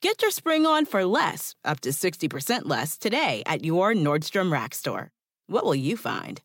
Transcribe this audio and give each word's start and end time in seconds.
Get 0.00 0.22
your 0.22 0.30
spring 0.30 0.64
on 0.64 0.86
for 0.86 1.04
less, 1.04 1.56
up 1.64 1.80
to 1.80 1.88
60% 1.90 2.66
less, 2.66 2.96
today 2.96 3.42
at 3.46 3.64
your 3.64 3.94
Nordstrom 3.94 4.52
Rack 4.52 4.72
store. 4.72 5.10
What 5.48 5.64
will 5.64 5.74
you 5.74 5.96
find? 5.96 6.40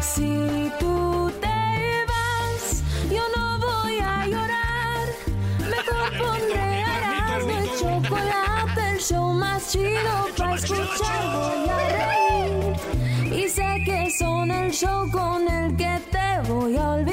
Si 0.00 0.72
tú 0.80 1.30
te 1.40 2.04
vas, 2.08 2.82
yo 3.08 3.22
no 3.36 3.58
voy 3.60 4.00
a 4.00 4.26
llorar. 4.26 5.06
Me 5.70 5.78
compondré 5.86 6.80
Erasmo 6.80 7.52
y 7.52 7.68
chocolate, 7.78 8.90
el 8.90 8.98
show 8.98 9.32
más 9.34 9.70
chido 9.70 10.34
para 10.36 10.56
escuchar. 10.56 11.26
Voy 11.32 11.68
a 11.68 11.78
reír. 11.94 13.44
Y 13.44 13.48
sé 13.48 13.82
que 13.84 14.10
son 14.18 14.50
el 14.50 14.72
show 14.72 15.08
con 15.12 15.46
el 15.46 15.76
que 15.76 16.00
te 16.10 16.50
voy 16.50 16.76
a 16.76 16.90
olvidar. 16.94 17.07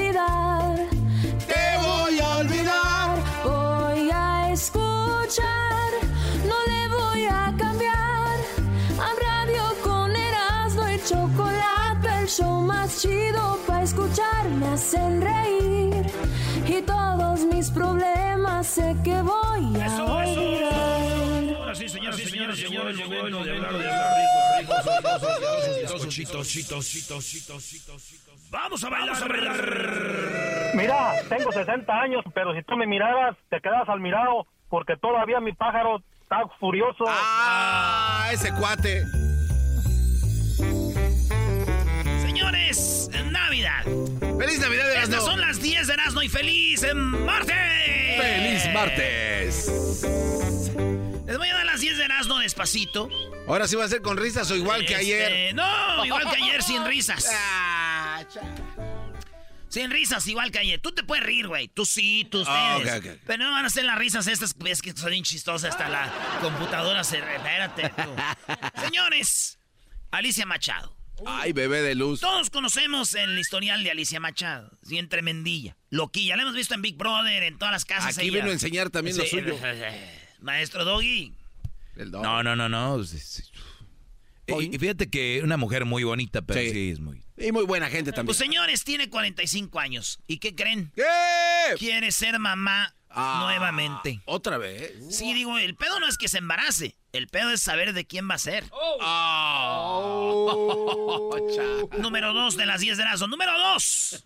Más 12.96 13.02
chido 13.02 13.58
para 13.66 13.82
escuchar. 13.82 14.48
Me 14.48 14.68
hacen 14.68 15.20
reír. 15.20 16.06
Y 16.66 16.82
todos 16.82 17.44
mis 17.44 17.70
problemas 17.70 18.66
sé 18.66 18.96
que 19.04 19.20
voy 19.22 19.80
a 19.80 20.04
olvidar. 20.04 21.56
Ahora 21.56 21.74
sí, 21.74 21.88
señoras 21.88 22.18
y 22.20 22.26
señores, 22.26 22.56
llegó 22.58 22.88
el 22.88 22.96
momento 22.96 23.44
de 23.44 23.56
hablar 23.56 23.78
de 23.78 23.90
hablar 23.90 24.16
Vamos 28.50 28.84
a 28.84 28.88
bailar, 28.88 29.22
a 29.22 29.28
bailar. 29.28 30.70
Mira, 30.74 31.14
tengo 31.28 31.52
60 31.52 31.92
años, 31.92 32.24
pero 32.34 32.54
si 32.54 32.62
tú 32.62 32.76
me 32.76 32.86
miraras, 32.86 33.36
te 33.50 33.60
quedas 33.60 33.88
al 33.88 34.00
mirado, 34.00 34.46
porque 34.68 34.96
todavía 34.96 35.40
mi 35.40 35.52
pájaro 35.52 36.02
está 36.22 36.46
furioso. 36.58 37.04
Ah, 37.08 38.28
ese 38.32 38.52
cuate. 38.54 39.02
Señores, 42.50 43.10
Navidad. 43.30 43.82
¡Feliz 44.38 44.58
Navidad, 44.60 44.88
Estas 44.92 45.08
Erasmo! 45.08 45.26
son 45.30 45.40
las 45.40 45.60
10 45.60 45.86
de 45.88 45.92
Erasmo 45.94 46.22
y 46.22 46.28
feliz 46.28 46.82
martes. 46.94 47.56
¡Feliz 48.20 48.72
martes! 48.72 49.66
Les 51.26 51.38
voy 51.38 51.48
a 51.48 51.54
dar 51.54 51.66
las 51.66 51.80
10 51.80 51.98
de 51.98 52.04
Erasmo 52.04 52.38
despacito. 52.38 53.08
Ahora 53.48 53.66
sí 53.66 53.74
va 53.76 53.84
a 53.84 53.88
ser 53.88 54.00
con 54.02 54.16
risas 54.16 54.48
o 54.50 54.56
igual 54.56 54.80
que 54.86 54.94
Este, 54.94 54.96
ayer. 54.96 55.54
No, 55.54 56.04
igual 56.04 56.22
que 56.30 56.36
ayer, 56.42 56.62
sin 56.62 56.84
risas. 56.86 57.26
Ah, 57.38 58.22
Sin 59.68 59.90
risas, 59.90 60.26
igual 60.26 60.50
que 60.50 60.58
ayer. 60.60 60.80
Tú 60.80 60.92
te 60.92 61.02
puedes 61.02 61.22
reír, 61.24 61.48
güey. 61.48 61.68
Tú 61.68 61.84
sí, 61.84 62.26
tú 62.30 62.42
Ah, 62.46 62.78
ustedes. 62.78 63.18
Pero 63.26 63.44
no 63.44 63.50
van 63.50 63.64
a 63.66 63.70
ser 63.70 63.84
las 63.84 63.98
risas 63.98 64.26
estas. 64.26 64.54
Es 64.64 64.80
que 64.80 64.92
son 64.92 65.10
bien 65.10 65.22
chistosas. 65.24 65.72
Hasta 65.72 65.88
la 65.90 66.10
computadora 66.40 67.04
se... 67.04 67.18
Espérate, 67.18 67.90
tú. 67.90 68.14
Señores, 68.80 69.58
Alicia 70.12 70.46
Machado. 70.46 70.95
Ay, 71.24 71.52
bebé 71.52 71.80
de 71.82 71.94
luz. 71.94 72.20
Todos 72.20 72.50
conocemos 72.50 73.14
el 73.14 73.38
historial 73.38 73.82
de 73.82 73.90
Alicia 73.90 74.20
Machado. 74.20 74.70
Bien 74.86 75.08
tremendilla. 75.08 75.76
Loquilla. 75.90 76.36
La 76.36 76.42
hemos 76.42 76.54
visto 76.54 76.74
en 76.74 76.82
Big 76.82 76.96
Brother, 76.96 77.42
en 77.42 77.56
todas 77.58 77.72
las 77.72 77.84
casas. 77.84 78.18
Aquí 78.18 78.26
ella. 78.28 78.38
vino 78.38 78.50
a 78.50 78.52
enseñar 78.52 78.90
también 78.90 79.16
lo 79.16 79.24
Sí, 79.24 79.30
suyo. 79.30 79.56
Maestro 80.40 80.84
Doggy. 80.84 81.32
El 81.96 82.10
don. 82.10 82.22
No, 82.22 82.42
no, 82.42 82.54
no, 82.54 82.68
no. 82.68 83.02
Y, 84.48 84.74
y 84.76 84.78
fíjate 84.78 85.08
que 85.08 85.40
una 85.42 85.56
mujer 85.56 85.86
muy 85.86 86.04
bonita, 86.04 86.42
pero 86.42 86.60
Sí. 86.60 86.70
sí, 86.70 86.90
es 86.90 87.00
muy... 87.00 87.22
Y 87.38 87.50
muy 87.52 87.64
buena 87.64 87.88
gente 87.90 88.12
también. 88.12 88.26
Pues 88.26 88.38
señores, 88.38 88.84
tiene 88.84 89.08
45 89.10 89.80
años. 89.80 90.20
¿Y 90.26 90.38
qué 90.38 90.54
creen? 90.54 90.92
¿Qué? 90.94 91.02
Quiere 91.78 92.12
ser 92.12 92.38
mamá 92.38 92.92
Ah, 93.18 93.40
nuevamente. 93.44 94.20
¿Otra 94.26 94.58
vez? 94.58 94.92
Sí, 95.10 95.32
digo, 95.32 95.56
el 95.58 95.74
pedo 95.74 95.98
no 96.00 96.06
es 96.06 96.18
que 96.18 96.28
se 96.28 96.36
embarace. 96.38 96.94
El 97.16 97.28
pedo 97.28 97.50
es 97.50 97.62
saber 97.62 97.92
de 97.92 98.06
quién 98.06 98.28
va 98.30 98.34
a 98.34 98.38
ser. 98.38 98.64
Oh, 100.38 101.88
Número 101.98 102.32
dos 102.32 102.56
de 102.56 102.66
las 102.66 102.80
10 102.80 102.96
de 102.96 103.02
Erasmo. 103.04 103.26
Número 103.26 103.52
dos. 103.58 104.24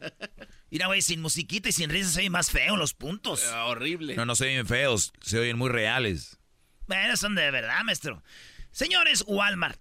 Mira, 0.70 0.86
güey, 0.86 1.02
sin 1.02 1.20
musiquita 1.20 1.68
y 1.68 1.72
sin 1.72 1.90
risa 1.90 2.10
se 2.10 2.20
oye 2.20 2.30
más 2.30 2.50
feo 2.50 2.76
los 2.76 2.94
puntos. 2.94 3.44
Ah, 3.52 3.66
horrible. 3.66 4.14
No, 4.16 4.24
no 4.26 4.34
se 4.36 4.44
oyen 4.46 4.66
feos, 4.66 5.12
se 5.20 5.38
oyen 5.38 5.58
muy 5.58 5.68
reales. 5.68 6.38
Bueno, 6.86 7.16
son 7.16 7.34
de 7.34 7.50
verdad, 7.50 7.82
maestro. 7.84 8.22
Señores, 8.70 9.24
Walmart. 9.26 9.80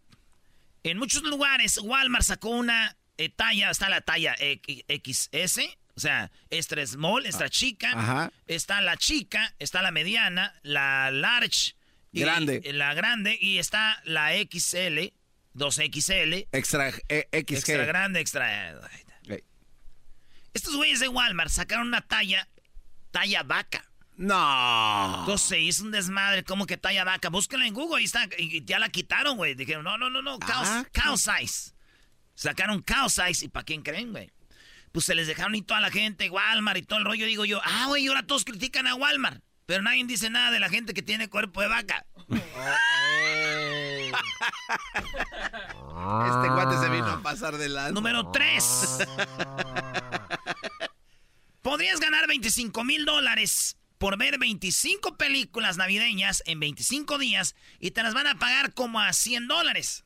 En 0.83 0.97
muchos 0.97 1.23
lugares, 1.23 1.77
Walmart 1.81 2.23
sacó 2.25 2.49
una 2.49 2.95
eh, 3.17 3.29
talla, 3.29 3.69
está 3.69 3.89
la 3.89 4.01
talla 4.01 4.35
X- 4.39 4.85
XS, 5.31 5.59
o 5.95 5.99
sea, 5.99 6.31
extra 6.49 6.85
small, 6.87 7.25
extra 7.25 7.49
chica. 7.49 7.91
ajá. 7.91 8.31
Está 8.47 8.79
la 8.81 8.95
chica, 8.97 9.53
está 9.59 9.81
la 9.81 9.91
mediana, 9.91 10.53
la 10.63 11.11
large. 11.11 11.75
Y- 12.11 12.21
Grande. 12.21 12.61
eh, 12.63 12.73
la 12.73 12.93
grande 12.93 13.37
y 13.39 13.57
está 13.59 14.01
la 14.05 14.31
XL, 14.33 15.13
2XL. 15.55 16.47
Extra 16.51 16.89
eh, 17.09 17.27
XG. 17.31 17.53
Extra 17.53 17.85
grande, 17.85 18.19
extra... 18.19 18.71
Ey. 19.27 19.43
Estos 20.53 20.75
güeyes 20.75 20.99
de 20.99 21.07
Walmart 21.07 21.51
sacaron 21.51 21.87
una 21.87 22.01
talla, 22.01 22.47
talla 23.11 23.43
vaca. 23.43 23.85
No. 24.17 25.19
Entonces 25.21 25.59
hizo 25.59 25.83
un 25.83 25.91
desmadre, 25.91 26.43
como 26.43 26.65
que 26.65 26.75
talla 26.75 27.03
vaca. 27.03 27.29
Búsquenla 27.29 27.67
en 27.67 27.73
Google, 27.73 27.99
ahí 27.99 28.05
está. 28.05 28.27
Y 28.37 28.65
ya 28.65 28.79
la 28.79 28.89
quitaron, 28.89 29.37
güey. 29.37 29.53
Dijeron, 29.55 29.83
no, 29.83 29.97
no, 29.97 30.09
no, 30.09 30.21
no, 30.21 30.39
cow, 30.39 30.49
Ah, 30.65 30.85
cow 30.91 31.17
size. 31.17 31.73
Sacaron 32.35 32.81
cow 32.81 33.09
size. 33.09 33.45
¿Y 33.45 33.47
para 33.47 33.63
quién 33.63 33.81
creen, 33.81 34.11
güey? 34.11 34.29
Pues 34.91 35.05
se 35.05 35.13
les 35.15 35.27
dejaron 35.27 35.53
y 35.55 35.61
toda 35.61 35.79
la 35.79 35.91
gente, 35.91 36.29
Walmart 36.29 36.79
y 36.79 36.81
todo 36.81 36.99
el 36.99 37.05
rollo. 37.05 37.25
Digo 37.27 37.45
yo, 37.45 37.61
ah, 37.63 37.85
güey, 37.87 38.03
y 38.05 38.07
ahora 38.07 38.23
todos 38.23 38.43
critican 38.43 38.87
a 38.87 38.95
Walmart. 38.95 39.41
Pero 39.69 39.83
nadie 39.83 40.03
dice 40.03 40.31
nada 40.31 40.49
de 40.49 40.59
la 40.59 40.67
gente 40.67 40.95
que 40.95 41.03
tiene 41.03 41.29
cuerpo 41.29 41.61
de 41.61 41.67
vaca. 41.67 42.03
Este 42.27 42.47
cuate 46.47 46.79
se 46.79 46.89
vino 46.89 47.05
a 47.05 47.21
pasar 47.21 47.55
de 47.55 47.69
la. 47.69 47.91
Número 47.91 48.31
3. 48.31 48.63
Podrías 51.61 51.99
ganar 51.99 52.25
25 52.25 52.83
mil 52.83 53.05
dólares 53.05 53.77
por 53.99 54.17
ver 54.17 54.39
25 54.39 55.17
películas 55.17 55.77
navideñas 55.77 56.41
en 56.47 56.59
25 56.59 57.19
días 57.19 57.55
y 57.79 57.91
te 57.91 58.01
las 58.01 58.15
van 58.15 58.25
a 58.25 58.39
pagar 58.39 58.73
como 58.73 58.99
a 58.99 59.13
100 59.13 59.47
dólares. 59.47 60.03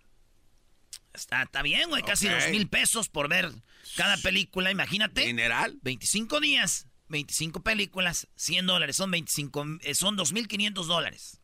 Está, 1.14 1.44
está 1.44 1.62
bien, 1.62 1.88
güey, 1.88 2.04
casi 2.04 2.28
Ok. 2.28 2.34
2 2.34 2.50
mil 2.50 2.68
pesos 2.68 3.08
por 3.08 3.30
ver 3.30 3.50
cada 3.96 4.18
película, 4.18 4.72
imagínate. 4.72 5.26
Mineral. 5.26 5.78
25 5.84 6.42
días, 6.42 6.88
25 7.14 7.62
películas, 7.64 8.28
100 8.36 8.66
dólares, 8.66 8.98
son 8.98 9.10
25, 9.12 9.66
eh, 9.82 9.96
son 9.96 10.18
2.500 10.18 10.86
dólares. 10.86 11.40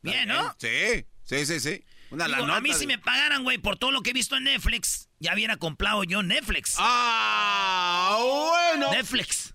Bien, 0.00 0.26
¿no? 0.28 0.54
Sí, 0.58 1.04
sí, 1.24 1.46
sí, 1.46 1.60
sí. 1.60 1.84
Una 2.10 2.26
Digo, 2.26 2.38
la 2.38 2.46
nota. 2.46 2.56
a 2.56 2.60
mí 2.60 2.70
de- 2.70 2.74
si 2.76 2.86
me 2.86 2.98
pagaran, 2.98 3.42
güey, 3.44 3.58
por 3.58 3.76
todo 3.78 3.90
lo 3.92 4.02
que 4.02 4.10
he 4.10 4.12
visto 4.12 4.36
en 4.36 4.44
Netflix, 4.44 5.08
ya 5.18 5.34
hubiera 5.34 5.56
comprado 5.56 6.04
yo 6.04 6.22
Netflix. 6.22 6.74
Ah, 6.78 8.18
bueno. 8.20 8.90
Netflix. 8.92 9.54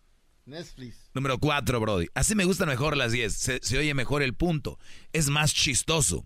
Número 1.14 1.38
4, 1.40 1.80
Brody. 1.80 2.08
Así 2.14 2.34
me 2.36 2.46
gustan 2.46 2.70
mejor 2.70 2.96
las 2.96 3.12
10. 3.12 3.34
Se, 3.34 3.60
se 3.62 3.78
oye 3.78 3.94
mejor 3.94 4.24
el 4.24 4.34
punto. 4.34 4.80
Es 5.12 5.30
más 5.30 5.54
chistoso. 5.54 6.26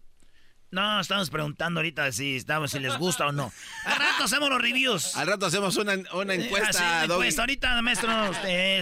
No, 0.72 1.02
estamos 1.02 1.30
preguntando 1.30 1.80
ahorita 1.82 2.12
si 2.14 2.38
estamos, 2.38 2.72
si 2.72 2.80
les 2.80 2.98
gusta 2.98 3.28
o 3.28 3.32
no. 3.34 3.52
Al 3.86 4.00
rato 4.00 4.24
hacemos 4.24 4.50
los 4.50 4.62
reviews. 4.62 5.18
Al 5.18 5.28
rato 5.28 5.46
hacemos 5.48 5.76
una, 5.76 5.96
una 6.14 6.34
Eh, 6.34 6.46
encuesta, 6.46 6.70
así, 7.00 7.08
Doggy. 7.08 7.20
encuesta. 7.20 7.42
Ahorita, 7.42 7.82
maestro, 7.82 8.30
usted, 8.32 8.82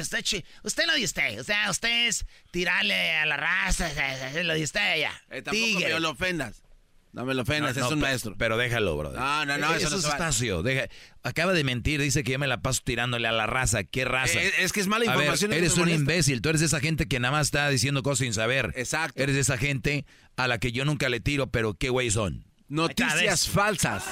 usted, 0.63 0.85
lo 0.85 0.93
de 0.93 1.03
usted. 1.03 1.39
O 1.39 1.43
sea, 1.43 1.69
usted 1.71 2.07
es 2.07 2.25
tirarle 2.51 3.17
a 3.17 3.25
la 3.25 3.37
raza, 3.37 3.89
lo 4.43 4.53
de 4.53 4.63
usted 4.63 4.99
ya. 4.99 5.11
Eh, 5.31 5.41
tampoco 5.41 5.51
Tigre. 5.51 5.93
me 5.95 5.99
lo 5.99 6.11
ofendas. 6.11 6.61
No 7.11 7.25
me 7.25 7.33
lo 7.33 7.41
ofendas, 7.41 7.75
No, 7.75 7.83
es 7.85 7.89
no, 7.89 7.95
un 7.95 8.01
maestro. 8.01 8.35
Pero 8.37 8.55
déjalo, 8.55 8.95
bro. 8.95 9.11
No, 9.11 9.45
no, 9.45 9.57
no, 9.57 9.67
eso 9.73 9.87
eso 9.87 9.89
no 9.89 9.97
es 9.97 10.05
espacio. 10.05 10.61
Deja, 10.61 10.87
acaba 11.23 11.53
de 11.53 11.63
mentir, 11.63 11.99
dice 12.01 12.23
que 12.23 12.33
yo 12.33 12.39
me 12.39 12.45
la 12.45 12.61
paso 12.61 12.81
tirándole 12.83 13.27
a 13.27 13.31
la 13.31 13.47
raza. 13.47 13.83
¿Qué 13.83 14.05
raza? 14.05 14.39
Eh, 14.41 14.51
es 14.59 14.71
que 14.71 14.79
es 14.79 14.87
mala 14.87 15.05
A 15.05 15.15
ver, 15.15 15.21
información. 15.25 15.53
eres 15.53 15.73
un 15.73 15.79
molesta. 15.79 15.99
imbécil. 16.01 16.41
Tú 16.41 16.49
eres 16.49 16.61
de 16.61 16.67
esa 16.67 16.79
gente 16.79 17.07
que 17.07 17.19
nada 17.19 17.31
más 17.31 17.47
está 17.47 17.67
diciendo 17.69 18.03
cosas 18.03 18.19
sin 18.19 18.33
saber. 18.35 18.73
Exacto. 18.75 19.21
Eres 19.21 19.33
de 19.33 19.41
esa 19.41 19.57
gente 19.57 20.05
a 20.37 20.47
la 20.47 20.59
que 20.59 20.71
yo 20.71 20.85
nunca 20.85 21.09
le 21.09 21.19
tiro, 21.19 21.47
pero 21.47 21.73
qué 21.73 21.89
güey 21.89 22.11
son. 22.11 22.45
Noticias 22.67 23.49
falsas. 23.49 24.05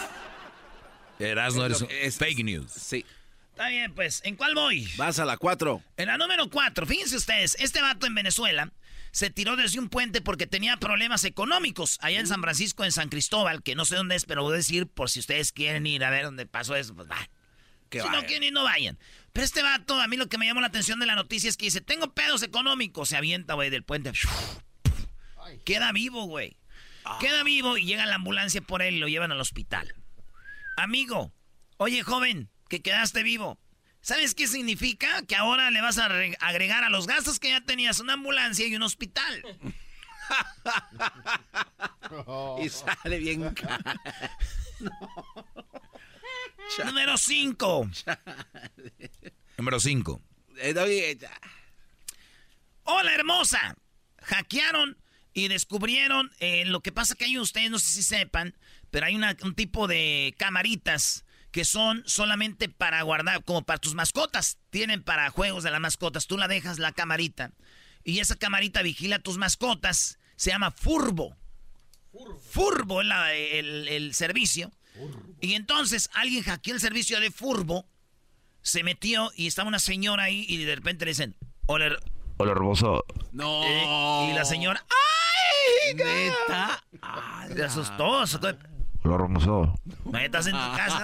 Eras 1.20 1.56
no 1.56 1.66
Es 1.66 1.82
eres 1.84 1.92
es. 2.02 2.18
fake 2.18 2.44
news. 2.44 2.72
Sí. 2.72 3.06
Está 3.52 3.70
bien, 3.70 3.94
pues, 3.94 4.22
¿en 4.24 4.36
cuál 4.36 4.54
voy? 4.54 4.88
Vas 4.98 5.18
a 5.20 5.26
la 5.26 5.38
4. 5.38 5.82
En 5.98 6.08
la 6.08 6.18
número 6.18 6.48
4, 6.50 6.86
fíjense 6.86 7.16
ustedes, 7.16 7.56
este 7.60 7.82
vato 7.82 8.06
en 8.06 8.14
Venezuela 8.14 8.72
se 9.18 9.32
tiró 9.32 9.56
desde 9.56 9.80
un 9.80 9.90
puente 9.90 10.22
porque 10.22 10.46
tenía 10.46 10.78
problemas 10.78 11.24
económicos 11.24 11.98
allá 12.02 12.20
en 12.20 12.28
San 12.28 12.40
Francisco, 12.40 12.86
en 12.86 12.92
San 12.92 13.10
Cristóbal, 13.10 13.64
que 13.64 13.74
no 13.74 13.84
sé 13.84 13.96
dónde 13.96 14.16
es, 14.16 14.26
pero 14.26 14.44
voy 14.44 14.54
a 14.54 14.58
decir 14.58 14.86
por 14.86 15.10
si 15.10 15.22
ustedes 15.22 15.52
quieren 15.52 15.88
ir 15.88 16.04
a 16.04 16.12
ver 16.12 16.26
dónde 16.26 16.46
pasó 16.46 16.76
eso, 16.76 16.94
pues 16.94 17.10
va. 17.10 17.18
Que 17.90 18.00
si 18.00 18.10
no 18.10 18.20
quieren 18.26 18.44
ir, 18.44 18.54
no 18.54 18.64
vayan. 18.64 19.00
Pero 19.34 19.44
este 19.44 19.64
vato, 19.64 20.00
a 20.00 20.08
mí 20.08 20.18
lo 20.18 20.30
que 20.30 20.38
me 20.38 20.46
llamó 20.46 20.62
la 20.62 20.68
atención 20.68 21.00
de 21.00 21.08
la 21.08 21.16
noticia 21.16 21.50
es 21.50 21.58
que 21.58 21.66
dice, 21.66 21.82
tengo 21.82 22.14
pedos 22.14 22.44
económicos. 22.44 23.10
Se 23.10 23.18
avienta, 23.18 23.56
güey, 23.56 23.72
del 23.72 23.84
puente. 23.84 24.12
Queda 25.66 25.92
vivo, 25.94 26.26
güey. 26.26 26.56
Queda 27.20 27.42
vivo 27.42 27.76
y 27.76 27.86
llega 27.86 28.06
la 28.06 28.18
ambulancia 28.18 28.62
por 28.62 28.84
él 28.84 28.98
y 28.98 29.00
lo 29.00 29.08
llevan 29.08 29.32
al 29.32 29.42
hospital. 29.42 29.96
Amigo, 30.76 31.34
oye, 31.78 32.04
joven, 32.04 32.52
que 32.70 32.84
quedaste 32.84 33.24
vivo. 33.24 33.58
¿Sabes 34.08 34.34
qué 34.36 34.48
significa? 34.48 35.22
Que 35.24 35.36
ahora 35.36 35.70
le 35.70 35.82
vas 35.82 35.98
a 35.98 36.08
re- 36.08 36.38
agregar 36.40 36.86
a 36.86 36.90
los 36.90 37.08
gastos 37.08 37.40
que 37.42 37.50
ya 37.50 37.60
tenías 37.60 38.00
una 38.00 38.14
ambulancia 38.14 38.66
y 38.66 38.74
un 38.74 38.84
hospital. 38.84 39.44
Y 42.64 42.70
sale 42.70 43.18
bien 43.20 43.50
caro. 43.54 43.84
Número 46.86 47.18
5. 47.18 47.90
Número 49.58 49.80
5. 49.80 50.22
Eh, 50.58 50.74
Doggy, 50.74 51.00
eh, 51.00 51.18
Hola, 52.84 53.14
hermosa. 53.14 53.76
Hackearon 54.22 54.98
y 55.34 55.48
descubrieron 55.50 56.32
eh, 56.40 56.64
lo 56.66 56.80
que 56.82 56.92
pasa 56.94 57.16
que 57.16 57.26
hay 57.26 57.38
ustedes, 57.40 57.70
no 57.72 57.80
sé 57.80 57.92
si 57.92 58.04
sepan, 58.04 58.56
pero 58.90 59.06
hay 59.06 59.16
una- 59.16 59.36
un 59.44 59.54
tipo 59.56 59.88
de 59.88 60.34
camaritas 60.38 61.26
que 61.52 61.66
son 61.66 62.04
solamente 62.06 62.70
para 62.70 63.02
guardar, 63.02 63.44
como 63.44 63.64
para 63.64 63.80
tus 63.80 63.94
mascotas. 63.96 64.58
Tienen 64.70 65.04
para 65.04 65.30
juegos 65.30 65.64
de 65.64 65.72
las 65.72 65.80
mascotas. 65.80 66.28
Tú 66.28 66.38
la 66.38 66.48
dejas 66.48 66.80
la 66.80 66.92
camarita 66.92 67.52
y 68.04 68.20
esa 68.20 68.36
camarita 68.36 68.82
vigila 68.82 69.20
tus 69.20 69.38
mascotas. 69.38 70.20
Se 70.36 70.52
llama 70.52 70.72
Furbo. 70.72 71.36
Furbo 72.52 73.02
es 73.02 73.08
la- 73.08 73.34
el, 73.34 73.88
el 73.88 74.14
servicio. 74.14 74.72
Y 75.42 75.54
entonces 75.54 76.10
alguien 76.14 76.44
hackeó 76.44 76.74
el 76.74 76.80
servicio 76.82 77.20
de 77.20 77.30
Furbo, 77.30 77.88
se 78.64 78.84
metió 78.84 79.32
y 79.36 79.46
estaba 79.48 79.68
una 79.68 79.78
señora 79.80 80.24
ahí 80.24 80.44
y 80.50 80.58
de 80.64 80.76
repente 80.76 81.06
le 81.06 81.12
dicen, 81.12 81.36
hola, 81.68 81.98
Hola, 82.38 82.52
hermoso. 82.52 83.04
No. 83.32 83.64
eh, 83.64 84.30
y 84.32 84.36
la 84.36 84.46
señora, 84.46 84.84
¡ay! 84.90 85.94
Neta. 85.96 86.84
Se 87.56 87.64
asustó. 87.64 88.26
Hola, 89.08 89.24
hermoso. 89.24 89.74
"¿Me 90.06 90.26
estás 90.26 90.48
en 90.48 90.54
tu 90.54 90.76
casa, 90.76 91.04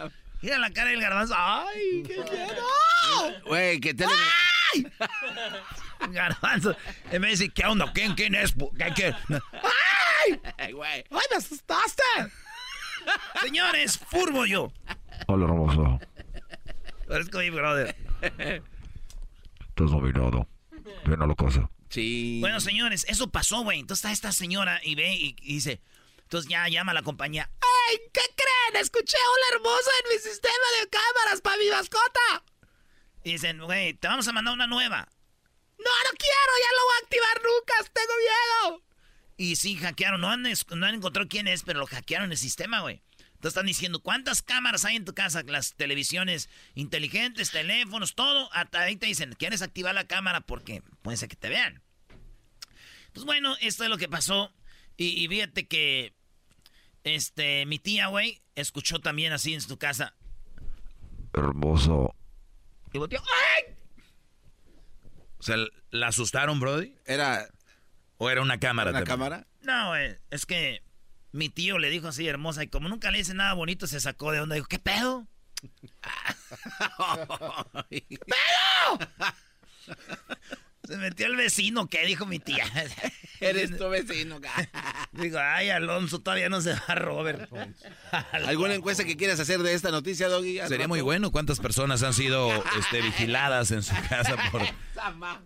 güey. 0.00 0.10
Mira 0.42 0.58
la 0.58 0.70
cara 0.70 0.90
del 0.90 1.00
garbanzo. 1.00 1.34
¡Ay, 1.36 2.02
qué 2.06 2.16
miedo! 2.16 3.42
Güey, 3.46 3.80
que 3.80 3.92
te 3.92 4.06
le... 4.06 4.90
Garbanzo. 6.10 6.76
Vez 7.10 7.20
de 7.20 7.26
decir, 7.28 7.52
¿qué 7.52 7.66
onda? 7.66 7.92
¿Quién, 7.92 8.14
quién 8.14 8.34
es? 8.34 8.54
¿Qué, 8.78 8.92
qué? 8.94 9.14
¡Ay! 10.58 10.72
Güey. 10.72 11.04
¡Ay, 11.10 11.26
me 11.30 11.36
asustaste! 11.36 12.02
Señores, 13.42 13.98
furbo 13.98 14.46
yo. 14.46 14.72
Hola, 15.26 15.44
hermoso. 15.44 15.98
Parezco 17.08 17.38
mi 17.38 17.50
brother. 17.50 17.96
Estás 18.22 19.90
nominado. 19.90 20.46
Ven 21.04 21.20
a 21.22 21.26
la 21.26 21.34
casa. 21.34 21.68
Sí. 21.88 22.38
Bueno, 22.40 22.60
señores, 22.60 23.04
eso 23.08 23.30
pasó, 23.30 23.62
güey. 23.62 23.80
Entonces 23.80 24.04
está 24.04 24.12
esta 24.12 24.32
señora 24.32 24.80
y 24.84 24.94
ve 24.94 25.12
y, 25.14 25.36
y 25.42 25.54
dice, 25.54 25.80
entonces 26.30 26.48
ya 26.48 26.68
llama 26.68 26.94
la 26.94 27.02
compañía. 27.02 27.50
¡Ay, 27.60 27.98
qué 28.14 28.20
creen! 28.36 28.80
Escuché 28.80 29.16
a 29.16 29.30
una 29.30 29.56
hermosa 29.56 29.90
en 30.04 30.14
mi 30.14 30.22
sistema 30.22 30.66
de 30.78 30.88
cámaras 30.88 31.40
para 31.40 31.56
mi 31.56 31.68
mascota. 31.68 32.44
Y 33.24 33.32
dicen, 33.32 33.60
güey, 33.60 33.94
te 33.94 34.06
vamos 34.06 34.28
a 34.28 34.32
mandar 34.32 34.54
una 34.54 34.68
nueva. 34.68 35.08
No, 35.76 35.84
no 35.84 36.10
quiero, 36.16 36.52
ya 36.60 36.76
lo 36.76 36.84
voy 36.84 36.94
a 36.94 37.02
activar 37.02 37.42
nunca, 37.42 37.92
tengo 37.92 38.12
miedo. 38.16 38.84
Y 39.38 39.56
sí, 39.56 39.74
hackearon, 39.74 40.20
no 40.20 40.30
han, 40.30 40.42
no 40.42 40.86
han 40.86 40.94
encontrado 40.94 41.28
quién 41.28 41.48
es, 41.48 41.64
pero 41.64 41.80
lo 41.80 41.86
hackearon 41.88 42.30
el 42.30 42.38
sistema, 42.38 42.78
güey. 42.78 43.02
Entonces 43.16 43.48
están 43.48 43.66
diciendo, 43.66 44.00
¿cuántas 44.00 44.40
cámaras 44.40 44.84
hay 44.84 44.94
en 44.94 45.04
tu 45.04 45.14
casa? 45.14 45.42
Las 45.42 45.74
televisiones 45.74 46.48
inteligentes, 46.76 47.50
teléfonos, 47.50 48.14
todo. 48.14 48.52
Hasta 48.52 48.82
ahí 48.82 48.94
te 48.94 49.06
dicen, 49.06 49.32
¿quieres 49.32 49.62
activar 49.62 49.96
la 49.96 50.06
cámara? 50.06 50.42
Porque 50.42 50.84
puede 51.02 51.16
ser 51.16 51.28
que 51.28 51.34
te 51.34 51.48
vean. 51.48 51.82
Pues 53.12 53.26
bueno, 53.26 53.56
esto 53.60 53.82
es 53.82 53.90
lo 53.90 53.98
que 53.98 54.08
pasó. 54.08 54.54
Y, 54.96 55.24
y 55.24 55.26
fíjate 55.26 55.66
que, 55.66 56.19
este, 57.04 57.66
mi 57.66 57.78
tía, 57.78 58.08
güey, 58.08 58.42
escuchó 58.54 58.98
también 59.00 59.32
así 59.32 59.54
en 59.54 59.60
su 59.60 59.78
casa. 59.78 60.14
Hermoso. 61.32 62.14
Y 62.92 62.98
volteó, 62.98 63.20
¡ay! 63.20 63.74
O 65.38 65.42
sea, 65.42 65.56
¿la 65.90 66.08
asustaron, 66.08 66.60
Brody? 66.60 66.94
Era 67.06 67.48
¿O 68.18 68.28
era 68.28 68.42
una 68.42 68.60
cámara 68.60 68.90
una 68.90 68.98
también? 68.98 69.16
cámara. 69.16 69.46
No, 69.62 69.88
güey, 69.88 70.16
es 70.30 70.44
que 70.44 70.82
mi 71.32 71.48
tío 71.48 71.78
le 71.78 71.88
dijo 71.88 72.08
así 72.08 72.28
hermosa 72.28 72.62
y 72.62 72.68
como 72.68 72.88
nunca 72.88 73.10
le 73.10 73.18
dice 73.18 73.32
nada 73.32 73.54
bonito, 73.54 73.86
se 73.86 73.98
sacó 73.98 74.32
de 74.32 74.40
onda. 74.40 74.56
Dijo, 74.56 74.66
¿qué 74.66 74.78
pedo? 74.78 75.26
Se 80.90 80.96
metió 80.96 81.26
el 81.26 81.36
vecino, 81.36 81.86
¿qué 81.86 82.04
dijo 82.04 82.26
mi 82.26 82.40
tía? 82.40 82.64
Eres 83.40 83.78
tu 83.78 83.88
vecino. 83.88 84.40
Digo, 85.12 85.38
ay, 85.40 85.70
Alonso, 85.70 86.18
todavía 86.18 86.48
no 86.48 86.60
se 86.60 86.72
va 86.72 86.96
Robert. 86.96 87.48
¿Alguna 88.32 88.74
encuesta 88.74 89.04
que 89.04 89.16
quieras 89.16 89.38
hacer 89.38 89.60
de 89.60 89.72
esta 89.74 89.92
noticia, 89.92 90.26
Doggy? 90.26 90.58
Sería 90.66 90.88
muy 90.88 91.00
bueno 91.00 91.30
cuántas 91.30 91.60
personas 91.60 92.02
han 92.02 92.12
sido 92.12 92.50
este, 92.76 93.02
vigiladas 93.02 93.70
en 93.70 93.84
su 93.84 93.94
casa 94.08 94.36
por... 94.50 94.62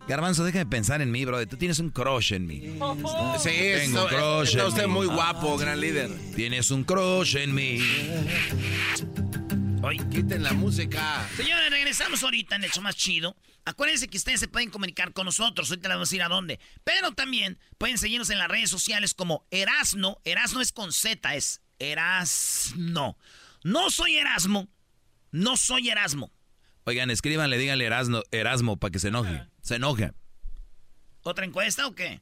Garbanzo, 0.09 0.45
deja 0.45 0.61
de 0.61 0.67
pensar 0.67 1.03
en 1.03 1.11
mí, 1.11 1.27
Brody. 1.27 1.45
Tú 1.45 1.59
tienes 1.59 1.79
un 1.79 1.91
crush 1.91 2.33
en 2.33 2.47
mí. 2.47 2.79
Sí, 3.39 3.51
Tengo 3.51 4.07
está, 4.07 4.17
crush 4.17 4.49
está 4.49 4.63
en 4.63 4.69
usted 4.69 4.87
mí. 4.87 4.93
muy 4.93 5.07
guapo, 5.07 5.59
gran 5.59 5.79
líder. 5.79 6.11
Tienes 6.35 6.71
un 6.71 6.85
crush 6.85 7.37
en 7.37 7.55
mí. 7.55 7.81
Ay, 9.87 9.99
Quiten 10.11 10.43
la 10.43 10.53
música. 10.53 11.29
Señores, 11.37 11.71
regresamos 11.71 12.23
ahorita 12.23 12.57
en 12.57 12.65
el 12.65 12.71
show 12.71 12.83
más 12.83 12.97
chido. 12.97 13.37
Acuérdense 13.65 14.09
que 14.09 14.17
ustedes 14.17 14.41
se 14.41 14.49
pueden 14.49 14.71
comunicar 14.71 15.13
con 15.13 15.27
nosotros. 15.27 15.69
Ahorita 15.71 15.89
les 15.89 15.97
vamos 15.97 16.09
a 16.09 16.11
decir 16.11 16.23
a 16.23 16.29
dónde. 16.29 16.59
Pero 16.85 17.13
también 17.13 17.59
pueden 17.77 17.99
seguirnos 17.99 18.31
en 18.31 18.39
las 18.39 18.49
redes 18.49 18.71
sociales 18.71 19.15
como 19.15 19.47
Erasno. 19.51 20.21
Erasno 20.25 20.61
es 20.61 20.73
con 20.73 20.93
Z, 20.93 21.35
es 21.35 21.61
Erasno. 21.79 23.19
No 23.63 23.91
soy 23.91 24.17
Erasmo. 24.17 24.69
No 25.33 25.57
soy 25.57 25.91
Erasmo. 25.91 26.33
Oigan, 26.85 27.11
escríbanle, 27.11 27.59
díganle 27.59 27.87
Erasmo, 27.87 28.23
Erasmo 28.31 28.79
para 28.79 28.91
que 28.91 28.99
se 28.99 29.09
enoje. 29.09 29.47
Se 29.63 29.77
enoja. 29.77 30.15
¿Otra 31.23 31.45
encuesta 31.45 31.87
o 31.87 31.95
qué? 31.95 32.21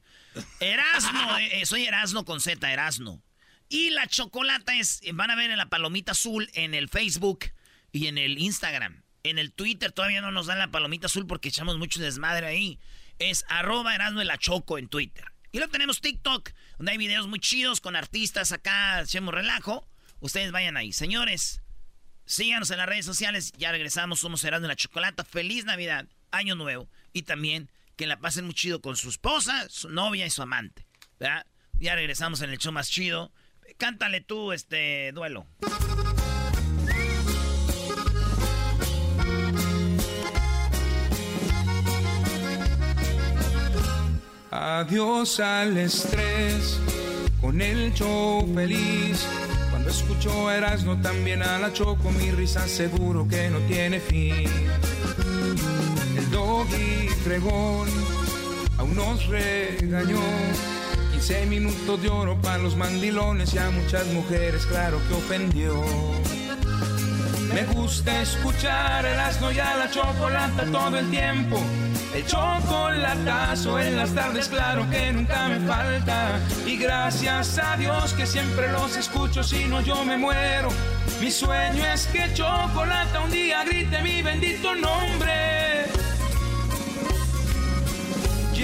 Erasno, 0.59 1.37
eh, 1.39 1.61
eh, 1.61 1.65
soy 1.65 1.85
Erasno 1.85 2.25
con 2.25 2.41
Z, 2.41 2.71
Erasno. 2.71 3.21
Y 3.69 3.89
la 3.89 4.07
chocolata 4.07 4.75
es, 4.75 5.01
van 5.13 5.31
a 5.31 5.35
ver 5.35 5.51
en 5.51 5.57
la 5.57 5.69
palomita 5.69 6.11
azul 6.11 6.49
en 6.53 6.73
el 6.73 6.89
Facebook 6.89 7.45
y 7.91 8.07
en 8.07 8.17
el 8.17 8.37
Instagram. 8.37 9.03
En 9.23 9.39
el 9.39 9.53
Twitter 9.53 9.91
todavía 9.91 10.21
no 10.21 10.31
nos 10.31 10.47
dan 10.47 10.59
la 10.59 10.71
palomita 10.71 11.07
azul 11.07 11.25
porque 11.25 11.49
echamos 11.49 11.77
mucho 11.77 12.01
desmadre 12.01 12.45
ahí. 12.45 12.79
Es 13.19 13.45
arroba 13.47 13.95
Erasno 13.95 14.21
y 14.21 14.25
la 14.25 14.37
Choco 14.37 14.77
en 14.77 14.89
Twitter. 14.89 15.25
Y 15.51 15.59
luego 15.59 15.71
tenemos 15.71 16.01
TikTok, 16.01 16.51
donde 16.77 16.91
hay 16.91 16.97
videos 16.97 17.27
muy 17.27 17.39
chidos 17.39 17.79
con 17.79 17.95
artistas 17.95 18.51
acá, 18.51 18.97
hacemos 18.97 19.33
relajo. 19.33 19.87
Ustedes 20.19 20.51
vayan 20.51 20.77
ahí. 20.77 20.91
Señores, 20.91 21.61
síganos 22.25 22.71
en 22.71 22.79
las 22.79 22.89
redes 22.89 23.05
sociales. 23.05 23.53
Ya 23.57 23.71
regresamos, 23.71 24.19
somos 24.19 24.43
Erasno 24.43 24.67
y 24.67 24.69
la 24.69 24.75
Chocolata. 24.75 25.23
Feliz 25.23 25.63
Navidad, 25.65 26.07
Año 26.31 26.55
Nuevo. 26.55 26.89
Y 27.13 27.21
también 27.21 27.69
que 27.95 28.07
la 28.07 28.19
pasen 28.19 28.45
muy 28.45 28.55
chido 28.55 28.81
con 28.81 28.97
su 28.97 29.09
esposa, 29.09 29.69
su 29.69 29.89
novia 29.89 30.25
y 30.25 30.31
su 30.31 30.41
amante. 30.41 30.87
Ya 31.79 31.95
regresamos 31.95 32.41
en 32.41 32.49
el 32.49 32.57
show 32.57 32.71
más 32.71 32.89
chido. 32.89 33.31
Cántale 33.77 34.21
tú, 34.21 34.51
este 34.51 35.11
duelo. 35.11 35.45
Adiós 44.51 45.39
al 45.39 45.77
estrés, 45.77 46.79
con 47.41 47.59
el 47.59 47.91
show 47.93 48.47
feliz. 48.53 49.27
Cuando 49.71 49.89
escucho 49.89 50.47
a 50.47 50.55
Erasmo 50.55 51.01
también 51.01 51.41
a 51.41 51.57
la 51.57 51.73
Choco, 51.73 52.11
mi 52.11 52.29
risa 52.29 52.67
seguro 52.67 53.27
que 53.27 53.49
no 53.49 53.57
tiene 53.61 53.99
fin. 53.99 54.47
El 56.15 56.29
doggy 56.29 57.09
fregón 57.23 57.89
aún 58.77 58.95
nos 58.95 59.25
regañó. 59.25 60.21
¿Quién 61.25 61.37
Seis 61.37 61.47
minutos 61.47 62.01
de 62.01 62.09
oro 62.09 62.35
para 62.41 62.57
los 62.57 62.75
mandilones 62.75 63.53
y 63.53 63.57
a 63.57 63.69
muchas 63.69 64.05
mujeres, 64.07 64.65
claro 64.65 64.99
que 65.07 65.13
ofendió. 65.13 65.81
Me 67.53 67.63
gusta 67.73 68.21
escuchar 68.21 69.05
el 69.05 69.17
asno 69.17 69.51
y 69.51 69.59
a 69.59 69.77
la 69.77 69.89
chocolata 69.89 70.65
todo 70.69 70.97
el 70.97 71.09
tiempo. 71.09 71.61
El 72.13 72.25
chocolatazo 72.25 73.79
en 73.79 73.95
las 73.95 74.13
tardes, 74.13 74.49
claro 74.49 74.85
que 74.89 75.13
nunca 75.13 75.47
me 75.47 75.59
falta. 75.61 76.39
Y 76.65 76.77
gracias 76.77 77.57
a 77.57 77.77
Dios 77.77 78.13
que 78.13 78.25
siempre 78.25 78.69
los 78.71 78.97
escucho, 78.97 79.43
si 79.43 79.65
no 79.65 79.79
yo 79.79 80.03
me 80.03 80.17
muero. 80.17 80.69
Mi 81.21 81.31
sueño 81.31 81.85
es 81.85 82.05
que 82.07 82.33
chocolata 82.33 83.21
un 83.21 83.31
día 83.31 83.63
grite 83.63 84.01
mi 84.01 84.21
bendito 84.21 84.75
nombre. 84.75 85.72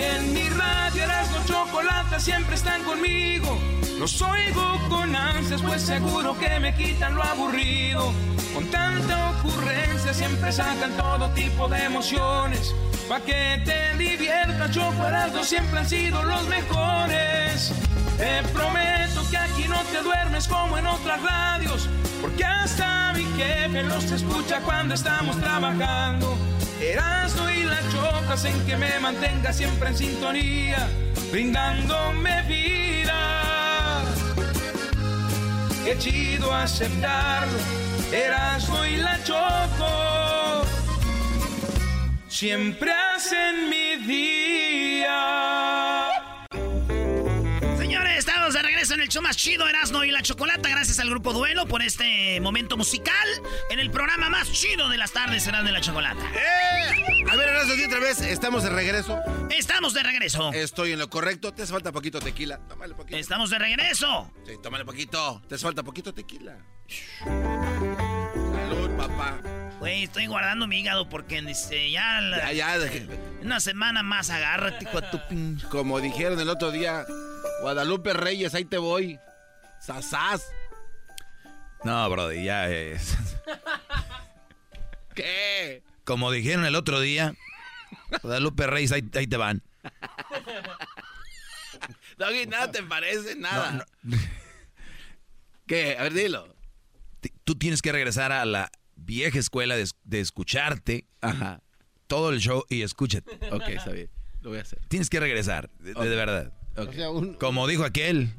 En 0.01 0.33
mi 0.33 0.47
radio 0.47 1.03
Erasmo 1.03 1.39
Chocolata 1.45 2.21
siempre 2.21 2.55
están 2.55 2.83
conmigo. 2.85 3.59
Los 3.99 4.21
oigo 4.21 4.79
con 4.87 5.13
ansias, 5.13 5.61
pues 5.61 5.81
seguro 5.81 6.37
que 6.39 6.57
me 6.61 6.73
quitan 6.73 7.15
lo 7.15 7.21
aburrido. 7.23 8.13
Con 8.53 8.65
tanta 8.67 9.31
ocurrencia 9.31 10.13
siempre 10.13 10.53
sacan 10.53 10.91
todo 10.95 11.29
tipo 11.31 11.67
de 11.67 11.83
emociones. 11.83 12.73
Pa' 13.09 13.19
que 13.19 13.61
te 13.65 13.97
diviertas, 13.97 14.71
Chocolate 14.71 15.43
siempre 15.43 15.79
han 15.79 15.89
sido 15.89 16.23
los 16.23 16.47
mejores. 16.47 17.73
Te 18.17 18.43
prometo 18.53 19.29
que 19.29 19.37
aquí 19.37 19.67
no 19.67 19.81
te 19.91 20.01
duermes 20.01 20.47
como 20.47 20.77
en 20.77 20.87
otras 20.87 21.21
radios. 21.21 21.89
Porque 22.21 22.45
hasta 22.45 23.11
mi 23.13 23.25
jefe 23.35 23.83
los 23.83 24.05
escucha 24.05 24.61
cuando 24.61 24.93
estamos 24.95 25.37
trabajando. 25.41 26.37
Erasmo 26.81 27.49
y 27.49 27.63
la 27.63 27.79
chocas 27.91 28.45
en 28.45 28.65
que 28.65 28.77
me 28.77 28.99
mantenga 28.99 29.51
siempre 29.51 29.89
en 29.89 29.97
sintonía, 29.97 30.87
brindándome 31.31 32.43
vida. 32.43 34.01
Qué 35.83 35.97
chido 35.97 36.53
aceptarlo, 36.53 37.57
Erasmo 38.11 38.85
y 38.85 38.97
la 38.97 39.21
choco, 39.23 40.63
siempre 42.27 42.91
hacen 42.91 43.69
mi 43.69 43.95
día. 44.05 46.08
El 49.09 49.13
show 49.13 49.23
más 49.23 49.37
chido, 49.37 49.67
Erasmo 49.67 50.03
y 50.03 50.11
la 50.11 50.21
Chocolata. 50.21 50.69
Gracias 50.69 50.99
al 50.99 51.09
Grupo 51.09 51.33
Duelo 51.33 51.65
por 51.65 51.81
este 51.81 52.39
momento 52.41 52.77
musical 52.77 53.27
en 53.71 53.79
el 53.79 53.89
programa 53.89 54.29
más 54.29 54.51
chido 54.51 54.87
de 54.87 54.97
las 54.97 55.11
tardes, 55.11 55.47
Erasmo 55.47 55.67
y 55.69 55.71
la 55.71 55.81
Chocolata. 55.81 56.21
¡Eh! 56.35 57.25
A 57.31 57.35
ver, 57.35 57.49
Erasmo, 57.49 57.73
di 57.73 57.85
otra 57.85 57.97
vez, 57.99 58.21
estamos 58.21 58.61
de 58.61 58.69
regreso. 58.69 59.19
Estamos 59.49 59.95
de 59.95 60.03
regreso. 60.03 60.53
Estoy 60.53 60.91
en 60.91 60.99
lo 60.99 61.09
correcto. 61.09 61.51
Te 61.55 61.63
hace 61.63 61.73
falta 61.73 61.91
poquito 61.91 62.19
tequila. 62.19 62.59
Tómale 62.67 62.93
poquito. 62.93 63.17
Estamos 63.17 63.49
de 63.49 63.57
regreso. 63.57 64.31
Sí, 64.45 64.53
tómale 64.61 64.85
poquito. 64.85 65.41
Te 65.49 65.55
hace 65.55 65.63
falta 65.63 65.81
poquito 65.81 66.13
tequila. 66.13 66.59
Salud, 67.23 68.91
papá. 68.95 69.39
Güey, 69.79 70.03
estoy 70.03 70.27
guardando 70.27 70.67
mi 70.67 70.81
hígado 70.81 71.09
porque 71.09 71.41
dice, 71.41 71.89
ya, 71.89 72.21
la- 72.21 72.51
Ya, 72.53 72.75
ya. 72.75 72.89
una 73.41 73.59
semana 73.59 74.03
más 74.03 74.29
agárrate 74.29 74.85
tu 75.09 75.19
pin. 75.29 75.59
Como 75.71 75.99
dijeron 75.99 76.39
el 76.39 76.49
otro 76.49 76.69
día, 76.69 77.05
Guadalupe 77.61 78.13
Reyes, 78.13 78.53
ahí 78.55 78.65
te 78.65 78.77
voy. 78.77 79.19
Sasás. 79.79 80.45
No, 81.83 82.09
Brody, 82.09 82.43
ya 82.43 82.69
es. 82.69 83.15
¿Qué? 85.15 85.83
Como 86.03 86.31
dijeron 86.31 86.65
el 86.65 86.75
otro 86.75 86.99
día, 86.99 87.33
Guadalupe 88.21 88.67
Reyes, 88.67 88.91
ahí, 88.91 89.09
ahí 89.15 89.27
te 89.27 89.37
van. 89.37 89.61
Doggy, 92.17 92.47
nada 92.47 92.71
te 92.71 92.83
parece, 92.83 93.35
nada. 93.35 93.71
No, 93.71 93.85
no. 94.03 94.17
¿Qué? 95.67 95.97
A 95.97 96.03
ver, 96.03 96.13
dilo. 96.13 96.53
Tú 97.43 97.55
tienes 97.55 97.81
que 97.81 97.91
regresar 97.91 98.31
a 98.31 98.45
la 98.45 98.71
vieja 98.95 99.39
escuela 99.39 99.75
de, 99.75 99.87
de 100.03 100.19
escucharte 100.19 101.05
Ajá. 101.21 101.61
todo 102.07 102.31
el 102.31 102.39
show 102.39 102.65
y 102.69 102.81
escúchate. 102.81 103.31
Ok, 103.51 103.69
está 103.69 103.91
bien. 103.91 104.09
Lo 104.41 104.49
voy 104.49 104.59
a 104.59 104.61
hacer. 104.61 104.79
Tienes 104.87 105.09
que 105.09 105.19
regresar, 105.19 105.69
de 105.79 105.93
verdad. 105.93 106.53
Como 107.39 107.67
dijo 107.67 107.83
aquel, 107.83 108.29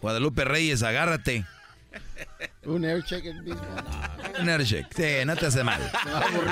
Guadalupe 0.00 0.44
Reyes, 0.44 0.82
agárrate. 0.82 1.44
Un 2.64 2.84
air 2.84 3.02
check 3.04 3.24
el 3.26 3.42
mismo. 3.42 3.62
Un 4.40 4.48
aircheck. 4.48 4.86
Sí, 4.94 5.24
no 5.26 5.36
te 5.36 5.46
hace 5.46 5.62
mal. 5.64 5.80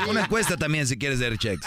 Una 0.09 0.23
encuesta 0.25 0.57
también 0.57 0.87
si 0.87 0.97
quieres 0.99 1.19
de 1.19 1.27
airchecks. 1.27 1.67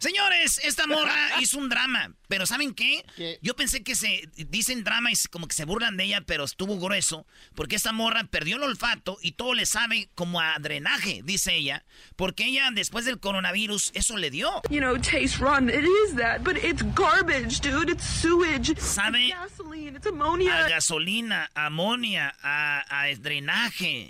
Señores, 0.00 0.60
esta 0.64 0.88
morra 0.88 1.14
hizo 1.40 1.58
un 1.58 1.68
drama, 1.68 2.12
pero 2.26 2.44
¿saben 2.44 2.74
qué? 2.74 3.04
¿Qué? 3.16 3.38
Yo 3.40 3.54
pensé 3.54 3.84
que 3.84 3.94
se 3.94 4.28
dicen 4.48 4.82
drama 4.82 5.12
y 5.12 5.14
como 5.30 5.46
que 5.46 5.54
se 5.54 5.64
burlan 5.64 5.96
de 5.96 6.02
ella, 6.04 6.22
pero 6.26 6.42
estuvo 6.42 6.76
grueso, 6.80 7.24
porque 7.54 7.76
esta 7.76 7.92
morra 7.92 8.24
perdió 8.24 8.56
el 8.56 8.64
olfato 8.64 9.16
y 9.22 9.32
todo 9.32 9.54
le 9.54 9.64
sabe 9.64 10.08
como 10.16 10.40
a 10.40 10.56
drenaje, 10.58 11.20
dice 11.22 11.54
ella, 11.54 11.84
porque 12.16 12.46
ella 12.46 12.70
después 12.72 13.04
del 13.04 13.20
coronavirus 13.20 13.92
eso 13.94 14.16
le 14.16 14.30
dio. 14.32 14.60
You 14.70 14.80
know, 14.80 14.96
taste 14.98 15.38
rotten. 15.38 15.68
It 15.70 15.84
is 15.84 16.16
that, 16.16 16.42
but 16.42 16.56
it's 16.56 16.82
garbage, 16.96 17.60
dude. 17.60 17.88
It's 17.92 18.04
sewage. 18.04 18.76
Sabe 18.80 19.26
It's 19.28 19.34
gasoline. 19.38 19.96
It's 19.96 20.06
a 20.06 20.10
ammonia. 20.10 20.66
gasolina, 20.68 21.48
amonia, 21.54 22.34
a, 22.42 22.82
a 23.04 23.14
drenaje, 23.14 23.31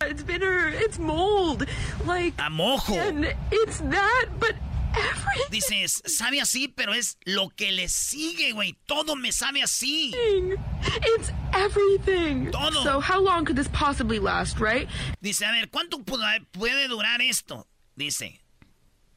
It's 0.03 0.23
bitter. 0.23 0.69
It's 0.69 0.99
mold. 0.99 1.67
Like, 2.07 2.35
a 2.39 2.51
mojo. 2.51 2.97
and 2.97 3.35
it's 3.51 3.79
that, 3.81 4.27
but 4.39 4.55
everything. 4.95 5.51
Dices, 5.51 6.03
sabe 6.07 6.41
así, 6.41 6.69
pero 6.75 6.93
es 6.93 7.17
lo 7.27 7.49
que 7.51 7.73
le 7.73 7.89
sigue, 7.89 8.53
güey. 8.53 8.77
Todo 8.87 9.17
me 9.17 9.31
sabe 9.33 9.63
así. 9.63 10.13
It's 10.15 11.31
everything. 11.55 12.51
Todo. 12.51 12.83
So, 12.83 13.01
how 13.01 13.21
long 13.21 13.45
could 13.45 13.57
this 13.57 13.69
possibly 13.69 14.19
last, 14.19 14.61
right? 14.61 14.89
Dice, 15.23 15.43
a 15.43 15.53
ver, 15.53 15.69
¿cuánto 15.71 16.03
pu- 16.05 16.19
puede 16.53 16.89
durar 16.89 17.21
esto? 17.21 17.67
Dice, 17.97 18.39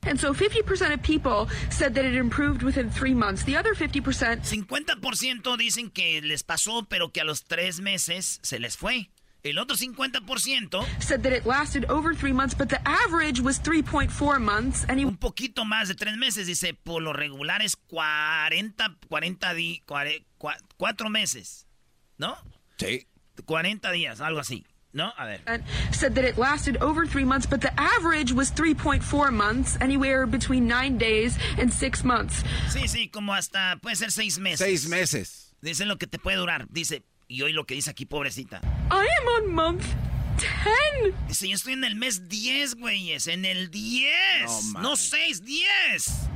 And 0.07 0.19
so, 0.19 0.35
50% 0.35 0.93
of 0.93 1.01
people 1.01 1.49
said 1.71 1.95
that 1.95 2.05
it 2.05 2.15
improved 2.15 2.61
within 2.61 2.91
three 2.91 3.15
months. 3.15 3.43
The 3.43 3.57
other 3.57 3.73
50% 3.73 4.45
50% 4.45 5.57
dicen 5.57 5.89
que 5.91 6.21
les 6.21 6.43
pasó, 6.43 6.87
pero 6.87 7.09
que 7.09 7.21
a 7.21 7.23
los 7.25 7.41
tres 7.43 7.79
meses 7.81 8.39
se 8.43 8.59
les 8.59 8.75
fue. 8.77 9.09
El 9.45 9.59
otro 9.59 9.77
50%, 9.77 10.83
said 10.99 11.21
that 11.21 11.31
it 11.31 11.45
lasted 11.45 11.85
over 11.87 12.15
three 12.15 12.33
months, 12.33 12.55
but 12.55 12.67
the 12.67 12.79
average 12.83 13.39
was 13.39 13.59
3.4 13.59 14.39
months. 14.41 14.85
And 14.89 14.99
he 14.99 15.05
un 15.05 15.17
poquito 15.17 15.63
más 15.65 15.87
de 15.87 15.93
tres 15.93 16.17
meses, 16.17 16.47
dice, 16.47 16.73
por 16.73 17.03
lo 17.03 17.13
regular 17.13 17.61
es 17.61 17.75
40, 17.75 18.97
40 19.07 19.53
di, 19.53 19.83
cuare- 19.87 20.25
cua- 20.39 20.57
cuatro 20.77 21.09
meses, 21.11 21.67
¿no? 22.17 22.35
Sí. 22.77 23.05
40 23.45 23.91
días, 23.91 24.19
algo 24.19 24.39
así, 24.39 24.65
¿no? 24.93 25.13
A 25.15 25.25
ver. 25.25 25.41
and 25.45 25.63
said 25.91 26.15
that 26.15 26.25
it 26.25 26.39
lasted 26.39 26.77
over 26.81 27.05
three 27.05 27.23
months, 27.25 27.45
but 27.45 27.61
the 27.61 27.71
average 27.79 28.33
was 28.33 28.49
3.4 28.51 29.31
months, 29.31 29.77
anywhere 29.79 30.25
between 30.25 30.65
nine 30.67 30.97
days 30.97 31.37
and 31.59 31.71
six 31.71 32.03
months. 32.03 32.43
Sí, 32.69 32.87
sí, 32.87 33.11
como 33.11 33.31
hasta 33.33 33.77
puede 33.79 33.95
ser 33.95 34.09
seis 34.09 34.39
meses. 34.39 34.57
Seis 34.65 34.87
meses. 34.89 35.53
Dice 35.61 35.85
lo 35.85 35.97
que 35.97 36.07
te 36.07 36.17
puede 36.17 36.37
durar. 36.37 36.65
Dice, 36.71 37.03
y 37.27 37.41
hoy 37.41 37.53
lo 37.53 37.65
que 37.65 37.75
dice 37.75 37.89
aquí, 37.89 38.05
pobrecita. 38.05 38.61
I 38.91 39.07
am 39.21 39.27
on 39.45 39.51
month 39.53 39.83
10. 40.37 41.13
Dice, 41.27 41.47
yo 41.47 41.55
estoy 41.55 41.73
en 41.73 41.83
el 41.83 41.95
mes 41.95 42.27
10, 42.27 42.75
güeyes. 42.75 43.27
En 43.27 43.45
el 43.45 43.69
10. 43.71 44.11
No, 44.45 44.81
No, 44.81 44.89
man. 44.89 44.97
6, 44.97 45.41
10. 45.43 46.29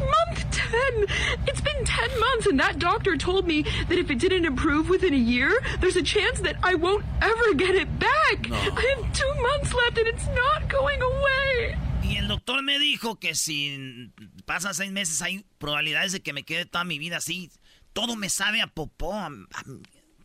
Month 0.00 0.50
10. 0.50 1.06
It's 1.46 1.60
been 1.60 1.84
10 1.84 2.18
months, 2.20 2.46
and 2.46 2.58
that 2.58 2.78
doctor 2.80 3.16
told 3.16 3.46
me 3.46 3.62
that 3.88 3.96
if 3.96 4.10
it 4.10 4.18
didn't 4.18 4.44
improve 4.44 4.88
within 4.88 5.14
a 5.14 5.16
year, 5.16 5.50
there's 5.80 5.96
a 5.96 6.02
chance 6.02 6.40
that 6.40 6.56
I 6.64 6.74
won't 6.74 7.04
ever 7.22 7.54
get 7.54 7.74
it 7.76 7.88
back. 8.00 8.50
I 8.50 8.96
have 8.96 9.12
two 9.12 9.34
months 9.40 9.72
left, 9.72 9.96
and 9.98 10.08
it's 10.08 10.26
not 10.34 10.68
going 10.68 11.00
away. 11.00 11.76
Y 12.02 12.16
el 12.16 12.26
doctor 12.28 12.60
me 12.62 12.78
dijo 12.78 13.18
que 13.20 13.34
si 13.36 14.10
pasan 14.46 14.74
seis 14.74 14.90
meses 14.90 15.22
hay 15.22 15.44
probabilidades 15.58 16.12
de 16.12 16.20
que 16.20 16.32
me 16.32 16.42
quede 16.42 16.66
toda 16.66 16.84
mi 16.84 16.98
vida 16.98 17.18
así. 17.18 17.50
Todo 17.92 18.16
me 18.16 18.28
sabe 18.28 18.60
a 18.60 18.66
popó. 18.66 19.14
a- 19.14 19.26
a- 19.28 19.64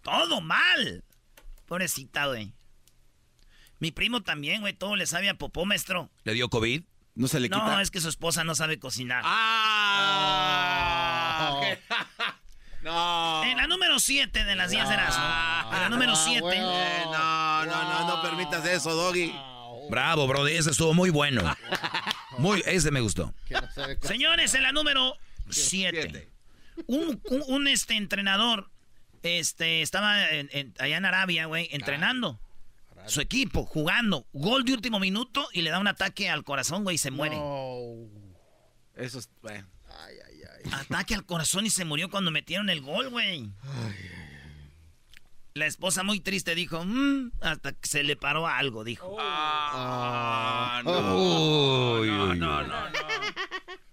todo 0.01 0.41
mal. 0.41 1.03
Pobrecita, 1.65 2.25
güey. 2.27 2.53
Mi 3.79 3.91
primo 3.91 4.21
también, 4.21 4.61
güey. 4.61 4.73
Todo 4.73 4.95
le 4.95 5.05
sabe 5.05 5.29
a 5.29 5.35
popó, 5.37 5.65
maestro. 5.65 6.09
¿Le 6.23 6.33
dio 6.33 6.49
COVID? 6.49 6.83
No 7.15 7.27
se 7.27 7.39
le 7.39 7.49
No, 7.49 7.59
quita. 7.59 7.81
es 7.81 7.91
que 7.91 8.01
su 8.01 8.09
esposa 8.09 8.43
no 8.43 8.55
sabe 8.55 8.79
cocinar. 8.79 9.23
¡Ah! 10.69 11.61
no. 12.83 13.43
En 13.43 13.57
la 13.57 13.67
número 13.67 13.99
7 13.99 14.45
de 14.45 14.55
las 14.55 14.71
10 14.71 14.87
de 14.87 14.93
Erasmo. 14.93 15.23
En 15.73 15.81
la 15.81 15.89
número 15.89 16.15
7. 16.15 16.41
bueno. 16.41 16.71
Eh, 16.73 17.01
no, 17.05 17.65
no, 17.65 17.83
no, 17.83 18.07
no 18.07 18.21
permitas 18.21 18.65
eso, 18.65 18.93
Doggy. 18.95 19.33
Bravo, 19.89 20.27
Brody, 20.27 20.53
ese 20.55 20.69
estuvo 20.71 20.93
muy 20.93 21.09
bueno. 21.09 21.41
Muy, 22.37 22.61
ese 22.67 22.89
me 22.91 23.01
gustó. 23.01 23.33
No 23.49 23.59
Señores, 24.07 24.53
en 24.53 24.63
la 24.63 24.71
número 24.71 25.17
7. 25.49 25.99
Siete. 26.01 26.29
Un, 26.87 27.21
un- 27.25 27.43
un, 27.47 27.67
este 27.67 27.97
entrenador 27.97 28.69
este, 29.23 29.81
estaba 29.81 30.29
en- 30.29 30.49
en- 30.51 30.73
allá 30.79 30.97
en 30.97 31.05
Arabia, 31.05 31.45
güey, 31.45 31.67
entrenando. 31.71 32.39
Su 33.05 33.21
equipo, 33.21 33.65
jugando. 33.65 34.25
Gol 34.33 34.65
de 34.65 34.73
último 34.73 34.99
minuto 34.99 35.47
y 35.53 35.61
le 35.61 35.69
da 35.69 35.79
un 35.79 35.87
ataque 35.87 36.29
al 36.29 36.43
corazón, 36.43 36.83
güey, 36.83 36.95
y 36.95 36.97
se 36.99 37.11
muere. 37.11 37.37
No. 37.37 38.07
Eso 38.95 39.19
es. 39.19 39.29
Bueno. 39.41 39.67
Ay, 40.05 40.15
ay, 40.27 40.41
ay. 40.65 40.71
Ataque 40.73 41.15
al 41.15 41.25
corazón 41.25 41.65
y 41.65 41.69
se 41.69 41.85
murió 41.85 42.09
cuando 42.09 42.29
metieron 42.31 42.69
el 42.69 42.81
gol, 42.81 43.09
güey. 43.09 43.49
La 45.55 45.65
esposa 45.65 46.03
muy 46.03 46.19
triste 46.19 46.53
dijo, 46.55 46.83
"Mm", 46.85 47.31
hasta 47.41 47.71
que 47.73 47.87
se 47.89 48.03
le 48.03 48.15
paró 48.15 48.47
algo, 48.47 48.83
dijo. 48.83 49.15
Ah, 49.19 50.81
Uy, 50.85 52.09
uy, 52.09 52.41
uy. 52.41 52.41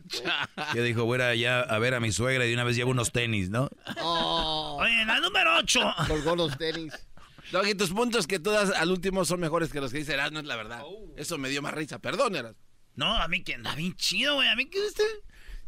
Que 0.73 0.83
dijo, 0.83 1.05
voy 1.05 1.21
a 1.21 1.35
ir 1.35 1.47
allá 1.47 1.61
a 1.61 1.79
ver 1.79 1.95
a 1.95 2.01
mi 2.01 2.13
suegra 2.13 2.45
y 2.45 2.49
de 2.49 2.55
una 2.55 2.65
vez 2.65 2.77
llevo 2.77 2.91
unos 2.91 3.13
tenis, 3.13 3.51
¿no? 3.51 3.69
Oh, 4.01 4.79
Oye, 4.81 5.05
la 5.05 5.21
número 5.21 5.57
8. 5.59 5.95
colgó 6.09 6.37
los 6.37 6.57
tenis. 6.59 6.93
Doggy, 7.53 7.75
tus 7.75 7.91
puntos 7.91 8.27
que 8.27 8.39
tú 8.39 8.51
das 8.51 8.71
al 8.71 8.91
último 8.91 9.25
son 9.25 9.41
mejores 9.41 9.71
que 9.71 9.81
los 9.81 9.93
que 9.93 9.99
dice 9.99 10.15
Erasmo, 10.15 10.41
es 10.41 10.45
la 10.47 10.57
verdad. 10.57 10.83
Eso 11.17 11.39
me 11.39 11.49
dio 11.49 11.63
más 11.63 11.75
risa. 11.75 11.99
Perdón, 12.01 12.35
Erasmo. 12.35 12.61
No, 12.97 13.15
a 13.15 13.29
mí 13.29 13.43
que 13.45 13.55
anda 13.55 13.75
bien 13.75 13.95
chido, 13.95 14.37
güey. 14.37 14.49
A 14.49 14.57
mí 14.57 14.67
que 14.69 14.81
usted. 14.81 15.05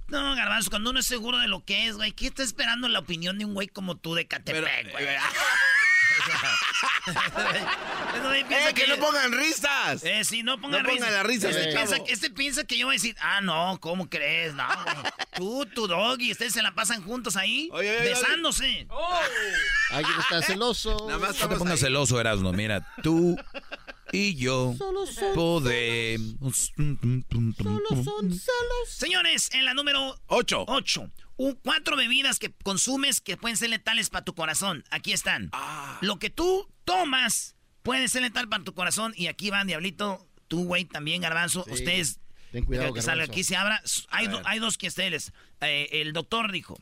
No, 0.09 0.35
Garbanzo, 0.35 0.71
cuando 0.71 0.90
uno 0.90 1.00
es 1.00 1.07
seguro 1.07 1.38
de 1.38 1.49
lo 1.49 1.64
que 1.64 1.87
es, 1.87 1.97
güey, 1.97 2.12
¿qué 2.12 2.26
está 2.26 2.42
esperando 2.42 2.88
la 2.88 2.99
opinión 2.99 3.38
de 3.38 3.45
un 3.45 3.52
güey 3.54 3.68
como 3.68 3.99
tú 3.99 4.14
de 4.14 4.26
Catepec, 4.26 4.90
güey? 4.90 5.07
Piensa 5.07 5.30
¡Eh, 8.50 8.75
que 8.75 8.87
no 8.87 8.97
pongan 8.97 9.33
risas! 9.33 10.03
Eh, 10.05 10.25
sí, 10.25 10.43
no 10.43 10.61
pongan 10.61 10.83
No 10.83 10.88
pongan 10.88 10.97
risas. 11.03 11.12
las 11.12 11.27
risas, 11.27 11.57
Este, 11.57 11.71
eh. 11.71 11.75
piensa, 11.75 11.97
este 12.09 12.31
piensa 12.31 12.65
que 12.65 12.77
yo 12.79 12.87
voy 12.87 12.95
a 12.95 12.97
decir, 12.99 13.17
ah, 13.21 13.41
no, 13.41 13.79
¿cómo 13.81 14.09
crees? 14.09 14.55
No, 14.55 14.67
güey. 14.85 14.97
Tú, 15.37 15.67
tu 15.67 15.87
doggy, 15.87 16.33
ustedes 16.33 16.53
se 16.53 16.62
la 16.62 16.75
pasan 16.75 17.03
juntos 17.03 17.37
ahí, 17.37 17.69
Oye, 17.73 17.91
oye, 17.99 18.09
besándose. 18.11 18.87
Alguien 19.91 20.19
está 20.21 20.43
celoso. 20.47 21.07
Nada 21.07 21.19
más 21.19 21.38
No 21.41 21.49
te 21.49 21.57
pongas 21.57 21.75
ahí. 21.75 21.79
celoso, 21.88 22.21
Erasmo. 22.21 22.53
Mira, 22.53 22.87
tú 23.03 23.37
y 24.12 24.35
yo 24.37 24.75
Solo 24.79 25.07
son, 25.07 25.35
podemos... 25.35 26.73
solo 26.77 28.05
son 28.05 28.31
celos. 28.33 28.88
Señores, 28.88 29.50
en 29.53 29.65
la 29.65 29.75
número 29.75 30.19
Ocho. 30.29 30.65
8. 30.67 31.11
Cuatro 31.62 31.97
bebidas 31.97 32.38
que 32.38 32.52
consumes 32.52 33.21
que 33.21 33.37
pueden 33.37 33.57
ser 33.57 33.71
letales 33.71 34.11
para 34.11 34.25
tu 34.25 34.35
corazón. 34.35 34.85
Aquí 34.90 35.12
están. 35.12 35.50
Ah. 35.52 35.99
Lo 36.02 36.18
que 36.18 36.30
tú 36.30 36.68
tomas 36.85 37.54
puede 37.83 38.09
ser 38.09 38.23
letal 38.23 38.49
para 38.49 38.64
tu 38.64 38.75
corazón. 38.75 39.12
Y 39.16 39.28
aquí 39.28 39.49
van, 39.50 39.68
Diablito, 39.68 40.26
tú, 40.49 40.64
güey, 40.64 40.85
también, 40.85 41.23
Garbanzo. 41.23 41.64
Sí. 41.64 41.71
Ustedes, 41.73 42.21
Ten 42.50 42.64
cuidado, 42.64 42.92
que 42.92 43.02
salga 43.02 43.25
aquí, 43.25 43.45
se 43.45 43.54
abra. 43.57 43.80
Hay, 44.09 44.26
do- 44.26 44.42
hay 44.45 44.59
dos 44.59 44.76
que 44.78 44.88
ustedes. 44.88 45.33
Eh, 45.61 45.88
el 45.92 46.12
doctor 46.12 46.50
dijo, 46.50 46.76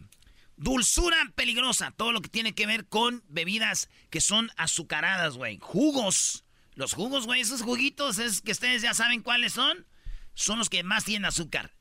dulzura 0.57 1.17
peligrosa. 1.35 1.91
Todo 1.91 2.13
lo 2.13 2.23
que 2.23 2.29
tiene 2.31 2.55
que 2.55 2.67
ver 2.67 2.87
con 2.89 3.23
bebidas 3.29 3.91
que 4.11 4.21
son 4.23 4.51
azucaradas, 4.57 5.37
güey. 5.37 5.59
Jugos. 5.61 6.45
Los 6.75 6.93
jugos, 6.95 7.27
güey, 7.27 7.41
esos 7.43 7.63
juguitos 7.63 8.19
es 8.19 8.41
que 8.43 8.53
ustedes 8.53 8.81
ya 8.83 8.95
saben 8.95 9.23
cuáles 9.23 9.53
son. 9.53 9.87
Son 10.35 10.59
los 10.59 10.69
que 10.71 10.83
más 10.83 11.05
tienen 11.05 11.25
azúcar 11.27 11.75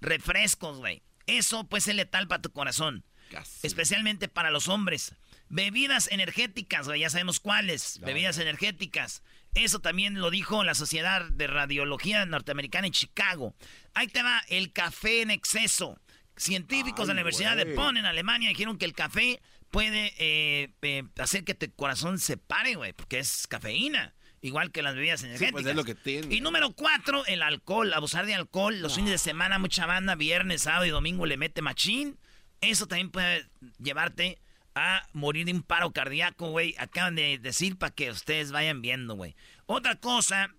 refrescos, 0.00 0.78
güey. 0.78 1.02
Eso 1.28 1.64
puede 1.64 1.82
ser 1.82 1.94
letal 1.94 2.26
para 2.26 2.42
tu 2.42 2.50
corazón. 2.50 3.04
Casi. 3.30 3.66
Especialmente 3.66 4.26
para 4.26 4.50
los 4.50 4.68
hombres. 4.68 5.14
Bebidas 5.50 6.08
energéticas, 6.10 6.86
güey, 6.86 7.00
ya 7.00 7.10
sabemos 7.10 7.38
cuáles. 7.38 8.00
Bebidas 8.00 8.38
energéticas. 8.38 9.22
Eso 9.54 9.80
también 9.80 10.20
lo 10.20 10.30
dijo 10.30 10.64
la 10.64 10.74
Sociedad 10.74 11.24
de 11.30 11.46
Radiología 11.46 12.26
Norteamericana 12.26 12.86
en 12.86 12.92
Chicago. 12.92 13.54
Ahí 13.94 14.08
te 14.08 14.22
va, 14.22 14.42
el 14.48 14.72
café 14.72 15.22
en 15.22 15.30
exceso. 15.30 15.98
Científicos 16.36 17.06
de 17.06 17.14
la 17.14 17.20
Universidad 17.20 17.56
de. 17.56 17.74
Bonn 17.74 17.96
en 17.96 18.04
Alemania 18.04 18.48
dijeron 18.48 18.78
que 18.78 18.84
el 18.84 18.92
café 18.92 19.40
puede 19.70 20.14
eh, 20.18 20.70
eh, 20.82 21.02
hacer 21.18 21.44
que 21.44 21.54
tu 21.54 21.70
corazón 21.72 22.18
se 22.18 22.36
pare, 22.36 22.74
güey, 22.74 22.92
porque 22.92 23.18
es 23.18 23.46
cafeína. 23.46 24.14
Igual 24.40 24.70
que 24.70 24.82
las 24.82 24.94
bebidas 24.94 25.22
energéticas. 25.22 25.52
pues, 25.52 25.66
es 25.66 25.74
lo 25.74 25.84
que 25.84 25.94
tiene. 25.94 26.34
Y 26.34 26.40
número 26.40 26.72
cuatro, 26.72 27.26
el 27.26 27.42
alcohol. 27.42 27.92
Abusar 27.92 28.26
de 28.26 28.34
alcohol. 28.34 28.80
Los 28.80 28.94
fines 28.94 29.10
de 29.10 29.18
semana, 29.18 29.58
mucha 29.58 29.86
banda, 29.86 30.14
viernes, 30.14 30.62
sábado 30.62 30.84
y 30.86 30.90
domingo 30.90 31.26
le 31.26 31.36
mete 31.36 31.62
machín. 31.62 32.18
Eso 32.60 32.86
también 32.86 33.10
puede 33.10 33.48
llevarte 33.78 34.38
a 34.74 35.06
morir 35.12 35.46
de 35.46 35.52
un 35.52 35.62
paro 35.62 35.92
cardíaco, 35.92 36.50
güey. 36.50 36.74
Acaban 36.78 37.14
de 37.16 37.38
decir 37.38 37.76
para 37.76 37.92
que 37.94 38.10
ustedes 38.10 38.52
vayan 38.52 38.80
viendo, 38.80 39.14
güey. 39.16 39.34
Otra 39.66 39.96
cosa 39.96 40.54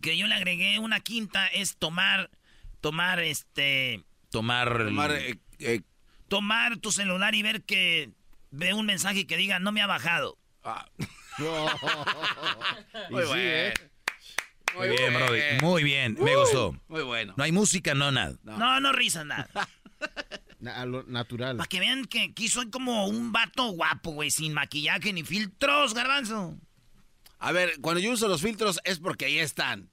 que 0.00 0.16
yo 0.16 0.26
le 0.26 0.34
agregué, 0.34 0.78
una 0.78 1.00
quinta, 1.00 1.46
es 1.48 1.76
tomar, 1.76 2.30
tomar 2.80 3.20
este, 3.20 4.04
Tomar... 4.30 4.84
Tomar, 4.84 5.12
eh, 5.12 5.38
eh, 5.60 5.80
tomar 6.28 6.76
tu 6.76 6.92
celular 6.92 7.34
y 7.34 7.42
ver 7.42 7.62
que 7.62 8.10
ve 8.50 8.74
un 8.74 8.86
mensaje 8.86 9.26
que 9.26 9.36
diga 9.36 9.58
no 9.58 9.72
me 9.72 9.80
ha 9.80 9.86
bajado. 9.86 10.38
ah, 10.64 10.86
Muy 13.10 13.22
sí, 13.22 13.28
bueno. 13.28 13.34
¿eh? 13.36 13.74
Muy 14.76 14.88
bien, 14.90 15.14
Brody. 15.14 15.40
Muy 15.62 15.82
bien, 15.82 16.16
me 16.20 16.36
gustó. 16.36 16.76
muy 16.88 17.02
bueno. 17.02 17.34
No 17.36 17.44
hay 17.44 17.52
música, 17.52 17.94
no 17.94 18.10
nada. 18.12 18.34
No, 18.44 18.80
no, 18.80 18.92
risas 18.92 19.24
nada. 19.24 19.48
Na- 20.60 20.80
a 20.80 20.86
lo 20.86 21.04
natural. 21.04 21.56
Para 21.56 21.68
que 21.68 21.80
vean 21.80 22.04
que 22.04 22.24
aquí 22.30 22.48
soy 22.48 22.68
como 22.70 23.06
un 23.06 23.32
vato 23.32 23.68
guapo, 23.70 24.10
güey, 24.10 24.30
sin 24.30 24.52
maquillaje 24.52 25.12
ni 25.12 25.22
filtros, 25.22 25.94
garbanzo. 25.94 26.56
A 27.38 27.52
ver, 27.52 27.80
cuando 27.80 28.00
yo 28.00 28.10
uso 28.12 28.26
los 28.28 28.42
filtros 28.42 28.80
es 28.84 28.98
porque 28.98 29.26
ahí 29.26 29.38
están. 29.38 29.88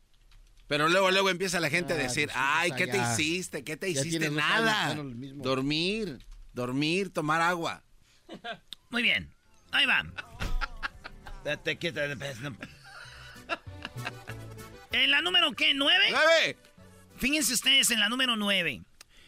Pero 0.68 0.90
luego, 0.90 1.12
luego 1.12 1.30
empieza 1.30 1.60
la 1.60 1.70
gente 1.70 1.94
a 1.94 1.96
Ah, 1.96 2.00
decir, 2.00 2.30
ay, 2.34 2.72
¿qué 2.72 2.88
te 2.88 2.98
hiciste? 2.98 3.64
¿Qué 3.64 3.78
te 3.78 3.94
Ya 3.94 4.02
hiciste? 4.02 4.32
Nada. 4.32 4.88
años, 4.88 5.06
bueno. 5.16 5.44
Dormir, 5.44 6.18
dormir, 6.54 7.12
tomar 7.14 7.42
agua. 7.42 7.84
Muy 8.90 9.04
bien, 9.04 9.32
ahí 9.72 9.86
va. 9.86 10.04
Quita- 11.80 12.06
En 14.92 15.12
la 15.12 15.22
número, 15.22 15.52
¿qué? 15.54 15.74
¿Nueve? 15.74 16.06
¡Nueve! 16.12 16.58
Fíjense 17.18 17.54
ustedes 17.54 17.90
en 17.92 18.00
la 18.00 18.10
número 18.10 18.36
9. 18.36 18.82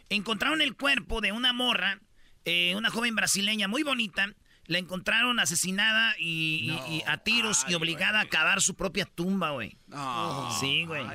Encontraron 0.09 0.61
el 0.61 0.75
cuerpo 0.75 1.21
de 1.21 1.31
una 1.31 1.53
morra, 1.53 1.99
eh, 2.45 2.73
una 2.75 2.89
joven 2.89 3.15
brasileña 3.15 3.67
muy 3.67 3.83
bonita. 3.83 4.33
La 4.65 4.79
encontraron 4.79 5.39
asesinada 5.39 6.13
y, 6.19 6.71
y- 6.89 6.95
y 6.97 7.03
a 7.07 7.17
tiros 7.19 7.65
y 7.69 7.73
obligada 7.73 8.19
a 8.21 8.25
cavar 8.27 8.61
su 8.61 8.75
propia 8.75 9.05
tumba, 9.05 9.51
güey. 9.51 9.77
Sí, 10.59 10.83
güey. 10.85 11.03
No. 11.03 11.09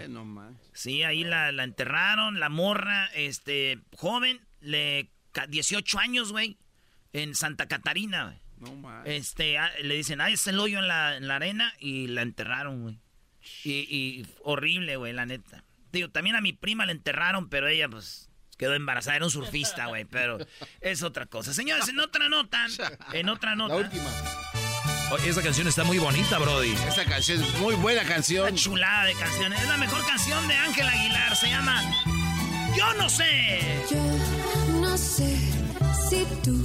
Sí, 0.73 1.03
ahí 1.03 1.23
la, 1.25 1.53
la 1.53 1.65
enterraron, 1.65 2.41
la 2.41 2.49
morra, 2.49 3.07
este, 3.15 3.81
joven, 3.97 4.41
le, 4.61 5.11
ca- 5.33 5.47
18 5.47 5.99
años, 5.99 6.33
güey, 6.33 6.57
en 7.13 7.35
Santa 7.35 7.67
Catarina, 7.69 8.25
güey. 8.25 8.42
No 8.63 8.75
más. 8.77 9.07
Este, 9.07 9.59
ah, 9.59 9.71
le 9.83 9.95
dicen, 9.97 10.21
ah, 10.21 10.31
es 10.31 10.47
el 10.47 10.59
hoyo 10.61 10.79
en 10.79 10.89
la, 10.89 11.17
en 11.17 11.27
la 11.29 11.37
arena 11.37 11.75
y 11.81 12.07
la 12.07 12.23
enterraron, 12.23 12.83
güey. 12.83 12.99
Y, 13.65 13.71
y 13.73 14.27
horrible, 14.45 14.97
güey, 14.97 15.13
la 15.13 15.27
neta. 15.27 15.65
Digo, 15.93 16.09
también 16.11 16.37
a 16.37 16.41
mi 16.41 16.53
prima 16.53 16.87
la 16.87 16.93
enterraron, 16.93 17.49
pero 17.49 17.67
ella, 17.69 17.89
pues, 17.89 18.31
quedó 18.57 18.75
embarazada. 18.75 19.17
Era 19.17 19.25
un 19.25 19.31
surfista, 19.33 19.87
güey, 19.87 20.05
pero 20.05 20.39
es 20.81 21.03
otra 21.03 21.27
cosa. 21.27 21.53
Señores, 21.53 21.89
en 21.89 21.99
otra 21.99 22.29
nota, 22.29 22.67
en 23.13 23.29
otra 23.29 23.51
La 23.51 23.57
nota. 23.57 23.75
última. 23.77 24.11
Oye, 25.11 25.29
esa 25.29 25.43
canción 25.43 25.67
está 25.67 25.85
muy 25.85 25.99
bonita, 25.99 26.39
Brody. 26.39 26.73
Esa 26.89 27.05
canción 27.05 27.43
es 27.43 27.55
muy 27.59 27.75
buena 27.75 28.05
canción. 28.05 28.47
Una 28.49 28.57
chulada 28.57 29.05
de 29.05 29.15
canciones. 29.15 29.61
Es 29.61 29.69
la 29.69 29.77
mejor 29.77 30.07
canción 30.07 30.47
de 30.49 30.55
Ángel 30.55 30.87
Aguilar. 30.89 31.37
Se 31.37 31.49
llama 31.49 31.83
Yo 32.79 32.95
no 32.95 33.11
sé. 33.11 33.85
Yo 33.91 34.01
no 34.81 34.97
sé 34.97 35.37
si 36.09 36.25
tú 36.43 36.62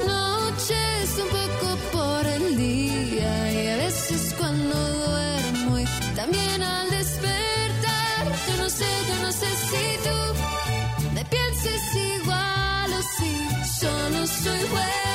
noches, 0.00 1.18
un 1.22 1.28
poco 1.28 1.76
por 1.92 2.26
el 2.26 2.56
día 2.56 3.52
y 3.52 3.68
a 3.68 3.76
veces 3.76 4.34
cuando 4.38 4.74
duermo 4.74 5.78
y 5.78 5.84
también 6.14 6.62
al 6.62 6.90
despertar. 6.90 8.24
Yo 8.48 8.62
no 8.62 8.68
sé, 8.68 8.86
yo 9.08 9.22
no 9.22 9.32
sé 9.32 9.46
si 9.68 9.84
tú 10.06 11.14
me 11.14 11.24
pienses 11.24 11.82
igual 12.20 12.92
o 12.92 13.02
si 13.16 13.80
yo 13.80 14.10
no 14.10 14.26
soy 14.26 14.64
buena 14.70 15.05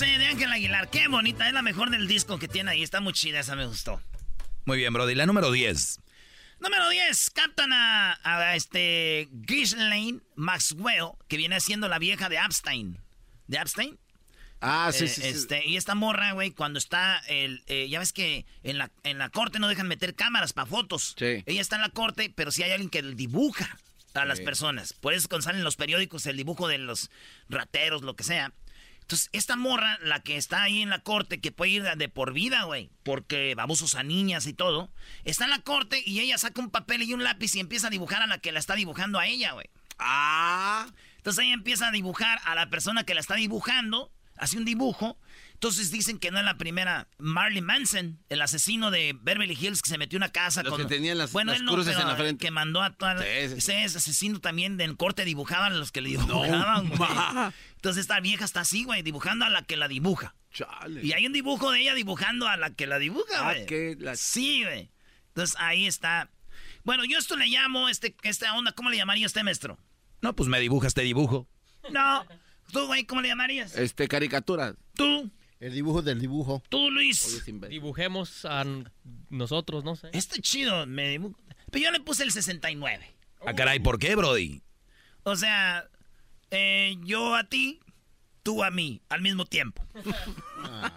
sé 0.00 0.18
de 0.18 0.26
Ángel 0.26 0.50
Aguilar. 0.52 0.88
Qué 0.90 1.08
bonita. 1.08 1.46
Es 1.46 1.52
la 1.54 1.62
mejor 1.62 1.90
del 1.90 2.06
disco 2.08 2.38
que 2.38 2.48
tiene 2.48 2.70
ahí. 2.72 2.82
Está 2.82 3.00
muy 3.00 3.12
chida. 3.12 3.40
Esa 3.40 3.54
me 3.56 3.66
gustó. 3.66 4.00
Muy 4.64 4.78
bien, 4.78 4.92
Brody. 4.92 5.14
La 5.14 5.26
número 5.26 5.50
10. 5.52 6.00
Número 6.60 6.88
10. 6.88 7.30
Captan 7.30 7.72
a, 7.72 8.18
a 8.22 8.56
este 8.56 9.28
Ghislaine 9.32 10.20
Maxwell, 10.36 11.12
que 11.28 11.36
viene 11.36 11.60
siendo 11.60 11.88
la 11.88 11.98
vieja 11.98 12.28
de 12.28 12.36
Epstein. 12.36 12.98
¿De 13.46 13.58
Epstein? 13.58 13.98
Ah, 14.62 14.90
sí, 14.92 15.04
Eh, 15.04 15.08
sí, 15.08 15.22
sí. 15.22 15.28
este, 15.28 15.66
Y 15.66 15.76
esta 15.76 15.94
morra, 15.94 16.32
güey, 16.32 16.50
cuando 16.50 16.78
está 16.78 17.18
el... 17.28 17.62
eh, 17.66 17.88
ya 17.88 17.98
ves 17.98 18.12
que 18.12 18.44
en 18.62 18.78
la, 18.78 18.90
en 19.04 19.18
la 19.18 19.30
corte 19.30 19.58
no 19.58 19.68
dejan 19.68 19.88
meter 19.88 20.14
cámaras 20.14 20.52
para 20.52 20.66
fotos. 20.66 21.14
Sí. 21.18 21.42
Ella 21.46 21.60
está 21.60 21.76
en 21.76 21.82
la 21.82 21.88
corte, 21.90 22.32
pero 22.34 22.50
sí 22.50 22.62
hay 22.62 22.70
alguien 22.72 22.90
que 22.90 23.02
dibuja 23.02 23.78
a 24.14 24.24
las 24.24 24.40
personas. 24.40 24.92
Por 24.92 25.14
eso 25.14 25.28
cuando 25.28 25.44
salen 25.44 25.60
en 25.60 25.64
los 25.64 25.76
periódicos 25.76 26.26
el 26.26 26.36
dibujo 26.36 26.68
de 26.68 26.78
los 26.78 27.10
rateros, 27.48 28.02
lo 28.02 28.16
que 28.16 28.24
sea. 28.24 28.52
Entonces, 29.10 29.28
esta 29.32 29.56
morra, 29.56 29.98
la 30.04 30.20
que 30.20 30.36
está 30.36 30.62
ahí 30.62 30.82
en 30.82 30.88
la 30.88 31.00
corte, 31.00 31.40
que 31.40 31.50
puede 31.50 31.72
ir 31.72 31.82
de 31.82 32.08
por 32.08 32.32
vida, 32.32 32.62
güey, 32.62 32.92
porque 33.02 33.56
abusos 33.58 33.96
a 33.96 34.04
niñas 34.04 34.46
y 34.46 34.52
todo, 34.52 34.88
está 35.24 35.42
en 35.42 35.50
la 35.50 35.58
corte 35.58 36.00
y 36.06 36.20
ella 36.20 36.38
saca 36.38 36.60
un 36.60 36.70
papel 36.70 37.02
y 37.02 37.12
un 37.12 37.24
lápiz 37.24 37.56
y 37.56 37.58
empieza 37.58 37.88
a 37.88 37.90
dibujar 37.90 38.22
a 38.22 38.28
la 38.28 38.38
que 38.38 38.52
la 38.52 38.60
está 38.60 38.76
dibujando 38.76 39.18
a 39.18 39.26
ella, 39.26 39.50
güey. 39.50 39.68
Ah. 39.98 40.86
Entonces 41.16 41.44
ella 41.44 41.54
empieza 41.54 41.88
a 41.88 41.90
dibujar 41.90 42.38
a 42.44 42.54
la 42.54 42.70
persona 42.70 43.02
que 43.02 43.14
la 43.14 43.20
está 43.20 43.34
dibujando, 43.34 44.12
hace 44.36 44.58
un 44.58 44.64
dibujo. 44.64 45.18
Entonces 45.62 45.90
dicen 45.90 46.18
que 46.18 46.30
no 46.30 46.38
es 46.38 46.44
la 46.46 46.56
primera. 46.56 47.06
Marley 47.18 47.60
Manson, 47.60 48.18
el 48.30 48.40
asesino 48.40 48.90
de 48.90 49.14
Beverly 49.20 49.52
Hills 49.60 49.82
que 49.82 49.90
se 49.90 49.98
metió 49.98 50.16
en 50.16 50.22
una 50.22 50.32
casa 50.32 50.62
Los 50.62 50.72
con. 50.72 50.80
que 50.80 50.86
tenían 50.88 51.18
las- 51.18 51.32
bueno, 51.32 51.52
las 51.52 51.60
él 51.60 51.66
no, 51.66 51.72
cruces 51.74 51.92
pero 51.94 52.00
en 52.00 52.08
la 52.08 52.16
frente. 52.16 52.42
Que 52.46 52.50
mandó 52.50 52.80
a. 52.80 52.88
Sí, 52.88 53.48
sí. 53.50 53.54
Ese 53.58 53.84
es 53.84 53.94
asesino 53.94 54.40
también 54.40 54.78
del 54.78 54.96
corte 54.96 55.26
dibujaban 55.26 55.74
a 55.74 55.76
los 55.76 55.92
que 55.92 56.00
le 56.00 56.08
dibujaban, 56.08 56.88
güey. 56.88 57.10
Entonces 57.76 58.00
esta 58.00 58.20
vieja 58.20 58.46
está 58.46 58.60
así, 58.60 58.84
güey, 58.84 59.02
dibujando 59.02 59.44
a 59.44 59.50
la 59.50 59.62
que 59.62 59.76
la 59.76 59.86
dibuja. 59.86 60.34
Chale. 60.50 61.04
Y 61.04 61.12
hay 61.12 61.26
un 61.26 61.34
dibujo 61.34 61.70
de 61.72 61.80
ella 61.82 61.92
dibujando 61.94 62.48
a 62.48 62.56
la 62.56 62.70
que 62.74 62.86
la 62.86 62.98
dibuja, 62.98 63.34
Ah, 63.40 63.52
güey. 63.52 63.66
que 63.66 63.96
la- 63.98 64.16
Sí, 64.16 64.62
güey. 64.64 64.90
Entonces 65.28 65.56
ahí 65.60 65.86
está. 65.86 66.30
Bueno, 66.84 67.04
yo 67.04 67.18
esto 67.18 67.36
le 67.36 67.46
llamo, 67.48 67.90
este, 67.90 68.16
esta 68.22 68.54
onda, 68.54 68.72
¿cómo 68.72 68.88
le 68.88 68.96
llamaría 68.96 69.26
usted, 69.26 69.42
maestro? 69.42 69.78
No, 70.22 70.34
pues 70.34 70.48
me 70.48 70.58
dibujas, 70.58 70.94
te 70.94 71.02
dibujo. 71.02 71.46
No. 71.90 72.24
¿Tú, 72.72 72.86
güey, 72.86 73.04
cómo 73.04 73.20
le 73.20 73.28
llamarías? 73.28 73.76
Este, 73.76 74.08
caricaturas. 74.08 74.74
¿Tú? 74.94 75.30
El 75.60 75.74
dibujo 75.74 76.00
del 76.00 76.18
dibujo. 76.18 76.62
¿Tú, 76.70 76.90
Luis? 76.90 77.44
Dibujemos 77.68 78.46
a 78.46 78.64
nosotros, 79.28 79.84
no 79.84 79.94
sé. 79.94 80.08
Este 80.14 80.40
chido, 80.40 80.86
me 80.86 81.10
dibujo. 81.10 81.38
Pero 81.70 81.84
yo 81.84 81.90
le 81.90 82.00
puse 82.00 82.24
el 82.24 82.32
69. 82.32 83.14
Ah, 83.46 83.54
caray, 83.54 83.78
¿por 83.78 83.98
qué, 83.98 84.16
Brody? 84.16 84.62
O 85.22 85.36
sea, 85.36 85.86
eh, 86.50 86.96
yo 87.04 87.34
a 87.34 87.44
ti, 87.44 87.78
tú 88.42 88.64
a 88.64 88.70
mí, 88.70 89.02
al 89.10 89.20
mismo 89.20 89.44
tiempo. 89.44 89.84
Ah, 90.62 90.92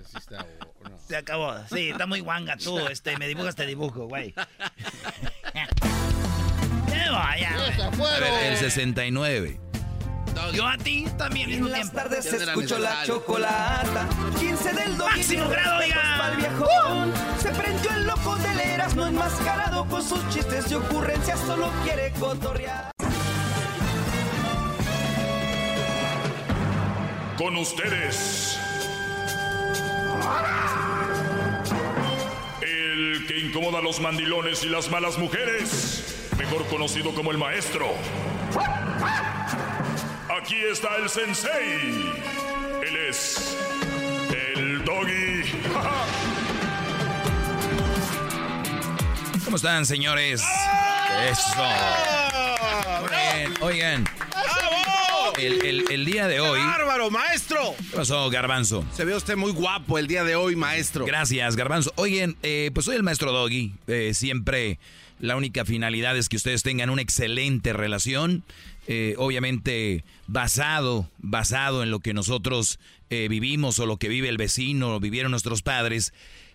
ese 0.00 0.10
sí 0.10 0.16
está 0.18 0.44
no. 0.82 0.98
Se 1.06 1.16
acabó. 1.16 1.54
Sí, 1.68 1.90
está 1.90 2.04
muy 2.06 2.18
guanga 2.18 2.56
tú. 2.56 2.76
Este, 2.88 3.16
me 3.18 3.28
dibujas, 3.28 3.54
te 3.54 3.64
dibujo, 3.66 4.06
güey. 4.06 4.34
¡Qué 6.86 7.10
vaya, 7.10 7.56
güey. 7.96 8.48
El 8.48 8.56
69. 8.56 9.69
Yo 10.52 10.66
a 10.66 10.76
ti 10.76 11.06
también 11.16 11.50
En 11.52 11.64
las 11.70 11.74
tiempo. 11.74 11.94
tardes 11.96 12.26
era 12.26 12.44
escucho 12.44 12.78
la 12.78 13.04
chocolata. 13.04 14.08
15 14.38 14.72
del 14.72 14.96
domingo. 14.96 15.04
Máximo 15.16 15.48
grado. 15.48 15.80
Pa'l 16.18 16.36
viejón. 16.36 17.12
Se 17.40 17.50
prendió 17.50 17.90
el 17.92 18.06
loco 18.06 18.36
del 18.36 18.60
Erasmo 18.60 19.06
enmascarado 19.06 19.86
con 19.86 20.02
sus 20.02 20.28
chistes 20.30 20.70
y 20.70 20.74
ocurrencias. 20.74 21.38
Solo 21.40 21.70
quiere 21.84 22.12
cotorrear. 22.18 22.90
Con 27.38 27.56
ustedes. 27.56 28.58
El 32.60 33.24
que 33.26 33.38
incomoda 33.38 33.78
a 33.78 33.82
los 33.82 34.00
mandilones 34.00 34.62
y 34.64 34.68
las 34.68 34.90
malas 34.90 35.16
mujeres. 35.18 36.28
Mejor 36.38 36.66
conocido 36.66 37.14
como 37.14 37.30
el 37.30 37.38
maestro. 37.38 37.86
Aquí 40.38 40.56
está 40.70 40.96
el 40.96 41.08
sensei. 41.08 42.12
Él 42.86 42.96
es. 43.08 43.56
El 44.54 44.84
doggy. 44.84 45.42
¿Cómo 49.44 49.56
están, 49.56 49.84
señores? 49.86 50.42
Eso. 51.30 51.64
Muy 53.00 53.10
bien. 53.10 53.54
Oigan, 53.60 54.04
el, 55.38 55.66
el- 55.66 55.84
el 55.90 56.04
día 56.04 56.28
de 56.28 56.38
hoy... 56.40 56.60
¡Bárbaro, 56.60 57.10
maestro! 57.10 57.74
¿Qué 57.90 57.96
pasó, 57.96 58.30
Garbanzo? 58.30 58.84
Se 58.94 59.04
ve 59.04 59.14
usted 59.16 59.36
muy 59.36 59.50
guapo 59.52 59.98
el 59.98 60.06
día 60.06 60.22
de 60.22 60.36
hoy, 60.36 60.54
maestro. 60.54 61.04
Gracias, 61.04 61.56
Garbanzo. 61.56 61.92
Oigan, 61.96 62.36
eh, 62.42 62.70
pues 62.72 62.86
soy 62.86 62.94
el 62.96 63.02
maestro 63.02 63.32
Doggy. 63.32 63.74
Eh, 63.88 64.12
siempre 64.14 64.78
la 65.18 65.34
única 65.36 65.64
finalidad 65.64 66.16
es 66.16 66.28
que 66.28 66.36
ustedes 66.36 66.62
tengan 66.62 66.88
una 66.90 67.02
excelente 67.02 67.72
relación. 67.72 68.44
Eh, 68.92 69.14
obviamente 69.18 70.04
basado, 70.26 71.08
basado 71.18 71.84
en 71.84 71.92
lo 71.92 72.00
que 72.00 72.12
nosotros 72.12 72.80
eh, 73.08 73.28
vivimos 73.30 73.78
o 73.78 73.86
lo 73.86 73.98
que 73.98 74.08
vive 74.08 74.28
el 74.28 74.36
vecino 74.36 74.96
o 74.96 74.98
vivieron 74.98 75.30
nuestros 75.30 75.62
padres. 75.62 76.12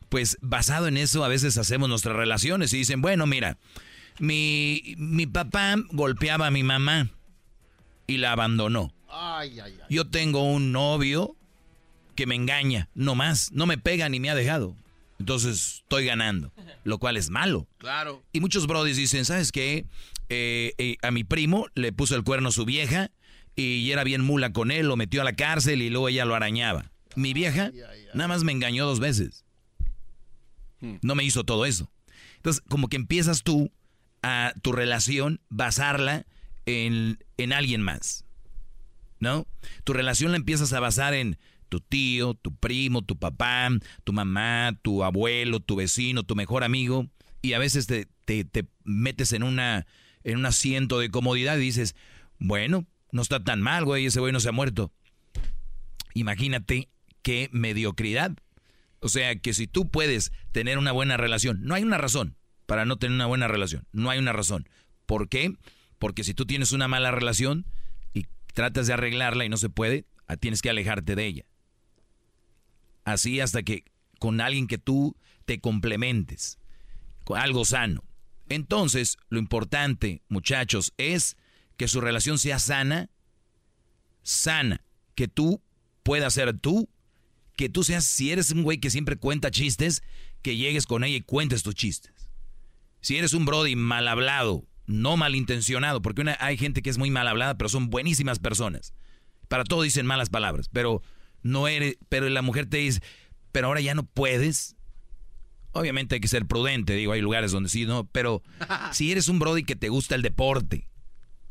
Pues 0.10 0.38
basado 0.42 0.90
en 0.90 0.98
eso 0.98 1.24
a 1.24 1.30
veces 1.30 1.58
hacemos 1.58 1.88
nuestras 1.88 2.18
relaciones 2.18 2.74
y 2.74 2.78
dicen, 2.80 3.02
bueno, 3.02 3.26
mira, 3.26 3.58
mi, 4.20 4.96
mi 4.98 5.28
papá 5.28 5.78
golpeaba 5.94 6.48
a 6.48 6.52
mi 6.52 6.64
mamá 6.64 7.10
y 8.06 8.18
la 8.18 8.34
abandonó. 8.34 8.94
Ay, 9.08 9.58
ay, 9.62 9.78
ay. 9.82 9.88
Yo 9.90 10.10
tengo 10.10 10.44
un 10.44 10.74
novio 10.74 11.38
que 12.16 12.26
me 12.26 12.36
engaña, 12.36 12.90
no 12.96 13.16
más, 13.16 13.54
no 13.54 13.66
me 13.66 13.78
pega 13.78 14.10
ni 14.10 14.20
me 14.20 14.30
ha 14.30 14.36
dejado. 14.36 14.76
Entonces 15.20 15.82
estoy 15.84 16.06
ganando, 16.06 16.52
lo 16.84 16.98
cual 17.00 17.18
es 17.18 17.30
malo. 17.30 17.68
Claro. 17.78 18.24
Y 18.34 18.42
muchos 18.42 18.68
brodis 18.68 18.98
dicen, 18.98 19.26
¿sabes 19.26 19.52
qué? 19.52 19.86
Eh, 20.30 20.74
eh, 20.78 20.98
a 21.02 21.12
mi 21.12 21.24
primo 21.24 21.68
le 21.76 21.94
puso 21.94 22.16
el 22.16 22.24
cuerno 22.24 22.50
a 22.50 22.52
su 22.52 22.66
vieja 22.66 23.12
y 23.56 23.90
era 23.92 24.04
bien 24.04 24.22
mula 24.22 24.52
con 24.52 24.72
él, 24.72 24.88
lo 24.88 24.98
metió 24.98 25.22
a 25.22 25.24
la 25.24 25.36
cárcel 25.36 25.82
y 25.82 25.90
luego 25.90 26.10
ella 26.10 26.26
lo 26.26 26.36
arañaba. 26.36 26.92
Mi 27.16 27.34
vieja 27.34 27.72
nada 28.14 28.28
más 28.28 28.44
me 28.44 28.52
engañó 28.52 28.86
dos 28.86 29.00
veces. 29.00 29.46
No 31.02 31.16
me 31.16 31.24
hizo 31.24 31.44
todo 31.44 31.66
eso. 31.66 31.90
Entonces, 32.36 32.62
como 32.70 32.90
que 32.90 32.98
empiezas 32.98 33.42
tú 33.42 33.72
a 34.22 34.54
tu 34.62 34.72
relación 34.72 35.42
basarla 35.50 36.26
en, 36.66 37.24
en 37.38 37.54
alguien 37.54 37.82
más. 37.82 38.26
¿No? 39.20 39.48
Tu 39.84 39.94
relación 39.94 40.32
la 40.32 40.38
empiezas 40.38 40.74
a 40.74 40.80
basar 40.80 41.14
en 41.14 41.40
tu 41.76 41.82
tío, 41.82 42.36
tu 42.36 42.56
primo, 42.56 43.02
tu 43.02 43.18
papá, 43.18 43.70
tu 44.06 44.14
mamá, 44.14 44.78
tu 44.82 45.04
abuelo, 45.04 45.60
tu 45.60 45.76
vecino, 45.76 46.24
tu 46.24 46.36
mejor 46.36 46.64
amigo. 46.64 47.08
Y 47.42 47.52
a 47.54 47.60
veces 47.60 47.86
te, 47.86 48.08
te- 48.24 48.46
te 48.46 48.66
metes 48.86 49.34
en, 49.34 49.44
una, 49.44 49.86
en 50.24 50.38
un 50.38 50.46
asiento 50.46 51.00
de 51.00 51.10
comodidad 51.10 51.58
y 51.58 51.62
dices, 51.62 51.96
bueno, 52.40 52.86
no 53.12 53.22
está 53.22 53.44
tan 53.44 53.62
mal, 53.62 53.84
güey, 53.84 54.06
ese 54.06 54.22
güey 54.22 54.32
no 54.32 54.40
se 54.40 54.48
ha 54.48 54.54
muerto. 54.54 54.94
Imagínate 56.14 56.88
qué 57.22 57.50
mediocridad. 57.52 58.32
O 59.02 59.10
sea, 59.10 59.36
que 59.36 59.54
si 59.54 59.68
tú 59.68 59.90
puedes 59.90 60.32
tener 60.54 60.78
una 60.78 60.94
buena 60.94 61.18
relación, 61.18 61.60
no 61.64 61.76
hay 61.76 61.84
una 61.84 61.98
razón 61.98 62.38
para 62.66 62.86
no 62.86 62.98
tener 62.98 63.16
una 63.16 63.26
buena 63.26 63.48
relación, 63.48 63.86
no 63.92 64.10
hay 64.10 64.20
una 64.20 64.32
razón. 64.34 64.68
¿Por 65.06 65.28
qué? 65.28 65.54
Porque 66.00 66.24
si 66.24 66.34
tú 66.34 66.46
tienes 66.46 66.72
una 66.72 66.88
mala 66.88 67.12
relación 67.12 67.66
y 68.14 68.26
tratas 68.54 68.88
de 68.88 68.94
arreglarla 68.94 69.44
y 69.46 69.50
no 69.50 69.58
se 69.58 69.70
puede, 69.70 70.06
ah, 70.28 70.38
tienes 70.38 70.62
que 70.62 70.70
alejarte 70.70 71.16
de 71.16 71.26
ella. 71.26 71.46
Así 73.06 73.40
hasta 73.40 73.64
que 73.64 73.86
con 74.20 74.42
alguien 74.42 74.68
que 74.68 74.78
tú 74.78 75.16
te 75.46 75.60
complementes, 75.62 76.60
con 77.24 77.40
algo 77.40 77.64
sano. 77.64 78.04
Entonces, 78.50 79.18
lo 79.30 79.40
importante, 79.40 80.22
muchachos, 80.28 80.94
es 80.98 81.38
que 81.78 81.88
su 81.88 82.02
relación 82.02 82.38
sea 82.38 82.60
sana, 82.60 83.10
sana, 84.24 84.84
que 85.16 85.28
tú 85.28 85.62
puedas 86.04 86.34
ser 86.34 86.58
tú, 86.60 86.90
que 87.56 87.70
tú 87.70 87.84
seas, 87.84 88.04
si 88.06 88.32
eres 88.32 88.52
un 88.52 88.64
güey 88.64 88.80
que 88.80 88.90
siempre 88.90 89.16
cuenta 89.16 89.52
chistes, 89.52 90.04
que 90.42 90.58
llegues 90.58 90.86
con 90.86 91.04
ella 91.04 91.18
y 91.18 91.22
cuentes 91.22 91.64
tus 91.64 91.76
chistes. 91.76 92.30
Si 93.02 93.18
eres 93.18 93.34
un 93.34 93.46
brody 93.46 93.76
mal 93.76 94.08
hablado, 94.08 94.68
no 94.88 95.18
malintencionado, 95.18 96.02
porque 96.02 96.24
hay 96.40 96.58
gente 96.58 96.82
que 96.82 96.90
es 96.90 96.98
muy 96.98 97.12
mal 97.12 97.28
hablada, 97.28 97.58
pero 97.58 97.70
son 97.70 97.90
buenísimas 97.90 98.40
personas. 98.40 98.94
Para 99.48 99.64
todo 99.64 99.84
dicen 99.84 100.06
malas 100.06 100.30
palabras, 100.30 100.70
pero 100.72 101.02
no 101.46 101.68
eres, 101.68 101.98
pero 102.10 102.28
la 102.28 102.42
mujer 102.42 102.66
te 102.66 102.78
dice, 102.78 103.02
pero 103.52 103.68
ahora 103.68 103.80
ya 103.80 103.94
no 103.94 104.04
puedes. 104.04 104.76
Obviamente 105.74 106.16
hay 106.16 106.22
que 106.22 106.28
ser 106.28 106.48
prudente, 106.48 106.94
digo, 106.94 107.12
hay 107.12 107.22
lugares 107.22 107.52
donde 107.52 107.70
sí, 107.70 107.86
no, 107.86 108.08
pero 108.08 108.42
si 108.92 109.12
eres 109.12 109.30
un 109.30 109.38
brody 109.38 109.64
que 109.64 109.76
te 109.76 109.90
gusta 109.90 110.16
el 110.16 110.24
deporte 110.24 110.88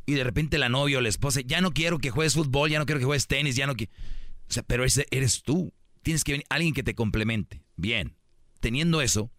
y 0.04 0.14
de 0.14 0.24
repente 0.24 0.58
la 0.58 0.68
novia 0.68 0.98
o 0.98 1.00
la 1.00 1.08
esposa, 1.08 1.42
ya 1.42 1.60
no 1.60 1.70
quiero 1.72 1.98
que 1.98 2.10
juegues 2.10 2.34
fútbol, 2.34 2.70
ya 2.70 2.80
no 2.80 2.86
quiero 2.86 2.98
que 2.98 3.04
juegues 3.04 3.28
tenis, 3.28 3.54
ya 3.54 3.68
no 3.68 3.76
quiero... 3.76 3.92
O 4.48 4.52
sea, 4.52 4.64
pero 4.64 4.84
ese 4.84 5.06
eres 5.12 5.42
tú. 5.42 5.72
Tienes 6.02 6.24
que 6.24 6.32
venir 6.32 6.46
alguien 6.50 6.74
que 6.74 6.82
te 6.82 6.94
complemente. 6.94 7.62
Bien. 7.76 8.16
Teniendo 8.60 9.00
eso, 9.00 9.30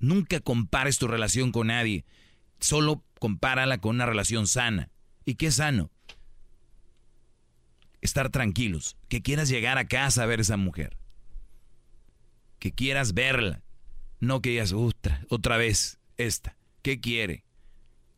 nunca 0.00 0.40
compares 0.40 0.98
tu 0.98 1.06
relación 1.06 1.52
con 1.52 1.68
nadie. 1.68 2.04
Solo 2.58 3.04
compárala 3.20 3.78
con 3.78 3.94
una 3.94 4.04
relación 4.06 4.46
sana. 4.46 4.90
¿Y 5.24 5.36
qué 5.36 5.46
es 5.46 5.54
sano? 5.54 5.90
Estar 8.06 8.30
tranquilos. 8.30 8.96
Que 9.08 9.20
quieras 9.20 9.48
llegar 9.48 9.78
a 9.78 9.88
casa 9.88 10.22
a 10.22 10.26
ver 10.26 10.38
a 10.38 10.42
esa 10.42 10.56
mujer. 10.56 10.96
Que 12.60 12.72
quieras 12.72 13.14
verla. 13.14 13.62
No 14.20 14.40
que 14.40 14.50
digas, 14.50 14.72
otra, 14.72 15.24
otra 15.28 15.56
vez, 15.56 15.98
esta. 16.16 16.56
¿Qué 16.82 17.00
quiere? 17.00 17.42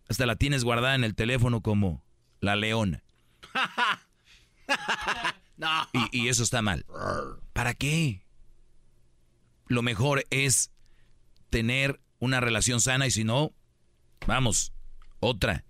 Hasta 0.07 0.27
la 0.27 0.37
tienes 0.37 0.62
guardada 0.62 0.94
en 0.94 1.05
el 1.05 1.14
teléfono 1.14 1.62
como 1.62 2.05
la 2.40 2.55
leona. 2.55 3.03
No. 5.57 5.88
Y, 5.92 6.24
y 6.24 6.29
eso 6.29 6.44
está 6.44 6.62
mal. 6.62 6.87
¿Para 7.53 7.74
qué? 7.74 8.22
Lo 9.66 9.83
mejor 9.83 10.24
es 10.31 10.70
tener 11.51 12.01
una 12.20 12.38
relación 12.38 12.81
sana 12.81 13.09
y 13.09 13.11
si 13.11 13.24
no, 13.24 13.53
vamos, 14.24 14.72
otra. 15.18 15.64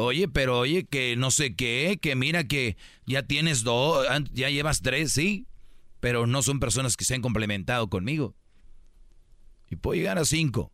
Oye, 0.00 0.28
pero 0.28 0.56
oye, 0.60 0.84
que 0.84 1.16
no 1.16 1.32
sé 1.32 1.56
qué, 1.56 1.98
que 2.00 2.14
mira 2.14 2.44
que 2.44 2.76
ya 3.04 3.24
tienes 3.24 3.64
dos, 3.64 4.06
ya 4.32 4.48
llevas 4.48 4.80
tres, 4.80 5.10
sí, 5.10 5.48
pero 5.98 6.28
no 6.28 6.40
son 6.42 6.60
personas 6.60 6.96
que 6.96 7.04
se 7.04 7.16
han 7.16 7.20
complementado 7.20 7.90
conmigo. 7.90 8.36
Y 9.68 9.74
puedo 9.74 9.96
llegar 9.96 10.16
a 10.16 10.24
cinco. 10.24 10.70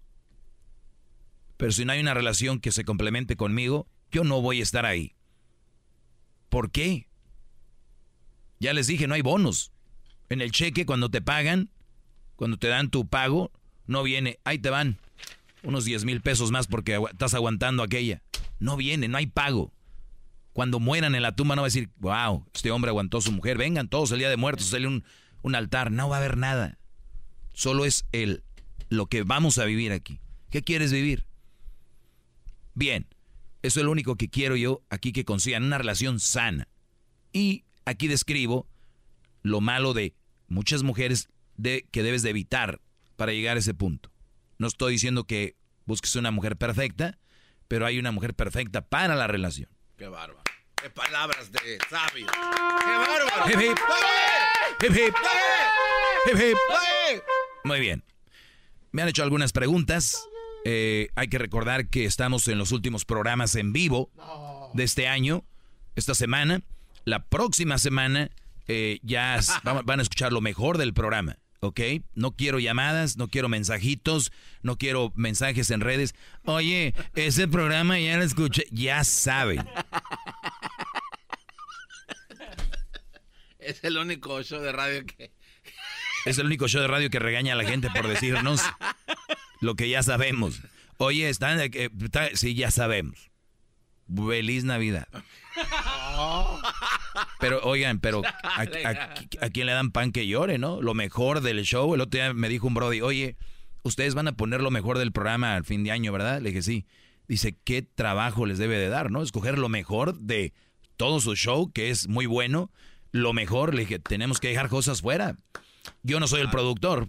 Pero 1.57 1.73
si 1.73 1.87
no 1.87 1.93
hay 1.93 2.01
una 2.01 2.13
relación 2.13 2.61
que 2.61 2.71
se 2.71 2.85
complemente 2.85 3.35
conmigo, 3.35 3.89
yo 4.11 4.25
no 4.25 4.43
voy 4.43 4.61
a 4.61 4.63
estar 4.63 4.85
ahí. 4.85 5.15
¿Por 6.51 6.71
qué? 6.71 7.09
Ya 8.61 8.75
les 8.75 8.89
dije, 8.89 9.07
no 9.07 9.15
hay 9.15 9.23
bonos. 9.23 9.73
En 10.29 10.43
el 10.43 10.53
cheque, 10.53 10.85
cuando 10.85 11.09
te 11.09 11.23
pagan, 11.23 11.71
cuando 12.37 12.59
te 12.59 12.69
dan 12.69 12.91
tu 12.91 13.09
pago, 13.09 13.51
no 13.87 14.03
viene, 14.03 14.39
ahí 14.45 14.59
te 14.59 14.69
van 14.69 14.99
unos 15.63 15.87
10 15.87 16.05
mil 16.05 16.21
pesos 16.21 16.51
más 16.51 16.67
porque 16.67 17.03
estás 17.11 17.33
aguantando 17.33 17.83
aquella. 17.83 18.21
No 18.59 18.77
viene, 18.77 19.09
no 19.09 19.17
hay 19.19 19.27
pago. 19.27 19.73
Cuando 20.53 20.79
mueran 20.79 21.15
en 21.15 21.23
la 21.23 21.35
tumba 21.35 21.57
no 21.57 21.63
va 21.63 21.67
a 21.67 21.69
decir, 21.69 21.91
wow, 21.99 22.47
este 22.55 22.71
hombre 22.71 22.91
aguantó 22.91 23.21
su 23.21 23.33
mujer, 23.33 23.59
vengan 23.59 23.89
todos 23.89 24.13
el 24.13 24.19
día 24.19 24.31
de 24.31 24.37
muertos, 24.37 24.67
sale 24.67 24.87
un, 24.87 25.05
un 25.43 25.55
altar. 25.55 25.91
No 25.91 26.09
va 26.09 26.17
a 26.17 26.19
haber 26.21 26.37
nada. 26.37 26.79
Solo 27.53 27.85
es 27.85 28.07
el, 28.13 28.45
lo 28.89 29.07
que 29.07 29.23
vamos 29.23 29.59
a 29.59 29.65
vivir 29.65 29.93
aquí. 29.93 30.21
¿Qué 30.51 30.63
quieres 30.63 30.93
vivir? 30.93 31.27
Bien, 32.75 33.07
eso 33.63 33.81
es 33.81 33.87
lo 33.87 33.93
único 33.93 34.17
que 34.17 34.29
quiero 34.29 34.57
yo 34.57 34.83
aquí 34.91 35.13
que 35.13 35.25
consigan 35.25 35.65
una 35.65 35.79
relación 35.79 36.21
sana. 36.21 36.69
Y 37.33 37.65
aquí 37.85 38.09
describo 38.09 38.69
lo 39.43 39.61
malo 39.61 39.95
de 39.95 40.15
muchas 40.49 40.83
mujeres 40.83 41.29
de, 41.57 41.87
que 41.91 42.03
debes 42.03 42.23
de 42.23 42.31
evitar 42.31 42.81
para 43.17 43.33
llegar 43.33 43.57
a 43.57 43.61
ese 43.61 43.75
punto. 43.75 44.11
No 44.59 44.67
estoy 44.67 44.93
diciendo 44.93 45.25
que 45.25 45.57
busques 45.87 46.15
una 46.17 46.31
mujer 46.31 46.57
perfecta, 46.57 47.19
pero 47.69 47.87
hay 47.87 47.99
una 47.99 48.13
mujer 48.13 48.35
perfecta 48.35 48.83
para 48.83 49.15
la 49.15 49.27
relación. 49.27 49.69
Qué 49.97 50.09
bárbaro. 50.09 50.43
Qué 50.75 50.91
palabras 50.91 51.51
de 51.51 51.79
sabio. 51.89 52.27
Qué 52.27 52.91
bárbaro. 52.91 53.51
Hip, 53.51 53.61
hip. 53.61 53.79
Hip, 54.83 54.91
hip. 54.91 55.15
Hip, 56.27 56.41
hip. 56.41 56.57
Muy 57.65 57.81
bien. 57.81 58.05
Me 58.93 59.03
han 59.03 59.09
hecho 59.09 59.23
algunas 59.23 59.53
preguntas. 59.53 60.29
Eh, 60.65 61.09
hay 61.15 61.29
que 61.29 61.39
recordar 61.39 61.89
que 61.89 62.05
estamos 62.05 62.49
en 62.49 62.59
los 62.59 62.73
últimos 62.73 63.05
programas 63.05 63.55
en 63.55 63.73
vivo 63.73 64.11
de 64.73 64.85
este 64.85 65.09
año, 65.09 65.45
esta 65.97 66.15
semana. 66.15 66.63
La 67.05 67.25
próxima 67.27 67.79
semana 67.79 68.31
eh, 68.69 68.99
ya 69.03 69.41
van 69.85 70.01
a 70.01 70.03
escuchar 70.03 70.33
lo 70.33 70.41
mejor 70.41 70.79
del 70.79 70.95
programa. 70.95 71.39
¿Ok? 71.65 71.81
No 72.15 72.33
quiero 72.37 72.59
llamadas, 72.59 73.17
no 73.17 73.29
quiero 73.29 73.49
mensajitos, 73.49 74.33
no 74.63 74.77
quiero 74.77 75.13
mensajes 75.17 75.71
en 75.71 75.81
redes. 75.81 76.15
Oye, 76.45 76.95
ese 77.15 77.49
programa 77.49 77.99
ya 77.99 78.17
lo 78.17 78.25
escuché, 78.25 78.67
ya 78.71 79.03
saben. 79.05 79.67
Es 83.59 83.83
el 83.83 83.97
único 83.97 84.43
show 84.43 84.61
de 84.61 84.73
radio 84.73 85.07
que... 85.07 85.33
Es 86.27 86.39
el 86.39 86.47
único 86.47 86.69
show 86.69 86.83
de 86.83 86.89
radio 86.89 87.11
que 87.11 87.19
regaña 87.19 87.55
a 87.55 87.57
la 87.57 87.65
gente 87.65 87.89
por 87.91 88.07
decirnos 88.07 88.63
lo 89.61 89.75
que 89.75 89.89
ya 89.89 90.03
sabemos. 90.03 90.61
Oye, 90.99 91.29
están... 91.29 91.59
Eh, 91.61 91.91
sí, 92.35 92.55
ya 92.55 92.71
sabemos. 92.71 93.31
Feliz 94.15 94.65
Navidad. 94.65 95.09
Pero 97.41 97.61
oigan, 97.63 98.01
pero 98.01 98.23
a, 98.43 98.67
quién 99.53 99.67
le 99.67 99.73
dan 99.73 99.91
pan 99.91 100.13
que 100.13 100.27
llore, 100.27 100.59
¿no? 100.59 100.81
Lo 100.81 100.95
mejor 100.95 101.41
del 101.43 101.63
show. 101.63 101.95
El 101.95 102.01
otro 102.01 102.19
día 102.19 102.33
me 102.33 102.49
dijo 102.49 102.67
un 102.67 102.75
Brody, 102.75 103.01
oye, 103.01 103.37
ustedes 103.83 104.15
van 104.15 104.29
a 104.29 104.33
poner 104.33 104.61
lo 104.63 104.71
mejor 104.71 104.99
del 104.99 105.13
programa 105.13 105.55
al 105.55 105.65
fin 105.65 105.85
de 105.85 105.91
año, 105.91 106.13
¿verdad? 106.13 106.41
Le 106.41 106.51
dije, 106.51 106.63
sí. 106.63 106.87
Dice, 107.29 107.57
¿qué 107.65 107.83
trabajo 107.83 108.47
les 108.47 108.59
debe 108.59 108.79
de 108.79 108.89
dar, 108.89 109.11
no? 109.11 109.23
Escoger 109.23 109.59
lo 109.59 109.69
mejor 109.69 110.19
de 110.19 110.53
todo 110.97 111.21
su 111.21 111.35
show, 111.37 111.71
que 111.73 111.91
es 111.91 112.09
muy 112.09 112.27
bueno. 112.27 112.71
Lo 113.13 113.33
mejor, 113.33 113.75
le 113.75 113.83
dije, 113.83 113.99
tenemos 113.99 114.41
que 114.41 114.49
dejar 114.49 114.69
cosas 114.69 115.01
fuera. 115.01 115.37
Yo 116.03 116.21
no 116.21 116.27
soy 116.27 116.41
el 116.41 116.51
productor. 116.51 117.09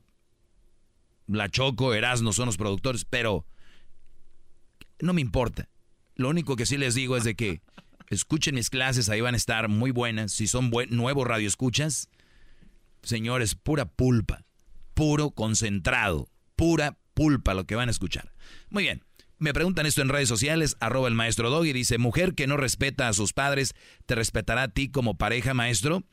La 1.28 1.50
Choco, 1.50 1.94
Erasmo 1.94 2.34
son 2.34 2.46
los 2.46 2.58
productores, 2.58 3.06
pero 3.06 3.46
no 5.00 5.14
me 5.14 5.22
importa. 5.22 5.70
Lo 6.16 6.30
único 6.30 6.56
que 6.56 6.66
sí 6.66 6.78
les 6.78 6.96
digo 6.96 7.18
es 7.18 7.24
de 7.24 7.36
que 7.36 7.62
escuchen 8.10 8.56
mis 8.56 8.70
clases, 8.70 9.10
ahí 9.10 9.22
van 9.22 9.34
a 9.34 9.38
estar 9.38 9.68
muy 9.70 9.92
buenas. 9.92 10.32
Si 10.32 10.48
son 10.48 10.70
buen, 10.70 10.96
nuevos 10.96 11.28
radioescuchas, 11.28 12.10
señores, 13.04 13.56
pura 13.56 13.86
pulpa, 13.86 14.46
puro 14.94 15.32
concentrado, 15.32 16.30
pura 16.56 16.98
pulpa 17.14 17.54
lo 17.54 17.66
que 17.66 17.76
van 17.76 17.90
a 17.90 17.92
escuchar. 17.92 18.34
Muy 18.70 18.84
bien. 18.84 19.04
Me 19.38 19.54
preguntan 19.54 19.86
esto 19.86 20.02
en 20.02 20.08
redes 20.08 20.30
sociales, 20.30 20.78
arroba 20.80 21.10
el 21.10 21.14
maestro 21.14 21.50
Doggy, 21.50 21.74
dice, 21.74 21.98
mujer 21.98 22.36
que 22.36 22.48
no 22.48 22.56
respeta 22.56 23.10
a 23.10 23.14
sus 23.14 23.34
padres, 23.34 23.74
¿te 24.06 24.16
respetará 24.16 24.64
a 24.64 24.68
ti 24.70 24.90
como 24.90 25.18
pareja, 25.18 25.54
maestro? 25.54 26.04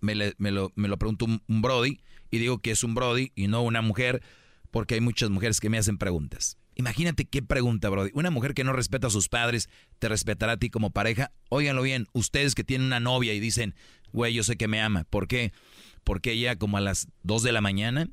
Me, 0.00 0.14
lo, 0.14 0.72
me 0.74 0.88
un, 0.88 1.42
un 1.46 1.62
Brody 1.62 2.00
y 2.30 2.38
digo 2.38 2.58
que 2.58 2.70
es 2.70 2.82
un 2.84 2.94
Brody 2.94 3.32
y 3.34 3.48
no 3.48 3.62
una 3.62 3.82
mujer, 3.82 4.22
porque 4.70 4.94
hay 4.94 5.02
muchas 5.02 5.28
mujeres 5.28 5.60
que 5.60 5.68
me 5.68 5.76
hacen 5.76 5.98
preguntas. 5.98 6.56
Imagínate 6.74 7.26
qué 7.26 7.42
pregunta, 7.42 7.88
Brody. 7.90 8.10
Una 8.14 8.30
mujer 8.30 8.54
que 8.54 8.64
no 8.64 8.72
respeta 8.72 9.08
a 9.08 9.10
sus 9.10 9.28
padres, 9.28 9.68
¿te 9.98 10.08
respetará 10.08 10.52
a 10.52 10.56
ti 10.56 10.70
como 10.70 10.90
pareja? 10.90 11.32
Óiganlo 11.50 11.82
bien, 11.82 12.06
ustedes 12.12 12.54
que 12.54 12.64
tienen 12.64 12.86
una 12.86 13.00
novia 13.00 13.34
y 13.34 13.40
dicen, 13.40 13.74
güey, 14.12 14.34
yo 14.34 14.42
sé 14.42 14.56
que 14.56 14.68
me 14.68 14.80
ama. 14.80 15.04
¿Por 15.04 15.28
qué? 15.28 15.52
Porque 16.04 16.32
ella 16.32 16.56
como 16.56 16.78
a 16.78 16.80
las 16.80 17.08
2 17.24 17.42
de 17.42 17.52
la 17.52 17.60
mañana 17.60 18.08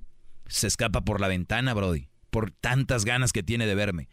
se 0.47 0.67
escapa 0.67 1.01
por 1.01 1.21
la 1.21 1.27
ventana, 1.27 1.73
Brody. 1.73 2.09
Por 2.29 2.51
tantas 2.51 3.05
ganas 3.05 3.31
que 3.31 3.43
tiene 3.43 3.65
de 3.65 3.75
verme. 3.75 4.09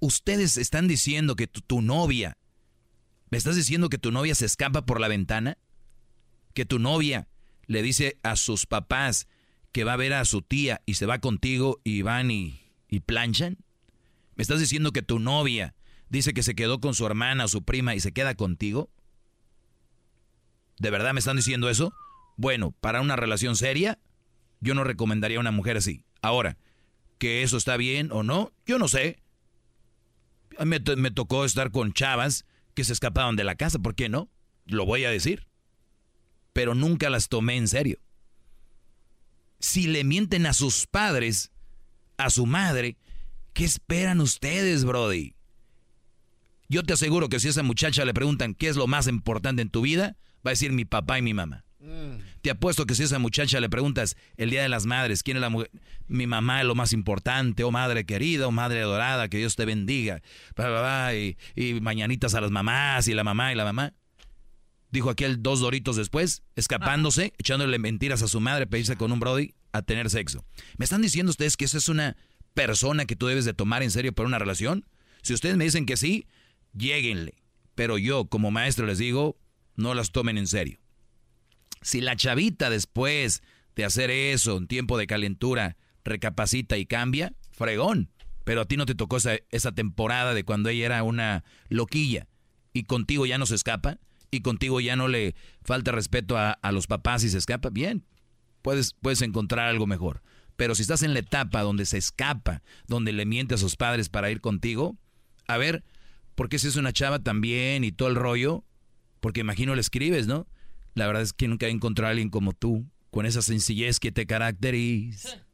Ustedes 0.00 0.56
están 0.56 0.88
diciendo 0.88 1.36
que 1.36 1.46
tu, 1.46 1.80
novia, 1.80 2.36
¿me 3.30 3.38
estás 3.38 3.56
diciendo 3.56 3.88
que 3.88 3.98
tu 3.98 4.10
novia 4.10 4.34
se 4.34 4.44
escapa 4.44 4.84
por 4.84 5.00
la 5.00 5.08
ventana? 5.08 5.56
Que 6.52 6.64
tu 6.64 6.78
novia 6.78 7.28
le 7.66 7.82
dice 7.82 8.18
a 8.22 8.36
sus 8.36 8.66
papás 8.66 9.28
que 9.72 9.84
va 9.84 9.94
a 9.94 9.96
ver 9.96 10.12
a 10.12 10.24
su 10.24 10.42
tía 10.42 10.82
y 10.84 10.94
se 10.94 11.06
va 11.06 11.20
contigo 11.20 11.80
y 11.84 12.02
van 12.02 12.30
y, 12.30 12.60
y 12.88 13.00
planchan? 13.00 13.58
¿Me 14.36 14.42
estás 14.42 14.60
diciendo 14.60 14.92
que 14.92 15.02
tu 15.02 15.18
novia 15.18 15.74
dice 16.08 16.34
que 16.34 16.42
se 16.42 16.54
quedó 16.54 16.80
con 16.80 16.94
su 16.94 17.06
hermana 17.06 17.44
o 17.44 17.48
su 17.48 17.62
prima 17.62 17.94
y 17.94 18.00
se 18.00 18.12
queda 18.12 18.34
contigo? 18.34 18.90
¿De 20.78 20.90
verdad 20.90 21.12
me 21.12 21.20
están 21.20 21.36
diciendo 21.36 21.68
eso? 21.70 21.94
Bueno, 22.36 22.72
para 22.80 23.00
una 23.00 23.16
relación 23.16 23.56
seria, 23.56 23.98
yo 24.60 24.74
no 24.74 24.82
recomendaría 24.82 25.38
a 25.38 25.40
una 25.40 25.52
mujer 25.52 25.76
así. 25.76 26.04
Ahora, 26.20 26.56
que 27.18 27.42
eso 27.42 27.56
está 27.56 27.76
bien 27.76 28.10
o 28.10 28.22
no, 28.22 28.52
yo 28.66 28.78
no 28.78 28.88
sé. 28.88 29.22
Me, 30.64 30.80
me 30.96 31.10
tocó 31.10 31.44
estar 31.44 31.70
con 31.70 31.92
chavas 31.92 32.44
que 32.74 32.84
se 32.84 32.92
escapaban 32.92 33.36
de 33.36 33.44
la 33.44 33.54
casa, 33.54 33.78
¿por 33.78 33.94
qué 33.94 34.08
no? 34.08 34.28
Lo 34.66 34.84
voy 34.84 35.04
a 35.04 35.10
decir. 35.10 35.46
Pero 36.52 36.74
nunca 36.74 37.08
las 37.10 37.28
tomé 37.28 37.56
en 37.56 37.68
serio. 37.68 37.98
Si 39.60 39.86
le 39.86 40.04
mienten 40.04 40.46
a 40.46 40.52
sus 40.52 40.86
padres, 40.86 41.52
a 42.16 42.30
su 42.30 42.46
madre, 42.46 42.96
¿Qué 43.54 43.64
esperan 43.64 44.20
ustedes, 44.20 44.84
Brody? 44.84 45.36
Yo 46.68 46.82
te 46.82 46.92
aseguro 46.92 47.28
que 47.28 47.38
si 47.38 47.46
a 47.46 47.50
esa 47.50 47.62
muchacha 47.62 48.04
le 48.04 48.12
preguntan 48.12 48.54
qué 48.54 48.68
es 48.68 48.76
lo 48.76 48.88
más 48.88 49.06
importante 49.06 49.62
en 49.62 49.70
tu 49.70 49.82
vida, 49.82 50.16
va 50.44 50.50
a 50.50 50.50
decir 50.50 50.72
mi 50.72 50.84
papá 50.84 51.20
y 51.20 51.22
mi 51.22 51.34
mamá. 51.34 51.64
Mm. 51.78 52.18
Te 52.42 52.50
apuesto 52.50 52.84
que 52.84 52.96
si 52.96 53.02
a 53.02 53.04
esa 53.04 53.20
muchacha 53.20 53.60
le 53.60 53.68
preguntas 53.70 54.16
el 54.36 54.50
Día 54.50 54.62
de 54.62 54.68
las 54.68 54.86
Madres, 54.86 55.22
¿quién 55.22 55.36
es 55.36 55.40
la 55.40 55.50
mujer? 55.50 55.70
Mi 56.08 56.26
mamá 56.26 56.62
es 56.62 56.66
lo 56.66 56.74
más 56.74 56.92
importante, 56.92 57.62
oh 57.62 57.70
madre 57.70 58.04
querida, 58.04 58.48
oh 58.48 58.50
madre 58.50 58.82
adorada, 58.82 59.28
que 59.28 59.38
Dios 59.38 59.54
te 59.54 59.64
bendiga. 59.66 60.20
y, 61.14 61.36
y, 61.54 61.80
mañanitas 61.80 62.34
a 62.34 62.40
las 62.40 62.50
mamás 62.50 63.06
y 63.06 63.14
la 63.14 63.22
mamá 63.22 63.52
y 63.52 63.54
la 63.54 63.64
mamá. 63.64 63.92
Dijo 64.90 65.10
aquel 65.10 65.42
dos 65.42 65.60
doritos 65.60 65.94
después, 65.94 66.42
escapándose, 66.56 67.32
echándole 67.38 67.78
mentiras 67.78 68.22
a 68.22 68.28
su 68.28 68.40
madre, 68.40 68.66
pedirse 68.66 68.96
con 68.96 69.12
un 69.12 69.20
Brody 69.20 69.54
a 69.72 69.82
tener 69.82 70.10
sexo. 70.10 70.44
¿Me 70.76 70.84
están 70.84 71.02
diciendo 71.02 71.30
ustedes 71.30 71.56
que 71.56 71.64
esa 71.66 71.78
es 71.78 71.88
una 71.88 72.16
persona 72.54 73.04
que 73.04 73.16
tú 73.16 73.26
debes 73.26 73.44
de 73.44 73.54
tomar 73.54 73.82
en 73.82 73.90
serio 73.90 74.12
para 74.12 74.28
una 74.28 74.38
relación? 74.38 74.86
Si 75.22 75.34
ustedes 75.34 75.56
me 75.56 75.64
dicen 75.64 75.86
que 75.86 75.96
sí, 75.96 76.26
lléguenle. 76.72 77.34
Pero 77.74 77.98
yo, 77.98 78.26
como 78.26 78.50
maestro, 78.50 78.86
les 78.86 78.98
digo, 78.98 79.36
no 79.76 79.94
las 79.94 80.12
tomen 80.12 80.38
en 80.38 80.46
serio. 80.46 80.78
Si 81.82 82.00
la 82.00 82.16
chavita 82.16 82.70
después 82.70 83.42
de 83.74 83.84
hacer 83.84 84.10
eso 84.10 84.56
en 84.56 84.66
tiempo 84.66 84.96
de 84.96 85.06
calentura 85.06 85.76
recapacita 86.04 86.78
y 86.78 86.86
cambia, 86.86 87.34
fregón. 87.50 88.10
Pero 88.44 88.60
a 88.60 88.64
ti 88.66 88.76
no 88.76 88.86
te 88.86 88.94
tocó 88.94 89.16
esa, 89.16 89.36
esa 89.50 89.72
temporada 89.72 90.34
de 90.34 90.44
cuando 90.44 90.68
ella 90.68 90.86
era 90.86 91.02
una 91.02 91.44
loquilla 91.68 92.28
y 92.72 92.84
contigo 92.84 93.24
ya 93.26 93.38
no 93.38 93.46
se 93.46 93.54
escapa 93.54 93.98
y 94.30 94.40
contigo 94.40 94.80
ya 94.80 94.96
no 94.96 95.08
le 95.08 95.34
falta 95.62 95.92
respeto 95.92 96.36
a, 96.36 96.52
a 96.52 96.72
los 96.72 96.86
papás 96.86 97.24
y 97.24 97.30
se 97.30 97.38
escapa, 97.38 97.70
bien, 97.70 98.04
puedes, 98.62 98.94
puedes 99.00 99.22
encontrar 99.22 99.68
algo 99.68 99.86
mejor. 99.86 100.22
Pero 100.56 100.74
si 100.74 100.82
estás 100.82 101.02
en 101.02 101.14
la 101.14 101.20
etapa 101.20 101.62
donde 101.62 101.86
se 101.86 101.98
escapa, 101.98 102.62
donde 102.86 103.12
le 103.12 103.26
miente 103.26 103.54
a 103.54 103.58
sus 103.58 103.76
padres 103.76 104.08
para 104.08 104.30
ir 104.30 104.40
contigo, 104.40 104.96
a 105.48 105.58
ver, 105.58 105.84
¿por 106.34 106.48
qué 106.48 106.58
si 106.58 106.68
es 106.68 106.76
una 106.76 106.92
chava 106.92 107.18
también 107.18 107.84
y 107.84 107.92
todo 107.92 108.08
el 108.08 108.14
rollo? 108.14 108.64
Porque 109.20 109.40
imagino 109.40 109.74
le 109.74 109.80
escribes, 109.80 110.26
¿no? 110.26 110.46
La 110.94 111.06
verdad 111.06 111.22
es 111.22 111.32
que 111.32 111.48
nunca 111.48 111.66
he 111.66 111.70
encontrado 111.70 112.08
a 112.08 112.10
alguien 112.10 112.30
como 112.30 112.52
tú, 112.52 112.86
con 113.10 113.26
esa 113.26 113.42
sencillez 113.42 113.98
que 113.98 114.12
te 114.12 114.26
caracteriza. 114.26 115.44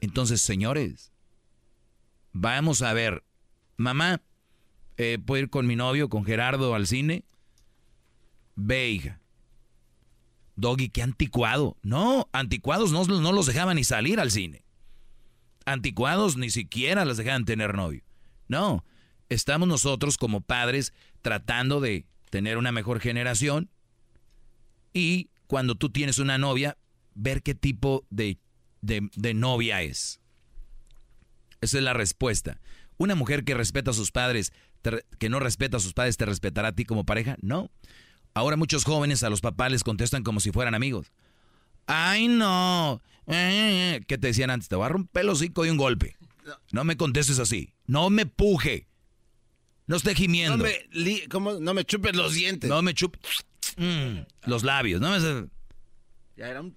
Entonces, 0.00 0.40
señores, 0.40 1.12
vamos 2.32 2.82
a 2.82 2.92
ver, 2.92 3.24
mamá, 3.76 4.20
eh, 4.98 5.18
¿puedo 5.24 5.42
ir 5.42 5.50
con 5.50 5.66
mi 5.66 5.74
novio, 5.74 6.08
con 6.08 6.24
Gerardo, 6.24 6.74
al 6.74 6.86
cine? 6.86 7.24
Ve, 8.54 8.90
hija. 8.90 9.20
Doggy, 10.56 10.88
qué 10.88 11.02
anticuado. 11.02 11.76
No, 11.82 12.28
anticuados 12.32 12.92
no, 12.92 13.04
no 13.04 13.32
los 13.32 13.46
dejaban 13.46 13.76
ni 13.76 13.84
salir 13.84 14.18
al 14.20 14.30
cine. 14.30 14.64
Anticuados 15.64 16.36
ni 16.36 16.50
siquiera 16.50 17.04
las 17.04 17.16
dejaban 17.16 17.44
tener 17.44 17.74
novio. 17.74 18.02
No, 18.48 18.84
estamos 19.28 19.68
nosotros 19.68 20.16
como 20.16 20.40
padres 20.40 20.92
tratando 21.22 21.80
de 21.80 22.06
tener 22.30 22.58
una 22.58 22.72
mejor 22.72 23.00
generación 23.00 23.70
y 24.92 25.30
cuando 25.46 25.74
tú 25.74 25.90
tienes 25.90 26.18
una 26.18 26.38
novia, 26.38 26.76
ver 27.14 27.42
qué 27.42 27.54
tipo 27.54 28.06
de, 28.10 28.38
de, 28.80 29.34
novia 29.34 29.82
es. 29.82 30.20
Esa 31.60 31.78
es 31.78 31.84
la 31.84 31.92
respuesta. 31.92 32.60
Una 32.96 33.14
mujer 33.14 33.44
que 33.44 33.54
respeta 33.54 33.90
a 33.90 33.94
sus 33.94 34.10
padres, 34.10 34.52
que 35.18 35.28
no 35.28 35.38
respeta 35.40 35.76
a 35.76 35.80
sus 35.80 35.92
padres, 35.92 36.16
¿te 36.16 36.26
respetará 36.26 36.68
a 36.68 36.72
ti 36.72 36.84
como 36.84 37.04
pareja? 37.04 37.36
No. 37.42 37.70
Ahora 38.36 38.58
muchos 38.58 38.84
jóvenes 38.84 39.22
a 39.22 39.30
los 39.30 39.40
papás 39.40 39.72
les 39.72 39.82
contestan 39.82 40.22
como 40.22 40.40
si 40.40 40.52
fueran 40.52 40.74
amigos. 40.74 41.10
Ay, 41.86 42.28
no. 42.28 43.00
Eh, 43.26 44.02
¿Qué 44.06 44.18
te 44.18 44.26
decían 44.26 44.50
antes? 44.50 44.68
Te 44.68 44.76
voy 44.76 44.84
a 44.84 44.90
romper 44.90 45.22
el 45.22 45.30
hocico 45.30 45.64
y 45.64 45.70
un 45.70 45.78
golpe. 45.78 46.18
No 46.70 46.84
me 46.84 46.98
contestes 46.98 47.38
así. 47.38 47.72
No 47.86 48.10
me 48.10 48.26
puje. 48.26 48.88
No 49.86 49.96
esté 49.96 50.14
gimiendo. 50.14 50.58
No 50.58 50.64
me, 50.64 51.28
¿cómo? 51.30 51.54
no 51.54 51.72
me 51.72 51.86
chupes 51.86 52.14
los 52.14 52.34
dientes. 52.34 52.68
No 52.68 52.82
me 52.82 52.92
chupes 52.92 53.22
mm, 53.78 54.18
los 54.44 54.64
labios. 54.64 55.00
No 55.00 55.12
me... 55.12 55.48
Ya 56.36 56.50
era 56.50 56.60
un 56.60 56.76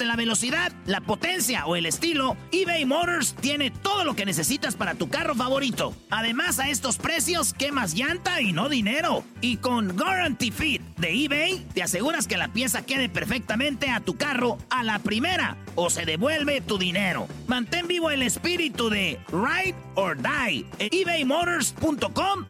la 0.00 0.16
velocidad, 0.16 0.72
la 0.86 1.00
potencia 1.00 1.66
o 1.66 1.76
el 1.76 1.86
estilo, 1.86 2.36
eBay 2.50 2.84
Motors 2.84 3.34
tiene 3.34 3.70
todo 3.70 4.04
lo 4.04 4.14
que 4.14 4.24
necesitas 4.24 4.74
para 4.74 4.94
tu 4.94 5.08
carro 5.08 5.34
favorito. 5.34 5.94
Además, 6.10 6.58
a 6.58 6.68
estos 6.68 6.98
precios, 6.98 7.52
quemas 7.52 7.94
llanta 7.94 8.40
y 8.40 8.52
no 8.52 8.68
dinero. 8.68 9.24
Y 9.40 9.58
con 9.58 9.96
Guarantee 9.96 10.50
Fit 10.50 10.82
de 10.96 11.24
eBay, 11.24 11.66
te 11.74 11.82
aseguras 11.82 12.26
que 12.26 12.36
la 12.36 12.48
pieza 12.48 12.84
quede 12.84 13.08
perfectamente 13.08 13.90
a 13.90 14.00
tu 14.00 14.16
carro 14.16 14.58
a 14.70 14.82
la 14.82 14.98
primera 14.98 15.56
o 15.74 15.90
se 15.90 16.04
devuelve 16.04 16.60
tu 16.60 16.78
dinero. 16.78 17.28
Mantén 17.46 17.86
vivo 17.86 18.10
el 18.10 18.22
espíritu 18.22 18.88
de 18.88 19.20
Ride 19.28 19.76
or 19.94 20.16
Die 20.16 20.66
en 20.78 20.88
ebaymotors.com. 20.90 22.46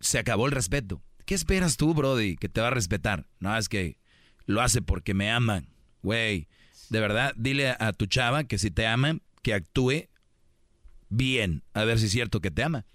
Se 0.00 0.18
acabó 0.18 0.46
el 0.46 0.52
respeto. 0.52 1.02
¿Qué 1.28 1.34
esperas 1.34 1.76
tú, 1.76 1.92
Brody, 1.92 2.36
que 2.36 2.48
te 2.48 2.62
va 2.62 2.68
a 2.68 2.70
respetar? 2.70 3.26
No, 3.38 3.54
es 3.54 3.68
que 3.68 3.97
lo 4.48 4.62
hace 4.62 4.82
porque 4.82 5.14
me 5.14 5.30
aman. 5.30 5.68
Güey, 6.02 6.48
de 6.88 7.00
verdad, 7.00 7.34
dile 7.36 7.76
a 7.78 7.92
tu 7.92 8.06
chava 8.06 8.44
que 8.44 8.58
si 8.58 8.70
te 8.70 8.86
aman, 8.86 9.22
que 9.42 9.54
actúe 9.54 10.08
bien. 11.10 11.62
A 11.74 11.84
ver 11.84 12.00
si 12.00 12.06
es 12.06 12.12
cierto 12.12 12.40
que 12.40 12.50
te 12.50 12.64
ama. 12.64 12.86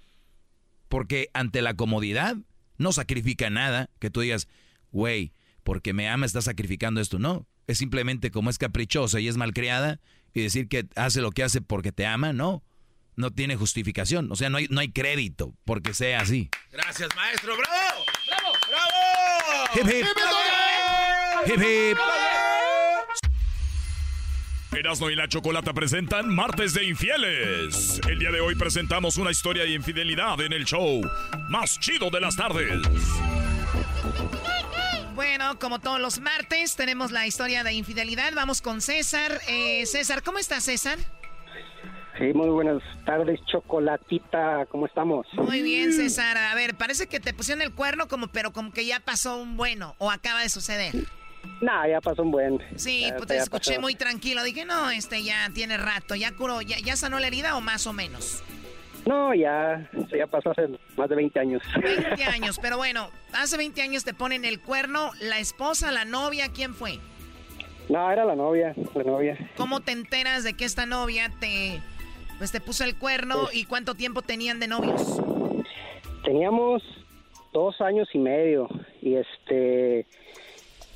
Porque 0.89 1.29
ante 1.33 1.61
la 1.61 1.75
comodidad 1.75 2.35
no 2.77 2.91
sacrifica 2.91 3.49
nada 3.51 3.89
que 3.99 4.09
tú 4.09 4.21
digas, 4.21 4.47
güey, 4.91 5.31
porque 5.63 5.93
me 5.93 6.09
ama 6.09 6.25
está 6.25 6.41
sacrificando 6.41 6.99
esto. 6.99 7.19
No, 7.19 7.47
es 7.67 7.77
simplemente 7.77 8.31
como 8.31 8.49
es 8.49 8.57
caprichosa 8.57 9.19
y 9.19 9.27
es 9.27 9.37
malcriada 9.37 9.99
y 10.33 10.41
decir 10.41 10.67
que 10.67 10.87
hace 10.95 11.21
lo 11.21 11.31
que 11.31 11.43
hace 11.43 11.61
porque 11.61 11.91
te 11.91 12.05
ama, 12.07 12.33
no. 12.33 12.63
No 13.15 13.29
tiene 13.29 13.55
justificación. 13.55 14.31
O 14.31 14.35
sea, 14.35 14.49
no 14.49 14.57
hay, 14.57 14.67
no 14.71 14.81
hay 14.81 14.91
crédito 14.91 15.53
porque 15.65 15.93
sea 15.93 16.21
así. 16.21 16.49
Gracias, 16.71 17.15
maestro. 17.15 17.55
¡Bravo! 17.55 18.05
¡Bravo! 18.27 18.55
¡Bravo! 18.67 19.65
Hip, 19.75 19.87
hip. 19.87 20.07
Hip, 20.07 20.52
hip. 21.45 21.97
Erasmo 24.71 25.09
y 25.09 25.15
la 25.15 25.27
Chocolata 25.27 25.73
presentan 25.73 26.33
Martes 26.33 26.73
de 26.73 26.83
Infieles. 26.85 28.01
El 28.09 28.19
día 28.19 28.31
de 28.31 28.41
hoy 28.41 28.55
presentamos 28.55 29.17
una 29.17 29.29
historia 29.29 29.63
de 29.63 29.71
infidelidad 29.71 30.41
en 30.41 30.51
el 30.51 30.65
show 30.65 31.01
más 31.49 31.79
chido 31.79 32.09
de 32.09 32.19
las 32.19 32.35
tardes. 32.35 32.81
Bueno, 35.13 35.59
como 35.59 35.79
todos 35.79 35.99
los 35.99 36.19
martes, 36.19 36.75
tenemos 36.75 37.11
la 37.11 37.27
historia 37.27 37.63
de 37.63 37.73
infidelidad. 37.73 38.33
Vamos 38.35 38.61
con 38.61 38.81
César. 38.81 39.39
Eh, 39.47 39.85
César, 39.85 40.23
¿cómo 40.23 40.39
estás, 40.39 40.63
César? 40.63 40.97
Sí, 42.17 42.25
muy 42.33 42.49
buenas 42.49 42.81
tardes, 43.05 43.39
Chocolatita. 43.45 44.65
¿Cómo 44.69 44.87
estamos? 44.87 45.27
Muy 45.33 45.61
bien, 45.61 45.93
César. 45.93 46.37
A 46.37 46.55
ver, 46.55 46.75
parece 46.75 47.07
que 47.07 47.19
te 47.19 47.33
pusieron 47.33 47.61
el 47.61 47.73
cuerno, 47.73 48.07
como, 48.07 48.27
pero 48.27 48.51
como 48.53 48.71
que 48.71 48.85
ya 48.85 48.99
pasó 48.99 49.37
un 49.37 49.55
bueno 49.55 49.95
o 49.99 50.09
acaba 50.09 50.41
de 50.41 50.49
suceder. 50.49 50.93
No, 51.61 51.87
ya 51.87 52.01
pasó 52.01 52.23
un 52.23 52.31
buen. 52.31 52.59
Sí, 52.75 53.09
pues 53.15 53.27
te 53.27 53.37
escuché 53.37 53.79
muy 53.79 53.95
tranquilo. 53.95 54.43
Dije, 54.43 54.65
no, 54.65 54.89
este 54.89 55.23
ya 55.23 55.49
tiene 55.53 55.77
rato. 55.77 56.15
¿Ya 56.15 56.35
curó? 56.35 56.61
¿Ya, 56.61 56.77
¿Ya 56.79 56.95
sanó 56.95 57.19
la 57.19 57.27
herida 57.27 57.55
o 57.55 57.61
más 57.61 57.87
o 57.87 57.93
menos? 57.93 58.43
No, 59.05 59.33
ya, 59.33 59.89
ya 60.15 60.27
pasó 60.27 60.51
hace 60.51 60.69
más 60.95 61.09
de 61.09 61.15
20 61.15 61.39
años. 61.39 61.61
20 61.81 62.23
años, 62.33 62.59
pero 62.61 62.77
bueno, 62.77 63.09
hace 63.33 63.57
20 63.57 63.81
años 63.81 64.03
te 64.05 64.13
ponen 64.13 64.45
el 64.45 64.61
cuerno. 64.61 65.11
¿La 65.21 65.39
esposa, 65.39 65.91
la 65.91 66.05
novia, 66.05 66.49
quién 66.53 66.73
fue? 66.73 66.99
No, 67.89 68.09
era 68.11 68.23
la 68.23 68.35
novia, 68.35 68.73
la 68.95 69.03
novia. 69.03 69.37
¿Cómo 69.57 69.81
te 69.81 69.91
enteras 69.91 70.43
de 70.43 70.53
que 70.53 70.63
esta 70.63 70.85
novia 70.85 71.29
te, 71.39 71.81
pues 72.37 72.51
te 72.51 72.61
puso 72.61 72.85
el 72.85 72.97
cuerno 72.97 73.49
y 73.51 73.65
cuánto 73.65 73.95
tiempo 73.95 74.21
tenían 74.21 74.59
de 74.59 74.67
novios? 74.67 75.21
Teníamos 76.23 76.81
dos 77.51 77.79
años 77.81 78.07
y 78.13 78.19
medio 78.19 78.69
y 79.01 79.15
este 79.15 80.07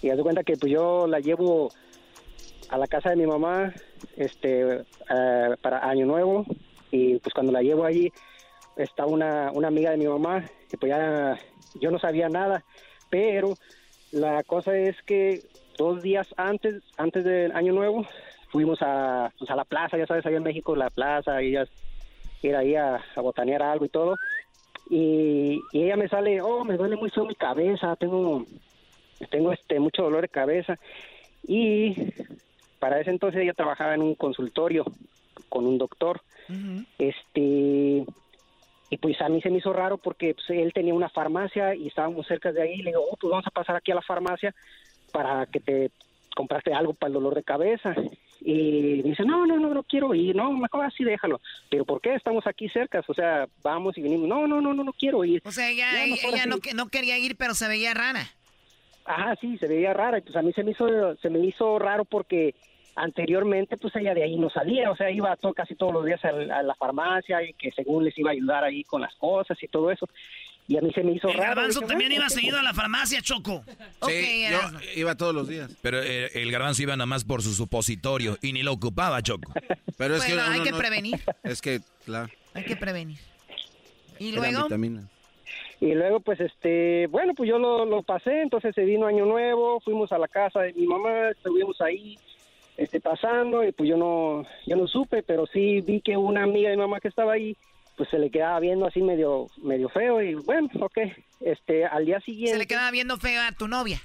y 0.02 0.10
haz 0.10 0.18
de 0.18 0.24
cuenta 0.24 0.44
que 0.44 0.58
pues 0.58 0.72
yo 0.72 1.08
la 1.08 1.20
llevo 1.20 1.72
a 2.70 2.78
la 2.78 2.88
casa 2.88 3.10
de 3.10 3.16
mi 3.16 3.26
mamá 3.26 3.74
este 4.16 4.82
eh, 5.10 5.56
para 5.62 5.88
año 5.88 6.06
nuevo 6.06 6.46
y 6.92 7.18
pues 7.20 7.34
cuando 7.34 7.52
la 7.52 7.62
llevo 7.62 7.86
allí 7.86 8.12
está 8.76 9.06
una, 9.06 9.52
una 9.54 9.70
amiga 9.70 9.92
de 9.92 9.98
mi 9.98 10.08
mamá 10.08 10.44
y 10.72 10.78
pues 10.78 10.90
ya 10.90 11.38
yo 11.80 11.92
no 11.92 12.00
sabía 12.00 12.30
nada 12.30 12.64
pero 13.10 13.58
la 14.12 14.44
cosa 14.44 14.78
es 14.78 14.96
que 15.04 15.46
dos 15.78 16.02
días 16.02 16.28
antes 16.38 16.84
antes 16.98 17.24
del 17.24 17.52
año 17.54 17.74
nuevo 17.74 18.06
fuimos 18.50 18.80
a, 18.82 19.32
pues, 19.38 19.50
a 19.50 19.56
la 19.56 19.66
plaza 19.66 19.98
ya 19.98 20.06
sabes 20.06 20.26
allá 20.26 20.38
en 20.38 20.44
México 20.44 20.76
la 20.76 20.90
plaza 20.90 21.42
y 21.42 21.56
ella 21.56 21.68
ir 22.64 22.78
a 22.78 23.02
botanear 23.18 23.64
algo 23.64 23.86
y 23.86 23.90
todo 23.90 24.16
y, 24.90 25.62
y 25.72 25.84
ella 25.84 25.98
me 25.98 26.08
sale 26.08 26.42
oh 26.42 26.64
me 26.64 26.78
duele 26.78 26.96
mucho 26.96 27.26
mi 27.26 27.36
cabeza 27.36 27.96
tengo 27.96 28.46
tengo 29.26 29.52
este 29.52 29.80
mucho 29.80 30.04
dolor 30.04 30.22
de 30.22 30.30
cabeza 30.30 30.78
y 31.48 31.96
para 32.80 33.00
ese 33.00 33.10
entonces 33.10 33.42
ella 33.42 33.54
trabajaba 33.54 33.96
en 33.96 34.02
un 34.02 34.16
consultorio 34.16 34.86
con 35.50 35.66
un 35.66 35.78
doctor 35.78 36.22
este 36.98 38.06
y 38.90 38.98
pues 39.02 39.20
a 39.22 39.28
mí 39.28 39.42
se 39.42 39.50
me 39.50 39.58
hizo 39.58 39.74
raro 39.74 39.98
porque 39.98 40.34
pues, 40.34 40.50
él 40.50 40.72
tenía 40.74 40.94
una 40.94 41.10
farmacia 41.10 41.76
y 41.76 41.88
estábamos 41.88 42.26
cerca 42.26 42.52
de 42.52 42.62
ahí 42.62 42.74
y 42.76 42.84
le 42.84 42.92
digo 42.92 43.04
oh 43.12 43.18
pues 43.20 43.32
vamos 43.32 43.48
a 43.48 43.52
pasar 43.52 43.76
aquí 43.76 43.92
a 43.92 43.96
la 43.96 44.02
farmacia 44.02 44.56
para 45.12 45.46
que 45.46 45.60
te 45.60 45.92
compraste 46.36 46.74
algo 46.74 46.94
para 46.94 47.08
el 47.08 47.14
dolor 47.14 47.36
de 47.36 47.44
cabeza 47.44 47.96
y 48.42 49.02
dice, 49.02 49.24
no, 49.24 49.46
no, 49.46 49.58
no, 49.58 49.74
no 49.74 49.84
quiero 49.84 50.14
ir, 50.14 50.36
no, 50.36 50.52
mejor 50.52 50.86
así 50.86 51.04
déjalo. 51.04 51.42
Pero 51.70 51.86
¿por 51.86 52.00
qué? 52.00 52.16
Estamos 52.16 52.46
aquí 52.48 52.70
cerca, 52.70 53.04
o 53.06 53.14
sea, 53.14 53.48
vamos 53.64 53.98
y 53.98 54.02
venimos. 54.02 54.30
No, 54.30 54.48
no, 54.48 54.62
no, 54.62 54.74
no, 54.74 54.84
no 54.84 54.94
quiero 54.94 55.26
ir. 55.26 55.42
O 55.44 55.52
sea, 55.52 55.70
ella, 55.70 56.06
ella 56.06 56.46
no, 56.46 56.58
no 56.76 56.88
quería 56.88 57.18
ir, 57.18 57.36
pero 57.36 57.56
se 57.56 57.68
veía 57.68 57.94
rara. 57.94 58.26
Ajá, 59.08 59.36
sí, 59.42 59.58
se 59.58 59.68
veía 59.68 59.94
rara. 59.94 60.18
Entonces 60.18 60.36
a 60.40 60.42
mí 60.44 60.52
se 60.54 60.64
me 60.64 60.72
hizo, 60.72 61.16
se 61.18 61.30
me 61.30 61.40
hizo 61.40 61.80
raro 61.80 62.06
porque 62.06 62.54
anteriormente 62.96 63.78
pues 63.78 63.96
ella 63.96 64.14
de 64.14 64.24
ahí 64.24 64.38
no 64.38 64.50
salía, 64.50 64.90
o 64.92 64.96
sea, 64.96 65.10
iba 65.12 65.36
to- 65.38 65.54
casi 65.54 65.76
todos 65.76 65.94
los 65.94 66.04
días 66.06 66.24
al- 66.26 66.50
a, 66.52 66.64
la 66.64 66.74
farmacia 66.76 67.44
y 67.44 67.54
que 67.54 67.72
según 67.72 68.04
les 68.04 68.18
iba 68.18 68.32
a 68.32 68.34
ayudar 68.34 68.64
ahí 68.64 68.84
con 68.84 69.02
las 69.02 69.14
cosas 69.16 69.58
y 69.62 69.68
todo 69.68 69.92
eso. 69.92 70.08
Y 70.70 70.78
a 70.78 70.82
mí 70.82 70.92
se 70.94 71.02
me 71.04 71.14
hizo 71.14 71.30
El 71.30 71.36
raro. 71.38 71.50
garbanzo 71.56 71.80
dije, 71.80 71.90
también 71.90 72.10
bueno, 72.10 72.24
iba 72.24 72.30
seguido 72.30 72.56
pues. 72.58 72.62
a 72.62 72.64
la 72.64 72.74
farmacia, 72.74 73.22
Choco. 73.22 73.64
Sí, 74.06 74.46
yo 74.52 74.60
iba 74.98 75.16
todos 75.16 75.34
los 75.34 75.48
días. 75.48 75.72
Pero 75.82 76.02
eh, 76.04 76.30
el 76.42 76.52
garbanzo 76.52 76.82
iba 76.84 76.96
nada 76.98 77.06
más 77.06 77.24
por 77.24 77.42
su 77.42 77.54
supositorio 77.54 78.38
y 78.42 78.52
ni 78.52 78.64
lo 78.64 78.74
ocupaba, 78.74 79.22
Choco. 79.22 79.54
Pero 79.98 80.16
es 80.16 80.26
Bueno, 80.28 80.44
que 80.44 80.52
hay 80.52 80.62
que 80.64 80.72
no- 80.72 80.78
prevenir. 80.78 81.20
Es 81.44 81.62
que, 81.62 81.80
claro, 82.04 82.30
Hay 82.54 82.66
que 82.66 82.76
prevenir. 82.76 83.18
¿Y 84.20 84.32
luego? 84.34 84.68
Y 85.80 85.94
luego, 85.94 86.20
pues, 86.20 86.40
este, 86.40 87.08
bueno, 87.08 87.34
pues 87.36 87.48
yo 87.48 87.60
lo, 87.60 87.86
lo 87.86 88.02
pasé, 88.02 88.42
entonces 88.42 88.74
se 88.74 88.84
vino 88.84 89.06
Año 89.06 89.26
Nuevo, 89.26 89.80
fuimos 89.80 90.12
a 90.12 90.18
la 90.18 90.28
casa 90.28 90.62
de 90.62 90.74
mi 90.74 90.88
mamá, 90.88 91.30
estuvimos 91.30 91.80
ahí, 91.82 92.18
este, 92.78 93.00
pasando, 93.00 93.64
y 93.64 93.72
pues 93.72 93.88
yo 93.88 93.96
no, 93.96 94.44
yo 94.66 94.76
no 94.76 94.88
supe, 94.88 95.22
pero 95.22 95.46
sí 95.46 95.82
vi 95.82 96.02
que 96.02 96.18
una 96.18 96.44
amiga 96.44 96.70
de 96.70 96.78
mi 96.78 96.82
mamá 96.82 97.00
que 97.00 97.10
estaba 97.10 97.34
ahí, 97.34 97.56
pues 97.96 98.10
se 98.10 98.18
le 98.18 98.32
quedaba 98.32 98.60
viendo 98.60 98.88
así 98.88 99.02
medio, 99.02 99.48
medio 99.62 99.90
feo, 99.90 100.22
y 100.22 100.34
bueno, 100.34 100.68
ok, 100.80 100.98
este, 101.42 101.86
al 101.86 102.06
día 102.06 102.20
siguiente... 102.22 102.54
Se 102.54 102.60
le 102.60 102.68
quedaba 102.68 102.90
viendo 102.90 103.18
feo 103.18 103.42
a 103.42 103.52
tu 103.52 103.68
novia. 103.68 104.02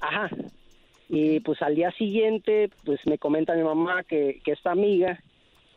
Ajá. 0.00 0.28
Y 1.08 1.40
pues 1.40 1.60
al 1.62 1.74
día 1.74 1.90
siguiente, 1.92 2.70
pues 2.84 3.00
me 3.06 3.18
comenta 3.18 3.54
mi 3.54 3.62
mamá 3.62 4.04
que, 4.04 4.40
que 4.44 4.52
esta 4.52 4.70
amiga 4.70 5.18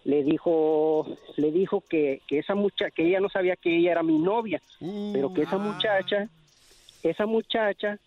le 0.06 0.24
dijo, 0.24 1.08
le 1.38 1.52
dijo 1.52 1.82
que, 1.90 2.22
que 2.28 2.40
esa 2.40 2.56
muchacha, 2.56 2.92
que 2.92 3.08
ella 3.08 3.20
no 3.20 3.30
sabía 3.30 3.56
que 3.56 3.78
ella 3.78 3.92
era 3.92 4.04
mi 4.04 4.18
novia, 4.18 4.62
pero 5.14 5.34
que 5.34 5.44
esa 5.44 5.58
muchacha, 5.58 6.28
esa 7.04 7.26
muchacha, 7.26 8.00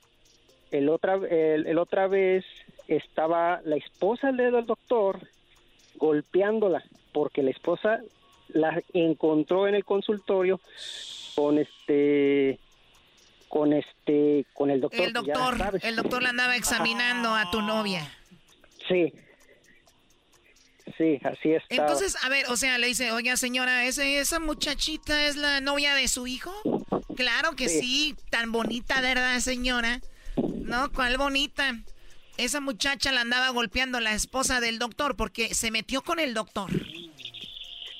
el 0.70 0.88
otra, 0.88 1.14
el, 1.14 1.66
el 1.66 1.78
otra 1.78 2.06
vez 2.06 2.44
estaba 2.88 3.60
la 3.64 3.76
esposa 3.76 4.32
del 4.32 4.52
del 4.52 4.66
doctor 4.66 5.20
golpeándola, 5.96 6.84
porque 7.12 7.42
la 7.42 7.50
esposa 7.50 8.00
la 8.48 8.82
encontró 8.92 9.66
en 9.66 9.74
el 9.74 9.84
consultorio 9.84 10.60
con 11.34 11.58
este 11.58 12.58
con 13.48 13.72
este 13.72 14.44
con 14.52 14.70
el 14.70 14.80
doctor 14.80 15.00
El 15.00 15.12
ya 15.12 15.20
doctor, 15.20 15.58
sabes. 15.58 15.84
el 15.84 15.96
doctor 15.96 16.22
la 16.22 16.30
andaba 16.30 16.56
examinando 16.56 17.34
a 17.34 17.50
tu 17.50 17.62
novia. 17.62 18.06
sí 18.88 19.12
sí 20.96 21.18
así 21.24 21.52
está 21.52 21.74
Entonces, 21.74 22.16
a 22.22 22.28
ver, 22.28 22.46
o 22.48 22.56
sea, 22.56 22.78
le 22.78 22.86
dice, 22.86 23.12
oiga 23.12 23.36
señora, 23.36 23.84
¿ese, 23.84 24.18
¿esa 24.18 24.40
muchachita 24.40 25.26
es 25.26 25.36
la 25.36 25.60
novia 25.60 25.94
de 25.94 26.08
su 26.08 26.26
hijo? 26.26 26.52
Claro 27.16 27.56
que 27.56 27.68
sí. 27.68 27.80
Sí. 27.80 28.16
tan 28.30 28.52
bonita, 28.52 29.00
¿verdad, 29.00 29.38
señora? 29.40 30.00
No, 30.36 30.92
¿cuál 30.92 31.16
bonita? 31.16 31.78
Esa 32.36 32.60
muchacha 32.60 33.12
la 33.12 33.22
andaba 33.22 33.48
golpeando 33.50 34.00
la 34.00 34.12
esposa 34.12 34.60
del 34.60 34.78
doctor 34.78 35.16
porque 35.16 35.54
se 35.54 35.70
metió 35.70 36.02
con 36.02 36.18
el 36.18 36.34
doctor. 36.34 36.70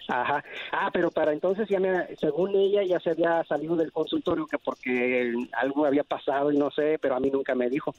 Ajá. 0.09 0.45
Ah, 0.73 0.91
pero 0.93 1.11
para 1.11 1.33
entonces 1.33 1.69
ya 1.69 1.81
me, 1.81 2.15
según 2.17 2.55
ella 2.55 2.83
ya 2.85 3.01
se 3.01 3.11
había 3.11 3.43
salido 3.45 3.77
del 3.77 3.93
consultorio 3.93 4.47
que 4.47 4.59
porque 4.59 5.33
algo 5.53 5.87
había 5.87 6.05
pasado 6.05 6.53
y 6.53 6.59
no 6.59 6.71
sé, 6.71 6.99
pero 7.01 7.17
a 7.17 7.21
mí 7.21 7.31
nunca 7.31 7.55
me 7.55 7.69
dijo. 7.71 7.95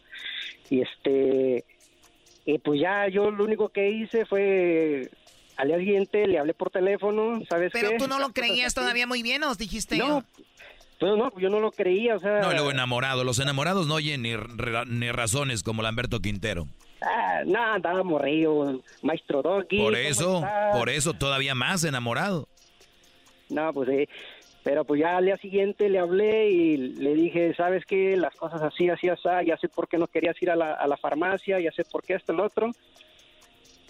Y 0.69 0.81
este, 0.81 1.65
y 2.47 2.57
pues 2.59 2.79
ya 2.81 3.07
yo 3.09 3.29
lo 3.29 3.43
único 3.43 3.69
que 3.69 3.91
hice 3.91 4.25
fue 4.25 5.09
al 5.57 5.67
día 5.67 5.77
siguiente 5.77 6.25
le 6.27 6.39
hablé 6.39 6.53
por 6.53 6.69
teléfono, 6.71 7.41
¿sabes 7.49 7.71
Pero 7.73 7.89
qué? 7.91 7.97
tú 7.97 8.07
no 8.07 8.17
lo 8.19 8.29
creías 8.29 8.73
todavía 8.73 9.05
muy 9.05 9.21
bien, 9.21 9.43
¿o 9.43 9.53
dijiste? 9.53 9.97
No, 9.97 10.23
pues 10.99 11.11
no, 11.17 11.31
yo 11.39 11.49
no 11.49 11.59
lo 11.59 11.71
creía, 11.71 12.15
o 12.15 12.19
sea. 12.19 12.39
No, 12.39 12.51
y 12.51 12.55
luego 12.55 12.71
enamorado. 12.71 13.23
Los 13.23 13.37
enamorados 13.39 13.85
no 13.87 13.95
oyen 13.95 14.21
ni, 14.23 14.35
ra- 14.35 14.85
ni 14.85 15.11
razones 15.11 15.61
como 15.61 15.81
Lamberto 15.83 16.19
Quintero. 16.21 16.67
Ah, 17.01 17.41
no, 17.45 17.61
andaba 17.73 18.01
morrido, 18.03 18.81
maestro 19.03 19.41
Doggy. 19.43 19.77
Por 19.79 19.93
¿cómo 19.93 20.07
eso, 20.07 20.43
por 20.73 20.89
eso 20.89 21.13
todavía 21.13 21.53
más 21.53 21.83
enamorado. 21.83 22.47
No, 23.49 23.71
pues 23.73 23.89
sí. 23.89 24.09
Pero 24.67 24.83
pues 24.83 24.99
ya 24.99 25.15
al 25.15 25.23
día 25.23 25.37
siguiente 25.37 25.87
le 25.87 25.97
hablé 25.97 26.49
y 26.49 26.75
le 26.75 27.15
dije, 27.15 27.53
¿sabes 27.55 27.85
qué? 27.85 28.17
Las 28.17 28.35
cosas 28.35 28.61
así, 28.61 28.89
así, 28.89 29.07
así, 29.07 29.23
ya 29.45 29.55
sé 29.55 29.69
por 29.69 29.87
qué 29.87 29.97
no 29.97 30.07
querías 30.07 30.35
ir 30.41 30.51
a 30.51 30.57
la, 30.57 30.73
a 30.73 30.85
la 30.87 30.97
farmacia, 30.97 31.57
ya 31.61 31.71
sé 31.71 31.85
por 31.85 32.03
qué 32.03 32.15
esto, 32.15 32.33
el 32.33 32.41
otro. 32.41 32.71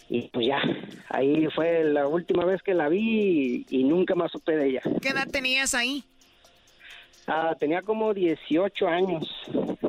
Y 0.07 0.27
pues 0.27 0.45
ya, 0.45 0.61
ahí 1.09 1.47
fue 1.55 1.83
la 1.83 2.07
última 2.07 2.45
vez 2.45 2.61
que 2.61 2.75
la 2.75 2.89
vi 2.89 3.65
y, 3.67 3.79
y 3.79 3.83
nunca 3.85 4.13
más 4.13 4.31
supe 4.31 4.55
de 4.55 4.69
ella. 4.69 4.81
¿Qué 5.01 5.09
edad 5.09 5.27
tenías 5.27 5.73
ahí? 5.73 6.03
Ah, 7.25 7.55
tenía 7.59 7.81
como 7.81 8.13
18 8.13 8.87
años, 8.87 9.27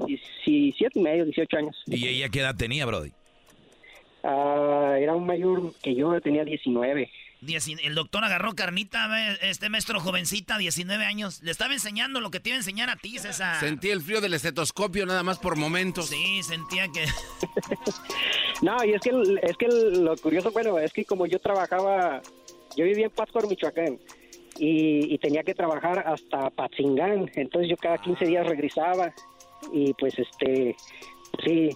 17 0.06 0.98
y 0.98 1.02
medio, 1.02 1.26
18 1.26 1.56
años. 1.58 1.82
¿Y 1.84 2.08
ella 2.08 2.30
qué 2.30 2.40
edad 2.40 2.56
tenía, 2.56 2.86
Brody? 2.86 3.12
Ah, 4.22 4.96
era 4.98 5.14
un 5.14 5.26
mayor 5.26 5.70
que 5.82 5.94
yo, 5.94 6.18
tenía 6.22 6.46
19. 6.46 7.10
El 7.40 7.94
doctor 7.94 8.24
agarró 8.24 8.54
carnita, 8.54 9.08
este 9.42 9.68
maestro 9.68 10.00
jovencita, 10.00 10.58
19 10.58 11.04
años. 11.04 11.40
Le 11.42 11.52
estaba 11.52 11.72
enseñando 11.72 12.20
lo 12.20 12.30
que 12.30 12.40
te 12.40 12.50
iba 12.50 12.56
a 12.56 12.58
enseñar 12.58 12.90
a 12.90 12.96
ti, 12.96 13.18
César. 13.18 13.60
Sentí 13.60 13.90
el 13.90 14.02
frío 14.02 14.20
del 14.20 14.34
estetoscopio 14.34 15.06
nada 15.06 15.22
más 15.22 15.38
por 15.38 15.56
momentos. 15.56 16.08
Sí, 16.08 16.42
sentía 16.42 16.88
que... 16.88 17.06
No, 18.60 18.76
y 18.84 18.92
es 18.92 19.00
que, 19.00 19.10
es 19.42 19.56
que 19.56 19.68
lo 19.68 20.16
curioso, 20.16 20.50
bueno, 20.50 20.80
es 20.80 20.92
que 20.92 21.04
como 21.04 21.26
yo 21.26 21.38
trabajaba, 21.38 22.20
yo 22.76 22.84
vivía 22.84 23.04
en 23.06 23.12
Pátzcuaro, 23.12 23.46
Michoacán, 23.46 24.00
y, 24.58 25.14
y 25.14 25.18
tenía 25.18 25.44
que 25.44 25.54
trabajar 25.54 26.00
hasta 26.00 26.50
Patzingán, 26.50 27.30
entonces 27.36 27.70
yo 27.70 27.76
cada 27.76 27.98
15 27.98 28.24
días 28.24 28.44
regresaba, 28.48 29.14
y 29.72 29.94
pues 29.94 30.18
este, 30.18 30.74
sí. 31.44 31.70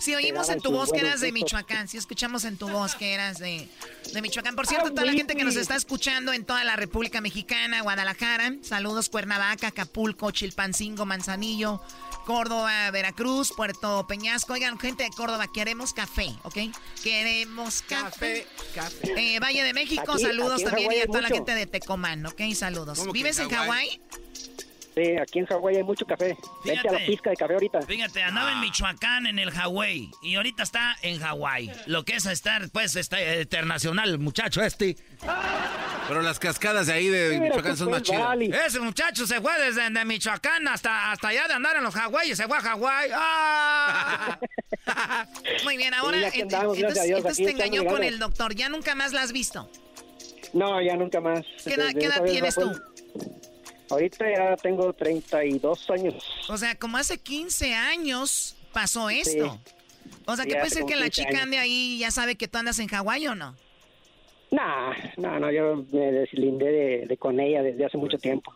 Sí, 0.00 0.14
oímos 0.14 0.48
en 0.48 0.60
tu 0.60 0.72
voz 0.72 0.90
que 0.90 1.00
eras 1.00 1.20
de. 1.20 1.30
Michoacán. 1.30 1.86
Sí, 1.86 1.98
escuchamos 1.98 2.44
en 2.44 2.56
tu 2.56 2.68
voz 2.68 2.94
que 2.94 3.12
eras 3.12 3.38
de, 3.38 3.68
de 4.12 4.22
Michoacán. 4.22 4.56
Por 4.56 4.66
cierto, 4.66 4.86
Ah, 4.88 4.90
toda 4.90 5.04
la 5.04 5.12
gente 5.12 5.36
que 5.36 5.44
nos 5.44 5.56
está 5.56 5.76
escuchando 5.76 6.32
en 6.32 6.44
toda 6.44 6.64
la 6.64 6.74
República 6.76 7.20
Mexicana, 7.20 7.82
Guadalajara, 7.82 8.54
saludos 8.62 9.08
Cuernavaca, 9.10 9.68
Acapulco, 9.68 10.30
Chilpancingo, 10.30 11.04
Manzanillo, 11.06 11.82
Córdoba, 12.24 12.90
Veracruz, 12.90 13.52
Puerto 13.54 14.06
Peñasco. 14.08 14.54
Oigan, 14.54 14.78
gente 14.78 15.02
de 15.04 15.10
Córdoba, 15.10 15.46
queremos 15.52 15.92
café, 15.92 16.34
¿ok? 16.44 16.56
Queremos 17.02 17.82
café. 17.82 18.46
Eh, 19.02 19.38
Valle 19.38 19.62
de 19.62 19.74
México, 19.74 20.12
Aquí- 20.12 20.22
saludos 20.22 20.54
aquí 20.54 20.64
también 20.64 20.92
y 20.92 20.96
a 20.96 21.00
hay 21.02 21.06
toda 21.06 21.20
la 21.20 21.28
gente 21.28 21.54
de 21.54 21.66
Tecomán, 21.66 22.24
¿ok? 22.26 22.40
Saludos. 22.54 22.98
¿Cómo 22.98 23.12
que 23.12 23.18
¿Vives 23.18 23.38
en 23.38 23.44
en 23.50 23.50
Hawái? 23.56 24.00
Sí, 24.94 25.16
aquí 25.16 25.38
en 25.38 25.46
Hawái 25.46 25.76
hay 25.76 25.82
mucho 25.84 26.04
café. 26.04 26.36
Vete 26.64 26.88
a 26.88 26.92
la 26.92 26.98
pizca 27.06 27.30
de 27.30 27.36
café 27.36 27.54
ahorita. 27.54 27.82
Fíjate, 27.82 28.22
andaba 28.22 28.52
en 28.52 28.60
Michoacán, 28.60 29.26
en 29.26 29.38
el 29.38 29.50
Hawái, 29.52 30.10
y 30.22 30.34
ahorita 30.34 30.64
está 30.64 30.96
en 31.02 31.20
Hawái. 31.20 31.70
Lo 31.86 32.04
que 32.04 32.16
es 32.16 32.26
estar, 32.26 32.68
pues, 32.70 32.96
está 32.96 33.18
internacional, 33.40 34.18
muchacho 34.18 34.62
este. 34.62 34.96
Pero 36.08 36.22
las 36.22 36.40
cascadas 36.40 36.88
de 36.88 36.92
ahí 36.94 37.06
de 37.08 37.38
Michoacán 37.40 37.76
son 37.76 37.90
más 37.92 38.02
chidas. 38.02 38.36
Ese 38.66 38.80
muchacho 38.80 39.26
se 39.26 39.40
fue 39.40 39.52
desde 39.60 39.88
de 39.90 40.04
Michoacán 40.04 40.66
hasta, 40.66 41.12
hasta 41.12 41.28
allá 41.28 41.46
de 41.46 41.54
andar 41.54 41.76
en 41.76 41.84
los 41.84 41.94
Hawái, 41.94 42.34
se 42.34 42.46
fue 42.48 42.56
a 42.58 42.60
Hawái. 42.60 43.10
¡Ah! 43.14 44.38
Muy 45.64 45.76
bien, 45.76 45.94
ahora 45.94 46.18
Sí, 46.18 46.24
aquí 46.24 46.38
ent- 46.40 46.54
andamos, 46.54 46.78
entonces, 46.78 47.36
te 47.36 47.50
engañó 47.50 47.84
con 47.84 48.02
el 48.02 48.18
doctor. 48.18 48.54
¿Ya 48.54 48.68
nunca 48.68 48.94
más 48.96 49.12
la 49.12 49.22
has 49.22 49.32
visto? 49.32 49.70
No, 50.52 50.82
ya 50.82 50.96
nunca 50.96 51.20
más. 51.20 51.44
¿Qué 51.64 51.74
edad- 51.74 52.24
tienes 52.24 52.56
tú? 52.56 52.72
Ahorita 53.90 54.24
ya 54.30 54.56
tengo 54.56 54.92
32 54.92 55.90
años. 55.90 56.14
O 56.48 56.56
sea, 56.56 56.74
como 56.76 56.96
hace 56.96 57.18
15 57.18 57.74
años 57.74 58.56
pasó 58.72 59.10
esto. 59.10 59.60
O 60.26 60.36
sea, 60.36 60.44
que 60.44 60.54
puede 60.54 60.70
ser 60.70 60.84
que 60.84 60.96
la 60.96 61.10
15 61.10 61.10
chica 61.10 61.28
años. 61.30 61.42
ande 61.42 61.58
ahí 61.58 61.94
y 61.94 61.98
ya 61.98 62.10
sabe 62.10 62.36
que 62.36 62.48
tú 62.48 62.58
andas 62.58 62.78
en 62.78 62.88
Hawái 62.88 63.26
o 63.28 63.34
no. 63.34 63.56
Nah, 64.50 64.92
no, 65.16 65.38
no, 65.38 65.50
yo 65.52 65.86
me 65.92 66.10
deslindé 66.12 66.66
de, 66.66 67.06
de 67.06 67.16
con 67.16 67.38
ella 67.38 67.62
desde 67.62 67.84
hace 67.84 67.96
mucho 67.96 68.18
tiempo. 68.18 68.52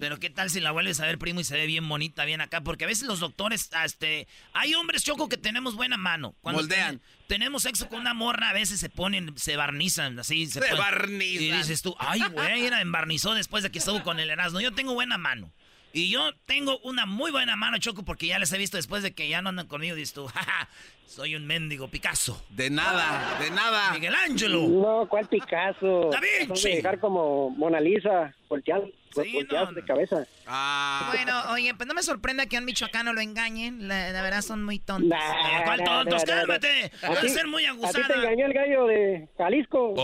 Pero 0.00 0.18
qué 0.18 0.30
tal 0.30 0.48
si 0.48 0.60
la 0.60 0.70
vuelves 0.70 1.00
a 1.00 1.06
ver, 1.06 1.18
primo, 1.18 1.40
y 1.40 1.44
se 1.44 1.56
ve 1.56 1.66
bien 1.66 1.86
bonita, 1.88 2.24
bien 2.24 2.40
acá. 2.40 2.60
Porque 2.62 2.84
a 2.84 2.86
veces 2.86 3.06
los 3.08 3.18
doctores, 3.20 3.68
este, 3.84 4.26
hay 4.52 4.74
hombres, 4.74 5.02
Choco, 5.04 5.28
que 5.28 5.36
tenemos 5.36 5.74
buena 5.74 5.96
mano. 5.96 6.34
Moldean. 6.42 6.98
ten- 7.00 7.08
tenemos 7.26 7.64
sexo 7.64 7.88
con 7.88 8.00
una 8.00 8.14
morra, 8.14 8.50
a 8.50 8.52
veces 8.54 8.78
se 8.80 8.88
ponen, 8.88 9.36
se 9.36 9.56
barnizan, 9.56 10.18
así. 10.18 10.46
Se, 10.46 10.60
Se 10.60 10.66
ponen- 10.68 10.78
barnizan. 10.78 11.42
Y 11.44 11.50
dices 11.50 11.82
tú, 11.82 11.94
ay, 11.98 12.22
güey, 12.32 12.64
era 12.64 12.80
embarnizó 12.80 13.34
después 13.34 13.62
de 13.64 13.70
que 13.70 13.80
estuvo 13.80 14.02
con 14.02 14.20
el 14.20 14.30
Erasmo. 14.30 14.60
Yo 14.60 14.72
tengo 14.72 14.94
buena 14.94 15.18
mano. 15.18 15.52
Y 15.92 16.10
yo 16.10 16.32
tengo 16.46 16.78
una 16.80 17.04
muy 17.06 17.30
buena 17.32 17.56
mano, 17.56 17.78
Choco, 17.78 18.04
porque 18.04 18.26
ya 18.28 18.38
les 18.38 18.52
he 18.52 18.58
visto 18.58 18.76
después 18.76 19.02
de 19.02 19.12
que 19.14 19.28
ya 19.28 19.42
no 19.42 19.48
andan 19.48 19.66
conmigo. 19.66 19.96
Dices 19.96 20.14
tú, 20.14 20.26
jaja, 20.34 20.68
soy 21.08 21.34
un 21.34 21.46
mendigo 21.46 21.88
Picasso. 21.88 22.44
De 22.50 22.68
nada, 22.68 23.38
de 23.40 23.50
nada. 23.50 23.92
Miguel 23.92 24.14
Ángelo. 24.14 24.68
No, 24.68 25.06
¿cuál 25.08 25.26
Picasso? 25.26 26.10
Da 26.12 26.20
Vinci. 26.20 26.76
Dejar 26.76 27.00
como 27.00 27.48
Mona 27.50 27.80
Lisa, 27.80 28.34
voltear, 28.48 28.82
voltear 29.14 29.72
de 29.74 29.84
cabeza. 29.84 30.26
Ah. 30.46 31.10
Bueno, 31.10 31.32
oye, 31.52 31.74
pues 31.74 31.86
no 31.88 31.94
me 31.94 32.02
sorprenda 32.02 32.44
que 32.44 32.56
a 32.56 32.60
un 32.60 32.66
michoacano 32.66 33.14
lo 33.14 33.22
engañen. 33.22 33.88
La, 33.88 34.10
la 34.12 34.20
verdad 34.22 34.42
son 34.42 34.62
muy 34.62 34.78
tontos. 34.78 35.08
Nah, 35.08 35.64
¿Cuál 35.64 35.78
nah, 35.78 35.84
tontos? 35.84 36.24
nah, 36.26 36.34
nah, 36.34 36.40
Cálmate. 36.42 36.92
nah. 37.02 37.08
Vas 37.08 37.24
A 37.24 37.28
ser 37.28 37.46
muy 37.46 37.64
A 37.64 37.72
ti 37.72 37.78
te 37.80 37.86
aguzada. 37.86 38.14
engañó 38.14 38.46
el 38.46 38.52
gallo 38.52 38.86
de 38.86 39.28
Jalisco. 39.38 39.94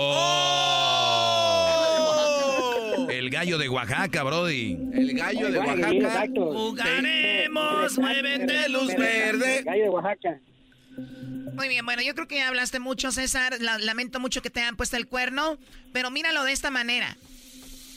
El 3.11 3.29
gallo 3.31 3.59
de 3.59 3.69
Oaxaca, 3.69 4.23
Brody. 4.23 4.73
El 4.95 5.15
gallo 5.19 5.51
de 5.51 5.61
sí, 5.61 5.67
Oaxaca. 5.69 6.29
Jugaremos, 6.35 7.99
muévete 7.99 8.69
luz 8.71 8.97
verde. 8.97 9.63
Gallo 9.65 9.83
de 9.83 9.89
Oaxaca. 9.91 10.41
Muy 10.97 11.69
bien, 11.69 11.85
bueno, 11.85 12.03
yo 12.03 12.15
creo 12.15 12.27
que 12.27 12.37
ya 12.37 12.49
hablaste 12.49 12.81
mucho, 12.81 13.13
César. 13.13 13.57
La- 13.61 13.79
lamento 13.79 14.19
mucho 14.21 14.43
que 14.43 14.51
te 14.51 14.61
hayan 14.61 14.77
puesto 14.77 14.97
el 14.97 15.07
cuerno, 15.07 15.59
pero 15.93 16.11
míralo 16.11 16.43
de 16.45 16.53
esta 16.53 16.71
manera. 16.71 17.17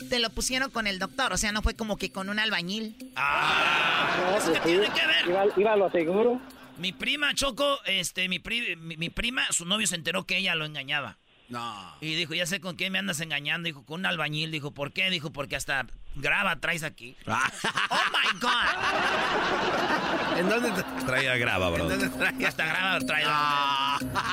Te 0.10 0.20
lo 0.20 0.30
pusieron 0.30 0.70
con 0.70 0.86
el 0.86 1.00
doctor, 1.00 1.34
o 1.34 1.38
sea, 1.38 1.52
no 1.52 1.62
fue 1.64 1.74
como 1.76 1.98
que 1.98 2.12
con 2.12 2.30
un 2.30 2.38
albañil. 2.38 2.96
Ah, 3.16 4.36
¿eso 4.38 4.54
qué 4.54 4.60
tiene 4.60 4.88
que 4.90 5.08
ver? 5.08 5.52
Iba, 5.58 5.76
lo 5.76 5.90
seguro. 5.90 6.40
Mi 6.78 6.92
prima 6.94 7.34
Choco, 7.34 7.80
este, 7.86 8.30
mi, 8.30 8.38
pri- 8.38 8.76
mi, 8.76 8.96
mi 8.98 9.10
prima, 9.10 9.44
su 9.52 9.66
novio 9.66 9.88
se 9.88 9.96
enteró 9.96 10.26
que 10.28 10.38
ella 10.38 10.54
lo 10.54 10.66
engañaba. 10.66 11.18
No. 11.50 11.96
Y 12.02 12.16
dijo, 12.16 12.34
ya 12.34 12.46
sé 12.46 12.60
con 12.60 12.76
quién 12.76 12.92
me 12.92 13.00
andas 13.00 13.22
engañando. 13.22 13.68
Dijo, 13.68 13.86
con 13.86 14.02
un 14.02 14.06
albañil. 14.06 14.52
Dijo, 14.52 14.72
¿por 14.72 14.92
qué? 14.92 15.10
Dijo, 15.10 15.32
porque 15.32 15.56
hasta 15.56 15.88
graba 16.16 16.60
traes 16.60 16.84
aquí. 16.84 17.16
¡Oh, 17.28 17.38
my 18.12 18.40
God! 18.40 18.50
¿En 20.38 20.50
dónde. 20.50 20.72
Traía 21.06 21.38
grava, 21.38 21.70
bro. 21.70 21.84
¿En 21.84 21.90
dónde 21.90 22.10
traía? 22.10 22.50
Hasta 22.50 22.66
graba 22.66 23.00
trae. 23.00 23.24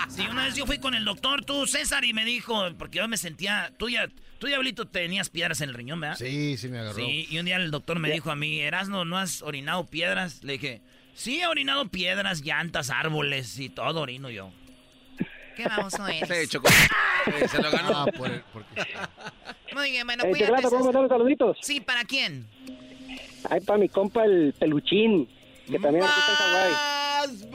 Sí, 0.08 0.26
una 0.28 0.44
vez 0.44 0.56
yo 0.56 0.66
fui 0.66 0.78
con 0.78 0.94
el 0.94 1.04
doctor, 1.04 1.44
tú, 1.44 1.66
César, 1.66 2.04
y 2.04 2.12
me 2.12 2.24
dijo, 2.24 2.68
porque 2.78 2.98
yo 2.98 3.08
me 3.08 3.16
sentía... 3.16 3.72
Tú, 3.78 3.88
ya, 3.88 4.08
tú 4.38 4.46
Diablito, 4.46 4.86
tenías 4.86 5.30
piedras 5.30 5.60
en 5.60 5.68
el 5.70 5.74
riñón, 5.74 6.00
¿verdad? 6.00 6.16
Sí, 6.16 6.56
sí 6.56 6.68
me 6.68 6.80
agarró. 6.80 6.96
Sí, 6.96 7.28
y 7.30 7.38
un 7.38 7.46
día 7.46 7.56
el 7.56 7.70
doctor 7.70 7.98
me 7.98 8.10
dijo 8.10 8.30
a 8.30 8.36
mí, 8.36 8.60
Erasno, 8.60 9.04
¿no 9.04 9.18
has 9.18 9.42
orinado 9.42 9.86
piedras? 9.86 10.42
Le 10.42 10.54
dije, 10.54 10.82
sí, 11.14 11.40
he 11.40 11.46
orinado 11.46 11.88
piedras, 11.88 12.42
llantas, 12.42 12.90
árboles 12.90 13.58
y 13.58 13.68
todo 13.68 14.00
orino 14.00 14.30
yo. 14.30 14.50
Qué 15.56 15.64
baboso 15.68 16.06
eres. 16.06 16.28
Sí, 16.28 16.48
Choco. 16.48 16.68
Se 17.50 17.62
lo 17.62 17.70
ganó. 17.70 17.90
Ah, 17.98 18.06
por 18.16 18.30
el- 18.30 18.42
porque... 18.52 18.82
Muy 19.74 19.90
bien, 19.90 20.06
bueno, 20.06 20.24
Eh, 20.24 20.30
cuídate. 20.30 20.46
Chocolata, 20.46 20.68
¿puedo 20.68 20.84
mandar 20.84 21.00
unos 21.02 21.10
saluditos? 21.10 21.56
Sí, 21.62 21.80
¿para 21.80 22.04
quién? 22.04 22.46
Ahí 23.50 23.60
para 23.60 23.78
mi 23.78 23.88
compa 23.88 24.24
el 24.24 24.54
peluchín, 24.58 25.28
que 25.66 25.78
también 25.78 26.04
aquí 26.04 26.12
está 26.20 26.32
en 26.32 26.72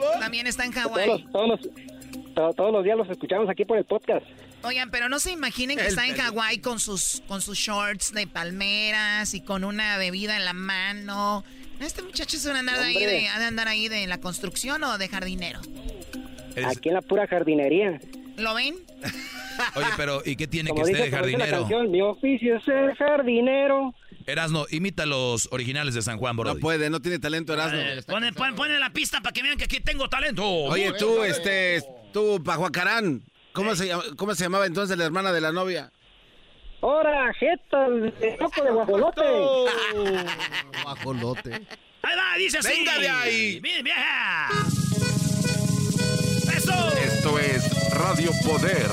Hawái. 0.00 0.20
También 0.20 0.46
está 0.46 0.64
en 0.64 0.72
Todos 0.72 0.86
Hawái. 0.92 1.08
los, 1.08 1.32
todos, 1.32 1.48
los, 1.48 1.60
to- 2.34 2.52
todos 2.54 2.72
los 2.72 2.84
días 2.84 2.96
los 2.96 3.08
escuchamos 3.10 3.48
aquí 3.48 3.64
por 3.64 3.76
el 3.78 3.84
podcast. 3.84 4.24
Oigan, 4.62 4.90
pero 4.90 5.08
no 5.08 5.18
se 5.18 5.30
imaginen 5.32 5.76
que 5.78 5.84
El 5.84 5.88
está 5.88 6.06
en 6.06 6.12
pelo. 6.16 6.24
Hawái 6.24 6.58
con 6.58 6.78
sus, 6.80 7.22
con 7.26 7.40
sus 7.40 7.56
shorts 7.58 8.12
de 8.12 8.26
palmeras 8.26 9.32
y 9.34 9.40
con 9.40 9.64
una 9.64 9.96
bebida 9.96 10.36
en 10.36 10.44
la 10.44 10.52
mano. 10.52 11.44
Este 11.80 12.02
muchacho 12.02 12.36
se 12.36 12.50
va 12.50 12.56
a 12.56 12.58
andar 12.60 12.78
de 12.78 12.84
ahí 12.84 12.96
Hombre. 12.96 13.10
de, 13.12 13.28
ha 13.28 13.38
de 13.38 13.44
andar 13.46 13.68
ahí 13.68 13.88
de 13.88 14.06
la 14.06 14.18
construcción 14.20 14.84
o 14.84 14.98
de 14.98 15.08
jardinero. 15.08 15.60
Aquí 16.66 16.88
en 16.88 16.94
la 16.94 17.02
pura 17.02 17.26
jardinería. 17.26 18.00
¿Lo 18.36 18.54
ven? 18.54 18.74
Oye, 19.76 19.86
pero 19.96 20.22
¿y 20.24 20.36
qué 20.36 20.46
tiene 20.46 20.70
Como 20.70 20.82
que 20.84 20.90
dice, 20.92 21.10
la 21.10 21.16
jardinero? 21.16 21.58
canción, 21.60 21.90
mi 21.90 22.00
oficio 22.00 22.56
es 22.56 22.64
ser 22.64 22.94
jardinero. 22.96 23.94
Erasno, 24.26 24.66
imita 24.70 25.06
los 25.06 25.48
originales 25.50 25.94
de 25.94 26.02
San 26.02 26.18
Juan, 26.18 26.36
bro. 26.36 26.54
No 26.54 26.60
puede, 26.60 26.88
no 26.90 27.00
tiene 27.00 27.18
talento 27.18 27.52
Erasmo. 27.54 27.78
Eh, 27.78 28.00
Pone, 28.06 28.32
pon- 28.32 28.54
ponle 28.54 28.78
la 28.78 28.90
pista 28.90 29.20
para 29.20 29.32
que 29.32 29.42
vean 29.42 29.56
que 29.58 29.64
aquí 29.64 29.80
tengo 29.80 30.08
talento. 30.08 30.44
Oye, 30.46 30.92
tú, 30.98 31.22
este, 31.24 31.82
tú, 32.12 32.40
Pajuacarán, 32.44 33.22
¿cómo 33.52 33.74
se, 33.74 33.88
llama- 33.88 34.04
¿cómo 34.16 34.34
se 34.34 34.44
llamaba 34.44 34.66
entonces 34.66 34.96
la 34.96 35.04
hermana 35.04 35.32
de 35.32 35.40
la 35.40 35.52
novia? 35.52 35.90
¡Hora, 36.82 37.32
jeta, 37.34 37.90
de 37.90 38.36
loco 38.40 38.62
de 38.64 38.70
guajolote! 38.70 39.20
Guajolote. 40.84 41.52
Ahí 42.02 42.16
va, 42.16 42.36
dice 42.38 42.58
así. 42.58 42.72
Venga 42.78 42.98
de 42.98 43.08
ahí. 43.08 43.60
Bien, 43.60 43.84
vieja. 43.84 44.48
Radio 48.20 48.32
Poder. 48.44 48.90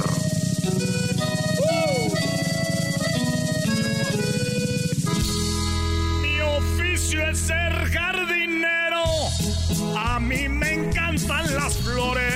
Mi 6.22 6.40
oficio 6.40 7.28
es 7.28 7.38
ser 7.38 7.74
jardinero. 7.92 9.04
A 9.98 10.18
mí 10.22 10.48
me 10.48 10.76
encantan 10.76 11.54
las 11.56 11.76
flores. 11.76 12.34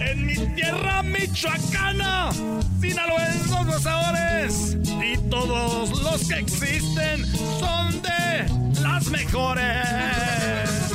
En 0.00 0.26
mi 0.26 0.36
tierra 0.54 1.02
michoacana, 1.02 2.30
sinaloenses 2.78 3.50
los 3.64 3.82
sabores 3.82 4.76
y 5.02 5.16
todos 5.30 6.02
los 6.02 6.28
que 6.28 6.40
existen 6.40 6.93
mejores. 9.34 10.92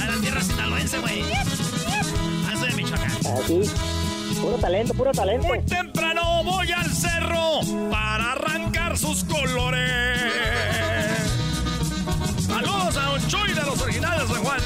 A 0.00 0.06
la 0.06 0.20
tierra 0.20 0.40
sinaloense, 0.40 0.98
güey. 0.98 1.22
Ah, 1.32 2.54
soy 2.58 2.70
de 2.70 2.76
Michoacán. 2.76 3.10
Así. 3.10 3.62
Puro 4.40 4.56
talento, 4.58 4.94
puro 4.94 5.12
talento. 5.12 5.48
Muy 5.48 5.60
temprano 5.62 6.44
voy 6.44 6.70
al 6.70 6.88
cerro 6.92 7.60
para 7.90 8.32
arrancar 8.32 8.96
sus 8.96 9.24
colores. 9.24 10.20
Saludos 12.46 12.96
a 12.96 13.02
Don 13.10 13.26
Chuy 13.26 13.54
de 13.54 13.62
los 13.62 13.80
originales 13.80 14.28
de 14.28 14.34
Juan. 14.34 14.60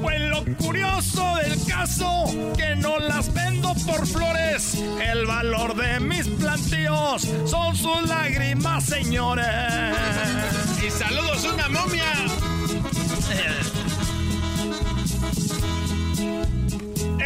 Pues 0.00 0.20
lo 0.20 0.44
curioso 0.56 1.36
del 1.36 1.62
caso, 1.66 2.24
que 2.56 2.76
no 2.76 2.98
las 2.98 3.32
vendo 3.34 3.74
por 3.86 4.06
flores. 4.06 4.63
El 5.00 5.26
valor 5.26 5.74
de 5.76 6.00
mis 6.00 6.26
plantíos 6.26 7.28
son 7.46 7.76
sus 7.76 8.08
lágrimas, 8.08 8.84
señores. 8.84 9.46
Y 10.86 10.90
saludos, 10.90 11.44
una 11.52 11.68
momia. 11.68 12.12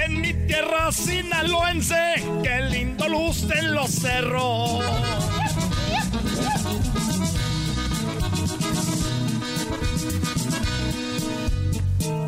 En 0.05 0.21
mi 0.21 0.33
tierra 0.47 0.93
sinaloense, 0.93 2.15
qué 2.43 2.61
lindo 2.71 3.09
luce 3.09 3.59
en 3.59 3.75
los 3.75 3.91
cerros. 3.91 4.85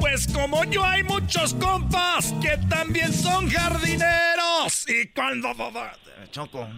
Pues 0.01 0.27
como 0.29 0.64
yo 0.64 0.85
hay 0.85 1.03
muchos 1.05 1.55
compas 1.55 2.35
que 2.43 2.59
también 2.68 3.12
son 3.12 3.49
jardineros. 3.49 4.20
Y 4.91 5.07
cuando... 5.09 5.53
Choco. 6.32 6.68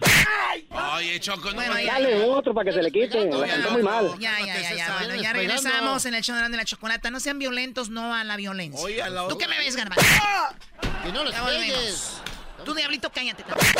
Oye, 0.95 1.19
Choco, 1.19 1.49
no 1.49 1.55
Bueno, 1.55 1.73
me- 1.75 1.85
ya, 1.85 1.93
Dale 1.93 2.23
otro 2.23 2.53
para 2.53 2.65
que 2.65 2.71
se 2.75 2.81
le 2.81 2.91
quite. 2.91 3.25
La 3.25 3.47
cantó 3.47 3.71
muy 3.71 3.83
mal. 3.83 4.11
Ya, 4.19 4.39
ya, 4.39 4.59
ya, 4.61 4.73
ya. 4.73 4.97
Bueno, 4.99 5.15
ya 5.21 5.33
regresamos 5.33 6.05
en 6.05 6.13
el 6.15 6.23
show 6.23 6.35
de 6.35 6.57
la 6.57 6.65
chocolata. 6.65 7.11
No 7.11 7.19
sean 7.19 7.39
violentos, 7.39 7.89
no 7.89 8.13
a 8.15 8.23
la 8.23 8.35
violencia. 8.37 8.83
Oye, 8.83 9.01
a 9.01 9.09
la 9.09 9.27
¿Tú 9.27 9.37
qué 9.37 9.47
me 9.47 9.57
ves, 9.57 9.75
garbanzo? 9.75 10.05
Que 11.03 11.11
no 11.11 11.29
Ya 11.29 11.41
volvemos. 11.41 11.65
pegues. 11.65 12.21
Tú, 12.65 12.73
diablito, 12.73 13.11
cállate. 13.11 13.43
también. 13.43 13.73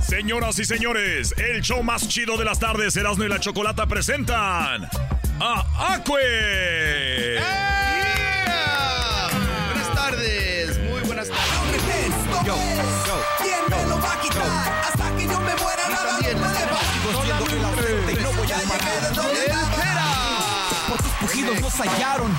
Señoras 0.00 0.58
y 0.58 0.64
señores, 0.64 1.34
el 1.38 1.60
show 1.62 1.82
más 1.82 2.06
chido 2.08 2.36
de 2.36 2.44
las 2.44 2.58
tardes, 2.60 2.96
Erasmo 2.96 3.24
y 3.24 3.28
la 3.28 3.40
Chocolata 3.40 3.86
presentan 3.86 4.88
a 5.40 5.94
Acue. 5.94 7.34
Buenas 7.34 7.93
Yo, 12.44 12.56
¿Quién 13.38 13.60
me 13.70 13.88
lo 13.88 13.98
va 13.98 14.12
a 14.12 14.20
quitar? 14.20 14.44
Hasta 14.86 15.16
que 15.16 15.24
yo 15.24 15.40
me 15.40 15.54
muera 15.56 15.88
nada 15.88 16.18
me 16.18 16.34
puede 16.34 17.24
Siendo 17.24 17.44
que 17.46 17.56
la 17.56 17.68
oferta 17.68 18.12
y 18.12 18.14
no 18.16 18.32
voy 18.32 18.52
a 18.52 18.58
de 18.58 19.10
donde 19.14 19.52
Por 20.88 20.98
tus 20.98 21.12
pujidos 21.12 21.60
nos 21.62 21.72
hallaron. 21.72 22.36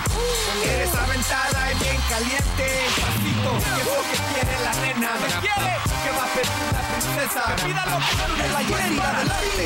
Eres 0.63 0.93
aventada 0.93 1.71
y 1.71 1.79
bien 1.79 2.01
caliente. 2.07 3.34
Pasito, 3.45 3.75
¿qué 3.75 3.81
es 3.81 3.87
lo 3.87 4.01
que 4.01 4.17
quiere 4.33 4.55
la 4.63 4.73
nena? 4.81 5.11
¿Me 5.21 5.27
quiere? 5.39 5.73
¿Qué 6.03 6.11
va 6.11 6.23
a 6.23 6.29
pedir 6.33 6.65
la 6.73 6.81
princesa? 6.89 7.41
Pida 7.63 7.83
lo 7.85 7.97
que 7.99 8.41
me 8.41 8.47
la 8.49 8.61
lleve 8.63 9.01
adelante. 9.01 9.65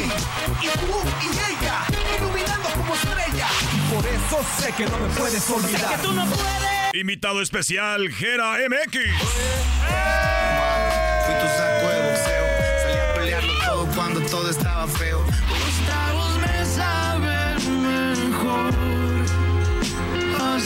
Y 0.62 0.68
tú 0.80 0.96
y 1.22 1.28
ella, 1.52 1.78
iluminando 2.18 2.70
como 2.70 2.94
estrella. 2.96 3.48
Por 3.94 4.06
eso 4.06 4.38
sé 4.60 4.72
que 4.74 4.86
no 4.86 4.98
me 4.98 5.08
puedes 5.10 5.50
olvidar. 5.50 5.96
Que 5.96 5.98
tú 6.02 6.12
no 6.14 6.26
puedes. 6.26 6.94
Invitado 6.94 7.42
especial, 7.42 8.10
Gera 8.10 8.58
MX. 8.68 8.92
Fui 11.26 11.36
tu 11.36 11.48
saco 11.48 11.88
de 11.90 12.00
boxeo. 12.10 12.46
Salí 12.84 13.00
a 13.00 13.14
pelearlo 13.14 13.54
todo 13.66 13.86
cuando 13.96 14.22
todo 14.22 14.50
estaba 14.50 14.88
feo. 14.88 15.24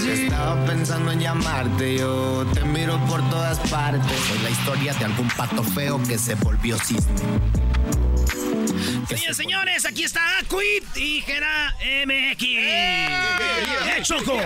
Estaba 0.02 0.66
pensando 0.66 1.12
en 1.12 1.20
llamarte, 1.20 2.00
yo 2.00 2.46
te 2.52 2.62
miro 2.62 3.00
por 3.06 3.22
todas 3.30 3.60
partes. 3.70 4.20
Soy 4.28 4.40
la 4.40 4.50
historia 4.50 4.94
de 4.96 5.06
algún 5.06 5.28
pato 5.30 5.64
feo 5.64 6.02
que 6.02 6.18
se 6.18 6.34
volvió 6.36 6.78
cisne. 6.80 7.14
Señores, 9.08 9.38
señores, 9.38 9.86
aquí 9.86 10.04
está 10.04 10.40
Aquit 10.40 10.84
y 10.98 11.22
Gera 11.22 11.76
MX. 12.06 12.44
¡Eh, 12.44 13.10
Choco! 14.02 14.38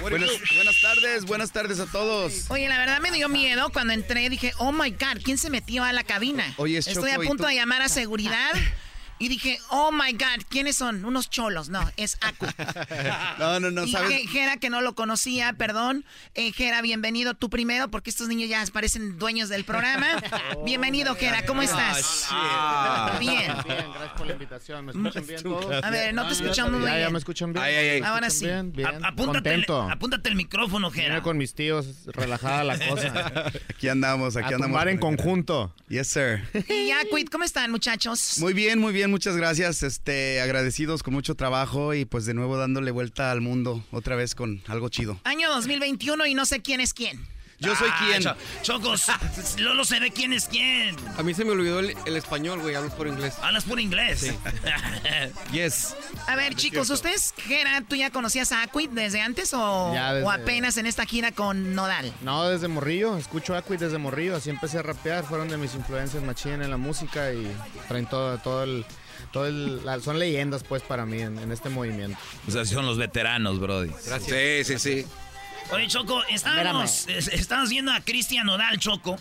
Buenas, 0.00 0.30
buenas 0.54 0.80
tardes, 0.80 1.24
buenas 1.24 1.50
tardes 1.50 1.80
a 1.80 1.86
todos. 1.86 2.44
Oye, 2.50 2.68
la 2.68 2.78
verdad 2.78 3.00
me 3.00 3.10
dio 3.10 3.28
miedo 3.28 3.70
cuando 3.72 3.92
entré. 3.92 4.28
Dije, 4.28 4.52
oh 4.58 4.70
my 4.70 4.90
God, 4.90 5.22
¿quién 5.24 5.38
se 5.38 5.50
metió 5.50 5.82
a 5.82 5.92
la 5.92 6.04
cabina? 6.04 6.44
Oye, 6.56 6.78
es 6.78 6.86
Estoy 6.86 7.10
Choco, 7.10 7.20
a 7.20 7.24
¿y 7.24 7.28
punto 7.28 7.46
de 7.46 7.54
llamar 7.56 7.82
a 7.82 7.88
seguridad. 7.88 8.50
Y 9.18 9.28
dije, 9.28 9.58
oh 9.70 9.92
my 9.92 10.12
God, 10.12 10.44
¿quiénes 10.48 10.76
son? 10.76 11.04
Unos 11.04 11.30
cholos. 11.30 11.68
No, 11.68 11.88
es 11.96 12.18
Aquid. 12.20 12.48
No, 13.38 13.60
no, 13.60 13.70
no, 13.70 13.84
y 13.84 13.92
¿sabes? 13.92 14.28
Jera, 14.30 14.56
que 14.56 14.70
no 14.70 14.80
lo 14.80 14.94
conocía, 14.94 15.52
perdón. 15.54 16.04
Eh, 16.34 16.52
Jera, 16.52 16.82
bienvenido 16.82 17.34
tú 17.34 17.48
primero, 17.50 17.90
porque 17.90 18.10
estos 18.10 18.28
niños 18.28 18.48
ya 18.48 18.64
parecen 18.72 19.18
dueños 19.18 19.48
del 19.48 19.64
programa. 19.64 20.06
bienvenido, 20.64 21.14
Jera, 21.14 21.44
¿cómo 21.46 21.62
estás? 21.62 22.26
Ah, 22.30 23.16
Bien. 23.20 23.52
Bien, 23.64 23.86
gracias 23.92 24.12
por 24.16 24.26
la 24.26 24.32
invitación. 24.32 24.84
¿Me 24.86 24.92
escuchan 24.92 25.26
bien 25.26 25.42
todos? 25.42 25.84
A 25.84 25.90
ver, 25.90 26.12
no 26.14 26.22
te 26.22 26.28
Ah, 26.28 26.32
escuchamos 26.32 26.72
muy 26.72 26.80
bien. 26.90 27.00
Ya 27.00 27.10
me 27.10 27.18
escuchan 27.18 27.52
bien. 27.52 27.64
Ay, 27.64 27.74
ay, 27.74 27.88
ay. 27.90 28.00
¿Me 28.00 28.06
Ahora 28.06 28.30
sí. 28.30 28.44
Bien, 28.46 28.72
bien. 28.72 29.04
Apúntate, 29.04 29.50
el, 29.54 29.66
Contento. 29.66 29.82
apúntate 29.90 30.28
el 30.28 30.34
micrófono, 30.36 30.90
Vine 30.90 31.04
Jera. 31.04 31.22
con 31.22 31.38
mis 31.38 31.54
tíos, 31.54 31.86
relajada 32.06 32.64
la 32.64 32.78
cosa. 32.78 33.52
Aquí 33.70 33.88
andamos, 33.88 34.36
aquí 34.36 34.52
A 34.52 34.56
andamos. 34.56 34.86
en 34.86 34.98
conjunto. 34.98 35.74
Yes, 35.88 36.08
sir. 36.08 36.42
Y 36.68 36.90
Aquid, 36.90 37.28
¿cómo 37.30 37.44
están, 37.44 37.70
muchachos? 37.70 38.38
Muy 38.38 38.52
bien, 38.52 38.78
muy 38.78 38.92
bien, 38.92 39.03
muchas 39.08 39.36
gracias. 39.36 39.82
Este, 39.82 40.40
agradecidos 40.40 41.02
con 41.02 41.14
mucho 41.14 41.34
trabajo 41.34 41.94
y 41.94 42.04
pues 42.04 42.26
de 42.26 42.34
nuevo 42.34 42.56
dándole 42.56 42.90
vuelta 42.90 43.30
al 43.30 43.40
mundo 43.40 43.84
otra 43.90 44.16
vez 44.16 44.34
con 44.34 44.62
algo 44.66 44.88
chido. 44.88 45.18
Año 45.24 45.48
2021 45.50 46.26
y 46.26 46.34
no 46.34 46.46
sé 46.46 46.62
quién 46.62 46.80
es 46.80 46.94
quién. 46.94 47.33
Yo 47.64 47.74
soy 47.76 47.88
Ah, 47.92 48.04
quien. 48.06 48.22
Cho- 48.22 48.36
Chocos, 48.62 49.06
Lolo 49.58 49.84
se 49.84 50.00
ve 50.00 50.10
quién 50.10 50.32
es 50.32 50.46
quién. 50.46 50.96
A 51.16 51.22
mí 51.22 51.34
se 51.34 51.44
me 51.44 51.52
olvidó 51.52 51.80
el, 51.80 51.96
el 52.04 52.16
español, 52.16 52.60
güey. 52.60 52.74
Hablo 52.74 52.90
por 52.90 53.06
inglés. 53.06 53.34
Hablas 53.42 53.64
por 53.64 53.80
inglés. 53.80 54.32
Yes. 55.52 55.94
A 56.26 56.36
ver, 56.36 56.54
chicos, 56.54 56.90
¿ustedes, 56.90 57.34
Jera, 57.36 57.82
tú 57.88 57.96
ya 57.96 58.10
conocías 58.10 58.52
a 58.52 58.62
Aquid 58.62 58.90
desde 58.90 59.20
antes 59.20 59.52
o, 59.54 59.92
Ya, 59.94 60.12
desde- 60.14 60.26
o 60.26 60.30
apenas 60.30 60.76
en 60.76 60.86
esta 60.86 61.06
gira 61.06 61.32
con 61.32 61.74
Nodal? 61.74 62.12
No, 62.22 62.48
desde 62.48 62.68
morrillo. 62.68 63.16
Escucho 63.16 63.54
Aquid 63.56 63.78
desde 63.78 63.98
morrillo. 63.98 64.36
Así 64.36 64.50
empecé 64.50 64.78
a 64.78 64.82
rapear. 64.82 65.24
Fueron 65.24 65.48
de 65.48 65.56
mis 65.56 65.74
influencias 65.74 66.22
machín 66.22 66.62
en 66.62 66.70
la 66.70 66.76
música 66.76 67.32
y 67.32 67.50
traen 67.88 68.06
todo, 68.06 68.38
todo 68.38 68.64
el... 68.64 68.84
Todo 69.32 69.46
el, 69.46 69.84
la- 69.84 69.98
son 70.00 70.18
leyendas 70.20 70.62
pues 70.62 70.82
para 70.82 71.06
mí 71.06 71.20
en, 71.20 71.38
en 71.38 71.50
este 71.50 71.68
movimiento. 71.68 72.16
O 72.46 72.50
sea, 72.52 72.64
son 72.64 72.86
los 72.86 72.98
veteranos, 72.98 73.58
Brody. 73.58 73.90
Sí, 74.20 74.62
sí, 74.64 74.78
sí. 74.78 75.06
Oye, 75.72 75.88
Choco, 75.88 76.22
estábamos, 76.24 77.08
es- 77.08 77.28
estábamos 77.28 77.70
viendo 77.70 77.92
a 77.92 78.00
Cristian 78.00 78.46
Nodal, 78.46 78.78
Choco. 78.78 79.18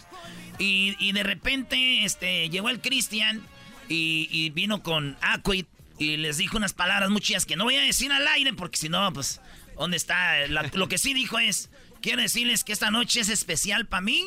Y, 0.59 0.95
y 0.99 1.13
de 1.13 1.23
repente 1.23 2.03
este, 2.05 2.49
llegó 2.49 2.69
el 2.69 2.79
Cristian 2.79 3.41
y, 3.89 4.27
y 4.31 4.49
vino 4.51 4.83
con 4.83 5.17
Aquid 5.21 5.65
y 5.97 6.17
les 6.17 6.37
dijo 6.37 6.57
unas 6.57 6.73
palabras 6.73 7.09
muy 7.09 7.21
chidas 7.21 7.45
que 7.45 7.55
no 7.55 7.63
voy 7.63 7.75
a 7.75 7.81
decir 7.81 8.11
al 8.11 8.27
aire 8.27 8.53
porque 8.53 8.77
si 8.77 8.89
no, 8.89 9.11
pues, 9.13 9.41
¿dónde 9.77 9.97
está? 9.97 10.45
La- 10.47 10.69
lo 10.73 10.87
que 10.87 10.97
sí 10.99 11.13
dijo 11.13 11.39
es, 11.39 11.69
quiero 12.01 12.21
decirles 12.21 12.63
que 12.63 12.71
esta 12.73 12.91
noche 12.91 13.21
es 13.21 13.29
especial 13.29 13.87
para 13.87 14.01
mí 14.01 14.25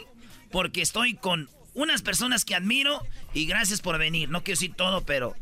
porque 0.50 0.82
estoy 0.82 1.14
con 1.14 1.48
unas 1.74 2.02
personas 2.02 2.44
que 2.44 2.54
admiro 2.56 3.06
y 3.34 3.46
gracias 3.46 3.80
por 3.80 3.98
venir. 3.98 4.28
No 4.30 4.42
quiero 4.42 4.58
decir 4.58 4.74
todo, 4.74 5.04
pero 5.04 5.36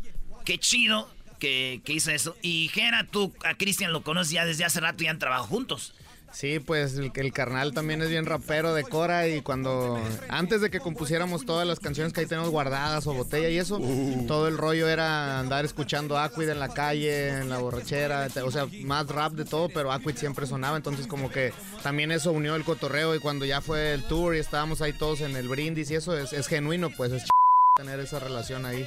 qué 0.44 0.58
chido 0.58 1.10
que, 1.38 1.80
que 1.84 1.94
hizo 1.94 2.10
eso. 2.10 2.36
Y 2.42 2.68
Gera, 2.74 3.04
tú 3.04 3.32
a 3.44 3.54
Cristian 3.54 3.92
lo 3.92 4.02
conoces 4.02 4.32
ya 4.32 4.44
desde 4.44 4.64
hace 4.66 4.80
rato 4.80 5.02
y 5.02 5.06
han 5.06 5.18
trabajado 5.18 5.46
juntos. 5.48 5.94
Sí, 6.34 6.58
pues 6.58 6.94
el, 6.96 7.12
el 7.14 7.32
carnal 7.32 7.72
también 7.72 8.02
es 8.02 8.10
bien 8.10 8.26
rapero 8.26 8.74
de 8.74 8.82
Cora 8.82 9.28
y 9.28 9.40
cuando 9.40 10.02
antes 10.28 10.60
de 10.60 10.68
que 10.68 10.80
compusiéramos 10.80 11.46
todas 11.46 11.64
las 11.66 11.78
canciones 11.78 12.12
que 12.12 12.20
ahí 12.22 12.26
tenemos 12.26 12.50
guardadas 12.50 13.06
o 13.06 13.14
botella 13.14 13.48
y 13.50 13.58
eso, 13.58 13.80
todo 14.26 14.48
el 14.48 14.58
rollo 14.58 14.88
era 14.88 15.38
andar 15.38 15.64
escuchando 15.64 16.18
Aquid 16.18 16.48
en 16.48 16.58
la 16.58 16.70
calle, 16.70 17.28
en 17.28 17.48
la 17.50 17.58
borrachera, 17.58 18.26
o 18.44 18.50
sea, 18.50 18.66
más 18.82 19.06
rap 19.06 19.34
de 19.34 19.44
todo, 19.44 19.68
pero 19.68 19.92
Aquid 19.92 20.16
siempre 20.16 20.46
sonaba, 20.46 20.76
entonces 20.76 21.06
como 21.06 21.30
que 21.30 21.52
también 21.84 22.10
eso 22.10 22.32
unió 22.32 22.56
el 22.56 22.64
cotorreo 22.64 23.14
y 23.14 23.20
cuando 23.20 23.44
ya 23.44 23.60
fue 23.60 23.94
el 23.94 24.02
tour 24.02 24.34
y 24.34 24.40
estábamos 24.40 24.82
ahí 24.82 24.92
todos 24.92 25.20
en 25.20 25.36
el 25.36 25.46
brindis 25.48 25.90
y 25.92 25.94
eso 25.94 26.18
es, 26.18 26.32
es 26.32 26.48
genuino, 26.48 26.90
pues 26.90 27.12
es 27.12 27.22
ch- 27.22 27.28
tener 27.76 28.00
esa 28.00 28.18
relación 28.18 28.66
ahí. 28.66 28.84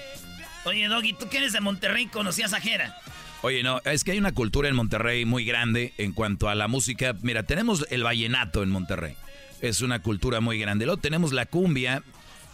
Oye, 0.65 0.87
Doggy, 0.89 1.13
tú 1.13 1.29
que 1.29 1.37
eres 1.37 1.53
de 1.53 1.61
Monterrey, 1.61 2.07
conocías 2.07 2.51
a 2.51 2.59
Jera. 2.59 2.97
Oye, 3.43 3.61
no, 3.61 3.81
es 3.85 4.03
que 4.03 4.11
hay 4.11 4.17
una 4.17 4.33
cultura 4.33 4.67
en 4.67 4.75
Monterrey 4.75 5.23
muy 5.25 5.45
grande 5.45 5.93
en 5.97 6.11
cuanto 6.11 6.49
a 6.49 6.55
la 6.55 6.67
música. 6.67 7.15
Mira, 7.21 7.43
tenemos 7.43 7.85
el 7.91 8.03
vallenato 8.03 8.63
en 8.63 8.69
Monterrey. 8.69 9.15
Es 9.61 9.81
una 9.81 10.01
cultura 10.01 10.41
muy 10.41 10.59
grande. 10.59 10.85
Luego 10.85 10.99
tenemos 10.99 11.33
la 11.33 11.45
cumbia 11.45 12.03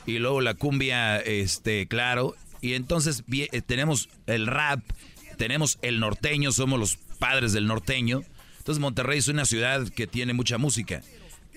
y 0.05 0.19
luego 0.19 0.41
la 0.41 0.55
cumbia, 0.55 1.19
este, 1.19 1.87
claro. 1.87 2.35
Y 2.59 2.73
entonces 2.73 3.23
eh, 3.31 3.61
tenemos 3.61 4.09
el 4.27 4.45
rap, 4.47 4.81
tenemos 5.37 5.79
el 5.81 5.99
norteño, 5.99 6.51
somos 6.51 6.79
los 6.79 6.97
padres 7.17 7.53
del 7.53 7.65
norteño. 7.65 8.21
Entonces 8.57 8.81
Monterrey 8.81 9.19
es 9.19 9.27
una 9.29 9.45
ciudad 9.45 9.87
que 9.87 10.05
tiene 10.05 10.33
mucha 10.33 10.57
música. 10.57 11.01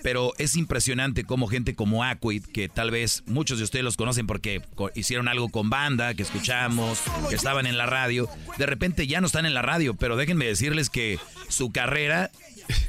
Pero 0.03 0.33
es 0.37 0.55
impresionante 0.55 1.23
cómo 1.23 1.47
gente 1.47 1.75
como 1.75 2.03
Aquid, 2.03 2.45
que 2.45 2.69
tal 2.69 2.91
vez 2.91 3.23
muchos 3.25 3.57
de 3.57 3.63
ustedes 3.63 3.83
los 3.83 3.97
conocen 3.97 4.27
porque 4.27 4.61
hicieron 4.95 5.27
algo 5.27 5.49
con 5.49 5.69
banda, 5.69 6.13
que 6.13 6.23
escuchamos, 6.23 6.99
que 7.29 7.35
estaban 7.35 7.65
en 7.65 7.77
la 7.77 7.85
radio, 7.85 8.29
de 8.57 8.65
repente 8.65 9.07
ya 9.07 9.21
no 9.21 9.27
están 9.27 9.45
en 9.45 9.53
la 9.53 9.61
radio, 9.61 9.93
pero 9.95 10.15
déjenme 10.15 10.45
decirles 10.45 10.89
que 10.89 11.19
su 11.49 11.71
carrera 11.71 12.31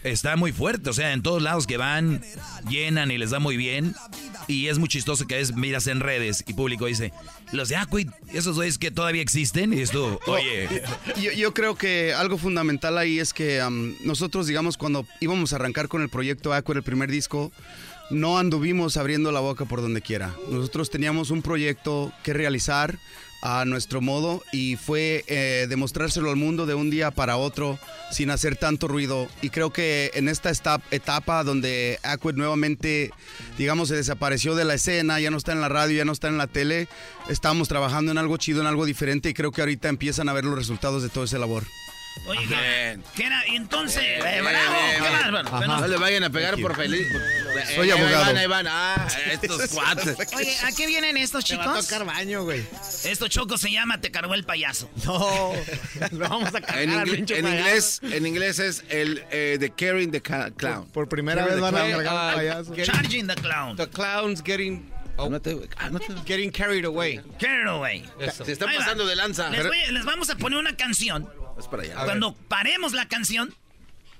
está 0.05 0.37
muy 0.37 0.53
fuerte, 0.53 0.91
o 0.91 0.93
sea, 0.93 1.13
en 1.13 1.23
todos 1.23 1.43
lados 1.43 1.67
que 1.67 1.77
van, 1.77 2.23
llenan 2.69 3.11
y 3.11 3.19
les 3.19 3.31
da 3.31 3.39
muy 3.39 3.57
bien. 3.57 3.95
Y 4.47 4.69
es 4.69 4.79
muy 4.79 4.89
chistoso 4.89 5.27
que 5.27 5.41
es 5.41 5.55
miras 5.55 5.87
en 5.87 6.01
redes 6.01 6.43
y 6.47 6.55
público 6.55 6.87
dice, 6.87 7.13
los 7.53 7.69
de 7.69 7.77
Aquid, 7.77 8.09
esos 8.33 8.57
güeyes 8.57 8.79
que 8.79 8.91
todavía 8.91 9.21
existen, 9.21 9.73
y 9.73 9.81
esto, 9.81 10.19
oye, 10.27 10.83
Yo, 11.21 11.33
yo 11.33 11.53
creo 11.53 11.75
que 11.75 12.15
algo 12.15 12.39
fundamental 12.39 12.97
ahí 12.99 13.19
es 13.19 13.33
que 13.33 13.63
nosotros, 14.05 14.47
digamos, 14.47 14.77
cuando 14.77 15.07
íbamos 15.21 15.53
a 15.53 15.57
arrancar 15.57 15.89
con 15.89 16.03
el 16.03 16.09
proyecto 16.09 16.53
Aqua, 16.53 16.75
el 16.75 16.83
primer 16.83 17.11
disco, 17.11 17.53
no 18.11 18.39
anduvimos 18.39 18.97
abriendo 18.97 19.33
la 19.33 19.41
boca 19.41 19.65
por 19.65 19.83
donde 19.83 20.01
quiera. 20.01 20.35
Nosotros 20.51 20.91
teníamos 20.91 21.31
un 21.31 21.43
proyecto 21.43 22.13
que 22.23 22.33
realizar 22.33 22.99
a 23.41 23.65
nuestro 23.65 24.01
modo 24.01 24.43
y 24.53 24.77
fue 24.77 25.25
eh, 25.29 25.67
demostrárselo 25.69 26.31
al 26.31 26.37
mundo 26.37 26.67
de 26.67 26.75
un 26.75 26.91
día 26.91 27.11
para 27.11 27.37
otro 27.37 27.79
sin 28.11 28.31
hacer 28.31 28.57
tanto 28.57 28.89
ruido. 28.89 29.29
Y 29.43 29.51
creo 29.51 29.73
que 29.73 30.11
en 30.15 30.29
esta 30.29 30.51
etapa 30.91 31.45
donde 31.45 31.99
Aquid 32.03 32.35
nuevamente, 32.35 33.11
digamos, 33.57 33.89
se 33.89 33.97
desapareció 33.97 34.55
de 34.55 34.65
la 34.65 34.75
escena, 34.75 35.21
ya 35.21 35.31
no 35.31 35.37
está 35.37 35.53
en 35.53 35.61
la 35.61 35.69
radio, 35.69 35.99
ya 35.99 36.05
no 36.05 36.13
está 36.13 36.29
en 36.29 36.39
la 36.39 36.47
tele, 36.47 36.89
estamos 37.29 37.69
trabajando 37.69 38.11
en 38.11 38.19
algo 38.19 38.37
chido, 38.37 38.61
en 38.61 38.67
algo 38.67 38.87
diferente 38.87 39.29
y 39.29 39.35
creo 39.35 39.53
que 39.53 39.61
ahorita 39.61 39.89
empiezan 39.89 40.29
a 40.29 40.33
ver 40.33 40.45
los 40.45 40.57
resultados 40.57 41.03
de 41.03 41.09
toda 41.09 41.27
esa 41.27 41.39
labor. 41.39 41.65
Oye, 42.27 42.47
Jera, 42.47 42.97
Jera, 43.15 43.45
y 43.49 43.57
entonces... 43.57 44.03
Bien, 44.03 44.21
eh, 44.27 44.31
bien, 44.33 44.45
bravo, 44.45 44.73
bien, 44.73 44.91
¿qué 44.95 45.01
bien. 45.01 45.13
más, 45.13 45.31
bueno, 45.31 45.49
Ajá. 45.49 45.57
bueno. 45.59 45.81
No 45.81 45.87
le 45.89 45.97
vayan 45.97 46.25
a 46.25 46.31
pegar 46.31 46.57
por 46.61 46.77
feliz. 46.77 47.07
Soy 47.75 47.89
Eh, 47.89 47.93
abogado. 47.93 48.17
Ahí 48.25 48.25
van, 48.27 48.37
ahí 48.37 48.47
van. 48.47 48.67
Ah, 48.69 49.09
estos 49.33 49.69
cuates. 49.75 50.17
Oye, 50.35 50.57
¿a 50.65 50.73
qué 50.73 50.87
vienen 50.87 51.17
estos 51.17 51.45
Te 51.45 51.57
va 51.57 51.65
a 51.65 51.67
chicos? 51.69 51.87
tocar 51.89 52.05
baño, 52.07 52.45
güey. 52.45 52.65
Esto 53.05 53.29
Choco 53.29 53.57
se 53.57 53.71
llama 53.71 54.01
Te 54.01 54.11
cargó 54.11 54.35
el 54.35 54.45
payaso. 54.45 54.91
No, 55.05 55.53
lo 56.13 56.29
vamos 56.29 56.55
a 56.55 56.61
cagar 56.61 56.83
En, 56.83 56.91
al 56.91 57.07
ingle- 57.09 57.17
pinche 57.17 57.39
en 57.39 57.45
payaso. 57.45 57.63
inglés, 57.63 58.01
en 58.03 58.27
inglés 58.27 58.59
es 58.59 58.85
el 58.91 59.25
eh, 59.31 59.57
the 59.59 59.71
carrying 59.71 60.11
the 60.11 60.21
ca- 60.21 60.51
clown. 60.51 60.87
Por 60.91 61.09
primera 61.09 61.43
Carry 61.43 61.53
vez 61.55 61.61
van 61.63 61.75
a 61.77 61.79
cargar 61.91 62.07
al 62.17 62.31
Ah, 62.31 62.33
payaso. 62.35 62.75
Charging 62.85 63.27
the 63.27 63.35
clown. 63.37 63.77
The 63.77 63.89
clown's 63.89 64.43
getting 64.43 64.91
oh, 65.17 65.31
getting 66.27 66.51
carried 66.51 66.85
away. 66.85 67.21
Carried 67.39 67.67
away. 67.69 68.05
Se 68.45 68.53
está 68.53 68.67
pasando 68.67 69.07
de 69.07 69.17
lanza. 69.17 69.49
Les, 69.51 69.67
voy- 69.67 69.93
les 69.93 70.05
vamos 70.05 70.29
a 70.31 70.37
poner 70.37 70.59
una 70.59 70.77
canción. 70.77 71.29
Es 71.59 71.67
para 71.67 71.83
allá. 71.83 72.05
Cuando 72.05 72.35
paremos 72.35 72.93
la 72.93 73.07
canción, 73.09 73.55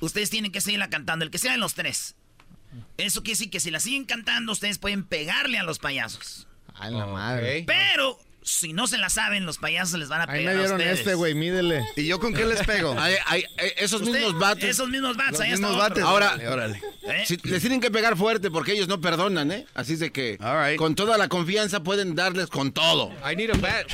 ustedes 0.01 0.31
tienen 0.31 0.53
que 0.53 0.61
seguirla 0.61 0.91
cantando, 0.91 1.25
el 1.25 1.31
que 1.31 1.39
sea 1.39 1.53
de 1.53 1.59
los 1.59 1.75
tres. 1.75 2.17
Eso 2.97 3.23
quiere 3.23 3.39
decir 3.39 3.51
que 3.51 3.61
si 3.61 3.71
la 3.71 3.81
siguen 3.81 4.05
cantando, 4.05 4.53
ustedes 4.53 4.79
pueden 4.79 5.05
pegarle 5.05 5.59
a 5.59 5.63
los 5.63 5.79
payasos. 5.79 6.47
Ay, 6.75 6.93
la 6.93 7.07
madre. 7.07 7.65
Pero 7.67 8.19
si 8.49 8.73
no 8.73 8.87
se 8.87 8.99
la 8.99 9.11
saben, 9.11 9.45
los 9.47 9.59
payasos 9.59 9.99
les 10.01 10.09
van 10.09 10.21
a 10.23 10.25
Ahí 10.33 10.41
pegar 10.41 10.55
me 10.55 10.61
a 10.61 10.63
dieron 10.65 10.81
ustedes. 10.81 10.99
este, 11.01 11.15
güey, 11.15 11.35
mídele. 11.35 11.85
¿Y 11.97 12.07
yo 12.07 12.19
con 12.19 12.33
qué 12.33 12.47
les 12.47 12.63
pego? 12.67 12.97
Ay, 12.99 13.15
ay, 13.27 13.45
eh, 13.59 13.75
esos 13.79 14.01
Usted- 14.03 14.15
mismos 14.15 14.39
bates. 14.39 14.65
Esos 14.71 14.89
mismos 14.89 15.17
bats, 15.17 15.33
Los 15.33 15.41
ahí 15.43 15.51
mismos 15.51 15.77
bates. 15.77 16.03
Ahora, 16.03 16.29
Órale, 16.35 16.49
órale. 16.49 16.83
¿Eh? 17.03 17.25
si- 17.27 17.37
les 17.45 17.61
tienen 17.61 17.81
que 17.81 17.91
pegar 17.91 18.17
fuerte 18.17 18.51
porque 18.51 18.73
ellos 18.73 18.89
no 18.89 19.01
perdonan, 19.01 19.53
¿eh? 19.53 19.67
Así 19.75 19.93
es 19.95 20.01
de 20.01 20.11
que 20.13 20.39
right. 20.41 20.79
con 20.79 20.95
toda 20.95 21.19
la 21.19 21.29
confianza 21.29 21.83
pueden 21.83 22.15
darles 22.15 22.47
con 22.49 22.73
todo. 22.73 23.13
I 23.31 23.37
need 23.37 23.51
a 23.51 23.55
bat. 23.59 23.87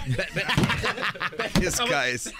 Yes, 1.60 1.76
guys. 1.80 2.30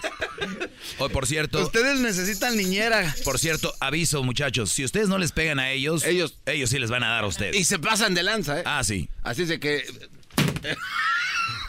hoy 0.98 1.08
por 1.10 1.26
cierto, 1.26 1.60
Ustedes 1.62 2.00
necesitan 2.00 2.56
niñera. 2.56 3.14
por 3.24 3.38
cierto, 3.38 3.74
aviso 3.80 4.22
muchachos, 4.22 4.70
si 4.70 4.84
ustedes 4.84 5.08
no 5.08 5.18
les 5.18 5.32
pegan 5.32 5.58
a 5.58 5.70
ellos, 5.70 6.04
Ellos- 6.04 6.36
ellos 6.46 6.70
sí 6.70 6.78
les 6.78 6.90
van 6.90 7.02
a 7.02 7.08
dar 7.08 7.24
a 7.24 7.26
ustedes. 7.26 7.56
Y 7.56 7.64
se 7.64 7.78
pasan 7.78 8.14
de 8.14 8.22
lanza, 8.22 8.60
¿eh? 8.60 8.62
Ah, 8.66 8.82
sí. 8.84 9.08
Así 9.22 9.42
es 9.42 9.48
de 9.48 9.58
que 9.60 9.84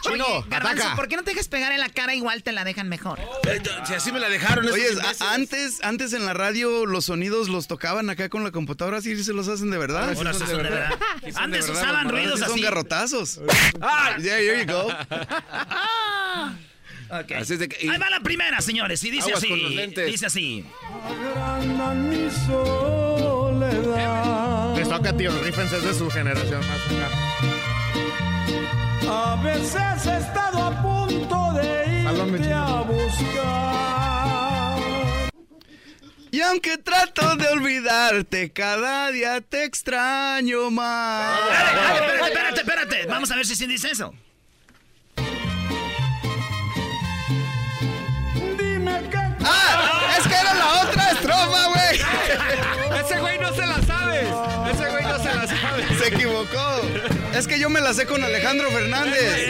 Oye, 0.06 0.12
Chino, 0.22 0.44
Garbanzo, 0.48 0.82
ataca. 0.82 0.96
¿por 0.96 1.08
qué 1.08 1.16
no 1.16 1.22
te 1.24 1.30
dejas 1.30 1.48
pegar 1.48 1.72
en 1.72 1.80
la 1.80 1.88
cara? 1.88 2.14
Igual 2.14 2.42
te 2.42 2.52
la 2.52 2.64
dejan 2.64 2.88
mejor. 2.88 3.18
eh, 3.48 3.62
si 3.86 3.94
así 3.94 4.12
me 4.12 4.20
la 4.20 4.28
dejaron 4.28 4.66
Oye, 4.68 4.86
antes, 5.30 5.82
antes 5.82 6.12
en 6.12 6.24
la 6.26 6.34
radio 6.34 6.86
los 6.86 7.06
sonidos 7.06 7.48
los 7.48 7.66
tocaban 7.66 8.08
acá 8.10 8.28
con 8.28 8.44
la 8.44 8.50
computadora, 8.50 8.98
así 8.98 9.22
se 9.22 9.32
los 9.32 9.48
hacen 9.48 9.70
de 9.70 9.78
verdad. 9.78 10.10
Ahora 10.16 10.32
sí 10.32 10.38
son 10.40 10.48
de 10.48 10.54
verdad. 10.56 10.90
Sí 11.24 11.32
son 11.32 11.42
Antes 11.44 11.66
de 11.66 11.72
verdad, 11.72 11.82
usaban 11.90 12.08
ruidos 12.08 12.40
Son 12.40 12.50
así. 12.52 12.60
garrotazos. 12.60 13.40
Yeah, 13.40 14.16
there 14.18 14.64
you 14.64 14.72
go. 14.72 14.88
Ok. 17.08 17.30
Así 17.36 17.52
es 17.52 17.60
de 17.60 17.68
que- 17.68 17.86
y- 17.86 17.88
Ahí 17.88 17.98
va 17.98 18.10
la 18.10 18.18
primera, 18.18 18.60
señores, 18.60 19.04
y 19.04 19.10
dice 19.12 19.28
Aguas 19.30 19.44
así. 19.44 19.92
Dice 20.06 20.26
así. 20.26 20.64
Les 24.76 24.88
toca, 24.88 25.16
tío, 25.16 25.30
rífense 25.42 25.76
es 25.78 25.84
de 25.84 25.94
su 25.94 26.10
generación 26.10 26.60
más 26.66 26.80
acá. 26.80 27.55
A 29.08 29.36
veces 29.42 30.06
he 30.06 30.16
estado 30.18 30.62
a 30.62 30.82
punto 30.82 31.52
de 31.54 32.02
irte 32.02 32.52
a 32.52 32.82
buscar. 32.82 34.76
Y 36.30 36.40
aunque 36.42 36.76
trato 36.78 37.36
de 37.36 37.48
olvidarte, 37.48 38.52
cada 38.52 39.10
día 39.10 39.40
te 39.40 39.64
extraño 39.64 40.70
más. 40.70 41.38
Espérate, 41.38 42.24
espérate, 42.26 42.60
espérate. 42.60 43.06
Vamos 43.06 43.30
a 43.30 43.36
ver 43.36 43.46
si 43.46 43.54
sí 43.54 43.66
dice 43.66 43.90
eso. 43.92 44.12
Dime 48.58 49.02
qué. 49.10 49.18
¡Ah! 49.44 50.16
Es 50.18 50.26
que 50.26 50.34
era 50.34 50.54
la 50.54 50.82
otra 50.82 51.10
estrofa, 51.12 51.68
güey. 51.68 53.00
Ese 53.04 53.20
güey 53.20 53.38
no 53.38 53.52
se 53.54 53.66
la 53.66 53.82
Se 56.06 56.14
equivocó. 56.14 56.82
Es 57.34 57.48
que 57.48 57.58
yo 57.58 57.68
me 57.68 57.80
la 57.80 57.92
sé 57.92 58.06
con 58.06 58.22
Alejandro 58.22 58.70
Fernández. 58.70 59.48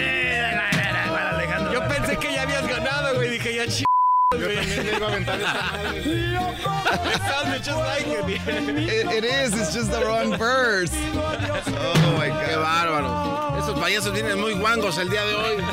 Yo 1.70 1.86
pensé 1.86 2.16
que 2.16 2.32
ya 2.32 2.42
habías 2.42 2.66
ganado, 2.66 3.14
güey. 3.16 3.30
Dije, 3.30 3.54
ya 3.56 3.66
ch... 3.66 3.84
Yo 4.32 4.46
también 4.46 4.86
le 4.86 4.96
iba 4.96 5.06
a 5.06 5.10
aventar 5.10 5.38
esta 5.38 5.54
madre. 5.54 6.00
It 6.00 7.20
sounded 7.28 7.62
just 7.62 7.78
like 7.78 8.06
it. 8.06 8.40
It, 8.88 9.12
it 9.12 9.24
is, 9.24 9.52
it's 9.54 9.74
just 9.74 9.90
the 9.92 10.00
wrong 10.06 10.36
verse. 10.38 10.92
Oh 11.14 12.16
my 12.16 12.30
Qué 12.30 12.54
god. 12.54 12.62
bárbaro. 12.62 13.58
Esos 13.58 13.78
payasos 13.78 14.14
vienen 14.14 14.40
muy 14.40 14.54
guangos 14.54 14.96
el 14.96 15.10
día 15.10 15.24
de 15.26 15.34
hoy. 15.34 15.64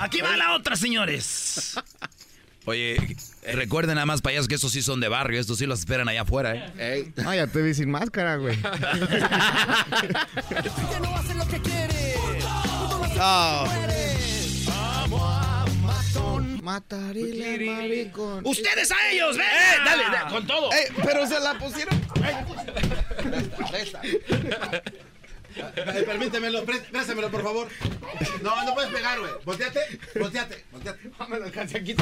Aquí 0.00 0.22
va 0.22 0.36
la 0.38 0.54
otra, 0.54 0.76
señores. 0.76 1.76
Oye, 2.64 3.16
recuerden 3.54 3.96
nada 3.96 4.06
más, 4.06 4.22
payasos, 4.22 4.48
que 4.48 4.54
estos 4.54 4.72
sí 4.72 4.82
son 4.82 5.00
de 5.00 5.08
barrio. 5.08 5.40
Estos 5.40 5.58
sí 5.58 5.66
los 5.66 5.80
esperan 5.80 6.08
allá 6.08 6.22
afuera, 6.22 6.54
¿eh? 6.54 6.72
Ey. 6.78 7.12
Ah, 7.24 7.34
ya 7.34 7.46
te 7.46 7.60
vi 7.62 7.74
sin 7.74 7.90
máscara, 7.90 8.36
güey. 8.36 8.58
Oh. 13.24 13.64
Maricón. 17.66 18.46
¡Ustedes 18.46 18.90
a 18.90 19.10
ellos! 19.10 19.36
¡Ven! 19.36 19.46
¡Eh, 19.46 19.76
dale, 19.84 20.04
dale, 20.10 20.30
con 20.30 20.46
todo! 20.46 20.72
Ey, 20.72 20.86
pero 21.04 21.26
se 21.26 21.38
la 21.40 21.58
pusieron. 21.58 22.00
Eh, 25.56 26.02
Permítemelo, 26.06 26.64
pré- 26.64 26.80
préstamelo, 26.90 27.30
por 27.30 27.42
favor. 27.42 27.68
No, 28.42 28.64
no 28.64 28.74
puedes 28.74 28.92
pegar, 28.92 29.18
güey. 29.18 29.32
Volteate, 29.44 29.80
volteate, 30.18 30.64
volteate. 30.72 31.10
Me 31.28 31.38
lo 31.38 31.44
alcancé 31.44 31.78
aquí. 31.78 31.94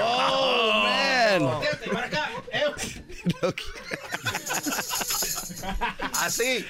Oh, 0.00 0.82
man. 0.84 1.40
Volteate, 1.40 1.90
para 1.90 2.06
acá. 2.06 2.30
Eh. 2.52 2.64
Así. 6.20 6.66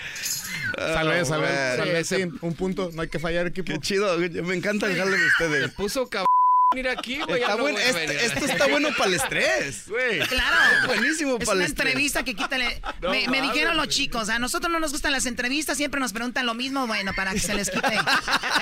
Salve, 0.76 1.24
salve, 1.24 1.76
salve, 1.76 2.04
Sí, 2.04 2.16
sí, 2.16 2.22
un 2.40 2.54
punto, 2.54 2.90
no 2.92 3.02
hay 3.02 3.08
que 3.08 3.18
fallar, 3.18 3.46
equipo. 3.46 3.72
Qué 3.72 3.78
chido, 3.80 4.16
me 4.18 4.54
encanta 4.54 4.86
el 4.86 4.96
jale 4.96 5.16
de 5.16 5.26
ustedes. 5.26 5.70
Puso 5.72 6.08
cabrón. 6.08 6.26
Mira 6.74 6.92
aquí, 6.92 7.20
güey. 7.20 7.42
Está 7.42 7.56
no 7.56 7.66
a 7.66 7.70
este- 7.70 7.92
venir. 8.06 8.16
esto 8.16 8.44
está 8.44 8.66
bueno 8.66 8.88
para 8.96 9.08
el 9.08 9.14
estrés. 9.14 9.84
Güey. 9.88 10.20
Claro. 10.20 10.86
Buenísimo 10.86 11.36
Es 11.38 11.44
para 11.46 11.56
una 11.56 11.64
el 11.64 11.70
estrés. 11.70 11.86
entrevista 11.88 12.22
que 12.24 12.34
quítale. 12.34 12.80
No 13.00 13.10
me, 13.10 13.42
dijeron 13.42 13.76
los 13.76 13.88
chicos, 13.88 14.28
a 14.28 14.38
nosotros 14.38 14.70
no 14.72 14.80
nos 14.80 14.92
gustan 14.92 15.12
las 15.12 15.26
entrevistas, 15.26 15.76
siempre 15.76 16.00
nos 16.00 16.12
preguntan 16.12 16.46
lo 16.46 16.54
mismo, 16.54 16.86
bueno, 16.86 17.12
para 17.14 17.32
que 17.32 17.40
se 17.40 17.54
les 17.54 17.70
quite 17.70 17.88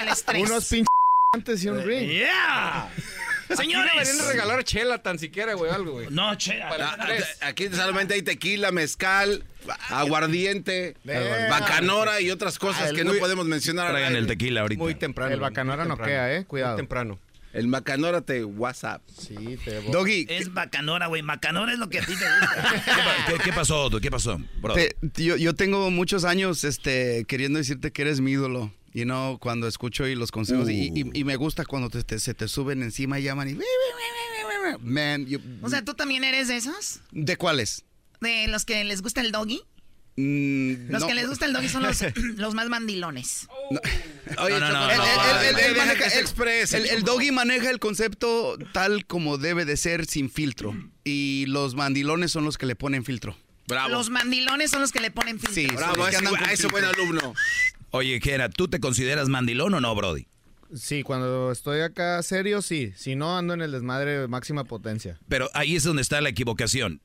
el 0.02 0.08
estrés. 0.08 0.42
Unos 0.48 0.66
pinches 0.66 0.88
antes 1.32 1.62
y 1.64 1.68
un 1.68 1.82
ring. 1.84 2.08
¡Yeah! 2.10 2.88
Aquí 3.50 3.66
deberían 3.72 3.98
de 3.98 4.04
Señores. 4.04 4.26
regalar 4.28 4.64
chela 4.64 5.02
tan 5.02 5.18
siquiera, 5.18 5.54
güey, 5.54 5.70
algo, 5.72 5.92
güey. 5.92 6.06
No, 6.10 6.34
che. 6.36 6.60
Para 6.68 6.90
ah, 6.92 6.96
el 7.06 7.10
estrés. 7.16 7.38
Aquí 7.42 7.68
solamente 7.68 8.14
hay 8.14 8.22
tequila, 8.22 8.70
mezcal, 8.70 9.44
aguardiente, 9.88 10.96
Eh, 11.06 11.46
bacanora 11.50 12.20
y 12.20 12.30
otras 12.30 12.58
cosas 12.58 12.90
el 12.90 12.96
que 12.96 13.04
no 13.04 13.12
podemos 13.14 13.46
mencionar. 13.46 13.90
Traigan 13.90 14.16
el 14.16 14.26
tequila 14.26 14.62
ahorita. 14.62 14.82
Muy 14.82 14.94
temprano. 14.94 15.32
El 15.34 15.40
bacanora 15.40 15.84
no 15.84 15.96
queda, 15.96 16.32
eh, 16.32 16.44
cuidado. 16.44 16.72
Muy 16.74 16.78
temprano. 16.82 17.18
El 17.52 17.66
bacanora 17.68 18.20
te 18.20 18.44
WhatsApp. 18.44 19.02
Sí, 19.18 19.34
te 19.64 19.80
Doggy, 19.90 20.26
Es 20.28 20.52
bacanora, 20.54 21.06
güey. 21.08 21.22
Bacanora 21.22 21.72
es 21.72 21.78
lo 21.78 21.88
que 21.88 21.98
a 21.98 22.06
ti 22.06 22.12
te 22.16 22.24
gusta. 22.40 22.82
¿Qué, 23.26 23.32
qué- 23.34 23.38
qué 23.44 23.52
pasó, 23.52 23.90
tú? 23.90 24.00
¿Qué 24.00 24.10
pasó, 24.10 24.38
bro? 24.60 24.74
te- 24.74 24.96
yo, 25.16 25.36
yo 25.36 25.54
tengo 25.54 25.90
muchos 25.90 26.24
años 26.24 26.62
este, 26.64 27.24
queriendo 27.26 27.58
decirte 27.58 27.90
que 27.92 28.02
eres 28.02 28.20
mi 28.20 28.32
ídolo. 28.32 28.72
Y 28.92 29.04
no 29.04 29.38
cuando 29.40 29.68
escucho 29.68 30.06
y 30.08 30.16
los 30.16 30.32
consejos. 30.32 30.68
Y, 30.68 30.90
y- 30.94 31.10
y 31.20 31.24
me 31.24 31.36
gusta 31.36 31.64
cuando 31.64 31.90
te- 31.90 32.02
te- 32.02 32.18
se 32.18 32.34
te 32.34 32.48
suben 32.48 32.82
encima 32.82 33.20
y 33.20 33.22
llaman 33.22 33.48
y. 33.50 33.58
Man, 34.80 35.26
you- 35.26 35.40
O 35.62 35.68
sea, 35.68 35.84
¿tú 35.84 35.94
también 35.94 36.24
eres 36.24 36.48
de 36.48 36.56
esos? 36.56 37.00
¿de 37.12 37.36
cuáles? 37.36 37.84
¿De 38.20 38.46
los 38.48 38.64
que 38.64 38.84
les 38.84 39.00
gusta 39.02 39.20
el 39.20 39.32
doggy? 39.32 39.62
Mm, 40.16 40.90
Los 40.90 41.02
no. 41.02 41.06
que 41.06 41.14
les 41.14 41.28
gusta 41.28 41.46
el 41.46 41.52
doggy 41.52 41.68
son 41.68 41.82
los, 41.82 41.98
los 42.36 42.54
más 42.54 42.68
mandilones. 42.68 43.46
Oye, 44.38 44.60
No, 44.60 44.60
no, 44.60 44.70
no, 44.70 44.88
Choco, 44.94 46.44
El, 46.72 47.02
doggy 47.04 47.30
maneja 47.30 47.70
el 47.70 47.78
concepto 47.78 48.58
tal 48.72 49.06
como 49.06 49.38
debe 49.38 49.64
de 49.64 49.76
ser 49.76 50.06
sin 50.06 50.30
filtro. 50.30 50.74
Y 51.04 51.46
los 51.48 51.74
mandilones 51.74 52.32
son 52.32 52.44
los 52.44 52.58
que 52.58 52.66
le 52.66 52.76
ponen 52.76 53.04
filtro. 53.04 53.36
Bravo. 53.66 53.90
Los 53.90 54.10
mandilones 54.10 54.70
son 54.70 54.80
los 54.80 54.92
que 54.92 55.00
le 55.00 55.10
ponen 55.10 55.38
filtro. 55.38 55.54
Sí, 55.54 55.66
Bravo, 55.68 56.04
que 56.06 56.16
con 56.24 56.36
a 56.36 56.52
ese 56.52 56.64
filtro. 56.64 56.70
buen 56.70 56.84
alumno. 56.84 57.34
Oye, 57.92 58.20
Jera, 58.20 58.48
¿tú 58.50 58.68
te 58.68 58.80
consideras 58.80 59.28
mandilón 59.28 59.74
o 59.74 59.80
no, 59.80 59.94
Brody? 59.94 60.26
Sí, 60.74 61.02
cuando 61.02 61.50
estoy 61.50 61.80
acá 61.80 62.22
serio, 62.22 62.62
sí. 62.62 62.92
Si 62.96 63.16
no, 63.16 63.36
ando 63.36 63.54
en 63.54 63.60
el 63.62 63.72
desmadre 63.72 64.18
de 64.20 64.28
máxima 64.28 64.64
potencia. 64.64 65.18
Pero 65.28 65.50
ahí 65.54 65.74
es 65.76 65.82
donde 65.82 66.02
está 66.02 66.20
la 66.20 66.28
equivocación. 66.28 67.00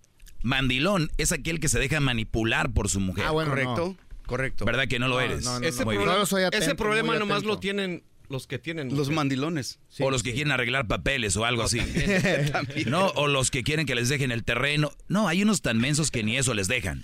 Mandilón 0.45 1.11
es 1.17 1.31
aquel 1.31 1.59
que 1.59 1.67
se 1.69 1.79
deja 1.79 1.99
manipular 1.99 2.71
por 2.71 2.87
su 2.87 2.99
mujer. 2.99 3.25
Ah, 3.27 3.31
bueno, 3.31 3.49
Correcto, 3.49 3.95
correcto. 4.27 4.65
¿Verdad 4.65 4.87
que 4.87 4.99
no 4.99 5.07
lo 5.07 5.15
No, 5.15 5.21
eres? 5.21 5.43
no, 5.43 5.59
no, 5.59 5.65
Ese, 5.67 5.83
problema, 5.83 6.21
atento, 6.21 6.37
ese 6.57 6.75
problema 6.75 7.17
nomás 7.17 7.43
lo 7.43 7.57
tienen 7.57 8.03
los 8.29 8.45
que 8.45 8.59
tienen. 8.59 8.95
Los 8.95 9.09
mandilones. 9.09 9.79
o 9.99 10.11
los 10.11 10.21
que 10.21 10.33
quieren 10.33 10.51
arreglar 10.51 10.87
papeles 10.87 11.35
o 11.35 11.45
algo 11.45 11.63
así. 11.63 11.79
no, 12.85 13.07
o 13.15 13.27
los 13.27 13.49
que 13.49 13.63
quieren 13.63 13.85
que 13.87 13.95
les 13.95 14.07
dejen 14.07 14.31
el 14.31 14.43
terreno. 14.43 14.91
No, 15.07 15.27
hay 15.27 15.41
unos 15.41 15.61
tan 15.63 15.79
mensos 15.79 16.11
que 16.11 16.23
ni 16.23 16.37
eso 16.37 16.53
les 16.53 16.67
dejan. 16.67 17.03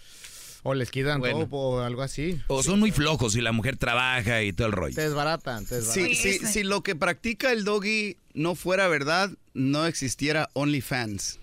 O 0.63 0.75
les 0.75 0.91
quitan 0.91 1.19
Bueno. 1.19 1.47
todo 1.47 1.57
o 1.57 1.79
algo 1.79 2.03
así. 2.03 2.39
O 2.47 2.61
son 2.61 2.79
muy 2.79 2.91
flojos 2.91 3.35
y 3.35 3.41
la 3.41 3.51
mujer 3.51 3.77
trabaja 3.77 4.43
y 4.43 4.53
todo 4.53 4.67
el 4.67 4.73
rollo. 4.73 4.93
Te 4.95 5.01
desbaratan, 5.01 5.65
te 5.65 5.75
desbaratan. 5.75 6.15
Si, 6.15 6.15
si, 6.15 6.45
si 6.45 6.63
lo 6.63 6.83
que 6.83 6.95
practica 6.95 7.51
el 7.51 7.63
doggy 7.63 8.17
no 8.35 8.53
fuera 8.53 8.87
verdad, 8.87 9.31
no 9.55 9.87
existiera 9.87 10.49
OnlyFans. 10.53 11.39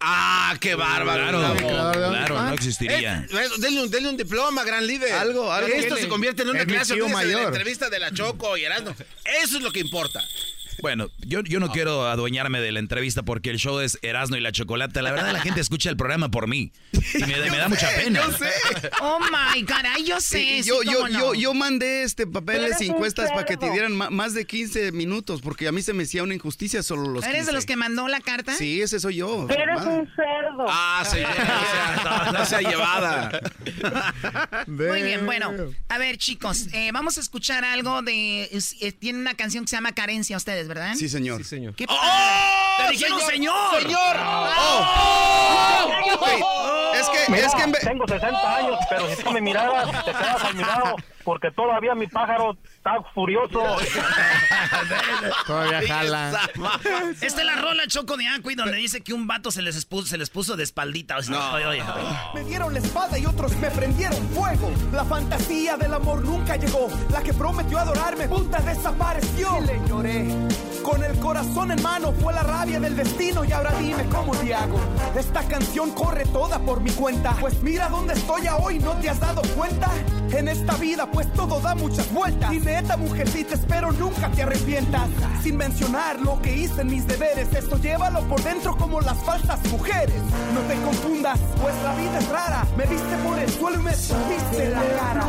Ah, 0.00 0.56
qué 0.60 0.74
bárbaro. 0.74 1.26
Claro, 1.28 2.00
no 2.00 2.06
OnlyFans. 2.08 2.52
existiría. 2.54 3.26
Eh, 3.30 3.48
denle, 3.58 3.82
un, 3.82 3.90
denle 3.90 4.08
un 4.08 4.16
diploma, 4.16 4.64
gran 4.64 4.86
líder. 4.86 5.12
Algo, 5.12 5.52
algo 5.52 5.68
Esto 5.68 5.96
se 5.96 6.08
convierte 6.08 6.42
en 6.42 6.48
una 6.50 6.64
clase 6.64 6.94
olvídese 6.94 7.08
de 7.08 7.26
la 7.26 7.34
mayor. 7.36 7.48
entrevista 7.48 7.90
de 7.90 7.98
la 7.98 8.10
Choco 8.12 8.56
y 8.56 8.64
Erasmo. 8.64 8.94
Eso 9.42 9.56
es 9.58 9.62
lo 9.62 9.70
que 9.70 9.80
importa. 9.80 10.24
Bueno, 10.82 11.08
yo, 11.18 11.40
yo 11.42 11.60
no 11.60 11.70
quiero 11.70 12.06
adueñarme 12.08 12.60
de 12.60 12.72
la 12.72 12.78
entrevista 12.80 13.22
porque 13.22 13.50
el 13.50 13.58
show 13.58 13.80
es 13.80 13.98
Erasmo 14.02 14.36
y 14.36 14.40
la 14.40 14.52
Chocolata. 14.52 15.02
La 15.02 15.10
verdad, 15.12 15.32
la 15.32 15.40
gente 15.40 15.60
escucha 15.60 15.90
el 15.90 15.96
programa 15.96 16.30
por 16.30 16.46
mí. 16.48 16.72
Y 17.14 17.18
me, 17.24 17.50
me 17.50 17.56
da 17.56 17.68
mucha 17.68 17.88
pena. 17.96 18.20
Yo 18.26 18.32
sé. 18.36 18.50
Oh 19.00 19.18
my 19.20 19.62
God, 19.62 19.84
ay, 19.94 20.04
yo 20.04 20.20
sé. 20.20 20.42
Y 20.42 20.62
sí, 20.62 20.68
yo, 20.68 20.82
yo, 20.82 21.08
no. 21.08 21.18
yo, 21.18 21.34
yo 21.34 21.54
mandé 21.54 22.02
este 22.02 22.26
papeles 22.26 22.80
encuestas 22.80 23.30
para 23.30 23.44
que 23.44 23.56
te 23.56 23.70
dieran 23.70 23.96
ma- 23.96 24.10
más 24.10 24.34
de 24.34 24.44
15 24.46 24.92
minutos, 24.92 25.40
porque 25.42 25.68
a 25.68 25.72
mí 25.72 25.82
se 25.82 25.92
me 25.92 26.04
hacía 26.04 26.22
una 26.22 26.34
injusticia 26.34 26.82
solo 26.82 27.08
los 27.08 27.24
¿Eres 27.24 27.32
de 27.32 27.38
15. 27.40 27.52
los 27.52 27.66
que 27.66 27.76
mandó 27.76 28.08
la 28.08 28.20
carta? 28.20 28.54
Sí, 28.54 28.80
ese 28.82 29.00
soy 29.00 29.16
yo. 29.16 29.46
Eres 29.50 29.76
mamá. 29.78 29.90
un 29.90 30.06
cerdo. 30.16 30.66
Ah, 30.68 31.04
señora, 31.10 31.34
no 31.34 32.02
sea, 32.12 32.32
no 32.32 32.44
sea 32.46 32.60
llevada. 32.60 33.40
Muy 34.66 35.02
bien, 35.02 35.26
bueno. 35.26 35.52
A 35.88 35.98
ver, 35.98 36.16
chicos, 36.18 36.68
eh, 36.72 36.90
vamos 36.92 37.18
a 37.18 37.20
escuchar 37.20 37.64
algo 37.64 38.02
de... 38.02 38.44
eh, 38.80 38.92
Tienen 38.92 39.20
una 39.22 39.34
canción 39.34 39.64
que 39.64 39.68
se 39.70 39.76
llama 39.76 39.92
Carencia 39.92 40.36
ustedes, 40.36 40.68
¿verdad? 40.70 40.94
Sí, 40.94 41.08
señor. 41.08 41.38
Sí, 41.38 41.44
señor. 41.44 41.74
¿Qué 41.74 41.84
¡Oh! 41.88 42.76
¡Te 42.78 42.92
dijeron 42.92 43.20
señor! 43.20 43.82
¡Señor! 43.82 44.16
¡Oh! 44.18 45.10
Es 46.94 47.08
que, 47.08 47.32
Mira, 47.32 47.46
es 47.46 47.54
que 47.54 47.86
tengo 47.86 48.06
60 48.06 48.56
años, 48.56 48.78
pero 48.88 49.14
si 49.14 49.22
tú 49.22 49.30
me 49.32 49.40
miraras, 49.40 50.04
te 50.04 50.12
quedas 50.12 50.44
al 50.44 50.54
mirado, 50.54 50.96
porque 51.24 51.50
todavía 51.50 51.94
mi 51.94 52.06
pájaro 52.06 52.56
está 52.76 53.02
furioso. 53.14 53.62
Todavía 55.46 55.82
jala. 55.86 56.40
Esta 57.20 57.40
es 57.40 57.46
la 57.46 57.56
rola 57.56 57.86
Choco 57.86 58.16
de 58.16 58.28
Aqui 58.28 58.54
donde 58.54 58.76
dice 58.76 59.00
que 59.02 59.12
un 59.12 59.26
vato 59.26 59.50
se 59.50 59.62
les 59.62 59.84
puso, 59.84 60.06
se 60.06 60.18
les 60.18 60.30
puso 60.30 60.56
de 60.56 60.64
espaldita. 60.64 61.16
O 61.16 61.22
sea, 61.22 61.54
oye, 61.54 61.66
oye. 61.66 61.82
Me 62.34 62.44
dieron 62.44 62.72
la 62.72 62.80
espada 62.80 63.18
y 63.18 63.26
otros 63.26 63.56
me 63.56 63.70
prendieron 63.70 64.28
fuego. 64.30 64.72
La 64.92 65.04
fantasía 65.04 65.76
del 65.76 65.94
amor 65.94 66.24
nunca 66.24 66.56
llegó. 66.56 66.88
La 67.10 67.22
que 67.22 67.32
prometió 67.32 67.78
adorarme, 67.78 68.28
puta, 68.28 68.60
desapareció. 68.60 69.58
Y 69.62 69.66
le 69.66 69.88
lloré. 69.88 70.28
Con 70.82 71.04
el 71.04 71.18
corazón 71.18 71.70
en 71.70 71.82
mano 71.82 72.12
fue 72.12 72.32
la 72.32 72.42
rabia 72.42 72.80
del 72.80 72.96
destino 72.96 73.44
y 73.44 73.52
ahora 73.52 73.72
dime 73.78 74.04
cómo 74.06 74.34
te 74.36 74.54
hago. 74.54 74.80
Esta 75.16 75.46
canción 75.46 75.90
corre 75.90 76.24
toda 76.26 76.58
por 76.58 76.80
mi 76.80 76.90
cuenta. 76.90 77.36
Pues 77.38 77.62
mira 77.62 77.88
dónde 77.88 78.14
estoy 78.14 78.46
a 78.46 78.56
hoy, 78.56 78.78
¿no 78.78 78.92
te 78.94 79.10
has 79.10 79.20
dado 79.20 79.42
cuenta? 79.56 79.90
En 80.32 80.48
esta 80.48 80.74
vida 80.76 81.09
pues 81.12 81.32
todo 81.32 81.60
da 81.60 81.74
muchas 81.74 82.10
vueltas. 82.12 82.52
Y 82.52 82.60
neta 82.60 82.96
mujercita 82.96 83.54
espero 83.54 83.92
nunca 83.92 84.30
te 84.30 84.42
arrepientas. 84.42 85.08
Sin 85.42 85.56
mencionar 85.56 86.20
lo 86.20 86.40
que 86.40 86.54
hice 86.54 86.82
en 86.82 86.88
mis 86.88 87.06
deberes. 87.06 87.52
Esto 87.52 87.78
llévalo 87.78 88.20
por 88.22 88.42
dentro 88.42 88.76
como 88.76 89.00
las 89.00 89.18
falsas 89.18 89.60
mujeres. 89.70 90.22
No 90.54 90.60
te 90.62 90.80
confundas, 90.82 91.38
pues 91.60 91.74
la 91.82 91.94
vida 91.94 92.18
es 92.18 92.28
rara. 92.28 92.66
Me 92.76 92.86
viste 92.86 93.16
por 93.24 93.38
el 93.38 93.50
suelo 93.50 93.80
y 93.80 93.82
me 93.82 93.90
viste 93.90 94.70
la 94.70 94.82
cara. 94.98 95.26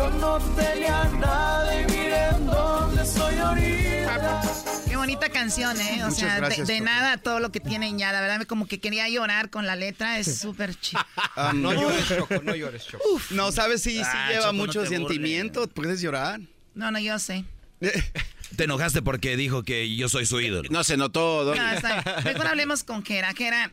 Yo 0.00 0.08
no 0.12 0.38
tenía 0.56 1.04
nada 1.20 1.78
y 1.78 1.84
miren 1.84 2.46
dónde 2.46 3.04
soy 3.04 3.36
ahorita. 3.36 4.40
Qué 4.88 4.96
bonita 4.96 5.28
canción, 5.28 5.78
¿eh? 5.78 6.02
O 6.04 6.06
Muchas 6.06 6.16
sea, 6.16 6.34
de- 6.36 6.40
gracias, 6.40 6.68
de, 6.68 6.78
Choco. 6.78 6.84
nada 6.86 7.16
todo 7.18 7.38
lo 7.38 7.52
que 7.52 7.60
tienen 7.60 7.98
ya. 7.98 8.10
La 8.10 8.22
verdad, 8.22 8.46
como 8.46 8.66
que 8.66 8.80
quería 8.80 9.06
llorar 9.10 9.50
con 9.50 9.66
la 9.66 9.76
letra. 9.76 10.18
Es 10.18 10.38
súper 10.38 10.74
chido. 10.80 11.02
Ah, 11.36 11.52
No 11.54 11.74
llores, 11.74 12.08
Choco, 12.08 12.40
no 12.42 12.54
llores, 12.54 12.86
Choco. 12.86 13.04
No, 13.30 13.52
sabes, 13.52 13.82
sí, 13.82 13.96
sí 13.96 14.02
Ah, 14.02 14.28
lleva 14.30 14.40
Choco, 14.44 14.52
no 14.54 14.58
mucho 14.66 14.82
te 14.84 14.88
sentimiento. 14.88 15.68
Puedes 15.68 16.00
llorar. 16.00 16.40
No, 16.74 16.90
no, 16.90 16.98
yo 16.98 17.18
sé. 17.18 17.44
Te 18.56 18.64
enojaste 18.64 19.00
porque 19.00 19.36
dijo 19.36 19.62
que 19.62 19.94
yo 19.94 20.08
soy 20.08 20.26
su 20.26 20.40
ídolo. 20.40 20.68
No 20.70 20.82
se 20.84 20.96
notó, 20.96 21.54
No, 21.54 21.70
está 21.70 22.02
bien. 22.02 22.24
Mejor 22.24 22.46
hablemos 22.48 22.82
con 22.82 23.04
Jera. 23.04 23.32
Jera. 23.32 23.70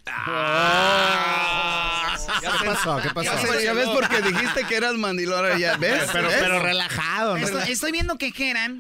¿Qué 2.42 2.48
pasó? 2.66 3.00
¿Qué 3.02 3.10
pasó? 3.10 3.24
Ya, 3.24 3.52
ves- 3.52 3.64
ya 3.64 3.74
ves 3.74 3.88
porque 3.90 4.22
dijiste 4.22 4.64
que 4.66 4.76
eras 4.76 4.94
mandilón. 4.94 5.38
ahora 5.40 5.58
Ya, 5.58 5.78
¿Ves? 5.78 6.04
Pero, 6.14 6.28
¿Ves? 6.28 6.38
pero 6.40 6.60
relajado, 6.62 7.38
¿no? 7.38 7.46
Estoy, 7.46 7.72
estoy 7.72 7.92
viendo 7.92 8.18
que 8.18 8.32
Jera, 8.32 8.72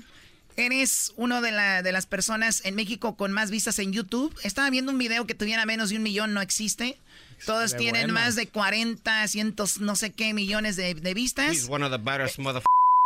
eres 0.55 1.13
uno 1.17 1.41
de, 1.41 1.51
la- 1.51 1.81
de 1.81 1.91
las 1.91 2.05
personas 2.05 2.61
en 2.63 2.75
México 2.75 3.15
con 3.15 3.31
más 3.31 3.49
vistas 3.49 3.79
en 3.79 3.91
YouTube. 3.91 4.35
Estaba 4.43 4.69
viendo 4.69 4.91
un 4.91 4.97
video 4.99 5.25
que 5.25 5.33
tuviera 5.35 5.65
menos 5.65 5.89
de 5.89 5.97
un 5.97 6.03
millón, 6.03 6.33
no 6.33 6.41
existe. 6.41 6.97
Todos 7.45 7.75
tienen 7.75 8.03
bueno. 8.03 8.13
más 8.15 8.35
de 8.35 8.47
40, 8.47 9.27
cientos, 9.27 9.79
no 9.79 9.95
sé 9.95 10.11
qué 10.11 10.33
millones 10.33 10.75
de, 10.75 10.93
de 10.95 11.13
vistas. 11.13 11.51
He's 11.55 11.67
one 11.69 11.83
of 11.85 11.91
the. 11.91 12.61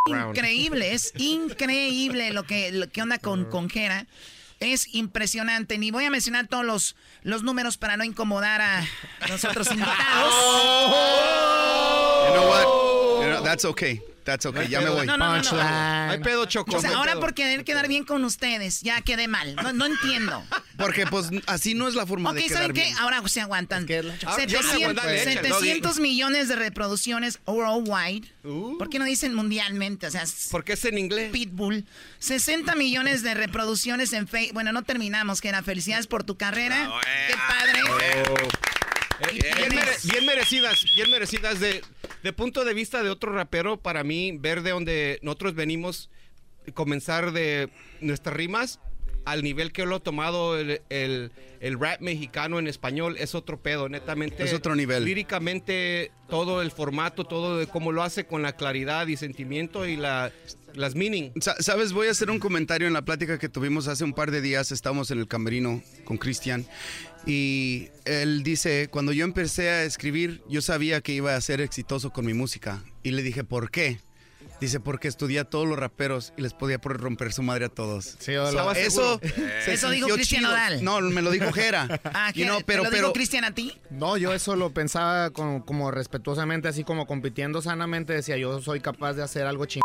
Increíble, 0.07 0.93
es 0.93 1.13
increíble 1.17 2.31
lo 2.31 2.43
que, 2.43 2.71
lo 2.71 2.89
que 2.89 3.01
onda 3.03 3.19
con, 3.19 3.45
con 3.45 3.69
Jera. 3.69 4.07
Es 4.59 4.93
impresionante. 4.93 5.77
Ni 5.77 5.91
voy 5.91 6.05
a 6.05 6.09
mencionar 6.09 6.47
todos 6.47 6.65
los, 6.65 6.95
los 7.23 7.43
números 7.43 7.77
para 7.77 7.97
no 7.97 8.03
incomodar 8.03 8.61
a 8.61 8.87
los 9.27 9.45
otros 9.45 9.69
invitados. 9.71 10.33
You 12.21 12.37
know 12.37 12.47
what? 12.47 13.23
You 13.23 13.29
know, 13.33 13.43
that's 13.43 13.65
okay. 13.65 13.99
That's 14.23 14.45
okay. 14.45 14.67
Ya 14.67 14.81
me 14.81 14.89
voy. 14.89 15.05
No, 15.07 15.17
no, 15.17 15.41
no, 15.41 15.51
no. 15.51 15.61
Hay 16.11 16.19
pedo, 16.19 16.45
Choco. 16.45 16.75
O 16.77 16.81
sea, 16.81 16.91
hay 16.91 16.95
ahora 16.95 17.11
pedo. 17.13 17.21
por 17.21 17.33
querer 17.33 17.63
quedar 17.63 17.87
bien 17.87 18.03
con 18.05 18.23
ustedes, 18.23 18.81
ya 18.81 19.01
quedé 19.01 19.27
mal. 19.27 19.55
No, 19.55 19.73
no 19.73 19.85
entiendo. 19.85 20.43
Porque 20.77 21.05
pues 21.07 21.29
así 21.47 21.73
no 21.73 21.87
es 21.87 21.95
la 21.95 22.05
forma 22.05 22.29
Ok, 22.31 22.35
de 22.37 22.43
quedar 22.43 22.61
¿saben 22.61 22.75
qué? 22.75 22.81
bien. 22.83 22.97
Ahora 22.97 23.21
se 23.27 23.41
aguantan. 23.41 23.83
Ah, 23.83 23.87
yo 23.87 24.03
me 24.03 24.13
700, 24.35 24.73
aguanto, 24.73 25.01
dale, 25.01 25.21
échale, 25.21 25.49
700 25.49 25.99
millones 25.99 26.47
de 26.47 26.55
reproducciones 26.55 27.39
worldwide. 27.45 28.27
Uh. 28.43 28.77
¿Por 28.77 28.89
qué 28.89 28.99
no 28.99 29.05
dicen 29.05 29.33
mundialmente? 29.33 30.07
O 30.07 30.11
sea, 30.11 30.23
Porque 30.51 30.73
es 30.73 30.85
en 30.85 30.97
inglés. 30.97 31.31
Pitbull. 31.31 31.85
60 32.19 32.75
millones 32.75 33.23
de 33.23 33.33
reproducciones 33.33 34.13
en 34.13 34.27
Facebook. 34.27 34.53
Bueno, 34.53 34.71
no 34.71 34.83
terminamos, 34.83 35.41
que 35.41 35.49
era 35.49 35.63
felicidades 35.63 36.07
por 36.07 36.23
tu 36.23 36.37
carrera. 36.37 36.91
Qué 37.27 37.35
padre. 37.35 37.79
Y 37.79 38.80
Bien, 39.31 39.55
tienes- 39.55 39.73
mere- 39.73 39.97
bien 40.11 40.25
merecidas, 40.25 40.85
bien 40.95 41.11
merecidas. 41.11 41.59
De, 41.59 41.81
de 42.23 42.33
punto 42.33 42.63
de 42.65 42.73
vista 42.73 43.03
de 43.03 43.09
otro 43.09 43.31
rapero, 43.33 43.77
para 43.77 44.03
mí, 44.03 44.37
ver 44.39 44.61
de 44.63 44.71
donde 44.71 45.19
nosotros 45.21 45.53
venimos, 45.55 46.09
comenzar 46.73 47.31
de 47.31 47.69
nuestras 48.01 48.35
rimas 48.35 48.79
al 49.25 49.43
nivel 49.43 49.71
que 49.71 49.85
lo 49.85 49.97
ha 49.97 49.99
tomado 49.99 50.57
el, 50.57 50.81
el- 50.89 51.31
el 51.59 51.79
rap 51.79 52.01
mexicano 52.01 52.57
en 52.57 52.65
español, 52.67 53.17
es 53.19 53.35
otro 53.35 53.61
pedo, 53.61 53.87
netamente. 53.87 54.43
Es 54.43 54.51
otro 54.53 54.75
nivel. 54.75 55.05
Líricamente, 55.05 56.11
todo 56.27 56.63
el 56.63 56.71
formato, 56.71 57.23
todo 57.23 57.57
de 57.59 57.67
cómo 57.67 57.91
lo 57.91 58.01
hace 58.01 58.25
con 58.25 58.41
la 58.41 58.55
claridad 58.55 59.05
y 59.05 59.15
sentimiento 59.15 59.85
y 59.85 59.95
la, 59.95 60.31
las 60.73 60.95
meaning. 60.95 61.29
Sa- 61.39 61.55
Sabes, 61.61 61.93
voy 61.93 62.07
a 62.07 62.11
hacer 62.11 62.31
un 62.31 62.39
comentario 62.39 62.87
en 62.87 62.93
la 62.93 63.03
plática 63.03 63.37
que 63.37 63.47
tuvimos 63.47 63.87
hace 63.87 64.03
un 64.03 64.13
par 64.13 64.31
de 64.31 64.41
días. 64.41 64.71
Estábamos 64.71 65.11
en 65.11 65.19
el 65.19 65.27
camerino 65.27 65.83
con 66.03 66.17
Cristian 66.17 66.65
y 67.27 67.89
él 68.05 68.41
dice, 68.41 68.87
cuando 68.89 69.11
yo 69.13 69.23
empecé 69.23 69.69
a 69.69 69.83
escribir, 69.83 70.41
yo 70.49 70.61
sabía 70.63 71.01
que 71.01 71.13
iba 71.13 71.35
a 71.35 71.41
ser 71.41 71.61
exitoso 71.61 72.11
con 72.11 72.25
mi 72.25 72.33
música. 72.33 72.83
Y 73.03 73.11
le 73.11 73.21
dije, 73.21 73.43
¿por 73.43 73.69
qué? 73.69 73.99
Dice, 74.61 74.79
porque 74.79 75.07
estudié 75.07 75.39
a 75.39 75.43
todos 75.43 75.67
los 75.67 75.79
raperos 75.79 76.33
y 76.37 76.43
les 76.43 76.53
podía 76.53 76.79
por 76.79 76.95
romper 77.01 77.33
su 77.33 77.41
madre 77.41 77.65
a 77.65 77.69
todos. 77.69 78.15
Sí, 78.19 78.35
hola. 78.35 78.63
So, 78.63 78.71
eso 78.73 79.19
se 79.65 79.73
Eso 79.73 79.89
dijo 79.89 80.07
Cristian. 80.09 80.43
Nodal. 80.43 80.83
No, 80.83 81.01
me 81.01 81.23
lo 81.23 81.31
dijo 81.31 81.51
Jera. 81.51 81.99
Ah, 82.13 82.31
¿qué? 82.31 82.45
know, 82.45 82.61
pero, 82.65 82.83
¿Te 82.83 82.89
lo 82.89 82.91
dijo 82.91 83.03
pero, 83.07 83.13
Cristian 83.13 83.43
a 83.43 83.55
ti? 83.55 83.75
No, 83.89 84.17
yo 84.17 84.33
eso 84.33 84.55
lo 84.55 84.71
pensaba 84.71 85.31
como, 85.31 85.65
como 85.65 85.89
respetuosamente, 85.89 86.67
así 86.67 86.83
como 86.83 87.07
compitiendo 87.07 87.61
sanamente. 87.63 88.13
Decía, 88.13 88.37
yo 88.37 88.61
soy 88.61 88.81
capaz 88.81 89.13
de 89.13 89.23
hacer 89.23 89.47
algo 89.47 89.65
chingón 89.65 89.81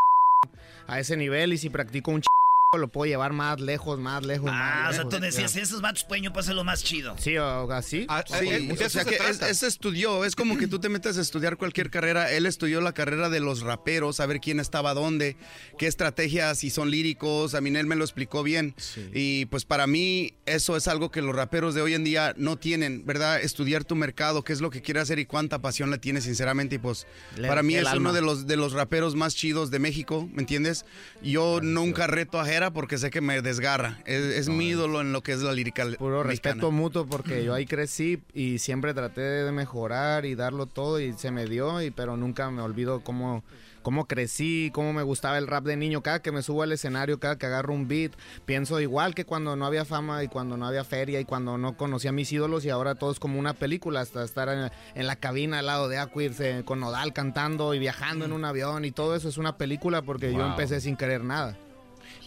a 0.87 1.01
ese 1.01 1.17
nivel 1.17 1.55
y 1.55 1.59
si 1.59 1.71
practico 1.71 2.11
un 2.11 2.21
chingón 2.21 2.36
lo 2.79 2.89
puedo 2.89 3.07
llevar 3.09 3.33
más 3.33 3.61
lejos, 3.61 3.99
más 3.99 4.25
lejos, 4.25 4.51
Ah, 4.53 4.83
más 4.85 4.91
o 4.91 4.93
sea, 4.93 4.99
lejos. 5.05 5.15
tú 5.15 5.21
decías, 5.21 5.55
Ya. 5.55 5.63
esos 5.63 5.81
vatos 5.81 6.05
pueden 6.05 6.25
yo 6.25 6.33
puedo 6.33 6.41
hacer 6.43 6.55
lo 6.55 6.65
más 6.65 6.83
chido. 6.83 7.17
Sí, 7.19 7.37
o 7.39 7.71
así. 7.73 8.07
Ah, 8.09 8.25
Sí, 8.27 8.35
eh, 8.49 8.61
de 8.61 8.73
o 8.73 8.75
eso 8.75 8.89
sea 8.91 9.05
se 9.05 9.11
que 9.11 9.17
es, 9.31 9.43
es 9.43 9.63
estudió, 9.63 10.25
es 10.25 10.37
como 10.37 10.57
que 10.59 10.67
tú 10.67 10.79
te 10.79 10.89
metes 10.89 11.19
a 11.19 11.21
estudiar 11.21 11.57
cualquier 11.57 11.91
carrera, 11.91 12.31
él 12.33 12.47
estudió 12.47 12.81
la 12.81 12.93
carrera 12.93 13.29
de 13.31 13.41
los 13.41 13.61
raperos, 13.63 14.21
a 14.21 14.27
ver 14.27 14.41
quién 14.41 14.61
estaba 14.61 14.95
dónde, 14.95 15.37
qué 15.79 15.87
estrategias, 15.87 16.59
si 16.59 16.71
son 16.71 16.91
líricos, 16.91 17.55
a 17.55 17.61
mí 17.61 17.71
él 17.77 17.87
me 17.87 17.97
lo 17.97 18.05
explicó 18.05 18.43
bien. 18.43 18.75
Y 19.13 19.47
pues 19.47 19.65
para 19.65 19.87
mí 19.87 20.35
eso 20.47 20.77
es 20.77 20.89
algo 20.89 21.11
que 21.11 21.23
los 21.23 21.35
raperos 21.35 21.75
de 21.75 21.83
hoy 21.83 21.95
en 21.95 22.05
día 22.05 22.35
no 22.37 22.57
tienen, 22.57 23.05
¿verdad? 23.05 23.41
Estudiar 23.41 23.85
tu 23.85 23.95
mercado, 23.97 24.43
qué 24.45 24.53
es 24.53 24.61
lo 24.61 24.71
que 24.71 24.83
quiere 24.83 25.01
hacer 25.01 25.19
y 25.19 25.27
cuánta 25.27 25.61
pasión 25.61 25.91
le 25.91 25.99
tiene 25.99 26.21
sinceramente 26.21 26.77
y 26.77 26.79
pues 26.79 27.07
Le- 27.37 27.49
para 27.49 27.63
mí 27.63 27.75
es 27.77 27.87
alma. 27.87 28.11
uno 28.11 28.13
de 28.13 28.23
los, 28.23 28.47
de 28.47 28.57
los 28.57 28.73
raperos 28.73 29.15
más 29.15 29.35
chidos 29.35 29.71
de 29.71 29.79
México, 29.79 30.29
¿me 30.33 30.43
entiendes? 30.43 30.85
Yo 31.23 31.61
nunca 31.63 32.07
reto 32.07 32.41
a 32.41 32.45
Jera 32.47 32.66
porque 32.73 32.99
sé 32.99 33.11
que 33.11 33.21
me 33.21 33.43
desgarra, 33.43 33.99
es, 34.05 34.23
es 34.23 34.49
mi 34.49 34.69
ídolo 34.69 35.01
en 35.01 35.13
lo 35.13 35.23
que 35.23 35.33
es 35.33 35.43
la 35.43 35.53
lírica 35.53 35.85
Puro 35.99 36.25
mexicana. 36.25 36.55
respeto 36.55 36.71
mutuo 36.71 37.07
porque 37.07 37.45
yo 37.45 37.55
ahí 37.55 37.67
crecí 37.67 38.23
y 38.35 38.59
siempre 38.59 38.95
traté 38.95 39.21
de 39.21 39.53
mejorar 39.53 40.25
y 40.27 40.35
darlo 40.35 40.67
todo 40.67 41.01
y 41.01 41.13
se 41.13 41.31
me 41.31 41.47
dio, 41.47 41.83
y, 41.83 41.91
pero 41.91 42.17
nunca 42.17 42.51
me 42.51 42.63
olvido 42.63 43.01
cómo, 43.01 43.45
cómo 43.83 44.07
crecí, 44.07 44.71
cómo 44.75 44.93
me 44.93 45.03
gustaba 45.03 45.39
el 45.39 45.47
rap 45.47 45.65
de 45.65 45.77
niño. 45.77 46.03
Cada 46.03 46.21
que 46.21 46.33
me 46.33 46.43
subo 46.43 46.63
al 46.63 46.73
escenario, 46.73 47.21
cada 47.21 47.37
que 47.39 47.47
agarro 47.47 47.73
un 47.73 47.87
beat, 47.87 48.13
pienso 48.45 48.81
igual 48.81 49.15
que 49.15 49.25
cuando 49.25 49.55
no 49.55 49.65
había 49.65 49.85
fama 49.85 50.25
y 50.25 50.29
cuando 50.29 50.57
no 50.57 50.67
había 50.67 50.83
feria 50.85 51.21
y 51.21 51.25
cuando 51.25 51.57
no 51.59 51.77
conocía 51.77 52.11
a 52.11 52.13
mis 52.13 52.33
ídolos 52.33 52.65
y 52.65 52.71
ahora 52.71 52.97
todo 52.97 53.13
es 53.13 53.21
como 53.21 53.39
una 53.39 53.55
película, 53.55 54.01
hasta 54.01 54.25
estar 54.25 54.49
en, 54.49 54.71
en 54.95 55.07
la 55.07 55.17
cabina 55.17 55.61
al 55.61 55.67
lado 55.67 55.89
de 55.89 55.99
Aquid 55.99 56.33
eh, 56.41 56.63
con 56.65 56.81
Nodal 56.81 57.13
cantando 57.13 57.75
y 57.75 57.79
viajando 57.79 58.25
en 58.25 58.33
un 58.33 58.45
avión 58.45 58.85
y 58.85 58.91
todo 58.91 59.15
eso 59.15 59.29
es 59.29 59.39
una 59.39 59.57
película 59.57 60.03
porque 60.03 60.33
yo 60.33 60.45
empecé 60.45 60.81
sin 60.81 60.97
querer 60.97 61.23
nada. 61.23 61.57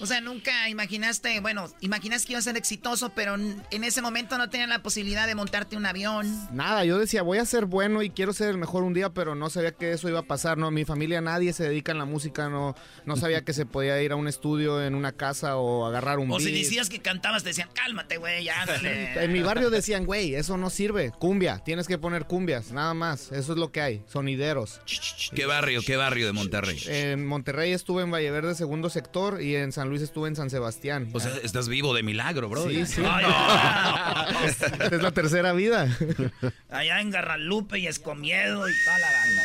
O 0.01 0.05
sea, 0.05 0.21
nunca 0.21 0.69
imaginaste, 0.69 1.39
bueno, 1.41 1.69
imaginaste 1.81 2.27
que 2.27 2.33
iba 2.33 2.39
a 2.39 2.43
ser 2.43 2.57
exitoso, 2.57 3.09
pero 3.09 3.35
en 3.35 3.83
ese 3.83 4.01
momento 4.01 4.37
no 4.37 4.49
tenías 4.49 4.69
la 4.69 4.81
posibilidad 4.81 5.27
de 5.27 5.35
montarte 5.35 5.75
un 5.75 5.85
avión. 5.85 6.47
Nada, 6.53 6.85
yo 6.85 6.97
decía, 6.97 7.21
voy 7.21 7.37
a 7.37 7.45
ser 7.45 7.65
bueno 7.65 8.01
y 8.01 8.09
quiero 8.09 8.33
ser 8.33 8.49
el 8.49 8.57
mejor 8.57 8.83
un 8.83 8.93
día, 8.93 9.09
pero 9.09 9.35
no 9.35 9.49
sabía 9.49 9.71
que 9.71 9.91
eso 9.91 10.07
iba 10.07 10.19
a 10.19 10.23
pasar, 10.23 10.57
¿no? 10.57 10.71
Mi 10.71 10.85
familia, 10.85 11.19
nadie 11.21 11.51
se 11.53 11.63
dedica 11.63 11.91
en 11.91 11.97
la 11.97 12.05
música, 12.05 12.49
no, 12.49 12.75
no 13.05 13.17
sabía 13.17 13.43
que 13.43 13.53
se 13.53 13.65
podía 13.65 14.01
ir 14.01 14.13
a 14.13 14.15
un 14.15 14.27
estudio 14.27 14.83
en 14.83 14.95
una 14.95 15.11
casa 15.11 15.57
o 15.57 15.85
agarrar 15.85 16.19
un 16.19 16.31
O 16.31 16.39
si 16.39 16.51
decías 16.51 16.89
que 16.89 16.99
cantabas, 16.99 17.43
te 17.43 17.49
decían, 17.49 17.69
cálmate, 17.73 18.17
güey, 18.17 18.43
ya, 18.45 18.61
ándale. 18.61 19.23
En 19.23 19.33
mi 19.33 19.41
barrio 19.41 19.69
decían, 19.69 20.05
güey, 20.05 20.35
eso 20.35 20.57
no 20.57 20.69
sirve, 20.69 21.11
cumbia, 21.11 21.59
tienes 21.59 21.87
que 21.87 21.97
poner 21.97 22.25
cumbias, 22.25 22.71
nada 22.71 22.93
más, 22.93 23.31
eso 23.31 23.53
es 23.53 23.59
lo 23.59 23.71
que 23.71 23.81
hay, 23.81 24.03
sonideros. 24.07 24.79
¿Qué 25.35 25.45
barrio, 25.45 25.81
qué 25.85 25.97
barrio 25.97 26.25
de 26.25 26.31
Monterrey? 26.31 26.81
En 26.87 27.25
Monterrey 27.25 27.73
estuve 27.73 28.03
en 28.03 28.11
Valleverde, 28.11 28.55
segundo 28.55 28.89
sector, 28.89 29.41
y 29.41 29.55
en 29.55 29.71
San 29.71 29.88
Luis 29.89 30.01
estuve 30.01 30.27
en 30.27 30.35
San 30.35 30.49
Sebastián. 30.49 31.09
O 31.13 31.19
sea, 31.19 31.31
estás 31.43 31.67
vivo 31.67 31.93
de 31.93 32.03
milagro, 32.03 32.49
bro. 32.49 32.67
Sí, 32.69 32.85
sí. 32.85 33.01
Ay, 33.05 33.25
es 34.91 35.01
la 35.01 35.11
tercera 35.11 35.53
vida. 35.53 35.87
Allá 36.69 37.01
en 37.01 37.09
Garralupe 37.11 37.79
y 37.79 37.87
Escomiedo 37.87 38.69
y 38.69 38.73
toda 38.85 38.99
la 38.99 39.11
banda. 39.11 39.41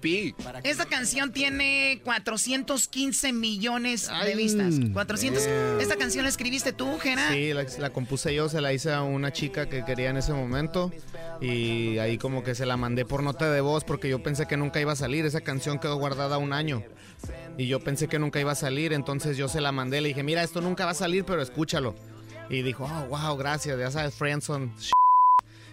Pi, 0.00 0.34
Esta 0.64 0.86
canción 0.86 1.32
tiene 1.32 2.00
415 2.04 3.32
millones 3.32 4.10
de 4.24 4.34
vistas. 4.34 4.74
400. 4.92 5.44
yeah. 5.44 5.78
¿Esta 5.80 5.96
canción 5.96 6.24
la 6.24 6.28
escribiste 6.28 6.72
tú, 6.72 6.98
Jera? 6.98 7.30
Sí, 7.32 7.52
la, 7.52 7.66
la 7.78 7.90
compuse 7.90 8.34
yo, 8.34 8.48
se 8.48 8.60
la 8.60 8.72
hice 8.72 8.92
a 8.92 9.02
una 9.02 9.32
chica 9.32 9.68
que 9.68 9.84
quería 9.84 10.10
en 10.10 10.16
ese 10.16 10.32
momento 10.32 10.92
y 11.40 11.98
ahí 11.98 12.18
como 12.18 12.42
que 12.42 12.54
se 12.54 12.66
la 12.66 12.76
mandé 12.76 13.04
por 13.04 13.22
nota 13.22 13.50
de 13.50 13.60
voz 13.60 13.84
porque 13.84 14.08
yo 14.08 14.22
pensé 14.22 14.46
que 14.46 14.56
nunca 14.56 14.80
iba 14.80 14.92
a 14.92 14.96
salir, 14.96 15.26
esa 15.26 15.40
canción 15.40 15.78
quedó 15.78 15.96
guardada 15.96 16.38
un 16.38 16.52
año 16.52 16.82
y 17.58 17.66
yo 17.66 17.80
pensé 17.80 18.08
que 18.08 18.18
nunca 18.18 18.40
iba 18.40 18.52
a 18.52 18.56
salir, 18.56 18.92
entonces 18.92 19.36
yo 19.36 19.48
se 19.48 19.60
la 19.60 19.72
mandé, 19.72 20.00
le 20.00 20.08
dije, 20.08 20.22
mira, 20.22 20.42
esto 20.42 20.60
nunca 20.60 20.84
va 20.84 20.90
a 20.92 20.94
salir, 20.94 21.24
pero 21.24 21.42
escúchalo. 21.42 21.94
Y 22.48 22.62
dijo, 22.62 22.84
oh, 22.84 23.06
wow, 23.06 23.36
gracias, 23.36 23.78
ya 23.78 23.90
sabes, 23.90 24.14
Friendson. 24.14 24.72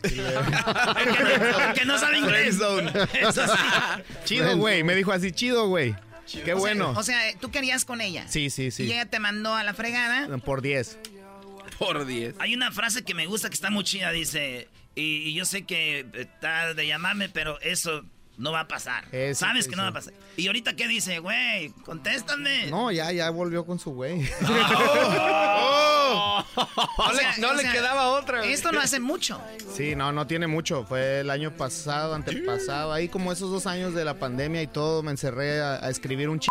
que 1.76 1.86
no 1.86 1.98
sabe 1.98 2.20
inglés. 2.20 2.60
Eso 3.14 3.48
sí. 3.48 4.04
Chido, 4.26 4.58
güey, 4.58 4.84
me 4.84 4.96
dijo 4.96 5.12
así, 5.12 5.32
chido, 5.32 5.68
güey. 5.68 5.96
Qué 6.32 6.42
O 6.42 6.46
sea, 6.46 6.56
bueno. 6.56 6.94
o 6.96 7.04
sea, 7.04 7.20
tú 7.40 7.52
querías 7.52 7.86
con 7.86 8.02
ella. 8.02 8.26
Sí, 8.28 8.50
sí, 8.50 8.66
Y 8.66 8.72
sí. 8.72 8.84
ella 8.92 9.06
te 9.06 9.20
mandó 9.20 9.54
a 9.56 9.64
la 9.64 9.74
fregada. 9.74 10.38
Por 10.40 10.62
10. 10.62 10.98
Por 11.80 12.06
10. 12.06 12.36
Hay 12.40 12.54
una 12.56 12.72
frase 12.72 13.04
que 13.04 13.14
me 13.14 13.26
gusta 13.28 13.50
que 13.50 13.56
está 13.56 13.70
muy 13.70 13.84
chida, 13.84 14.12
dice, 14.12 14.68
y, 14.96 15.18
y 15.30 15.34
yo 15.34 15.46
sé 15.46 15.64
que 15.64 16.06
está 16.14 16.74
de 16.74 16.88
llamarme, 16.88 17.30
pero 17.30 17.60
eso 17.62 18.04
no 18.38 18.52
va 18.52 18.62
a 18.62 18.68
pasar. 18.68 19.06
Eso 19.12 19.42
Sabes 19.42 19.66
que 19.66 19.72
que 19.72 19.76
no 19.76 19.84
va 19.84 19.90
a 19.90 19.94
pasar. 19.94 20.14
Y 20.38 20.48
ahorita 20.48 20.76
qué 20.76 20.88
dice, 20.88 21.20
güey, 21.20 21.70
contéstame. 21.86 22.68
No, 22.68 22.92
ya, 22.92 23.12
ya 23.12 23.30
volvió 23.30 23.66
con 23.66 23.80
su 23.80 23.92
güey. 23.92 24.28
Oh. 26.16 26.44
No 26.56 27.14
le- 27.14 27.38
no 27.42 27.54
le 27.56 27.64
quedaba 27.72 28.10
otra, 28.12 28.40
güey. 28.40 28.54
Esto 28.54 28.72
no 28.72 28.80
hace 28.80 29.00
mucho. 29.00 29.42
Sí, 29.76 29.96
no, 29.96 30.12
no 30.12 30.28
tiene 30.28 30.46
mucho. 30.48 30.84
Fue 30.86 31.22
el 31.22 31.30
año 31.32 31.56
pasado, 31.56 32.14
antepasado. 32.14 32.94
Ahí 32.94 33.08
como 33.10 33.32
esos 33.32 33.50
dos 33.50 33.66
años 33.66 33.94
de 33.96 34.06
la 34.06 34.16
pandemia 34.20 34.62
y 34.62 34.68
todo, 34.68 35.02
me 35.02 35.12
encerré 35.12 35.62
a, 35.62 35.76
a 35.86 35.90
escribir 35.90 36.30
un 36.30 36.40
ch... 36.40 36.48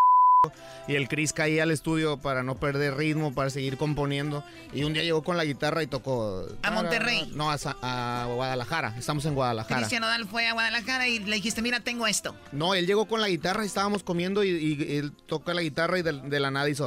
Y 0.89 0.97
el 0.97 1.07
Chris 1.07 1.33
caía 1.33 1.63
al 1.63 1.71
estudio 1.71 2.17
para 2.17 2.43
no 2.43 2.57
perder 2.57 2.97
ritmo, 2.97 3.33
para 3.33 3.49
seguir 3.49 3.77
componiendo. 3.77 4.43
Y 4.73 4.83
un 4.83 4.93
día 4.93 5.05
llegó 5.05 5.23
con 5.23 5.37
la 5.37 5.45
guitarra 5.45 5.85
y 5.85 5.87
tocó... 5.87 6.45
¿A 6.65 6.71
Monterrey? 6.73 7.31
No, 7.37 7.49
a, 7.53 8.25
Guadalajara. 8.35 8.93
Estamos 8.99 9.25
en 9.25 9.37
Guadalajara. 9.37 9.77
Cristian 9.77 10.03
Odal 10.03 10.27
fue 10.27 10.49
a 10.49 10.53
Guadalajara 10.55 11.07
y 11.07 11.21
le 11.21 11.37
dijiste, 11.37 11.63
mira, 11.63 11.79
tengo 11.79 12.09
esto. 12.09 12.35
No, 12.51 12.75
él 12.75 12.89
llegó 12.89 13.07
con 13.07 13.21
la 13.21 13.29
guitarra 13.29 13.63
y 13.63 13.69
estábamos 13.69 14.03
comiendo 14.03 14.43
y, 14.43 14.49
y 14.51 14.97
él 14.97 15.13
toca 15.13 15.55
la 15.55 15.63
guitarra 15.63 16.01
y 16.01 16.03
de, 16.03 16.13
de 16.13 16.41
la 16.41 16.51
nada 16.51 16.69
hizo 16.69 16.87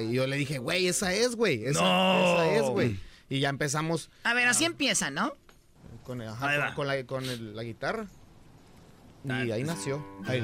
y 0.00 0.12
yo 0.12 0.28
le 0.28 0.36
dije, 0.36 0.58
güey, 0.58 0.86
esa 0.86 1.12
es, 1.12 1.34
güey, 1.34 1.64
esa, 1.64 1.80
No. 1.82 2.40
esa 2.44 2.54
es, 2.54 2.62
güey. 2.70 3.00
Y 3.28 3.40
ya 3.40 3.48
empezamos 3.48 4.10
A 4.22 4.32
ver, 4.32 4.46
así 4.46 4.64
empieza, 4.64 5.10
¿no? 5.10 5.32
con, 6.04 6.22
ajá, 6.22 6.66
con- 6.66 6.74
con 6.76 6.86
la, 6.86 7.04
con 7.04 7.24
el- 7.24 7.56
la 7.56 7.64
guitarra. 7.64 8.06
Y 9.24 9.50
ahí 9.50 9.64
nació. 9.64 10.04
Ahí. 10.26 10.42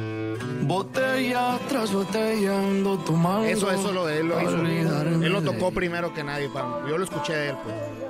Botella 0.62 1.58
tras 1.68 1.92
botella 1.92 2.58
ando 2.58 2.96
tomando. 2.98 3.44
Eso, 3.44 3.70
eso 3.70 3.92
lo, 3.92 4.08
él 4.08 4.28
lo 4.28 4.40
hizo. 4.40 4.62
Él 5.22 5.32
lo 5.32 5.42
tocó 5.42 5.70
primero 5.70 6.14
que 6.14 6.24
nadie. 6.24 6.48
Yo 6.88 6.96
lo 6.96 7.04
escuché 7.04 7.34
de 7.34 7.48
él, 7.50 7.56
pues. 7.62 8.09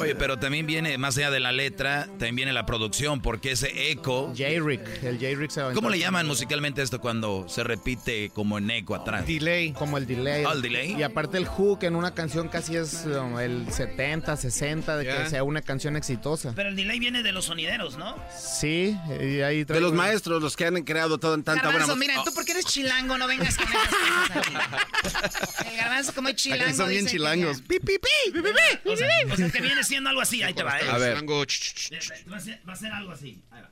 Oye, 0.00 0.14
pero 0.14 0.38
también 0.38 0.66
viene, 0.66 0.96
más 0.98 1.16
allá 1.18 1.30
de 1.30 1.40
la 1.40 1.52
letra, 1.52 2.06
también 2.06 2.36
viene 2.36 2.52
la 2.52 2.66
producción, 2.66 3.20
porque 3.20 3.52
ese 3.52 3.90
eco... 3.90 4.28
J-Rick, 4.36 5.02
el 5.04 5.18
J-Rick 5.18 5.50
se. 5.50 5.62
¿Cómo 5.74 5.90
le 5.90 5.98
llaman 5.98 6.26
musicalmente 6.26 6.82
esto 6.82 7.00
cuando 7.00 7.48
se 7.48 7.62
repite 7.64 8.30
como 8.34 8.58
en 8.58 8.70
eco 8.70 8.94
atrás? 8.94 9.26
Delay. 9.26 9.72
Como 9.72 9.98
el 9.98 10.06
delay. 10.06 10.44
Ah, 10.46 10.52
el 10.54 10.62
delay. 10.62 10.94
Y 10.98 11.02
aparte 11.02 11.36
el 11.38 11.46
hook 11.46 11.84
en 11.84 11.96
una 11.96 12.14
canción 12.14 12.48
casi 12.48 12.76
es 12.76 13.04
um, 13.06 13.38
el 13.38 13.70
70, 13.72 14.36
60 14.36 14.96
de 14.96 15.04
Ya. 15.04 15.24
que 15.24 15.30
sea 15.30 15.42
una 15.44 15.62
canción 15.62 15.96
exitosa. 15.96 16.52
Pero 16.54 16.68
el 16.70 16.76
delay 16.76 16.98
viene 16.98 17.22
de 17.22 17.32
los 17.32 17.46
sonideros, 17.46 17.96
¿no? 17.98 18.16
Sí, 18.38 18.96
y 19.20 19.40
ahí 19.40 19.64
De 19.64 19.80
los 19.80 19.92
maestros, 19.92 20.40
los 20.42 20.56
que 20.56 20.66
han 20.66 20.82
creado 20.84 21.18
todo, 21.18 21.32
tanta 21.34 21.52
buena 21.54 21.70
Garbanzo, 21.70 21.96
música. 21.96 22.12
mira, 22.12 22.24
tú 22.24 22.32
porque 22.34 22.52
eres 22.52 22.64
chilango, 22.66 23.18
no 23.18 23.26
vengas 23.26 23.56
con 23.56 23.66
esas 23.68 23.88
cosas 23.88 24.36
aquí. 24.36 25.70
El 25.70 25.76
garbanzo 25.76 26.12
como 26.14 26.28
es 26.28 26.36
chilango. 26.36 26.64
Aquí 26.64 26.74
son 26.74 26.88
bien 26.88 27.04
dice 27.04 27.12
que 27.16 27.18
chilangos. 27.18 27.58
ya. 27.58 27.64
Pi, 27.66 27.78
pi, 27.80 27.98
pi, 27.98 28.32
pi, 28.32 28.40
pi, 28.40 28.42
pi. 28.42 28.88
O 28.90 28.96
sea, 28.96 29.08
o 29.32 29.36
sea, 29.36 29.50
que 29.50 29.60
viene 29.60 29.82
siendo 29.90 30.08
algo 30.10 30.22
así. 30.22 30.42
Ahí 30.42 30.54
te 30.54 30.62
va, 30.62 30.78
¿eh? 30.80 30.88
A 30.90 30.96
ver. 30.98 31.16
Va 31.16 32.36
a 32.36 32.40
ser, 32.40 32.60
va 32.68 32.72
a 32.72 32.76
ser 32.76 32.92
algo 32.92 33.12
así. 33.12 33.42
Ahí 33.50 33.60
va. 33.62 33.70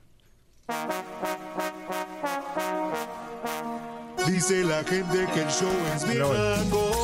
Dice 4.26 4.62
la 4.64 4.84
gente 4.84 5.26
que 5.32 5.40
el 5.40 5.48
show 5.48 5.72
es 5.96 6.04
bien. 6.06 6.22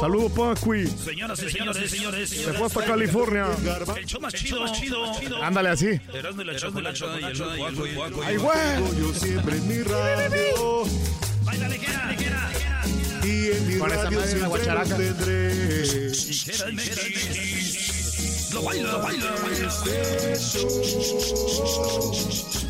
Saludos, 0.00 0.32
Paqui. 0.32 0.86
Señoras 0.86 1.42
y 1.42 1.50
señores, 1.50 1.90
señores, 1.90 2.28
Se 2.28 2.52
fue 2.52 2.66
hasta 2.66 2.84
California. 2.84 3.46
El 3.96 4.04
show 4.04 4.20
más 4.20 4.34
chido, 4.34 4.66
chido. 4.78 5.42
Ándale 5.42 5.70
así. 5.70 5.98
La 6.12 6.18
y 6.20 6.20
el 6.20 7.42
Ay, 8.22 8.36
guaco. 8.36 8.80
güey. 8.82 9.00
Yo 9.00 9.14
siempre 9.14 9.56
en 9.56 9.68
mi 9.68 9.82
radio. 9.82 10.84
Baila 11.44 11.68
ligera, 11.68 12.10
ligera. 12.10 12.50
Y 13.22 13.52
en 13.52 13.68
mi 13.68 13.78
Con 13.78 13.90
esa 13.90 14.02
radio 14.04 14.18
madre 14.20 14.32
en 14.32 14.40
la 14.40 14.48
siempre 14.48 14.48
guacharaca. 14.48 14.98
los 14.98 14.98
tendré. 14.98 15.54
Lo 18.54 18.62
baila, 18.62 18.92
lo 18.92 19.02
baila, 19.02 19.30
lo 19.30 19.42
baila. 19.42 19.68
Este 19.68 20.36
show, 20.38 22.12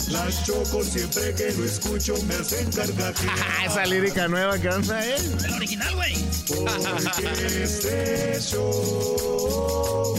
La 0.08 0.26
choco 0.46 0.82
siempre 0.82 1.34
que 1.34 1.52
lo 1.52 1.64
escucho 1.64 2.14
me 2.26 2.34
hacen 2.34 2.70
carcajear. 2.72 3.34
Ah, 3.60 3.66
esa 3.66 3.84
lírica 3.84 4.26
nueva 4.28 4.58
que 4.58 4.68
anda 4.68 5.04
él. 5.04 5.36
El 5.44 5.52
original, 5.52 5.94
güey. 5.94 6.14
Porque 6.48 7.62
este 7.62 8.40
show, 8.40 10.16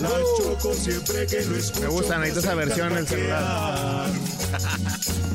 la 0.00 0.10
choco 0.36 0.74
siempre 0.74 1.26
que 1.26 1.44
lo 1.44 1.56
escucho. 1.56 1.80
Me 1.82 1.88
gusta, 1.88 2.18
necesito 2.18 2.40
esa 2.40 2.54
versión 2.54 2.92
en 2.92 2.98
el 2.98 3.06
celular. 3.06 4.10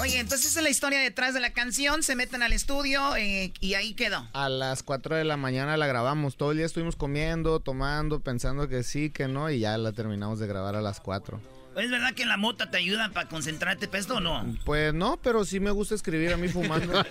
Oye, 0.00 0.18
entonces 0.18 0.52
esa 0.52 0.60
es 0.60 0.64
la 0.64 0.70
historia 0.70 0.98
detrás 1.00 1.34
de 1.34 1.40
la 1.40 1.52
canción. 1.52 2.02
Se 2.02 2.16
meten 2.16 2.42
al 2.42 2.54
estudio 2.54 3.16
eh, 3.16 3.52
y 3.60 3.74
ahí 3.74 3.92
quedó. 3.92 4.26
A 4.32 4.48
las 4.48 4.82
4 4.82 5.16
de 5.16 5.24
la 5.24 5.36
mañana 5.36 5.76
la 5.76 5.86
grabamos. 5.86 6.36
Todo 6.36 6.52
el 6.52 6.56
día 6.56 6.66
estuvimos 6.66 6.96
comiendo, 6.96 7.60
tomando, 7.60 8.20
pensando 8.20 8.66
que 8.66 8.82
sí, 8.82 9.10
que 9.10 9.28
no, 9.28 9.50
y 9.50 9.60
ya 9.60 9.76
la 9.76 9.92
terminamos 9.92 10.38
de 10.38 10.46
grabar 10.46 10.74
a 10.74 10.80
las 10.80 11.00
4. 11.00 11.38
¿Es 11.80 11.90
verdad 11.90 12.12
que 12.14 12.24
la 12.26 12.36
mota 12.36 12.70
te 12.70 12.76
ayuda 12.78 13.10
para 13.10 13.28
concentrarte 13.28 13.88
para 13.88 13.98
esto 14.00 14.16
o 14.16 14.20
no? 14.20 14.56
Pues 14.64 14.92
no, 14.94 15.18
pero 15.22 15.44
sí 15.44 15.60
me 15.60 15.70
gusta 15.70 15.94
escribir 15.94 16.32
a 16.32 16.36
mí 16.36 16.48
fumando. 16.48 16.98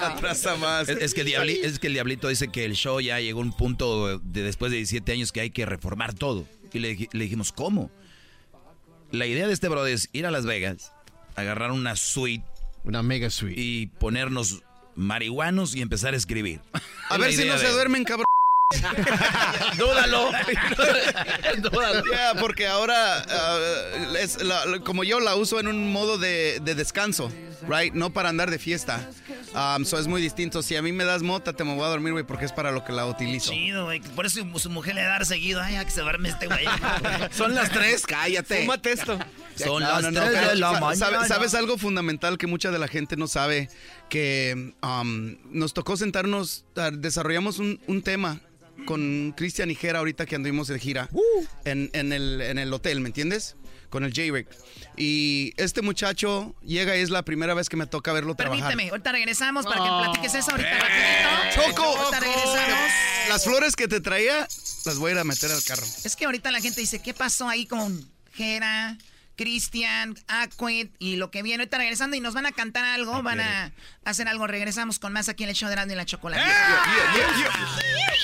Atrasa 0.00 0.56
más. 0.56 0.88
Es, 0.88 0.98
es 1.00 1.14
que 1.14 1.24
Diabli- 1.24 1.60
es 1.62 1.78
que 1.78 1.86
el 1.88 1.94
Diablito 1.94 2.28
dice 2.28 2.48
que 2.48 2.64
el 2.64 2.74
show 2.74 3.00
ya 3.00 3.20
llegó 3.20 3.40
a 3.40 3.42
un 3.42 3.52
punto 3.52 4.18
de 4.18 4.42
después 4.42 4.70
de 4.70 4.76
17 4.78 5.12
años 5.12 5.32
que 5.32 5.40
hay 5.40 5.50
que 5.50 5.66
reformar 5.66 6.14
todo. 6.14 6.46
Y 6.72 6.78
le, 6.80 6.96
dij- 6.96 7.08
le 7.12 7.24
dijimos, 7.24 7.52
¿cómo? 7.52 7.90
La 9.12 9.26
idea 9.26 9.46
de 9.46 9.52
este 9.52 9.68
brother 9.68 9.94
es 9.94 10.08
ir 10.12 10.26
a 10.26 10.30
Las 10.30 10.44
Vegas, 10.44 10.92
agarrar 11.36 11.70
una 11.70 11.96
suite. 11.96 12.44
Una 12.84 13.02
mega 13.02 13.30
suite. 13.30 13.58
Y 13.60 13.86
ponernos 13.86 14.62
marihuanos 14.96 15.74
y 15.74 15.80
empezar 15.82 16.14
a 16.14 16.16
escribir. 16.16 16.60
A 17.08 17.14
Es 17.14 17.20
ver 17.20 17.32
si 17.32 17.44
no 17.46 17.54
de 17.54 17.58
se 17.60 17.70
duermen, 17.70 18.04
cabrón. 18.04 18.24
Dúdalo. 19.78 20.30
Dúdalo. 21.58 22.02
Porque 22.40 22.66
ahora, 22.66 23.24
ah, 23.28 23.58
es 24.20 24.42
la- 24.42 24.64
la- 24.66 24.80
como 24.80 25.04
yo 25.04 25.20
la 25.20 25.36
uso 25.36 25.60
en 25.60 25.68
un 25.68 25.92
modo 25.92 26.18
de, 26.18 26.60
de 26.60 26.74
descanso, 26.74 27.30
right? 27.68 27.94
No 27.94 28.10
para 28.12 28.28
andar 28.30 28.50
de 28.50 28.58
fiesta. 28.58 29.08
Um, 29.54 29.84
so 29.84 29.98
es 29.98 30.08
muy 30.08 30.20
distinto. 30.20 30.62
Si 30.62 30.74
a 30.74 30.82
mí 30.82 30.90
me 30.92 31.04
das 31.04 31.22
mota, 31.22 31.52
te 31.52 31.62
me 31.62 31.74
voy 31.74 31.84
a 31.84 31.88
dormir, 31.88 32.12
güey, 32.12 32.24
porque 32.24 32.44
es 32.44 32.52
para 32.52 32.72
lo 32.72 32.84
que 32.84 32.92
la 32.92 33.06
utilizo. 33.06 33.52
Chido, 33.52 33.84
güey. 33.84 34.00
Por 34.00 34.26
eso 34.26 34.40
su 34.58 34.70
mujer 34.70 34.96
le 34.96 35.02
da 35.02 35.24
seguido. 35.24 35.60
Ay, 35.62 35.76
a 35.76 35.84
que 35.84 35.90
se 35.92 36.00
duerme 36.00 36.30
este 36.30 36.46
güey. 36.46 36.64
Son 37.30 37.54
las 37.54 37.70
tres, 37.70 38.04
cállate. 38.06 38.62
Fúmate 38.62 38.92
esto. 38.92 39.18
Son 39.56 39.80
No, 39.82 39.88
las 39.88 40.02
no, 40.02 40.10
no, 40.10 40.20
tres 40.24 40.48
de 40.48 40.56
la 40.56 40.80
mañana. 40.80 41.28
¿Sabes 41.28 41.54
algo 41.54 41.78
fundamental 41.78 42.38
que 42.38 42.48
mucha 42.48 42.72
de 42.72 42.78
la 42.80 42.88
gente 42.88 43.16
no 43.16 43.28
sabe? 43.28 43.68
Que 44.14 44.72
um, 44.80 45.36
nos 45.50 45.74
tocó 45.74 45.96
sentarnos, 45.96 46.64
ah, 46.76 46.92
desarrollamos 46.92 47.58
un, 47.58 47.80
un 47.88 48.00
tema 48.00 48.40
con 48.86 49.34
Cristian 49.36 49.72
y 49.72 49.74
Jera 49.74 49.98
ahorita 49.98 50.24
que 50.24 50.36
anduvimos 50.36 50.68
de 50.68 50.78
gira 50.78 51.08
en, 51.64 51.90
en 51.94 52.12
el, 52.12 52.40
en 52.40 52.58
el 52.60 52.72
hotel, 52.72 53.00
¿me 53.00 53.08
entiendes? 53.08 53.56
Con 53.90 54.04
el 54.04 54.12
J-Rick. 54.14 54.46
Y 54.96 55.52
este 55.56 55.82
muchacho 55.82 56.54
llega 56.62 56.96
y 56.96 57.00
es 57.00 57.10
la 57.10 57.24
primera 57.24 57.54
vez 57.54 57.68
que 57.68 57.76
me 57.76 57.88
toca 57.88 58.12
verlo 58.12 58.36
trabajar. 58.36 58.68
Permíteme, 58.68 58.90
ahorita 58.90 59.10
regresamos 59.10 59.66
para 59.66 59.76
que 59.82 59.88
Oh. 59.90 59.98
me 59.98 60.04
platiques 60.04 60.34
eso 60.36 60.50
ahorita 60.52 60.70
rapidito. 60.78 61.66
¡Choco! 61.66 61.82
Ahorita 61.84 62.20
regresamos. 62.20 62.90
Las 63.30 63.42
flores 63.44 63.74
que 63.74 63.88
te 63.88 64.00
traía, 64.00 64.46
las 64.84 64.96
voy 64.98 65.10
a 65.10 65.14
ir 65.14 65.18
a 65.18 65.24
meter 65.24 65.50
al 65.50 65.64
carro. 65.64 65.82
Es 66.04 66.14
que 66.14 66.24
ahorita 66.26 66.52
la 66.52 66.60
gente 66.60 66.80
dice, 66.80 67.00
¿qué 67.02 67.14
pasó 67.14 67.48
ahí 67.48 67.66
con 67.66 68.08
Jera, 68.34 68.96
Cristian, 69.36 70.16
Aquid 70.28 70.88
y 70.98 71.16
lo 71.16 71.30
que 71.30 71.42
viene? 71.42 71.62
Ahorita 71.62 71.78
regresando 71.78 72.16
y 72.16 72.20
nos 72.20 72.34
van 72.34 72.46
a 72.46 72.52
cantar 72.52 72.84
algo, 72.84 73.22
van 73.22 73.40
a 73.40 73.72
hacer 74.04 74.28
algo. 74.28 74.46
Regresamos 74.46 74.98
con 74.98 75.12
más 75.12 75.28
aquí 75.28 75.44
en 75.44 75.50
el 75.50 75.54
show 75.54 75.68
de 75.68 75.74
Erasmo 75.74 75.92
y 75.92 75.96
la 75.96 76.04
Chocolate. 76.04 76.42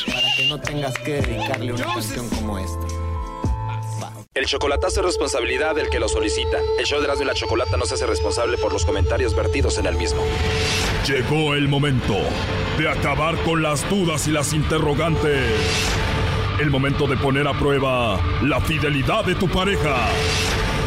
Para 0.07 0.37
que 0.37 0.47
no 0.49 0.61
tengas 0.61 0.95
que 0.99 1.21
dedicarle 1.21 1.73
una 1.73 1.85
canción 1.85 2.29
como 2.31 2.59
esta. 2.59 3.11
El 4.33 4.47
chocolatazo 4.47 5.01
es 5.01 5.07
responsabilidad 5.07 5.75
del 5.75 5.91
que 5.91 5.99
lo 5.99 6.09
solicita. 6.09 6.59
El 6.79 6.87
show 6.87 7.01
de 7.01 7.07
Erasmo 7.07 7.25
y 7.25 7.27
la 7.27 7.35
Chocolata 7.35 7.77
no 7.77 7.85
se 7.85 7.95
hace 7.95 8.07
responsable 8.07 8.59
por 8.59 8.73
los 8.73 8.85
comentarios 8.85 9.35
vertidos 9.35 9.77
en 9.79 9.87
el 9.87 9.97
mismo. 9.97 10.23
Llegó 11.07 11.55
el 11.55 11.67
momento 11.67 12.17
de 12.79 12.89
acabar 12.89 13.37
con 13.43 13.61
las 13.61 13.89
dudas 13.91 14.29
y 14.29 14.31
las 14.31 14.53
interrogantes. 14.53 15.51
El 16.61 16.71
momento 16.71 17.09
de 17.09 17.17
poner 17.17 17.49
a 17.49 17.59
prueba 17.59 18.21
la 18.43 18.61
fidelidad 18.61 19.25
de 19.25 19.35
tu 19.35 19.49
pareja. 19.49 20.09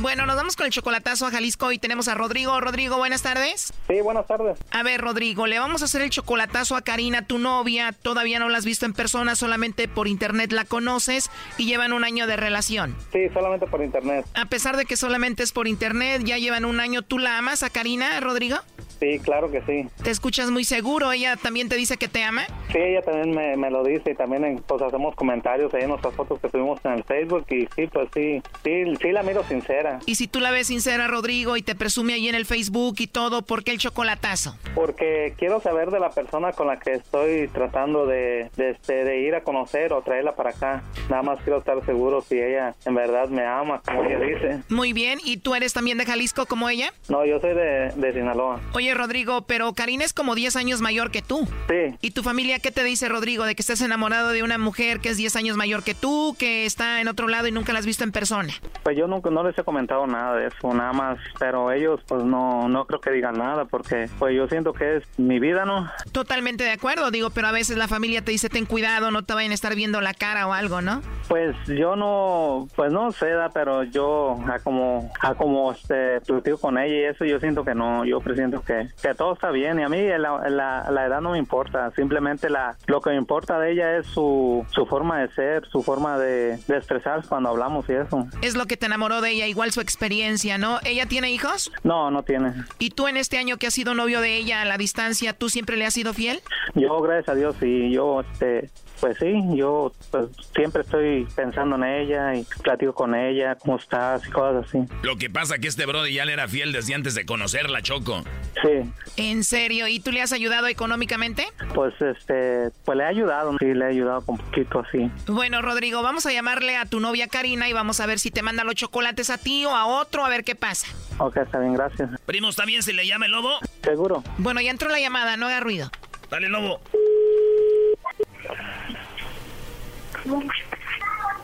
Bueno, 0.00 0.24
nos 0.24 0.34
vamos 0.34 0.56
con 0.56 0.64
el 0.64 0.72
chocolatazo 0.72 1.26
a 1.26 1.30
Jalisco 1.30 1.72
y 1.72 1.78
tenemos 1.78 2.08
a 2.08 2.14
Rodrigo. 2.14 2.58
Rodrigo, 2.58 2.96
buenas 2.96 3.20
tardes. 3.20 3.74
Sí, 3.86 4.00
buenas 4.00 4.26
tardes. 4.26 4.58
A 4.70 4.82
ver, 4.82 5.02
Rodrigo, 5.02 5.46
le 5.46 5.58
vamos 5.58 5.82
a 5.82 5.84
hacer 5.84 6.00
el 6.00 6.08
chocolatazo 6.08 6.74
a 6.74 6.80
Karina, 6.80 7.26
tu 7.26 7.38
novia. 7.38 7.92
Todavía 7.92 8.38
no 8.38 8.48
la 8.48 8.56
has 8.56 8.64
visto 8.64 8.86
en 8.86 8.94
persona, 8.94 9.36
solamente 9.36 9.88
por 9.88 10.08
internet 10.08 10.52
la 10.52 10.64
conoces 10.64 11.30
y 11.58 11.66
llevan 11.66 11.92
un 11.92 12.04
año 12.04 12.26
de 12.26 12.36
relación. 12.36 12.96
Sí, 13.12 13.28
solamente 13.34 13.66
por 13.66 13.84
internet. 13.84 14.24
A 14.32 14.46
pesar 14.46 14.78
de 14.78 14.86
que 14.86 14.96
solamente 14.96 15.42
es 15.42 15.52
por 15.52 15.68
internet, 15.68 16.22
ya 16.24 16.38
llevan 16.38 16.64
un 16.64 16.80
año. 16.80 17.02
¿Tú 17.02 17.18
la 17.18 17.36
amas 17.36 17.62
a 17.62 17.68
Karina, 17.68 18.18
Rodrigo? 18.20 18.56
Sí, 19.00 19.18
claro 19.18 19.50
que 19.50 19.62
sí. 19.62 19.88
¿Te 20.02 20.10
escuchas 20.10 20.50
muy 20.50 20.64
seguro? 20.64 21.10
¿Ella 21.10 21.36
también 21.36 21.68
te 21.68 21.76
dice 21.76 21.96
que 21.96 22.06
te 22.08 22.22
ama? 22.22 22.42
Sí, 22.70 22.78
ella 22.78 23.02
también 23.02 23.30
me, 23.34 23.56
me 23.56 23.70
lo 23.70 23.82
dice 23.82 24.10
y 24.10 24.14
también 24.14 24.62
pues 24.66 24.82
hacemos 24.82 25.14
comentarios 25.16 25.72
ahí 25.74 25.82
en 25.82 25.88
nuestras 25.88 26.14
fotos 26.14 26.38
que 26.40 26.50
subimos 26.50 26.78
en 26.84 26.92
el 26.92 27.04
Facebook 27.04 27.46
y 27.50 27.66
sí, 27.74 27.86
pues 27.92 28.08
sí, 28.14 28.42
sí, 28.62 28.84
sí 29.00 29.12
la 29.12 29.22
miro 29.22 29.42
sincera. 29.44 30.00
Y 30.06 30.16
si 30.16 30.28
tú 30.28 30.40
la 30.40 30.50
ves 30.50 30.66
sincera, 30.66 31.08
Rodrigo, 31.08 31.56
y 31.56 31.62
te 31.62 31.74
presume 31.74 32.12
ahí 32.12 32.28
en 32.28 32.34
el 32.34 32.44
Facebook 32.46 32.96
y 32.98 33.06
todo, 33.06 33.42
¿por 33.42 33.64
qué 33.64 33.70
el 33.72 33.78
chocolatazo? 33.78 34.56
Porque 34.74 35.34
quiero 35.38 35.60
saber 35.60 35.90
de 35.90 35.98
la 36.00 36.10
persona 36.10 36.52
con 36.52 36.66
la 36.66 36.78
que 36.78 36.92
estoy 36.92 37.48
tratando 37.48 38.06
de, 38.06 38.50
de, 38.56 38.70
este, 38.70 39.04
de 39.04 39.20
ir 39.20 39.34
a 39.34 39.42
conocer 39.42 39.92
o 39.92 40.02
traerla 40.02 40.36
para 40.36 40.50
acá. 40.50 40.82
Nada 41.08 41.22
más 41.22 41.40
quiero 41.42 41.58
estar 41.58 41.84
seguro 41.86 42.20
si 42.20 42.38
ella 42.38 42.74
en 42.84 42.94
verdad 42.94 43.28
me 43.28 43.44
ama, 43.46 43.80
como 43.84 44.04
ella 44.04 44.18
dice. 44.20 44.62
Muy 44.68 44.92
bien, 44.92 45.18
¿y 45.24 45.38
tú 45.38 45.54
eres 45.54 45.72
también 45.72 45.96
de 45.98 46.04
Jalisco 46.04 46.46
como 46.46 46.68
ella? 46.68 46.92
No, 47.08 47.24
yo 47.24 47.40
soy 47.40 47.54
de, 47.54 47.92
de 47.96 48.12
Sinaloa. 48.12 48.60
Oye, 48.74 48.89
Rodrigo, 48.94 49.42
pero 49.42 49.72
Karina 49.72 50.04
es 50.04 50.12
como 50.12 50.34
10 50.34 50.56
años 50.56 50.80
mayor 50.80 51.10
que 51.10 51.22
tú. 51.22 51.48
Sí. 51.68 51.96
¿Y 52.00 52.10
tu 52.12 52.22
familia 52.22 52.58
qué 52.58 52.70
te 52.70 52.84
dice, 52.84 53.08
Rodrigo, 53.08 53.44
de 53.44 53.54
que 53.54 53.62
estás 53.62 53.80
enamorado 53.80 54.30
de 54.30 54.42
una 54.42 54.58
mujer 54.58 55.00
que 55.00 55.10
es 55.10 55.16
10 55.16 55.36
años 55.36 55.56
mayor 55.56 55.82
que 55.82 55.94
tú, 55.94 56.36
que 56.38 56.66
está 56.66 57.00
en 57.00 57.08
otro 57.08 57.28
lado 57.28 57.46
y 57.48 57.52
nunca 57.52 57.72
la 57.72 57.78
has 57.78 57.86
visto 57.86 58.04
en 58.04 58.12
persona? 58.12 58.52
Pues 58.82 58.96
yo 58.96 59.06
nunca 59.06 59.30
no 59.30 59.42
les 59.42 59.58
he 59.58 59.64
comentado 59.64 60.06
nada 60.06 60.36
de 60.36 60.48
eso, 60.48 60.74
nada 60.74 60.92
más, 60.92 61.18
pero 61.38 61.72
ellos 61.72 62.00
pues 62.06 62.24
no 62.24 62.68
no 62.68 62.86
creo 62.86 63.00
que 63.00 63.10
digan 63.10 63.36
nada 63.38 63.64
porque 63.64 64.08
pues 64.18 64.34
yo 64.34 64.48
siento 64.48 64.72
que 64.72 64.96
es 64.96 65.04
mi 65.18 65.38
vida, 65.38 65.64
¿no? 65.64 65.90
Totalmente 66.12 66.64
de 66.64 66.72
acuerdo, 66.72 67.10
digo, 67.10 67.30
pero 67.30 67.48
a 67.48 67.52
veces 67.52 67.76
la 67.76 67.88
familia 67.88 68.22
te 68.22 68.32
dice 68.32 68.48
ten 68.48 68.66
cuidado, 68.66 69.10
no 69.10 69.22
te 69.22 69.34
vayan 69.34 69.52
a 69.52 69.54
estar 69.54 69.74
viendo 69.74 70.00
la 70.00 70.14
cara 70.14 70.46
o 70.46 70.52
algo, 70.52 70.80
¿no? 70.80 71.02
Pues 71.28 71.56
yo 71.66 71.96
no, 71.96 72.68
pues 72.76 72.92
no 72.92 73.12
sé, 73.12 73.30
pero 73.54 73.84
yo 73.84 74.38
a 74.48 74.58
como, 74.58 75.10
a 75.20 75.34
como 75.34 75.72
este, 75.72 76.20
platico 76.20 76.58
con 76.58 76.78
ella 76.78 76.94
y 76.94 77.04
eso, 77.04 77.24
yo 77.24 77.38
siento 77.38 77.64
que 77.64 77.74
no, 77.74 78.04
yo 78.04 78.20
presiento 78.20 78.62
que, 78.62 78.79
que 79.02 79.14
todo 79.14 79.32
está 79.32 79.50
bien 79.50 79.78
y 79.80 79.82
a 79.82 79.88
mí 79.88 80.02
la, 80.18 80.48
la, 80.48 80.90
la 80.90 81.06
edad 81.06 81.20
no 81.20 81.32
me 81.32 81.38
importa, 81.38 81.90
simplemente 81.96 82.50
la, 82.50 82.76
lo 82.86 83.00
que 83.00 83.10
me 83.10 83.16
importa 83.16 83.58
de 83.58 83.72
ella 83.72 83.96
es 83.96 84.06
su, 84.06 84.64
su 84.70 84.86
forma 84.86 85.20
de 85.20 85.28
ser, 85.32 85.66
su 85.68 85.82
forma 85.82 86.18
de, 86.18 86.58
de 86.66 86.76
expresarse 86.76 87.28
cuando 87.28 87.50
hablamos 87.50 87.88
y 87.88 87.92
eso. 87.92 88.26
Es 88.42 88.54
lo 88.54 88.66
que 88.66 88.76
te 88.76 88.86
enamoró 88.86 89.20
de 89.20 89.30
ella, 89.30 89.46
igual 89.46 89.72
su 89.72 89.80
experiencia, 89.80 90.58
¿no? 90.58 90.78
¿Ella 90.84 91.06
tiene 91.06 91.30
hijos? 91.30 91.72
No, 91.82 92.10
no 92.10 92.22
tiene. 92.22 92.52
¿Y 92.78 92.90
tú 92.90 93.08
en 93.08 93.16
este 93.16 93.38
año 93.38 93.56
que 93.56 93.66
has 93.66 93.74
sido 93.74 93.94
novio 93.94 94.20
de 94.20 94.36
ella 94.36 94.62
a 94.62 94.64
la 94.64 94.78
distancia, 94.78 95.32
tú 95.32 95.48
siempre 95.48 95.76
le 95.76 95.86
has 95.86 95.94
sido 95.94 96.14
fiel? 96.14 96.40
Yo, 96.74 97.00
gracias 97.00 97.28
a 97.28 97.34
Dios, 97.34 97.56
sí, 97.60 97.90
yo, 97.92 98.20
este, 98.20 98.70
pues 99.00 99.16
sí, 99.18 99.32
yo 99.54 99.92
pues, 100.10 100.26
siempre 100.54 100.82
estoy 100.82 101.26
pensando 101.34 101.76
en 101.76 101.84
ella 101.84 102.34
y 102.34 102.46
platico 102.62 102.94
con 102.94 103.14
ella, 103.14 103.56
cómo 103.56 103.76
estás 103.76 104.26
y 104.26 104.30
cosas 104.30 104.66
así. 104.66 104.78
Lo 105.02 105.16
que 105.16 105.30
pasa 105.30 105.58
que 105.58 105.68
este 105.68 105.86
brody 105.86 106.14
ya 106.14 106.24
le 106.24 106.32
era 106.32 106.48
fiel 106.48 106.72
desde 106.72 106.94
antes 106.94 107.14
de 107.14 107.24
conocerla, 107.24 107.82
Choco. 107.82 108.22
Sí, 108.62 108.69
¿En 109.16 109.44
serio? 109.44 109.86
¿Y 109.88 110.00
tú 110.00 110.12
le 110.12 110.22
has 110.22 110.32
ayudado 110.32 110.66
económicamente? 110.66 111.46
pues 111.74 111.94
este, 112.00 112.70
pues 112.84 112.96
le 112.96 113.04
he 113.04 113.06
ayudado, 113.06 113.56
sí, 113.58 113.74
le 113.74 113.84
he 113.84 113.88
ayudado 113.88 114.24
con 114.24 114.36
poquito 114.38 114.80
así. 114.80 115.10
Bueno, 115.26 115.62
Rodrigo, 115.62 116.02
vamos 116.02 116.26
a 116.26 116.32
llamarle 116.32 116.76
a 116.76 116.86
tu 116.86 117.00
novia 117.00 117.28
Karina 117.28 117.68
y 117.68 117.72
vamos 117.72 118.00
a 118.00 118.06
ver 118.06 118.18
si 118.18 118.30
te 118.30 118.42
manda 118.42 118.64
los 118.64 118.74
chocolates 118.74 119.30
a 119.30 119.38
ti 119.38 119.64
o 119.66 119.74
a 119.74 119.86
otro, 119.86 120.24
a 120.24 120.28
ver 120.28 120.44
qué 120.44 120.54
pasa. 120.54 120.86
Ok, 121.18 121.36
está 121.38 121.58
bien, 121.58 121.74
gracias. 121.74 122.10
Primo, 122.26 122.48
¿está 122.48 122.64
bien 122.64 122.82
si 122.82 122.92
le 122.92 123.06
llama 123.06 123.26
el 123.26 123.32
lobo? 123.32 123.58
¿Seguro? 123.82 124.22
Bueno, 124.38 124.60
ya 124.60 124.70
entró 124.70 124.88
la 124.88 125.00
llamada, 125.00 125.36
no 125.36 125.46
haga 125.46 125.60
ruido. 125.60 125.90
Dale, 126.30 126.48
lobo. 126.48 126.80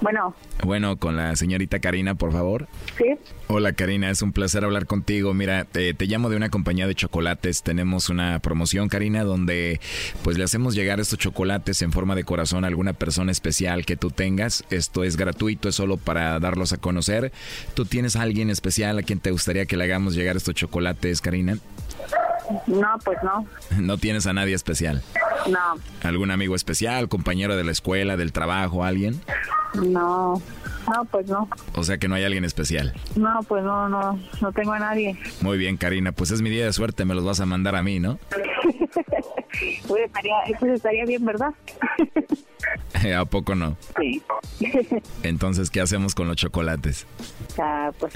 Bueno, 0.01 0.35
Bueno, 0.65 0.97
con 0.97 1.17
la 1.17 1.37
señorita 1.37 1.79
Karina, 1.81 2.15
por 2.15 2.33
favor. 2.33 2.67
sí, 2.97 3.05
Hola 3.49 3.75
Karina, 3.75 4.11
es 4.11 4.23
un 4.23 4.33
placer 4.33 4.65
hablar 4.65 4.87
contigo. 4.87 5.33
Mira, 5.33 5.65
te, 5.65 5.95
te 5.95 6.07
llamo 6.07 6.29
de 6.31 6.37
una 6.37 6.49
compañía 6.49 6.89
de 6.89 6.97
chocolates. 6.97 7.63
Tenemos 7.63 8.09
una 8.09 8.41
promoción, 8.41 8.89
Karina, 8.89 9.23
donde 9.23 9.81
pues 10.25 10.37
le 10.37 10.43
hacemos 10.43 10.75
llegar 10.75 10.99
estos 10.99 11.19
chocolates 11.19 11.81
en 11.83 11.93
forma 11.93 12.17
de 12.17 12.25
corazón 12.25 12.65
a 12.65 12.67
alguna 12.67 12.93
persona 12.93 13.31
especial 13.31 13.87
que 13.87 13.97
tú 13.97 14.11
tengas. 14.11 14.65
Esto 14.71 15.05
es 15.05 15.17
gratuito, 15.17 15.69
es 15.69 15.77
solo 15.77 15.97
para 15.97 16.41
darlos 16.41 16.73
a 16.73 16.79
conocer. 16.79 17.31
¿Tú 17.75 17.85
tienes 17.85 18.17
a 18.17 18.23
alguien 18.23 18.51
especial 18.51 18.99
a 18.99 19.03
quien 19.03 19.21
te 19.21 19.31
gustaría 19.31 19.67
que 19.67 19.77
le 19.77 19.85
hagamos 19.85 20.17
llegar 20.17 20.37
estos 20.37 20.55
chocolates, 20.55 21.21
Karina? 21.21 21.59
No, 22.66 22.99
pues 23.05 23.18
no, 23.22 23.47
No 23.78 23.99
tienes 23.99 24.26
a 24.26 24.32
nadie 24.32 24.55
especial. 24.55 25.03
no, 25.49 25.59
¿Algún 26.03 26.30
amigo 26.30 26.55
especial, 26.55 27.09
compañero 27.09 27.57
de 27.57 27.64
la 27.64 27.72
escuela, 27.72 28.16
del 28.16 28.32
trabajo, 28.32 28.84
alguien? 28.84 29.20
no, 29.74 30.40
no, 30.88 31.05
pues 31.11 31.26
no, 31.26 31.49
O 31.74 31.82
sea 31.84 31.99
que 31.99 32.09
no 32.09 32.14
hay 32.14 32.24
alguien 32.24 32.44
especial. 32.44 32.94
no, 33.16 33.40
pues 33.49 33.62
no, 33.64 33.88
no, 33.88 34.18
no 34.40 34.53
tengo 34.53 34.72
a 34.72 34.78
nadie. 34.78 35.18
Muy 35.40 35.59
bien, 35.59 35.76
Karina, 35.76 36.12
pues 36.12 36.30
es 36.30 36.40
mi 36.42 36.51
día 36.51 36.64
de 36.64 36.72
suerte, 36.72 37.05
me 37.05 37.14
los 37.14 37.24
vas 37.24 37.40
a 37.40 37.47
mandar 37.47 37.74
a 37.76 37.82
mí, 37.82 37.99
¿no? 38.01 38.18
Pues 39.88 40.03
estaría, 40.05 40.34
pues 40.61 40.72
estaría 40.72 41.05
bien, 41.07 41.24
¿verdad? 41.24 41.55
¿A 43.18 43.24
poco 43.24 43.55
no? 43.55 43.76
Sí. 43.99 44.22
Entonces, 45.22 45.70
¿qué 45.70 45.80
hacemos 45.80 46.14
con 46.14 46.28
los 46.28 46.36
chocolates? 46.36 47.07
Ah, 47.59 47.90
pues 47.99 48.14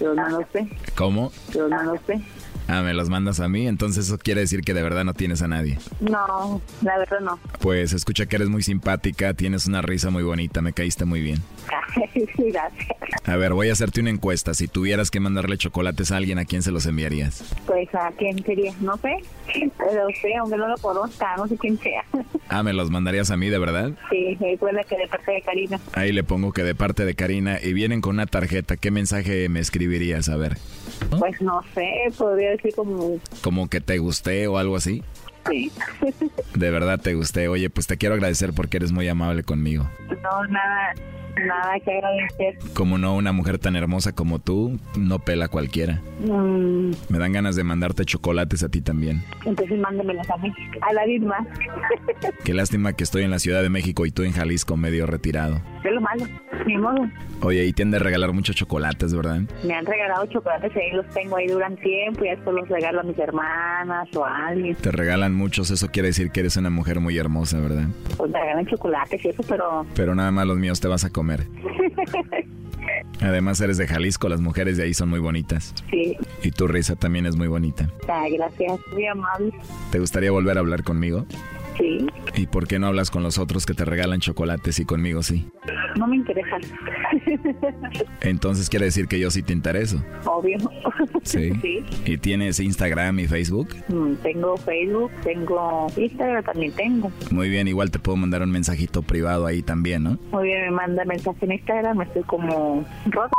¿Cómo? 0.95 1.33
yo 1.55 1.69
no 1.69 1.83
lo 1.83 1.97
sé. 2.07 2.21
Ah, 2.73 2.83
me 2.83 2.95
los 2.95 3.09
mandas 3.09 3.41
a 3.41 3.49
mí, 3.49 3.67
entonces 3.67 4.07
eso 4.07 4.17
quiere 4.17 4.43
decir 4.43 4.61
que 4.61 4.75
de 4.75 4.83
verdad 4.83 5.05
no 5.05 5.13
tienes 5.13 5.43
a 5.43 5.49
nadie. 5.49 5.77
No, 5.99 6.63
la 6.83 6.99
verdad 6.99 7.19
no. 7.19 7.41
Pues 7.59 7.93
escucha 7.93 8.27
que 8.27 8.37
eres 8.37 8.49
muy 8.49 8.63
simpática, 8.63 9.35
tienes 9.35 9.67
una 9.67 9.83
risa 9.83 10.11
muy 10.11 10.23
bonita, 10.23 10.63
me 10.63 10.73
caíste 10.73 11.05
muy 11.05 11.21
bien. 11.21 11.43
Gracias. 12.37 12.89
A 13.25 13.37
ver, 13.37 13.55
voy 13.55 13.71
a 13.71 13.73
hacerte 13.73 14.01
una 14.01 14.11
encuesta. 14.11 14.55
Si 14.55 14.69
tuvieras 14.69 15.11
que 15.11 15.19
mandarle 15.19 15.59
chocolates 15.59 16.13
a 16.13 16.17
alguien, 16.17 16.39
¿a 16.39 16.45
quién 16.45 16.63
se 16.63 16.71
los 16.71 16.87
enviarías? 16.87 17.45
Pues 17.67 17.93
a 17.93 18.13
quién 18.17 18.41
sería, 18.45 18.73
no 18.81 18.97
sé, 18.99 19.17
pero 19.77 20.09
usted, 20.09 20.29
aunque 20.39 20.57
no 20.57 20.69
lo 20.69 20.77
conozca, 20.79 21.37
no 21.37 21.49
sé 21.49 21.57
quién 21.57 21.77
sea. 21.79 22.05
Ah, 22.49 22.63
¿me 22.63 22.73
los 22.73 22.91
mandarías 22.91 23.33
a 23.33 23.37
mí, 23.37 23.49
de 23.49 23.59
verdad? 23.59 23.93
Sí, 24.11 24.37
recuerda 24.41 24.85
que 24.85 24.97
de 24.97 25.09
parte 25.09 25.33
de 25.33 25.43
Karina. 25.43 25.81
Ahí 25.95 26.13
le 26.13 26.23
pongo 26.23 26.53
que 26.53 26.63
de 26.63 26.77
parte 26.77 27.05
de 27.05 27.15
Karina 27.15 27.59
y 27.61 27.73
vienen 27.73 28.01
con 28.01 28.15
una 28.15 28.27
tarjeta. 28.27 28.77
¿Qué 28.77 28.93
mensaje 28.93 29.49
me 29.49 29.59
escribirías? 29.59 30.29
A 30.29 30.37
ver, 30.37 30.57
Pues 31.19 31.41
no 31.41 31.63
sé, 31.75 31.89
podría 32.17 32.51
decir 32.51 32.75
como, 32.75 33.19
como 33.43 33.69
que 33.69 33.81
te 33.81 33.99
gusté 33.99 34.47
o 34.47 34.59
algo 34.59 34.77
así. 34.77 35.03
Sí. 35.49 35.71
De 36.55 36.71
verdad 36.71 37.01
te 37.01 37.15
gusté. 37.15 37.49
Oye, 37.49 37.71
pues 37.71 37.87
te 37.87 37.97
quiero 37.97 38.15
agradecer 38.15 38.53
porque 38.55 38.77
eres 38.79 38.93
muy 38.93 39.09
amable 39.09 39.43
conmigo. 39.43 39.89
No, 40.23 40.45
nada, 40.49 40.95
nada 41.47 41.81
que 41.85 41.93
agradecer. 41.93 42.59
Como 42.75 42.99
no, 42.99 43.15
una 43.17 43.33
mujer 43.33 43.59
tan 43.59 43.77
hermosa 43.77 44.13
como 44.13 44.39
tú 44.39 44.79
no 44.97 45.19
pela 45.21 45.47
a 45.47 45.49
cualquiera. 45.49 46.01
Mm, 46.21 46.91
Me 47.09 47.19
dan 47.19 47.33
ganas 47.33 47.57
de 47.57 47.65
mandarte 47.65 48.05
chocolates 48.05 48.63
a 48.63 48.69
ti 48.69 48.81
también. 48.81 49.23
entonces 49.47 49.79
mándemelas 49.79 50.29
a 50.31 50.37
mí, 50.39 50.53
a 50.83 50.93
la 50.93 51.07
misma. 51.07 51.47
Qué 52.45 52.55
lástima 52.55 52.93
que 52.93 53.05
estoy 53.05 53.23
en 53.23 53.31
la 53.31 53.39
Ciudad 53.39 53.63
de 53.63 53.71
México 53.71 54.05
y 54.07 54.11
tú 54.11 54.23
en 54.23 54.33
Jalisco 54.33 54.77
medio 54.77 55.07
retirado. 55.07 55.61
Es 55.85 55.93
lo 55.93 56.01
malo, 56.03 56.27
ni 56.67 56.77
modo. 56.77 57.09
Oye, 57.43 57.65
y 57.65 57.73
te 57.73 57.83
han 57.85 57.91
de 57.91 57.99
regalar 57.99 58.33
muchos 58.35 58.55
chocolates, 58.55 59.15
¿verdad? 59.15 59.41
Me 59.65 59.73
han 59.73 59.87
regalado 59.87 60.27
chocolates 60.27 60.71
y 60.77 60.79
ahí 60.79 60.91
los 60.93 61.07
tengo 61.15 61.37
ahí 61.37 61.47
durante 61.47 61.81
tiempo 61.83 62.23
y 62.25 62.29
después 62.29 62.55
los 62.55 62.69
regalo 62.69 63.01
a 63.01 63.03
mis 63.03 63.19
hermanas 63.19 64.09
o 64.15 64.27
a 64.27 64.49
alguien. 64.49 64.75
Te 64.77 64.91
regalan 64.91 65.30
muchos, 65.35 65.71
eso 65.71 65.89
quiere 65.89 66.09
decir 66.09 66.31
que 66.31 66.41
eres 66.41 66.57
una 66.57 66.71
mujer 66.71 67.01
muy 67.01 67.17
hermosa, 67.19 67.59
¿verdad? 67.61 67.89
Pues 68.17 68.31
me 68.31 68.41
regalan 68.41 68.67
chocolates 68.67 69.25
y 69.25 69.29
eso, 69.29 69.43
pero... 69.49 69.87
Pero 69.95 70.15
nada 70.15 70.31
más 70.31 70.47
los 70.47 70.59
míos 70.59 70.81
te 70.81 70.89
vas 70.89 71.05
a 71.05 71.11
comer. 71.11 71.47
Además 73.21 73.61
eres 73.61 73.77
de 73.77 73.87
Jalisco, 73.87 74.29
las 74.29 74.41
mujeres 74.41 74.77
de 74.77 74.85
ahí 74.85 74.95
son 74.95 75.11
muy 75.11 75.19
bonitas. 75.21 75.75
sí, 75.91 76.17
Y 76.43 76.51
tu 76.53 76.67
risa 76.67 76.97
también 76.97 77.27
es 77.27 77.37
muy 77.37 77.49
bonita. 77.49 77.91
ah, 78.09 78.25
gracias, 78.33 78.81
muy 78.93 79.07
amable. 79.07 79.53
¿Te 79.91 79.99
gustaría 79.99 80.31
volver 80.31 80.57
a 80.57 80.61
hablar 80.61 80.83
conmigo? 80.83 81.27
Sí, 81.77 82.07
¿Y 82.35 82.47
por 82.47 82.67
qué 82.67 82.79
no 82.79 82.87
hablas 82.89 83.11
con 83.11 83.23
los 83.23 83.39
otros 83.39 83.65
que 83.67 83.75
te 83.75 83.85
regalan 83.85 84.21
chocolates 84.21 84.79
y 84.81 84.85
conmigo 84.85 85.23
sí? 85.23 85.49
no 85.97 86.07
me 86.07 86.17
interesan. 86.17 86.61
Entonces 88.21 88.69
quiere 88.71 88.87
decir 88.87 89.07
que 89.09 89.19
yo 89.19 89.31
sí 89.31 89.43
te 89.43 89.53
intereso. 89.53 90.03
Obvio. 90.25 90.59
Sí. 91.23 91.51
Sí. 91.61 91.85
¿Y 92.07 92.17
tienes 92.19 92.59
Instagram 92.61 93.19
y 93.21 93.27
Facebook? 93.27 93.69
Mm, 93.89 94.15
Tengo 94.23 94.57
Facebook, 94.57 95.11
tengo 95.23 95.87
Instagram, 95.97 96.45
también 96.45 96.73
tengo. 96.73 97.13
Muy 97.31 97.49
bien, 97.51 97.69
igual 97.69 97.91
te 97.91 97.99
puedo 97.99 98.17
mandar 98.17 98.43
un 98.43 98.51
mensajito 98.51 99.03
privado 99.03 99.47
ahí 99.47 99.63
también, 99.63 100.05
¿no? 100.05 100.19
Muy 100.33 100.45
bien, 100.45 100.63
me 100.67 100.71
manda 100.71 101.05
mensaje 101.05 101.45
en 101.45 101.53
Instagram, 101.53 102.01
estoy 102.03 102.23
como 102.23 102.85
rota. 103.07 103.33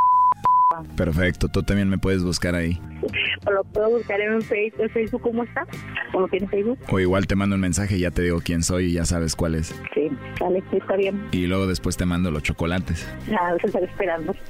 Perfecto, 0.95 1.47
tú 1.47 1.63
también 1.63 1.89
me 1.89 1.97
puedes 1.97 2.23
buscar 2.23 2.55
ahí. 2.55 2.79
O 3.43 3.51
lo 3.51 3.63
puedo 3.63 3.89
buscar 3.89 4.21
en 4.21 4.39
Facebook, 4.43 4.83
¿en 4.83 4.89
Facebook 4.91 5.21
¿cómo 5.23 5.43
está? 5.43 5.65
¿Cómo 6.11 6.27
tiene 6.27 6.47
Facebook? 6.47 6.77
O 6.91 6.99
igual 6.99 7.25
te 7.25 7.35
mando 7.35 7.55
un 7.55 7.61
mensaje 7.61 7.97
y 7.97 8.01
ya 8.01 8.11
te 8.11 8.21
digo 8.21 8.39
quién 8.43 8.61
soy 8.61 8.85
y 8.85 8.93
ya 8.93 9.05
sabes 9.05 9.35
cuál 9.35 9.55
es. 9.55 9.73
Sí, 9.95 10.11
vale, 10.39 10.61
está 10.71 10.95
bien. 10.95 11.27
Y 11.31 11.47
luego 11.47 11.65
después 11.65 11.97
te 11.97 12.05
mando 12.05 12.29
los 12.29 12.43
chocolates. 12.43 13.07
Nada, 13.27 13.57
se 13.59 13.65
estar 13.67 13.83
esperando. 13.83 14.35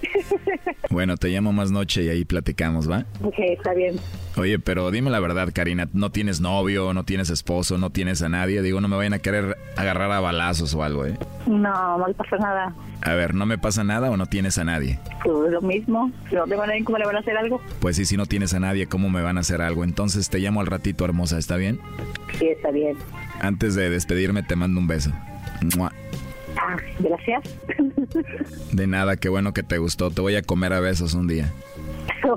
Bueno, 0.90 1.16
te 1.16 1.30
llamo 1.30 1.54
más 1.54 1.72
noche 1.72 2.04
y 2.04 2.10
ahí 2.10 2.26
platicamos, 2.26 2.92
¿va? 2.92 3.06
ok, 3.24 3.36
está 3.38 3.74
bien. 3.74 3.96
Oye, 4.36 4.60
pero 4.60 4.92
dime 4.92 5.10
la 5.10 5.22
verdad, 5.22 5.50
Karina, 5.54 5.88
¿no 5.94 6.12
tienes 6.12 6.42
novio, 6.42 6.94
no 6.94 7.06
tienes 7.06 7.30
esposo, 7.30 7.78
no 7.78 7.92
tienes 7.92 8.22
a 8.22 8.28
nadie? 8.28 8.62
Digo, 8.62 8.82
no 8.82 8.90
me 8.90 8.98
vayan 8.98 9.14
a 9.14 9.20
querer 9.20 9.56
agarrar 9.78 10.12
a 10.12 10.20
balazos 10.20 10.74
o 10.76 10.84
algo, 10.84 11.06
¿eh? 11.06 11.18
No, 11.48 11.98
no 11.98 12.08
le 12.08 12.14
pasa 12.14 12.36
nada. 12.38 12.76
A 13.04 13.14
ver, 13.16 13.34
¿no 13.34 13.46
me 13.46 13.58
pasa 13.58 13.84
nada 13.84 14.12
o 14.12 14.18
no 14.18 14.28
tienes 14.28 14.58
a 14.58 14.64
nadie? 14.64 15.00
Pues 15.24 15.52
lo 15.52 15.62
mismo. 15.62 16.12
Si 16.30 16.36
no 16.36 16.46
tengo 16.46 16.62
a 16.62 16.68
nadie, 16.68 16.84
¿cómo 16.84 16.98
le 17.00 17.06
van 17.06 17.16
a 17.16 17.20
hacer 17.20 17.36
algo? 17.38 17.62
Pues 17.80 17.96
sí, 17.96 18.06
si 18.06 18.16
no 18.16 18.26
tienes 18.28 18.54
a 18.54 18.60
nadie, 18.60 18.88
¿cómo 18.88 19.10
me 19.10 19.22
van 19.22 19.38
a 19.38 19.42
hacer 19.42 19.62
algo? 19.62 19.84
Entonces 19.84 20.30
te 20.30 20.40
llamo 20.40 20.62
al 20.62 20.68
ratito, 20.68 21.04
hermosa, 21.04 21.38
¿está 21.40 21.58
bien? 21.58 21.80
Sí, 22.38 22.48
está 22.48 22.70
bien. 22.72 22.96
Antes 23.40 23.74
de 23.76 23.90
despedirme, 23.90 24.44
te 24.44 24.56
mando 24.56 24.80
un 24.80 24.88
beso. 24.88 25.12
Mua. 25.76 25.92
Ah, 26.58 26.78
gracias. 27.00 27.44
De 28.72 28.88
nada, 28.88 29.16
qué 29.18 29.30
bueno 29.30 29.54
que 29.54 29.64
te 29.64 29.78
gustó. 29.78 30.12
Te 30.12 30.22
voy 30.22 30.36
a 30.36 30.42
comer 30.44 30.74
a 30.74 30.80
besos 30.80 31.14
un 31.14 31.28
día. 31.28 31.52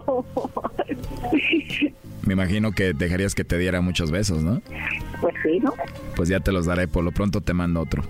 Me 2.23 2.33
imagino 2.33 2.73
que 2.73 2.95
dejarías 2.95 3.35
que 3.35 3.45
te 3.45 3.59
diera 3.59 3.83
muchos 3.83 4.11
besos, 4.11 4.43
¿no? 4.43 4.63
pues 5.21 5.35
sí, 5.43 5.59
¿no? 5.61 5.73
Pues 6.17 6.29
ya 6.29 6.41
te 6.41 6.53
los 6.53 6.67
daré, 6.67 6.89
por 6.89 7.05
lo 7.05 7.13
pronto 7.13 7.41
te 7.41 7.55
mando 7.55 7.81
otro. 7.81 8.03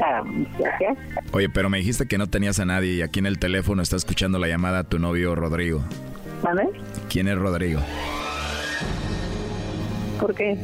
Ah. 0.00 0.22
Oye, 1.32 1.48
pero 1.48 1.70
me 1.70 1.78
dijiste 1.78 2.06
que 2.06 2.18
no 2.18 2.26
tenías 2.26 2.58
a 2.58 2.64
nadie 2.64 2.94
y 2.94 3.02
aquí 3.02 3.18
en 3.18 3.26
el 3.26 3.38
teléfono 3.38 3.82
está 3.82 3.96
escuchando 3.96 4.38
la 4.38 4.48
llamada 4.48 4.80
a 4.80 4.84
tu 4.84 4.98
novio 4.98 5.34
Rodrigo. 5.34 5.82
¿Vale? 6.42 6.68
¿Quién 7.08 7.28
es 7.28 7.38
Rodrigo? 7.38 7.80
¿Por 10.20 10.34
qué? 10.34 10.58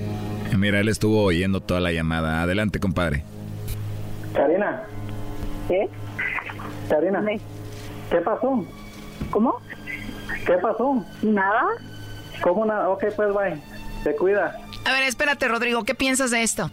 Mira, 0.56 0.80
él 0.80 0.88
estuvo 0.88 1.22
oyendo 1.22 1.60
toda 1.60 1.80
la 1.80 1.92
llamada. 1.92 2.42
Adelante, 2.42 2.80
compadre. 2.80 3.24
Karina, 4.34 4.82
¿Qué? 5.68 5.88
Karina, 6.88 7.24
¿qué 8.10 8.16
pasó? 8.18 8.64
¿Cómo? 9.30 9.60
¿Qué 10.46 10.54
pasó? 10.54 11.04
Nada. 11.22 11.64
¿Cómo 12.40 12.64
nada? 12.64 12.88
Ok, 12.88 13.04
pues 13.16 13.28
bye. 13.34 13.60
Te 14.04 14.16
cuida. 14.16 14.56
A 14.84 14.92
ver, 14.92 15.02
espérate, 15.04 15.48
Rodrigo, 15.48 15.84
¿qué 15.84 15.94
piensas 15.94 16.30
de 16.30 16.42
esto? 16.42 16.70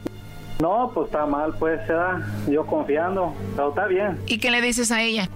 No, 0.59 0.91
pues 0.93 1.07
está 1.07 1.25
mal, 1.25 1.53
pues, 1.59 1.85
se 1.85 1.93
da. 1.93 2.21
Yo 2.47 2.65
confiando, 2.65 3.33
pero 3.55 3.69
está 3.69 3.87
bien. 3.87 4.19
¿Y 4.25 4.39
qué 4.39 4.51
le 4.51 4.61
dices 4.61 4.91
a 4.91 5.01
ella? 5.01 5.27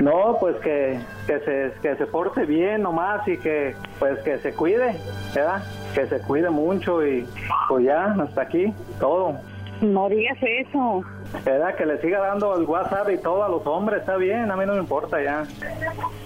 No, 0.00 0.36
pues 0.38 0.56
que, 0.56 1.00
que, 1.26 1.40
se, 1.40 1.72
que 1.82 1.96
se 1.96 2.06
porte 2.06 2.44
bien 2.46 2.82
nomás 2.82 3.26
y 3.26 3.36
que, 3.38 3.74
pues, 3.98 4.20
que 4.20 4.38
se 4.38 4.52
cuide, 4.52 4.96
¿verdad? 5.34 5.64
Que 5.94 6.06
se 6.06 6.20
cuide 6.20 6.50
mucho 6.50 7.04
y, 7.04 7.26
pues 7.68 7.84
ya, 7.84 8.14
hasta 8.22 8.42
aquí, 8.42 8.72
todo. 9.00 9.34
No 9.80 10.08
digas 10.08 10.36
eso. 10.42 11.02
¿Verdad? 11.44 11.74
Que 11.76 11.86
le 11.86 12.00
siga 12.00 12.20
dando 12.20 12.56
el 12.56 12.64
WhatsApp 12.64 13.10
y 13.10 13.18
todo 13.18 13.44
a 13.44 13.48
los 13.48 13.66
hombres, 13.66 14.00
está 14.00 14.16
bien, 14.16 14.50
a 14.50 14.56
mí 14.56 14.64
no 14.66 14.74
me 14.74 14.80
importa 14.80 15.22
ya. 15.22 15.44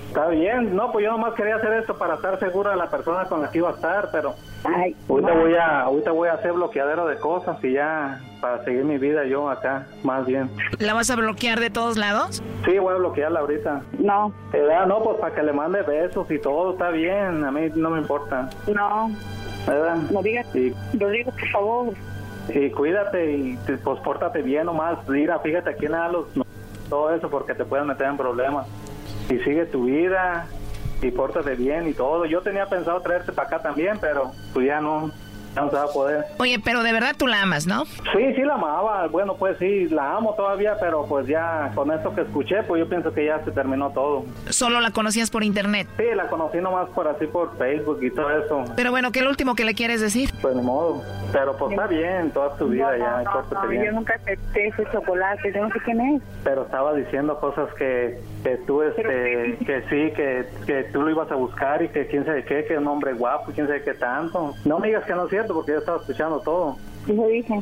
Está 0.09 0.29
bien, 0.29 0.77
no, 0.77 0.93
pues 0.93 1.05
yo 1.05 1.11
nomás 1.13 1.35
quería 1.35 1.57
hacer 1.57 1.73
esto 1.75 1.97
para 1.97 2.15
estar 2.15 2.39
segura 2.39 2.71
de 2.71 2.77
la 2.77 2.89
persona 2.91 3.25
con 3.25 3.41
la 3.43 3.51
que 3.51 3.59
iba 3.59 3.71
a 3.71 3.73
estar, 3.73 4.11
pero 4.13 4.35
Ay, 4.65 4.95
ahorita 5.09 5.35
no. 5.35 5.41
voy 5.41 5.55
a, 5.55 5.81
ahorita 5.83 6.11
voy 6.13 6.29
a 6.29 6.35
hacer 6.35 6.53
bloqueadero 6.53 7.07
de 7.07 7.17
cosas 7.19 7.57
y 7.65 7.73
ya 7.73 8.21
para 8.41 8.63
seguir 8.65 8.85
mi 8.85 8.99
vida 8.99 9.25
yo 9.25 9.49
acá, 9.49 9.87
más 10.03 10.27
bien. 10.27 10.51
¿La 10.79 10.93
vas 10.95 11.11
a 11.11 11.17
bloquear 11.17 11.61
de 11.61 11.71
todos 11.71 11.97
lados? 11.97 12.43
Sí, 12.65 12.79
voy 12.79 12.95
a 12.95 12.99
bloquearla 12.99 13.41
ahorita. 13.41 13.83
No. 13.99 14.33
¿Verdad? 14.53 14.87
No, 14.87 15.03
pues 15.03 15.17
para 15.19 15.35
que 15.35 15.43
le 15.43 15.53
mande 15.53 15.83
besos 15.83 16.31
y 16.31 16.39
todo, 16.39 16.73
está 16.73 16.91
bien, 16.91 17.45
a 17.45 17.51
mí 17.51 17.71
no 17.75 17.91
me 17.91 18.01
importa. 18.01 18.51
No. 18.73 19.11
¿Verdad? 19.67 19.97
No 20.11 20.23
digas. 20.23 20.47
Y, 20.55 20.73
Rodrigo, 20.99 21.31
por 21.33 21.49
favor. 21.49 21.95
Y 22.49 22.71
cuídate 22.71 23.33
y 23.33 23.59
pues 23.85 24.01
pórtate 24.01 24.43
bien 24.43 24.67
nomás. 24.67 25.07
Mira, 25.09 25.39
fíjate 25.39 25.71
aquí 25.71 25.87
nada 25.87 26.09
los 26.09 26.27
todo 26.89 27.15
eso 27.15 27.31
porque 27.31 27.55
te 27.55 27.65
pueden 27.65 27.87
meter 27.87 28.07
en 28.07 28.17
problemas. 28.17 28.67
Y 29.31 29.39
sigue 29.39 29.65
tu 29.65 29.85
vida 29.85 30.47
y 31.01 31.11
pórtate 31.11 31.55
bien 31.55 31.89
y 31.89 31.95
todo. 31.95 32.27
Yo 32.27 32.43
tenía 32.43 32.67
pensado 32.67 33.01
traerte 33.01 33.33
para 33.33 33.49
acá 33.49 33.63
también, 33.63 33.99
pero 34.01 34.33
pues 34.53 34.67
ya 34.67 34.81
no, 34.81 35.11
no 35.55 35.71
se 35.71 35.77
va 35.77 35.83
a 35.85 35.89
poder. 35.89 36.25
Oye, 36.39 36.59
pero 36.65 36.83
de 36.83 36.93
verdad 36.93 37.15
tú 37.17 37.27
la 37.27 37.43
amas, 37.43 37.67
¿no? 37.67 37.85
Sí, 37.85 38.35
sí 38.35 38.43
la 38.43 38.55
amaba. 38.55 39.07
Bueno, 39.09 39.35
pues 39.37 39.57
sí, 39.59 39.89
la 39.89 40.17
amo 40.17 40.35
todavía, 40.35 40.77
pero 40.81 41.05
pues 41.07 41.27
ya 41.27 41.71
con 41.75 41.91
esto 41.93 42.15
que 42.15 42.23
escuché, 42.23 42.63
pues 42.63 42.81
yo 42.81 42.89
pienso 42.89 43.13
que 43.13 43.27
ya 43.27 43.43
se 43.45 43.51
terminó 43.51 43.91
todo. 43.91 44.25
Solo 44.49 44.81
la 44.81 44.91
conocías 44.91 45.31
por 45.31 45.45
internet. 45.45 45.87
Sí, 45.97 46.05
la 46.15 46.29
conocí 46.29 46.59
nomás 46.59 46.89
por 46.91 47.09
así 47.09 47.27
por 47.27 47.57
Facebook 47.59 47.99
y 48.03 48.11
todo 48.11 48.31
eso. 48.31 48.65
Pero 48.77 48.91
bueno, 48.91 49.13
¿qué 49.13 49.19
es 49.21 49.25
lo 49.25 49.31
último 49.31 49.55
que 49.55 49.65
le 49.65 49.75
quieres 49.75 50.01
decir? 50.01 50.31
Pues 50.41 50.55
ni 50.57 50.63
modo. 50.63 51.03
Pero 51.33 51.57
pues 51.57 51.73
está 51.73 51.87
bien 51.87 52.31
toda 52.31 52.57
tu 52.57 52.69
vida 52.69 52.97
ya, 52.99 53.23
pórtate 53.31 53.55
No, 53.55 53.69
bien. 53.69 53.85
yo 53.87 53.93
nunca 53.93 54.15
acepté 54.15 54.67
ese 54.69 54.85
chocolate. 54.93 55.53
Yo 55.53 55.63
no 55.67 55.73
sé 55.73 55.81
quién 55.85 56.01
es. 56.01 56.23
pero 56.45 56.63
estaba 56.63 56.93
diciendo 56.95 57.39
cosas 57.41 57.69
que, 57.75 58.21
que 58.43 58.57
tú 58.67 58.83
este 58.83 59.57
que 59.65 59.81
sí 59.89 60.13
que, 60.15 60.47
que 60.67 60.85
tú 60.93 61.03
lo 61.03 61.11
ibas 61.11 61.31
a 61.31 61.35
buscar 61.37 61.83
y 61.83 61.89
que 61.89 62.07
quién 62.07 62.25
sabe 62.25 62.45
qué 62.45 62.65
que 62.65 62.77
un 62.77 62.87
hombre 62.87 63.13
guapo 63.15 63.51
quién 63.55 63.67
sabe 63.67 63.83
qué 63.83 63.95
tanto 63.95 64.55
no 64.65 64.79
me 64.79 64.89
digas 64.89 65.05
que 65.05 65.15
no 65.15 65.25
es 65.25 65.31
cierto 65.31 65.42
porque 65.49 65.73
yo 65.73 65.79
estaba 65.79 65.99
escuchando 65.99 66.41
todo 66.41 66.77
Sí 67.07 67.13
lo 67.15 67.27
dije. 67.27 67.55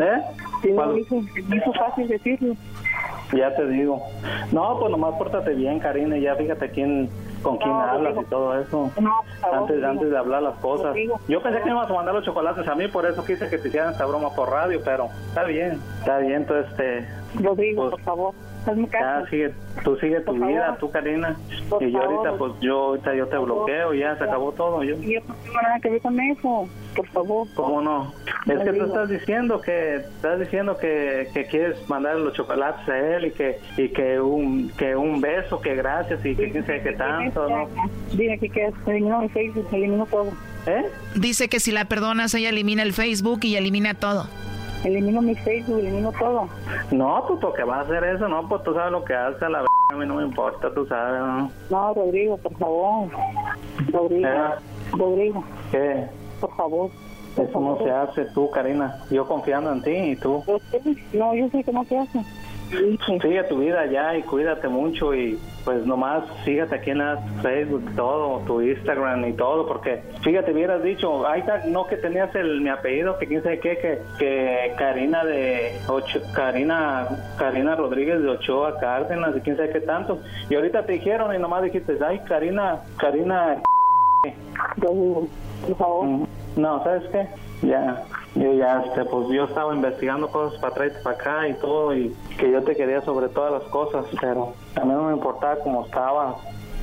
¿eh? 0.00 0.22
Sí 0.62 0.72
lo 0.72 0.92
dije. 0.92 1.16
Hizo 1.54 1.72
fácil 1.74 2.08
decirlo. 2.08 2.54
ya 3.32 3.54
te 3.54 3.66
digo 3.68 4.02
no 4.52 4.78
pues 4.80 4.90
nomás 4.90 5.14
pórtate 5.16 5.54
bien 5.54 5.78
Karina 5.78 6.16
y 6.18 6.22
ya 6.22 6.34
fíjate 6.34 6.70
quién 6.70 7.08
con 7.42 7.56
quién 7.58 7.70
No, 7.70 7.80
hablas 7.80 8.14
y 8.20 8.24
todo 8.24 8.60
eso 8.60 8.90
No, 9.00 9.14
antes 9.52 9.82
antes 9.84 10.10
de 10.10 10.18
hablar 10.18 10.42
las 10.42 10.56
cosas 10.58 10.94
yo 11.28 11.40
pensé 11.40 11.58
que 11.60 11.66
me 11.66 11.70
ibas 11.70 11.88
a 11.90 11.94
mandar 11.94 12.14
los 12.14 12.24
chocolates 12.24 12.66
a 12.66 12.74
mí 12.74 12.88
por 12.88 13.06
eso 13.06 13.24
quise 13.24 13.48
que 13.48 13.58
te 13.58 13.68
hicieran 13.68 13.92
esta 13.92 14.04
broma 14.06 14.34
por 14.34 14.50
radio 14.50 14.80
pero 14.84 15.08
está 15.28 15.44
bien 15.44 15.80
está 16.00 16.18
bien 16.18 16.42
entonces 16.42 16.66
este 16.72 17.08
Rodrigo, 17.40 17.82
Pues, 17.82 17.90
por 17.92 18.00
favor. 18.02 18.34
Hazme 18.66 18.88
Ya, 18.92 18.98
caso. 18.98 19.26
sigue, 19.26 19.54
tú 19.84 19.96
sigue 19.96 20.20
tu 20.20 20.32
vida, 20.34 20.76
tú 20.78 20.90
Karina. 20.90 21.36
Por 21.68 21.82
y 21.82 21.90
yo 21.92 22.02
ahorita, 22.02 22.36
pues 22.38 22.52
yo 22.60 22.78
ahorita 22.78 23.14
yo 23.14 23.24
te 23.26 23.36
Por 23.36 23.48
favor. 23.48 23.64
bloqueo, 23.66 23.94
ya 23.94 24.16
se 24.16 24.24
acabó 24.24 24.52
todo. 24.52 24.82
Yo, 24.84 24.96
Yo 25.00 25.20
no 25.26 25.34
tengo 25.34 25.62
nada 25.62 25.80
que 25.80 25.90
ver 25.90 26.00
con 26.02 26.20
eso. 26.20 26.68
Por 26.94 27.06
favor. 27.08 27.46
¿Cómo 27.54 27.80
no? 27.80 28.12
Es 28.46 28.46
que 28.46 28.52
tú 28.54 28.64
Rodrigo. 28.64 28.86
estás 28.86 29.08
diciendo 29.08 29.60
que 29.60 29.96
estás 29.96 30.40
diciendo 30.40 30.76
que, 30.76 31.28
que 31.32 31.46
quieres 31.46 31.88
mandar 31.88 32.16
los 32.16 32.34
chocolates 32.34 32.88
a 32.88 32.98
él 32.98 33.26
y 33.26 33.30
que 33.30 33.58
y 33.76 33.88
que 33.90 34.20
un 34.20 34.70
que 34.76 34.96
un 34.96 35.20
beso, 35.20 35.60
que 35.60 35.74
gracias 35.76 36.24
y 36.26 36.34
que 36.34 36.50
quién 36.50 36.66
sabe 36.66 36.82
qué 36.82 36.92
tanto, 36.92 37.48
¿no? 37.48 37.68
Dime 38.12 38.38
que 38.38 38.48
quieres. 38.48 38.74
Elimino 38.86 39.20
mi 39.22 39.28
Facebook, 39.28 39.66
elimino 39.72 40.04
todo. 40.06 40.30
¿Eh? 40.66 40.84
Dice 41.14 41.48
que 41.48 41.60
si 41.60 41.70
la 41.72 41.86
perdonas, 41.86 42.34
ella 42.34 42.50
elimina 42.50 42.82
el 42.82 42.92
Facebook 42.92 43.40
y 43.44 43.56
elimina 43.56 43.94
todo. 43.94 44.26
Elimino 44.84 45.20
mi 45.20 45.34
Facebook, 45.34 45.78
elimino 45.78 46.12
todo. 46.12 46.48
No, 46.90 47.24
pues 47.26 47.40
porque 47.40 47.64
vas 47.64 47.78
a 47.78 47.80
hacer 47.82 48.04
eso, 48.04 48.28
no, 48.28 48.48
pues 48.48 48.62
tú 48.62 48.72
sabes 48.74 48.92
lo 48.92 49.04
que 49.04 49.14
haces 49.14 49.42
a 49.42 49.48
la 49.48 49.62
v 49.62 49.66
a 49.90 49.96
mí 49.96 50.06
no 50.06 50.14
me 50.14 50.22
importa, 50.22 50.72
tú 50.72 50.86
sabes, 50.86 51.20
¿no? 51.20 51.50
No, 51.68 51.94
Rodrigo, 51.94 52.36
por 52.36 52.56
favor. 52.58 53.08
Rodrigo. 53.92 54.28
¿Eh? 54.28 54.54
Rodrigo, 54.92 55.44
¿Qué? 55.72 56.06
por 56.40 56.54
favor. 56.56 56.90
Eso 57.36 57.60
no 57.60 57.78
se 57.78 57.90
hace 57.90 58.24
tú, 58.34 58.50
Karina. 58.50 58.98
Yo 59.10 59.26
confiando 59.26 59.72
en 59.72 59.82
ti 59.82 59.90
y 59.90 60.16
tú. 60.16 60.42
No, 61.12 61.34
yo 61.34 61.48
sé 61.50 61.62
que 61.62 61.72
no 61.72 61.84
se 61.84 61.98
hace. 61.98 62.20
Sigue 62.70 63.42
tu 63.44 63.58
vida 63.58 63.86
ya 63.86 64.16
y 64.16 64.22
cuídate 64.22 64.68
mucho 64.68 65.12
y 65.12 65.38
pues 65.64 65.84
nomás 65.84 66.24
sígate 66.44 66.76
aquí 66.76 66.90
en 66.90 66.98
la 66.98 67.18
Facebook 67.42 67.84
todo, 67.96 68.40
tu 68.46 68.62
Instagram 68.62 69.26
y 69.26 69.32
todo, 69.32 69.66
porque 69.66 70.02
fíjate, 70.22 70.52
hubieras 70.52 70.82
dicho, 70.82 71.26
ahí 71.26 71.40
está, 71.40 71.64
no 71.66 71.86
que 71.86 71.96
tenías 71.96 72.34
el, 72.34 72.60
mi 72.60 72.68
apellido, 72.68 73.18
que 73.18 73.26
quién 73.26 73.42
sabe 73.42 73.58
qué, 73.58 73.76
que, 73.78 73.98
que 74.18 74.72
Karina 74.78 75.24
de 75.24 75.78
Ocho, 75.88 76.20
Karina, 76.34 77.08
Karina 77.38 77.74
Rodríguez 77.74 78.22
de 78.22 78.28
Ochoa 78.28 78.78
Cárdenas 78.78 79.36
y 79.36 79.40
quién 79.40 79.56
sabe 79.56 79.70
qué 79.70 79.80
tanto, 79.80 80.20
y 80.48 80.54
ahorita 80.54 80.86
te 80.86 80.92
dijeron 80.92 81.34
y 81.34 81.38
nomás 81.38 81.64
dijiste, 81.64 81.98
ay, 82.06 82.20
Karina, 82.20 82.82
Karina, 82.96 83.60
por 84.80 85.76
favor. 85.76 86.28
no, 86.56 86.84
¿sabes 86.84 87.02
qué? 87.10 87.28
Ya, 87.66 88.02
yo 88.34 88.52
ya, 88.54 88.82
este, 88.86 89.04
pues 89.04 89.28
yo 89.28 89.44
estaba 89.44 89.74
investigando 89.74 90.28
cosas 90.28 90.58
para 90.60 90.72
atrás 90.72 90.92
y 90.98 91.04
para 91.04 91.16
acá 91.16 91.48
y 91.48 91.54
todo, 91.54 91.94
y 91.94 92.14
que 92.38 92.50
yo 92.50 92.62
te 92.62 92.76
quería 92.76 93.00
sobre 93.02 93.28
todas 93.28 93.52
las 93.52 93.62
cosas, 93.70 94.06
pero 94.20 94.54
a 94.76 94.84
mí 94.84 94.92
no 94.92 95.04
me 95.04 95.12
importaba 95.14 95.56
cómo 95.62 95.84
estaba 95.84 96.36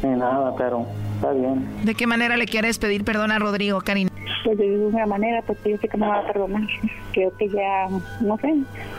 ni 0.03 0.09
nada, 0.09 0.53
pero 0.55 0.85
está 1.15 1.31
bien. 1.31 1.65
¿De 1.83 1.95
qué 1.95 2.05
manera 2.05 2.37
le 2.37 2.45
quieres 2.45 2.77
pedir 2.79 3.03
perdón 3.03 3.31
a 3.31 3.39
Rodrigo, 3.39 3.81
Karina? 3.81 4.11
Pues 4.43 4.57
de 4.57 4.67
ninguna 4.67 5.05
manera, 5.05 5.41
porque 5.45 5.71
yo 5.71 5.77
sé 5.77 5.89
que 5.89 5.97
no 5.97 6.05
me 6.05 6.11
va 6.11 6.19
a 6.19 6.27
perdonar. 6.27 6.61
Creo 7.11 7.35
que 7.35 7.49
ya, 7.49 7.87
no 8.21 8.37
sé, 8.37 8.53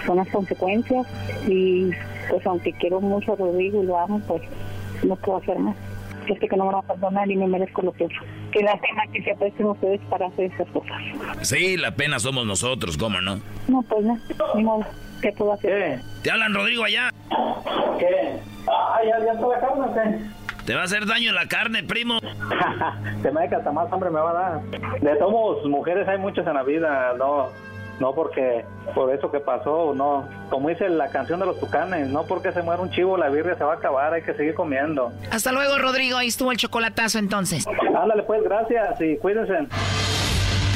son 0.05 0.17
las 0.17 0.29
consecuencias. 0.29 1.07
Y 1.47 1.91
pues 2.29 2.47
aunque 2.47 2.73
quiero 2.73 3.01
mucho 3.01 3.33
a 3.33 3.37
Rodrigo 3.37 3.83
y 3.83 3.87
lo 3.87 3.99
amo, 3.99 4.21
pues 4.27 4.43
no 5.03 5.17
puedo 5.17 5.39
hacer 5.39 5.59
más. 5.59 5.77
Sé 6.35 6.49
que 6.49 6.57
no 6.57 6.67
me 6.67 6.73
va 6.73 6.81
a 6.81 6.83
perdonar 6.83 7.31
y 7.31 7.37
me 7.37 7.47
merezco 7.47 7.83
lo. 7.83 7.93
Que 7.93 8.09
la 8.63 8.79
pena 8.81 9.03
que 9.13 9.23
se 9.23 9.33
apresten 9.33 9.67
ustedes 9.67 10.01
para 10.09 10.27
hacer 10.27 10.53
esas 10.53 10.69
cosas. 10.69 10.97
Sí, 11.43 11.77
la 11.77 11.93
pena 11.93 12.19
somos 12.19 12.47
nosotros, 12.47 12.97
¿cómo 12.97 13.21
no? 13.21 13.41
No, 13.69 13.83
pues 13.83 14.05
no, 14.05 14.19
ni 14.55 14.63
modo. 14.65 14.85
¿Qué 15.23 15.33
puedo 15.33 15.53
hacer? 15.53 16.01
Te 16.23 16.31
hablan, 16.31 16.55
Rodrigo, 16.55 16.85
allá. 16.85 17.11
¿Qué? 17.99 18.41
Ah, 18.69 19.01
ya, 19.05 19.25
ya 19.25 19.33
está 19.33 19.47
la 19.47 19.61
carne, 19.61 19.85
¿o 19.85 19.95
qué? 19.95 20.65
Te 20.65 20.75
va 20.75 20.83
a 20.83 20.85
hacer 20.85 21.07
daño 21.07 21.33
la 21.33 21.47
carne, 21.49 21.83
primo. 21.83 22.21
Se 23.23 23.33
me 23.33 23.49
que 23.49 23.55
hasta 23.55 23.73
más 23.73 23.91
hambre 23.91 24.11
me 24.11 24.21
va 24.21 24.31
a 24.31 24.35
dar. 24.35 24.63
De 25.01 25.17
todos 25.17 25.65
mujeres 25.65 26.07
hay 26.07 26.19
muchas 26.19 26.47
en 26.47 26.55
la 26.55 26.63
vida, 26.63 27.15
no, 27.19 27.49
no 28.01 28.15
porque 28.15 28.65
por 28.95 29.13
eso 29.13 29.31
que 29.31 29.41
pasó, 29.41 29.93
no, 29.95 30.29
como 30.51 30.69
dice 30.69 30.89
la 30.89 31.09
canción 31.11 31.41
de 31.41 31.47
los 31.47 31.59
tucanes, 31.59 32.09
no 32.09 32.25
porque 32.25 32.53
se 32.53 32.63
muera 32.63 32.81
un 32.81 32.91
chivo 32.91 33.17
la 33.17 33.29
birria 33.29 33.57
se 33.57 33.65
va 33.65 33.75
a 33.75 33.77
acabar, 33.77 34.15
hay 34.15 34.23
que 34.23 34.35
seguir 34.35 34.55
comiendo. 34.55 35.13
Hasta 35.31 35.53
luego, 35.53 35.79
Rodrigo, 35.79 36.17
ahí 36.17 36.29
estuvo 36.29 36.53
el 36.53 36.59
chocolatazo 36.59 37.19
entonces. 37.19 37.67
Ándale 37.95 38.23
pues, 38.23 38.43
gracias 38.43 39.01
y 39.01 39.17
cuídense. 39.17 39.67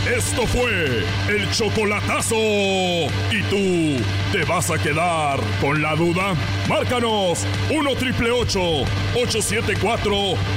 Esto 0.08 0.42
fue 0.46 1.04
el 1.28 1.48
chocolatazo. 1.52 2.34
¿Y 2.34 3.42
tú 3.48 4.02
te 4.32 4.42
vas 4.44 4.70
a 4.70 4.78
quedar 4.78 5.38
con 5.60 5.82
la 5.82 5.94
duda? 5.94 6.34
Márcanos 6.66 7.46
1 7.70 7.94
triple 7.96 8.30
874 8.30 10.10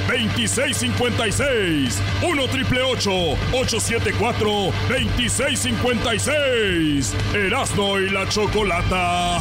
2656. 0.08 2.02
1 2.22 2.48
triple 2.48 2.80
874 2.80 4.72
2656. 4.88 7.14
Erasno 7.34 8.00
y 8.00 8.08
la 8.08 8.26
chocolata. 8.28 9.40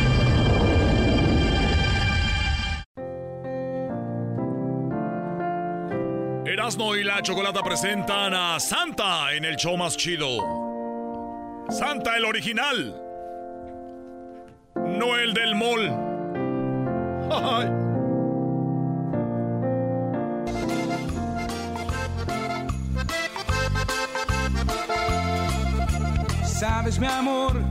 Erasmo 6.45 6.95
y 6.95 7.03
la 7.03 7.23
Chocolata 7.23 7.63
presentan 7.63 8.33
a 8.33 8.59
Santa 8.59 9.33
en 9.33 9.45
el 9.45 9.55
show 9.55 9.77
más 9.77 9.95
chido. 9.97 10.37
Santa 11.69 12.17
el 12.17 12.25
original. 12.25 13.06
No 14.97 15.15
el 15.15 15.33
del 15.33 15.53
mall. 15.53 15.93
Sabes, 26.43 26.97
mi 26.97 27.05
amor, 27.05 27.61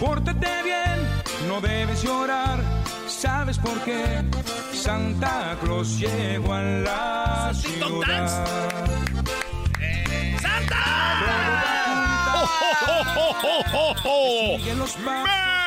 pórtate 0.00 0.48
bien, 0.64 1.46
no 1.46 1.60
debes 1.60 2.02
llorar. 2.02 2.58
¿Sabes 3.06 3.58
por 3.58 3.80
qué? 3.82 4.24
Santa 4.72 5.56
Claus 5.62 5.98
llegó 5.98 6.54
a 6.54 6.60
la 6.60 7.52
ciudad. 7.54 8.46
¡Santa! 10.40 10.84
Siguen 14.56 14.78
los 14.78 14.92
pasos 14.94 15.63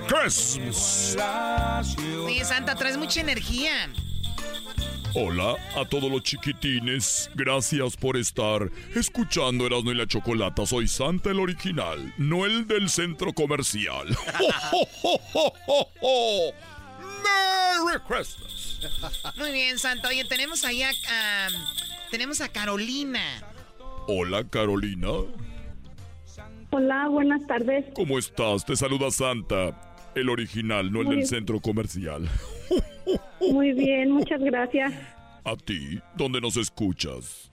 Merry 0.00 0.06
Christmas. 0.06 1.16
Oye, 2.24 2.44
Santa, 2.44 2.74
traes 2.74 2.96
mucha 2.98 3.20
energía. 3.20 3.72
Hola 5.14 5.56
a 5.74 5.84
todos 5.86 6.10
los 6.10 6.22
chiquitines, 6.22 7.30
gracias 7.34 7.96
por 7.96 8.18
estar 8.18 8.70
escuchando 8.94 9.64
Erasmo 9.66 9.92
y 9.92 9.94
la 9.94 10.06
Chocolata. 10.06 10.66
Soy 10.66 10.86
Santa 10.88 11.30
el 11.30 11.40
original, 11.40 12.12
no 12.18 12.44
el 12.44 12.66
del 12.66 12.90
centro 12.90 13.32
comercial. 13.32 14.06
¡Merry 17.22 17.98
Christmas! 18.06 18.80
Muy 19.38 19.52
bien, 19.52 19.78
Santa. 19.78 20.08
Oye, 20.08 20.26
tenemos 20.26 20.64
ahí 20.64 20.82
a, 20.82 20.90
a- 20.90 21.48
tenemos 22.10 22.42
a 22.42 22.48
Carolina. 22.50 23.22
Hola 24.08 24.44
Carolina, 24.48 25.08
Hola, 26.70 27.08
buenas 27.08 27.44
tardes. 27.46 27.86
¿cómo 27.94 28.18
estás? 28.18 28.64
Te 28.66 28.76
saluda 28.76 29.10
Santa, 29.10 29.85
el 30.16 30.28
original, 30.30 30.90
no 30.90 31.00
el 31.00 31.06
Muy 31.06 31.14
del 31.16 31.16
bien. 31.16 31.26
centro 31.28 31.60
comercial. 31.60 32.28
Muy 33.52 33.72
bien, 33.72 34.10
muchas 34.10 34.40
gracias. 34.40 34.92
A 35.44 35.54
ti, 35.56 36.00
¿dónde 36.16 36.40
nos 36.40 36.56
escuchas? 36.56 37.52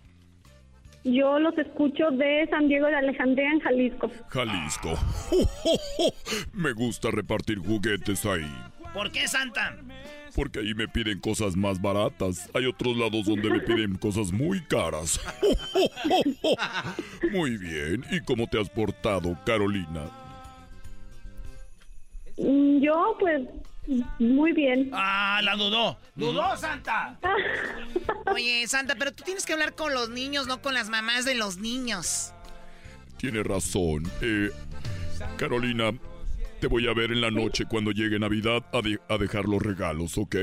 Yo 1.04 1.38
los 1.38 1.56
escucho 1.58 2.10
de 2.12 2.48
San 2.50 2.68
Diego 2.70 2.88
de 2.88 2.96
Alejandría 2.96 3.52
en 3.52 3.60
Jalisco. 3.60 4.10
Jalisco. 4.30 4.98
Me 6.54 6.72
gusta 6.72 7.12
repartir 7.12 7.60
juguetes 7.60 8.26
ahí. 8.26 8.50
¿Por 8.94 9.12
qué, 9.12 9.28
Santa? 9.28 9.78
Porque 10.36 10.60
ahí 10.60 10.74
me 10.74 10.88
piden 10.88 11.20
cosas 11.20 11.56
más 11.56 11.80
baratas. 11.82 12.50
Hay 12.56 12.66
otros 12.66 12.96
lados 12.98 13.26
donde 13.26 13.50
me 13.50 13.60
piden 13.60 13.96
cosas 14.00 14.32
muy 14.32 14.62
caras. 14.66 15.20
Muy 17.32 17.58
bien. 17.58 18.04
¿Y 18.12 18.20
cómo 18.22 18.48
te 18.48 18.60
has 18.60 18.70
portado, 18.70 19.38
Carolina? 19.46 20.10
Mm, 22.38 22.80
Yo, 22.82 23.16
pues, 23.20 23.42
muy 24.20 24.52
bien. 24.54 24.90
Ah, 24.94 25.42
la 25.44 25.56
dudó. 25.56 25.98
¿Dudó, 26.16 26.56
Santa? 26.58 27.18
Oye, 28.34 28.66
Santa, 28.68 28.96
pero 28.98 29.12
tú 29.14 29.24
tienes 29.24 29.46
que 29.46 29.54
hablar 29.54 29.76
con 29.76 29.94
los 29.94 30.10
niños, 30.10 30.48
no 30.48 30.62
con 30.62 30.74
las 30.74 30.90
mamás 30.90 31.26
de 31.26 31.36
los 31.36 31.58
niños. 31.58 32.34
Tiene 33.18 33.44
razón. 33.44 34.04
Eh, 34.22 34.50
Carolina, 35.38 35.92
te 36.60 36.68
voy 36.68 36.88
a 36.88 36.94
ver 36.94 37.12
en 37.12 37.22
la 37.22 37.32
noche 37.32 37.66
cuando 37.66 37.92
llegue 37.92 38.20
Navidad 38.20 38.64
a, 38.74 38.82
de- 38.82 39.00
a 39.10 39.18
dejar 39.18 39.46
los 39.46 39.62
regalos, 39.62 40.18
¿ok? 40.18 40.36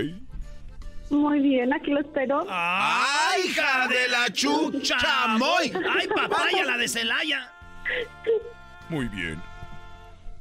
Muy 1.10 1.40
bien, 1.40 1.72
aquí 1.72 1.90
lo 1.90 2.00
espero. 2.00 2.46
¡Ay, 2.48 3.42
hija 3.48 3.88
de 3.88 4.08
la 4.08 4.28
chucha! 4.32 4.96
chamoy! 4.98 5.72
¡Ay, 5.98 6.06
papaya, 6.08 6.64
la 6.66 6.76
de 6.76 6.86
Celaya! 6.88 7.52
Muy 8.88 9.08
bien. 9.08 9.42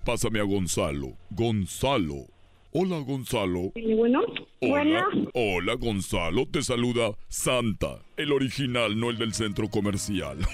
Pásame 0.05 0.39
a 0.39 0.43
Gonzalo. 0.43 1.13
Gonzalo. 1.29 2.25
Hola, 2.71 2.99
Gonzalo. 2.99 3.71
Bueno, 3.73 4.21
Hola. 4.59 5.07
Hola, 5.33 5.73
Gonzalo. 5.73 6.45
Te 6.45 6.61
saluda 6.61 7.11
Santa, 7.27 7.99
el 8.15 8.31
original, 8.31 8.99
no 8.99 9.09
el 9.09 9.17
del 9.17 9.33
centro 9.33 9.67
comercial. 9.69 10.37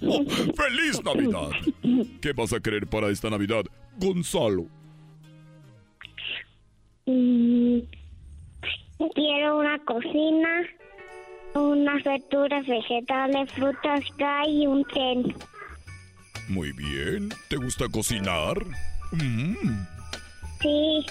¡Feliz 0.00 1.02
Navidad! 1.04 1.50
¿Qué 2.22 2.32
vas 2.32 2.54
a 2.54 2.60
querer 2.60 2.86
para 2.86 3.10
esta 3.10 3.28
Navidad, 3.28 3.64
Gonzalo? 3.98 4.66
Mm, 7.04 7.80
Quiero 9.14 9.58
una 9.58 9.78
cocina, 9.84 10.66
unas 11.54 12.02
verduras, 12.02 12.66
vegetales, 12.66 13.52
frutas, 13.52 14.00
y 14.48 14.66
un 14.66 14.84
tren. 14.84 15.34
Muy 16.48 16.72
bien. 16.72 17.28
¿Te 17.48 17.56
gusta 17.56 17.88
cocinar? 17.88 18.56
Mm. 19.12 19.86
Sí, 20.60 21.06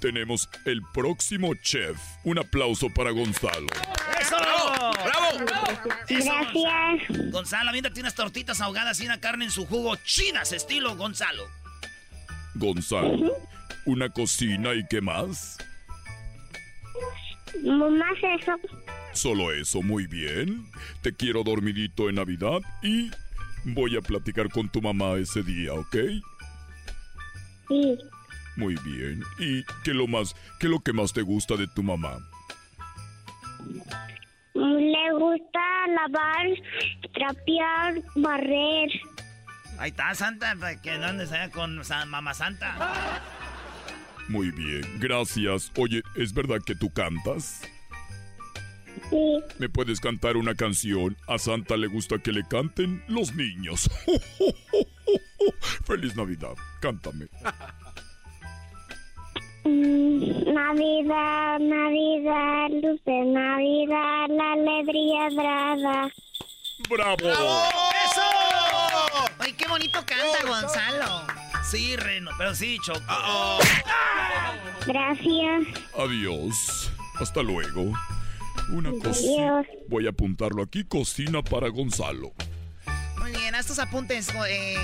Tenemos 0.00 0.48
el 0.66 0.82
próximo 0.92 1.54
chef. 1.54 1.96
Un 2.22 2.38
aplauso 2.38 2.88
para 2.90 3.10
Gonzalo. 3.10 3.66
¡Eso! 4.20 4.36
¡Bravo! 4.36 5.44
Gracias. 6.08 7.32
Gonzalo, 7.32 7.70
aviéntate 7.70 8.00
unas 8.00 8.14
tortitas 8.14 8.60
ahogadas 8.60 9.00
y 9.00 9.06
una 9.06 9.18
carne 9.18 9.46
en 9.46 9.50
su 9.50 9.66
jugo 9.66 9.96
chidas, 10.04 10.52
estilo 10.52 10.96
Gonzalo. 10.96 11.44
Gonzalo. 12.54 13.36
Una 13.86 14.10
cocina 14.10 14.74
y 14.74 14.86
qué 14.86 15.00
más? 15.00 15.58
más 17.62 18.40
eso. 18.40 18.52
Solo 19.12 19.52
eso, 19.52 19.82
muy 19.82 20.06
bien. 20.06 20.66
Te 21.02 21.14
quiero 21.14 21.44
dormidito 21.44 22.08
en 22.08 22.16
Navidad 22.16 22.60
y 22.82 23.10
voy 23.64 23.96
a 23.96 24.00
platicar 24.00 24.48
con 24.50 24.68
tu 24.68 24.80
mamá 24.82 25.14
ese 25.14 25.42
día, 25.42 25.72
¿ok? 25.74 25.96
Sí, 27.68 27.98
Muy 28.56 28.76
bien. 28.84 29.22
¿Y 29.38 29.64
qué 29.82 29.94
lo 29.94 30.06
más, 30.06 30.34
qué 30.60 30.66
es 30.66 30.70
lo 30.70 30.80
que 30.80 30.92
más 30.92 31.12
te 31.12 31.22
gusta 31.22 31.56
de 31.56 31.66
tu 31.68 31.82
mamá? 31.82 32.18
le 34.54 35.12
gusta 35.12 35.60
lavar, 35.88 36.46
trapear, 37.12 38.02
barrer. 38.16 38.90
Ahí 39.78 39.90
está, 39.90 40.14
Santa, 40.14 40.54
para 40.58 40.80
que 40.80 40.96
no 40.98 41.06
andes 41.06 41.32
allá 41.32 41.50
con 41.50 41.80
Mamá 42.06 42.34
Santa. 42.34 43.20
Muy 44.28 44.50
bien, 44.52 44.82
gracias. 45.00 45.72
Oye, 45.76 46.02
¿es 46.16 46.32
verdad 46.32 46.60
que 46.64 46.74
tú 46.74 46.90
cantas? 46.92 47.62
Sí. 49.10 49.40
¿Me 49.58 49.68
puedes 49.68 50.00
cantar 50.00 50.36
una 50.36 50.54
canción? 50.54 51.16
A 51.28 51.38
Santa 51.38 51.76
le 51.76 51.86
gusta 51.86 52.18
que 52.18 52.32
le 52.32 52.46
canten 52.46 53.02
los 53.08 53.34
niños. 53.34 53.90
Feliz 55.84 56.16
Navidad, 56.16 56.54
cántame. 56.80 57.26
Mm, 59.64 60.52
Navidad, 60.52 61.58
Navidad, 61.58 62.68
luz 62.70 63.00
de 63.04 63.24
Navidad, 63.24 64.26
la 64.28 64.52
alegría 64.52 65.28
brava. 65.36 66.10
¡Bravo! 66.88 67.16
¡Eso! 68.04 68.22
Oye, 69.40 69.54
qué 69.56 69.66
bonito 69.68 69.98
canta 70.06 70.46
Gonzalo. 70.46 71.26
Sí, 71.70 71.96
Reno, 71.96 72.30
pero 72.36 72.54
sí, 72.54 72.78
Choco. 72.84 73.00
Gracias. 74.86 75.82
Adiós. 75.96 76.90
Hasta 77.20 77.42
luego. 77.42 77.92
Una 78.70 78.90
cocina. 78.92 79.62
Voy 79.88 80.06
a 80.06 80.10
apuntarlo 80.10 80.62
aquí. 80.62 80.84
Cocina 80.84 81.42
para 81.42 81.68
Gonzalo. 81.68 82.32
Muy 83.18 83.32
bien, 83.32 83.54
a 83.54 83.60
estos 83.60 83.78
apuntes, 83.78 84.28
eh, 84.48 84.76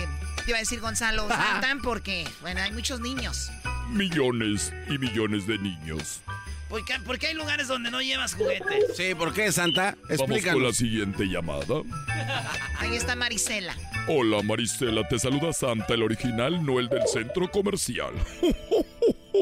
te 0.45 0.51
iba 0.51 0.57
a 0.57 0.61
decir 0.61 0.81
Gonzalo, 0.81 1.29
saltan 1.29 1.83
porque, 1.83 2.27
bueno, 2.41 2.61
hay 2.63 2.73
muchos 2.73 3.01
niños. 3.01 3.51
Millones 3.91 4.73
y 4.89 4.99
millones 4.99 5.47
de 5.47 5.59
niños. 5.59 6.23
¿Por 6.69 6.85
qué, 6.85 6.95
por 7.05 7.19
qué 7.19 7.29
hay 7.29 7.35
lugares 7.35 7.67
donde 7.67 7.91
no 7.91 8.01
llevas 8.01 8.35
juguetes? 8.35 8.85
Sí, 8.97 9.15
¿por 9.17 9.33
qué, 9.35 9.51
Santa? 9.51 9.97
Vamos 10.03 10.11
Explícanos. 10.21 10.55
con 10.55 10.63
la 10.63 10.73
siguiente 10.73 11.25
llamada. 11.25 11.83
Ahí 12.79 12.95
está 12.95 13.17
Marisela. 13.17 13.75
Hola 14.07 14.43
Marisela, 14.43 15.07
te 15.09 15.19
saluda 15.19 15.53
Santa, 15.53 15.95
el 15.95 16.03
original, 16.03 16.65
no 16.65 16.79
el 16.81 16.89
del 16.89 17.07
centro 17.09 17.51
comercial. 17.51 18.15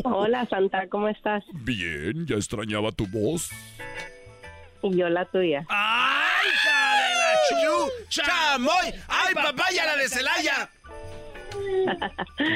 Hola 0.05 0.47
Santa, 0.49 0.89
¿cómo 0.89 1.09
estás? 1.09 1.45
Bien, 1.53 2.27
ya 2.27 2.37
extrañaba 2.37 2.91
tu 2.93 3.07
voz. 3.07 3.51
Y 4.83 4.97
yo 4.97 5.09
la 5.09 5.25
tuya. 5.27 5.65
¡Ay, 5.69 6.47
hija 6.49 6.97
de 6.97 7.15
la 7.15 7.63
chu! 7.63 7.91
¡Chamoy! 8.09 8.95
¡Ay, 9.09 9.35
papaya, 9.35 9.85
la 9.87 9.97
de 9.97 10.09
Celaya! 10.09 10.71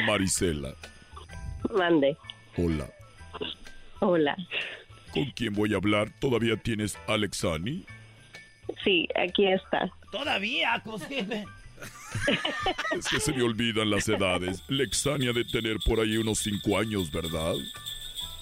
Marisela, 0.06 0.74
Mande. 1.76 2.16
hola. 2.56 2.86
Hola. 4.00 4.36
¿Con 5.12 5.30
quién 5.32 5.52
voy 5.54 5.74
a 5.74 5.76
hablar? 5.76 6.10
¿Todavía 6.20 6.56
tienes 6.56 6.96
Alexani? 7.06 7.84
Sí, 8.84 9.06
aquí 9.14 9.46
está. 9.46 9.90
Todavía, 10.10 10.80
cosquepe. 10.84 11.44
Es 12.96 13.08
que 13.08 13.20
se 13.20 13.32
me 13.32 13.42
olvidan 13.42 13.90
las 13.90 14.08
edades. 14.08 14.62
Lexani 14.68 15.28
ha 15.28 15.32
de 15.32 15.44
tener 15.44 15.76
por 15.84 16.00
ahí 16.00 16.16
unos 16.16 16.38
cinco 16.40 16.78
años, 16.78 17.10
¿verdad? 17.10 17.54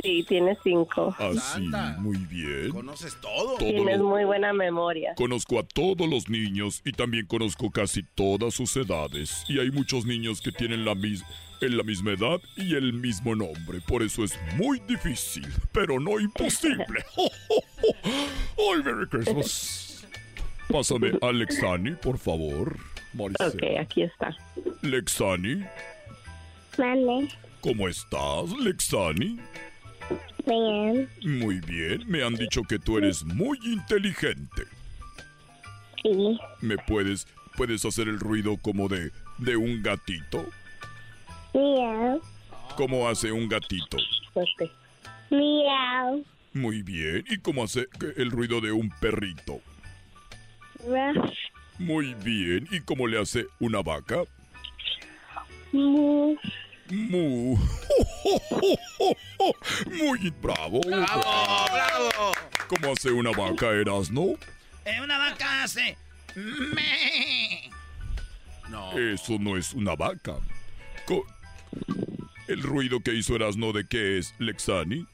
Sí, 0.02 0.24
tienes 0.27 0.59
cinco. 0.62 1.14
Así, 1.18 1.68
muy 1.98 2.16
bien. 2.18 2.70
Conoces 2.70 3.16
todo. 3.20 3.56
Tienes 3.56 4.01
muy 4.01 4.24
buena 4.24 4.52
memoria. 4.52 5.14
Conozco 5.16 5.59
a 5.59 5.62
todos 5.62 6.09
los 6.09 6.28
niños 6.28 6.82
y 6.85 6.93
también 6.93 7.27
conozco 7.27 7.70
casi 7.70 8.02
todas 8.02 8.55
sus 8.55 8.77
edades. 8.77 9.44
Y 9.48 9.59
hay 9.59 9.70
muchos 9.70 10.06
niños 10.06 10.40
que 10.40 10.52
tienen 10.52 10.85
la, 10.85 10.94
mis 10.94 11.24
en 11.60 11.77
la 11.77 11.82
misma 11.82 12.12
edad 12.12 12.40
y 12.56 12.74
el 12.74 12.93
mismo 12.93 13.35
nombre. 13.35 13.81
Por 13.86 14.02
eso 14.02 14.24
es 14.24 14.39
muy 14.56 14.81
difícil, 14.81 15.47
pero 15.72 16.01
no 16.01 16.18
imposible. 16.18 17.05
¡Oh, 18.56 18.77
Merry 18.82 19.06
Christmas! 19.09 20.06
Pásame 20.68 21.12
a 21.20 21.32
Lexani, 21.32 21.93
por 21.93 22.18
favor. 22.18 22.77
Maricela. 23.12 23.48
Ok, 23.48 23.81
aquí 23.81 24.02
está. 24.02 24.36
Lexani, 24.82 25.64
Vale, 26.78 27.28
¿cómo 27.60 27.89
estás, 27.89 28.51
Lexani? 28.59 29.39
Bien, 30.47 31.09
Muy 31.23 31.61
bien, 31.61 32.05
me 32.09 32.23
han 32.23 32.35
dicho 32.35 32.62
que 32.62 32.78
tú 32.78 32.99
eres 32.99 33.24
muy 33.24 33.59
inteligente. 33.65 34.65
sí, 36.03 36.39
¿Me 36.61 36.77
puedes, 36.78 37.27
puedes 37.57 37.85
hacer 37.85 38.09
el 38.09 38.19
ruido 38.19 38.57
como 38.57 38.89
de, 38.89 39.11
de 39.39 39.57
un 39.57 39.82
gatito? 39.82 40.45
miau, 41.55 42.20
¿Cómo 42.77 43.09
hace 43.09 43.32
un 43.32 43.49
gatito? 43.49 43.97
Fuerte. 44.32 44.70
miau, 45.31 46.24
Muy 46.53 46.82
bien. 46.82 47.24
¿Y 47.28 47.39
cómo 47.39 47.65
hace 47.65 47.89
el 48.16 48.31
ruido 48.31 48.61
de 48.61 48.73
un 48.73 48.91
perrito? 49.01 49.61
ruff, 50.87 51.31
Muy 51.78 52.15
bien. 52.15 52.66
¿Y 52.70 52.81
cómo 52.81 53.07
le 53.07 53.20
hace 53.20 53.47
una 53.59 53.82
vaca? 53.82 54.23
mu, 55.73 56.35
Mu. 56.91 57.57
Muy 59.93 60.31
bravo. 60.43 60.81
¡Bravo, 60.81 61.23
bravo! 61.73 62.33
¿Cómo 62.69 62.93
hace 62.93 63.11
una 63.11 63.31
vaca, 63.31 63.71
Erasno? 63.71 64.35
Eh, 64.85 65.01
una 65.03 65.19
vaca 65.19 65.62
hace... 65.65 65.97
Me. 66.37 67.71
No. 68.69 68.97
Eso 68.99 69.39
no 69.39 69.57
es 69.57 69.73
una 69.75 69.95
vaca. 69.97 70.37
Co- 71.07 71.27
¿El 72.49 72.62
ruido 72.62 73.01
que 73.01 73.15
hizo 73.15 73.35
Erasno 73.37 73.73
de 73.73 73.87
qué 73.87 74.19
es, 74.19 74.35
Lexani? 74.39 75.07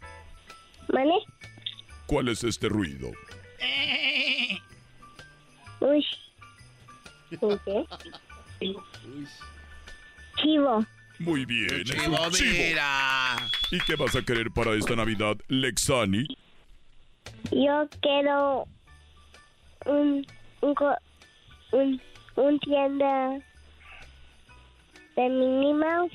¿vale? 0.88 1.14
¿Cuál 2.06 2.28
es 2.28 2.44
este 2.44 2.68
ruido? 2.68 3.10
Eh. 3.58 4.58
Uy, 5.80 6.06
¿qué? 7.30 7.38
Chivo, 10.36 10.84
Muy 11.18 11.44
bien. 11.46 11.68
es 11.72 11.90
un 11.90 11.96
Chivo, 12.14 12.30
chivo. 12.30 12.50
mira. 12.52 13.36
¿Y 13.70 13.78
qué 13.80 13.96
vas 13.96 14.14
a 14.16 14.22
querer 14.22 14.50
para 14.50 14.72
esta 14.74 14.94
Navidad, 14.96 15.36
Lexani? 15.48 16.26
yo 17.50 17.88
quiero 18.02 18.66
un, 19.86 20.26
un, 20.60 20.74
co- 20.74 20.96
un, 21.72 22.00
un 22.36 22.58
tienda 22.60 23.30
de 25.16 25.28
Minnie 25.28 25.74
Mouse, 25.74 26.12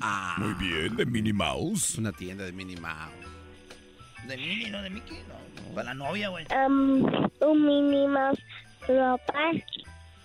Ah, 0.00 0.36
Muy 0.38 0.52
bien, 0.54 0.96
de 0.96 1.06
Minnie 1.06 1.32
Mouse. 1.32 1.96
una 1.98 2.12
tienda 2.12 2.44
de 2.44 2.52
Minnie 2.52 2.76
Mouse. 2.76 3.14
De 4.26 4.36
Minnie, 4.36 4.70
no 4.70 4.82
de 4.82 4.90
Mickey, 4.90 5.18
no. 5.28 5.74
Para 5.74 5.86
la 5.88 5.94
novia, 5.94 6.28
güey. 6.28 6.44
um, 6.66 7.04
un 7.40 7.64
Minnie 7.66 8.06
Mouse 8.08 8.38
ropa, 8.86 9.32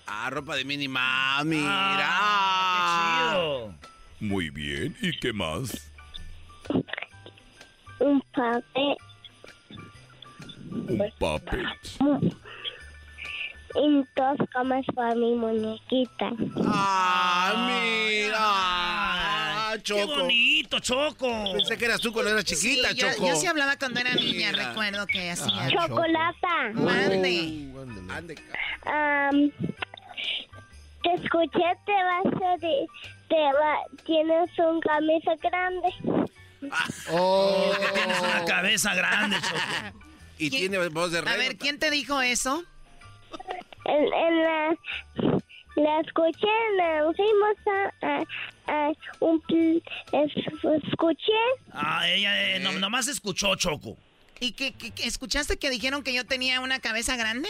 Ah, 0.05 0.29
ropa 0.29 0.55
de 0.55 0.65
Minnie 0.65 0.89
Mouse, 0.89 1.45
mira. 1.45 1.65
Ah, 2.09 3.29
qué 3.31 3.37
chido. 3.79 3.92
Muy 4.23 4.49
bien. 4.49 4.95
¿Y 5.01 5.11
qué 5.19 5.33
más? 5.33 5.91
un 7.99 8.21
papel, 8.33 8.95
Un 10.89 11.11
puppet. 11.19 11.59
y 13.75 14.03
dos 14.15 14.37
camas 14.51 14.85
para 14.95 15.13
mi 15.15 15.35
muñequita. 15.35 16.31
Ah, 16.65 17.65
mira. 17.67 18.37
Ah, 18.39 19.73
Qué 19.75 19.81
Choco. 19.83 20.15
bonito, 20.21 20.79
Choco. 20.79 21.51
Pensé 21.53 21.77
que 21.77 21.85
eras 21.85 21.99
tú 21.99 22.13
cuando 22.13 22.31
eras 22.31 22.45
chiquita, 22.45 22.89
Sí, 22.91 22.95
yo, 22.95 23.11
Choco. 23.11 23.27
yo 23.27 23.35
sí 23.35 23.45
hablaba 23.47 23.75
cuando 23.77 23.99
era 23.99 24.13
niña, 24.15 24.51
Mira. 24.51 24.69
recuerdo 24.69 25.05
que 25.07 25.31
hacía. 25.31 25.67
Chocolata. 25.69 26.71
Mande. 26.75 27.71
Ande, 28.09 28.35
Am, 28.85 29.51
te 31.03 31.13
escuché, 31.15 31.63
te 31.85 31.91
vas 31.91 32.33
a 32.43 32.57
de, 32.57 32.87
te 33.33 33.41
va, 33.53 33.77
tienes 34.05 34.49
un 34.59 34.79
camisa 34.79 35.31
grande. 35.41 35.89
Oh. 37.11 37.71
Que 37.79 37.87
tienes 37.99 38.19
una 38.19 38.45
cabeza 38.45 38.93
grande, 38.93 39.37
Choco. 39.41 39.97
Y 40.37 40.49
tiene 40.49 40.87
voz 40.89 41.11
de 41.11 41.19
A 41.19 41.21
rey. 41.23 41.37
ver, 41.37 41.57
¿quién 41.57 41.79
te 41.79 41.89
dijo 41.89 42.21
eso? 42.21 42.63
En, 43.85 44.03
en 44.13 44.43
la, 44.43 44.75
la 45.75 45.99
escuché, 46.01 46.47
la 46.77 47.03
fuimos 47.15 47.57
a, 47.67 48.07
a, 48.07 48.23
a 48.87 48.91
un, 49.19 49.41
es- 50.11 50.83
escuché, 50.87 51.31
Ah, 51.73 52.07
ella 52.07 52.55
eh, 52.55 52.59
no- 52.59 52.71
nomás 52.73 53.07
escuchó, 53.07 53.55
Choco. 53.55 53.97
¿Y 54.39 54.51
que, 54.53 54.73
escuchaste 55.03 55.57
que 55.57 55.69
dijeron 55.69 56.03
que 56.03 56.13
yo 56.13 56.25
tenía 56.25 56.59
una 56.61 56.79
cabeza 56.79 57.15
grande? 57.15 57.49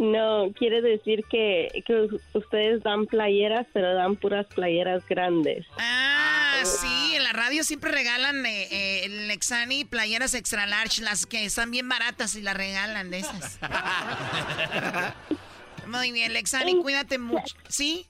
No, 0.00 0.50
quiere 0.54 0.80
decir 0.80 1.24
que, 1.30 1.84
que 1.86 2.08
ustedes 2.32 2.82
dan 2.82 3.04
playeras, 3.04 3.66
pero 3.74 3.92
dan 3.92 4.16
puras 4.16 4.46
playeras 4.46 5.06
grandes. 5.06 5.66
Ah, 5.76 6.62
sí, 6.64 7.16
en 7.16 7.22
la 7.22 7.34
radio 7.34 7.62
siempre 7.64 7.92
regalan 7.92 8.46
eh, 8.46 8.66
eh, 8.70 9.04
el 9.04 9.28
Lexani 9.28 9.84
playeras 9.84 10.32
extra 10.32 10.66
large, 10.66 11.02
las 11.02 11.26
que 11.26 11.44
están 11.44 11.70
bien 11.70 11.86
baratas 11.86 12.34
y 12.34 12.40
las 12.40 12.56
regalan 12.56 13.10
de 13.10 13.18
esas. 13.18 13.60
Muy 15.86 16.12
bien, 16.12 16.32
Lexani, 16.32 16.80
cuídate 16.80 17.18
mucho. 17.18 17.54
¿Sí? 17.68 18.06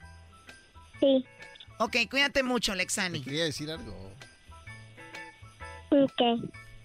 Sí. 1.01 1.25
Ok, 1.79 1.97
cuídate 2.09 2.45
mucho, 2.45 2.77
Lexani. 2.77 3.21
Quería 3.21 3.47
decir 3.47 3.69
algo. 3.69 4.13
Ok. 5.91 6.23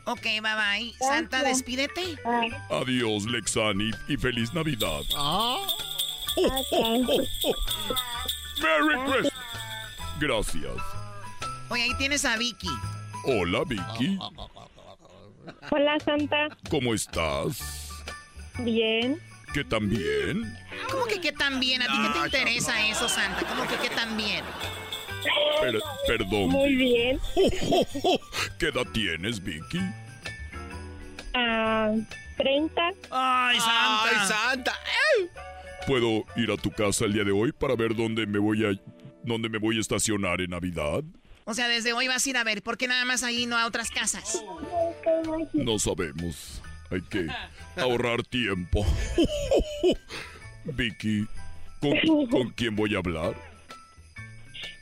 Ok, 0.06 0.22
bye 0.22 0.42
bye. 0.42 0.94
Santa, 1.00 1.44
despídete. 1.44 2.18
Adiós, 2.70 3.26
Lexani, 3.26 3.92
y 4.08 4.18
feliz 4.18 4.54
Navidad. 4.54 5.02
Merry 8.62 9.12
Christmas. 9.12 9.34
Gracias. 10.20 10.82
Oye, 11.70 11.84
ahí 11.84 11.98
tienes 11.98 12.24
a 12.26 12.38
Vicky. 12.38 12.70
Hola, 13.26 13.64
Vicky. 13.66 14.20
Hola, 15.72 16.00
Santa. 16.00 16.48
¿Cómo 16.70 16.94
estás? 16.94 17.90
Bien. 18.60 19.20
¿Qué 19.54 19.64
tan 19.64 19.90
bien? 19.90 20.58
¿Cómo 20.92 21.06
que 21.06 21.20
qué 21.20 21.32
tan 21.32 21.60
bien? 21.60 21.82
¿A 21.82 21.86
ti 21.88 21.94
qué 22.04 22.20
te 22.20 22.26
interesa 22.26 22.88
eso, 22.88 23.10
Santa? 23.10 23.46
¿Cómo 23.48 23.68
que 23.68 23.78
qué 23.78 23.90
tan 23.90 24.16
bien? 24.18 24.44
Per- 25.62 25.82
perdón. 26.08 26.50
Muy 26.50 26.76
bien. 26.76 27.20
¿Qué 28.60 28.68
edad 28.68 28.86
tienes, 28.94 29.44
Vicky? 29.44 29.80
Ah, 31.34 31.92
30. 32.38 32.82
¡Ay, 33.12 33.60
Santa! 33.60 34.04
¡Ay, 34.04 34.28
Santa! 34.28 34.74
¿Puedo 35.88 36.24
ir 36.36 36.52
a 36.52 36.58
tu 36.58 36.72
casa 36.72 37.06
el 37.06 37.14
día 37.14 37.24
de 37.24 37.32
hoy 37.32 37.52
para 37.52 37.76
ver 37.76 37.96
dónde 37.96 38.26
me 38.26 38.40
voy 38.40 38.66
a 38.66 38.72
dónde 39.24 39.50
me 39.50 39.58
voy 39.58 39.78
a 39.78 39.82
estacionar 39.82 40.42
en 40.42 40.52
Navidad? 40.52 41.04
O 41.46 41.54
sea, 41.54 41.68
desde 41.68 41.94
hoy 41.94 42.08
vas 42.08 42.26
a 42.26 42.30
ir 42.30 42.38
a 42.38 42.44
ver. 42.44 42.64
¿Por 42.64 42.78
qué 42.78 42.88
nada 42.88 43.06
más 43.06 43.22
ahí 43.24 43.46
no 43.46 43.58
a 43.58 43.68
otras 43.68 43.92
casas? 43.92 44.44
No 45.54 45.78
sabemos. 45.78 46.62
Hay 46.90 47.02
que 47.02 47.28
ahorrar 47.76 48.24
tiempo. 48.24 48.86
Vicky, 50.66 51.28
¿con, 51.80 52.28
con 52.28 52.50
quién 52.52 52.76
voy 52.76 52.96
a 52.96 53.00
hablar? 53.00 53.36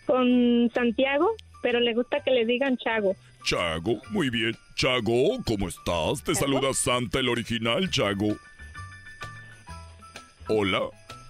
Con 0.05 0.69
Santiago. 0.73 1.29
pero 1.61 1.79
le 1.79 1.93
gusta 1.93 2.21
que 2.23 2.31
le 2.31 2.45
digan 2.45 2.75
Chago. 2.77 3.15
Chago, 3.45 4.01
muy 4.09 4.29
bien. 4.29 4.55
Chago, 4.75 5.41
¿cómo 5.45 5.67
estás? 5.69 6.23
Te 6.23 6.35
saluda 6.35 6.73
Santa, 6.73 7.19
el 7.19 7.29
original, 7.29 7.89
Chago. 7.89 8.37
Hola, 10.49 10.81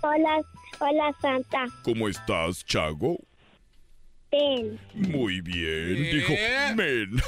Hola, 0.01 0.41
hola 0.79 1.15
Santa. 1.21 1.65
¿cómo 1.83 2.07
estás, 2.09 2.65
Chago? 2.65 3.17
Ven. 4.31 4.79
Muy 4.95 5.41
bien, 5.41 5.95
dijo 6.11 6.33
¿Eh? 6.33 6.73
Men. 6.75 7.11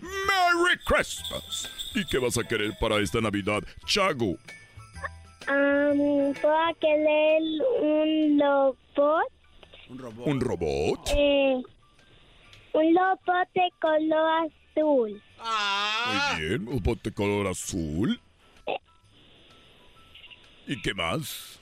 ¡Merry 0.00 0.78
Christmas! 0.86 1.68
¿Y 1.94 2.04
qué 2.06 2.18
vas 2.18 2.38
a 2.38 2.44
querer 2.44 2.72
para 2.80 2.98
esta 3.00 3.20
Navidad, 3.20 3.62
Chago? 3.86 4.36
Um, 5.48 6.34
¿Puedo 6.34 6.74
querer 6.80 7.42
un 7.80 8.40
robot? 8.40 9.30
¿Un 10.26 10.40
robot? 10.40 11.10
Eh, 11.14 11.62
un 12.74 12.94
robot 12.96 13.48
de 13.54 13.70
color 13.80 14.46
azul. 14.46 15.22
Ah. 15.38 16.34
Muy 16.36 16.48
bien, 16.48 16.68
un 16.68 16.78
bote 16.80 17.12
color 17.12 17.46
azul. 17.46 18.20
¿Y 20.66 20.80
qué 20.82 20.94
más? 20.94 21.58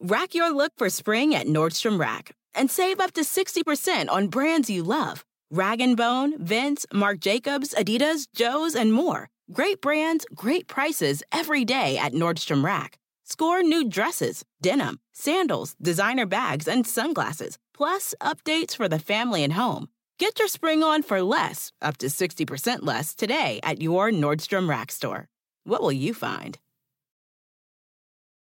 Rack 0.00 0.34
your 0.34 0.50
look 0.50 0.72
for 0.76 0.88
spring 0.88 1.34
at 1.34 1.46
Nordstrom 1.46 1.98
Rack 1.98 2.34
and 2.54 2.70
save 2.70 3.00
up 3.00 3.12
to 3.12 3.22
60% 3.22 4.08
on 4.08 4.28
brands 4.28 4.70
you 4.70 4.84
love. 4.84 5.24
Rag 5.50 5.80
& 5.88 5.96
Bone, 5.96 6.34
Vince, 6.38 6.86
Marc 6.94 7.20
Jacobs, 7.20 7.74
Adidas, 7.74 8.26
Joe's, 8.34 8.74
and 8.74 8.92
more. 8.92 9.28
Great 9.50 9.80
brands, 9.80 10.24
great 10.34 10.68
prices 10.68 11.22
every 11.32 11.64
day 11.64 11.98
at 11.98 12.12
Nordstrom 12.12 12.64
Rack. 12.64 12.98
Score 13.24 13.62
new 13.62 13.88
dresses, 13.88 14.44
denim, 14.60 15.00
sandals, 15.12 15.74
designer 15.82 16.26
bags, 16.26 16.68
and 16.68 16.86
sunglasses, 16.86 17.58
plus 17.74 18.14
updates 18.20 18.76
for 18.76 18.88
the 18.88 18.98
family 19.00 19.42
and 19.42 19.54
home. 19.54 19.88
Get 20.18 20.38
your 20.38 20.48
spring 20.48 20.82
on 20.84 21.02
for 21.02 21.22
less, 21.22 21.72
up 21.82 21.96
to 21.98 22.06
60% 22.06 22.78
less, 22.82 23.14
today 23.14 23.58
at 23.64 23.82
your 23.82 24.10
Nordstrom 24.10 24.68
Rack 24.68 24.92
store. 24.92 25.28
What 25.64 25.82
will 25.82 25.92
you 25.92 26.14
find? 26.14 26.58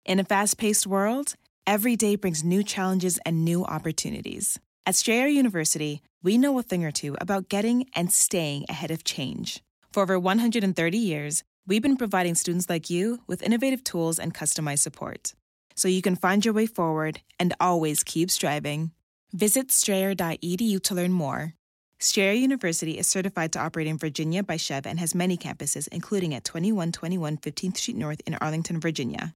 In 0.04 0.20
a 0.20 0.24
fast 0.24 0.58
paced 0.58 0.86
world, 0.86 1.34
every 1.66 1.96
day 1.96 2.14
brings 2.16 2.44
new 2.44 2.62
challenges 2.62 3.18
and 3.24 3.44
new 3.44 3.64
opportunities. 3.64 4.60
At 4.84 4.96
Strayer 4.96 5.28
University, 5.28 6.02
we 6.22 6.36
know 6.36 6.58
a 6.58 6.62
thing 6.62 6.84
or 6.84 6.90
two 6.90 7.16
about 7.20 7.48
getting 7.48 7.86
and 7.96 8.12
staying 8.12 8.66
ahead 8.68 8.90
of 8.90 9.02
change. 9.02 9.62
For 9.94 10.02
over 10.02 10.18
130 10.18 10.98
years, 10.98 11.44
we've 11.68 11.80
been 11.80 11.96
providing 11.96 12.34
students 12.34 12.68
like 12.68 12.90
you 12.90 13.20
with 13.28 13.44
innovative 13.44 13.84
tools 13.84 14.18
and 14.18 14.34
customized 14.34 14.80
support. 14.80 15.34
So 15.76 15.86
you 15.86 16.02
can 16.02 16.16
find 16.16 16.44
your 16.44 16.52
way 16.52 16.66
forward 16.66 17.20
and 17.38 17.54
always 17.60 18.02
keep 18.02 18.28
striving. 18.28 18.90
Visit 19.32 19.70
strayer.edu 19.70 20.82
to 20.82 20.94
learn 20.96 21.12
more. 21.12 21.54
Strayer 22.00 22.32
University 22.32 22.98
is 22.98 23.06
certified 23.06 23.52
to 23.52 23.60
operate 23.60 23.86
in 23.86 23.96
Virginia 23.96 24.42
by 24.42 24.56
Chev 24.56 24.84
and 24.84 24.98
has 24.98 25.14
many 25.14 25.36
campuses, 25.36 25.86
including 25.92 26.34
at 26.34 26.42
2121 26.42 27.36
15th 27.36 27.76
Street 27.76 27.96
North 27.96 28.20
in 28.26 28.34
Arlington, 28.40 28.80
Virginia. 28.80 29.32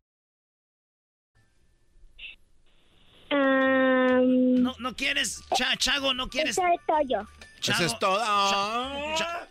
Um, 3.31 4.65
No, 4.65 4.75
no 4.81 4.91
quieres, 4.91 5.41
Cha- 5.55 5.77
Chago, 5.77 6.17
no 6.17 6.27
quieres. 6.27 6.59
Eso 6.59 6.63
es 6.63 6.81
todo. 6.85 7.27
Eso 7.61 7.85
es 7.85 7.99
todo. 7.99 8.21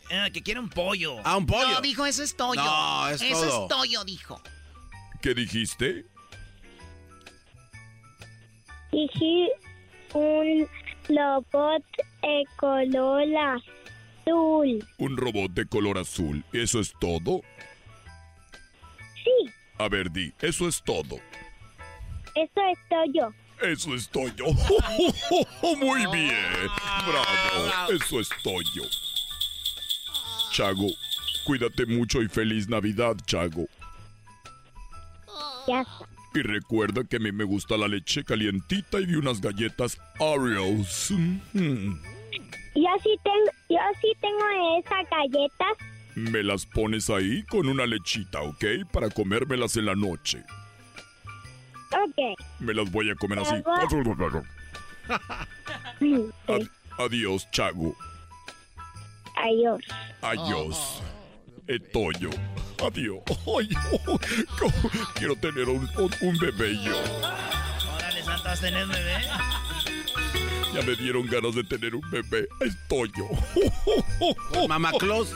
Eh, 0.10 0.32
que 0.32 0.42
quiere 0.42 0.60
un 0.60 0.70
pollo. 0.70 1.18
Ah, 1.24 1.38
un 1.38 1.46
pollo. 1.46 1.70
No, 1.70 1.82
dijo, 1.82 2.06
eso 2.06 2.24
es 2.24 2.36
toyo. 2.36 2.64
No, 2.64 3.10
es 3.10 3.22
eso 3.22 3.42
todo. 3.42 3.64
es 3.64 3.70
toyo, 3.70 4.04
dijo. 4.06 4.42
¿Qué 5.22 5.34
dijiste? 5.34 6.06
Dije 8.92 9.50
un 10.14 10.68
robot 11.10 11.84
de 12.22 12.44
color 12.56 13.24
azul. 14.26 14.88
Un 14.98 15.18
robot 15.18 15.52
de 15.52 15.66
color 15.68 15.98
azul. 15.98 16.44
¿Eso 16.54 16.80
es 16.80 16.94
todo? 17.00 17.42
Sí, 19.24 19.52
A 19.78 19.90
ver, 19.90 20.12
di, 20.12 20.34
eso 20.42 20.68
es 20.68 20.82
todo. 20.84 21.18
eso 22.36 22.62
es 22.72 22.80
todo. 22.90 23.34
Eso 23.62 23.96
es 23.96 24.08
Toyo. 24.10 24.46
Muy 25.78 26.06
bien. 26.12 26.70
Bravo. 27.08 27.92
Eso 27.92 28.20
es 28.20 28.30
Toyo. 28.44 28.84
Chago, 30.52 30.88
cuídate 31.46 31.86
mucho 31.86 32.22
y 32.22 32.28
feliz 32.28 32.68
Navidad, 32.68 33.16
Chago. 33.26 33.68
Ya 35.68 35.82
está. 35.82 36.08
Y 36.34 36.42
recuerda 36.42 37.04
que 37.04 37.16
a 37.18 37.20
mí 37.20 37.32
me 37.32 37.44
gusta 37.44 37.78
la 37.78 37.88
leche 37.88 38.24
calientita 38.24 39.00
y 39.00 39.16
unas 39.16 39.42
galletas 39.42 39.98
Oreos. 40.20 41.12
Mm. 41.12 41.94
Yo 42.76 42.90
sí 43.02 43.18
tengo, 43.24 43.52
yo 43.70 43.80
sí 44.00 44.14
tengo 44.22 44.80
esas 44.80 45.10
galletas. 45.10 45.78
Me 46.16 46.44
las 46.44 46.66
pones 46.66 47.10
ahí 47.10 47.44
con 47.44 47.68
una 47.68 47.88
lechita, 47.88 48.42
¿ok? 48.42 48.66
Para 48.92 49.10
comérmelas 49.10 49.78
en 49.78 49.86
la 49.88 49.96
noche. 49.96 50.44
Ok. 51.92 52.40
Me 52.60 52.74
las 52.74 52.92
voy 52.92 53.10
a 53.10 53.16
comer 53.16 53.40
así. 53.40 53.56
Ad- 56.48 56.70
adiós, 57.00 57.48
Chago. 57.52 57.96
Adiós. 59.36 59.82
Adiós. 60.22 61.02
Etoyo. 61.68 62.30
Adiós. 62.84 63.22
Ay, 63.28 63.70
oh, 64.08 64.20
quiero 65.16 65.36
tener 65.36 65.68
un, 65.70 65.88
un- 65.98 66.12
un 66.22 66.38
bebé 66.38 66.78
yo. 66.84 66.96
Órale, 67.96 68.24
Santa, 68.24 68.50
vas 68.50 68.60
a 68.60 68.62
tener 68.62 68.84
un 68.86 68.92
bebé. 68.92 69.18
Ya 70.74 70.82
me 70.84 70.96
dieron 70.96 71.26
ganas 71.28 71.56
de 71.56 71.64
tener 71.64 71.96
un 71.96 72.02
bebé. 72.12 72.48
Estoyo. 72.62 73.28
Mamá 74.68 74.92
Claus. 75.00 75.34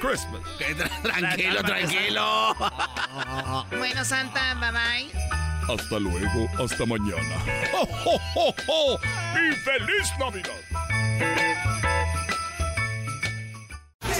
Christmas. 0.00 0.40
Tranquilo, 1.02 1.62
tranquilo. 1.62 2.56
Bueno, 3.78 4.04
Santa, 4.04 4.54
bye 4.54 4.70
bye. 4.72 5.74
Hasta 5.74 5.98
luego. 5.98 6.48
Hasta 6.62 6.86
mañana. 6.86 7.36
¡Oh, 7.74 7.88
oh, 8.06 8.20
oh, 8.36 8.54
oh! 8.68 8.98
¡Y 9.34 9.52
feliz 9.56 10.10
Navidad! 10.18 10.50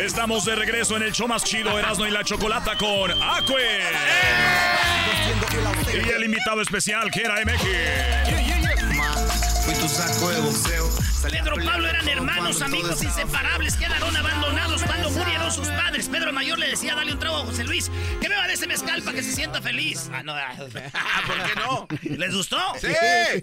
Estamos 0.00 0.44
de 0.44 0.54
regreso 0.56 0.96
en 0.96 1.02
el 1.02 1.12
show 1.12 1.28
más 1.28 1.44
chido 1.44 1.78
Erasmo 1.78 2.06
y 2.06 2.10
la 2.10 2.24
Chocolata 2.24 2.76
con 2.78 3.10
Acue. 3.10 3.80
Y 5.92 6.08
el 6.08 6.24
invitado 6.24 6.60
especial, 6.62 7.10
que 7.10 7.22
era 7.22 7.34
MX. 7.44 8.39
Fui 9.70 9.78
tu 9.78 9.88
saco 9.88 10.30
de 10.30 10.40
boxeo. 10.40 10.90
Pedro 11.30 11.54
Pablo 11.64 11.86
eran 11.86 12.08
hermanos, 12.08 12.60
amigos 12.60 13.04
inseparables, 13.04 13.76
quedaron 13.76 14.16
abandonados 14.16 14.82
cuando 14.82 15.10
murieron 15.10 15.52
sus 15.52 15.68
padres. 15.68 16.08
Pedro 16.08 16.32
Mayor 16.32 16.58
le 16.58 16.70
decía, 16.70 16.96
dale 16.96 17.12
un 17.12 17.20
trago 17.20 17.36
a 17.36 17.44
José 17.44 17.62
Luis, 17.62 17.88
que 18.20 18.28
beba 18.28 18.48
de 18.48 18.54
ese 18.54 18.66
mezcal 18.66 19.00
para 19.02 19.16
que 19.16 19.22
se 19.22 19.32
sienta 19.32 19.62
feliz. 19.62 20.10
Ah, 20.12 20.24
no, 20.24 20.32
ah, 20.34 20.54
¿por 21.26 21.36
qué 21.44 21.54
no? 21.54 22.16
¿Les 22.16 22.34
gustó? 22.34 22.58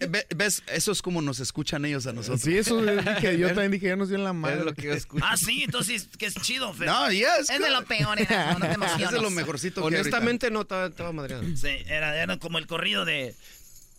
Ve- 0.10 0.28
¿Ves? 0.36 0.64
Eso 0.68 0.92
es 0.92 1.02
como 1.02 1.22
nos 1.22 1.40
escuchan 1.40 1.86
ellos 1.86 2.08
a 2.08 2.12
nosotros. 2.12 2.42
Sí, 2.42 2.58
eso 2.58 2.82
dije, 2.82 3.38
yo 3.38 3.48
también 3.50 3.72
dije, 3.72 3.88
ya 3.88 3.96
nos 3.96 4.10
dio 4.10 4.18
en 4.18 4.26
la 4.26 4.34
madre. 4.34 4.60
Es 4.60 4.66
lo 4.66 4.74
que 4.74 4.82
yo 4.82 4.94
escucho. 4.94 5.24
Ah, 5.26 5.38
sí, 5.38 5.64
entonces, 5.64 6.10
que 6.18 6.26
es 6.26 6.36
chido, 6.42 6.74
Fer. 6.74 6.88
No, 6.88 7.10
yes. 7.10 7.50
Es 7.50 7.60
de 7.60 7.70
lo 7.70 7.86
peor, 7.86 8.20
Erasmo, 8.20 8.60
no 8.60 8.66
te 8.66 8.74
emociones. 8.74 9.06
Es 9.08 9.12
de 9.12 9.22
lo 9.22 9.30
mejorcito 9.30 9.80
que 9.82 9.88
Honestamente 9.88 10.52
no 10.52 10.62
estaba, 10.62 10.88
estaba 10.88 11.14
madreado. 11.14 11.44
Sí, 11.56 11.70
era, 11.86 12.22
era 12.22 12.38
como 12.38 12.58
el 12.58 12.68
corrido 12.68 13.06
de 13.06 13.34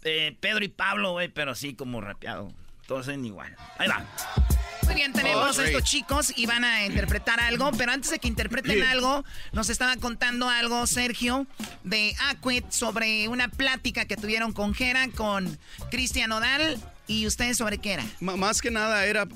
eh, 0.08 0.36
Pedro 0.40 0.64
y 0.64 0.68
Pablo, 0.68 1.12
güey, 1.12 1.28
pero 1.28 1.52
así 1.52 1.74
como 1.74 2.00
rapeado. 2.00 2.52
Todos 2.86 3.08
en 3.08 3.24
igual. 3.24 3.54
Ahí 3.76 3.88
va. 3.88 4.04
Muy 4.84 4.94
bien, 4.94 5.12
tenemos 5.12 5.58
Oh, 5.58 5.60
a 5.60 5.66
estos 5.66 5.84
chicos 5.84 6.32
y 6.34 6.46
van 6.46 6.64
a 6.64 6.86
interpretar 6.86 7.38
algo, 7.40 7.70
pero 7.76 7.92
antes 7.92 8.10
de 8.10 8.18
que 8.18 8.26
interpreten 8.28 8.82
algo, 8.82 9.22
nos 9.52 9.68
estaba 9.68 9.94
contando 9.96 10.48
algo, 10.48 10.86
Sergio, 10.86 11.46
de 11.84 12.14
Aquit 12.30 12.70
sobre 12.70 13.28
una 13.28 13.48
plática 13.48 14.06
que 14.06 14.16
tuvieron 14.16 14.52
con 14.54 14.72
Jera, 14.74 15.06
con 15.14 15.58
Cristian 15.90 16.32
Odal, 16.32 16.78
y 17.06 17.26
ustedes 17.26 17.58
sobre 17.58 17.76
qué 17.76 17.92
era. 17.94 18.06
M- 18.22 18.36
más 18.36 18.62
que 18.62 18.70
nada 18.70 19.04
era 19.04 19.28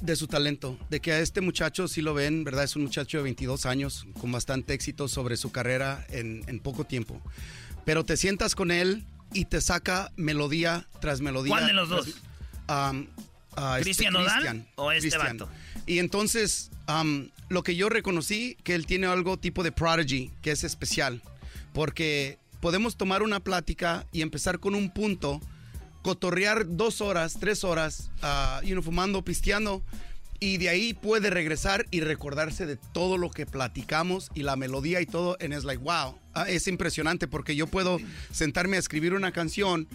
de 0.00 0.16
su 0.16 0.26
talento, 0.26 0.78
de 0.88 1.00
que 1.00 1.12
a 1.12 1.20
este 1.20 1.42
muchacho 1.42 1.88
sí 1.88 2.00
lo 2.00 2.14
ven, 2.14 2.42
¿verdad? 2.44 2.64
Es 2.64 2.76
un 2.76 2.82
muchacho 2.84 3.18
de 3.18 3.24
22 3.24 3.66
años 3.66 4.06
con 4.20 4.32
bastante 4.32 4.72
éxito 4.72 5.08
sobre 5.08 5.36
su 5.36 5.52
carrera 5.52 6.06
en, 6.08 6.42
en 6.46 6.60
poco 6.60 6.84
tiempo. 6.84 7.20
Pero 7.84 8.04
te 8.04 8.16
sientas 8.16 8.54
con 8.54 8.70
él 8.70 9.04
y 9.32 9.46
te 9.46 9.60
saca 9.60 10.12
melodía 10.16 10.88
tras 11.00 11.20
melodía. 11.20 11.52
¿Cuál 11.52 11.66
de 11.66 11.72
los 11.72 11.88
dos? 11.88 12.06
este 12.08 13.82
¿Cristian 13.82 14.12
Nodal 14.12 14.32
Cristian, 14.32 14.68
o 14.76 14.92
este 14.92 15.10
Cristian. 15.10 15.38
vato? 15.38 15.52
Y 15.86 15.98
entonces, 15.98 16.70
lo 17.48 17.62
que 17.62 17.76
yo 17.76 17.88
reconocí, 17.88 18.56
que 18.64 18.74
él 18.74 18.86
tiene 18.86 19.06
algo 19.06 19.38
tipo 19.38 19.62
de 19.62 19.72
prodigy, 19.72 20.30
que 20.42 20.50
es 20.50 20.64
especial, 20.64 21.22
porque 21.72 22.38
podemos 22.60 22.96
tomar 22.96 23.22
una 23.22 23.40
plática 23.40 24.06
y 24.12 24.22
empezar 24.22 24.58
con 24.58 24.74
un 24.74 24.90
punto, 24.90 25.40
cotorrear 26.02 26.66
dos 26.68 27.00
horas, 27.00 27.36
tres 27.38 27.64
horas, 27.64 28.10
ah, 28.22 28.60
you 28.62 28.72
know, 28.72 28.82
fumando, 28.82 29.22
pisteando, 29.24 29.82
Y 30.38 30.58
de 30.58 30.68
ahí 30.68 30.92
puede 30.92 31.30
regresar 31.30 31.86
y 31.90 32.00
recordarse 32.00 32.66
de 32.66 32.76
todo 32.76 33.16
lo 33.16 33.30
que 33.30 33.46
platicamos 33.46 34.30
y 34.34 34.42
la 34.42 34.56
melodía 34.56 35.00
y 35.00 35.06
todo. 35.06 35.36
And 35.40 35.54
it's 35.54 35.64
like, 35.64 35.82
wow, 35.82 36.18
es 36.48 36.66
impresionante 36.68 37.26
porque 37.28 37.56
yo 37.56 37.66
puedo 37.66 37.98
sentarme 38.32 38.76
a 38.76 38.80
escribir 38.80 39.14
una 39.14 39.32
canción, 39.32 39.88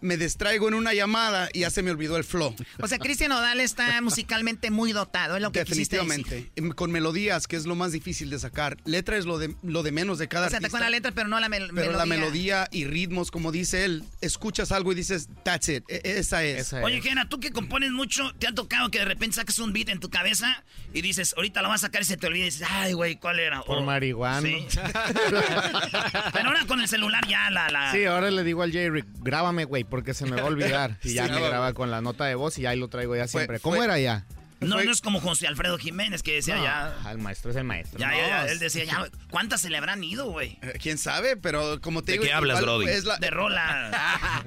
me 0.00 0.16
distraigo 0.16 0.68
en 0.68 0.74
una 0.74 0.92
llamada 0.94 1.48
y 1.52 1.60
ya 1.60 1.70
se 1.70 1.82
me 1.82 1.90
olvidó 1.90 2.16
el 2.16 2.24
flow. 2.24 2.54
O 2.80 2.88
sea, 2.88 2.98
Cristian 2.98 3.32
Odal 3.32 3.60
está 3.60 4.00
musicalmente 4.02 4.70
muy 4.70 4.92
dotado, 4.92 5.36
es 5.36 5.42
lo 5.42 5.52
que 5.52 5.60
decir. 5.60 5.76
Definitivamente. 5.76 6.50
Con 6.74 6.90
melodías, 6.92 7.46
que 7.46 7.56
es 7.56 7.66
lo 7.66 7.74
más 7.74 7.92
difícil 7.92 8.30
de 8.30 8.38
sacar. 8.38 8.76
Letra 8.84 9.16
es 9.16 9.24
lo 9.26 9.38
de, 9.38 9.54
lo 9.62 9.82
de 9.82 9.92
menos 9.92 10.18
de 10.18 10.28
cada 10.28 10.46
O 10.46 10.50
sea, 10.50 10.58
te 10.60 10.66
artista. 10.66 10.78
con 10.78 10.84
la 10.84 10.90
letra, 10.90 11.12
pero 11.12 11.28
no 11.28 11.40
la 11.40 11.48
mel- 11.48 11.68
Pero 11.68 11.74
melodía. 11.92 11.96
la 11.98 12.06
melodía 12.06 12.68
y 12.70 12.84
ritmos, 12.84 13.30
como 13.30 13.52
dice 13.52 13.84
él, 13.84 14.04
escuchas 14.20 14.72
algo 14.72 14.92
y 14.92 14.94
dices, 14.94 15.28
that's 15.44 15.68
it, 15.68 15.84
e- 15.88 16.00
esa 16.04 16.44
es. 16.44 16.72
Oye, 16.72 17.00
Jena, 17.00 17.28
tú 17.28 17.40
que 17.40 17.50
compones 17.50 17.90
mucho, 17.92 18.32
¿te 18.38 18.46
ha 18.46 18.52
tocado 18.52 18.90
que 18.90 18.98
de 19.00 19.04
repente 19.06 19.36
saques 19.36 19.58
un 19.58 19.72
beat 19.72 19.88
en 19.88 20.00
tu 20.00 20.10
cabeza 20.10 20.64
y 20.92 21.02
dices, 21.02 21.34
ahorita 21.36 21.62
lo 21.62 21.68
vas 21.68 21.82
a 21.82 21.86
sacar 21.86 22.02
y 22.02 22.04
se 22.04 22.16
te 22.16 22.26
olvida 22.26 22.42
y 22.42 22.46
dices, 22.46 22.66
ay, 22.70 22.92
güey, 22.92 23.16
¿cuál 23.16 23.38
era? 23.38 23.62
Por 23.62 23.78
O- 23.78 23.82
marihuana. 23.82 24.40
Sí. 24.46 24.66
Pero 26.32 26.48
ahora 26.48 26.66
con 26.66 26.80
el 26.80 26.88
celular 26.88 27.26
ya 27.28 27.50
la... 27.50 27.68
la... 27.70 27.92
Sí, 27.92 28.04
ahora 28.04 28.30
le 28.30 28.42
digo 28.44 28.62
al 28.62 28.72
Jerry, 28.72 29.04
grábame, 29.20 29.64
güey, 29.64 29.84
porque 29.84 30.14
se 30.14 30.24
me 30.26 30.36
va 30.36 30.42
a 30.42 30.46
olvidar. 30.46 30.98
Y 31.04 31.14
ya 31.14 31.26
Sí. 31.26 31.32
me 31.32 31.40
graba 31.40 31.72
con 31.72 31.90
la 31.90 32.00
nota 32.00 32.24
de 32.24 32.34
voz 32.34 32.58
y 32.58 32.66
ahí 32.66 32.78
lo 32.78 32.88
traigo 32.88 33.14
ya 33.16 33.26
siempre. 33.28 33.60
¿Cómo 33.60 33.76
fue- 33.76 33.84
era 33.84 33.98
ya? 33.98 34.24
No, 34.58 34.82
no 34.82 34.90
es 34.90 35.02
como 35.02 35.20
José 35.20 35.46
Alfredo 35.46 35.76
Jiménez 35.76 36.22
que 36.22 36.32
decía 36.36 36.56
No, 36.56 36.64
ya... 36.64 36.96
El 37.10 37.18
maestro 37.18 37.50
es 37.50 37.56
el 37.58 37.64
maestro. 37.64 37.98
Ya, 38.00 38.10
ya, 38.16 38.26
ya, 38.26 38.46
él 38.46 38.58
decía, 38.58 38.84
ya, 38.84 39.06
¿cuántas 39.30 39.60
se 39.60 39.68
le 39.68 39.76
habrán 39.76 40.02
ido, 40.02 40.30
güey? 40.30 40.58
Eh, 40.62 40.78
¿Quién 40.80 40.96
sabe? 40.96 41.36
Pero 41.36 41.78
como 41.82 42.00
te 42.02 42.12
¿De 42.12 42.18
digo... 42.18 42.24
qué 42.24 42.32
hablas, 42.32 42.62
igual 42.62 42.78
Brody? 42.78 42.90
Es 42.90 43.04
la, 43.04 43.18
De 43.18 43.28
rola. 43.28 43.90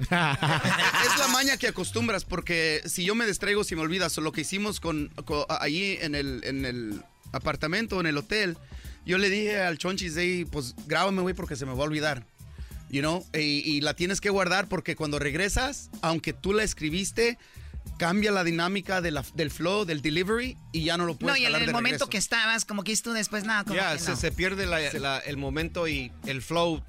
es 0.00 1.18
la 1.18 1.28
maña 1.32 1.56
que 1.58 1.68
acostumbras, 1.68 2.24
porque 2.24 2.82
si 2.86 3.04
yo 3.04 3.14
me 3.14 3.24
distraigo, 3.24 3.62
si 3.62 3.76
me 3.76 3.82
olvidas, 3.82 4.16
lo 4.18 4.32
que 4.32 4.40
hicimos 4.40 4.80
con, 4.80 5.08
con- 5.24 5.44
allí 5.48 5.96
en 6.00 6.16
el, 6.16 6.40
en 6.44 6.66
el 6.66 7.02
apartamento, 7.32 8.00
en 8.00 8.06
el 8.06 8.16
hotel, 8.16 8.58
yo 9.10 9.18
le 9.18 9.28
dije 9.28 9.60
al 9.60 9.76
Chonchis, 9.78 10.16
"Ey, 10.16 10.44
pues 10.44 10.74
grábame, 10.86 11.20
güey, 11.22 11.34
porque 11.34 11.56
se 11.56 11.66
me 11.66 11.72
va 11.74 11.80
a 11.80 11.86
olvidar. 11.86 12.24
You 12.90 13.00
know? 13.02 13.24
Y, 13.34 13.38
y 13.64 13.80
la 13.82 13.94
tienes 13.94 14.20
que 14.20 14.30
guardar 14.30 14.66
porque 14.68 14.96
cuando 14.96 15.18
regresas, 15.18 15.90
aunque 16.02 16.32
tú 16.32 16.52
la 16.52 16.64
escribiste, 16.64 17.38
cambia 17.98 18.32
la 18.32 18.42
dinámica 18.44 19.00
de 19.00 19.10
la- 19.12 19.24
del 19.34 19.50
flow, 19.50 19.84
del 19.84 20.02
delivery, 20.02 20.56
y 20.72 20.84
ya 20.84 20.96
no 20.96 21.04
lo 21.06 21.12
No, 21.12 21.18
puedes 21.18 21.38
y 21.38 21.44
en 21.46 21.54
el 21.54 21.66
de 21.66 21.72
momento 21.72 21.82
regreso. 22.06 22.08
que 22.10 22.18
estabas, 22.18 22.64
como 22.64 22.82
que 22.82 22.96
tú 22.96 23.12
después, 23.12 23.44
nada, 23.44 23.62
como 23.64 23.76
Ya, 23.76 23.92
que 23.92 23.98
se, 24.00 24.10
no. 24.10 24.16
se 24.16 24.32
pierde 24.32 24.66
la- 24.66 24.92
la- 24.94 25.18
el 25.18 25.36
momento 25.36 25.86
y 25.86 26.10
el 26.26 26.42
flow. 26.42 26.82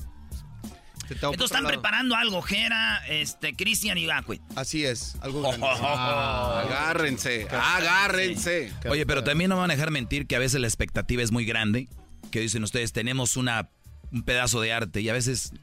Entonces 1.10 1.42
están 1.46 1.64
lado. 1.64 1.74
preparando 1.74 2.16
algo, 2.16 2.42
Jera, 2.42 3.06
este, 3.10 3.54
Cristian 3.54 3.98
y 3.98 4.06
Gacue. 4.06 4.40
Así 4.56 4.86
es, 4.86 5.16
algo 5.22 5.42
grande. 5.42 5.68
Agárrense, 5.68 7.48
agárrense. 7.52 8.72
Oye, 8.90 9.06
pero 9.06 9.22
también 9.24 9.50
no 9.50 9.56
me 9.56 9.62
van 9.62 9.72
a 9.72 9.76
dejar 9.76 9.92
mentir 9.92 10.26
que 10.26 10.36
a 10.36 10.40
veces 10.40 10.62
la 10.62 10.68
expectativa 10.68 11.22
es 11.22 11.32
muy 11.32 11.46
grande. 11.46 11.88
Que 12.32 12.40
dicen 12.40 12.64
ustedes, 12.64 12.94
tenemos 12.94 13.38
una, 13.38 13.70
un 14.12 14.24
pedazo 14.24 14.62
de 14.62 14.74
arte 14.74 15.02
y 15.02 15.10
a 15.10 15.14
veces 15.14 15.54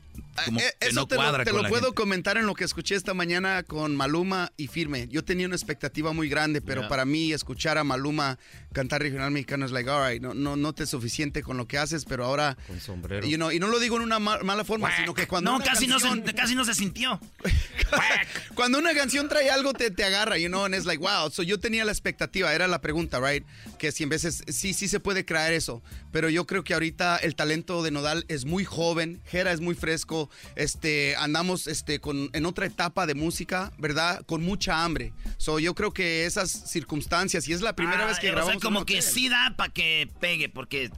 como 0.45 0.61
Eh, 0.61 0.75
que 0.81 0.87
Eso 0.89 0.95
no 1.01 1.07
te 1.09 1.17
cuadra 1.17 1.39
lo, 1.39 1.45
te 1.45 1.51
con 1.51 1.57
lo 1.59 1.63
la 1.65 1.69
puedo 1.69 1.83
gente. 1.87 1.95
comentar 1.97 2.37
en 2.39 2.47
lo 2.47 2.55
que 2.55 2.65
escuché 2.65 2.95
esta 2.95 3.15
mañana 3.15 3.63
con 3.63 3.97
Maluma 3.97 4.53
y 4.57 4.67
Firme. 4.69 5.09
Yo 5.09 5.25
tenía 5.25 5.47
una 5.47 5.57
expectativa 5.57 6.13
muy 6.13 6.29
grande, 6.29 6.61
pero 6.61 6.83
Yeah. 6.83 6.89
para 6.89 7.05
mí 7.05 7.33
escuchar 7.33 7.79
a 7.79 7.85
Maluma 7.85 8.39
cantar 8.73 9.03
regional 9.03 9.31
mexicano 9.31 9.65
es 9.67 9.73
like, 9.73 9.89
all 9.91 10.09
right, 10.11 10.23
no, 10.23 10.35
no, 10.35 10.57
no 10.57 10.73
te 10.73 10.85
es 10.85 10.91
suficiente 10.91 11.43
con 11.43 11.57
lo 11.57 11.67
que 11.67 11.79
haces, 11.79 12.05
pero 12.05 12.25
ahora... 12.25 12.57
Con 12.67 12.81
sombrero. 12.81 13.27
You 13.27 13.37
know, 13.37 13.51
y 13.51 13.59
no 13.59 13.69
lo 13.69 13.79
digo 13.79 13.97
en 13.97 14.03
una 14.03 14.19
ma- 14.19 14.39
mala 14.43 14.65
forma, 14.65 14.95
sino 14.97 15.15
que 15.15 15.27
cuando 15.27 15.51
No, 15.53 15.59
casi, 15.59 15.87
canción, 15.89 16.21
no 16.21 16.27
se, 16.27 16.35
casi 16.35 16.55
no 16.55 16.65
se 16.65 16.75
sintió. 16.75 17.21
cuando 18.55 18.79
una 18.79 18.95
canción 18.95 19.29
trae 19.29 19.51
algo 19.51 19.73
te, 19.73 19.91
te 19.91 20.05
agarra, 20.05 20.39
you 20.39 20.49
know, 20.49 20.65
and 20.65 20.75
it's 20.75 20.87
like, 20.87 21.01
wow. 21.03 21.31
So 21.31 21.43
yo 21.43 21.59
tenía 21.59 21.85
la 21.85 21.93
expectativa, 21.93 22.53
era 22.55 22.67
la 22.69 22.81
pregunta, 22.81 23.21
right? 23.21 23.45
Que 23.79 23.93
si 23.93 24.03
en 24.05 24.09
veces 24.09 24.43
sí, 24.49 24.75
sí 24.75 24.89
se 24.89 25.01
puede 25.01 25.25
crear 25.25 25.53
eso, 25.53 25.83
pero 26.13 26.29
yo 26.29 26.47
creo 26.47 26.65
que 26.65 26.75
ahorita 26.75 27.17
el 27.19 27.35
talento 27.35 27.83
de 27.83 27.91
Nodal 27.91 28.25
es 28.29 28.45
muy 28.45 28.65
joven, 28.65 29.21
Jera 29.27 29.53
es 29.53 29.61
muy 29.61 29.75
fresco, 29.75 30.28
este, 30.57 31.17
andamos 31.17 31.67
este, 31.67 32.01
con, 32.01 32.31
en 32.33 32.47
otra 32.47 32.67
etapa 32.67 33.07
de 33.07 33.15
música, 33.15 33.73
¿verdad? 33.79 34.25
Con 34.27 34.43
mucha 34.43 34.85
hambre. 34.85 35.13
So 35.37 35.59
yo 35.59 35.75
creo 35.75 35.93
que 35.93 36.27
esas 36.27 36.51
circunstancias, 36.51 37.49
y 37.49 37.53
es 37.53 37.61
la 37.61 37.75
primera 37.75 38.05
Ah, 38.05 38.07
vez 38.07 38.19
que 38.19 38.29
o 38.29 38.33
sea, 38.33 38.37
grabamos. 38.37 38.63
como 38.63 38.85
que 38.85 39.03
sí 39.03 39.29
da 39.29 39.55
para 39.57 39.73
que 39.73 40.09
pegue, 40.21 40.49
porque... 40.49 40.91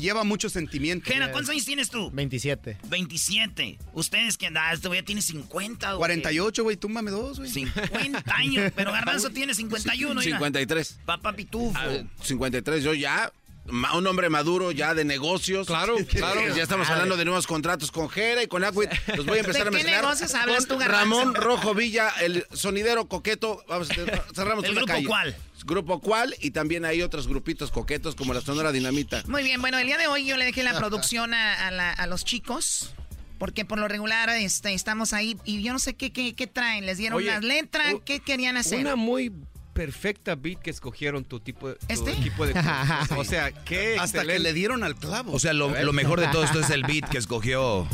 Lleva 0.00 0.24
mucho 0.24 0.48
sentimiento. 0.48 1.10
Jera, 1.10 1.30
¿cuántos 1.30 1.50
años 1.50 1.66
tienes 1.66 1.90
tú? 1.90 2.10
27. 2.12 2.78
27. 2.88 3.78
Ustedes 3.92 4.38
que 4.38 4.46
andan, 4.46 4.72
este 4.72 4.88
güey 4.88 5.00
ya 5.00 5.04
tiene 5.04 5.20
50, 5.20 5.88
güey. 5.88 5.98
48, 5.98 6.62
güey, 6.62 6.76
túmbame 6.78 7.10
dos, 7.10 7.38
güey. 7.38 7.50
50 7.50 8.34
años, 8.34 8.72
pero 8.74 8.92
Garbanzo 8.92 9.28
tiene 9.30 9.52
51, 9.52 10.20
mira. 10.20 10.38
53. 10.38 11.00
Papá 11.04 11.34
Pitufo. 11.34 11.76
Ah, 11.78 12.02
53, 12.22 12.82
yo 12.82 12.94
ya, 12.94 13.30
un 13.66 14.06
hombre 14.06 14.28
maduro 14.28 14.70
ya 14.72 14.94
de 14.94 15.04
negocios. 15.04 15.66
Claro, 15.66 15.96
claro. 16.10 16.54
Ya 16.54 16.62
estamos 16.62 16.88
hablando 16.90 17.16
de 17.16 17.24
nuevos 17.24 17.46
contratos 17.46 17.90
con 17.90 18.08
Jera 18.08 18.42
y 18.42 18.46
con 18.46 18.64
Aquit. 18.64 18.90
Los 19.16 19.26
voy 19.26 19.38
a 19.38 19.40
empezar 19.40 19.62
¿De 19.64 19.68
a 19.68 19.70
qué 19.70 19.84
mezclar. 19.84 20.02
negocios 20.02 20.34
hablas 20.34 20.66
tú, 20.66 20.76
Garbanzo? 20.78 21.18
Ramón 21.18 21.34
Rojo 21.34 21.74
Villa, 21.74 22.10
el 22.20 22.46
sonidero 22.52 23.08
coqueto. 23.08 23.64
Vamos, 23.68 23.88
cerramos 24.34 24.64
¿El 24.64 24.72
una 24.72 24.80
grupo 24.80 24.86
calle. 24.92 25.06
cuál? 25.06 25.36
Grupo 25.66 26.00
cuál 26.00 26.36
y 26.40 26.50
también 26.50 26.84
hay 26.84 27.00
otros 27.00 27.26
grupitos 27.26 27.70
coquetos 27.70 28.14
como 28.14 28.34
la 28.34 28.42
Sonora 28.42 28.70
Dinamita. 28.70 29.22
Muy 29.26 29.42
bien, 29.42 29.62
bueno, 29.62 29.78
el 29.78 29.86
día 29.86 29.96
de 29.96 30.08
hoy 30.08 30.26
yo 30.26 30.36
le 30.36 30.44
dejé 30.44 30.62
la 30.62 30.76
producción 30.76 31.32
a, 31.32 31.68
a 31.68 31.70
la- 31.70 31.92
a 31.92 32.06
los 32.06 32.24
chicos. 32.24 32.90
Porque 33.38 33.64
por 33.64 33.78
lo 33.78 33.88
regular 33.88 34.28
este, 34.30 34.72
estamos 34.74 35.12
ahí 35.12 35.36
y 35.44 35.60
yo 35.62 35.72
no 35.72 35.78
sé 35.80 35.94
qué, 35.94 36.12
qué, 36.12 36.34
qué 36.34 36.46
traen. 36.46 36.86
¿Les 36.86 36.98
dieron 36.98 37.18
Oye, 37.18 37.26
las 37.26 37.42
letras? 37.42 37.94
¿Qué 38.04 38.20
querían 38.20 38.56
hacer? 38.56 38.78
Una 38.78 38.94
muy 38.94 39.32
perfecta 39.74 40.34
beat 40.36 40.60
que 40.60 40.70
escuchieron 40.70 41.24
tu 41.24 41.40
tipo 41.40 41.68
de 41.68 41.74
tu 41.74 41.86
¿Este? 41.88 42.12
equipo 42.12 42.46
de 42.46 42.54
O 43.16 43.24
sea, 43.24 43.52
qué 43.52 43.96
Hasta 43.98 44.20
que 44.20 44.26
excelente. 44.28 44.38
le 44.38 44.52
dieron 44.54 44.84
al 44.84 44.94
clavo. 44.94 45.32
O 45.32 45.38
sea, 45.38 45.52
lo, 45.52 45.68
A 45.74 45.82
lo 45.82 45.92
mejor 45.92 46.20
de 46.20 46.28
todo 46.28 46.44
esto 46.44 46.60
es 46.60 46.70
el 46.70 46.82
beat 46.86 47.08
que 47.10 47.18
escogió 47.18 47.86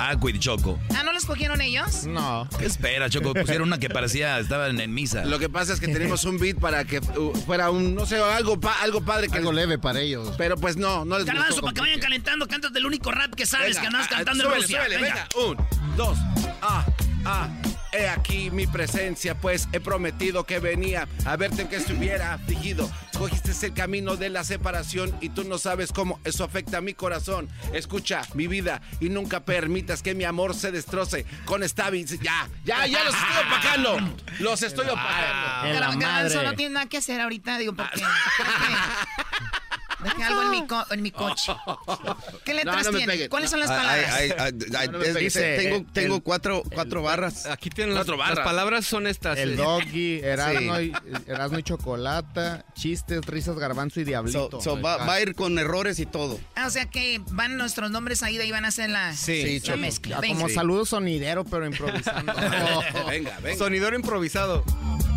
Aquid 0.00 0.38
Choco. 0.40 0.80
¿Ah, 0.96 1.02
no 1.04 1.12
los 1.12 1.26
cogieron 1.26 1.60
ellos? 1.60 2.06
No. 2.06 2.48
¿Qué 2.58 2.64
espera, 2.66 3.08
Choco? 3.10 3.34
Pusieron 3.34 3.68
una 3.68 3.78
que 3.78 3.90
parecía, 3.90 4.38
estaban 4.40 4.80
en 4.80 4.92
misa. 4.94 5.24
Lo 5.26 5.38
que 5.38 5.48
pasa 5.50 5.74
es 5.74 5.80
que 5.80 5.86
tenemos 5.88 6.24
un 6.24 6.38
beat 6.38 6.58
para 6.58 6.84
que 6.86 6.98
uh, 6.98 7.32
fuera 7.46 7.70
un, 7.70 7.94
no 7.94 8.06
sé, 8.06 8.16
algo, 8.16 8.58
pa- 8.58 8.80
algo 8.82 9.02
padre. 9.04 9.28
Que 9.28 9.36
Algo 9.38 9.52
leve 9.52 9.78
para 9.78 10.00
ellos. 10.00 10.34
Pero 10.38 10.56
pues 10.56 10.76
no, 10.76 11.04
no 11.04 11.18
les 11.18 11.26
Garbanzo, 11.26 11.60
para 11.60 11.74
que 11.74 11.80
vayan 11.82 12.00
calentando, 12.00 12.48
cántate 12.48 12.78
el 12.78 12.86
único 12.86 13.12
rap 13.12 13.34
que 13.34 13.44
sabes, 13.46 13.76
Venga, 13.76 13.80
que 13.82 13.86
andas 13.88 14.06
ah, 14.06 14.14
cantando 14.16 14.44
súbele, 14.44 14.56
en 14.56 14.62
Rusia. 14.62 14.78
súbele, 14.84 14.96
venga. 15.02 15.28
venga. 15.36 15.60
Un, 15.90 15.96
dos, 15.96 16.18
ah, 16.62 16.86
ah. 17.26 17.48
He 17.92 18.08
aquí 18.08 18.50
mi 18.50 18.66
presencia, 18.66 19.38
pues 19.38 19.68
he 19.72 19.80
prometido 19.80 20.44
que 20.44 20.58
venía 20.60 21.08
a 21.26 21.36
verte 21.36 21.62
en 21.62 21.68
que 21.68 21.76
estuviera 21.76 22.34
afligido. 22.34 22.90
Cogiste 23.18 23.52
el 23.66 23.74
camino 23.74 24.16
de 24.16 24.30
la 24.30 24.44
separación 24.44 25.14
y 25.20 25.28
tú 25.28 25.44
no 25.44 25.58
sabes 25.58 25.92
cómo 25.92 26.18
eso 26.24 26.42
afecta 26.42 26.78
a 26.78 26.80
mi 26.80 26.94
corazón. 26.94 27.48
Escucha 27.72 28.22
mi 28.34 28.46
vida 28.46 28.80
y 29.00 29.10
nunca 29.10 29.44
permitas 29.44 30.02
que 30.02 30.14
mi 30.14 30.24
amor 30.24 30.54
se 30.54 30.72
destroce 30.72 31.26
con 31.44 31.62
esta 31.62 31.90
Ya, 31.90 32.48
ya, 32.64 32.86
ya 32.86 33.04
los 33.04 33.14
estoy 33.14 33.46
opacando. 33.46 34.16
Los 34.38 34.62
estoy 34.62 34.88
opacando. 34.88 35.80
Garbanzo 35.80 35.98
madre. 35.98 36.42
no 36.44 36.54
tiene 36.54 36.74
nada 36.74 36.86
que 36.86 36.98
hacer 36.98 37.20
ahorita, 37.20 37.58
digo, 37.58 37.74
porque... 37.74 38.00
Dejé, 38.00 38.06
dejé 40.02 40.22
algo 40.24 40.42
en 40.42 40.50
mi, 40.50 40.66
co- 40.66 40.84
en 40.90 41.02
mi 41.02 41.10
coche. 41.10 41.52
¿Qué 42.44 42.54
letras 42.54 42.86
no 42.90 42.98
tiene? 42.98 43.28
¿Cuáles 43.28 43.50
son 43.50 43.60
las 43.60 43.68
palabras? 43.70 44.52
No 44.90 45.02
es- 45.02 45.14
dice, 45.14 45.56
tengo 45.58 45.76
el- 45.76 45.86
tengo 45.92 46.20
cuatro, 46.22 46.62
cuatro 46.74 47.02
barras. 47.02 47.46
Aquí 47.46 47.70
tienen 47.70 47.94
las, 47.94 48.04
Cuatro 48.04 48.16
las 48.16 48.28
barras. 48.30 48.44
palabras 48.44 48.86
son 48.86 49.06
estas. 49.06 49.38
El 49.38 49.56
doggy, 49.56 50.20
Erasmo, 50.22 50.80
y, 50.80 50.92
Erasmo 51.26 51.58
y 51.58 51.62
Chocolata, 51.62 52.64
chistes, 52.74 53.24
risas, 53.26 53.56
garbanzo 53.56 54.00
y 54.00 54.04
diablito. 54.04 54.48
So- 54.50 54.60
so 54.60 54.80
va, 54.80 54.96
va 54.98 55.14
a 55.14 55.20
ir 55.20 55.34
con 55.34 55.58
errores 55.58 55.98
y 55.98 56.06
todo. 56.06 56.38
Ah, 56.56 56.66
o 56.66 56.70
sea 56.70 56.86
que 56.86 57.20
van 57.30 57.56
nuestros 57.56 57.90
nombres 57.90 58.22
ahí, 58.22 58.36
de 58.36 58.44
ahí 58.44 58.50
van 58.50 58.64
a 58.64 58.68
hacer 58.68 58.90
la, 58.90 59.14
Sí, 59.14 59.58
la 59.60 59.66
Choco. 59.66 59.78
mezcla. 59.78 60.18
Ah, 60.18 60.26
como 60.26 60.48
saludo 60.48 60.84
sonidero, 60.84 61.44
pero 61.44 61.66
improvisando. 61.66 62.32
Venga, 63.08 63.38
venga. 63.40 63.56
Sonidor 63.58 63.94
improvisado. 63.94 64.64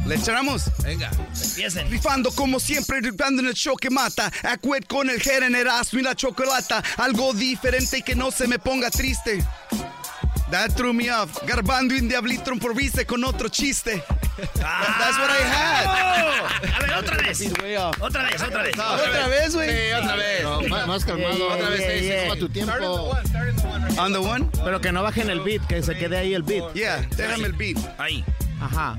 ¿Le 0.05 0.15
echamos? 0.15 0.63
Venga. 0.83 1.09
Empiecen. 1.43 1.89
Rifando 1.89 2.31
como 2.31 2.59
siempre, 2.59 3.01
rifando 3.01 3.41
en 3.41 3.47
el 3.47 3.55
show 3.55 3.75
que 3.75 3.89
mata. 3.89 4.31
Acuet 4.43 4.85
con 4.87 5.09
el 5.09 5.21
Erasmo 5.55 5.99
y 5.99 6.03
la 6.03 6.15
chocolata. 6.15 6.83
Algo 6.97 7.33
diferente 7.33 7.97
y 7.97 8.01
que 8.03 8.15
no 8.15 8.29
se 8.31 8.47
me 8.47 8.59
ponga 8.59 8.91
triste. 8.91 9.43
That 10.51 10.75
threw 10.75 10.93
me 10.93 11.09
off. 11.11 11.43
Garbando 11.47 11.95
y 11.95 11.99
un 11.99 12.07
diablito 12.07 12.53
improvise 12.53 13.05
con 13.05 13.23
otro 13.23 13.49
chiste. 13.49 14.03
That's 14.53 15.17
what 15.17 15.29
I 15.31 15.43
had. 15.43 15.85
Oh, 15.87 16.75
a 16.75 16.79
ver, 16.81 16.93
otra 16.93 17.17
vez. 17.17 17.41
Otra 17.99 18.23
vez, 18.23 18.41
otra 18.43 18.61
vez. 18.61 18.77
Otra 18.77 19.27
vez, 19.27 19.55
güey. 19.55 19.69
Sí, 19.69 19.93
otra 19.93 20.15
vez. 20.15 20.43
No, 20.43 20.87
más, 20.87 21.03
calmado. 21.03 21.47
Otra 21.49 21.69
vez, 21.69 22.03
yeah, 22.03 22.25
yeah. 22.25 22.35
tu 22.35 22.49
tiempo. 22.49 23.17
On 23.97 24.13
the 24.13 24.19
one? 24.19 24.47
pero 24.63 24.79
que 24.81 24.91
no 24.91 25.01
bajen 25.01 25.29
el 25.29 25.39
beat, 25.39 25.65
que 25.67 25.81
se 25.81 25.95
quede 25.95 26.17
ahí 26.17 26.33
el 26.33 26.43
beat. 26.43 26.73
Yeah, 26.73 27.01
déjame 27.15 27.47
el 27.47 27.53
beat. 27.53 27.77
Ahí. 27.97 28.23
Ajá. 28.61 28.97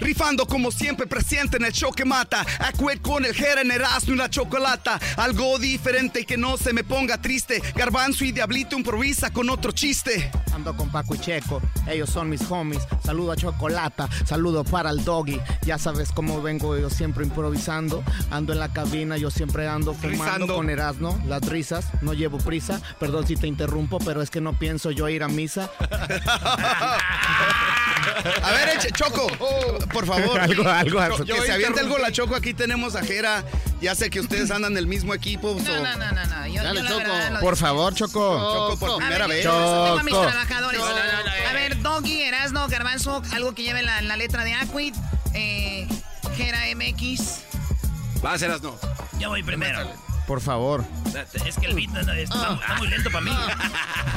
Rifando 0.00 0.46
como 0.46 0.70
siempre 0.70 1.06
presente 1.06 1.56
en 1.56 1.64
el 1.64 1.72
show 1.72 1.92
que 1.92 2.04
mata. 2.04 2.44
Acued 2.60 3.00
con 3.00 3.24
el 3.24 3.34
jera 3.34 3.60
en 3.60 3.70
Erasmo 3.70 4.14
y 4.14 4.16
la 4.16 4.30
chocolata. 4.30 4.98
Algo 5.16 5.58
diferente 5.58 6.20
y 6.20 6.24
que 6.24 6.36
no 6.36 6.56
se 6.56 6.72
me 6.72 6.84
ponga 6.84 7.20
triste. 7.20 7.60
Garbanzo 7.74 8.24
y 8.24 8.32
Diablito 8.32 8.76
improvisa 8.76 9.30
con 9.32 9.50
otro 9.50 9.72
chiste. 9.72 10.30
Ando 10.54 10.76
con 10.76 10.90
Paco 10.90 11.14
y 11.14 11.18
Checo, 11.18 11.62
ellos 11.88 12.10
son 12.10 12.28
mis 12.28 12.42
homies. 12.50 12.82
Saludo 13.04 13.32
a 13.32 13.36
Chocolata, 13.36 14.08
saludo 14.26 14.64
para 14.64 14.90
el 14.90 15.02
doggy. 15.02 15.40
Ya 15.62 15.78
sabes 15.78 16.10
cómo 16.12 16.42
vengo 16.42 16.76
yo 16.78 16.90
siempre 16.90 17.24
improvisando. 17.24 18.04
Ando 18.30 18.52
en 18.52 18.58
la 18.58 18.72
cabina, 18.72 19.16
yo 19.16 19.30
siempre 19.30 19.66
ando 19.66 19.94
fumando 19.94 20.24
Rizando. 20.24 20.54
con 20.54 20.68
Erasmo, 20.70 21.18
las 21.26 21.40
risas. 21.48 21.86
No 22.02 22.12
llevo 22.12 22.38
prisa, 22.38 22.80
perdón 23.00 23.26
si 23.26 23.36
te 23.36 23.46
interrumpo, 23.46 23.98
pero 23.98 24.20
es 24.22 24.28
que 24.30 24.40
no 24.42 24.52
pienso 24.58 24.90
yo 24.90 25.08
ir 25.08 25.22
a 25.22 25.28
misa. 25.28 25.70
A 28.42 28.50
ver, 28.52 28.68
eche, 28.76 28.88
Choco, 28.92 29.26
por 29.92 30.06
favor. 30.06 30.38
Algo, 30.40 30.68
algo, 30.68 30.90
Cho- 30.98 31.00
algo. 31.00 31.24
Que 31.24 31.40
se 31.42 31.52
aviente 31.52 31.80
algo 31.80 31.98
la 31.98 32.12
Choco. 32.12 32.34
Aquí 32.36 32.54
tenemos 32.54 32.94
a 32.96 33.02
Jera. 33.02 33.44
Ya 33.80 33.94
sé 33.94 34.10
que 34.10 34.20
ustedes 34.20 34.50
andan 34.52 34.72
en 34.72 34.78
el 34.78 34.86
mismo 34.86 35.14
equipo. 35.14 35.58
so- 35.58 35.64
No, 35.82 35.82
no, 35.82 35.96
no, 35.96 36.12
no, 36.12 36.24
no. 36.26 36.46
Yo, 36.46 36.62
Dale, 36.62 36.78
yo 36.80 36.84
la 36.84 36.90
Choco. 36.90 36.98
verdad 37.02 37.40
Por 37.40 37.56
favor, 37.56 37.94
Choco. 37.94 38.38
Choco, 38.38 38.78
por 38.78 38.90
A 38.90 38.96
primera 39.06 39.26
ver, 39.26 39.36
vez. 39.36 39.44
yo 39.44 39.50
tengo 39.52 39.98
a 39.98 40.02
mis 40.02 40.14
Choco. 40.14 40.26
trabajadores. 40.26 40.80
A 41.48 41.52
ver, 41.52 41.82
Doggy, 41.82 42.22
Erasno, 42.22 42.68
Garbanzo, 42.68 43.22
algo 43.32 43.54
que 43.54 43.62
lleve 43.62 43.82
la, 43.82 44.00
la 44.02 44.16
letra 44.16 44.44
de 44.44 44.54
Aquid. 44.54 44.94
Eh, 45.34 45.88
Gera 46.36 46.60
MX. 46.76 47.40
Va 48.24 48.34
a 48.34 48.38
ser 48.38 48.50
no. 48.62 48.78
Yo 49.18 49.28
voy 49.30 49.42
primero. 49.42 49.80
Por 50.26 50.40
favor. 50.40 50.84
Es 51.44 51.56
que 51.56 51.66
el 51.66 51.74
beat 51.74 51.90
no- 51.90 52.00
está, 52.00 52.16
está 52.18 52.74
muy 52.78 52.86
lento 52.88 53.10
para 53.10 53.24
mí. 53.24 53.36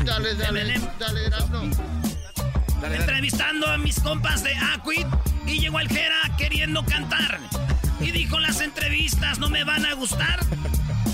Dale, 0.03 0.35
dale, 0.35 0.79
dale, 0.99 1.29
Entrevistando 2.93 3.67
a 3.67 3.77
mis 3.77 3.99
compas 3.99 4.43
de 4.43 4.55
Aquid 4.55 5.07
y 5.45 5.59
llegó 5.59 5.79
el 5.79 5.87
Jera 5.89 6.31
queriendo 6.37 6.85
cantar. 6.85 7.39
Y 7.99 8.11
dijo, 8.11 8.39
las 8.39 8.61
entrevistas 8.61 9.39
no 9.39 9.49
me 9.49 9.63
van 9.63 9.85
a 9.85 9.93
gustar. 9.93 10.39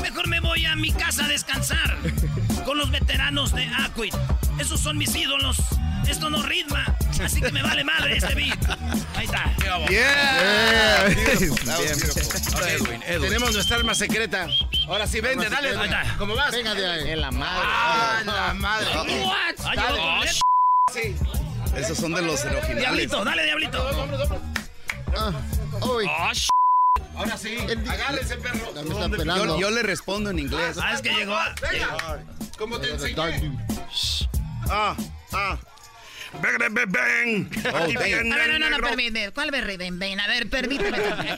Mejor 0.01 0.27
me 0.27 0.39
voy 0.39 0.65
a 0.65 0.75
mi 0.75 0.91
casa 0.91 1.25
a 1.25 1.27
descansar 1.27 1.97
con 2.65 2.77
los 2.77 2.91
veteranos 2.91 3.53
de 3.53 3.67
Aquid. 3.67 4.13
Esos 4.59 4.81
son 4.81 4.97
mis 4.97 5.15
ídolos. 5.15 5.57
Esto 6.07 6.29
no 6.29 6.41
ritma, 6.41 6.83
así 7.23 7.39
que 7.39 7.51
me 7.51 7.61
vale 7.61 7.83
madre 7.83 8.17
este 8.17 8.33
beat. 8.35 8.59
Ahí 9.15 9.25
está. 9.25 9.55
Yeah. 9.87 11.05
Beautiful. 11.07 11.69
Ahora, 11.69 12.71
Edwin, 12.71 13.03
Edwin. 13.03 13.29
Tenemos 13.29 13.53
nuestra 13.53 13.77
arma 13.77 13.95
secreta. 13.95 14.47
Ahora 14.87 15.07
sí, 15.07 15.21
vende, 15.21 15.47
dale. 15.47 15.69
Ahí 15.69 15.85
está. 15.85 16.15
¿Cómo 16.17 16.35
vas? 16.35 16.51
Venga 16.51 16.73
de 16.73 16.85
ahí. 16.85 17.11
En 17.11 17.21
la 17.21 17.31
madre. 17.31 17.63
Ah, 17.63 18.21
la 18.25 18.53
madre. 18.55 18.87
What? 19.23 19.59
Letra. 19.69 20.31
Sí. 20.91 21.15
Esos 21.75 21.97
son 21.97 22.13
de 22.13 22.21
los 22.21 22.43
originales. 22.43 22.77
Diablito, 22.79 23.23
dale, 23.23 23.43
diablito. 23.45 24.41
Ah, 25.17 25.31
uy, 25.81 26.05
Oh, 26.07 26.29
sh- 26.31 26.49
Ahora 27.15 27.37
sí. 27.37 27.57
Agárrense, 27.87 28.35
perro. 28.37 28.73
ya 28.73 28.81
me 28.83 28.89
están 28.89 29.11
pelando. 29.11 29.45
Yo, 29.45 29.59
yo 29.59 29.71
le 29.71 29.83
respondo 29.83 30.29
en 30.29 30.39
inglés. 30.39 30.77
Ah, 30.81 30.93
es 30.93 31.01
que 31.01 31.09
llegó. 31.13 31.37
Venga. 31.61 32.23
Como 32.57 32.79
te 32.79 32.91
enseñé. 32.91 33.15
Ah, 34.69 34.95
ah. 35.33 35.57
Ven, 36.41 36.73
ven, 36.73 36.91
ven. 36.91 37.49
Viene 37.49 38.33
A 38.33 38.37
ver, 38.37 38.59
no, 38.59 38.69
no, 38.69 38.77
no, 38.77 38.77
permíteme. 38.87 39.31
¿Cuál 39.31 39.51
berry? 39.51 39.75
Ven, 39.77 39.99
ven, 39.99 40.19
a 40.19 40.27
ver, 40.27 40.49
permíteme. 40.49 41.37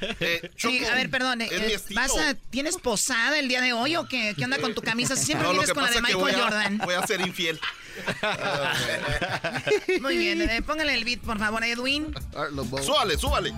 Eh, 0.00 0.50
Sí, 0.56 0.84
a 0.84 0.94
ver, 0.94 1.10
perdón. 1.10 1.40
eh, 1.40 1.48
eh, 1.50 1.72
estilo. 1.74 2.00
¿vas 2.00 2.16
a, 2.16 2.34
¿Tienes 2.50 2.76
posada 2.76 3.38
el 3.38 3.48
día 3.48 3.60
de 3.60 3.72
hoy 3.72 3.96
o 3.96 4.06
qué? 4.06 4.34
¿Qué 4.36 4.44
onda 4.44 4.58
con 4.58 4.74
tu 4.74 4.82
camisa? 4.82 5.16
Siempre 5.16 5.46
No, 5.46 5.52
vienes 5.52 5.72
con 5.72 5.84
la 5.84 5.90
de 5.90 6.00
Michael 6.02 6.16
voy 6.18 6.32
a- 6.32 6.42
Jordan. 6.42 6.78
Voy 6.84 6.94
a 6.94 7.06
ser 7.06 7.20
infiel. 7.22 7.58
Muy 10.02 10.18
bien, 10.18 10.42
eh, 10.42 10.60
póngale 10.62 10.94
el 10.94 11.04
beat, 11.04 11.20
por 11.20 11.38
favor, 11.38 11.64
Edwin. 11.64 12.14
Ah. 12.36 12.46
Súbale, 12.82 13.16
súbale. 13.16 13.54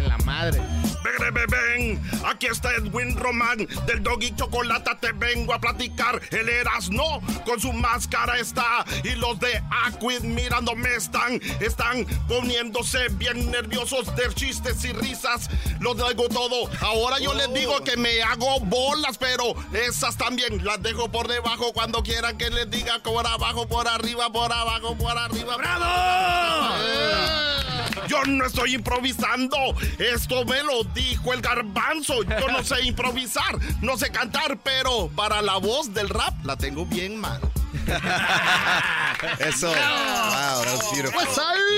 En 0.00 0.08
la 0.08 0.16
madre. 0.18 0.58
Ven, 1.04 1.34
ven, 1.34 1.46
ven, 1.48 2.00
aquí 2.24 2.46
está 2.46 2.72
Edwin 2.74 3.14
Román 3.16 3.68
del 3.86 4.02
Doggy 4.02 4.34
Chocolata 4.34 4.98
te 4.98 5.12
vengo 5.12 5.52
a 5.52 5.60
platicar. 5.60 6.18
El 6.30 6.48
Erasno 6.48 7.20
con 7.44 7.60
su 7.60 7.70
máscara 7.74 8.38
está 8.38 8.84
y 9.04 9.10
los 9.16 9.38
de 9.40 9.62
Aquid 9.84 10.22
mirándome 10.22 10.94
están, 10.94 11.38
están 11.60 12.06
poniéndose 12.26 13.08
bien 13.10 13.50
nerviosos 13.50 14.14
de 14.16 14.32
chistes 14.34 14.82
y 14.86 14.92
risas. 14.92 15.50
Lo 15.80 15.94
traigo 15.94 16.28
todo. 16.28 16.70
Ahora 16.80 17.18
yo 17.18 17.34
les 17.34 17.52
digo 17.52 17.84
que 17.84 17.98
me 17.98 18.22
hago 18.22 18.60
bolas, 18.60 19.18
pero 19.18 19.54
esas 19.74 20.16
también 20.16 20.64
las 20.64 20.82
dejo 20.82 21.10
por 21.10 21.28
debajo 21.28 21.74
cuando 21.74 22.02
quieran 22.02 22.38
que 22.38 22.48
les 22.48 22.70
diga 22.70 23.00
por 23.02 23.26
abajo, 23.26 23.68
por 23.68 23.86
arriba, 23.86 24.32
por 24.32 24.50
abajo, 24.50 24.96
por 24.96 25.18
arriba. 25.18 25.58
¡Bravo! 25.58 26.70
Yo 28.10 28.24
no 28.24 28.44
estoy 28.44 28.74
improvisando. 28.74 29.56
Esto 29.98 30.44
me 30.44 30.62
lo 30.62 30.84
dijo 30.94 31.32
el 31.32 31.40
garbanzo. 31.40 32.22
Yo 32.22 32.48
no 32.48 32.62
sé 32.62 32.82
improvisar, 32.84 33.58
no 33.82 33.96
sé 33.96 34.10
cantar, 34.10 34.58
pero 34.62 35.08
para 35.14 35.42
la 35.42 35.56
voz 35.56 35.92
del 35.92 36.08
rap 36.08 36.34
la 36.44 36.56
tengo 36.56 36.86
bien 36.86 37.16
mal. 37.16 37.40
Eso. 39.38 39.68
Wow, 39.68 39.74
that 39.76 40.76
was 40.76 40.90
beautiful. 40.92 41.20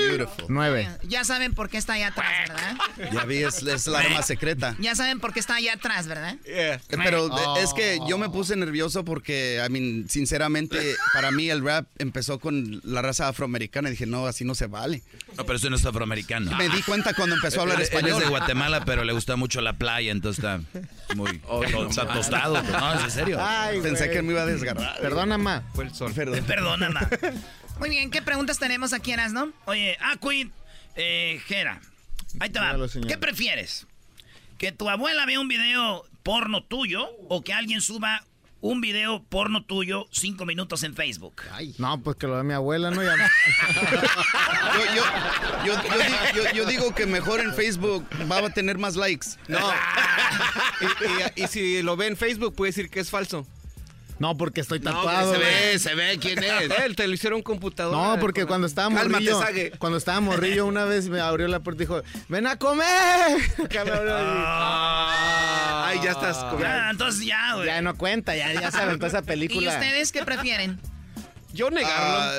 Beautiful. 0.07 0.45
Nueve. 0.49 0.87
Ya 1.03 1.23
saben 1.23 1.53
por 1.53 1.69
qué 1.69 1.77
está 1.77 1.93
allá 1.93 2.07
atrás, 2.07 2.27
¿verdad? 2.47 2.77
Ya 3.11 3.25
vi, 3.25 3.37
es, 3.43 3.61
es 3.63 3.87
la 3.87 3.99
arma 3.99 4.21
secreta. 4.21 4.75
Ya 4.79 4.95
saben 4.95 5.19
por 5.19 5.33
qué 5.33 5.39
está 5.39 5.55
allá 5.55 5.73
atrás, 5.73 6.07
¿verdad? 6.07 6.35
Eh, 6.45 6.79
Pero 6.89 7.29
de- 7.29 7.61
es 7.63 7.73
que 7.73 7.99
yo 8.07 8.17
me 8.17 8.29
puse 8.29 8.55
nervioso 8.55 9.03
porque, 9.03 9.61
I 9.65 9.69
mean, 9.71 10.05
sinceramente, 10.09 10.95
para 11.13 11.31
mí 11.31 11.49
el 11.49 11.63
rap 11.63 11.85
empezó 11.99 12.39
con 12.39 12.81
la 12.83 13.01
raza 13.01 13.27
afroamericana 13.27 13.89
y 13.89 13.91
dije, 13.91 14.05
no, 14.05 14.25
así 14.25 14.45
no 14.45 14.55
se 14.55 14.67
vale. 14.67 15.01
No, 15.37 15.45
pero 15.45 15.57
eso 15.57 15.69
no 15.69 15.75
es 15.75 15.85
afroamericano. 15.85 16.55
Me 16.57 16.69
di 16.69 16.81
cuenta 16.83 17.13
cuando 17.13 17.35
empezó 17.35 17.59
a 17.59 17.63
hablar 17.63 17.77
Él- 17.77 17.83
Él 17.83 17.87
es 17.89 17.93
español. 17.95 18.21
de 18.23 18.29
Guatemala, 18.29 18.85
pero 18.85 19.03
le 19.03 19.13
gusta 19.13 19.35
mucho 19.35 19.61
la 19.61 19.73
playa, 19.73 20.11
entonces 20.11 20.43
está 20.43 20.59
muy 21.15 21.41
está 21.87 22.07
tostado. 22.07 22.61
No, 22.63 22.93
es 22.95 23.03
en 23.03 23.11
serio. 23.11 23.37
Ay, 23.41 23.81
Pensé 23.81 24.05
güey. 24.05 24.17
que 24.17 24.21
me 24.21 24.31
iba 24.33 24.41
a 24.43 24.45
desgarrar. 24.45 24.99
Perdona, 25.01 25.37
ma. 25.37 25.63
Fue 25.73 25.85
el 25.85 25.93
sol. 25.93 26.02
Perdón. 26.11 26.43
Perdona, 26.47 26.89
ma. 26.89 27.07
Muy 27.79 27.89
bien, 27.89 28.11
¿qué 28.11 28.21
preguntas 28.21 28.59
tenemos 28.59 28.93
aquí, 28.93 29.13
no? 29.31 29.51
Oye, 29.65 29.97
Aquid, 30.01 30.49
eh, 30.95 31.41
Jera, 31.47 31.81
ahí 32.39 32.49
te 32.49 32.59
va. 32.59 32.75
¿Qué 33.07 33.17
prefieres? 33.17 33.87
¿Que 34.57 34.71
tu 34.71 34.89
abuela 34.89 35.25
vea 35.25 35.39
un 35.39 35.47
video 35.47 36.05
porno 36.23 36.63
tuyo 36.63 37.09
o 37.29 37.43
que 37.43 37.51
alguien 37.53 37.81
suba 37.81 38.23
un 38.61 38.79
video 38.79 39.21
porno 39.23 39.65
tuyo 39.65 40.05
cinco 40.11 40.45
minutos 40.45 40.83
en 40.83 40.95
Facebook? 40.95 41.41
No, 41.79 41.99
pues 42.01 42.15
que 42.15 42.27
lo 42.27 42.37
de 42.37 42.43
mi 42.43 42.53
abuela, 42.53 42.91
¿no? 42.91 43.03
Ya- 43.03 43.15
Yo, 44.73 44.95
yo, 44.95 45.03
yo, 45.65 45.73
yo 45.83 45.97
di- 45.97 46.35
yo- 46.35 46.51
yo 46.53 46.65
digo 46.65 46.95
que 46.95 47.05
mejor 47.05 47.39
en 47.41 47.53
Facebook 47.53 48.07
va 48.31 48.37
a 48.39 48.49
tener 48.51 48.77
más 48.77 48.95
likes. 48.95 49.27
No. 49.47 49.59
y, 50.81 51.39
y- 51.41 51.43
y 51.43 51.47
si 51.47 51.81
lo 51.81 51.95
ve 51.97 52.07
en 52.07 52.17
Facebook, 52.17 52.55
puede 52.55 52.69
decir 52.71 52.89
que 52.89 52.99
es 52.99 53.09
falso. 53.09 53.45
No, 54.19 54.37
porque 54.37 54.61
estoy 54.61 54.79
No, 54.79 54.91
tatuado. 54.93 55.33
se 55.33 55.39
ve, 55.39 55.79
se 55.79 55.95
ve 55.95 56.17
quién 56.19 56.41
es. 56.43 56.69
Él 56.85 56.95
te 56.95 57.07
lo 57.07 57.13
hicieron 57.13 57.37
en 57.39 57.43
computadora. 57.43 57.97
No, 58.15 58.19
porque 58.19 58.45
cuando 58.45 58.67
estaba 58.67 58.87
Cálmate, 58.89 59.09
morrillo, 59.09 59.39
Sague. 59.39 59.71
cuando 59.79 59.97
estaba 59.97 60.19
morrillo 60.21 60.65
una 60.65 60.85
vez 60.85 61.09
me 61.09 61.19
abrió 61.19 61.47
la 61.47 61.59
puerta 61.61 61.83
y 61.83 61.85
dijo, 61.85 62.01
ven 62.29 62.47
a 62.47 62.57
comer. 62.57 62.85
Acá 63.65 63.83
me 63.85 63.91
abrió 63.91 64.13
Ah. 64.15 65.91
y- 65.93 65.97
Ay, 65.97 65.99
ya 66.03 66.11
estás 66.11 66.37
Ya, 66.41 66.49
comiendo. 66.49 66.89
entonces 66.91 67.25
ya, 67.25 67.53
güey. 67.55 67.65
Ya 67.67 67.81
no 67.81 67.95
cuenta, 67.97 68.35
ya, 68.35 68.53
ya 68.53 68.71
se 68.71 68.77
aventó 68.77 69.05
esa 69.07 69.19
¿Y 69.23 69.23
película. 69.23 69.71
ustedes 69.73 70.11
qué 70.11 70.23
prefieren? 70.23 70.79
Yo 71.53 71.69
negarlo. 71.69 72.19
Ah, 72.19 72.33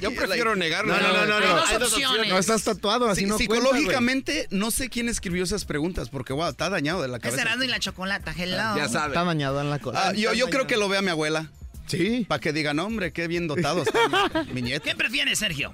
Yo 0.00 0.10
prefiero 0.14 0.56
negarlo. 0.56 0.94
No, 0.94 1.00
no, 1.00 1.12
no, 1.12 1.26
no, 1.26 1.40
no. 1.40 1.64
Hay 1.64 1.78
dos 1.78 1.92
opciones. 1.92 2.28
No 2.28 2.38
estás 2.38 2.64
tatuado, 2.64 3.08
así 3.08 3.20
Sí, 3.20 3.26
no 3.26 3.36
cuenta, 3.36 3.54
psicológicamente, 3.54 4.48
no 4.50 4.70
sé 4.70 4.90
quién 4.90 5.08
escribió 5.08 5.44
esas 5.44 5.64
preguntas 5.64 6.10
porque, 6.10 6.32
wow, 6.32 6.50
está 6.50 6.68
dañado 6.68 7.00
de 7.00 7.08
la 7.08 7.20
cabeza. 7.20 7.42
Erasmo 7.42 7.62
y 7.62 7.68
la 7.68 7.78
chocolata, 7.78 8.34
hello. 8.36 8.56
Ya 8.56 8.72
güey. 8.72 8.88
sabes. 8.88 9.08
Está 9.08 9.24
dañado 9.24 9.60
en 9.60 9.70
la 9.70 9.78
cosa. 9.78 10.08
Ah, 10.08 10.12
yo 10.12 10.34
yo 10.34 10.50
creo 10.50 10.66
que 10.66 10.76
lo 10.76 10.88
vea 10.88 11.02
mi 11.02 11.10
abuela. 11.10 11.50
Sí. 11.86 12.26
Para 12.28 12.40
que 12.40 12.52
digan, 12.52 12.78
hombre, 12.80 13.12
qué 13.12 13.28
bien 13.28 13.48
dotado 13.48 13.82
está 13.82 14.44
mi, 14.44 14.52
mi 14.54 14.62
nieto. 14.62 14.84
¿Qué 14.84 14.94
prefieres, 14.94 15.38
Sergio? 15.38 15.72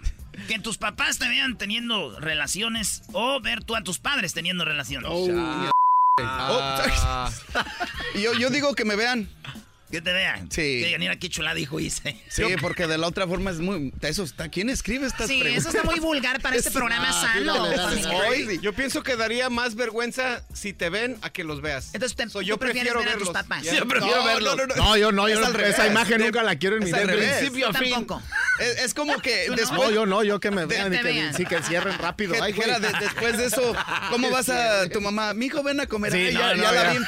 ¿Que 0.48 0.58
tus 0.58 0.78
papás 0.78 1.18
te 1.18 1.28
vean 1.28 1.56
teniendo 1.56 2.18
relaciones 2.20 3.02
o 3.12 3.40
ver 3.40 3.64
tú 3.64 3.76
a 3.76 3.82
tus 3.82 3.98
padres 3.98 4.34
teniendo 4.34 4.64
relaciones? 4.64 5.08
Oh, 5.12 5.26
yo, 8.14 8.34
yo 8.34 8.50
digo 8.50 8.74
que 8.74 8.84
me 8.84 8.94
vean. 8.94 9.28
Que 9.90 10.00
te 10.00 10.12
vean. 10.12 10.50
Sí. 10.50 10.56
Que 10.80 10.84
digan, 10.86 11.00
mira 11.00 11.16
qué 11.16 11.28
chulada 11.28 11.58
hijo 11.58 11.78
hice. 11.78 12.16
Sí, 12.28 12.42
porque 12.60 12.86
de 12.88 12.98
la 12.98 13.06
otra 13.06 13.28
forma 13.28 13.50
es 13.50 13.58
muy... 13.58 13.92
Eso 14.00 14.24
está... 14.24 14.48
¿Quién 14.48 14.68
escribe 14.70 15.06
estas 15.06 15.28
Sí, 15.28 15.38
preguntas? 15.40 15.66
eso 15.68 15.76
está 15.76 15.88
muy 15.88 16.00
vulgar 16.00 16.40
para 16.40 16.56
este 16.56 16.70
programa 16.72 17.12
sano. 17.12 17.66
dale, 17.68 17.76
familiar. 17.76 18.14
Hoy, 18.28 18.58
yo 18.60 18.72
pienso 18.72 19.02
que 19.04 19.14
daría 19.14 19.50
más 19.50 19.76
vergüenza 19.76 20.42
si 20.52 20.72
te 20.72 20.88
ven 20.90 21.16
a 21.22 21.30
que 21.30 21.44
los 21.44 21.60
veas. 21.60 21.90
Entonces, 21.94 22.16
te- 22.16 22.24
So, 22.28 22.40
tú 22.40 22.42
yo 22.42 22.58
prefiero 22.58 22.98
ver 23.00 23.08
a 23.08 23.10
verlos. 23.12 23.28
tus 23.28 23.34
papás. 23.34 23.62
Yo 23.62 23.86
prefiero 23.86 24.16
No, 24.16 24.24
verlos. 24.24 24.56
no, 24.56 24.66
no, 24.66 24.74
no. 24.74 24.84
No, 24.84 24.96
yo 24.96 25.12
no, 25.12 25.28
yo 25.28 25.34
Es 25.34 25.40
no- 25.40 25.46
al 25.46 25.54
revés. 25.54 25.74
esa 25.74 25.86
imagen 25.86 26.18
De- 26.18 26.24
nunca 26.24 26.42
la 26.42 26.56
quiero 26.56 26.76
en 26.76 26.84
mi 26.84 26.90
revés. 26.90 27.36
principio 27.38 27.68
a 27.68 27.72
fin. 27.74 27.92
Tampoco. 27.92 28.22
Es, 28.58 28.78
es 28.84 28.94
como 28.94 29.18
que 29.20 29.46
No, 29.48 29.54
después... 29.56 29.90
yo 29.94 30.06
no, 30.06 30.24
yo 30.24 30.40
que 30.40 30.50
me 30.50 30.64
vean 30.66 30.92
y 30.92 30.96
que, 30.96 31.02
vean. 31.04 31.34
sí, 31.34 31.44
que 31.44 31.62
cierren 31.62 31.98
rápido. 31.98 32.34
Ay, 32.42 32.52
güey. 32.52 32.68
de- 32.80 32.92
después 33.00 33.36
de 33.38 33.46
eso, 33.46 33.76
¿cómo 34.10 34.30
vas 34.32 34.48
a 34.48 34.88
tu 34.88 35.00
mamá? 35.00 35.34
Mijo, 35.34 35.62
ven 35.62 35.78
a 35.80 35.86
comer. 35.86 36.10
Sí, 36.10 36.18
Ay, 36.18 36.34
no, 36.34 36.40
ya, 36.40 36.54
no, 36.54 36.62
ya 36.64 36.72
la 36.72 36.92
vi. 36.92 36.98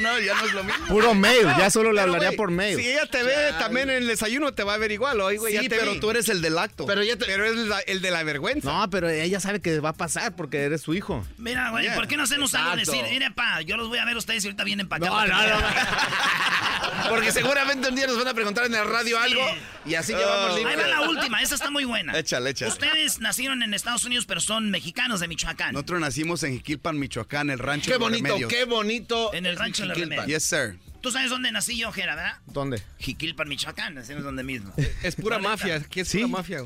no, 0.00 0.18
ya 0.20 0.34
no 0.34 0.46
es 0.46 0.52
lo 0.54 0.64
mismo. 0.64 0.86
Puro 0.86 1.14
mail, 1.14 1.46
ya 1.58 1.68
solo 1.68 1.92
le 1.92 2.00
Pero, 2.00 2.12
por 2.30 2.52
mail. 2.52 2.78
Si 2.78 2.86
ella 2.88 3.06
te 3.06 3.24
ve 3.24 3.34
también 3.58 3.90
en 3.90 3.96
el 3.96 4.06
desayuno, 4.06 4.54
te 4.54 4.62
va 4.62 4.74
a 4.74 4.78
ver 4.78 4.92
igual. 4.92 5.20
Oye, 5.20 5.38
güey, 5.38 5.56
Sí, 5.56 5.62
ya 5.64 5.68
te 5.68 5.76
pero 5.76 5.94
vi. 5.94 5.98
tú 5.98 6.10
eres 6.10 6.28
el 6.28 6.40
del 6.40 6.56
acto. 6.58 6.86
Pero, 6.86 7.02
ya 7.02 7.16
te- 7.16 7.24
pero 7.26 7.44
es 7.44 7.56
la- 7.56 7.80
el 7.80 8.00
de 8.00 8.10
la 8.12 8.22
vergüenza. 8.22 8.70
No, 8.72 8.88
pero 8.90 9.08
ella 9.08 9.40
sabe 9.40 9.60
que 9.60 9.80
va 9.80 9.88
a 9.88 9.94
pasar 9.94 10.36
porque 10.36 10.58
eres 10.62 10.82
su 10.82 10.94
hijo. 10.94 11.26
Mira, 11.38 11.70
güey, 11.70 11.82
Yeah. 11.86 11.94
¿por 11.96 12.06
qué 12.06 12.16
no 12.16 12.22
hacemos 12.22 12.54
algo? 12.54 12.76
Decir, 12.76 13.04
mire, 13.10 13.32
pa, 13.32 13.60
yo 13.62 13.76
los 13.76 13.88
voy 13.88 13.98
a 13.98 14.04
ver 14.04 14.14
a 14.14 14.18
ustedes 14.18 14.44
y 14.44 14.46
ahorita 14.46 14.62
vienen 14.62 14.86
para 14.88 15.04
acá. 15.04 15.26
No, 15.26 15.26
no, 15.26 15.42
no, 15.42 15.58
vean". 15.58 15.62
Porque 17.08 17.32
seguramente 17.32 17.88
un 17.88 17.94
día 17.96 18.06
nos 18.06 18.16
van 18.18 18.28
a 18.28 18.34
preguntar 18.34 18.66
en 18.66 18.74
el 18.74 18.84
radio 18.86 19.18
algo 19.18 19.42
y 19.84 19.94
así 19.94 20.12
llevamos 20.12 20.50
Ahí 20.56 20.64
libre. 20.64 20.76
va 20.76 20.86
la 20.88 21.00
última, 21.08 21.42
esa 21.42 21.54
está 21.54 21.70
muy 21.70 21.84
buena. 21.84 22.16
Échale, 22.18 22.50
échale. 22.50 22.70
Ustedes 22.70 23.18
nacieron 23.20 23.62
en 23.62 23.74
Estados 23.74 24.04
Unidos, 24.04 24.26
pero 24.26 24.40
son 24.40 24.70
mexicanos 24.70 25.20
de 25.20 25.28
Michoacán. 25.28 25.72
Nosotros 25.72 26.00
nacimos 26.00 26.42
en 26.42 26.52
Jiquilpan, 26.54 26.98
Michoacán, 26.98 27.50
el 27.50 27.58
rancho 27.58 27.86
Qué 27.86 27.92
de 27.94 27.98
los 27.98 28.08
bonito, 28.22 28.48
qué 28.48 28.64
bonito. 28.64 29.34
En 29.34 29.46
el 29.46 29.56
rancho 29.56 29.82
de 29.86 29.88
Jiquilpan. 29.94 30.18
Remedios. 30.18 30.42
Yes, 30.42 30.48
sir. 30.48 30.78
Tú 31.02 31.10
sabes 31.10 31.30
dónde 31.30 31.50
nací 31.52 31.76
yo, 31.76 31.90
Jera, 31.92 32.14
¿verdad? 32.14 32.36
¿Dónde? 32.46 32.82
Jiquilpan, 32.98 33.48
Michoacán, 33.48 33.94
nacimos 33.94 34.22
donde 34.22 34.44
mismo. 34.44 34.72
Es 35.02 35.16
pura 35.16 35.38
mafia. 35.38 35.82
¿Qué 35.90 36.02
es 36.02 36.12
pura 36.12 36.28
mafia? 36.28 36.64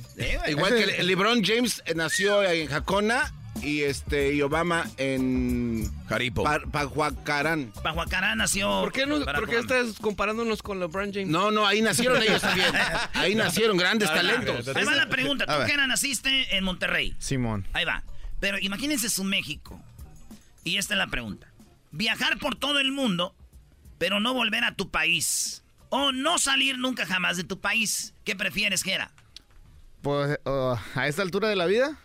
Igual 0.49 0.75
que 0.75 0.83
el- 1.01 1.07
LeBron 1.07 1.43
James 1.43 1.83
eh, 1.87 1.95
nació 1.95 2.43
en 2.45 2.69
Jacona 2.69 3.33
y 3.63 3.81
este 3.83 4.35
y 4.35 4.43
Obama 4.43 4.85
en 4.99 5.91
Jaripo. 6.07 6.45
Pa- 6.45 6.61
Pajuacarán. 6.71 7.73
Pajuacarán 7.83 8.37
nació. 8.37 8.69
¿Por 8.83 8.93
qué, 8.93 9.07
no, 9.07 9.25
¿por 9.25 9.49
qué 9.49 9.59
estás 9.59 9.95
comparándonos 10.01 10.63
con 10.63 10.79
LeBron 10.81 11.13
James? 11.15 11.29
No, 11.29 11.51
no, 11.51 11.67
ahí 11.67 11.81
nacieron 11.81 12.23
ellos 12.23 12.43
también. 12.43 12.69
Ahí 13.15 13.35
nacieron 13.35 13.79
grandes 13.79 14.11
talentos. 14.11 14.69
Ahí 14.77 14.85
va 14.85 14.95
la 14.95 15.09
pregunta. 15.09 15.47
Tú. 15.47 15.53
Jera, 15.67 15.87
naciste 15.87 16.55
en 16.57 16.65
Monterrey. 16.65 17.15
Simón. 17.19 17.67
Ahí 17.73 17.87
va. 17.87 18.03
Pero 18.39 18.59
imagínense 18.61 19.09
su 19.09 19.25
México. 19.25 19.81
Y 20.63 20.77
esta 20.77 20.93
es 20.93 20.99
la 20.99 21.07
pregunta. 21.07 21.47
Viajar 21.93 22.39
por 22.39 22.55
todo 22.57 22.79
el 22.81 22.93
mundo, 22.93 23.35
pero 23.99 24.21
no 24.21 24.35
volver 24.35 24.65
a 24.65 24.75
tu 24.75 24.91
país. 24.91 25.63
O 25.89 26.13
no 26.13 26.39
salir 26.39 26.79
nunca 26.79 27.07
jamás 27.07 27.37
de 27.37 27.45
tu 27.45 27.61
país. 27.61 28.13
¿Qué 28.25 28.35
prefieres, 28.37 28.83
Jera? 28.83 29.11
Pues 30.03 30.39
uh, 30.45 30.75
a 30.95 31.09
esta 31.09 31.23
altura 31.23 31.49
de 31.49 31.57
la 31.57 31.67
vida, 31.67 31.97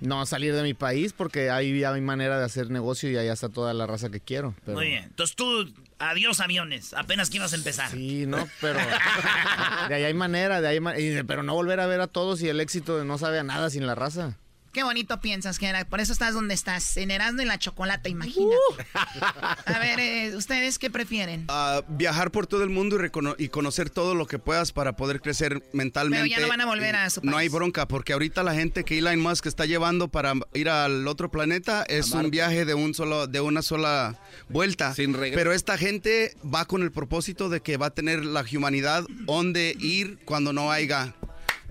no 0.00 0.24
salir 0.26 0.54
de 0.54 0.62
mi 0.62 0.74
país 0.74 1.12
porque 1.12 1.50
ahí 1.50 1.78
ya 1.80 1.92
hay 1.92 2.00
manera 2.00 2.38
de 2.38 2.44
hacer 2.44 2.70
negocio 2.70 3.10
y 3.10 3.16
allá 3.16 3.32
está 3.32 3.48
toda 3.48 3.72
la 3.74 3.86
raza 3.86 4.10
que 4.10 4.20
quiero. 4.20 4.54
Pero... 4.64 4.76
Muy 4.78 4.88
bien. 4.88 5.04
Entonces 5.04 5.34
tú, 5.36 5.72
adiós 5.98 6.40
aviones. 6.40 6.92
Apenas 6.94 7.30
que 7.30 7.36
ibas 7.38 7.52
a 7.52 7.56
empezar. 7.56 7.90
Sí, 7.90 8.26
no, 8.26 8.48
pero 8.60 8.78
de 9.88 9.94
ahí 9.94 10.04
hay 10.04 10.14
manera, 10.14 10.60
de 10.60 10.68
ahí 10.68 10.80
ma- 10.80 10.98
y 10.98 11.08
de- 11.08 11.24
pero 11.24 11.42
no 11.42 11.54
volver 11.54 11.80
a 11.80 11.86
ver 11.86 12.00
a 12.00 12.06
todos 12.08 12.42
y 12.42 12.48
el 12.48 12.60
éxito 12.60 12.98
de 12.98 13.04
no 13.04 13.16
sabe 13.18 13.38
a 13.38 13.44
nada 13.44 13.70
sin 13.70 13.86
la 13.86 13.94
raza. 13.94 14.36
Qué 14.74 14.82
bonito 14.82 15.20
piensas, 15.20 15.58
Jera. 15.58 15.84
Por 15.84 16.00
eso 16.00 16.12
estás 16.12 16.34
donde 16.34 16.52
estás, 16.52 16.96
en 16.96 17.12
Erasmo 17.12 17.42
y 17.42 17.44
la 17.44 17.58
Chocolata, 17.58 18.08
imagínate. 18.08 18.56
A 18.92 19.78
ver, 19.78 20.00
eh, 20.00 20.34
¿ustedes 20.36 20.80
qué 20.80 20.90
prefieren? 20.90 21.44
Ah, 21.48 21.82
viajar 21.88 22.32
por 22.32 22.48
todo 22.48 22.64
el 22.64 22.70
mundo 22.70 22.96
y, 22.96 22.98
recono- 22.98 23.36
y 23.38 23.48
conocer 23.50 23.88
todo 23.88 24.16
lo 24.16 24.26
que 24.26 24.40
puedas 24.40 24.72
para 24.72 24.96
poder 24.96 25.20
crecer 25.20 25.62
mentalmente. 25.72 26.24
Pero 26.24 26.26
ya 26.36 26.40
no 26.40 26.48
van 26.48 26.60
a 26.60 26.66
volver 26.66 26.96
a 26.96 27.08
su 27.08 27.20
No 27.22 27.36
hay 27.36 27.48
país. 27.48 27.52
bronca, 27.52 27.86
porque 27.86 28.12
ahorita 28.14 28.42
la 28.42 28.52
gente 28.54 28.82
que 28.84 28.98
Elon 28.98 29.20
Musk 29.20 29.46
está 29.46 29.64
llevando 29.64 30.08
para 30.08 30.34
ir 30.54 30.68
al 30.68 31.06
otro 31.06 31.30
planeta 31.30 31.84
es 31.84 32.10
un 32.10 32.30
viaje 32.32 32.64
de 32.64 32.74
un 32.74 32.94
solo, 32.94 33.28
de 33.28 33.40
una 33.40 33.62
sola 33.62 34.18
vuelta. 34.48 34.92
Pero 34.96 35.52
esta 35.52 35.78
gente 35.78 36.36
va 36.52 36.64
con 36.64 36.82
el 36.82 36.90
propósito 36.90 37.48
de 37.48 37.60
que 37.60 37.76
va 37.76 37.86
a 37.86 37.90
tener 37.90 38.24
la 38.24 38.44
humanidad 38.56 39.04
donde 39.08 39.76
ir 39.78 40.18
cuando 40.24 40.52
no 40.52 40.72
haya. 40.72 41.14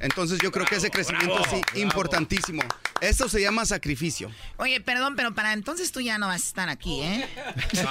Entonces 0.03 0.39
yo 0.43 0.51
creo 0.51 0.65
que 0.65 0.75
ese 0.75 0.89
crecimiento 0.91 1.33
bravo, 1.41 1.61
es 1.73 1.79
importantísimo. 1.81 2.61
Eso 3.01 3.27
se 3.29 3.41
llama 3.41 3.65
sacrificio. 3.65 4.29
Oye, 4.57 4.79
perdón, 4.81 5.15
pero 5.15 5.33
para 5.33 5.53
entonces 5.53 5.91
tú 5.91 5.99
ya 6.01 6.17
no 6.17 6.27
vas 6.27 6.41
a 6.41 6.45
estar 6.45 6.69
aquí, 6.69 7.01
¿eh? 7.01 7.27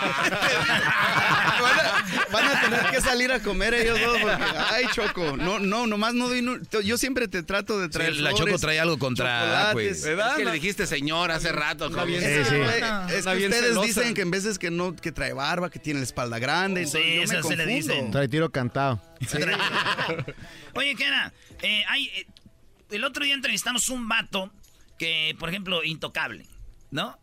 Van 2.33 2.45
a 2.47 2.61
tener 2.61 2.87
que 2.91 3.01
salir 3.01 3.33
a 3.33 3.41
comer 3.41 3.75
ellos 3.75 4.01
dos 4.01 4.19
porque, 4.21 4.43
ay, 4.71 4.85
Choco, 4.93 5.37
no, 5.37 5.59
no, 5.59 5.87
nomás 5.87 6.15
no 6.15 6.29
doy, 6.29 6.43
nu- 6.43 6.61
yo 6.83 6.97
siempre 6.99 7.29
te 7.29 7.43
trato 7.43 7.79
de 7.79 7.89
traer 7.89 8.15
Sí, 8.15 8.21
la 8.21 8.31
flores, 8.31 8.47
Choco 8.55 8.59
trae 8.61 8.81
algo 8.81 8.99
contra 8.99 9.41
chocolates. 9.71 10.05
Aquis. 10.05 10.19
Es 10.19 10.37
que 10.37 10.45
le 10.45 10.53
dijiste 10.53 10.87
señor 10.87 11.31
hace 11.31 11.53
rato. 11.53 11.89
Sí, 11.89 11.95
sí. 11.95 12.57
güey, 12.57 12.83
Es 13.15 13.25
que 13.25 13.47
ustedes 13.47 13.61
celosa. 13.67 13.87
dicen 13.87 14.15
que 14.15 14.23
en 14.23 14.31
veces 14.31 14.59
que 14.59 14.71
no, 14.71 14.95
que 14.97 15.13
trae 15.13 15.33
barba, 15.33 15.71
que 15.71 15.79
tiene 15.79 16.01
la 16.01 16.05
espalda 16.05 16.39
grande. 16.39 16.87
Sí, 16.87 16.99
yo 16.99 17.19
me 17.19 17.23
eso 17.25 17.43
se 17.49 17.57
le 17.57 17.65
confundo. 17.65 17.67
dicen. 17.95 18.11
Trae 18.11 18.29
tiro 18.29 18.51
cantado. 18.51 19.01
Oye, 20.75 20.97
Jera, 20.97 21.33
eh, 21.63 21.85
hay, 21.89 22.07
eh, 22.09 22.27
el 22.91 23.05
otro 23.05 23.25
día 23.25 23.35
entrevistamos 23.35 23.89
un 23.89 24.09
vato 24.09 24.53
que, 24.99 25.35
por 25.39 25.49
ejemplo, 25.49 25.83
intocable, 25.85 26.47
¿no? 26.91 27.19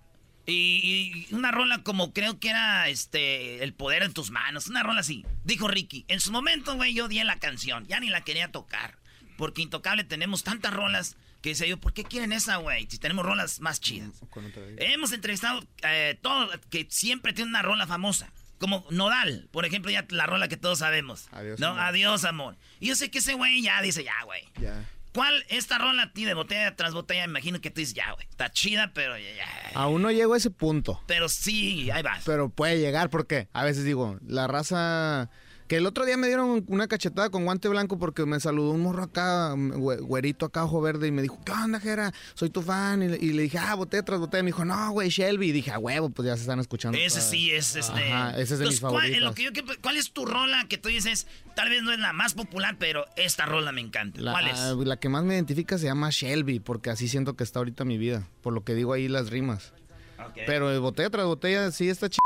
Y, 0.46 1.26
y 1.30 1.34
una 1.36 1.52
rola 1.52 1.84
como 1.84 2.12
creo 2.12 2.40
que 2.40 2.50
era 2.50 2.90
este 2.90 3.64
El 3.64 3.74
poder 3.74 4.02
en 4.02 4.14
tus 4.14 4.32
manos, 4.32 4.68
una 4.68 4.82
rola 4.82 5.02
así. 5.02 5.24
Dijo 5.44 5.68
Ricky, 5.68 6.06
en 6.08 6.20
su 6.20 6.32
momento, 6.32 6.76
güey, 6.76 6.94
yo 6.96 7.08
di 7.08 7.24
la 7.24 7.38
canción, 7.38 7.86
ya 7.86 8.00
ni 8.00 8.10
la 8.10 8.22
quería 8.22 8.52
tocar. 8.52 8.98
Porque 9.38 9.62
intocable 9.62 10.04
tenemos 10.04 10.44
tantas 10.44 10.74
rolas 10.74 11.16
que 11.42 11.50
decía 11.50 11.68
yo, 11.68 11.80
¿por 11.80 11.94
qué 11.94 12.04
quieren 12.04 12.34
esa, 12.34 12.58
güey? 12.58 12.88
Si 12.90 12.98
tenemos 12.98 13.26
rolas 13.26 13.62
más 13.62 13.80
chidas. 13.80 14.10
Hemos 14.78 15.12
entrevistado 15.14 15.66
eh, 15.84 16.18
todo, 16.22 16.50
que 16.70 16.88
siempre 16.90 17.32
tiene 17.34 17.50
una 17.50 17.62
rola 17.62 17.88
famosa. 17.88 18.34
Como 18.60 18.86
Nodal, 18.92 19.48
por 19.52 19.66
ejemplo, 19.66 19.90
ya 19.90 20.06
la 20.10 20.26
rola 20.26 20.48
que 20.48 20.58
todos 20.58 20.80
sabemos. 20.80 21.28
Adiós, 21.32 21.60
no, 21.60 21.68
amor. 21.70 21.82
adiós, 21.82 22.26
amor. 22.26 22.58
Y 22.80 22.88
yo 22.88 22.96
sé 22.96 23.10
que 23.10 23.20
ese 23.20 23.34
güey 23.34 23.62
ya 23.64 23.82
dice, 23.82 24.04
ya, 24.04 24.22
güey. 24.26 24.44
Ya. 24.62 24.86
¿Cuál 25.14 25.44
esta 25.50 25.78
rola 25.78 26.04
a 26.04 26.14
ti 26.14 26.26
de 26.26 26.34
botella 26.34 26.76
tras 26.76 26.94
botella? 26.94 27.26
Me 27.26 27.32
imagino 27.32 27.62
que 27.62 27.72
tú 27.72 27.80
dices, 27.80 27.96
ya, 27.96 28.12
güey. 28.12 28.28
Está 28.30 28.52
chida, 28.52 28.92
pero 28.94 29.18
ya, 29.18 29.34
ya. 29.36 29.46
Aún 29.74 30.02
no 30.02 30.12
llego 30.12 30.34
a 30.34 30.38
ese 30.38 30.52
punto. 30.52 31.02
Pero 31.08 31.30
sí, 31.30 31.90
ahí 31.90 32.04
vas. 32.04 32.24
Pero 32.26 32.50
puede 32.50 32.80
llegar 32.80 33.10
porque 33.10 33.48
a 33.54 33.64
veces 33.64 33.86
digo, 33.86 34.20
la 34.28 34.48
raza... 34.48 35.30
Que 35.70 35.78
el 35.78 35.86
otro 35.86 36.04
día 36.04 36.18
me 36.18 36.26
dieron 36.26 36.66
una 36.68 36.88
cachetada 36.88 37.30
con 37.30 37.46
guante 37.46 37.70
blanco 37.70 38.00
porque 38.00 38.26
me 38.26 38.40
saludó 38.40 38.72
un 38.72 38.82
morro 38.82 39.04
acá, 39.04 39.54
güe- 39.54 40.02
güerito 40.02 40.48
acá, 40.48 40.64
ojo 40.66 40.82
verde, 40.82 41.08
y 41.08 41.12
me 41.12 41.22
dijo, 41.22 41.40
¿qué 41.46 41.52
onda, 41.52 41.80
Jera? 41.80 42.12
Soy 42.34 42.50
tu 42.50 42.64
fan. 42.64 43.04
Y 43.04 43.08
le, 43.08 43.18
y 43.18 43.34
le 43.34 43.44
dije, 43.44 43.60
ah, 43.60 43.76
botella 43.76 44.02
tras 44.04 44.20
botella. 44.20 44.42
Me 44.42 44.48
dijo, 44.48 44.66
no, 44.66 44.90
güey, 44.92 45.10
Shelby. 45.10 45.50
Y 45.50 45.52
dije, 45.52 45.70
a 45.72 45.78
huevo, 45.78 46.10
pues 46.10 46.26
ya 46.26 46.36
se 46.36 46.42
están 46.42 46.60
escuchando. 46.60 46.98
Ese 46.98 47.18
todas. 47.18 47.30
sí 47.30 47.52
es 47.52 47.76
este. 47.76 48.12
Ajá, 48.12 48.32
ese 48.40 48.56
es 48.56 48.60
de 48.60 48.66
mis 48.66 48.78
Entonces, 48.78 48.80
¿cuál, 48.82 49.06
en 49.14 49.20
lo 49.22 49.32
favoritos. 49.32 49.36
que 49.36 49.44
yo 49.44 49.54
que- 49.76 49.78
¿Cuál 49.80 49.98
es 49.98 50.12
tu 50.12 50.26
rola 50.26 50.66
que 50.68 50.80
tú 50.80 50.90
dices? 50.90 51.28
Tal 51.56 51.70
vez 51.70 51.84
no 51.84 51.92
es 51.94 52.00
la 52.00 52.14
más 52.14 52.34
popular, 52.34 52.76
pero 52.80 53.06
esta 53.16 53.46
rola 53.46 53.72
me 53.72 53.82
encanta. 53.82 54.20
La, 54.20 54.32
¿Cuál 54.32 54.48
es? 54.48 54.58
ah, 54.58 54.74
la 54.76 54.98
que 54.98 55.08
más 55.10 55.24
me 55.24 55.36
identifica 55.36 55.78
se 55.78 55.86
llama 55.86 56.10
Shelby, 56.10 56.60
porque 56.62 56.90
así 56.90 57.08
siento 57.08 57.36
que 57.36 57.44
está 57.44 57.60
ahorita 57.60 57.86
mi 57.86 58.00
vida, 58.00 58.28
por 58.42 58.54
lo 58.54 58.64
que 58.64 58.74
digo 58.74 58.94
ahí 58.94 59.08
las 59.08 59.30
rimas. 59.30 59.72
Pero 60.48 60.70
de 60.70 60.80
botella 60.80 61.12
tras 61.12 61.26
botella 61.28 61.70
sí 61.70 61.90
está 61.90 62.10
ch... 62.10 62.18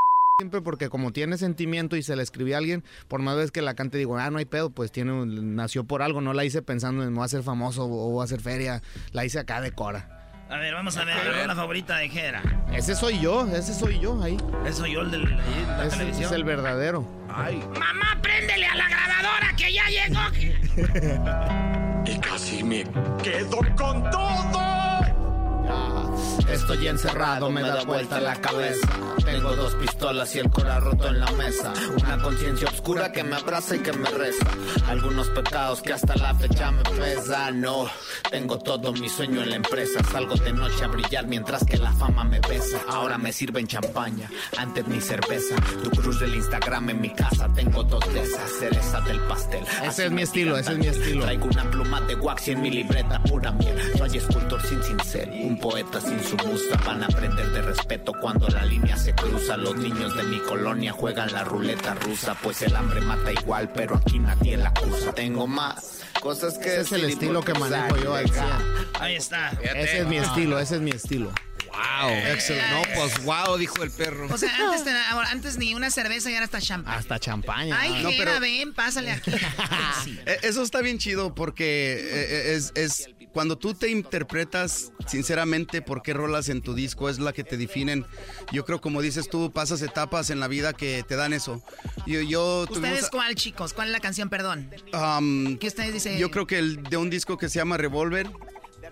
siempre 0.43 0.61
porque 0.61 0.89
como 0.89 1.13
tiene 1.13 1.37
sentimiento 1.37 1.95
y 1.95 2.03
se 2.03 2.17
la 2.17 2.21
escribí 2.21 2.51
a 2.51 2.57
alguien, 2.57 2.83
por 3.07 3.21
más 3.21 3.37
vez 3.37 3.49
que 3.49 3.61
la 3.61 3.75
cante 3.75 3.97
digo, 3.97 4.17
ah, 4.17 4.29
no 4.29 4.39
hay 4.39 4.45
pedo, 4.45 4.71
pues 4.71 4.91
tiene 4.91 5.25
nació 5.25 5.85
por 5.85 6.01
algo, 6.01 6.19
no 6.19 6.33
la 6.33 6.43
hice 6.43 6.61
pensando 6.61 7.01
en 7.05 7.17
a 7.17 7.27
ser 7.29 7.43
famoso 7.43 7.85
o 7.85 8.11
voy 8.11 8.21
a 8.21 8.25
hacer 8.25 8.41
feria, 8.41 8.81
la 9.13 9.23
hice 9.23 9.39
acá 9.39 9.61
de 9.61 9.71
cora. 9.71 10.09
A 10.49 10.57
ver, 10.57 10.73
vamos 10.73 10.97
a 10.97 11.05
ver, 11.05 11.47
la 11.47 11.55
favorita 11.55 11.95
de 11.97 12.09
Jera. 12.09 12.41
Ese 12.73 12.93
soy 12.93 13.21
yo, 13.21 13.47
ese 13.47 13.73
soy 13.73 13.99
yo 13.99 14.21
ahí. 14.21 14.35
Ese 14.65 14.79
soy 14.79 14.93
yo, 14.93 15.01
el 15.01 15.11
de 15.11 15.19
la, 15.19 15.29
la 15.29 15.85
Ese 15.85 15.97
televisión. 15.97 16.25
es 16.25 16.31
el 16.33 16.43
verdadero. 16.43 17.07
Ay. 17.29 17.63
¡Mamá, 17.79 18.19
préndele 18.21 18.65
a 18.65 18.75
la 18.75 18.89
grabadora 18.89 19.55
que 19.55 19.73
ya 19.73 19.85
llegó! 19.87 20.19
Y 22.05 22.19
casi 22.19 22.61
me 22.65 22.83
quedo 23.23 23.59
con 23.77 24.03
todo. 24.11 24.72
Estoy 26.49 26.87
encerrado, 26.87 27.49
me 27.49 27.61
da 27.61 27.83
vuelta 27.83 28.19
la 28.19 28.35
cabeza. 28.35 28.87
Tengo 29.25 29.55
dos 29.55 29.73
pistolas 29.75 30.35
y 30.35 30.39
el 30.39 30.49
cora 30.49 30.79
roto 30.79 31.07
en 31.07 31.19
la 31.19 31.31
mesa. 31.31 31.73
Una 31.97 32.21
conciencia 32.21 32.67
oscura 32.67 33.11
que 33.11 33.23
me 33.23 33.35
abraza 33.35 33.75
y 33.75 33.79
que 33.79 33.93
me 33.93 34.09
reza. 34.09 34.45
Algunos 34.87 35.29
pecados 35.29 35.81
que 35.81 35.93
hasta 35.93 36.15
la 36.15 36.33
fecha 36.35 36.71
me 36.71 36.83
pesan. 36.83 37.61
No, 37.61 37.89
tengo 38.29 38.59
todo 38.59 38.93
mi 38.93 39.09
sueño 39.09 39.41
en 39.41 39.49
la 39.49 39.55
empresa. 39.57 40.03
Salgo 40.11 40.35
de 40.35 40.53
noche 40.53 40.83
a 40.83 40.87
brillar 40.87 41.27
mientras 41.27 41.65
que 41.65 41.77
la 41.77 41.91
fama 41.93 42.23
me 42.23 42.39
besa. 42.39 42.79
Ahora 42.89 43.17
me 43.17 43.31
sirven 43.31 43.67
champaña, 43.67 44.29
antes 44.57 44.87
mi 44.87 44.99
cerveza. 45.01 45.55
Tu 45.83 45.89
cruz 45.91 46.19
del 46.19 46.35
Instagram 46.35 46.89
en 46.89 47.01
mi 47.01 47.09
casa. 47.09 47.47
Tengo 47.53 47.83
dos 47.83 48.05
de 48.13 48.21
esas, 48.21 48.51
cereza 48.59 49.01
del 49.01 49.19
pastel. 49.21 49.63
Ese 49.83 50.05
es 50.05 50.11
mi 50.11 50.21
estilo, 50.21 50.57
ese 50.57 50.73
es 50.73 50.77
mi 50.77 50.87
estilo. 50.87 51.23
Traigo 51.23 51.45
una 51.45 51.69
pluma 51.71 52.01
de 52.01 52.15
wax 52.15 52.47
y 52.47 52.51
en 52.51 52.61
mi 52.61 52.69
libreta 52.69 53.21
pura 53.23 53.51
miel. 53.51 53.77
Soy 53.97 54.17
escultor 54.17 54.61
sin 54.61 54.83
cincel, 54.83 55.29
un 55.43 55.59
poeta 55.59 56.01
sin 56.01 56.19
su 56.23 56.37
musa. 56.37 56.77
Van 56.85 57.03
a 57.03 57.07
aprender 57.07 57.49
de 57.51 57.61
respeto 57.61 58.13
cuando 58.19 58.47
la 58.49 58.65
línea 58.65 58.97
se 58.97 59.13
cruza. 59.13 59.57
Los 59.57 59.75
niños 59.75 60.15
de 60.15 60.23
mi 60.23 60.39
colonia 60.39 60.91
juegan 60.91 61.31
la 61.31 61.43
ruleta 61.43 61.93
rusa. 61.95 62.35
Pues 62.41 62.61
el 62.61 62.75
hambre 62.75 63.01
mata 63.01 63.31
igual, 63.31 63.71
pero 63.73 63.95
aquí 63.97 64.19
nadie 64.19 64.57
la 64.57 64.69
acusa. 64.69 65.13
Tengo 65.13 65.47
más 65.47 66.01
cosas 66.21 66.57
que 66.57 66.69
Ese 66.71 66.81
es 66.81 66.91
el 66.93 67.05
estilo 67.05 67.43
que 67.43 67.53
manejo 67.53 67.97
yo 67.97 68.15
al 68.15 68.29
100. 68.29 68.45
Ahí 68.99 69.15
está. 69.15 69.49
Ese 69.61 69.99
es 69.99 70.07
mi 70.07 70.17
estilo, 70.17 70.59
ese 70.59 70.75
es 70.75 70.81
mi 70.81 70.91
estilo. 70.91 71.31
Wow, 71.73 72.11
excelente. 72.31 72.69
No, 72.69 72.81
pues 72.95 73.23
wow, 73.23 73.57
dijo 73.57 73.81
el 73.83 73.89
perro. 73.89 74.27
O 74.31 74.37
sea, 74.37 74.51
antes, 75.31 75.53
te 75.53 75.59
ni 75.59 75.73
una 75.73 75.89
cerveza 75.89 76.29
y 76.29 76.33
ahora 76.35 76.45
hasta 76.45 76.61
champán. 76.61 76.93
Hasta 76.93 77.19
champaña. 77.19 77.77
Ay, 77.79 78.03
No, 78.03 78.09
Jera, 78.11 78.25
pero- 78.25 78.39
ven, 78.39 78.73
pásale 78.73 79.11
aquí. 79.11 79.31
Eh, 80.25 80.39
Eso 80.43 80.61
está 80.63 80.81
bien 80.81 80.97
chido 80.99 81.33
porque 81.33 81.97
eh, 81.99 82.55
es, 82.55 82.71
es 82.75 83.09
cuando 83.33 83.57
tú 83.57 83.73
te 83.73 83.89
interpretas 83.89 84.91
sinceramente 85.07 85.81
por 85.81 86.01
qué 86.03 86.13
rolas 86.13 86.49
en 86.49 86.61
tu 86.61 86.73
disco 86.73 87.09
es 87.09 87.19
la 87.19 87.33
que 87.33 87.43
te 87.43 87.57
definen. 87.57 88.05
Yo 88.51 88.63
creo, 88.63 88.79
como 88.79 89.01
dices 89.01 89.29
tú, 89.29 89.51
pasas 89.51 89.81
etapas 89.81 90.29
en 90.29 90.39
la 90.39 90.47
vida 90.47 90.73
que 90.73 91.03
te 91.07 91.15
dan 91.15 91.33
eso. 91.33 91.61
Yo, 92.05 92.21
yo 92.21 92.65
¿Ustedes 92.69 93.09
cuál, 93.09 93.35
chicos? 93.35 93.73
¿Cuál 93.73 93.87
es 93.87 93.91
la 93.93 93.99
canción, 93.99 94.29
perdón? 94.29 94.69
um, 94.93 95.57
¿Qué 95.57 95.67
ustedes 95.67 95.93
dicen? 95.93 96.17
yo 96.17 96.29
creo 96.31 96.45
que 96.47 96.59
el 96.59 96.83
de 96.83 96.97
un 96.97 97.09
disco 97.09 97.37
que 97.37 97.49
se 97.49 97.57
llama 97.59 97.77
Revolver. 97.77 98.29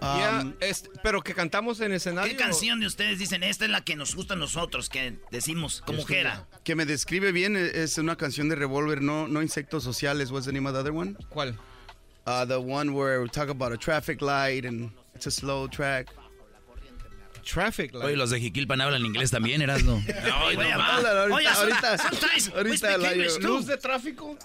Um, 0.02 0.54
es- 0.62 0.90
pero 1.04 1.22
que 1.22 1.36
cantamos 1.36 1.80
en 1.80 1.92
escenario. 1.92 2.32
¿Qué 2.32 2.36
canción 2.38 2.80
de 2.80 2.88
ustedes 2.88 3.20
dicen? 3.20 3.44
Esta 3.44 3.66
es 3.66 3.72
la 3.72 3.82
que 3.82 3.96
nos 3.96 4.16
gusta 4.16 4.34
a 4.34 4.38
nosotros, 4.38 4.90
que 4.90 5.20
decimos 5.30 5.84
como 5.86 6.04
Jera. 6.06 6.48
que 6.64 6.74
me 6.76 6.88
describe 6.88 7.32
bien 7.32 7.56
eh, 7.56 7.70
es 7.76 8.00
una 8.00 8.16
canción 8.16 8.50
de 8.50 8.56
Revolver, 8.56 9.02
no, 9.04 9.28
no 9.28 9.44
Insectos 9.44 9.84
Sociales. 9.84 10.32
What's 10.32 10.48
the 10.48 10.54
name 10.54 10.68
of 10.68 10.74
the 10.74 10.80
other 10.80 10.92
one? 10.92 11.16
¿Cuál? 11.30 11.56
Uh, 12.26 12.46
the 12.46 12.60
one 12.60 12.94
where 12.94 13.22
we 13.22 13.28
talk 13.30 13.50
about 13.50 13.72
a 13.72 13.78
traffic 13.78 14.22
light 14.22 14.66
and 14.66 14.92
it's 15.16 15.26
a 15.26 15.32
slow 15.32 15.68
track. 15.68 16.08
Traffic 17.44 17.96
Oye, 17.96 18.16
los 18.16 18.30
de 18.30 18.40
Jiquilpan 18.40 18.80
hablan 18.82 19.04
inglés 19.04 19.32
también, 19.32 19.62
Erasno. 19.62 19.96
Oye, 20.46 20.58
no, 20.58 20.78
va. 20.78 20.98
ahorita, 20.98 21.36
Oye, 21.36 21.48
ahorita, 21.48 21.96
ahorita 22.56 22.78
speak 22.78 22.98
la-. 23.00 23.40
¿Luz 23.40 23.66
de 23.66 23.78
tráfico? 23.78 24.38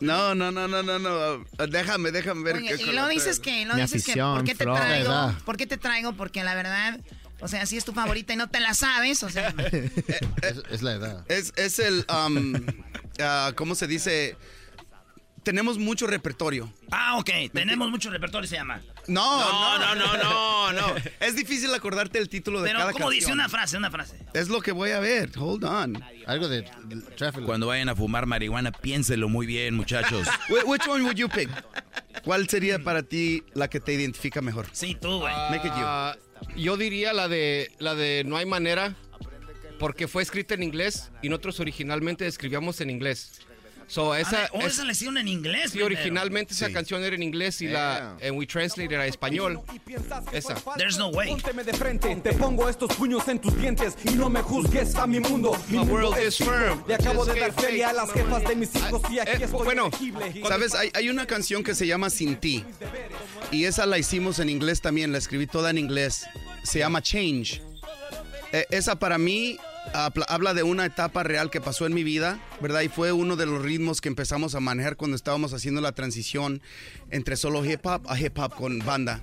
No, 0.00 0.34
no, 0.34 0.50
no, 0.50 0.66
no, 0.66 0.82
no, 0.82 0.98
no. 0.98 1.34
Uh, 1.58 1.66
Déjame, 1.68 2.10
déjame 2.10 2.42
ver. 2.42 2.56
Oye, 2.56 2.74
qué 2.76 2.82
y 2.84 2.92
luego 2.92 3.08
dices 3.08 3.38
que, 3.38 3.66
luego 3.66 3.74
Mi 3.76 3.82
dices 3.82 4.04
que, 4.04 4.12
afición, 4.12 4.36
¿por 4.36 4.44
qué 4.44 4.54
te 4.54 4.64
Flor, 4.64 4.76
traigo? 4.78 5.08
¿verdad? 5.10 5.34
¿Por 5.44 5.56
qué 5.58 5.66
te 5.66 5.76
traigo? 5.76 6.14
Porque 6.14 6.42
la 6.42 6.54
verdad, 6.54 6.98
o 7.40 7.48
sea, 7.48 7.66
si 7.66 7.76
es 7.76 7.84
tu 7.84 7.92
favorita 7.92 8.32
y 8.32 8.36
no 8.36 8.48
te 8.48 8.60
la 8.60 8.72
sabes, 8.72 9.22
o 9.22 9.28
sea, 9.28 9.54
Es, 10.42 10.62
es 10.70 10.80
la 10.82 10.94
edad. 10.94 11.24
Es, 11.28 11.52
es 11.56 11.78
el, 11.78 12.06
um, 12.08 12.54
uh, 13.20 13.54
¿cómo 13.54 13.74
se 13.74 13.86
dice? 13.86 14.38
Tenemos 15.42 15.78
mucho 15.78 16.06
repertorio. 16.06 16.70
Ah, 16.90 17.16
ok. 17.18 17.30
Tenemos 17.52 17.90
mucho 17.90 18.10
repertorio, 18.10 18.46
se 18.48 18.56
llama. 18.56 18.80
No, 19.06 19.38
No, 19.40 19.78
no, 19.78 19.94
no, 19.94 20.16
no, 20.16 20.72
no. 20.72 20.94
Es 21.20 21.34
difícil 21.34 21.72
acordarte 21.74 22.18
el 22.18 22.28
título 22.28 22.60
de 22.60 22.68
Pero, 22.68 22.80
cada 22.80 22.92
¿cómo 22.92 23.06
canción. 23.06 23.20
dice 23.20 23.32
una 23.32 23.48
frase? 23.48 23.76
Una 23.78 23.90
frase. 23.90 24.18
Es 24.34 24.48
lo 24.48 24.60
que 24.60 24.72
voy 24.72 24.90
a 24.90 25.00
ver. 25.00 25.30
Hold 25.38 25.64
on. 25.64 26.02
Algo 26.26 26.48
de, 26.48 26.62
traffic. 27.16 27.44
Cuando 27.44 27.66
vayan 27.68 27.88
a 27.88 27.96
fumar 27.96 28.26
marihuana, 28.26 28.70
piénselo 28.70 29.28
muy 29.28 29.46
bien, 29.46 29.74
muchachos. 29.74 30.28
Wh- 30.48 30.64
Which 30.66 30.86
one 30.86 31.02
would 31.04 31.16
you 31.16 31.28
pick? 31.28 31.48
¿Cuál 32.24 32.48
sería 32.48 32.78
para 32.78 33.02
ti 33.02 33.42
la 33.54 33.68
que 33.68 33.80
te 33.80 33.94
identifica 33.94 34.42
mejor? 34.42 34.66
Sí, 34.72 34.96
tú, 35.00 35.20
güey. 35.20 35.34
Make 35.50 35.66
it 35.68 35.72
you. 35.74 35.80
Ah, 35.82 36.16
yo 36.56 36.76
diría 36.76 37.12
la 37.14 37.28
de 37.28 37.72
la 37.78 37.94
de 37.94 38.24
No 38.26 38.36
hay 38.36 38.44
manera 38.46 38.94
porque 39.78 40.06
fue 40.06 40.22
escrita 40.22 40.52
en 40.54 40.62
inglés 40.62 41.10
y 41.22 41.30
nosotros 41.30 41.58
originalmente 41.60 42.26
escribíamos 42.26 42.80
en 42.82 42.90
inglés. 42.90 43.40
So, 43.90 44.14
esa, 44.14 44.44
Ah, 44.44 44.48
oh, 44.52 44.60
es- 44.60 44.74
esa 44.74 44.84
la 44.84 44.92
hicieron 44.92 45.18
en 45.18 45.26
inglés. 45.26 45.72
sí, 45.72 45.82
originalmente 45.82 46.54
esa 46.54 46.68
Sí. 46.68 46.72
canción 46.72 47.02
era 47.02 47.16
en 47.16 47.24
inglés 47.24 47.60
y 47.60 47.66
la 47.66 48.12
and 48.22 48.38
we 48.38 48.46
translated 48.46 48.96
a 49.00 49.06
español. 49.06 49.60
Esa. 50.32 50.54
There's 50.76 50.96
no 50.96 51.08
way. 51.08 51.28
Pónteme 51.30 51.64
de 51.64 51.72
frente, 51.72 52.14
te 52.16 52.32
pongo 52.34 52.68
estos 52.68 52.94
puños 52.94 53.26
en 53.26 53.40
tus 53.40 53.56
dientes 53.58 53.94
y 54.04 54.10
no 54.10 54.30
me 54.30 54.42
juzgues 54.42 54.94
a 54.94 55.08
mi 55.08 55.18
mundo. 55.18 55.56
Mi 55.68 55.78
mundo 55.78 55.92
world 55.92 56.18
es 56.18 56.36
firm. 56.38 56.84
Le 56.86 56.94
acabo 56.94 57.24
de 57.24 57.40
dar 57.40 57.52
feria 57.52 57.90
a 57.90 57.92
las 57.92 58.12
jefas 58.12 58.44
de 58.44 58.54
mis 58.54 58.72
hijos 58.76 59.02
y 59.10 59.18
aquí 59.18 59.30
Eh, 59.42 59.44
estoy 59.46 59.64
bueno, 59.64 59.86
elegible. 59.88 60.42
¿Sabes? 60.46 60.74
Hay, 60.76 60.90
hay 60.94 61.08
una 61.08 61.26
canción 61.26 61.64
que 61.64 61.74
se 61.74 61.86
llama 61.88 62.10
Sin 62.10 62.36
ti. 62.36 62.64
Y 63.50 63.64
esa 63.64 63.86
la 63.86 63.98
hicimos 63.98 64.38
en 64.38 64.50
inglés 64.50 64.80
también. 64.80 65.10
La 65.10 65.18
escribí 65.18 65.48
toda 65.48 65.70
en 65.70 65.78
inglés. 65.78 66.26
Se 66.62 66.78
llama 66.78 67.02
Change. 67.02 67.60
Eh, 68.52 68.66
esa 68.70 68.96
para 69.00 69.18
mí 69.18 69.58
habla 70.28 70.54
de 70.54 70.62
una 70.62 70.84
etapa 70.86 71.22
real 71.24 71.50
que 71.50 71.60
pasó 71.60 71.86
en 71.86 71.94
mi 71.94 72.04
vida, 72.04 72.38
¿verdad? 72.60 72.80
Y 72.82 72.88
fue 72.88 73.12
uno 73.12 73.36
de 73.36 73.46
los 73.46 73.62
ritmos 73.62 74.00
que 74.00 74.08
empezamos 74.08 74.54
a 74.54 74.60
manejar 74.60 74.96
cuando 74.96 75.16
estábamos 75.16 75.52
haciendo 75.54 75.80
la 75.80 75.92
transición 75.92 76.60
entre 77.10 77.36
solo 77.36 77.64
hip 77.64 77.84
hop 77.86 78.02
a 78.08 78.18
hip 78.18 78.38
hop 78.38 78.54
con 78.54 78.78
banda. 78.80 79.20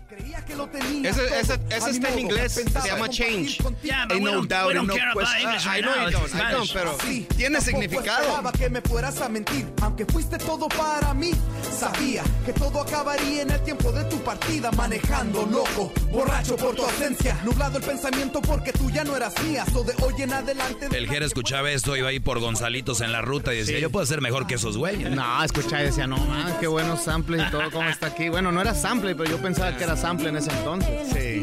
Ese, 1.04 1.40
ese, 1.40 1.60
ese 1.70 1.90
está 1.92 2.10
en 2.10 2.20
inglés, 2.20 2.54
se 2.54 2.88
llama 2.88 3.10
Change. 3.10 3.58
Yeah, 3.84 4.06
but 4.06 4.14
Ain't 4.16 4.24
we 4.24 4.32
no 4.32 4.38
don't, 4.38 4.50
doubt 4.50 4.68
we 4.68 4.78
and 4.78 4.88
don't 4.88 4.88
no 4.88 4.96
care 4.96 5.12
about 5.12 5.28
I 5.28 5.82
know 5.82 5.96
now. 5.96 6.02
you 6.02 6.08
It's 6.10 6.32
don't, 6.32 6.36
I 6.36 6.52
don't, 6.52 6.66
Spanish. 6.68 6.74
pero 6.74 6.98
Sí, 7.02 7.28
Tiene 7.36 7.62
significado. 7.62 8.22
esperaba 8.22 8.52
que 8.52 8.70
me 8.70 8.82
fueras 8.82 9.22
a 9.22 9.30
mentir, 9.30 9.66
aunque 9.82 10.06
fuiste 10.06 10.38
todo 10.38 10.68
para 10.70 11.14
mí. 11.14 11.32
Sabía 11.78 12.24
que 12.46 12.54
todo 12.54 12.82
acabaría 12.82 13.44
en 13.44 13.52
el 13.52 13.62
tiempo 13.64 13.92
de 13.92 14.04
tu 14.06 14.18
partida, 14.24 14.72
manejando 14.72 15.46
loco, 15.46 15.92
borracho 16.12 16.56
por 16.56 16.76
tu 16.76 16.84
ausencia, 16.84 17.38
nublado 17.44 17.78
el 17.78 17.84
pensamiento 17.84 18.42
porque 18.42 18.74
tú 18.74 18.90
ya 18.90 19.04
no 19.04 19.16
eras 19.16 19.34
mía. 19.44 19.66
So 19.72 19.84
de 19.84 19.94
hoy 20.04 20.22
en 20.22 20.34
adelante. 20.34 20.88
El 20.92 21.08
Jera 21.08 21.26
escuchaba 21.26 21.70
esto, 21.72 21.96
iba 21.96 22.10
ahí 22.10 22.20
por 22.20 22.40
Gonzalitos 22.40 23.02
en 23.02 23.12
la 23.12 23.22
ruta 23.28 23.54
y 23.54 23.58
decía, 23.58 23.76
Sí. 23.76 23.82
yo 23.82 23.90
puedo 23.90 24.06
ser 24.06 24.22
mejor 24.22 24.48
que 24.48 24.56
esos 24.56 24.78
güeyes. 24.78 25.12
No, 25.12 25.44
escuchaba 25.44 25.84
y 25.84 25.86
decía, 25.88 26.08
no, 26.08 26.18
man, 26.18 26.56
qué 26.60 26.68
buenos 26.68 27.04
samples 27.04 27.44
y 27.48 27.52
todo, 27.52 27.64
cómo 27.72 27.88
está 27.90 28.08
aquí. 28.08 28.30
Bueno, 28.30 28.52
no 28.52 28.62
era 28.62 28.74
sample, 28.74 29.16
pero 29.16 29.30
yo 29.30 29.38
pensaba 29.38 29.76
que 29.78 29.84
era 29.84 29.96
sample 29.98 30.30
en 30.30 30.38
ese 30.38 30.50
entonces. 30.52 31.10
Sí. 31.14 31.42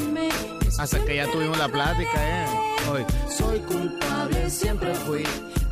Hasta 0.78 1.04
que 1.04 1.16
ya 1.16 1.30
tuvimos 1.30 1.56
la 1.58 1.68
plática, 1.68 2.10
¿eh? 2.16 2.46
Hoy. 2.90 3.04
Soy 3.30 3.60
culpable, 3.60 4.50
siempre 4.50 4.92
fui, 4.94 5.22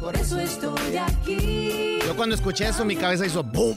por 0.01 0.15
eso 0.17 0.39
estoy 0.39 0.97
aquí. 0.97 1.99
Yo 2.07 2.15
cuando 2.17 2.35
escuché 2.35 2.69
eso, 2.69 2.85
mi 2.85 2.95
cabeza 2.97 3.27
hizo 3.27 3.43
boom. 3.43 3.77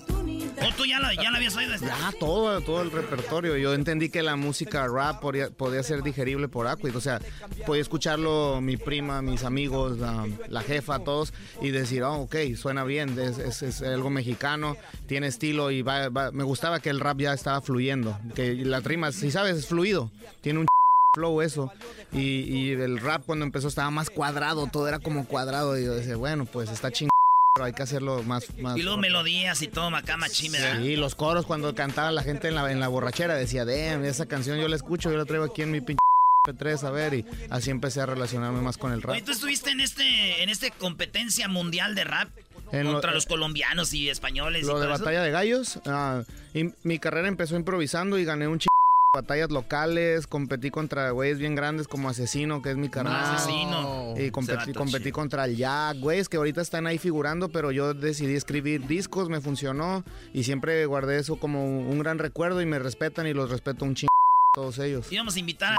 ¿O 0.61 0.73
tú 0.75 0.85
ya 0.85 0.99
la, 0.99 1.13
ya 1.13 1.31
la 1.31 1.37
habías 1.37 1.55
oído? 1.55 1.75
Ya, 1.75 2.11
todo, 2.19 2.61
todo 2.61 2.81
el 2.81 2.91
repertorio. 2.91 3.57
Yo 3.57 3.73
entendí 3.73 4.09
que 4.09 4.21
la 4.23 4.35
música 4.35 4.87
rap 4.87 5.19
podía, 5.21 5.49
podía 5.49 5.83
ser 5.83 6.01
digerible 6.03 6.47
por 6.47 6.67
Aquid. 6.67 6.95
O 6.95 7.01
sea, 7.01 7.19
podía 7.65 7.81
escucharlo 7.81 8.59
mi 8.61 8.77
prima, 8.77 9.21
mis 9.21 9.43
amigos, 9.43 9.97
la, 9.99 10.25
la 10.47 10.61
jefa, 10.61 10.99
todos, 10.99 11.33
y 11.61 11.71
decir, 11.71 12.03
oh, 12.03 12.21
ok, 12.21 12.35
suena 12.55 12.83
bien, 12.83 13.17
es, 13.19 13.37
es- 13.37 13.61
es 13.63 13.81
algo 13.81 14.09
mexicano, 14.09 14.77
tiene 15.07 15.27
estilo 15.27 15.71
y 15.71 15.81
va, 15.81 16.09
va- 16.09 16.31
me 16.31 16.43
gustaba 16.43 16.79
que 16.79 16.89
el 16.89 16.99
rap 16.99 17.19
ya 17.19 17.33
estaba 17.33 17.61
fluyendo. 17.61 18.17
Que 18.35 18.53
las 18.55 18.83
rimas, 18.83 19.15
si 19.15 19.31
sabes, 19.31 19.57
es 19.57 19.67
fluido. 19.67 20.09
Tiene 20.41 20.59
un 20.59 20.67
flow 21.15 21.41
eso. 21.41 21.71
Y, 22.11 22.19
y 22.41 22.71
el 22.71 22.99
rap 22.99 23.23
cuando 23.25 23.45
empezó 23.45 23.67
estaba 23.67 23.89
más 23.91 24.09
cuadrado, 24.09 24.67
todo 24.71 24.87
era 24.87 24.99
como 24.99 25.25
cuadrado. 25.25 25.77
Y 25.77 25.83
yo 25.85 25.93
decía, 25.95 26.15
bueno, 26.15 26.45
pues 26.45 26.69
está 26.69 26.91
chingón, 26.91 27.09
pero 27.55 27.65
hay 27.67 27.73
que 27.73 27.83
hacerlo 27.83 28.21
más... 28.23 28.45
más 28.59 28.77
Y 28.77 28.81
luego 28.83 28.97
melodías 28.97 29.61
y 29.61 29.69
todo, 29.69 29.87
acá 29.95 30.17
¿verdad? 30.17 30.81
Sí, 30.81 30.97
los 30.97 31.15
coros 31.15 31.45
cuando 31.45 31.73
cantaba 31.73 32.11
la 32.11 32.21
gente 32.21 32.49
en 32.49 32.55
la, 32.55 32.69
en 32.69 32.81
la 32.81 32.89
borrachera 32.89 33.35
decía, 33.35 33.63
damn, 33.63 34.03
esa 34.03 34.25
canción 34.25 34.59
yo 34.59 34.67
la 34.67 34.75
escucho, 34.75 35.09
yo 35.09 35.17
la 35.17 35.23
traigo 35.23 35.45
aquí 35.45 35.61
en 35.61 35.71
mi 35.71 35.79
pinche 35.79 35.99
P3 36.45 36.83
a 36.83 36.91
ver 36.91 37.13
y 37.13 37.25
así 37.49 37.71
empecé 37.71 38.01
a 38.01 38.07
relacionarme 38.07 38.59
más 38.61 38.77
con 38.77 38.91
el 38.91 39.01
rap. 39.01 39.13
Oye, 39.13 39.21
¿tú 39.21 39.31
estuviste 39.31 39.69
en 39.71 39.79
este 39.79 40.43
en 40.43 40.49
este 40.49 40.69
competencia 40.71 41.47
mundial 41.47 41.95
de 41.95 42.03
rap? 42.03 42.27
En 42.73 42.87
lo- 42.87 42.91
contra 42.93 43.13
los 43.13 43.25
colombianos 43.25 43.93
y 43.93 44.09
españoles 44.09 44.63
y 44.63 44.65
Lo 44.67 44.77
de 44.79 44.91
eso? 44.91 44.99
batalla 44.99 45.21
de 45.23 45.31
gallos, 45.31 45.79
ah, 45.85 46.23
y 46.53 46.71
mi 46.83 46.99
carrera 46.99 47.29
empezó 47.29 47.55
improvisando 47.55 48.19
y 48.19 48.25
gané 48.25 48.47
un 48.49 48.59
ch 48.59 48.67
batallas 49.15 49.49
locales, 49.49 50.27
competí 50.27 50.69
contra 50.69 51.09
güeyes 51.11 51.39
bien 51.39 51.55
grandes 51.55 51.87
como 51.87 52.09
Asesino, 52.09 52.61
que 52.61 52.71
es 52.71 52.77
mi 52.77 52.89
carnal. 52.89 53.35
Asesino. 53.35 54.13
Y 54.17 54.29
competí, 54.29 55.11
contra 55.11 55.45
el 55.45 55.55
Jack, 55.55 55.99
güeyes 55.99 56.29
que 56.29 56.37
ahorita 56.37 56.61
están 56.61 56.85
ahí 56.85 56.97
figurando, 56.97 57.49
pero 57.49 57.71
yo 57.71 57.93
decidí 57.93 58.35
escribir 58.35 58.85
discos, 58.85 59.29
me 59.29 59.41
funcionó 59.41 60.03
y 60.33 60.43
siempre 60.43 60.85
guardé 60.85 61.17
eso 61.17 61.37
como 61.37 61.65
un 61.65 61.99
gran 61.99 62.19
recuerdo 62.19 62.61
y 62.61 62.65
me 62.65 62.77
respetan 62.77 63.25
y 63.25 63.33
los 63.33 63.49
respeto 63.49 63.85
un 63.85 63.95
chingo 63.95 64.09
todos 64.53 64.79
ellos. 64.79 65.11
Íbamos 65.11 65.35
a 65.35 65.39
invitar 65.39 65.73
a 65.73 65.77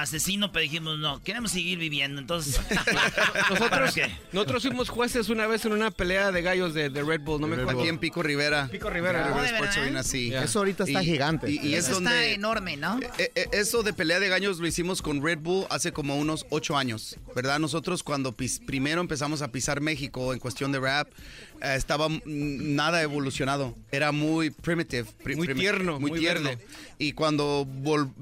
Asesino, 0.00 0.52
pero 0.52 0.62
dijimos, 0.62 0.98
no, 0.98 1.22
queremos 1.22 1.50
seguir 1.52 1.78
viviendo, 1.78 2.20
entonces... 2.20 2.58
¿para 2.84 3.48
Nosotros, 3.50 3.94
qué? 3.94 4.10
nosotros 4.32 4.62
fuimos 4.62 4.88
jueces 4.88 5.28
una 5.28 5.46
vez 5.46 5.64
en 5.64 5.72
una 5.72 5.90
pelea 5.90 6.32
de 6.32 6.42
gallos 6.42 6.74
de, 6.74 6.90
de 6.90 7.02
Red 7.02 7.20
Bull, 7.22 7.40
no 7.40 7.46
me 7.46 7.56
acuerdo. 7.56 7.80
Aquí 7.80 7.88
en 7.88 7.98
Pico 7.98 8.22
Rivera. 8.22 8.68
Pico 8.70 8.90
Rivera. 8.90 9.34
Arena, 9.34 10.02
sí. 10.02 10.30
Ya. 10.30 10.42
Eso 10.44 10.60
ahorita 10.60 10.84
está 10.84 11.02
Y- 11.02 11.06
gigante. 11.06 11.50
Y, 11.50 11.58
y 11.58 11.74
es 11.74 11.84
Eso 11.88 11.98
está 11.98 12.10
donde... 12.10 12.32
enorme, 12.34 12.76
¿no? 12.76 12.98
Eh, 13.18 13.32
eh, 13.34 13.48
Eso 13.52 13.82
de 13.82 13.92
pelea 13.92 14.20
de 14.20 14.28
gallos 14.28 14.58
lo 14.58 14.66
hicimos 14.66 15.02
con 15.02 15.22
Red 15.22 15.38
Bull 15.38 15.66
hace 15.70 15.92
como 15.92 16.16
unos 16.16 16.46
ocho 16.50 16.76
años, 16.76 17.16
¿verdad? 17.34 17.58
Nosotros 17.58 18.02
cuando 18.02 18.32
pis- 18.32 18.60
primero 18.64 19.00
empezamos 19.00 19.42
a 19.42 19.50
pisar 19.52 19.80
México 19.80 20.32
en 20.32 20.38
cuestión 20.38 20.72
de 20.72 20.80
rap, 20.80 21.08
eh, 21.08 21.53
estaba 21.62 22.08
mm, 22.08 22.20
nada 22.26 23.02
evolucionado. 23.02 23.74
Era 23.92 24.12
muy 24.12 24.50
primitive. 24.50 25.08
pri- 25.22 25.36
Muy 25.36 25.46
primi- 25.48 25.60
tierno, 25.60 26.00
muy 26.00 26.18
tierno. 26.18 26.50
Y 26.98 27.12
cuando 27.12 27.66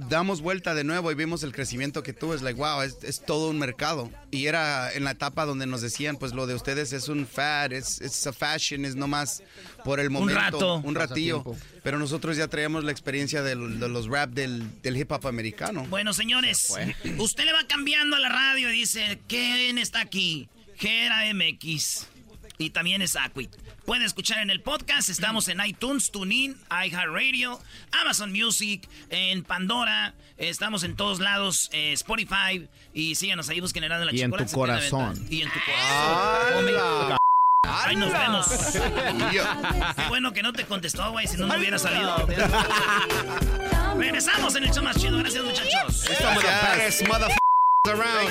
damos 0.08 0.40
vuelta 0.40 0.74
de 0.74 0.84
nuevo 0.84 1.10
y 1.12 1.14
vimos 1.14 1.42
el 1.42 1.52
crecimiento 1.52 2.02
que 2.02 2.12
tuvo, 2.12 2.34
es 2.34 2.42
like, 2.42 2.58
wow, 2.58 2.82
es, 2.82 2.98
es 3.02 3.24
todo 3.24 3.50
un 3.50 3.58
mercado. 3.58 4.10
Y 4.30 4.46
era 4.46 4.92
en 4.92 5.04
la 5.04 5.10
etapa 5.12 5.44
donde 5.44 5.66
nos 5.66 5.80
decían, 5.82 6.16
pues 6.16 6.32
lo 6.32 6.46
de 6.46 6.54
ustedes 6.54 6.92
es 6.92 7.08
un 7.08 7.26
fad, 7.26 7.72
es, 7.72 8.00
es 8.00 8.26
a 8.26 8.32
fashion, 8.32 8.84
es 8.84 8.94
nomás 8.96 9.42
por 9.84 10.00
el 10.00 10.10
momento. 10.10 10.40
rato. 10.40 10.74
Un 10.84 10.94
ratillo. 10.94 11.44
Pero 11.82 11.98
nosotros 11.98 12.36
ya 12.36 12.48
traíamos 12.48 12.84
la 12.84 12.92
experiencia 12.92 13.42
de 13.42 13.54
los 13.56 14.06
rap 14.06 14.30
del, 14.30 14.62
del 14.82 14.96
hip 14.96 15.10
hop 15.10 15.26
americano. 15.26 15.84
Bueno, 15.90 16.12
señores, 16.12 16.72
usted 17.18 17.44
le 17.44 17.52
va 17.52 17.66
cambiando 17.66 18.16
a 18.16 18.20
la 18.20 18.28
radio 18.28 18.70
y 18.70 18.72
dice, 18.78 19.18
¿quién 19.28 19.78
está 19.78 20.00
aquí? 20.00 20.48
Gera 20.76 21.22
MX. 21.34 22.06
Y 22.62 22.70
también 22.70 23.02
es 23.02 23.16
Aquit. 23.16 23.50
Pueden 23.84 24.04
escuchar 24.04 24.38
en 24.38 24.48
el 24.48 24.60
podcast. 24.60 25.08
Estamos 25.08 25.48
en 25.48 25.58
iTunes, 25.66 26.12
TuneIn, 26.12 26.56
iHeartRadio, 26.70 27.60
Amazon 28.00 28.30
Music, 28.30 28.88
en 29.10 29.42
Pandora. 29.42 30.14
Estamos 30.38 30.84
en 30.84 30.94
todos 30.94 31.18
lados, 31.18 31.70
eh, 31.72 31.92
Spotify. 31.94 32.68
Y 32.94 33.16
síganos 33.16 33.48
ahí, 33.48 33.58
busquen 33.58 33.82
Erasmo 33.82 34.04
la 34.04 34.14
Y 34.14 34.22
en 34.22 34.30
tu 34.30 34.46
corazón. 34.52 35.26
Y 35.28 35.42
en 35.42 35.48
tu 35.50 35.58
corazón. 35.58 37.18
Ahí 37.64 37.96
nos 37.96 38.12
vemos. 38.12 38.46
Qué 39.96 40.08
bueno 40.08 40.32
que 40.32 40.44
no 40.44 40.52
te 40.52 40.64
contestó, 40.64 41.10
güey, 41.10 41.26
si 41.26 41.36
no, 41.36 41.48
no 41.48 41.56
hubiera 41.56 41.80
salido. 41.80 42.28
Regresamos 43.98 44.54
en 44.54 44.64
el 44.64 44.70
show 44.72 44.84
más 44.84 44.96
chido. 45.00 45.18
Gracias, 45.18 45.42
muchachos. 45.42 46.04
The 46.04 47.08
motherfuckers 47.08 47.40
around. 47.88 48.30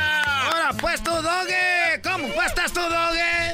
pues 0.79 1.03
tú, 1.03 1.11
Doge. 1.11 2.01
¿Cómo 2.03 2.27
pues 2.33 2.47
estás 2.47 2.71
tú, 2.71 2.81
Doge? 2.81 3.53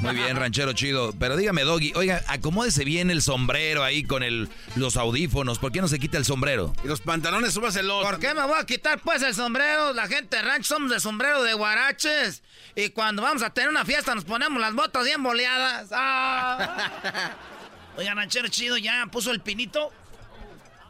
Muy 0.00 0.14
bien, 0.14 0.36
ranchero 0.36 0.72
chido. 0.72 1.12
Pero 1.18 1.36
dígame, 1.36 1.62
Doggy, 1.62 1.92
oiga, 1.94 2.22
acomódese 2.28 2.84
bien 2.84 3.10
el 3.10 3.22
sombrero 3.22 3.82
ahí 3.82 4.04
con 4.04 4.22
el, 4.22 4.48
los 4.76 4.96
audífonos. 4.96 5.58
¿Por 5.58 5.72
qué 5.72 5.80
no 5.80 5.88
se 5.88 5.98
quita 5.98 6.18
el 6.18 6.24
sombrero? 6.24 6.74
Y 6.84 6.88
los 6.88 7.00
pantalones, 7.00 7.54
súbaselos. 7.54 8.04
¿Por 8.04 8.18
qué 8.18 8.34
me 8.34 8.44
voy 8.46 8.58
a 8.58 8.66
quitar 8.66 9.00
pues 9.00 9.22
el 9.22 9.34
sombrero? 9.34 9.92
La 9.92 10.06
gente 10.06 10.36
de 10.36 10.42
rancho 10.42 10.74
somos 10.74 10.90
de 10.90 11.00
sombrero 11.00 11.42
de 11.42 11.54
guaraches. 11.54 12.42
Y 12.76 12.90
cuando 12.90 13.22
vamos 13.22 13.42
a 13.42 13.50
tener 13.50 13.70
una 13.70 13.84
fiesta 13.84 14.14
nos 14.14 14.24
ponemos 14.24 14.60
las 14.60 14.74
botas 14.74 15.04
bien 15.04 15.22
boleadas. 15.22 15.88
¡Ah! 15.92 17.32
Oiga, 17.96 18.14
ranchero 18.14 18.48
chido, 18.48 18.76
¿ya 18.76 19.06
puso 19.06 19.30
el 19.30 19.40
pinito? 19.40 19.92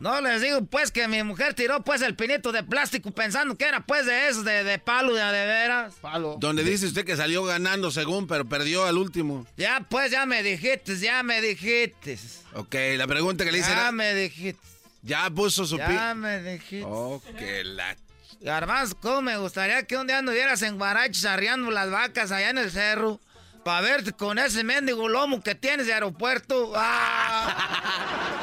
No, 0.04 0.20
les 0.20 0.42
digo 0.42 0.62
pues 0.66 0.90
que 0.90 1.08
mi 1.08 1.22
mujer 1.22 1.54
tiró 1.54 1.82
pues 1.82 2.02
el 2.02 2.14
pinito 2.14 2.52
de 2.52 2.62
plástico 2.62 3.10
pensando 3.10 3.56
que 3.56 3.64
era 3.64 3.80
pues 3.86 4.04
de 4.04 4.28
esos, 4.28 4.44
de, 4.44 4.62
de 4.62 4.78
palo, 4.78 5.14
de, 5.14 5.22
de 5.22 5.46
veras. 5.46 5.94
Palo. 6.02 6.36
Donde 6.38 6.62
dice 6.62 6.84
usted 6.84 7.06
que 7.06 7.16
salió 7.16 7.42
ganando 7.42 7.90
según, 7.90 8.26
pero 8.26 8.44
perdió 8.44 8.84
al 8.84 8.98
último. 8.98 9.46
Ya 9.56 9.86
pues, 9.88 10.10
ya 10.10 10.26
me 10.26 10.42
dijiste, 10.42 10.98
ya 10.98 11.22
me 11.22 11.40
dijiste. 11.40 12.18
Ok, 12.52 12.74
la 12.98 13.06
pregunta 13.06 13.46
que 13.46 13.52
le 13.52 13.60
hice 13.60 13.70
Ya 13.70 13.80
era- 13.80 13.92
me 13.92 14.12
dijiste. 14.14 14.60
Ya 15.00 15.30
puso 15.30 15.64
su. 15.64 15.78
Ya 15.78 16.14
me 16.14 16.38
dijiste. 16.42 16.84
Oh, 16.86 17.22
la... 17.64 17.96
Garbanzo, 18.42 18.98
¿cómo 19.00 19.22
me 19.22 19.38
gustaría 19.38 19.84
que 19.84 19.96
un 19.96 20.06
día 20.06 20.18
anduvieras 20.18 20.60
en 20.60 20.76
Guaraches 20.76 21.24
arriando 21.24 21.70
las 21.70 21.90
vacas 21.90 22.30
allá 22.30 22.50
en 22.50 22.58
el 22.58 22.70
cerro? 22.70 23.20
Para 23.64 23.80
verte 23.80 24.12
con 24.12 24.38
ese 24.38 24.62
mendigo 24.62 25.08
lomo 25.08 25.42
que 25.42 25.54
tienes 25.54 25.86
de 25.86 25.94
aeropuerto. 25.94 26.72
¡Ah! 26.76 28.36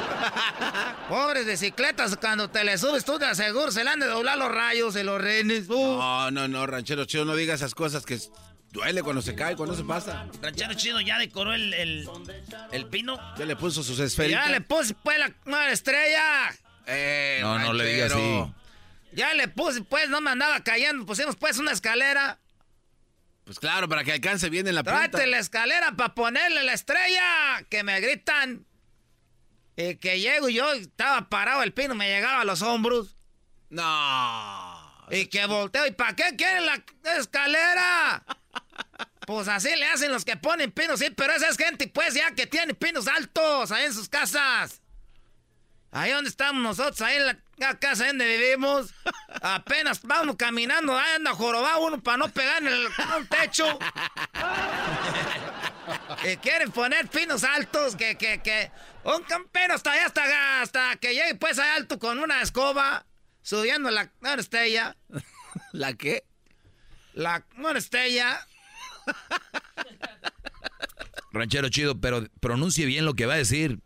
Pobres 1.08 1.46
bicicletas, 1.46 2.16
cuando 2.16 2.48
te 2.50 2.64
le 2.64 2.78
subes 2.78 3.04
tú 3.04 3.18
te 3.18 3.24
aseguro 3.26 3.70
se 3.70 3.84
le 3.84 3.90
han 3.90 4.00
de 4.00 4.06
doblar 4.06 4.38
los 4.38 4.50
rayos 4.50 4.96
y 4.96 5.02
los 5.02 5.20
renes. 5.20 5.68
Uh. 5.68 5.98
No, 5.98 6.30
no, 6.30 6.48
no, 6.48 6.66
ranchero 6.66 7.04
chido, 7.04 7.24
no 7.24 7.34
diga 7.36 7.54
esas 7.54 7.74
cosas 7.74 8.04
que 8.04 8.18
duele 8.72 9.02
cuando 9.02 9.22
se 9.22 9.34
cae, 9.34 9.56
cuando 9.56 9.74
se 9.76 9.84
pasa. 9.84 10.26
Ranchero 10.40 10.74
chido 10.74 11.00
ya 11.00 11.18
decoró 11.18 11.52
el, 11.54 11.72
el, 11.74 12.08
el 12.72 12.86
pino. 12.86 13.18
Ya 13.38 13.44
le 13.44 13.56
puso 13.56 13.82
sus 13.82 13.98
esferitas. 14.00 14.44
Ya 14.46 14.50
le 14.50 14.60
puse 14.60 14.94
pues 15.02 15.18
la 15.18 15.30
nueva 15.44 15.70
estrella. 15.70 16.52
Eh, 16.86 17.38
No, 17.42 17.58
no 17.58 17.72
le 17.72 17.86
diga 17.86 18.08
ranchero. 18.08 18.44
así. 18.44 18.52
Ya 19.14 19.34
le 19.34 19.46
puse 19.48 19.82
pues, 19.82 20.08
no 20.08 20.20
me 20.20 20.30
andaba 20.30 20.60
cayendo. 20.64 21.04
Pusimos 21.06 21.36
pues 21.36 21.58
una 21.58 21.72
escalera. 21.72 22.38
Pues 23.44 23.58
claro, 23.58 23.88
para 23.88 24.04
que 24.04 24.12
alcance 24.12 24.48
bien 24.50 24.66
en 24.68 24.74
la 24.74 24.84
punta. 24.84 25.10
Tráete 25.10 25.26
la 25.26 25.38
escalera 25.38 25.92
para 25.96 26.14
ponerle 26.14 26.62
la 26.62 26.74
estrella. 26.74 27.64
Que 27.68 27.82
me 27.82 28.00
gritan. 28.00 28.66
Y 29.76 29.96
que 29.96 30.20
llego 30.20 30.48
y 30.48 30.54
yo, 30.54 30.72
estaba 30.74 31.28
parado 31.28 31.62
el 31.62 31.72
pino, 31.72 31.94
me 31.94 32.08
llegaba 32.08 32.42
a 32.42 32.44
los 32.44 32.62
hombros. 32.62 33.16
No. 33.70 35.06
Y 35.10 35.26
que 35.26 35.46
volteo. 35.46 35.86
¿Y 35.86 35.92
para 35.92 36.14
qué 36.14 36.36
quieren 36.36 36.66
la 36.66 36.84
escalera? 37.16 38.24
Pues 39.26 39.48
así 39.48 39.74
le 39.76 39.86
hacen 39.86 40.10
los 40.10 40.24
que 40.24 40.36
ponen 40.36 40.72
pinos, 40.72 40.98
sí, 40.98 41.10
pero 41.10 41.32
esa 41.32 41.48
es 41.48 41.56
gente, 41.56 41.86
pues, 41.88 42.14
ya 42.14 42.34
que 42.34 42.46
tiene 42.46 42.74
pinos 42.74 43.06
altos 43.06 43.70
ahí 43.70 43.84
en 43.84 43.94
sus 43.94 44.08
casas. 44.08 44.82
Ahí 45.92 46.10
donde 46.10 46.30
estamos 46.30 46.62
nosotros, 46.62 47.00
ahí 47.02 47.16
en 47.16 47.26
la 47.26 47.38
casa 47.78 48.06
donde 48.06 48.26
vivimos. 48.26 48.94
Apenas 49.40 50.02
vamos 50.02 50.36
caminando, 50.36 50.96
ahí 50.96 51.16
anda 51.16 51.32
jorobado 51.32 51.86
uno 51.86 52.02
para 52.02 52.18
no 52.18 52.28
pegar 52.28 52.62
en 52.62 52.68
el 52.68 52.86
un 52.86 53.26
techo. 53.28 53.78
Y 56.24 56.36
quieren 56.36 56.70
poner 56.70 57.08
pinos 57.08 57.44
altos, 57.44 57.96
que, 57.96 58.16
que, 58.16 58.40
que. 58.42 58.70
Un 59.04 59.22
campero 59.24 59.74
hasta 59.74 59.92
allá, 59.92 60.06
hasta, 60.06 60.62
hasta 60.62 60.96
que 60.96 61.14
llegue 61.14 61.34
pues 61.34 61.58
ahí 61.58 61.70
alto 61.70 61.98
con 61.98 62.18
una 62.18 62.40
escoba, 62.42 63.06
subiendo 63.42 63.90
la 63.90 64.12
una 64.20 64.34
estrella. 64.34 64.96
¿La 65.72 65.94
qué? 65.94 66.24
La 67.14 67.44
una 67.56 67.78
estrella. 67.78 68.46
Ranchero 71.32 71.68
chido, 71.68 72.00
pero 72.00 72.26
pronuncie 72.40 72.86
bien 72.86 73.04
lo 73.04 73.14
que 73.14 73.26
va 73.26 73.34
a 73.34 73.38
decir. 73.38 73.80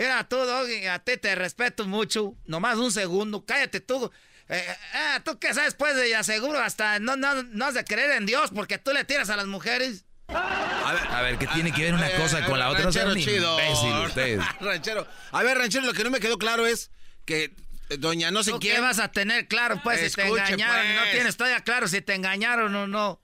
Mira 0.00 0.26
tú, 0.26 0.36
Doggy, 0.38 0.86
a 0.86 0.98
ti 1.00 1.18
te 1.18 1.34
respeto 1.34 1.86
mucho. 1.86 2.34
Nomás 2.46 2.78
un 2.78 2.90
segundo, 2.90 3.44
cállate 3.44 3.80
tú. 3.80 4.10
Eh, 4.48 4.64
eh, 4.94 5.20
tú 5.24 5.38
qué 5.38 5.52
sabes, 5.52 5.74
pues, 5.74 5.94
de 5.94 6.16
aseguro 6.16 6.58
hasta 6.58 6.98
no, 6.98 7.16
no, 7.16 7.42
no 7.42 7.66
has 7.66 7.74
de 7.74 7.84
creer 7.84 8.12
en 8.12 8.24
Dios 8.24 8.50
porque 8.54 8.78
tú 8.78 8.92
le 8.92 9.04
tiras 9.04 9.28
a 9.28 9.36
las 9.36 9.46
mujeres. 9.46 10.06
A 10.28 10.92
ver, 10.94 11.06
A 11.08 11.22
ver, 11.22 11.38
¿qué 11.38 11.46
tiene 11.48 11.70
que 11.72 11.82
ver 11.82 11.92
una 11.94 12.10
cosa 12.12 12.44
con 12.46 12.58
la 12.58 12.68
otra? 12.70 12.84
No 12.84 12.90
Ranchero 12.90 13.14
chido. 13.14 13.58
imbécil 13.60 14.40
ranchero. 14.60 15.06
A 15.32 15.42
ver, 15.42 15.58
ranchero, 15.58 15.84
lo 15.84 15.92
que 15.92 16.02
no 16.04 16.10
me 16.10 16.18
quedó 16.20 16.38
claro 16.38 16.66
es 16.66 16.90
que 17.26 17.54
eh, 17.90 17.96
doña 17.98 18.30
no 18.30 18.42
sé 18.42 18.52
¿Tú 18.52 18.58
quién... 18.60 18.76
qué 18.76 18.80
vas 18.80 19.00
a 19.00 19.12
tener 19.12 19.48
claro, 19.48 19.80
pues, 19.84 20.00
si 20.00 20.16
te 20.16 20.22
Escuche, 20.22 20.42
engañaron? 20.44 20.86
pues. 20.86 20.96
No 21.04 21.10
tienes 21.12 21.36
todavía 21.36 21.60
claro 21.60 21.88
si 21.88 22.00
te 22.00 22.14
engañaron 22.14 22.74
o 22.74 22.86
no. 22.86 23.20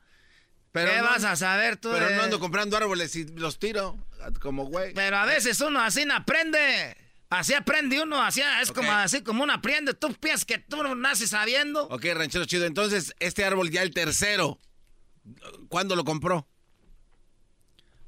Pero 0.77 0.90
¿Qué 0.93 0.98
no- 0.98 1.05
vas 1.05 1.24
a 1.24 1.36
saber 1.36 1.77
tú? 1.78 1.90
Pero 1.90 2.09
de- 2.09 2.16
no 2.16 2.23
ando 2.24 2.39
comprando 2.40 2.77
árboles 2.77 3.16
y 3.16 3.24
los 3.24 3.59
tiro 3.59 3.97
como 4.40 4.65
güey. 4.66 4.93
Pero 4.94 5.16
a 5.16 5.24
veces 5.24 5.61
uno 5.61 5.81
así 5.81 6.05
no 6.05 6.15
aprende. 6.15 6.97
Así 7.31 7.55
aprende 7.55 8.01
uno, 8.03 8.23
así 8.23 8.43
es 8.62 8.70
como 8.70 8.93
así 8.93 9.23
como 9.23 9.43
uno 9.44 9.53
aprende. 9.55 9.94
Tú 9.94 10.12
piensas 10.15 10.44
que 10.44 10.59
tú 10.59 10.82
no 10.82 10.94
naces 10.94 11.31
sabiendo. 11.31 11.85
Ok, 11.89 12.05
ranchero 12.15 12.44
chido. 12.44 12.66
Entonces, 12.66 13.15
este 13.19 13.44
árbol 13.44 13.70
ya 13.70 13.82
el 13.82 13.93
tercero. 13.93 14.59
¿Cuándo 15.69 15.97
lo 15.97 16.05
compró? 16.05 16.47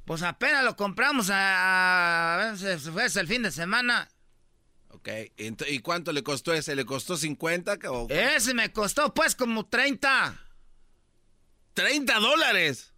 Pues 0.05 0.23
apenas 0.23 0.65
lo 0.65 0.77
compramos 0.77 1.31
a, 1.31 2.35
a 2.35 2.37
ver, 2.37 2.59
se- 2.59 2.79
fue 2.93 3.07
el 3.07 3.27
fin 3.27 3.43
de 3.43 3.51
semana. 3.51 4.09
Ok. 4.91 5.09
¿Y 5.69 5.79
cuánto 5.81 6.13
le 6.13 6.23
costó 6.23 6.53
ese? 6.55 6.75
¿Le 6.77 6.85
costó 6.85 7.17
50? 7.17 7.79
O... 7.91 8.07
Ese 8.09 8.55
me 8.55 8.73
costó 8.73 9.13
pues 9.13 9.35
como 9.35 9.67
30. 9.67 10.39
¿30 11.79 12.21
dólares? 12.21 12.93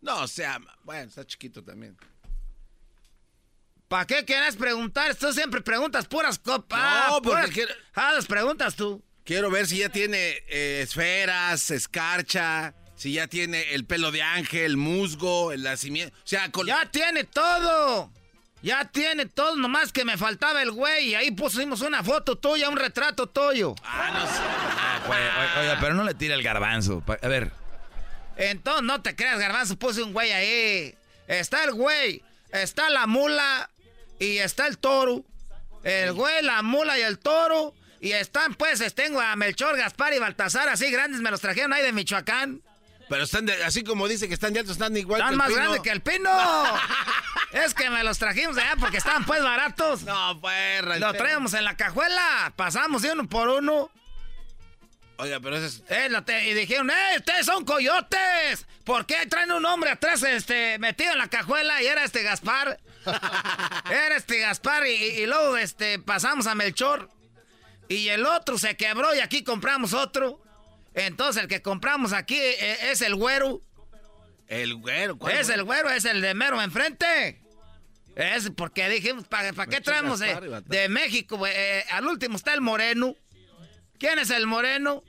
No, 0.00 0.22
o 0.22 0.28
sea, 0.28 0.58
bueno, 0.84 1.08
está 1.08 1.24
chiquito 1.24 1.62
también. 1.62 1.96
¿Para 3.88 4.04
qué 4.06 4.24
quieres 4.24 4.56
preguntar? 4.56 5.14
Tú 5.14 5.32
siempre 5.32 5.60
preguntas 5.60 6.06
puras 6.06 6.38
copas. 6.38 7.08
No, 7.08 7.22
porque 7.22 7.30
puras... 7.30 7.50
quiero- 7.50 7.74
Ah, 7.94 8.12
las 8.14 8.26
preguntas 8.26 8.74
tú. 8.74 9.02
Quiero 9.24 9.50
ver 9.50 9.66
si 9.66 9.78
ya 9.78 9.88
tiene 9.88 10.38
eh, 10.48 10.80
esferas, 10.82 11.70
escarcha, 11.70 12.74
si 12.96 13.12
ya 13.12 13.26
tiene 13.28 13.74
el 13.74 13.84
pelo 13.84 14.10
de 14.12 14.22
ángel, 14.22 14.76
musgo, 14.76 15.52
el 15.52 15.62
nacimiento. 15.62 16.16
O 16.16 16.26
sea, 16.26 16.50
con... 16.50 16.66
Ya 16.66 16.90
tiene 16.90 17.24
todo. 17.24 18.12
Ya 18.62 18.84
tiene 18.86 19.26
todo, 19.26 19.54
nomás 19.56 19.92
que 19.92 20.04
me 20.04 20.16
faltaba 20.16 20.62
el 20.62 20.72
güey. 20.72 21.08
Y 21.10 21.14
ahí 21.14 21.30
pusimos 21.30 21.80
una 21.82 22.02
foto 22.02 22.36
tuya, 22.36 22.68
un 22.68 22.76
retrato 22.76 23.28
tuyo. 23.28 23.74
Ah, 23.84 25.00
pues, 25.06 25.18
o- 25.20 25.60
oiga, 25.60 25.78
pero 25.80 25.94
no 25.94 26.02
le 26.04 26.14
tire 26.14 26.34
el 26.34 26.42
garbanzo. 26.42 27.04
A 27.22 27.28
ver, 27.28 27.52
Entonces, 28.36 28.82
no 28.82 29.02
te 29.02 29.14
creas, 29.16 29.38
garbanzo, 29.38 29.76
puse 29.76 30.02
un 30.02 30.12
güey 30.12 30.32
ahí. 30.32 30.94
Está 31.28 31.64
el 31.64 31.72
güey, 31.72 32.22
está 32.52 32.90
la 32.90 33.06
mula 33.06 33.70
y 34.18 34.38
está 34.38 34.66
el 34.66 34.78
toro. 34.78 35.24
El 35.82 36.12
güey, 36.12 36.42
la 36.42 36.62
mula 36.62 36.98
y 36.98 37.02
el 37.02 37.18
toro. 37.18 37.74
Y 38.00 38.12
están, 38.12 38.54
pues, 38.54 38.82
tengo 38.94 39.20
a 39.20 39.34
Melchor, 39.36 39.76
Gaspar 39.76 40.12
y 40.12 40.18
Baltasar, 40.18 40.68
así 40.68 40.90
grandes, 40.90 41.20
me 41.20 41.30
los 41.30 41.40
trajeron 41.40 41.72
ahí 41.72 41.82
de 41.82 41.92
Michoacán. 41.92 42.60
Pero 43.08 43.22
están 43.22 43.46
de- 43.46 43.64
así 43.64 43.84
como 43.84 44.06
dice 44.08 44.26
que 44.28 44.34
están 44.34 44.52
de 44.52 44.60
altos, 44.60 44.72
están 44.74 44.96
igual 44.96 45.20
Están 45.20 45.30
que 45.30 45.32
el 45.34 45.38
más 45.38 45.48
pino. 45.48 45.58
grandes 45.60 45.80
que 45.82 45.90
el 45.90 46.00
pino. 46.02 46.30
es 47.52 47.72
que 47.74 47.88
me 47.88 48.02
los 48.04 48.18
trajimos 48.18 48.56
de 48.56 48.62
allá 48.62 48.76
porque 48.78 48.96
estaban, 48.98 49.24
pues, 49.24 49.42
baratos. 49.42 50.02
No, 50.02 50.38
pues, 50.40 50.82
Lo 51.00 51.12
traemos 51.14 51.54
en 51.54 51.64
la 51.64 51.76
cajuela. 51.76 52.52
Pasamos 52.56 53.02
de 53.02 53.12
uno 53.12 53.28
por 53.28 53.48
uno. 53.48 53.90
Oiga, 55.18 55.40
pero 55.40 55.56
eso 55.56 55.66
es... 55.66 55.82
Eh, 55.88 56.08
lo 56.10 56.24
te- 56.24 56.46
y 56.48 56.54
dijeron, 56.54 56.90
¡eh, 56.90 57.16
ustedes 57.18 57.46
son 57.46 57.64
coyotes! 57.64 58.66
¿Por 58.84 59.06
qué 59.06 59.26
traen 59.26 59.50
un 59.52 59.64
hombre 59.64 59.90
atrás 59.90 60.22
este, 60.22 60.78
metido 60.78 61.12
en 61.12 61.18
la 61.18 61.28
cajuela? 61.28 61.82
Y 61.82 61.86
era 61.86 62.04
este 62.04 62.22
Gaspar. 62.22 62.78
era 63.90 64.16
este 64.16 64.40
Gaspar 64.40 64.86
y, 64.86 65.24
luego 65.26 65.56
este, 65.56 65.98
pasamos 65.98 66.46
a 66.46 66.54
Melchor. 66.54 67.08
Y 67.88 68.08
el 68.08 68.26
otro 68.26 68.58
se 68.58 68.76
quebró 68.76 69.14
y 69.14 69.20
aquí 69.20 69.42
compramos 69.42 69.94
otro. 69.94 70.42
Entonces 70.92 71.42
el 71.42 71.48
que 71.48 71.62
compramos 71.62 72.12
aquí 72.12 72.36
eh, 72.38 72.90
es 72.90 73.00
el 73.00 73.14
güero. 73.14 73.62
El 74.48 74.74
güero, 74.76 75.16
¿cuál 75.16 75.32
Es 75.34 75.46
güero? 75.46 75.60
el 75.60 75.64
güero, 75.66 75.90
es 75.90 76.04
el 76.04 76.20
de 76.20 76.34
mero 76.34 76.60
enfrente. 76.60 77.40
Es 78.16 78.50
porque 78.50 78.88
dijimos, 78.88 79.26
¿para 79.28 79.52
qué 79.66 79.80
traemos 79.80 80.20
eh, 80.22 80.36
de 80.66 80.88
México? 80.88 81.38
Eh, 81.46 81.84
al 81.90 82.06
último 82.06 82.36
está 82.36 82.54
el 82.54 82.60
moreno. 82.60 83.14
¿Quién 83.98 84.18
es 84.18 84.30
el 84.30 84.46
moreno? 84.46 85.02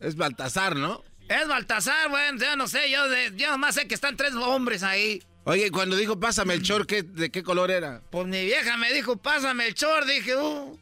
Es 0.00 0.16
Baltasar, 0.16 0.76
¿no? 0.76 1.04
Es 1.28 1.46
Baltasar, 1.46 2.08
bueno, 2.08 2.38
yo 2.38 2.56
no 2.56 2.68
sé, 2.68 2.90
yo, 2.90 3.00
yo 3.36 3.50
nomás 3.50 3.74
sé 3.74 3.86
que 3.86 3.94
están 3.94 4.16
tres 4.16 4.34
hombres 4.34 4.82
ahí. 4.82 5.22
Oye, 5.44 5.70
cuando 5.70 5.96
dijo 5.96 6.18
pásame 6.18 6.54
el 6.54 6.62
¿qué, 6.86 7.02
¿de 7.02 7.30
qué 7.30 7.42
color 7.42 7.70
era? 7.70 8.02
Pues 8.10 8.26
mi 8.26 8.44
vieja 8.44 8.76
me 8.76 8.92
dijo, 8.92 9.16
pásame 9.16 9.66
el 9.66 9.74
short, 9.74 10.06
dije, 10.06 10.36
uh, 10.36 10.78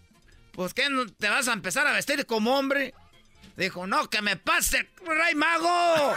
pues 0.52 0.74
¿qué, 0.74 0.88
te 1.18 1.28
vas 1.28 1.48
a 1.48 1.52
empezar 1.52 1.86
a 1.86 1.92
vestir 1.92 2.26
como 2.26 2.56
hombre? 2.56 2.94
Dijo, 3.56 3.86
no, 3.86 4.08
que 4.10 4.22
me 4.22 4.36
pase, 4.36 4.88
Rey 5.04 5.34
Mago. 5.34 6.14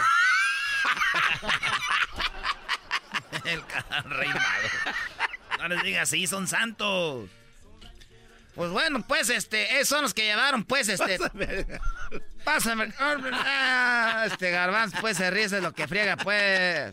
el 3.44 3.62
Rey 4.10 4.28
Mago. 4.28 4.68
No 5.58 5.68
les 5.68 5.82
digas 5.82 6.02
así, 6.08 6.26
son 6.26 6.46
santos. 6.46 7.28
Pues 8.54 8.70
bueno, 8.70 9.04
pues 9.06 9.30
este, 9.30 9.76
esos 9.76 9.88
son 9.88 10.02
los 10.02 10.14
que 10.14 10.24
llevaron, 10.24 10.64
pues 10.64 10.88
este. 10.88 11.18
Pásame. 12.44 12.92
Ah, 12.98 14.24
este 14.26 14.50
garbanzo, 14.50 14.98
pues 15.00 15.16
se 15.16 15.30
ríe, 15.30 15.44
es 15.44 15.52
lo 15.52 15.72
que 15.72 15.86
friega, 15.86 16.16
pues. 16.16 16.92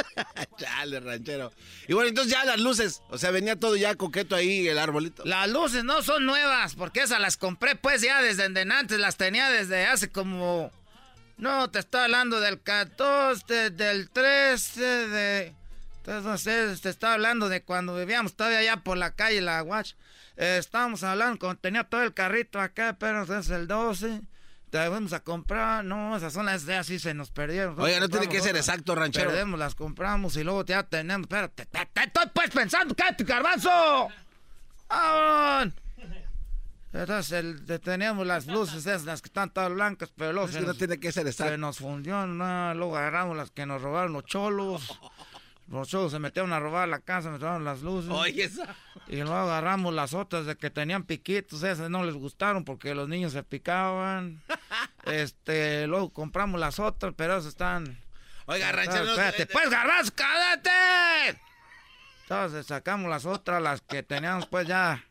Chale, 0.58 1.00
ranchero. 1.00 1.52
Y 1.88 1.94
bueno, 1.94 2.08
entonces 2.08 2.32
ya 2.32 2.44
las 2.44 2.60
luces. 2.60 3.02
O 3.08 3.18
sea, 3.18 3.30
venía 3.30 3.56
todo 3.56 3.76
ya 3.76 3.94
coqueto 3.94 4.36
ahí, 4.36 4.66
el 4.68 4.78
arbolito. 4.78 5.24
Las 5.24 5.48
luces 5.48 5.84
no 5.84 6.02
son 6.02 6.24
nuevas, 6.26 6.74
porque 6.74 7.02
esas 7.02 7.20
las 7.20 7.36
compré 7.36 7.76
pues 7.76 8.02
ya 8.02 8.22
desde 8.22 8.44
antes, 8.44 8.98
las 8.98 9.16
tenía 9.16 9.50
desde 9.50 9.86
hace 9.86 10.10
como... 10.10 10.70
No, 11.36 11.70
te 11.70 11.78
estoy 11.78 12.02
hablando 12.02 12.38
del 12.38 12.60
14, 12.60 13.70
del 13.70 14.10
13, 14.10 14.80
de... 15.08 15.54
Entonces, 16.04 16.24
no 16.24 16.38
sé, 16.38 16.76
te 16.82 16.88
estaba 16.88 17.14
hablando 17.14 17.48
de 17.48 17.62
cuando 17.62 17.94
vivíamos 17.94 18.34
todavía 18.34 18.58
allá 18.60 18.76
por 18.78 18.96
la 18.96 19.12
calle 19.14 19.40
La 19.40 19.62
Watch. 19.62 19.92
Eh, 20.36 20.56
estábamos 20.58 21.02
hablando 21.04 21.38
cuando 21.38 21.60
tenía 21.60 21.84
todo 21.84 22.02
el 22.02 22.14
carrito 22.14 22.58
acá, 22.60 22.96
pero 22.98 23.22
es 23.38 23.50
el 23.50 23.66
12. 23.68 24.22
Te 24.70 24.88
fuimos 24.88 25.12
a 25.12 25.20
comprar, 25.20 25.84
no, 25.84 26.16
esas 26.16 26.32
son 26.32 26.46
las 26.46 26.64
de 26.64 26.76
así 26.76 26.98
se 27.00 27.12
nos 27.12 27.30
perdieron. 27.30 27.78
Oiga, 27.78 27.98
no 28.00 28.08
tiene 28.08 28.28
que 28.28 28.40
ser 28.40 28.56
exacto, 28.56 28.94
ranchero. 28.94 29.30
Perdemos, 29.30 29.58
las 29.58 29.74
compramos 29.74 30.36
y 30.36 30.44
luego 30.44 30.64
ya 30.64 30.84
tenemos. 30.84 31.24
Espérate, 31.24 31.66
te, 31.66 31.86
te- 31.92 32.04
estoy 32.04 32.26
pues 32.32 32.50
pensando, 32.50 32.94
cállate, 32.94 33.24
garbanzo. 33.24 34.08
¡Vamos! 34.88 35.74
Entonces 36.92 37.32
el- 37.32 37.64
te- 37.66 37.78
teníamos 37.78 38.26
las 38.26 38.46
luces 38.46 38.78
esas, 38.86 39.04
las 39.04 39.22
que 39.22 39.26
están 39.28 39.50
todas 39.50 39.72
blancas, 39.72 40.12
pero 40.16 40.32
luego 40.32 40.46
Es 40.48 40.52
se 40.54 40.58
que 40.58 40.62
no 40.62 40.68
nos- 40.68 40.78
tiene 40.78 40.98
que 40.98 41.12
ser 41.12 41.26
exacto. 41.26 41.52
se 41.52 41.58
nos 41.58 41.78
fundió, 41.78 42.26
no, 42.26 42.74
luego 42.74 42.96
agarramos 42.96 43.36
las 43.36 43.50
que 43.52 43.66
nos 43.66 43.80
robaron 43.82 44.12
los 44.12 44.24
cholos. 44.24 44.98
Los 45.70 45.88
cholos 45.88 46.10
se 46.10 46.18
metieron 46.18 46.52
a 46.52 46.58
robar 46.58 46.88
la 46.88 46.98
casa, 46.98 47.30
me 47.30 47.38
robaron 47.38 47.64
las 47.64 47.80
luces. 47.82 48.10
Oye, 48.10 48.42
esa. 48.44 48.74
Y 49.06 49.16
luego 49.16 49.36
agarramos 49.36 49.94
las 49.94 50.14
otras 50.14 50.44
de 50.44 50.56
que 50.56 50.68
tenían 50.68 51.04
piquitos, 51.04 51.62
esas 51.62 51.88
no 51.90 52.02
les 52.04 52.16
gustaron 52.16 52.64
porque 52.64 52.92
los 52.92 53.08
niños 53.08 53.32
se 53.32 53.44
picaban. 53.44 54.42
este, 55.06 55.86
luego 55.86 56.12
compramos 56.12 56.58
las 56.60 56.80
otras, 56.80 57.14
pero 57.16 57.34
esas 57.36 57.46
están... 57.50 57.98
Oiga, 58.46 58.72
ranchero, 58.72 59.04
no- 59.04 59.10
Espérate, 59.12 59.46
pues 59.46 59.70
garbanzo, 59.70 60.12
cállate. 60.16 61.40
Entonces 62.22 62.66
sacamos 62.66 63.08
las 63.08 63.24
otras, 63.24 63.62
las 63.62 63.80
que 63.80 64.02
teníamos 64.02 64.46
pues 64.46 64.66
ya... 64.66 65.04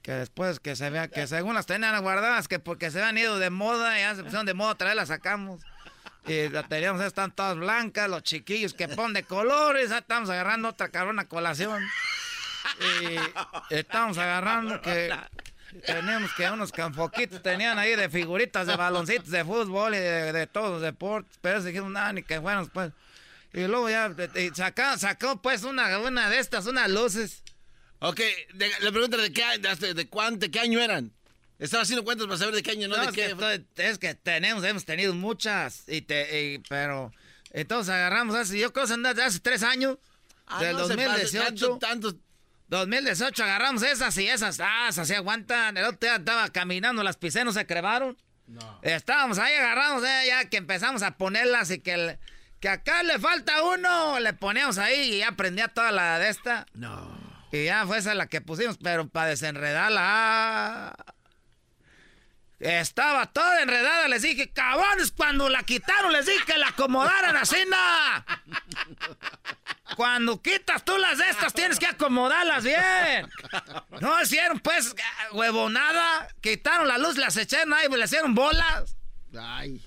Que 0.00 0.12
después 0.12 0.60
que 0.60 0.76
se 0.76 0.90
vea, 0.90 1.08
que 1.08 1.26
según 1.26 1.54
las 1.54 1.64
tenían 1.64 1.98
guardadas, 2.02 2.46
que 2.46 2.58
porque 2.58 2.90
se 2.90 3.00
habían 3.00 3.16
ido 3.16 3.38
de 3.38 3.48
moda, 3.48 3.98
ya 3.98 4.14
se 4.14 4.22
pusieron 4.22 4.44
de 4.44 4.52
moda, 4.52 4.72
otra 4.72 4.88
vez 4.88 4.96
las 4.96 5.08
sacamos. 5.08 5.62
Y 6.26 6.48
la 6.48 6.62
teníamos, 6.62 7.02
están 7.02 7.32
todas 7.32 7.56
blancas, 7.56 8.08
los 8.08 8.22
chiquillos 8.22 8.72
que 8.72 8.88
ponen 8.88 9.12
de 9.12 9.22
colores, 9.24 9.90
ya 9.90 9.98
estamos 9.98 10.30
agarrando 10.30 10.68
otra 10.68 10.88
cabrona 10.88 11.26
colación. 11.28 11.82
Y 12.80 13.74
estamos 13.74 14.16
agarrando 14.16 14.80
que 14.80 15.10
tenemos 15.84 16.32
que 16.32 16.50
unos 16.50 16.72
canfoquitos 16.72 17.42
tenían 17.42 17.78
ahí 17.78 17.94
de 17.94 18.08
figuritas 18.08 18.66
de 18.66 18.74
baloncitos 18.76 19.28
de 19.30 19.44
fútbol 19.44 19.94
y 19.94 19.98
de, 19.98 20.32
de 20.32 20.46
todos 20.46 20.70
los 20.70 20.82
deportes, 20.82 21.36
pero 21.42 21.58
eso 21.58 21.66
dijimos, 21.66 21.90
nada, 21.90 22.12
ni 22.12 22.22
que 22.22 22.40
fueran 22.40 22.66
pues. 22.68 22.92
Y 23.52 23.66
luego 23.66 23.88
ya 23.90 24.10
y 24.34 24.48
saca- 24.54 24.96
sacó 24.98 25.40
pues 25.42 25.62
una, 25.62 25.98
una 25.98 26.30
de 26.30 26.38
estas, 26.38 26.66
unas 26.66 26.88
luces. 26.90 27.42
Ok, 28.00 28.20
de- 28.54 28.72
le 28.80 28.92
pregunto 28.92 29.16
de 29.18 29.32
qué, 29.32 29.44
de, 29.58 29.94
de 29.94 30.08
cuánto, 30.08 30.38
de 30.46 30.50
qué 30.50 30.60
año 30.60 30.80
eran. 30.80 31.12
Estaba 31.64 31.82
haciendo 31.82 32.04
cuentas 32.04 32.26
para 32.26 32.38
saber 32.38 32.54
de 32.54 32.62
qué 32.62 32.72
año, 32.72 32.88
no, 32.88 32.96
No, 32.96 33.02
de 33.02 33.08
es, 33.08 33.14
qué. 33.14 33.64
que, 33.74 33.88
es 33.90 33.98
que 33.98 34.14
tenemos, 34.14 34.62
hemos 34.64 34.84
tenido 34.84 35.14
muchas, 35.14 35.84
y 35.88 36.02
te, 36.02 36.42
y- 36.54 36.58
pero 36.68 37.10
entonces 37.52 37.92
agarramos 37.94 38.34
hace, 38.36 38.58
yo 38.58 38.72
creo 38.72 38.86
que 38.86 39.20
hace 39.22 39.40
tres 39.40 39.62
años, 39.62 39.96
Ah, 40.46 40.62
del 40.62 40.76
no 40.76 40.86
se 40.86 40.94
pase, 40.96 41.08
2018. 41.38 41.78
tanto- 41.78 42.14
2018 42.68 43.44
agarramos 43.44 43.82
esas 43.82 44.16
y 44.18 44.26
esas, 44.28 44.60
ah, 44.60 44.88
esas 44.90 45.08
sí 45.08 45.14
aguantan. 45.14 45.76
El 45.76 45.84
otro 45.84 45.98
día 46.00 46.16
estaba 46.16 46.48
caminando, 46.50 47.02
las 47.02 47.16
pisé, 47.16 47.44
no 47.44 47.52
se 47.52 47.66
crevaron. 47.66 48.16
Estábamos 48.82 49.38
ahí, 49.38 49.54
agarramos, 49.54 50.04
eh, 50.04 50.24
ya 50.26 50.44
que 50.50 50.58
empezamos 50.58 51.02
a 51.02 51.16
ponerlas 51.16 51.70
y 51.70 51.78
que, 51.80 51.94
el- 51.94 52.18
que 52.60 52.68
acá 52.68 53.02
le 53.02 53.18
falta 53.18 53.62
uno, 53.62 54.20
le 54.20 54.34
poníamos 54.34 54.76
ahí 54.76 55.14
y 55.14 55.18
ya 55.20 55.32
prendía 55.32 55.68
toda 55.68 55.92
la 55.92 56.18
de 56.18 56.28
esta. 56.28 56.66
No. 56.74 57.16
Y 57.52 57.64
ya 57.66 57.86
fue 57.86 57.98
esa 57.98 58.14
la 58.14 58.26
que 58.26 58.40
pusimos, 58.40 58.76
pero 58.82 59.08
para 59.08 59.28
desenredarla. 59.28 60.94
Ah, 62.64 62.80
estaba 62.80 63.26
toda 63.26 63.62
enredada, 63.62 64.08
les 64.08 64.22
dije, 64.22 64.50
cabrones, 64.52 65.12
cuando 65.12 65.48
la 65.48 65.62
quitaron, 65.62 66.12
les 66.12 66.26
dije 66.26 66.44
que 66.46 66.58
la 66.58 66.68
acomodaran 66.68 67.36
así, 67.36 67.56
na. 67.68 68.24
Cuando 69.96 70.42
quitas 70.42 70.84
tú 70.84 70.96
las 70.98 71.18
de 71.18 71.28
estas, 71.28 71.52
tienes 71.52 71.78
que 71.78 71.86
acomodarlas 71.86 72.64
bien. 72.64 73.30
No 74.00 74.20
hicieron, 74.20 74.58
pues, 74.58 74.92
huevonada. 75.32 76.26
Quitaron 76.40 76.88
la 76.88 76.98
luz, 76.98 77.16
las 77.16 77.36
echaron 77.36 77.72
ahí, 77.74 77.86
le 77.88 78.04
hicieron 78.04 78.34
bolas. 78.34 78.96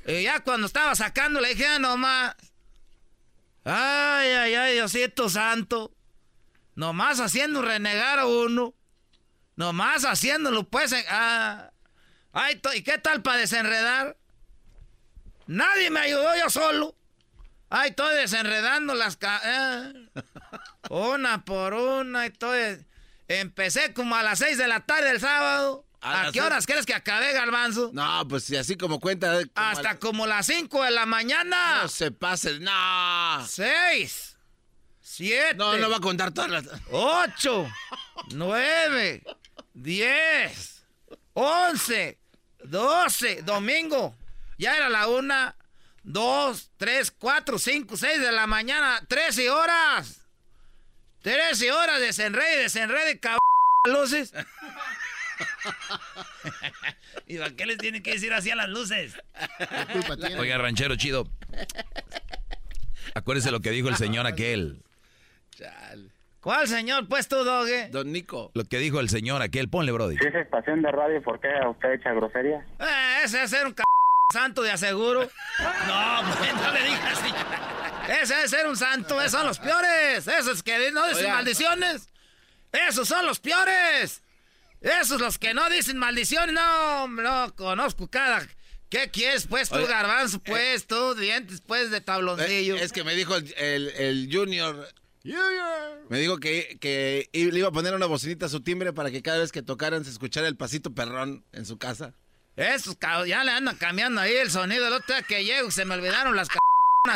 Y 0.05 0.23
ya 0.23 0.39
cuando 0.41 0.67
estaba 0.67 0.95
sacando, 0.95 1.41
le 1.41 1.49
dije, 1.49 1.67
"Ah, 1.67 1.79
nomás. 1.79 2.35
Ay, 3.65 4.29
ay, 4.31 4.53
ay, 4.55 4.73
Diosito 4.75 5.29
santo. 5.29 5.91
Nomás 6.75 7.19
haciendo 7.19 7.61
renegar 7.61 8.19
a 8.19 8.27
uno. 8.27 8.73
Nomás 9.57 10.05
haciéndolo, 10.05 10.63
pues. 10.69 10.91
en- 10.93 11.05
ah. 11.09 11.71
Ay, 12.39 12.61
¿y 12.75 12.83
qué 12.83 12.99
tal 12.99 13.23
para 13.23 13.37
desenredar? 13.39 14.15
Nadie 15.47 15.89
me 15.89 16.01
ayudó 16.01 16.35
yo 16.37 16.49
solo. 16.51 16.95
Ay, 17.69 17.89
estoy 17.89 18.15
desenredando 18.15 18.93
las... 18.93 19.17
ca- 19.17 19.41
ah. 19.43 19.91
Una 20.89 21.43
por 21.43 21.73
una, 21.73 22.27
estoy... 22.27 22.85
Empecé 23.27 23.91
como 23.93 24.15
a 24.15 24.21
las 24.21 24.37
6 24.37 24.57
de 24.59 24.67
la 24.67 24.81
tarde 24.85 25.09
el 25.09 25.19
sábado. 25.19 25.83
A 25.99 26.11
¿A, 26.19 26.23
las 26.25 26.31
qué 26.31 26.41
horas 26.41 26.67
crees 26.67 26.85
que 26.85 26.93
acabé, 26.93 27.33
Garbanzo? 27.33 27.89
No, 27.91 28.27
pues 28.27 28.43
si 28.43 28.55
así 28.55 28.77
como 28.77 28.99
cuenta. 28.99 29.41
eh, 29.41 29.47
como 29.47 29.67
Hasta 29.67 29.89
al- 29.89 29.99
como 29.99 30.27
las 30.27 30.45
5 30.45 30.83
de 30.83 30.91
la 30.91 31.07
mañana. 31.07 31.81
No 31.81 31.87
se 31.89 32.11
pase, 32.11 32.59
no. 32.59 33.45
6, 33.47 34.37
7. 35.01 35.55
No, 35.55 35.75
no 35.77 35.89
va 35.89 35.97
a 35.97 36.01
contar 36.01 36.31
todas 36.31 36.51
las. 36.51 36.65
8, 36.91 37.67
9, 38.35 39.23
10, 39.73 40.85
11, 41.33 42.19
12, 42.69 43.41
domingo. 43.43 44.15
Ya 44.57 44.75
era 44.75 44.89
la 44.89 45.07
1, 45.07 45.55
2, 46.03 46.71
3, 46.77 47.11
4, 47.11 47.59
5, 47.59 47.97
6 47.97 48.21
de 48.21 48.31
la 48.31 48.47
mañana, 48.47 49.01
13 49.07 49.49
horas. 49.49 50.21
13 51.21 51.71
horas 51.71 51.99
de 51.99 52.07
desenrede, 52.07 52.63
desenrede, 52.63 53.19
cabrón, 53.19 53.39
luces. 53.85 54.33
¿Y 57.27 57.37
para 57.37 57.51
qué 57.51 57.65
les 57.65 57.77
tienen 57.77 58.01
que 58.01 58.11
decir 58.11 58.33
así 58.33 58.49
a 58.49 58.55
las 58.55 58.69
luces? 58.69 59.13
Oiga, 60.37 60.57
ranchero 60.57 60.95
chido. 60.95 61.27
Acuérdese 63.13 63.51
lo 63.51 63.59
que 63.59 63.71
dijo 63.71 63.89
el 63.89 63.97
señor 63.97 64.25
aquel. 64.25 64.81
¿Cuál 66.41 66.67
señor? 66.67 67.07
Pues 67.07 67.27
tú, 67.27 67.43
Doge. 67.43 67.89
Don 67.89 68.11
Nico. 68.11 68.51
Lo 68.53 68.63
que 68.63 68.77
dijo 68.77 68.99
el 68.99 69.09
señor 69.09 69.41
aquel. 69.41 69.69
Ponle, 69.69 69.91
Brody. 69.91 70.17
Si 70.17 70.25
es 70.25 70.35
estación 70.35 70.81
de 70.81 70.91
radio, 70.91 71.21
¿por 71.21 71.39
qué 71.39 71.49
usted 71.69 71.93
echa 71.93 72.13
grosería? 72.13 72.65
Eh, 72.79 73.21
ese 73.25 73.43
es 73.43 73.49
ser 73.49 73.65
un 73.65 73.73
c 73.75 73.83
santo 74.33 74.61
de 74.61 74.71
aseguro. 74.71 75.21
No, 75.87 76.21
pues, 76.37 76.53
no 76.53 76.71
le 76.73 76.83
digas 76.83 77.19
así. 77.19 77.33
Ese 78.21 78.43
es 78.43 78.49
ser 78.51 78.67
un 78.67 78.77
santo, 78.77 79.19
esos 79.19 79.31
son 79.31 79.47
los 79.47 79.59
peores. 79.59 80.27
Esos 80.27 80.63
que 80.63 80.91
no 80.91 81.05
dicen 81.07 81.25
Oiga. 81.25 81.35
maldiciones. 81.35 82.09
Esos 82.71 83.07
son 83.07 83.25
los 83.25 83.39
peores. 83.39 84.21
Esos 84.81 85.19
los 85.19 85.37
que 85.39 85.53
no 85.53 85.67
dicen 85.69 85.97
maldición, 85.97 86.53
no, 86.53 87.07
no 87.07 87.53
conozco 87.55 88.07
cada... 88.09 88.47
¿Qué 88.89 89.09
quieres, 89.11 89.47
pues, 89.47 89.67
tú, 89.69 89.85
garbanzo, 89.85 90.39
pues, 90.39 90.87
tú, 90.87 91.13
dientes, 91.15 91.61
pues, 91.65 91.91
de 91.91 91.99
tabloncillo? 91.99 92.75
Eh, 92.77 92.83
es 92.83 92.93
que 92.93 93.03
me 93.03 93.15
dijo 93.15 93.35
el, 93.35 93.53
el- 93.57 93.89
el 93.97 94.29
Junior. 94.31 94.87
Me 96.09 96.19
dijo 96.19 96.39
que, 96.39 96.77
que 96.79 97.29
le 97.33 97.59
iba 97.59 97.67
a 97.67 97.71
poner 97.71 97.93
una 97.93 98.05
bocinita 98.05 98.45
a 98.45 98.49
su 98.49 98.61
timbre 98.61 98.93
para 98.93 99.11
que 99.11 99.21
cada 99.21 99.39
vez 99.39 99.51
que 99.51 99.61
tocaran 99.61 100.05
se 100.05 100.11
escuchara 100.11 100.47
el 100.47 100.55
pasito 100.55 100.93
perrón 100.93 101.45
en 101.51 101.65
su 101.65 101.77
casa. 101.77 102.13
Esos 102.55 102.95
cabros, 102.95 103.27
ya 103.27 103.43
le 103.43 103.51
andan 103.51 103.75
cambiando 103.75 104.21
ahí 104.21 104.35
el 104.35 104.49
sonido. 104.49 104.87
El 104.87 104.93
otro 104.93 105.15
día 105.15 105.23
que 105.23 105.43
llego, 105.43 105.69
se 105.69 105.85
me 105.85 105.95
olvidaron 105.95 106.35
las 106.35 106.47
c 106.47 106.57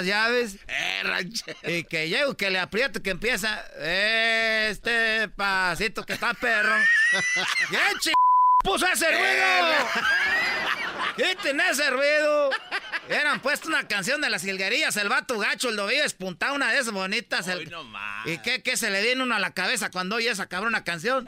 llaves. 0.04 0.58
Eh, 0.68 1.02
ranchero. 1.04 1.58
Y 1.64 1.84
que 1.84 2.10
llego, 2.10 2.36
que 2.36 2.50
le 2.50 2.60
aprieto, 2.60 3.02
que 3.02 3.10
empieza. 3.10 3.66
Este 3.80 5.28
pasito 5.30 6.06
que 6.06 6.14
está 6.14 6.34
perro. 6.34 6.76
¿Qué 7.70 7.78
ch... 8.00 8.14
puso 8.64 8.86
ese 8.88 9.08
ruido? 9.10 9.88
Quiten 11.18 11.60
ese 11.60 11.90
ruido. 11.90 12.52
Eran 13.12 13.42
puesto 13.42 13.68
una 13.68 13.88
canción 13.88 14.22
de 14.22 14.30
las 14.30 14.42
jilguerillas, 14.44 14.96
el 14.98 15.10
vato 15.10 15.38
gacho, 15.38 15.70
el 15.70 15.76
dobillo 15.76 16.04
espuntado, 16.04 16.56
una 16.56 16.72
de 16.72 16.80
esas 16.80 16.94
bonitas. 16.94 17.48
el- 17.48 17.72
¿Y 18.26 18.38
qué, 18.40 18.62
qué 18.64 18.78
se 18.78 18.90
le 18.90 19.02
viene 19.04 19.24
uno 19.24 19.36
a 19.36 19.40
la 19.40 19.52
cabeza 19.54 19.90
cuando 19.92 20.16
oye 20.16 20.30
esa 20.30 20.48
cabrona 20.48 20.84
canción? 20.84 21.28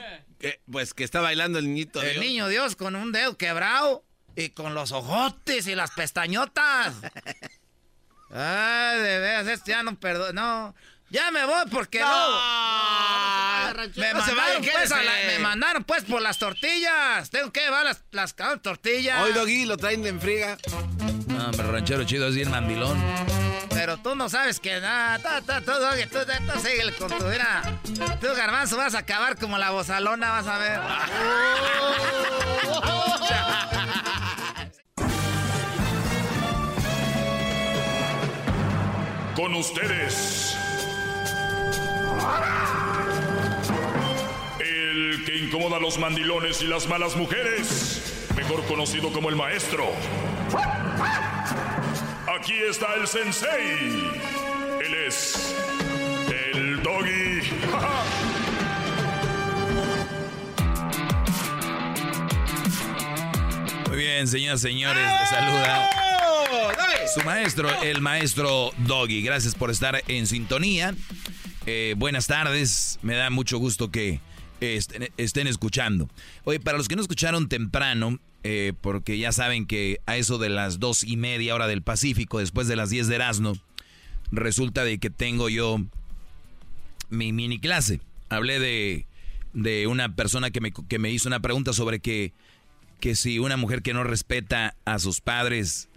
Pues 0.72 0.94
que 0.94 1.04
está 1.04 1.22
bailando 1.22 1.60
el 1.60 1.66
niñito. 1.68 2.02
El 2.02 2.14
Dios. 2.14 2.26
niño 2.26 2.48
Dios 2.48 2.76
con 2.76 2.96
un 2.96 3.12
dedo 3.12 3.38
quebrado 3.38 4.04
y 4.36 4.50
con 4.50 4.74
los 4.74 4.92
ojotes 4.92 5.68
y 5.68 5.76
las 5.76 5.92
pestañotas. 5.92 6.96
Ay, 8.32 9.00
de 9.00 9.20
veras, 9.20 9.48
este 9.48 9.72
ya 9.72 9.84
no 9.84 10.00
perdón. 10.00 10.36
No, 10.36 10.76
ya 11.14 11.32
me 11.32 11.46
voy 11.46 11.64
porque 11.72 12.00
no. 12.02 12.08
Me, 13.96 14.14
No 14.14 14.20
mandaron, 14.20 14.62
pues, 14.64 14.92
a 14.92 15.04
la- 15.04 15.12
quédese. 15.12 15.28
me 15.28 15.40
mandaron 15.40 15.84
pues 15.84 16.04
por 16.04 16.22
las 16.22 16.38
tortillas. 16.40 17.30
Tengo 17.30 17.52
que 17.52 17.62
llevar 17.62 17.86
las, 17.86 18.04
las 18.12 18.36
tortillas. 18.62 19.22
Hoy, 19.24 19.32
Doggy, 19.34 19.66
lo 19.66 19.78
traen 19.78 20.02
de 20.02 20.10
enfriga. 20.10 20.58
No, 21.28 21.46
hombre, 21.46 21.68
ranchero 21.68 22.04
chido 22.04 22.28
es 22.28 22.36
bien 22.36 22.50
mandilón. 22.50 23.00
Pero 23.70 23.98
tú 23.98 24.16
no 24.16 24.28
sabes 24.30 24.60
que 24.60 24.80
nada. 24.80 25.20
Tú, 25.20 25.46
tú, 25.46 25.54
tú, 25.66 25.72
Doggy, 25.72 26.06
tú, 26.08 26.20
tú, 26.20 26.98
con 27.08 27.18
tu 27.20 27.26
mira. 27.26 27.62
Tú, 28.20 28.28
garbanzo, 28.36 28.76
vas 28.78 28.96
a 28.96 29.00
acabar 29.00 29.38
como 29.38 29.58
la 29.58 29.70
bozalona, 29.72 30.30
vas 30.32 30.48
a 30.48 30.58
ver. 30.58 30.80
Con 39.36 39.56
ustedes. 39.56 40.56
El 44.60 45.24
que 45.26 45.38
incomoda 45.38 45.78
a 45.78 45.80
los 45.80 45.98
mandilones 45.98 46.62
y 46.62 46.68
las 46.68 46.88
malas 46.88 47.16
mujeres, 47.16 48.28
mejor 48.36 48.64
conocido 48.66 49.12
como 49.12 49.30
el 49.30 49.36
maestro. 49.36 49.92
Aquí 52.40 52.54
está 52.70 52.94
el 52.96 53.08
sensei. 53.08 54.12
Él 54.86 54.94
es 55.08 55.56
el 56.54 56.84
doggy. 56.84 57.42
Muy 63.90 63.98
bien, 63.98 64.28
señoras 64.28 64.60
y 64.60 64.64
señores, 64.64 65.04
les 65.04 65.30
saluda 65.30 65.90
su 67.14 67.22
maestro, 67.22 67.70
el 67.82 68.02
maestro 68.02 68.72
Doggy. 68.78 69.22
Gracias 69.22 69.56
por 69.56 69.70
estar 69.70 70.04
en 70.08 70.26
sintonía. 70.26 70.96
Eh, 71.66 71.96
buenas 71.98 72.28
tardes, 72.28 73.00
me 73.04 73.16
da 73.16 73.30
mucho 73.30 73.58
gusto 73.58 73.90
que 73.90 74.20
estén, 74.60 75.10
estén 75.18 75.48
escuchando. 75.48 76.10
Oye, 76.44 76.60
para 76.60 76.78
los 76.78 76.88
que 76.88 76.96
no 76.96 77.02
escucharon 77.02 77.48
temprano, 77.48 78.20
eh, 78.44 78.74
porque 78.82 79.18
ya 79.18 79.32
saben 79.32 79.66
que 79.66 80.02
a 80.06 80.18
eso 80.18 80.38
de 80.38 80.50
las 80.50 80.80
dos 80.80 81.04
y 81.04 81.16
media 81.16 81.56
hora 81.56 81.68
del 81.68 81.82
Pacífico, 81.82 82.40
después 82.40 82.68
de 82.68 82.76
las 82.76 82.90
10 82.90 83.08
de 83.08 83.16
Erasmo, 83.16 83.54
resulta 84.32 84.84
de 84.84 84.98
que 84.98 85.10
tengo 85.10 85.48
yo 85.48 85.78
mi 87.10 87.32
mini 87.32 87.60
clase. 87.60 88.02
Hablé 88.28 88.60
de, 88.60 89.06
de 89.54 89.88
una 89.88 90.16
persona 90.16 90.52
que 90.52 90.60
me, 90.60 90.74
que 90.74 91.00
me 91.00 91.12
hizo 91.12 91.30
una 91.30 91.40
pregunta 91.40 91.72
sobre 91.72 92.00
que, 92.00 92.34
que 93.00 93.16
si 93.16 93.40
una 93.40 93.56
mujer 93.56 93.82
que 93.82 93.94
no 93.94 94.04
respeta 94.04 94.76
a 94.84 95.00
sus 95.00 95.22
padres 95.22 95.88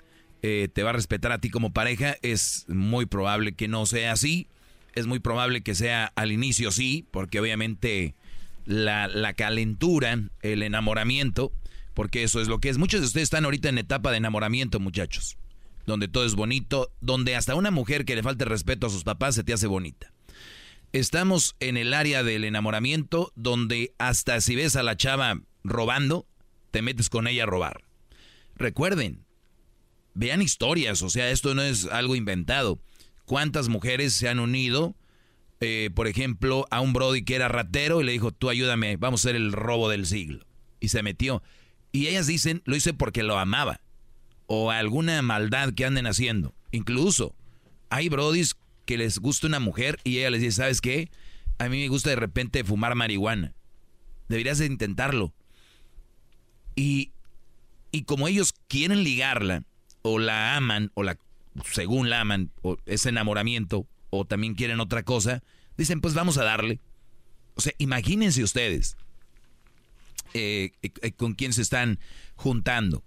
eh, 0.43 0.68
te 0.72 0.84
va 0.84 0.90
a 0.90 0.93
respetar 0.93 1.32
a 1.32 1.40
ti 1.40 1.51
como 1.51 1.72
pareja, 1.72 2.16
es 2.22 2.66
muy 2.68 3.06
probable 3.06 3.55
que 3.55 3.66
no 3.66 3.84
sea 3.86 4.12
así. 4.12 4.47
Es 4.97 5.06
muy 5.06 5.20
probable 5.20 5.62
que 5.62 5.77
sea 5.77 6.12
al 6.16 6.32
inicio 6.32 6.73
sí, 6.73 7.06
porque 7.12 7.39
obviamente 7.39 8.16
la, 8.64 9.35
calentura, 9.35 10.18
el 10.43 10.62
enamoramiento, 10.62 11.52
porque 11.94 12.24
eso 12.24 12.40
es 12.40 12.48
lo 12.48 12.59
que 12.59 12.68
es. 12.68 12.78
Muchos 12.78 13.01
de 13.01 13.06
ustedes 13.06 13.24
están 13.24 13.44
ahorita 13.44 13.68
en 13.68 13.78
etapa 13.78 14.10
de 14.10 14.16
enamoramiento, 14.16 14.81
muchachos, 14.81 15.36
donde 15.86 16.09
todo 16.09 16.24
es 16.24 16.35
bonito, 16.35 16.90
donde 17.01 17.36
hasta 17.36 17.55
una 17.55 17.70
mujer 17.70 18.05
que 18.05 18.16
le 18.16 18.23
falte 18.23 18.44
respeto 18.44 18.89
a 18.89 18.90
sus 18.90 19.05
papás 19.05 19.35
se 19.35 19.44
te 19.44 19.52
hace 19.52 19.66
bonita. 19.66 20.12
Estamos 20.93 21.56
en 21.60 21.77
el 21.77 21.94
área 21.94 22.23
del 22.23 22.44
enamoramiento 22.44 23.32
donde 23.36 23.93
hasta 23.98 24.40
si 24.40 24.56
ves 24.56 24.77
a 24.77 24.82
la 24.82 24.97
chava 24.97 25.40
robando, 25.62 26.27
te 26.70 26.82
metes 26.82 27.10
con 27.10 27.27
ella 27.27 27.43
a 27.43 27.47
robar. 27.47 27.85
Recuerden, 28.56 29.27
vean 30.14 30.40
historias, 30.40 31.02
o 31.02 31.10
sea, 31.10 31.31
esto 31.31 31.55
no 31.55 31.62
es 31.62 31.85
algo 31.85 32.16
inventado. 32.16 32.81
¿Cuántas 33.27 33.69
mujeres 33.69 34.15
se 34.15 34.28
han 34.28 34.39
unido, 34.39 34.94
eh, 35.61 35.90
por 35.94 36.07
ejemplo, 36.07 36.66
a 36.70 36.81
un 36.81 36.93
Brody 36.93 37.24
que 37.24 37.35
era 37.35 37.48
ratero 37.48 38.01
y 38.01 38.05
le 38.05 38.12
dijo, 38.12 38.32
tú 38.32 38.48
ayúdame, 38.48 38.97
vamos 38.97 39.20
a 39.20 39.28
hacer 39.28 39.36
el 39.36 39.53
robo 39.53 39.89
del 39.89 40.07
siglo? 40.07 40.47
Y 40.81 40.89
se 40.89 41.03
metió. 41.03 41.43
Y 41.93 42.07
ellas 42.07 42.27
dicen, 42.27 42.62
lo 42.65 42.77
hice 42.77 42.94
porque 42.94 43.23
lo 43.23 43.39
amaba. 43.39 43.81
O 44.47 44.70
alguna 44.70 45.20
maldad 45.23 45.74
que 45.74 45.85
anden 45.85 46.07
haciendo. 46.07 46.55
Incluso, 46.70 47.35
hay 47.90 48.09
Brodis 48.09 48.57
que 48.85 48.97
les 48.97 49.19
gusta 49.19 49.48
una 49.48 49.59
mujer 49.59 49.98
y 50.05 50.19
ella 50.19 50.31
les 50.31 50.40
dice, 50.40 50.59
¿sabes 50.59 50.81
qué? 50.81 51.11
A 51.59 51.69
mí 51.69 51.81
me 51.81 51.89
gusta 51.89 52.11
de 52.11 52.16
repente 52.16 52.62
fumar 52.62 52.94
marihuana. 52.94 53.55
Deberías 54.28 54.59
de 54.59 54.66
intentarlo. 54.66 55.32
Y, 56.77 57.11
y 57.90 58.03
como 58.03 58.28
ellos 58.28 58.55
quieren 58.69 59.03
ligarla, 59.03 59.65
o 60.03 60.20
la 60.20 60.57
aman, 60.57 60.93
o 60.94 61.03
la 61.03 61.19
según 61.65 62.11
la 62.11 62.20
aman, 62.20 62.51
o 62.62 62.77
ese 62.87 63.09
enamoramiento, 63.11 63.87
o 64.11 64.24
también 64.24 64.55
quieren 64.55 64.81
otra 64.81 65.03
cosa, 65.03 65.43
dicen, 65.77 66.01
pues 66.01 66.15
vamos 66.15 66.39
a 66.39 66.45
darle. 66.45 66.81
O 67.55 67.61
sea, 67.61 67.73
imagínense 67.78 68.43
ustedes 68.43 68.97
eh, 70.35 70.73
eh, 70.83 71.12
con 71.12 71.35
quién 71.35 71.53
se 71.53 71.62
están 71.62 71.99
juntando. 72.35 73.05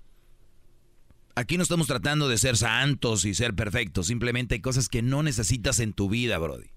Aquí 1.36 1.58
no 1.58 1.64
estamos 1.64 1.88
tratando 1.88 2.28
de 2.28 2.38
ser 2.38 2.58
santos 2.58 3.24
y 3.26 3.34
ser 3.34 3.54
perfectos, 3.54 4.08
simplemente 4.08 4.56
hay 4.56 4.62
cosas 4.62 4.90
que 4.90 5.02
no 5.02 5.24
necesitas 5.24 5.80
en 5.80 5.94
tu 5.94 6.10
vida, 6.10 6.38
Brody. 6.38 6.72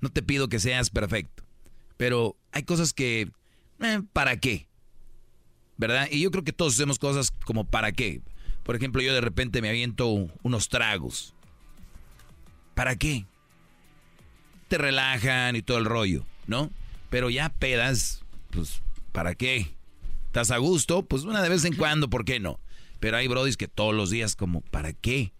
No 0.00 0.10
te 0.10 0.22
pido 0.22 0.48
que 0.48 0.60
seas 0.60 0.90
perfecto, 0.90 1.44
pero 1.96 2.36
hay 2.52 2.64
cosas 2.64 2.92
que, 2.92 3.30
eh, 3.80 4.02
¿para 4.12 4.38
qué? 4.38 4.68
¿Verdad? 5.76 6.08
Y 6.10 6.20
yo 6.20 6.30
creo 6.30 6.44
que 6.44 6.52
todos 6.52 6.74
hacemos 6.74 6.98
cosas 6.98 7.30
como 7.44 7.64
¿para 7.64 7.92
qué? 7.92 8.20
Por 8.64 8.76
ejemplo, 8.76 9.02
yo 9.02 9.14
de 9.14 9.20
repente 9.20 9.62
me 9.62 9.68
aviento 9.68 10.08
unos 10.42 10.68
tragos. 10.68 11.34
¿Para 12.74 12.96
qué? 12.96 13.26
Te 14.68 14.78
relajan 14.78 15.54
y 15.54 15.62
todo 15.62 15.78
el 15.78 15.84
rollo, 15.84 16.26
¿no? 16.46 16.70
Pero 17.10 17.30
ya 17.30 17.50
pedas, 17.50 18.24
pues, 18.50 18.80
¿para 19.12 19.34
qué? 19.34 19.74
¿Estás 20.26 20.50
a 20.50 20.56
gusto? 20.56 21.04
Pues 21.04 21.22
una 21.24 21.42
de 21.42 21.48
vez 21.48 21.64
en 21.64 21.76
cuando, 21.76 22.10
¿por 22.10 22.24
qué 22.24 22.40
no? 22.40 22.58
Pero 22.98 23.18
hay 23.18 23.28
brodis 23.28 23.56
que 23.56 23.68
todos 23.68 23.94
los 23.94 24.10
días 24.10 24.34
como, 24.34 24.62
¿para 24.62 24.92
qué? 24.92 25.32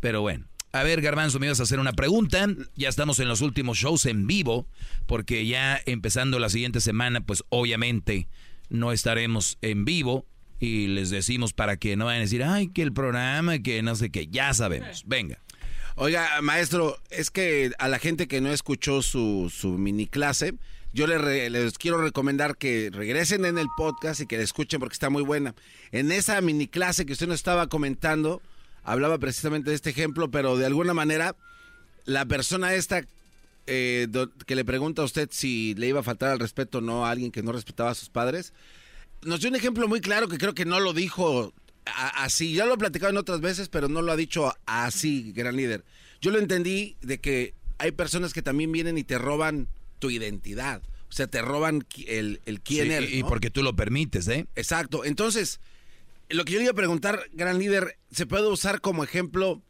Pero 0.00 0.20
bueno. 0.20 0.46
A 0.74 0.82
ver, 0.84 1.02
Garbanzo, 1.02 1.38
me 1.38 1.46
ibas 1.46 1.60
a 1.60 1.64
hacer 1.64 1.80
una 1.80 1.92
pregunta. 1.92 2.46
Ya 2.76 2.88
estamos 2.88 3.18
en 3.18 3.28
los 3.28 3.40
últimos 3.42 3.78
shows 3.78 4.06
en 4.06 4.26
vivo, 4.26 4.66
porque 5.06 5.46
ya 5.46 5.80
empezando 5.84 6.38
la 6.38 6.48
siguiente 6.48 6.80
semana, 6.80 7.20
pues 7.20 7.44
obviamente 7.50 8.28
no 8.70 8.92
estaremos 8.92 9.58
en 9.60 9.84
vivo. 9.84 10.24
Y 10.62 10.86
les 10.86 11.10
decimos 11.10 11.52
para 11.52 11.76
que 11.76 11.96
no 11.96 12.04
vayan 12.04 12.20
a 12.20 12.22
decir, 12.24 12.44
ay, 12.44 12.68
que 12.68 12.82
el 12.82 12.92
programa, 12.92 13.58
que 13.58 13.82
no 13.82 13.96
sé 13.96 14.10
qué. 14.10 14.28
Ya 14.28 14.54
sabemos. 14.54 15.02
Venga. 15.06 15.40
Oiga, 15.96 16.40
maestro, 16.40 16.96
es 17.10 17.32
que 17.32 17.72
a 17.80 17.88
la 17.88 17.98
gente 17.98 18.28
que 18.28 18.40
no 18.40 18.52
escuchó 18.52 19.02
su, 19.02 19.52
su 19.52 19.70
mini 19.76 20.06
clase, 20.06 20.54
yo 20.92 21.08
les, 21.08 21.20
re- 21.20 21.50
les 21.50 21.76
quiero 21.78 22.00
recomendar 22.00 22.56
que 22.56 22.90
regresen 22.92 23.44
en 23.44 23.58
el 23.58 23.66
podcast 23.76 24.20
y 24.20 24.26
que 24.26 24.36
la 24.36 24.44
escuchen 24.44 24.78
porque 24.78 24.92
está 24.92 25.10
muy 25.10 25.24
buena. 25.24 25.56
En 25.90 26.12
esa 26.12 26.40
mini 26.40 26.68
clase 26.68 27.06
que 27.06 27.12
usted 27.14 27.26
nos 27.26 27.40
estaba 27.40 27.66
comentando, 27.66 28.40
hablaba 28.84 29.18
precisamente 29.18 29.70
de 29.70 29.74
este 29.76 29.90
ejemplo, 29.90 30.30
pero 30.30 30.56
de 30.56 30.66
alguna 30.66 30.94
manera, 30.94 31.34
la 32.04 32.24
persona 32.24 32.72
esta 32.74 33.02
eh, 33.66 34.06
do- 34.08 34.30
que 34.46 34.54
le 34.54 34.64
pregunta 34.64 35.02
a 35.02 35.06
usted 35.06 35.28
si 35.32 35.74
le 35.74 35.88
iba 35.88 35.98
a 36.00 36.04
faltar 36.04 36.30
al 36.30 36.38
respeto 36.38 36.78
o 36.78 36.80
no 36.82 37.04
a 37.04 37.10
alguien 37.10 37.32
que 37.32 37.42
no 37.42 37.50
respetaba 37.50 37.90
a 37.90 37.94
sus 37.96 38.10
padres, 38.10 38.52
nos 39.24 39.40
dio 39.40 39.50
un 39.50 39.56
ejemplo 39.56 39.88
muy 39.88 40.00
claro 40.00 40.28
que 40.28 40.38
creo 40.38 40.54
que 40.54 40.64
no 40.64 40.80
lo 40.80 40.92
dijo 40.92 41.52
así. 41.84 42.54
Ya 42.54 42.66
lo 42.66 42.74
he 42.74 42.78
platicado 42.78 43.10
en 43.10 43.16
otras 43.16 43.40
veces, 43.40 43.68
pero 43.68 43.88
no 43.88 44.02
lo 44.02 44.12
ha 44.12 44.16
dicho 44.16 44.52
así, 44.66 45.32
gran 45.32 45.56
líder. 45.56 45.84
Yo 46.20 46.30
lo 46.30 46.38
entendí 46.38 46.96
de 47.00 47.20
que 47.20 47.54
hay 47.78 47.90
personas 47.92 48.32
que 48.32 48.42
también 48.42 48.70
vienen 48.72 48.98
y 48.98 49.04
te 49.04 49.18
roban 49.18 49.68
tu 49.98 50.10
identidad. 50.10 50.82
O 51.08 51.12
sea, 51.14 51.26
te 51.26 51.42
roban 51.42 51.84
el, 52.06 52.40
el 52.46 52.60
quién 52.60 52.86
Sí, 52.88 52.92
eres. 52.94 53.12
y 53.12 53.22
porque 53.22 53.50
tú 53.50 53.62
lo 53.62 53.74
permites, 53.76 54.28
¿eh? 54.28 54.46
Exacto. 54.54 55.04
Entonces, 55.04 55.60
lo 56.30 56.44
que 56.44 56.52
yo 56.52 56.58
le 56.58 56.64
iba 56.64 56.72
a 56.72 56.76
preguntar, 56.76 57.24
gran 57.32 57.58
líder, 57.58 57.98
¿se 58.10 58.24
puede 58.26 58.46
usar 58.48 58.80
como 58.80 59.04
ejemplo? 59.04 59.62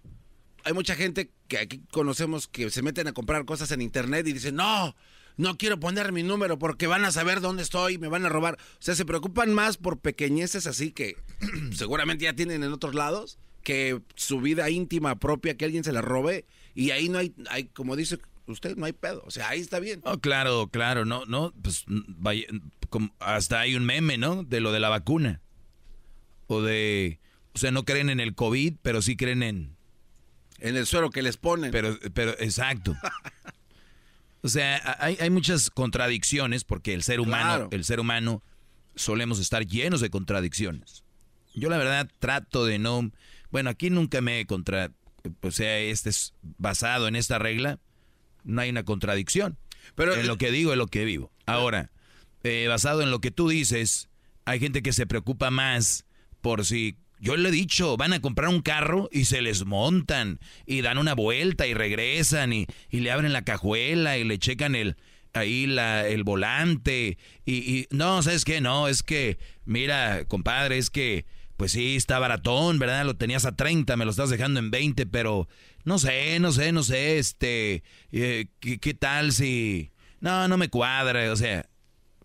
Hay 0.65 0.73
mucha 0.73 0.95
gente 0.95 1.31
que 1.49 1.59
aquí 1.59 1.81
conocemos 1.91 2.47
que 2.47 2.71
se 2.71 2.83
meten 2.83 3.09
a 3.09 3.13
comprar 3.13 3.45
cosas 3.45 3.73
en 3.73 3.83
internet 3.83 4.27
y 4.29 4.33
dicen, 4.33 4.55
no, 4.55 4.95
no 5.37 5.57
quiero 5.57 5.79
poner 5.81 6.13
mi 6.13 6.23
número 6.23 6.59
porque 6.59 6.87
van 6.87 7.05
a 7.05 7.13
saber 7.13 7.41
dónde 7.41 7.63
estoy, 7.63 7.99
me 7.99 8.09
van 8.09 8.25
a 8.25 8.29
robar. 8.29 8.55
O 8.55 8.83
sea, 8.83 8.95
se 8.95 9.05
preocupan 9.05 9.53
más 9.55 9.77
por 9.77 9.99
pequeñeces 10.01 10.67
así 10.67 10.93
que 10.93 11.17
seguramente 11.73 12.25
ya 12.25 12.35
tienen 12.35 12.63
en 12.63 12.73
otros 12.73 12.95
lados 12.95 13.39
que 13.63 14.01
su 14.17 14.41
vida 14.41 14.69
íntima 14.71 15.17
propia, 15.17 15.57
que 15.57 15.65
alguien 15.65 15.85
se 15.85 15.93
la 15.93 16.03
robe 16.03 16.47
y 16.75 16.91
ahí 16.91 17.09
no 17.09 17.19
hay, 17.19 17.35
hay 17.49 17.65
como 17.65 17.95
dice 17.97 18.19
usted, 18.47 18.77
no 18.77 18.87
hay 18.87 18.93
pedo. 18.93 19.23
O 19.27 19.31
sea, 19.31 19.49
ahí 19.49 19.61
está 19.61 19.79
bien. 19.81 20.01
Oh, 20.05 20.19
claro, 20.19 20.69
claro, 20.69 21.05
no, 21.05 21.25
no, 21.27 21.53
pues 21.63 21.85
vaya, 21.87 22.47
como- 22.91 23.15
hasta 23.21 23.61
hay 23.61 23.75
un 23.77 23.85
meme, 23.85 24.19
¿no? 24.19 24.43
De 24.43 24.61
lo 24.61 24.73
de 24.73 24.81
la 24.81 24.89
vacuna. 24.89 25.41
O 26.49 26.61
de, 26.61 27.21
o 27.55 27.59
sea, 27.59 27.71
no 27.71 27.85
creen 27.85 28.11
en 28.11 28.21
el 28.21 28.35
COVID, 28.35 28.75
pero 28.83 29.01
sí 29.01 29.17
creen 29.17 29.43
en... 29.43 29.77
En 30.59 30.77
el 30.77 30.87
suero 30.87 31.11
que 31.11 31.23
les 31.23 31.37
ponen. 31.37 31.71
Pero, 31.73 31.99
pero, 32.15 32.33
exacto. 32.39 32.95
O 34.43 34.49
sea, 34.49 34.97
hay, 34.99 35.17
hay 35.21 35.31
muchas 35.31 35.71
contradicciones 35.71 36.65
porque 36.65 36.95
el 36.95 37.03
ser 37.03 37.21
humano, 37.21 37.45
Claro. 37.45 37.69
el 37.71 37.85
ser 37.85 38.01
humano, 38.01 38.43
solemos 38.97 39.39
estar 39.39 39.67
llenos 39.67 40.01
de 40.01 40.11
contradicciones. 40.11 41.05
Yo 41.55 41.69
la 41.71 41.79
verdad 41.79 42.09
trato 42.19 42.65
de 42.65 42.79
no, 42.79 43.11
bueno, 43.51 43.71
aquí 43.71 43.91
nunca 43.91 44.21
me 44.21 44.41
he 44.41 44.47
contra, 44.47 44.91
o 45.43 45.51
sea, 45.51 45.79
este 45.79 46.11
es 46.11 46.35
basado 46.59 47.07
en 47.09 47.15
esta 47.17 47.39
regla, 47.39 47.79
no 48.45 48.61
hay 48.61 48.71
una 48.71 48.85
contradicción. 48.85 49.59
Pero 49.95 50.15
en 50.15 50.27
lo 50.27 50.39
que 50.39 50.51
digo 50.51 50.73
es 50.73 50.79
lo 50.79 50.87
que 50.87 51.05
vivo. 51.05 51.31
Ahora, 51.47 51.91
eh, 52.45 52.67
basado 52.69 53.03
en 53.03 53.11
lo 53.11 53.21
que 53.21 53.31
tú 53.31 53.49
dices, 53.49 54.09
hay 54.45 54.61
gente 54.61 54.83
que 54.83 54.93
se 54.93 55.07
preocupa 55.07 55.51
más 55.51 56.05
por 56.41 56.65
si 56.65 56.97
yo 57.23 57.37
le 57.37 57.51
he 57.51 57.53
dicho, 57.53 57.97
van 57.97 58.13
a 58.13 58.21
comprar 58.21 58.49
un 58.49 58.63
carro 58.63 59.09
y 59.13 59.27
se 59.27 59.43
les 59.43 59.65
montan 59.65 60.41
y 60.67 60.83
dan 60.83 60.99
una 60.99 61.15
vuelta 61.15 61.69
y 61.69 61.73
regresan 61.73 62.53
y, 62.53 62.67
y 62.91 62.99
le 62.99 63.13
abren 63.13 63.33
la 63.33 63.43
cajuela 63.43 64.19
y 64.19 64.25
le 64.25 64.41
checan 64.41 64.75
el 64.75 64.97
ahí 65.33 65.67
la, 65.67 66.07
el 66.09 66.25
volante 66.25 67.19
y, 67.47 67.55
y 67.55 67.87
no, 67.91 68.21
¿sabes 68.23 68.45
qué? 68.45 68.61
No, 68.61 68.89
es 68.89 69.05
que, 69.05 69.39
mira, 69.65 70.25
compadre, 70.27 70.79
es 70.79 70.91
que 70.91 71.25
pues 71.57 71.71
sí, 71.71 71.95
está 71.95 72.19
baratón, 72.19 72.81
¿verdad? 72.81 73.05
Lo 73.05 73.15
tenías 73.15 73.45
a 73.45 73.55
30, 73.55 73.97
me 73.97 74.05
lo 74.05 74.11
estás 74.11 74.29
dejando 74.29 74.59
en 74.59 74.73
20, 74.73 75.07
pero 75.07 75.47
no 75.85 76.01
sé, 76.01 76.41
no 76.41 76.51
sé, 76.51 76.73
no 76.73 76.83
sé, 76.83 77.19
este, 77.19 77.85
eh, 78.11 78.49
¿qué, 78.59 78.79
qué 78.79 78.95
tal 78.95 79.31
si... 79.31 79.93
No, 80.19 80.49
no 80.49 80.57
me 80.57 80.69
cuadra, 80.69 81.31
o 81.31 81.37
sea, 81.37 81.69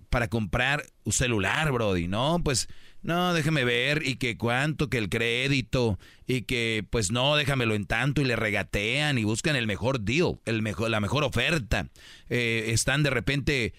para 0.10 0.28
comprar 0.28 0.84
un 1.04 1.14
celular, 1.14 1.72
Brody, 1.72 2.08
¿no? 2.08 2.42
Pues, 2.44 2.68
no, 3.04 3.34
déjame 3.34 3.64
ver, 3.64 4.06
y 4.06 4.16
que 4.16 4.38
cuánto, 4.38 4.90
que 4.90 4.98
el 4.98 5.10
crédito, 5.10 6.00
y 6.26 6.42
que, 6.42 6.86
pues 6.90 7.12
no, 7.12 7.36
déjamelo 7.36 7.76
en 7.76 7.86
tanto, 7.86 8.22
y 8.22 8.26
le 8.26 8.36
regatean 8.36 9.18
y 9.18 9.24
buscan 9.24 9.56
el 9.56 9.68
mejor 9.68 10.02
deal, 10.02 10.40
el 10.46 10.62
mejor, 10.62 10.90
la 10.90 11.00
mejor 11.00 11.24
oferta. 11.24 11.88
Eh, 12.30 12.66
están 12.70 13.04
de 13.04 13.10
repente, 13.10 13.74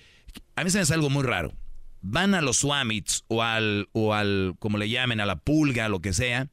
a 0.56 0.64
mí 0.64 0.70
se 0.70 0.78
me 0.78 0.82
hace 0.82 0.94
algo 0.94 1.10
muy 1.10 1.24
raro. 1.24 1.52
Van 2.00 2.34
a 2.34 2.40
los 2.40 2.58
Swamits 2.58 3.24
o 3.28 3.42
al, 3.42 3.88
o 3.92 4.14
al, 4.14 4.54
como 4.60 4.78
le 4.78 4.88
llamen, 4.88 5.20
a 5.20 5.26
la 5.26 5.36
pulga, 5.36 5.88
lo 5.88 6.00
que 6.00 6.12
sea, 6.12 6.48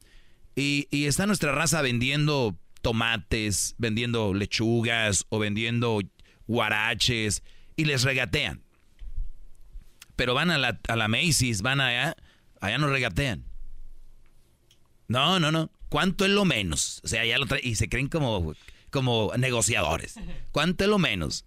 y, 0.56 0.88
está 0.90 1.26
nuestra 1.26 1.52
raza 1.52 1.82
vendiendo 1.82 2.56
tomates, 2.82 3.74
vendiendo 3.78 4.34
lechugas 4.34 5.26
o 5.28 5.38
vendiendo 5.38 6.00
guaraches, 6.46 7.42
y 7.76 7.84
les 7.84 8.02
regatean. 8.02 8.62
Pero 10.16 10.34
van 10.34 10.50
a 10.50 10.58
la, 10.58 10.80
a 10.88 10.96
la 10.96 11.08
Macy's, 11.08 11.62
van 11.62 11.80
allá, 11.80 12.16
allá 12.60 12.78
no 12.78 12.88
regatean. 12.88 13.44
No, 15.08 15.38
no, 15.38 15.52
no. 15.52 15.70
¿Cuánto 15.88 16.24
es 16.24 16.30
lo 16.30 16.44
menos? 16.44 17.00
O 17.04 17.08
sea, 17.08 17.24
ya 17.24 17.38
lo 17.38 17.46
y 17.62 17.76
se 17.76 17.88
creen 17.88 18.08
como, 18.08 18.54
como 18.90 19.32
negociadores. 19.38 20.18
¿Cuánto 20.50 20.84
es 20.84 20.90
lo 20.90 20.98
menos? 20.98 21.44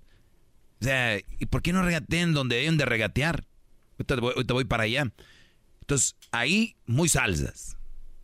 O 0.81 0.85
sea, 0.85 1.17
¿y 1.17 1.45
por 1.47 1.61
qué 1.61 1.73
no 1.73 1.83
regatean 1.83 2.33
donde 2.33 2.55
deben 2.55 2.77
de 2.77 2.85
regatear? 2.85 3.45
Ahorita 3.97 4.53
voy 4.53 4.63
para 4.63 4.83
allá. 4.83 5.11
Entonces, 5.81 6.15
ahí 6.31 6.77
muy 6.85 7.09
salsas. 7.09 7.75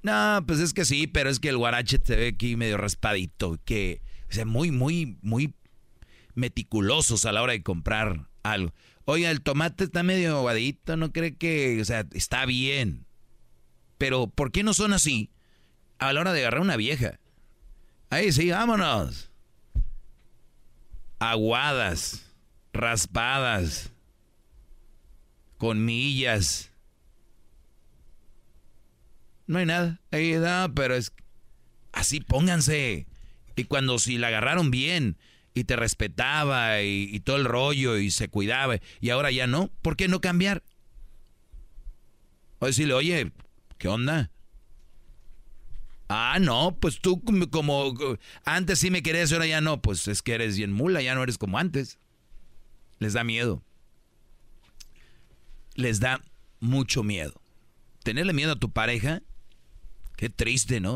No, 0.04 0.44
pues 0.46 0.60
es 0.60 0.74
que 0.74 0.86
sí, 0.86 1.08
pero 1.08 1.30
es 1.30 1.40
que 1.40 1.50
el 1.50 1.58
guarache 1.58 2.00
se 2.04 2.16
ve 2.16 2.28
aquí 2.28 2.56
medio 2.56 2.78
raspadito. 2.78 3.60
Que, 3.66 4.02
o 4.30 4.34
sea, 4.34 4.46
muy, 4.46 4.72
muy, 4.72 5.18
muy 5.22 5.54
meticulosos 6.36 7.26
a 7.26 7.32
la 7.32 7.42
hora 7.42 7.54
de 7.54 7.64
comprar 7.64 8.30
algo. 8.44 8.74
Oiga, 9.06 9.30
el 9.30 9.42
tomate 9.42 9.84
está 9.84 10.02
medio 10.02 10.38
aguadito, 10.38 10.98
¿no 10.98 11.12
cree 11.12 11.36
que, 11.36 11.80
o 11.80 11.86
sea, 11.86 12.06
está 12.14 12.46
bien? 12.46 13.06
Pero, 14.00 14.28
¿por 14.28 14.52
qué 14.52 14.64
no 14.64 14.74
son 14.74 14.94
así 14.94 15.30
a 16.00 16.12
la 16.12 16.22
hora 16.22 16.34
de 16.34 16.42
agarrar 16.42 16.62
una 16.62 16.76
vieja? 16.76 17.20
Ahí 18.10 18.32
sí, 18.32 18.50
vámonos. 18.50 19.30
Aguadas, 21.20 22.34
raspadas, 22.74 23.92
con 25.58 25.86
millas. 25.86 26.72
No 29.48 29.60
hay 29.60 29.66
nada. 29.66 30.02
Ahí 30.12 30.34
no, 30.34 30.74
pero 30.74 30.96
es 30.96 31.14
así 31.94 32.20
pónganse. 32.20 33.08
Y 33.56 33.64
cuando 33.66 34.00
si 34.00 34.18
la 34.18 34.28
agarraron 34.28 34.72
bien 34.72 35.18
y 35.56 35.64
te 35.64 35.78
respetaba 35.78 36.82
y, 36.82 37.20
todo 37.22 37.38
el 37.38 37.46
rollo 37.46 37.98
y 37.98 38.12
se 38.12 38.28
cuidaba 38.28 38.78
y 39.00 39.10
ahora 39.10 39.32
ya 39.32 39.48
no, 39.48 39.72
¿por 39.82 39.96
qué 39.96 40.08
no 40.10 40.20
cambiar? 40.20 40.62
O 42.60 42.68
decirle, 42.68 42.94
oye, 42.94 43.32
¿qué 43.78 43.88
onda? 43.88 44.30
Ah, 46.10 46.38
no, 46.40 46.78
pues 46.80 47.00
tú 47.00 47.24
como, 47.50 47.94
antes 48.44 48.80
sí 48.80 48.92
me 48.92 49.02
querías 49.02 49.32
ahora 49.32 49.48
ya 49.48 49.62
no, 49.62 49.82
pues 49.82 50.08
es 50.10 50.22
que 50.22 50.34
eres 50.34 50.58
bien 50.58 50.74
mula, 50.74 51.02
ya 51.02 51.16
no 51.16 51.24
eres 51.24 51.38
como 51.38 51.58
antes. 51.58 52.00
Les 53.00 53.14
da 53.14 53.24
miedo. 53.24 53.64
Les 55.74 56.00
da 56.02 56.22
mucho 56.60 57.02
miedo. 57.02 57.42
Tenerle 58.04 58.34
miedo 58.34 58.52
a 58.52 58.60
tu 58.60 58.72
pareja, 58.72 59.24
qué 60.18 60.30
triste, 60.30 60.80
¿no? 60.82 60.96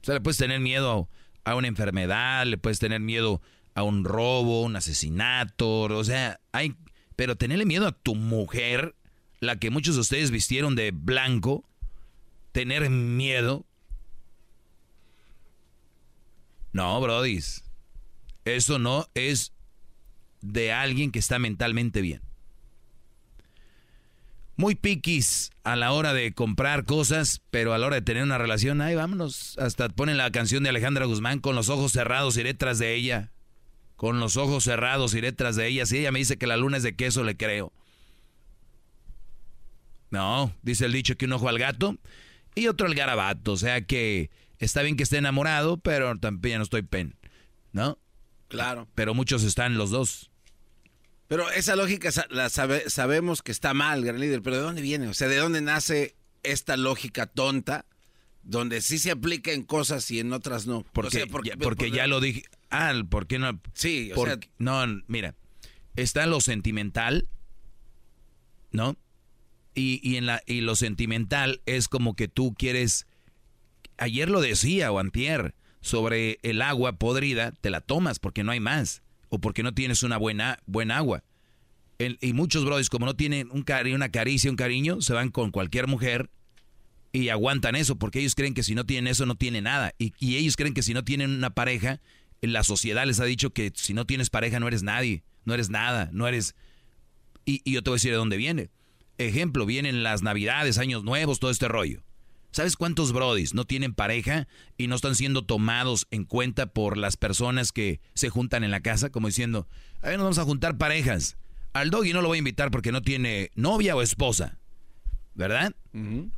O 0.00 0.04
sea, 0.04 0.14
le 0.14 0.20
puedes 0.20 0.38
tener 0.38 0.60
miedo 0.60 1.08
a 1.50 1.54
una 1.56 1.68
enfermedad, 1.68 2.46
le 2.46 2.58
puedes 2.58 2.78
tener 2.78 3.00
miedo 3.00 3.40
a 3.74 3.82
un 3.82 4.04
robo, 4.04 4.62
un 4.62 4.76
asesinato, 4.76 5.82
o 5.82 6.04
sea, 6.04 6.40
hay, 6.52 6.74
pero 7.16 7.36
tenerle 7.36 7.64
miedo 7.64 7.86
a 7.86 7.92
tu 7.92 8.14
mujer, 8.14 8.94
la 9.40 9.56
que 9.58 9.70
muchos 9.70 9.94
de 9.94 10.00
ustedes 10.00 10.30
vistieron 10.30 10.74
de 10.74 10.90
blanco, 10.90 11.64
tener 12.52 12.90
miedo. 12.90 13.64
No, 16.72 17.00
brodis. 17.00 17.64
Eso 18.44 18.78
no 18.78 19.06
es 19.14 19.52
de 20.40 20.72
alguien 20.72 21.12
que 21.12 21.18
está 21.18 21.38
mentalmente 21.38 22.00
bien. 22.00 22.27
Muy 24.58 24.74
piquis 24.74 25.52
a 25.62 25.76
la 25.76 25.92
hora 25.92 26.12
de 26.12 26.32
comprar 26.32 26.84
cosas, 26.84 27.42
pero 27.52 27.72
a 27.72 27.78
la 27.78 27.86
hora 27.86 27.94
de 27.94 28.02
tener 28.02 28.24
una 28.24 28.38
relación, 28.38 28.80
ay, 28.80 28.96
vámonos. 28.96 29.56
Hasta 29.56 29.88
ponen 29.88 30.16
la 30.16 30.32
canción 30.32 30.64
de 30.64 30.70
Alejandra 30.70 31.06
Guzmán, 31.06 31.38
con 31.38 31.54
los 31.54 31.68
ojos 31.68 31.92
cerrados 31.92 32.36
iré 32.36 32.54
tras 32.54 32.80
de 32.80 32.96
ella. 32.96 33.30
Con 33.94 34.18
los 34.18 34.36
ojos 34.36 34.64
cerrados 34.64 35.14
iré 35.14 35.30
tras 35.30 35.54
de 35.54 35.68
ella. 35.68 35.86
Si 35.86 35.98
ella 35.98 36.10
me 36.10 36.18
dice 36.18 36.38
que 36.38 36.48
la 36.48 36.56
luna 36.56 36.78
es 36.78 36.82
de 36.82 36.96
queso, 36.96 37.22
le 37.22 37.36
creo. 37.36 37.72
No, 40.10 40.52
dice 40.62 40.86
el 40.86 40.92
dicho 40.92 41.16
que 41.16 41.26
un 41.26 41.34
ojo 41.34 41.48
al 41.48 41.60
gato 41.60 41.96
y 42.56 42.66
otro 42.66 42.88
al 42.88 42.96
garabato. 42.96 43.52
O 43.52 43.56
sea 43.56 43.82
que 43.82 44.28
está 44.58 44.82
bien 44.82 44.96
que 44.96 45.04
esté 45.04 45.18
enamorado, 45.18 45.76
pero 45.76 46.18
también 46.18 46.58
no 46.58 46.64
estoy 46.64 46.82
pen. 46.82 47.14
¿No? 47.70 47.96
Claro. 48.48 48.88
Pero 48.96 49.14
muchos 49.14 49.44
están 49.44 49.78
los 49.78 49.90
dos. 49.90 50.32
Pero 51.28 51.50
esa 51.50 51.76
lógica 51.76 52.10
la 52.30 52.48
sabe- 52.48 52.88
sabemos 52.88 53.42
que 53.42 53.52
está 53.52 53.74
mal, 53.74 54.02
gran 54.04 54.18
líder, 54.20 54.42
pero 54.42 54.56
¿de 54.56 54.62
dónde 54.62 54.82
viene? 54.82 55.08
O 55.08 55.14
sea, 55.14 55.28
¿de 55.28 55.36
dónde 55.36 55.60
nace 55.60 56.16
esta 56.42 56.76
lógica 56.76 57.26
tonta 57.26 57.84
donde 58.42 58.80
sí 58.80 58.98
se 58.98 59.10
aplica 59.10 59.52
en 59.52 59.62
cosas 59.62 60.10
y 60.10 60.20
en 60.20 60.32
otras 60.32 60.66
no? 60.66 60.84
Porque, 60.92 61.08
O 61.24 61.26
sea, 61.26 61.40
ya, 61.44 61.56
porque 61.58 61.90
ya 61.90 62.06
lo 62.06 62.20
dije. 62.20 62.44
Ah, 62.70 62.94
¿por 63.10 63.26
qué 63.26 63.38
no? 63.38 63.60
Sí, 63.74 64.10
o 64.12 64.14
Por- 64.14 64.28
sea- 64.28 64.38
no, 64.58 64.84
mira, 65.06 65.34
está 65.96 66.24
lo 66.26 66.40
sentimental, 66.40 67.28
¿no? 68.70 68.96
Y, 69.74 70.00
y 70.02 70.16
en 70.16 70.26
la, 70.26 70.42
y 70.46 70.62
lo 70.62 70.76
sentimental 70.76 71.60
es 71.66 71.88
como 71.88 72.16
que 72.16 72.28
tú 72.28 72.54
quieres. 72.56 73.06
Ayer 73.98 74.30
lo 74.30 74.40
decía, 74.40 74.90
o 74.92 74.98
antier, 74.98 75.54
sobre 75.80 76.38
el 76.42 76.62
agua 76.62 76.92
podrida, 76.98 77.52
te 77.52 77.68
la 77.70 77.80
tomas 77.80 78.18
porque 78.18 78.44
no 78.44 78.52
hay 78.52 78.60
más. 78.60 79.02
O 79.28 79.38
porque 79.38 79.62
no 79.62 79.74
tienes 79.74 80.02
una 80.02 80.16
buena, 80.16 80.58
agua. 80.90 81.24
Y 81.98 82.32
muchos 82.32 82.64
brothers, 82.64 82.90
como 82.90 83.06
no 83.06 83.16
tienen 83.16 83.50
un 83.50 83.62
cari 83.62 83.92
una 83.92 84.10
caricia, 84.10 84.50
un 84.50 84.56
cariño, 84.56 85.00
se 85.00 85.12
van 85.12 85.30
con 85.30 85.50
cualquier 85.50 85.88
mujer 85.88 86.30
y 87.12 87.30
aguantan 87.30 87.74
eso, 87.74 87.96
porque 87.96 88.20
ellos 88.20 88.34
creen 88.34 88.54
que 88.54 88.62
si 88.62 88.74
no 88.74 88.84
tienen 88.84 89.08
eso, 89.08 89.26
no 89.26 89.34
tienen 89.34 89.64
nada. 89.64 89.92
Y, 89.98 90.12
y 90.18 90.36
ellos 90.36 90.56
creen 90.56 90.74
que 90.74 90.82
si 90.82 90.94
no 90.94 91.04
tienen 91.04 91.30
una 91.30 91.50
pareja, 91.50 92.00
la 92.40 92.62
sociedad 92.62 93.06
les 93.06 93.18
ha 93.20 93.24
dicho 93.24 93.50
que 93.50 93.72
si 93.74 93.94
no 93.94 94.06
tienes 94.06 94.30
pareja 94.30 94.60
no 94.60 94.68
eres 94.68 94.82
nadie, 94.82 95.24
no 95.44 95.54
eres 95.54 95.70
nada, 95.70 96.08
no 96.12 96.28
eres... 96.28 96.54
Y, 97.44 97.62
y 97.64 97.72
yo 97.72 97.82
te 97.82 97.90
voy 97.90 97.96
a 97.96 97.98
decir 97.98 98.12
de 98.12 98.18
dónde 98.18 98.36
viene. 98.36 98.70
Ejemplo, 99.16 99.66
vienen 99.66 100.02
las 100.02 100.22
navidades, 100.22 100.78
años 100.78 101.02
nuevos, 101.02 101.40
todo 101.40 101.50
este 101.50 101.66
rollo. 101.66 102.02
¿Sabes 102.58 102.74
cuántos 102.74 103.12
brodis 103.12 103.54
no 103.54 103.66
tienen 103.66 103.94
pareja 103.94 104.48
y 104.76 104.88
no 104.88 104.96
están 104.96 105.14
siendo 105.14 105.44
tomados 105.44 106.08
en 106.10 106.24
cuenta 106.24 106.66
por 106.66 106.98
las 106.98 107.16
personas 107.16 107.70
que 107.70 108.00
se 108.14 108.30
juntan 108.30 108.64
en 108.64 108.72
la 108.72 108.80
casa? 108.80 109.10
Como 109.10 109.28
diciendo, 109.28 109.68
a 110.02 110.08
ver, 110.08 110.16
nos 110.16 110.24
vamos 110.24 110.38
a 110.38 110.44
juntar 110.44 110.76
parejas. 110.76 111.36
Al 111.72 111.90
doggy 111.90 112.12
no 112.12 112.20
lo 112.20 112.26
voy 112.26 112.38
a 112.38 112.40
invitar 112.40 112.72
porque 112.72 112.90
no 112.90 113.00
tiene 113.00 113.52
novia 113.54 113.94
o 113.94 114.02
esposa. 114.02 114.58
¿Verdad? 115.36 115.72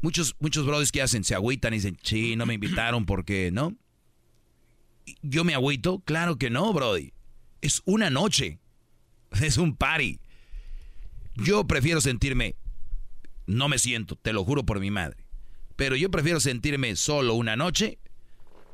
Muchos, 0.02 0.36
muchos 0.40 0.66
brodis 0.66 0.92
que 0.92 1.01
hacen, 1.01 1.24
se 1.24 1.34
agüitan 1.34 1.72
y 1.72 1.78
dicen, 1.78 1.97
sí, 2.02 2.36
no 2.36 2.44
me 2.44 2.52
invitaron 2.52 3.06
porque, 3.06 3.51
¿no? 3.51 3.74
¿Yo 5.22 5.42
me 5.42 5.55
agüito? 5.55 6.01
Claro 6.01 6.36
que 6.36 6.51
no, 6.51 6.70
brody. 6.74 7.14
Es 7.62 7.80
una 7.86 8.10
noche. 8.10 8.59
Es 9.40 9.56
un 9.56 9.74
party. 9.74 10.20
Yo 11.36 11.66
prefiero 11.66 12.02
sentirme, 12.02 12.56
no 13.47 13.70
me 13.70 13.78
siento, 13.78 14.16
te 14.16 14.34
lo 14.34 14.44
juro 14.44 14.66
por 14.66 14.80
mi 14.80 14.90
madre 14.90 15.19
pero 15.81 15.97
yo 15.97 16.11
prefiero 16.11 16.40
sentirme 16.40 16.94
solo 16.94 17.32
una 17.32 17.57
noche 17.57 17.98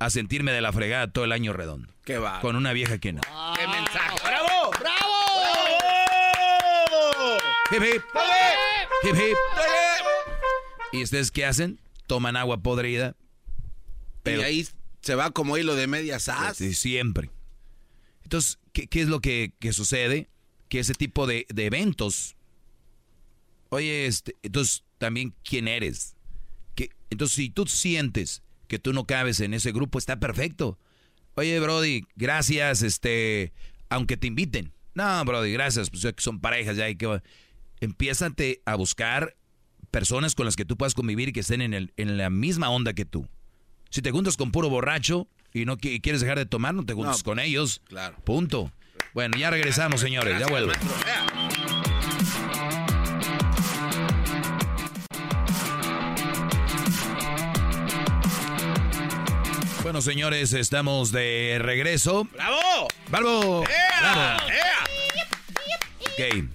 a 0.01 0.11
sentirme 0.11 0.51
de 0.51 0.61
la 0.61 0.73
fregada 0.73 1.07
todo 1.07 1.25
el 1.25 1.31
año 1.31 1.53
redondo. 1.53 1.95
Qué 2.05 2.19
va. 2.19 2.41
Con 2.41 2.57
una 2.57 2.73
vieja 2.73 2.99
que 2.99 3.13
no. 3.13 3.21
¡Qué 3.21 3.65
mensaje! 3.69 4.19
¡Bravo! 4.25 4.73
¡Bravo! 4.81 5.07
Hip 7.71 7.81
hip. 7.81 8.03
Hip 9.05 9.15
hip. 9.15 9.37
¿Y 10.93 11.05
ustedes 11.05 11.31
qué 11.31 11.47
hacen? 11.47 11.79
Toman 12.09 12.37
agua 12.37 12.59
podrida. 12.59 13.15
Pero, 14.25 14.41
y 14.41 14.45
ahí 14.45 14.69
se 15.01 15.15
va 15.15 15.31
como 15.31 15.57
hilo 15.57 15.77
de 15.77 15.87
medias 15.87 16.29
as. 16.29 16.57
Sí, 16.57 16.75
siempre. 16.75 17.31
Entonces, 18.25 18.59
¿qué, 18.73 18.89
qué 18.89 19.03
es 19.03 19.07
lo 19.07 19.21
que, 19.21 19.53
que, 19.61 19.73
sucede? 19.73 20.29
Que 20.69 20.81
ese 20.81 20.95
tipo 20.95 21.29
de, 21.29 21.47
de 21.51 21.67
eventos. 21.67 22.35
Oye, 23.69 24.07
este, 24.07 24.35
entonces, 24.43 24.83
también, 24.99 25.37
¿quién 25.45 25.69
eres? 25.69 26.16
Entonces, 27.11 27.37
si 27.37 27.51
tú 27.51 27.67
sientes 27.67 28.43
que 28.69 28.79
tú 28.79 28.93
no 28.93 29.07
cabes 29.07 29.41
en 29.41 29.55
ese 29.55 29.73
grupo, 29.73 29.99
está 29.99 30.19
perfecto. 30.19 30.79
Oye, 31.35 31.59
Brody, 31.61 32.05
gracias, 32.17 32.83
este, 32.83 33.53
aunque 33.89 34.17
te 34.17 34.27
inviten. 34.27 34.73
No, 34.95 35.25
Brody, 35.25 35.53
gracias, 35.53 35.91
pues 35.91 36.07
son 36.19 36.41
parejas 36.41 36.77
ya 36.77 36.85
hay 36.85 36.97
que... 36.97 37.23
Empiézate 37.81 38.63
a 38.65 38.75
buscar 38.75 39.37
personas 39.91 40.35
con 40.35 40.47
las 40.47 40.57
que 40.57 40.65
tú 40.65 40.77
puedas 40.77 40.95
convivir 40.95 41.29
y 41.29 41.33
que 41.33 41.41
estén 41.41 41.61
en, 41.61 41.75
el, 41.75 41.93
en 41.97 42.17
la 42.17 42.31
misma 42.31 42.71
onda 42.71 42.95
que 42.95 43.05
tú. 43.05 43.29
Si 43.91 44.01
te 44.03 44.11
juntas 44.11 44.37
con 44.37 44.51
puro 44.51 44.71
borracho 44.71 45.29
y 45.53 45.65
no 45.67 45.77
quieres 45.77 46.21
dejar 46.21 46.39
de 46.39 46.47
tomar, 46.47 46.75
no 46.75 46.85
te 46.85 46.95
juntas 46.95 47.23
con 47.23 47.39
ellos. 47.39 47.83
Claro. 47.87 48.17
Punto. 48.25 48.73
Bueno, 49.15 49.39
ya 49.39 49.51
regresamos, 49.51 50.01
señores. 50.01 50.39
ya 50.39 50.47
vuelvo. 50.47 50.73
Bueno, 59.87 60.03
señores, 60.03 60.53
estamos 60.53 61.13
de 61.13 61.59
regreso. 61.61 62.25
¡Bravo! 62.33 62.89
¡Bravo! 63.09 63.65
¡Ea! 63.69 64.37
¡Ea! 64.49 64.85
Ok. 66.03 66.49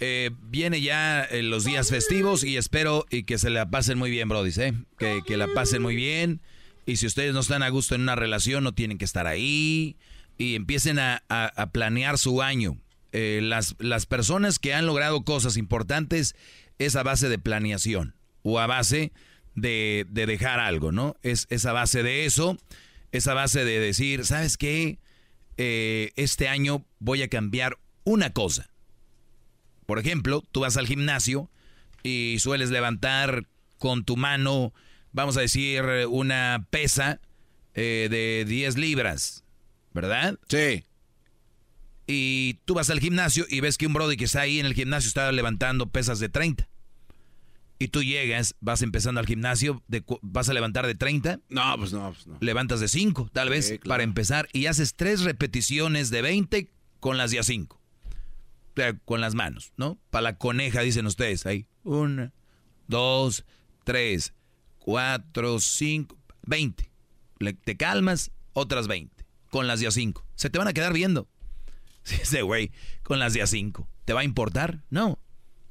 Eh, 0.00 0.30
viene 0.40 0.80
ya 0.80 1.22
eh, 1.24 1.42
los 1.42 1.66
días 1.66 1.90
festivos 1.90 2.42
y 2.42 2.56
espero 2.56 3.04
y 3.10 3.24
que 3.24 3.36
se 3.36 3.50
la 3.50 3.68
pasen 3.68 3.98
muy 3.98 4.10
bien, 4.10 4.30
Brody, 4.30 4.52
¿eh? 4.56 4.72
Que, 4.96 5.20
que, 5.26 5.36
la 5.36 5.48
pasen 5.54 5.82
muy 5.82 5.96
bien. 5.96 6.40
Y 6.86 6.96
si 6.96 7.06
ustedes 7.06 7.34
no 7.34 7.40
están 7.40 7.62
a 7.62 7.68
gusto 7.68 7.94
en 7.94 8.00
una 8.00 8.16
relación, 8.16 8.64
no 8.64 8.72
tienen 8.72 8.96
que 8.96 9.04
estar 9.04 9.26
ahí. 9.26 9.98
Y 10.38 10.54
empiecen 10.54 10.98
a, 10.98 11.22
a, 11.28 11.44
a 11.44 11.66
planear 11.72 12.16
su 12.16 12.40
año. 12.40 12.78
Eh, 13.12 13.40
las, 13.42 13.74
las 13.78 14.06
personas 14.06 14.58
que 14.58 14.72
han 14.72 14.86
logrado 14.86 15.24
cosas 15.24 15.58
importantes 15.58 16.36
es 16.78 16.96
a 16.96 17.02
base 17.02 17.28
de 17.28 17.38
planeación 17.38 18.14
o 18.40 18.60
a 18.60 18.66
base 18.66 18.96
de, 18.96 19.12
de 19.54 20.06
dejar 20.10 20.60
algo, 20.60 20.92
¿no? 20.92 21.16
Es 21.22 21.46
esa 21.50 21.72
base 21.72 22.02
de 22.02 22.24
eso, 22.24 22.58
esa 23.12 23.34
base 23.34 23.64
de 23.64 23.78
decir, 23.78 24.24
¿sabes 24.24 24.56
qué? 24.56 24.98
Eh, 25.56 26.12
este 26.16 26.48
año 26.48 26.84
voy 26.98 27.22
a 27.22 27.28
cambiar 27.28 27.78
una 28.02 28.32
cosa. 28.32 28.70
Por 29.86 29.98
ejemplo, 29.98 30.42
tú 30.50 30.60
vas 30.60 30.76
al 30.76 30.86
gimnasio 30.86 31.50
y 32.02 32.36
sueles 32.40 32.70
levantar 32.70 33.46
con 33.78 34.04
tu 34.04 34.16
mano, 34.16 34.72
vamos 35.12 35.36
a 35.36 35.42
decir, 35.42 35.84
una 36.08 36.66
pesa 36.70 37.20
eh, 37.74 38.08
de 38.10 38.44
10 38.48 38.78
libras, 38.78 39.44
¿verdad? 39.92 40.38
Sí. 40.48 40.84
Y 42.06 42.54
tú 42.64 42.74
vas 42.74 42.90
al 42.90 43.00
gimnasio 43.00 43.46
y 43.48 43.60
ves 43.60 43.78
que 43.78 43.86
un 43.86 43.92
brody 43.92 44.16
que 44.16 44.24
está 44.24 44.42
ahí 44.42 44.58
en 44.58 44.66
el 44.66 44.74
gimnasio 44.74 45.08
está 45.08 45.30
levantando 45.32 45.90
pesas 45.90 46.18
de 46.18 46.28
30 46.28 46.68
y 47.84 47.88
tú 47.88 48.02
llegas, 48.02 48.54
vas 48.60 48.82
empezando 48.82 49.20
al 49.20 49.26
gimnasio, 49.26 49.82
de, 49.88 50.02
vas 50.22 50.48
a 50.48 50.54
levantar 50.54 50.86
de 50.86 50.94
30. 50.94 51.40
No, 51.48 51.74
pues 51.78 51.92
no, 51.92 52.12
pues 52.12 52.26
no. 52.26 52.36
Levantas 52.40 52.80
de 52.80 52.88
5, 52.88 53.30
tal 53.32 53.48
vez, 53.50 53.66
Sí, 53.68 53.78
claro. 53.78 53.88
para 53.88 54.02
empezar, 54.02 54.48
y 54.52 54.66
haces 54.66 54.94
tres 54.94 55.22
repeticiones 55.22 56.10
de 56.10 56.22
20 56.22 56.70
con 57.00 57.16
las 57.18 57.30
de 57.30 57.38
a 57.38 57.42
5. 57.42 57.80
Con 59.04 59.20
las 59.20 59.34
manos, 59.34 59.72
¿no? 59.76 59.98
Para 60.10 60.22
la 60.22 60.36
coneja, 60.38 60.80
dicen 60.80 61.06
ustedes 61.06 61.46
ahí. 61.46 61.66
Una, 61.84 62.32
dos, 62.88 63.44
tres, 63.84 64.34
cuatro, 64.78 65.60
cinco, 65.60 66.18
20. 66.42 66.90
Le- 67.38 67.52
te 67.54 67.76
calmas, 67.76 68.32
otras 68.52 68.88
20. 68.88 69.24
Con 69.50 69.66
las 69.68 69.78
de 69.80 69.86
a 69.86 69.90
5. 69.92 70.26
Se 70.34 70.50
te 70.50 70.58
van 70.58 70.68
a 70.68 70.72
quedar 70.72 70.92
viendo. 70.92 71.28
Sí, 72.02 72.16
Ese 72.20 72.42
güey, 72.42 72.70
con 73.02 73.18
las 73.18 73.32
de 73.32 73.40
a 73.42 73.46
5. 73.46 73.88
¿Te 74.04 74.12
va 74.12 74.20
a 74.20 74.24
importar? 74.24 74.82
No. 74.90 75.18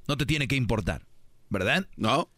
No 0.08 0.18
te 0.18 0.26
tiene 0.26 0.48
que 0.48 0.56
importar. 0.56 1.06
¿Verdad? 1.54 1.88
No. 1.96 2.30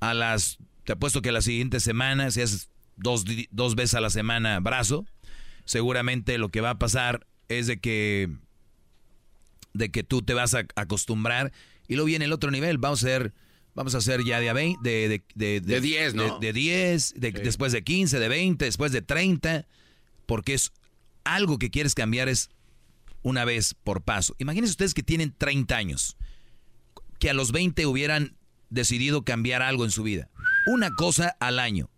A 0.00 0.12
las. 0.14 0.58
Te 0.84 0.92
apuesto 0.92 1.22
que 1.22 1.30
la 1.32 1.40
siguiente 1.40 1.78
semana, 1.80 2.30
si 2.32 2.42
haces 2.42 2.68
dos, 2.96 3.24
dos 3.52 3.76
veces 3.76 3.94
a 3.94 4.00
la 4.00 4.10
semana 4.10 4.58
brazo, 4.60 5.06
seguramente 5.64 6.36
lo 6.38 6.48
que 6.50 6.60
va 6.60 6.70
a 6.70 6.78
pasar 6.78 7.24
es 7.48 7.68
de 7.68 7.78
que. 7.80 8.28
de 9.74 9.90
que 9.90 10.02
tú 10.02 10.22
te 10.22 10.34
vas 10.34 10.54
a 10.54 10.66
acostumbrar. 10.74 11.52
Y 11.88 11.94
luego 11.94 12.06
viene 12.06 12.24
el 12.24 12.32
otro 12.32 12.50
nivel. 12.50 12.78
Vamos 12.78 13.02
a 13.04 13.06
hacer. 13.06 13.32
Vamos 13.74 13.94
a 13.94 13.98
hacer 13.98 14.22
ya 14.24 14.38
de 14.40 14.50
a 14.50 14.52
20, 14.52 14.86
de, 14.86 15.08
de, 15.08 15.22
de, 15.34 15.60
De 15.60 15.80
10, 15.80 16.14
¿no? 16.14 16.38
De, 16.40 16.48
de 16.48 16.52
10, 16.52 17.14
de- 17.16 17.30
después 17.32 17.72
de 17.72 17.82
15, 17.82 18.18
de 18.18 18.28
20, 18.28 18.64
después 18.66 18.92
de 18.92 19.00
30, 19.00 19.66
porque 20.26 20.52
es 20.52 20.72
algo 21.24 21.58
que 21.58 21.70
quieres 21.70 21.94
cambiar 21.94 22.28
es 22.28 22.50
una 23.22 23.46
vez 23.46 23.72
por 23.82 24.02
paso. 24.02 24.34
Imagínense 24.38 24.72
ustedes 24.72 24.92
que 24.92 25.02
tienen 25.02 25.32
30 25.38 25.74
años, 25.74 26.18
que 27.22 27.30
a 27.30 27.34
los 27.34 27.52
20 27.52 27.86
hubieran 27.86 28.36
decidido 28.68 29.22
cambiar 29.24 29.62
algo 29.62 29.84
en 29.84 29.92
su 29.92 30.02
vida. 30.02 30.28
Una 30.66 30.90
cosa 30.90 31.36
al 31.38 31.60
año. 31.60 31.88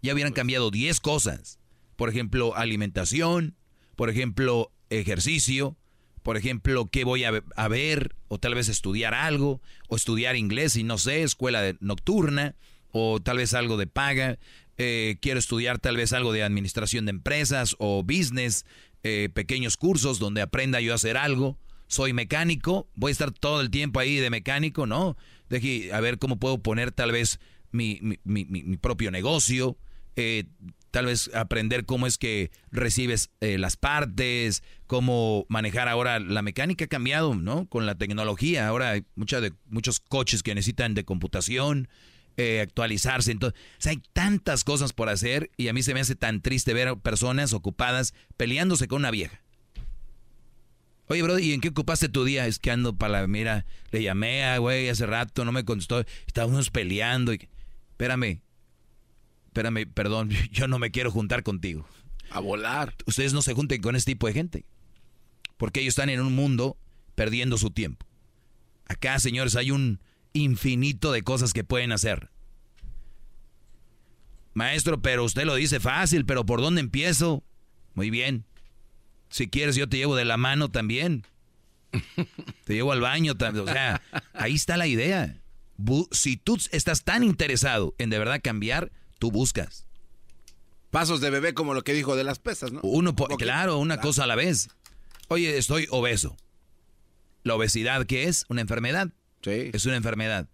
Ya 0.00 0.14
hubieran 0.14 0.32
cambiado 0.32 0.70
10 0.70 1.00
cosas. 1.00 1.58
Por 1.96 2.08
ejemplo, 2.08 2.56
alimentación, 2.56 3.56
por 3.94 4.08
ejemplo, 4.08 4.72
ejercicio, 4.88 5.76
por 6.22 6.38
ejemplo, 6.38 6.88
qué 6.90 7.04
voy 7.04 7.24
a, 7.24 7.30
ve- 7.30 7.42
a 7.56 7.68
ver, 7.68 8.16
o 8.28 8.38
tal 8.38 8.54
vez 8.54 8.70
estudiar 8.70 9.12
algo, 9.12 9.60
o 9.88 9.96
estudiar 9.96 10.34
inglés 10.34 10.76
y 10.76 10.82
no 10.82 10.96
sé, 10.96 11.22
escuela 11.24 11.60
de- 11.60 11.76
nocturna, 11.80 12.54
o 12.90 13.20
tal 13.20 13.36
vez 13.36 13.52
algo 13.52 13.76
de 13.76 13.86
paga. 13.86 14.38
eh, 14.78 15.18
quiero 15.20 15.38
estudiar 15.38 15.78
tal 15.78 15.96
vez 15.98 16.12
algo 16.14 16.32
de 16.32 16.42
administración 16.42 17.04
de 17.04 17.10
empresas 17.10 17.76
o 17.78 18.02
business, 18.02 18.64
eh, 19.02 19.28
pequeños 19.32 19.76
cursos 19.76 20.18
donde 20.18 20.40
aprenda 20.40 20.80
yo 20.80 20.92
a 20.92 20.94
hacer 20.96 21.16
algo. 21.18 21.58
Soy 21.94 22.12
mecánico, 22.12 22.88
voy 22.96 23.10
a 23.10 23.12
estar 23.12 23.30
todo 23.30 23.60
el 23.60 23.70
tiempo 23.70 24.00
ahí 24.00 24.16
de 24.16 24.28
mecánico, 24.28 24.84
¿no? 24.84 25.16
Deje 25.48 25.92
a 25.92 26.00
ver 26.00 26.18
cómo 26.18 26.40
puedo 26.40 26.58
poner 26.58 26.90
tal 26.90 27.12
vez 27.12 27.38
mi, 27.70 28.00
mi- 28.02 28.18
mi- 28.24 28.44
mi- 28.46 28.76
propio 28.78 29.12
negocio, 29.12 29.78
eh, 30.16 30.42
tal 30.90 31.06
vez 31.06 31.30
aprender 31.34 31.84
cómo 31.86 32.08
es 32.08 32.18
que 32.18 32.50
recibes 32.72 33.30
eh, 33.40 33.58
las 33.58 33.76
partes, 33.76 34.64
cómo 34.88 35.46
manejar 35.48 35.86
ahora 35.88 36.18
la 36.18 36.42
mecánica 36.42 36.86
ha 36.86 36.88
cambiado, 36.88 37.36
¿no? 37.36 37.68
Con 37.68 37.86
la 37.86 37.94
tecnología, 37.94 38.66
ahora 38.66 38.90
hay 38.90 39.04
mucha 39.14 39.40
de, 39.40 39.52
muchos 39.68 40.00
coches 40.00 40.42
que 40.42 40.52
necesitan 40.56 40.94
de 40.94 41.04
computación, 41.04 41.86
eh, 42.36 42.58
actualizarse, 42.60 43.30
entonces, 43.30 43.60
o 43.78 43.80
sea, 43.82 43.92
hay 43.92 44.02
tantas 44.12 44.64
cosas 44.64 44.92
por 44.92 45.08
hacer 45.10 45.52
y 45.56 45.68
a 45.68 45.72
mí 45.72 45.84
se 45.84 45.94
me 45.94 46.00
hace 46.00 46.16
tan 46.16 46.42
triste 46.42 46.74
ver 46.74 46.96
personas 46.96 47.52
ocupadas 47.52 48.14
peleándose 48.36 48.88
con 48.88 48.98
una 49.02 49.12
vieja. 49.12 49.43
Oye, 51.06 51.22
bro, 51.22 51.38
¿y 51.38 51.52
en 51.52 51.60
qué 51.60 51.68
ocupaste 51.68 52.08
tu 52.08 52.24
día? 52.24 52.46
Es 52.46 52.58
que 52.58 52.70
ando 52.70 52.96
para 52.96 53.20
la 53.20 53.26
mira, 53.26 53.66
le 53.90 54.02
llamé 54.02 54.44
a 54.44 54.58
güey 54.58 54.88
hace 54.88 55.04
rato, 55.06 55.44
no 55.44 55.52
me 55.52 55.64
contestó, 55.64 56.04
estábamos 56.26 56.70
peleando 56.70 57.32
y... 57.34 57.48
Espérame, 57.90 58.40
espérame, 59.46 59.86
perdón, 59.92 60.30
yo 60.50 60.66
no 60.66 60.78
me 60.78 60.90
quiero 60.90 61.10
juntar 61.10 61.42
contigo. 61.42 61.86
A 62.30 62.40
volar. 62.40 62.94
Ustedes 63.06 63.32
no 63.32 63.42
se 63.42 63.54
junten 63.54 63.82
con 63.82 63.96
este 63.96 64.12
tipo 64.12 64.26
de 64.26 64.32
gente. 64.32 64.64
Porque 65.56 65.80
ellos 65.80 65.92
están 65.92 66.08
en 66.08 66.20
un 66.20 66.34
mundo 66.34 66.76
perdiendo 67.14 67.58
su 67.58 67.70
tiempo. 67.70 68.06
Acá, 68.86 69.18
señores, 69.18 69.56
hay 69.56 69.70
un 69.70 70.00
infinito 70.32 71.12
de 71.12 71.22
cosas 71.22 71.52
que 71.52 71.64
pueden 71.64 71.92
hacer. 71.92 72.30
Maestro, 74.52 75.00
pero 75.00 75.24
usted 75.24 75.44
lo 75.44 75.54
dice 75.54 75.80
fácil, 75.80 76.24
pero 76.24 76.46
¿por 76.46 76.60
dónde 76.60 76.80
empiezo? 76.80 77.44
Muy 77.94 78.10
bien. 78.10 78.44
Si 79.34 79.48
quieres, 79.48 79.74
yo 79.74 79.88
te 79.88 79.96
llevo 79.96 80.14
de 80.14 80.24
la 80.24 80.36
mano 80.36 80.70
también. 80.70 81.26
Te 82.62 82.74
llevo 82.74 82.92
al 82.92 83.00
baño 83.00 83.36
también. 83.36 83.68
O 83.68 83.72
sea, 83.72 84.00
ahí 84.32 84.54
está 84.54 84.76
la 84.76 84.86
idea. 84.86 85.42
Si 86.12 86.36
tú 86.36 86.56
estás 86.70 87.02
tan 87.02 87.24
interesado 87.24 87.96
en 87.98 88.10
de 88.10 88.18
verdad 88.20 88.40
cambiar, 88.40 88.92
tú 89.18 89.32
buscas. 89.32 89.88
Pasos 90.92 91.20
de 91.20 91.30
bebé 91.30 91.52
como 91.52 91.74
lo 91.74 91.82
que 91.82 91.94
dijo 91.94 92.14
de 92.14 92.22
las 92.22 92.38
pesas, 92.38 92.70
¿no? 92.70 92.78
Uno, 92.84 93.16
po- 93.16 93.26
claro, 93.26 93.78
una 93.78 94.00
cosa 94.00 94.22
a 94.22 94.28
la 94.28 94.36
vez. 94.36 94.68
Oye, 95.26 95.58
estoy 95.58 95.88
obeso. 95.90 96.36
¿La 97.42 97.56
obesidad 97.56 98.06
qué 98.06 98.28
es? 98.28 98.44
¿Una 98.48 98.60
enfermedad? 98.60 99.08
Sí. 99.42 99.70
Es 99.72 99.84
una 99.84 99.96
enfermedad. 99.96 100.48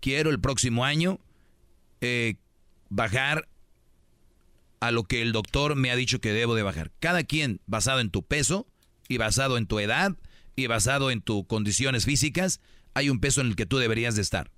Quiero 0.00 0.28
el 0.28 0.40
próximo 0.40 0.84
año 0.84 1.20
eh, 2.02 2.34
bajar 2.90 3.48
a 4.80 4.90
lo 4.90 5.04
que 5.04 5.22
el 5.22 5.32
doctor 5.32 5.76
me 5.76 5.90
ha 5.90 5.96
dicho 5.96 6.20
que 6.20 6.32
debo 6.32 6.54
de 6.54 6.62
bajar. 6.62 6.92
Cada 7.00 7.24
quien, 7.24 7.60
basado 7.66 8.00
en 8.00 8.10
tu 8.10 8.22
peso 8.22 8.66
y 9.08 9.16
basado 9.16 9.58
en 9.58 9.66
tu 9.66 9.78
edad 9.78 10.16
y 10.54 10.66
basado 10.66 11.10
en 11.10 11.20
tus 11.20 11.46
condiciones 11.46 12.04
físicas, 12.04 12.60
hay 12.94 13.10
un 13.10 13.20
peso 13.20 13.40
en 13.40 13.48
el 13.48 13.56
que 13.56 13.66
tú 13.66 13.78
deberías 13.78 14.16
de 14.16 14.22
estar. 14.22 14.50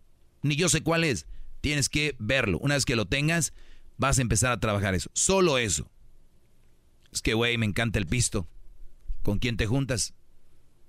Ni 0.42 0.56
yo 0.56 0.68
sé 0.68 0.82
cuál 0.82 1.04
es. 1.04 1.26
Tienes 1.60 1.88
que 1.88 2.14
verlo. 2.18 2.58
Una 2.58 2.74
vez 2.74 2.84
que 2.84 2.96
lo 2.96 3.06
tengas, 3.06 3.52
vas 3.96 4.18
a 4.18 4.22
empezar 4.22 4.52
a 4.52 4.60
trabajar 4.60 4.94
eso. 4.94 5.10
Solo 5.12 5.58
eso. 5.58 5.90
Es 7.12 7.22
que, 7.22 7.34
güey, 7.34 7.58
me 7.58 7.66
encanta 7.66 7.98
el 7.98 8.06
pisto. 8.06 8.46
¿Con 9.22 9.38
quién 9.38 9.56
te 9.56 9.66
juntas? 9.66 10.14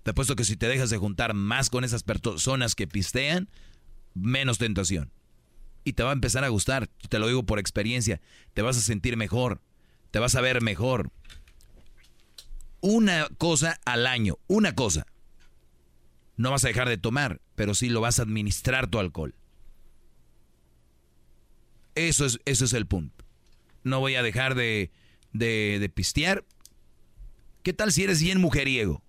Te 0.03 0.11
apuesto 0.11 0.35
que 0.35 0.43
si 0.43 0.55
te 0.55 0.67
dejas 0.67 0.89
de 0.89 0.97
juntar 0.97 1.33
más 1.33 1.69
con 1.69 1.83
esas 1.83 2.03
personas 2.03 2.75
que 2.75 2.87
pistean, 2.87 3.49
menos 4.13 4.57
tentación. 4.57 5.11
Y 5.89 5.93
te 5.93 6.03
va 6.03 6.11
a 6.11 6.13
empezar 6.13 6.43
a 6.43 6.49
gustar. 6.49 6.87
Te 7.09 7.17
lo 7.17 7.25
digo 7.25 7.47
por 7.47 7.57
experiencia. 7.57 8.21
Te 8.53 8.61
vas 8.61 8.77
a 8.77 8.81
sentir 8.81 9.17
mejor. 9.17 9.59
Te 10.11 10.19
vas 10.19 10.35
a 10.35 10.41
ver 10.41 10.61
mejor. 10.61 11.11
Una 12.79 13.27
cosa 13.39 13.79
al 13.85 14.05
año. 14.05 14.37
Una 14.45 14.75
cosa. 14.75 15.07
No 16.37 16.51
vas 16.51 16.63
a 16.63 16.67
dejar 16.67 16.87
de 16.87 16.99
tomar, 16.99 17.41
pero 17.55 17.73
sí 17.73 17.89
lo 17.89 18.01
vas 18.01 18.19
a 18.19 18.21
administrar 18.21 18.85
tu 18.85 18.99
alcohol. 18.99 19.33
Eso 21.95 22.23
es, 22.27 22.39
eso 22.45 22.65
es 22.65 22.73
el 22.73 22.85
punto. 22.85 23.25
No 23.83 23.99
voy 23.99 24.13
a 24.13 24.21
dejar 24.21 24.53
de, 24.53 24.91
de, 25.33 25.79
de 25.79 25.89
pistear. 25.89 26.45
¿Qué 27.63 27.73
tal 27.73 27.91
si 27.91 28.03
eres 28.03 28.21
bien 28.21 28.39
mujeriego? 28.39 29.01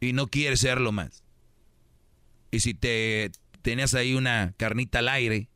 Y 0.00 0.14
no 0.14 0.26
quieres 0.26 0.58
serlo 0.58 0.90
más. 0.90 1.22
Y 2.50 2.58
si 2.58 2.74
te 2.74 3.30
tenías 3.64 3.94
ahí 3.94 4.12
una 4.12 4.52
carnita 4.58 4.98
al 4.98 5.08
aire 5.08 5.48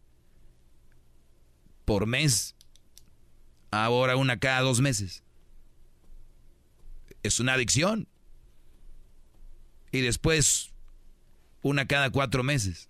por 1.85 2.07
mes, 2.07 2.57
ahora 3.71 4.17
una 4.17 4.39
cada 4.39 4.63
dos 4.63 4.81
meses. 4.81 5.23
Es 7.23 7.39
una 7.39 7.53
adicción. 7.53 8.09
Y 9.93 10.01
después 10.01 10.73
una 11.61 11.87
cada 11.87 12.09
cuatro 12.09 12.43
meses. 12.43 12.89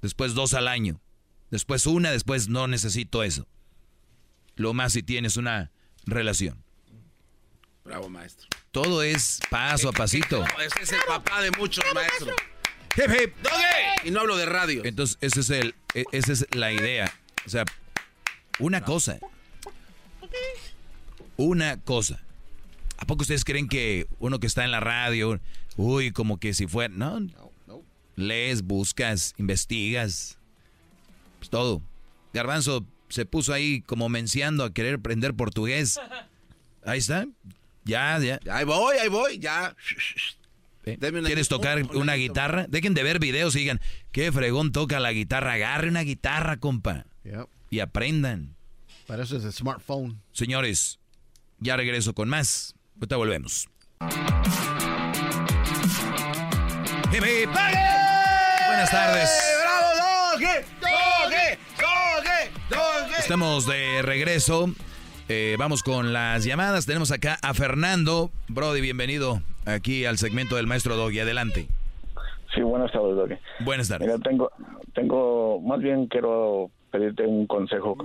Después 0.00 0.32
dos 0.32 0.54
al 0.54 0.68
año. 0.68 1.02
Después 1.50 1.86
una, 1.86 2.10
después 2.10 2.48
no 2.48 2.66
necesito 2.66 3.22
eso. 3.22 3.46
Lo 4.56 4.72
más 4.72 4.94
si 4.94 5.02
tienes 5.02 5.36
una 5.36 5.70
relación. 6.06 6.64
Bravo, 7.84 8.08
maestro. 8.08 8.48
Todo 8.70 9.02
es 9.02 9.38
paso 9.50 9.90
a 9.90 9.92
pasito. 9.92 10.42
Ese 10.64 10.82
es 10.82 10.92
el 10.92 11.00
papá 11.06 11.42
de 11.42 11.50
muchos 11.52 11.84
maestros. 11.94 12.34
Hip, 12.98 13.10
hip, 13.10 13.34
doggy. 13.42 14.08
Y 14.08 14.10
no 14.10 14.20
hablo 14.20 14.36
de 14.36 14.46
radio. 14.46 14.84
Entonces, 14.84 15.18
ese 15.20 15.40
es 15.40 15.50
el, 15.50 15.74
e- 15.94 16.04
esa 16.12 16.32
es 16.32 16.46
la 16.54 16.72
idea. 16.72 17.12
O 17.46 17.48
sea, 17.48 17.64
una 18.58 18.82
cosa. 18.82 19.18
Una 21.36 21.80
cosa. 21.80 22.20
¿A 22.96 23.04
poco 23.06 23.22
ustedes 23.22 23.44
creen 23.44 23.68
que 23.68 24.08
uno 24.18 24.40
que 24.40 24.48
está 24.48 24.64
en 24.64 24.72
la 24.72 24.80
radio, 24.80 25.40
uy, 25.76 26.10
como 26.10 26.38
que 26.40 26.54
si 26.54 26.66
fuera... 26.66 26.92
No, 26.92 27.20
lees, 28.16 28.62
buscas, 28.62 29.34
investigas, 29.38 30.38
pues 31.38 31.50
todo. 31.50 31.80
Garbanzo 32.32 32.84
se 33.08 33.24
puso 33.24 33.52
ahí 33.52 33.80
como 33.82 34.08
menciando 34.08 34.64
a 34.64 34.72
querer 34.74 34.96
aprender 34.96 35.34
portugués. 35.34 36.00
Ahí 36.84 36.98
está. 36.98 37.26
Ya, 37.84 38.18
ya. 38.18 38.40
Ahí 38.50 38.64
voy, 38.64 38.96
ahí 38.96 39.08
voy, 39.08 39.38
ya. 39.38 39.76
¿Quieres 40.96 41.48
tocar 41.48 41.82
un- 41.82 41.96
una 41.96 42.14
guitarra? 42.14 42.66
Dejen 42.68 42.94
de 42.94 43.02
ver 43.02 43.18
videos 43.18 43.54
y 43.56 43.60
digan, 43.60 43.80
qué 44.12 44.32
fregón 44.32 44.72
toca 44.72 45.00
la 45.00 45.12
guitarra. 45.12 45.52
Agarre 45.54 45.88
una 45.88 46.00
guitarra, 46.02 46.56
compa. 46.58 47.04
Y 47.70 47.80
aprendan. 47.80 48.56
Para 49.06 49.24
eso 49.24 49.36
es 49.36 49.44
el 49.44 49.52
smartphone. 49.52 50.20
Señores, 50.32 50.98
ya 51.58 51.76
regreso 51.76 52.14
con 52.14 52.28
más. 52.28 52.74
Ahorita 52.96 53.16
volvemos. 53.16 53.68
Buenas 58.68 58.90
tardes. 58.90 59.30
Estamos 63.18 63.66
de 63.66 64.02
regreso. 64.02 64.72
Eh, 65.30 65.56
vamos 65.58 65.82
con 65.82 66.14
las 66.14 66.44
llamadas. 66.44 66.86
Tenemos 66.86 67.12
acá 67.12 67.36
a 67.42 67.52
Fernando. 67.52 68.30
Brody, 68.48 68.80
bienvenido 68.80 69.42
aquí 69.66 70.06
al 70.06 70.16
segmento 70.16 70.56
del 70.56 70.66
maestro 70.66 70.96
Doggy. 70.96 71.20
Adelante. 71.20 71.68
Sí, 72.54 72.62
buenas 72.62 72.90
tardes, 72.92 73.14
Doggy. 73.14 73.34
Buenas 73.60 73.88
tardes. 73.88 74.08
Mira, 74.08 74.18
tengo, 74.20 74.50
tengo, 74.94 75.60
más 75.60 75.80
bien 75.80 76.06
quiero 76.06 76.70
pedirte 76.90 77.26
un 77.26 77.46
consejo. 77.46 77.98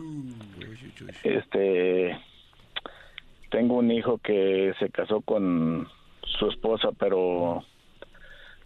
Este, 1.24 2.20
tengo 3.50 3.76
un 3.76 3.90
hijo 3.90 4.18
que 4.18 4.74
se 4.80 4.90
casó 4.90 5.22
con 5.22 5.88
su 6.24 6.50
esposa, 6.50 6.90
pero 7.00 7.64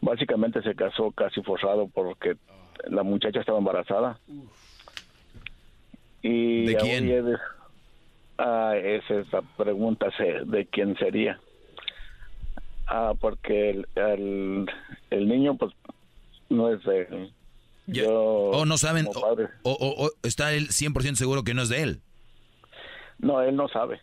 básicamente 0.01 0.63
se 0.63 0.73
casó 0.73 1.11
casi 1.11 1.43
forzado 1.43 1.87
porque 1.93 2.37
la 2.89 3.03
muchacha 3.03 3.39
estaba 3.39 3.59
embarazada. 3.59 4.19
Y 6.23 6.65
¿De 6.65 6.75
quién? 6.77 7.37
Ah, 8.37 8.73
esa 8.77 9.19
es 9.19 9.31
la 9.31 9.41
pregunta 9.41 10.07
de 10.45 10.65
quién 10.67 10.95
sería. 10.97 11.39
Ah, 12.87 13.13
porque 13.19 13.71
el, 13.71 13.87
el, 13.95 14.65
el 15.09 15.27
niño, 15.27 15.57
pues, 15.57 15.73
no 16.49 16.69
es 16.73 16.81
de 16.83 17.01
él. 17.01 17.33
Yo, 17.87 18.09
O 18.13 18.65
no 18.65 18.77
saben, 18.77 19.07
o, 19.63 20.11
está 20.23 20.53
él 20.53 20.67
100% 20.69 21.15
seguro 21.15 21.43
que 21.43 21.53
no 21.53 21.61
es 21.61 21.69
de 21.69 21.81
él. 21.83 22.01
no, 23.19 23.41
él 23.41 23.55
no 23.55 23.67
sabe. 23.69 24.01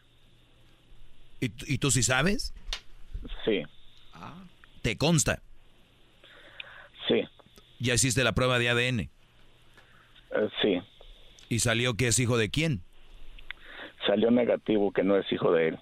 ¿Y, 1.41 1.49
tú- 1.51 1.65
y 1.69 1.79
tú 1.79 1.91
sí 1.91 2.03
sabes? 2.03 2.55
Sí, 3.45 3.63
¿Te 4.83 4.97
consta? 4.99 5.41
sí, 7.09 7.23
¿Ya 7.79 7.95
hiciste 7.95 8.23
la 8.25 8.33
prueba 8.33 8.59
de 8.59 8.69
ADN? 8.71 9.01
eh, 9.01 9.11
sí. 10.63 10.79
¿Y 11.49 11.59
salió 11.61 11.95
que 11.95 12.09
es 12.09 12.19
hijo 12.19 12.37
de 12.39 12.51
quién? 12.51 12.83
Salió 14.07 14.31
negativo 14.31 14.93
que 14.93 15.03
no 15.03 15.17
es 15.17 15.31
hijo 15.33 15.53
de 15.53 15.69
él. 15.69 15.79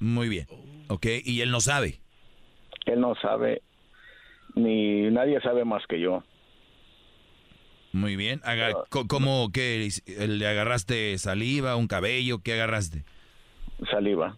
Muy 0.00 0.28
bien. 0.28 0.46
Ok, 0.88 1.06
y 1.24 1.40
él 1.42 1.50
no 1.50 1.60
sabe. 1.60 2.00
Él 2.86 3.00
no 3.00 3.14
sabe, 3.16 3.62
ni 4.54 5.02
nadie 5.10 5.40
sabe 5.40 5.64
más 5.64 5.82
que 5.88 6.00
yo. 6.00 6.22
Muy 7.92 8.16
bien. 8.16 8.40
Aga- 8.44 8.72
co- 8.88 9.06
¿Cómo 9.06 9.50
que 9.52 9.88
le 10.06 10.46
agarraste 10.46 11.16
saliva, 11.18 11.76
un 11.76 11.86
cabello? 11.86 12.38
¿Qué 12.42 12.54
agarraste? 12.54 13.04
Saliva. 13.90 14.36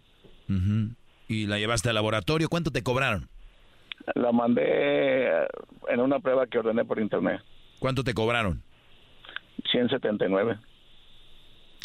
¿Y 1.28 1.46
la 1.46 1.58
llevaste 1.58 1.88
al 1.88 1.94
laboratorio? 1.94 2.48
¿Cuánto 2.48 2.70
te 2.70 2.82
cobraron? 2.82 3.28
La 4.14 4.32
mandé 4.32 4.62
eh, 4.66 5.46
en 5.88 6.00
una 6.00 6.18
prueba 6.20 6.46
que 6.46 6.58
ordené 6.58 6.84
por 6.84 6.98
internet. 7.00 7.40
¿Cuánto 7.78 8.04
te 8.04 8.12
cobraron? 8.12 8.62
179. 9.70 10.58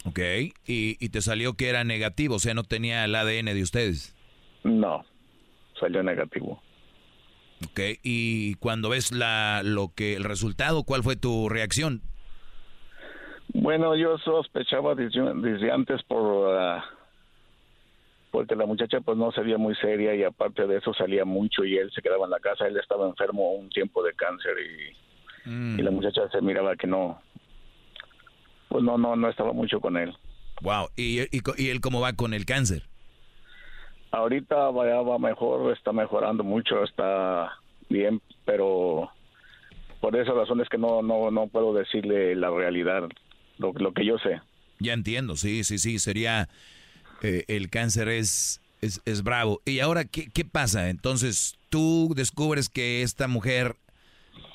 Ok. 0.06 0.20
¿Y, 0.66 0.98
y 1.00 1.10
te 1.10 1.22
salió 1.22 1.54
que 1.54 1.70
era 1.70 1.84
negativo, 1.84 2.36
o 2.36 2.40
sea, 2.40 2.54
no 2.54 2.64
tenía 2.64 3.06
el 3.06 3.16
ADN 3.16 3.46
de 3.46 3.62
ustedes. 3.62 4.16
No, 4.64 5.06
salió 5.80 6.04
negativo. 6.04 6.62
Ok. 7.66 7.80
¿Y 8.04 8.56
cuando 8.56 8.90
ves 8.90 9.12
la, 9.12 9.62
lo 9.64 9.92
que, 9.94 10.16
el 10.16 10.24
resultado, 10.24 10.84
cuál 10.84 11.04
fue 11.04 11.16
tu 11.16 11.50
reacción? 11.50 12.02
Bueno, 13.54 13.96
yo 13.96 14.18
sospechaba 14.20 14.96
desde, 14.96 15.22
desde 15.36 15.72
antes 15.72 16.04
por 16.04 16.56
ah, 16.56 16.86
porque 18.32 18.56
la 18.56 18.66
muchacha 18.66 19.02
pues 19.02 19.18
no 19.18 19.32
se 19.32 19.42
veía 19.42 19.58
muy 19.58 19.76
seria 19.76 20.14
y 20.16 20.24
aparte 20.24 20.68
de 20.68 20.78
eso 20.78 20.94
salía 20.94 21.26
mucho 21.26 21.66
y 21.66 21.78
él 21.78 21.92
se 21.92 22.02
quedaba 22.02 22.26
en 22.26 22.32
la 22.32 22.40
casa. 22.40 22.68
Él 22.68 22.78
estaba 22.78 23.08
enfermo 23.08 23.54
un 23.54 23.70
tiempo 23.70 24.04
de 24.04 24.14
cáncer 24.14 24.54
y, 25.46 25.80
y 25.80 25.82
la 25.82 25.92
muchacha 25.92 26.30
se 26.30 26.42
miraba 26.42 26.76
que 26.76 26.86
no, 26.86 27.20
pues 28.70 28.84
no, 28.84 28.98
no, 28.98 29.16
no 29.18 29.30
estaba 29.30 29.52
mucho 29.52 29.82
con 29.82 29.98
él. 29.98 30.16
Wow. 30.62 30.88
¿Y, 30.96 31.22
y, 31.22 31.42
y 31.58 31.70
él 31.70 31.82
cómo 31.82 32.00
va 32.00 32.14
con 32.14 32.34
el 32.34 32.46
cáncer? 32.46 32.84
Ahorita 34.12 34.56
va, 34.72 34.88
ya 34.88 35.02
va 35.02 35.20
mejor, 35.20 35.74
está 35.74 35.92
mejorando 35.92 36.44
mucho, 36.44 36.84
está 36.84 37.52
bien, 37.90 38.22
pero 38.46 39.12
por 40.00 40.16
esa 40.16 40.32
razón 40.34 40.62
es 40.62 40.70
que 40.70 40.78
no, 40.78 41.02
no, 41.02 41.30
no 41.30 41.48
puedo 41.48 41.74
decirle 41.74 42.36
la 42.36 42.50
realidad, 42.50 43.10
lo, 43.58 43.74
lo 43.74 43.94
que 43.94 44.06
yo 44.06 44.18
sé. 44.18 44.42
Ya 44.80 44.94
entiendo, 44.94 45.36
sí, 45.36 45.64
sí, 45.64 45.78
sí, 45.78 46.00
sería... 46.00 46.48
eh, 47.22 47.44
el 47.48 47.70
cáncer 47.70 48.08
es 48.08 48.62
Es, 48.82 49.02
es 49.06 49.24
bravo. 49.24 49.60
¿Y 49.66 49.82
ahora 49.82 50.06
¿qué, 50.06 50.30
qué 50.34 50.46
pasa? 50.46 50.90
Entonces 50.90 51.58
tú 51.70 52.14
descubres 52.16 52.70
que 52.70 53.02
esta 53.04 53.28
mujer 53.28 53.76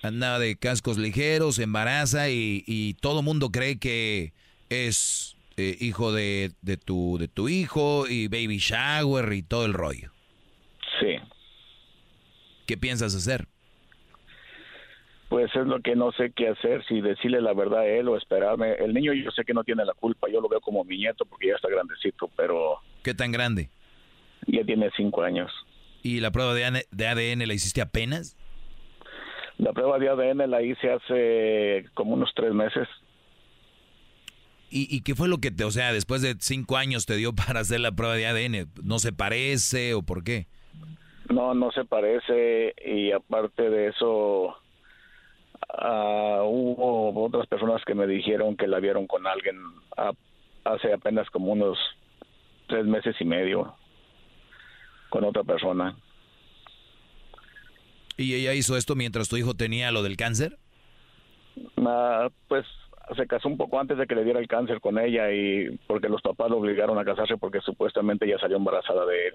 andaba 0.03 0.39
de 0.39 0.57
cascos 0.57 0.99
ligeros, 0.99 1.59
embaraza 1.59 2.31
y, 2.31 2.65
y 2.67 2.95
todo 2.95 3.23
mundo 3.23 3.51
cree 3.51 3.79
que 3.79 4.33
es 4.69 5.37
eh, 5.57 5.77
hijo 5.81 6.13
de, 6.13 6.53
de, 6.63 6.77
tu, 6.77 7.17
de 7.19 7.29
tu 7.29 7.49
hijo 7.49 8.09
y 8.09 8.27
baby 8.27 8.59
shower 8.59 9.33
y 9.33 9.43
todo 9.43 9.67
el 9.67 9.73
rollo. 9.73 10.11
Sí. 11.01 11.17
¿Qué 12.67 12.77
piensas 12.77 13.15
hacer? 13.15 13.47
Pues 15.29 15.55
es 15.55 15.67
lo 15.67 15.81
que 15.81 15.95
no 15.95 16.13
sé 16.13 16.33
qué 16.35 16.49
hacer, 16.49 16.85
si 16.87 17.01
decirle 17.01 17.41
la 17.41 17.55
verdad 17.55 17.81
a 17.81 17.87
él 17.87 18.09
o 18.09 18.17
esperarme. 18.17 18.73
El 18.75 18.95
niño 18.95 19.13
yo 19.13 19.31
sé 19.31 19.45
que 19.45 19.55
no 19.55 19.65
tiene 19.65 19.85
la 19.85 19.95
culpa, 19.95 20.29
yo 20.29 20.41
lo 20.41 20.49
veo 20.49 20.61
como 20.61 20.85
mi 20.85 20.97
nieto 20.97 21.25
porque 21.25 21.49
ya 21.49 21.55
está 21.55 21.69
grandecito, 21.69 22.29
pero... 22.37 22.81
¿Qué 23.03 23.15
tan 23.15 23.33
grande? 23.33 23.71
Ya 24.47 24.65
tiene 24.65 24.91
cinco 24.97 25.23
años. 25.23 25.51
¿Y 26.03 26.21
la 26.21 26.31
prueba 26.31 26.53
de 26.55 26.65
ADN, 26.65 26.83
de 26.91 27.07
ADN 27.07 27.47
la 27.47 27.55
hiciste 27.55 27.81
apenas? 27.81 28.37
La 29.59 29.73
prueba 29.73 29.99
de 29.99 30.09
ADN 30.09 30.51
la 30.51 30.63
hice 30.63 30.91
hace 30.91 31.89
como 31.95 32.15
unos 32.15 32.33
tres 32.35 32.53
meses. 32.53 32.89
¿Y, 34.71 34.95
¿Y, 34.95 35.03
qué 35.03 35.15
fue 35.15 35.29
lo 35.29 35.39
que 35.39 35.53
te, 35.53 35.63
o 35.63 35.71
sea, 35.71 35.93
después 35.93 36.21
de 36.21 36.35
cinco 36.41 36.77
años 36.77 37.07
te 37.07 37.17
dio 37.17 37.33
para 37.47 37.61
hacer 37.61 37.81
la 37.81 37.93
prueba 37.93 38.15
de 38.15 38.27
ADN? 38.27 38.69
¿No 38.83 38.99
se 38.99 39.13
parece 39.13 39.95
o 39.95 40.03
por 40.03 40.25
qué? 40.25 40.47
No, 41.29 41.55
no 41.55 41.71
se 41.71 41.85
parece 41.85 42.75
y 42.85 43.13
aparte 43.13 43.71
de 43.71 43.89
eso, 43.89 44.47
uh, 44.49 46.43
hubo 46.43 47.25
otras 47.25 47.47
personas 47.47 47.83
que 47.85 47.95
me 47.95 48.07
dijeron 48.07 48.57
que 48.57 48.67
la 48.67 48.79
vieron 48.81 49.07
con 49.07 49.27
alguien 49.27 49.57
hace 50.65 50.93
apenas 50.93 51.29
como 51.31 51.53
unos 51.53 51.79
tres 52.67 52.85
meses 52.87 53.17
y 53.21 53.25
medio 53.25 53.75
con 55.09 55.25
otra 55.25 55.45
persona. 55.45 55.97
¿Y 58.17 58.35
ella 58.35 58.55
hizo 58.55 58.77
esto 58.77 58.95
mientras 58.95 59.29
tu 59.29 59.37
hijo 59.37 59.55
tenía 59.55 59.91
lo 59.91 60.03
del 60.03 60.17
cáncer? 60.17 60.59
Uh, 61.77 62.31
pues 62.49 62.65
se 63.17 63.27
casó 63.27 63.49
un 63.49 63.57
poco 63.57 63.79
antes 63.79 63.99
de 63.99 64.07
que 64.07 64.15
le 64.15 64.25
diera 64.25 64.41
el 64.41 64.49
cáncer 64.49 64.81
con 64.81 64.99
ella 64.99 65.31
y 65.33 65.79
porque 65.87 66.09
los 66.09 66.23
papás 66.23 66.51
lo 66.51 66.59
obligaron 66.59 66.99
a 66.99 67.05
casarse 67.05 67.37
porque 67.37 67.61
supuestamente 67.61 68.25
ella 68.25 68.39
salió 68.39 68.57
embarazada 68.57 69.05
de 69.07 69.29
él. 69.29 69.35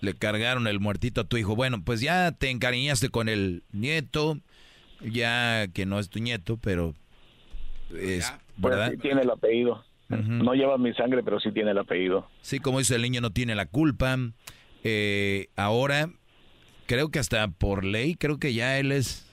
Le 0.00 0.14
cargaron 0.14 0.66
el 0.66 0.80
muertito 0.80 1.22
a 1.22 1.24
tu 1.24 1.36
hijo. 1.36 1.56
Bueno, 1.56 1.82
pues 1.84 2.00
ya 2.00 2.32
te 2.32 2.50
encariñaste 2.50 3.08
con 3.08 3.28
el 3.28 3.62
nieto, 3.72 4.38
ya 5.00 5.66
que 5.68 5.86
no 5.86 5.98
es 5.98 6.10
tu 6.10 6.18
nieto, 6.18 6.58
pero 6.60 6.94
es 7.90 8.32
verdad. 8.56 8.88
Pues 8.88 8.96
sí 8.96 9.02
tiene 9.02 9.22
el 9.22 9.30
apellido. 9.30 9.84
Uh 10.10 10.14
-huh. 10.14 10.44
No 10.44 10.54
lleva 10.54 10.76
mi 10.76 10.92
sangre, 10.94 11.22
pero 11.22 11.40
sí 11.40 11.50
tiene 11.52 11.70
el 11.70 11.78
apellido. 11.78 12.28
Sí, 12.42 12.58
como 12.58 12.78
dice 12.78 12.96
el 12.96 13.02
niño, 13.02 13.20
no 13.20 13.30
tiene 13.30 13.54
la 13.54 13.66
culpa. 13.66 14.16
Eh, 14.82 15.48
ahora, 15.56 16.10
creo 16.86 17.10
que 17.10 17.18
hasta 17.18 17.48
por 17.48 17.84
ley, 17.84 18.14
creo 18.14 18.38
que 18.38 18.54
ya 18.54 18.78
él 18.78 18.92
es 18.92 19.24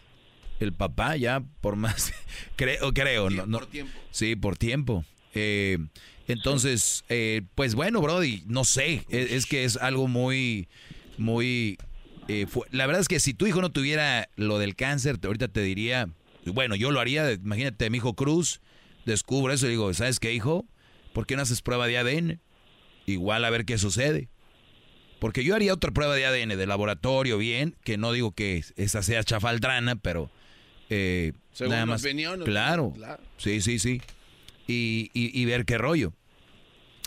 el 0.60 0.74
papá, 0.74 1.16
ya 1.18 1.44
por 1.62 1.76
más. 1.76 2.14
creo, 2.56 2.94
creo. 2.94 3.30
Sí, 3.30 3.36
no, 3.36 3.46
no, 3.46 3.60
por 3.60 3.68
tiempo. 3.68 3.94
Sí, 4.12 4.36
por 4.36 4.58
tiempo. 4.58 5.06
Eh, 5.34 5.78
entonces, 6.28 7.04
eh, 7.10 7.42
pues 7.56 7.76
bueno, 7.76 8.02
Brody, 8.02 8.44
no 8.48 8.64
sé. 8.64 9.06
Es, 9.10 9.32
es, 9.32 9.46
que 9.46 9.64
es 9.64 9.78
algo 9.78 10.08
muy, 10.08 10.68
muy. 11.18 11.78
Eh, 12.28 12.46
la 12.72 12.86
verdad 12.86 13.02
es 13.02 13.08
que 13.08 13.20
si 13.20 13.34
tu 13.34 13.48
hijo 13.48 13.62
no 13.62 13.72
tuviera 13.72 14.30
lo 14.36 14.60
del 14.60 14.76
cáncer, 14.76 15.18
te, 15.18 15.28
ahorita 15.28 15.48
te 15.48 15.62
diría. 15.62 16.10
Bueno, 16.46 16.76
yo 16.76 16.92
lo 16.92 17.00
haría. 17.00 17.32
Imagínate, 17.32 17.90
mi 17.90 17.98
hijo 17.98 18.16
Cruz 18.16 18.62
descubre 19.06 19.54
eso 19.54 19.68
y 19.68 19.72
digo, 19.72 19.94
¿sabes 19.94 20.20
qué, 20.20 20.34
hijo? 20.34 20.66
¿Por 21.14 21.26
qué 21.26 21.36
no 21.36 21.42
haces 21.42 21.62
prueba 21.62 21.88
de 21.88 21.98
ADN? 21.98 22.40
Igual 23.06 23.46
a 23.46 23.50
ver 23.50 23.66
qué 23.66 23.78
sucede. 23.78 24.30
Porque 25.22 25.44
yo 25.44 25.54
haría 25.54 25.72
otra 25.72 25.92
prueba 25.92 26.16
de 26.16 26.26
ADN 26.26 26.58
de 26.58 26.66
laboratorio, 26.66 27.38
bien, 27.38 27.76
que 27.84 27.96
no 27.96 28.12
digo 28.12 28.32
que 28.32 28.66
esa 28.76 29.04
sea 29.04 29.24
chafaldrana, 29.24 29.96
pero 29.96 30.32
eh, 30.90 31.34
Según 31.54 31.74
nada 31.74 31.86
más. 31.86 32.02
opinión, 32.04 32.44
claro. 32.44 32.92
claro. 32.96 33.22
Sí, 33.38 33.62
sí, 33.62 33.78
sí. 33.78 34.02
Y, 34.66 35.12
y, 35.14 35.40
y, 35.40 35.46
ver 35.46 35.66
qué 35.66 35.78
rollo. 35.78 36.12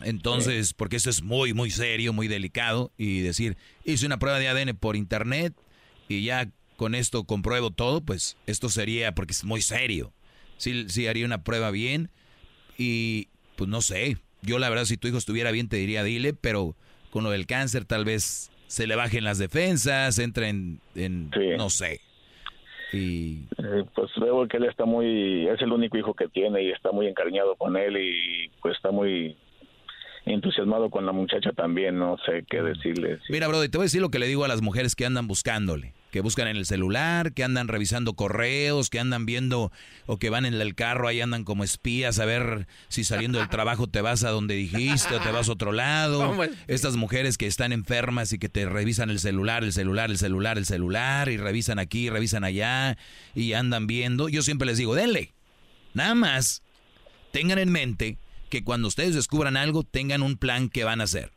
Entonces, 0.04 0.68
sí. 0.68 0.74
porque 0.76 0.94
eso 0.94 1.10
es 1.10 1.22
muy, 1.22 1.54
muy 1.54 1.72
serio, 1.72 2.12
muy 2.12 2.28
delicado. 2.28 2.92
Y 2.96 3.18
decir, 3.18 3.56
hice 3.84 4.06
una 4.06 4.20
prueba 4.20 4.38
de 4.38 4.46
ADN 4.46 4.76
por 4.76 4.94
internet 4.94 5.52
y 6.08 6.22
ya 6.22 6.48
con 6.76 6.94
esto 6.94 7.24
compruebo 7.24 7.72
todo, 7.72 8.00
pues 8.00 8.36
esto 8.46 8.68
sería, 8.68 9.12
porque 9.16 9.32
es 9.32 9.42
muy 9.42 9.60
serio. 9.60 10.12
Sí, 10.56 10.86
sí 10.88 11.08
haría 11.08 11.26
una 11.26 11.42
prueba 11.42 11.72
bien 11.72 12.10
y 12.78 13.26
pues 13.56 13.68
no 13.68 13.82
sé. 13.82 14.18
Yo 14.40 14.60
la 14.60 14.68
verdad 14.68 14.84
si 14.84 14.96
tu 14.96 15.08
hijo 15.08 15.18
estuviera 15.18 15.50
bien 15.50 15.68
te 15.68 15.78
diría 15.78 16.04
dile, 16.04 16.32
pero 16.32 16.76
con 17.14 17.22
lo 17.22 17.30
del 17.30 17.46
cáncer 17.46 17.84
tal 17.84 18.04
vez 18.04 18.50
se 18.66 18.88
le 18.88 18.96
bajen 18.96 19.22
las 19.22 19.38
defensas, 19.38 20.18
entre 20.18 20.48
en, 20.48 20.80
en 20.96 21.30
sí. 21.32 21.50
no 21.56 21.70
sé. 21.70 22.00
Y 22.92 23.44
eh, 23.56 23.84
pues 23.94 24.10
veo 24.20 24.48
que 24.48 24.56
él 24.56 24.64
está 24.64 24.84
muy, 24.84 25.46
es 25.46 25.62
el 25.62 25.70
único 25.70 25.96
hijo 25.96 26.14
que 26.14 26.26
tiene 26.26 26.64
y 26.64 26.72
está 26.72 26.90
muy 26.90 27.06
encariñado 27.06 27.54
con 27.54 27.76
él 27.76 27.96
y 27.96 28.48
pues 28.60 28.74
está 28.74 28.90
muy 28.90 29.36
entusiasmado 30.26 30.90
con 30.90 31.06
la 31.06 31.12
muchacha 31.12 31.52
también, 31.52 32.00
no 32.00 32.16
sé 32.26 32.44
qué 32.50 32.62
decirle. 32.62 33.18
Sí. 33.18 33.32
Mira, 33.32 33.46
Brody, 33.46 33.68
te 33.68 33.78
voy 33.78 33.84
a 33.84 33.86
decir 33.86 34.00
lo 34.00 34.10
que 34.10 34.18
le 34.18 34.26
digo 34.26 34.44
a 34.44 34.48
las 34.48 34.60
mujeres 34.60 34.96
que 34.96 35.06
andan 35.06 35.28
buscándole, 35.28 35.92
que 36.14 36.20
buscan 36.20 36.46
en 36.46 36.56
el 36.56 36.64
celular, 36.64 37.32
que 37.32 37.42
andan 37.42 37.66
revisando 37.66 38.14
correos, 38.14 38.88
que 38.88 39.00
andan 39.00 39.26
viendo 39.26 39.72
o 40.06 40.16
que 40.16 40.30
van 40.30 40.46
en 40.46 40.54
el 40.54 40.76
carro, 40.76 41.08
ahí 41.08 41.20
andan 41.20 41.42
como 41.42 41.64
espías 41.64 42.20
a 42.20 42.24
ver 42.24 42.68
si 42.86 43.02
saliendo 43.02 43.40
del 43.40 43.48
trabajo 43.48 43.88
te 43.88 44.00
vas 44.00 44.22
a 44.22 44.30
donde 44.30 44.54
dijiste 44.54 45.12
o 45.12 45.20
te 45.20 45.32
vas 45.32 45.48
a 45.48 45.52
otro 45.52 45.72
lado. 45.72 46.32
Estas 46.68 46.94
mujeres 46.94 47.36
que 47.36 47.48
están 47.48 47.72
enfermas 47.72 48.32
y 48.32 48.38
que 48.38 48.48
te 48.48 48.64
revisan 48.64 49.10
el 49.10 49.18
celular, 49.18 49.64
el 49.64 49.72
celular, 49.72 50.08
el 50.08 50.16
celular, 50.16 50.56
el 50.56 50.66
celular 50.66 51.28
y 51.30 51.36
revisan 51.36 51.80
aquí, 51.80 52.08
revisan 52.10 52.44
allá 52.44 52.96
y 53.34 53.54
andan 53.54 53.88
viendo. 53.88 54.28
Yo 54.28 54.42
siempre 54.42 54.66
les 54.66 54.78
digo, 54.78 54.94
denle. 54.94 55.32
Nada 55.94 56.14
más 56.14 56.62
tengan 57.32 57.58
en 57.58 57.72
mente 57.72 58.18
que 58.50 58.62
cuando 58.62 58.86
ustedes 58.86 59.16
descubran 59.16 59.56
algo 59.56 59.82
tengan 59.82 60.22
un 60.22 60.36
plan 60.36 60.68
que 60.68 60.84
van 60.84 61.00
a 61.00 61.04
hacer. 61.04 61.32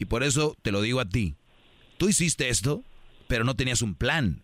Y 0.00 0.06
por 0.06 0.24
eso 0.24 0.56
te 0.62 0.72
lo 0.72 0.82
digo 0.82 0.98
a 0.98 1.08
ti. 1.08 1.36
Tú 1.96 2.08
hiciste 2.08 2.48
esto, 2.48 2.82
pero 3.28 3.44
no 3.44 3.54
tenías 3.54 3.82
un 3.82 3.94
plan. 3.94 4.42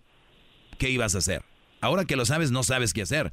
¿Qué 0.79 0.91
ibas 0.91 1.15
a 1.15 1.19
hacer? 1.19 1.45
Ahora 1.81 2.05
que 2.05 2.17
lo 2.17 2.27
sabes, 2.27 2.51
no 2.51 2.63
sabes 2.63 2.93
qué 2.93 3.03
hacer. 3.03 3.33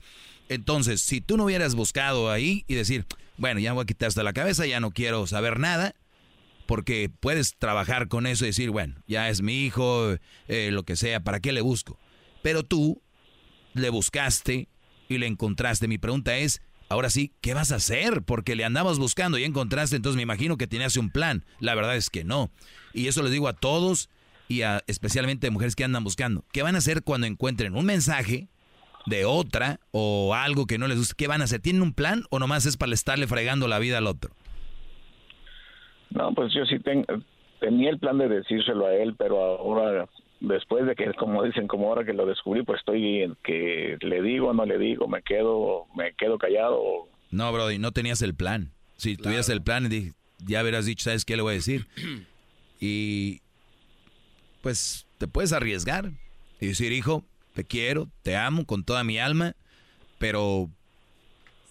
Entonces, 0.49 1.01
si 1.01 1.21
tú 1.21 1.37
no 1.37 1.45
hubieras 1.45 1.75
buscado 1.75 2.31
ahí 2.31 2.63
y 2.67 2.75
decir, 2.75 3.05
bueno, 3.37 3.59
ya 3.59 3.73
voy 3.73 3.83
a 3.83 3.85
quitar 3.85 4.07
hasta 4.07 4.23
la 4.23 4.33
cabeza, 4.33 4.65
ya 4.65 4.79
no 4.79 4.91
quiero 4.91 5.27
saber 5.27 5.59
nada, 5.59 5.93
porque 6.65 7.09
puedes 7.19 7.55
trabajar 7.57 8.07
con 8.07 8.25
eso 8.27 8.45
y 8.45 8.49
decir, 8.49 8.69
bueno, 8.71 8.95
ya 9.07 9.29
es 9.29 9.41
mi 9.41 9.65
hijo, 9.65 10.15
eh, 10.47 10.69
lo 10.71 10.83
que 10.83 10.95
sea, 10.95 11.21
¿para 11.21 11.39
qué 11.39 11.51
le 11.51 11.61
busco? 11.61 11.99
Pero 12.41 12.63
tú 12.63 13.01
le 13.73 13.89
buscaste 13.89 14.69
y 15.09 15.17
le 15.17 15.27
encontraste. 15.27 15.87
Mi 15.87 15.97
pregunta 15.97 16.37
es, 16.37 16.61
Ahora 16.89 17.09
sí, 17.09 17.33
¿qué 17.41 17.53
vas 17.53 17.71
a 17.71 17.75
hacer? 17.75 18.23
Porque 18.23 18.55
le 18.55 18.63
andamos 18.63 18.97
buscando 18.97 19.37
y 19.37 19.43
encontraste, 19.43 19.97
entonces 19.97 20.15
me 20.15 20.23
imagino 20.23 20.57
que 20.57 20.67
tenías 20.67 20.95
un 20.95 21.09
plan. 21.09 21.43
La 21.59 21.75
verdad 21.75 21.97
es 21.97 22.09
que 22.09 22.23
no. 22.23 22.49
Y 22.93 23.07
eso 23.07 23.21
les 23.23 23.31
digo 23.31 23.49
a 23.49 23.53
todos 23.53 24.09
y 24.47 24.61
a, 24.61 24.81
especialmente 24.87 25.49
mujeres 25.51 25.75
que 25.75 25.83
andan 25.83 26.03
buscando. 26.03 26.43
¿Qué 26.51 26.63
van 26.63 26.75
a 26.75 26.79
hacer 26.79 27.03
cuando 27.03 27.27
encuentren 27.27 27.75
un 27.75 27.85
mensaje 27.85 28.47
de 29.05 29.25
otra 29.25 29.79
o 29.91 30.33
algo 30.33 30.65
que 30.65 30.77
no 30.77 30.87
les 30.87 30.97
guste? 30.97 31.15
¿Qué 31.17 31.27
van 31.27 31.41
a 31.41 31.45
hacer? 31.45 31.61
¿Tienen 31.61 31.81
un 31.81 31.93
plan 31.93 32.23
o 32.29 32.39
nomás 32.39 32.65
es 32.65 32.77
para 32.77 32.93
estarle 32.93 33.27
fregando 33.27 33.67
la 33.67 33.79
vida 33.79 33.97
al 33.97 34.07
otro? 34.07 34.31
No, 36.09 36.33
pues 36.33 36.53
yo 36.53 36.65
sí 36.65 36.79
ten, 36.79 37.05
tenía 37.59 37.89
el 37.89 37.99
plan 37.99 38.17
de 38.17 38.29
decírselo 38.29 38.87
a 38.87 38.93
él, 38.95 39.15
pero 39.17 39.41
ahora 39.59 40.07
después 40.39 40.85
de 40.85 40.95
que, 40.95 41.13
como 41.13 41.43
dicen, 41.43 41.67
como 41.67 41.87
ahora 41.87 42.05
que 42.05 42.13
lo 42.13 42.25
descubrí, 42.25 42.63
pues 42.63 42.79
estoy 42.79 43.23
en 43.23 43.35
que 43.43 43.97
le 44.01 44.21
digo, 44.21 44.53
no 44.53 44.65
le 44.65 44.77
digo, 44.77 45.07
me 45.07 45.21
quedo, 45.21 45.85
me 45.95 46.13
quedo 46.13 46.37
callado. 46.37 47.07
No, 47.31 47.51
Brody, 47.51 47.79
no 47.79 47.91
tenías 47.91 48.21
el 48.21 48.35
plan. 48.35 48.71
Si 48.95 49.15
claro. 49.15 49.23
tuvieras 49.23 49.49
el 49.49 49.61
plan, 49.61 49.89
ya 50.39 50.61
hubieras 50.61 50.85
dicho, 50.85 51.05
¿sabes 51.05 51.25
qué 51.25 51.35
le 51.35 51.41
voy 51.41 51.51
a 51.51 51.55
decir? 51.55 51.87
y 52.79 53.41
pues 54.67 55.07
te 55.17 55.29
puedes 55.29 55.53
arriesgar 55.53 56.11
y 56.59 56.67
decir, 56.67 56.91
hijo, 56.91 57.23
te 57.53 57.63
quiero, 57.63 58.09
te 58.21 58.35
amo 58.35 58.65
con 58.65 58.83
toda 58.83 59.05
mi 59.05 59.17
alma, 59.17 59.55
pero 60.17 60.69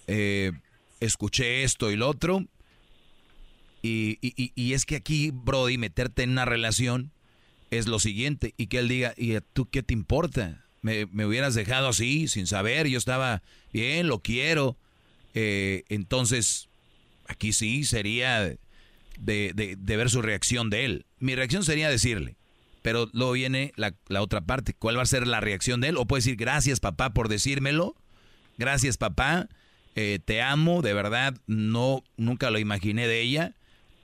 eh, 0.07 0.51
escuché 0.99 1.61
esto 1.61 1.91
y 1.91 1.95
lo 1.95 2.09
otro. 2.09 2.43
Y, 3.83 4.17
y, 4.19 4.73
es 4.73 4.87
que 4.87 4.95
aquí, 4.95 5.29
Brody, 5.31 5.77
meterte 5.77 6.23
en 6.23 6.31
una 6.31 6.45
relación 6.45 7.11
es 7.69 7.85
lo 7.85 7.99
siguiente 7.99 8.55
y 8.57 8.65
que 8.65 8.79
él 8.79 8.87
diga, 8.87 9.13
¿y 9.15 9.37
tú 9.53 9.69
qué 9.69 9.83
te 9.83 9.93
importa? 9.93 10.65
Me, 10.81 11.05
me, 11.05 11.27
hubieras 11.27 11.53
dejado 11.53 11.89
así, 11.89 12.27
sin 12.27 12.47
saber, 12.47 12.87
yo 12.87 12.97
estaba 12.97 13.43
bien, 13.71 14.07
lo 14.07 14.23
quiero. 14.23 14.75
Eh, 15.35 15.83
entonces, 15.89 16.67
aquí 17.27 17.53
sí 17.53 17.83
sería 17.83 18.57
de, 19.19 19.53
de, 19.53 19.97
ver 19.97 20.09
su 20.09 20.23
reacción 20.23 20.71
de 20.71 20.85
él. 20.85 21.05
Mi 21.19 21.35
reacción 21.35 21.63
sería 21.63 21.91
decirle, 21.91 22.37
pero 22.87 23.09
luego 23.11 23.33
viene 23.33 23.73
la, 23.75 23.93
la, 24.07 24.21
otra 24.21 24.39
parte, 24.39 24.73
¿cuál 24.73 24.97
va 24.97 25.01
a 25.01 25.05
ser 25.05 25.27
la 25.27 25.41
reacción 25.41 25.81
de 25.81 25.89
él? 25.89 25.97
O 25.97 26.05
puede 26.05 26.19
decir, 26.19 26.37
gracias 26.37 26.79
papá 26.79 27.09
por 27.09 27.27
decírmelo, 27.27 27.95
gracias 28.57 28.95
papá, 28.95 29.49
eh, 29.95 30.19
te 30.23 30.41
amo, 30.41 30.81
de 30.81 30.93
verdad, 30.93 31.35
no, 31.47 32.01
nunca 32.15 32.49
lo 32.49 32.59
imaginé 32.59 33.05
de 33.05 33.19
ella 33.19 33.55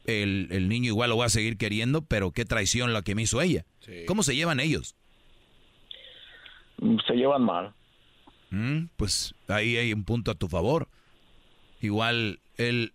el, 0.04 0.50
el 0.52 0.68
niño 0.68 0.88
igual 0.88 1.12
lo 1.12 1.18
va 1.18 1.28
a 1.28 1.30
seguir 1.30 1.56
queriendo, 1.56 2.02
pero 2.02 2.32
qué 2.32 2.44
traición 2.44 2.92
la 2.92 3.04
que 3.04 3.16
me 3.16 3.22
hizo 3.22 3.42
ella. 3.42 3.64
¿Cómo 4.06 4.22
se 4.22 4.36
llevan 4.36 4.60
ellos? 4.60 4.98
Mm, 6.80 6.98
Se 7.08 7.14
llevan 7.14 7.44
mal. 7.44 7.74
Mm, 8.50 8.88
pues 8.98 9.34
ahí 9.48 9.78
hay 9.78 9.94
un 9.94 10.04
punto 10.04 10.30
a 10.30 10.36
tu 10.36 10.50
favor. 10.50 10.90
Igual 11.80 12.42
él, 12.58 12.92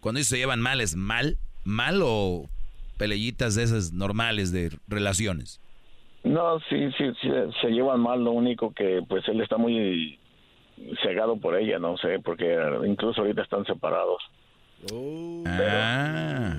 cuando 0.00 0.18
ellos 0.18 0.26
se 0.26 0.38
llevan 0.38 0.60
mal, 0.60 0.80
¿es 0.80 0.96
mal? 0.96 1.38
¿Mal 1.62 2.00
o 2.02 2.50
pelellitas 2.98 3.54
de 3.54 3.62
esas 3.62 3.92
normales 3.92 4.52
de 4.52 4.70
relaciones? 4.88 5.60
No, 6.24 6.58
sí, 6.68 6.90
sí, 6.98 7.04
sí, 7.22 7.28
se 7.62 7.68
llevan 7.68 8.00
mal. 8.00 8.22
Lo 8.22 8.32
único 8.32 8.72
que, 8.74 9.00
pues, 9.08 9.26
él 9.28 9.40
está 9.40 9.56
muy 9.56 10.18
cegado 11.02 11.36
por 11.38 11.56
ella, 11.56 11.78
no 11.78 11.96
sé, 11.96 12.18
porque 12.22 12.56
incluso 12.86 13.22
ahorita 13.22 13.42
están 13.42 13.64
separados. 13.64 14.20
Ah, 15.46 16.56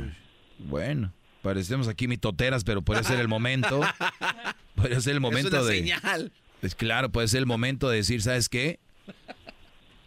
bueno. 0.57 1.11
Parecemos 1.41 1.87
aquí 1.87 2.07
mitoteras, 2.07 2.63
pero 2.65 2.81
puede 2.81 3.03
ser 3.03 3.19
el 3.19 3.27
momento. 3.29 3.79
Puede 4.75 4.99
ser 5.01 5.13
el 5.13 5.19
momento 5.21 5.47
es 5.49 5.53
una 5.53 5.63
de. 5.71 5.77
señal. 5.77 6.31
Pues 6.61 6.73
claro, 6.75 7.09
puede 7.09 7.27
ser 7.27 7.39
el 7.39 7.45
momento 7.45 7.89
de 7.89 7.97
decir, 7.97 8.21
¿sabes 8.21 8.47
qué? 8.49 8.79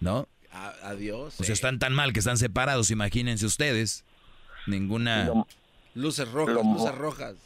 ¿No? 0.00 0.28
A- 0.50 0.72
adiós. 0.84 1.38
O 1.40 1.44
sea, 1.44 1.52
están 1.52 1.78
tan 1.78 1.92
mal 1.94 2.12
que 2.14 2.18
están 2.20 2.36
separados, 2.38 2.90
imagínense 2.90 3.44
ustedes. 3.46 4.04
Ninguna. 4.66 5.30
Luces 5.94 6.30
rojas, 6.32 6.54
Lo- 6.54 6.62
luces 6.62 6.94
rojas. 6.94 7.36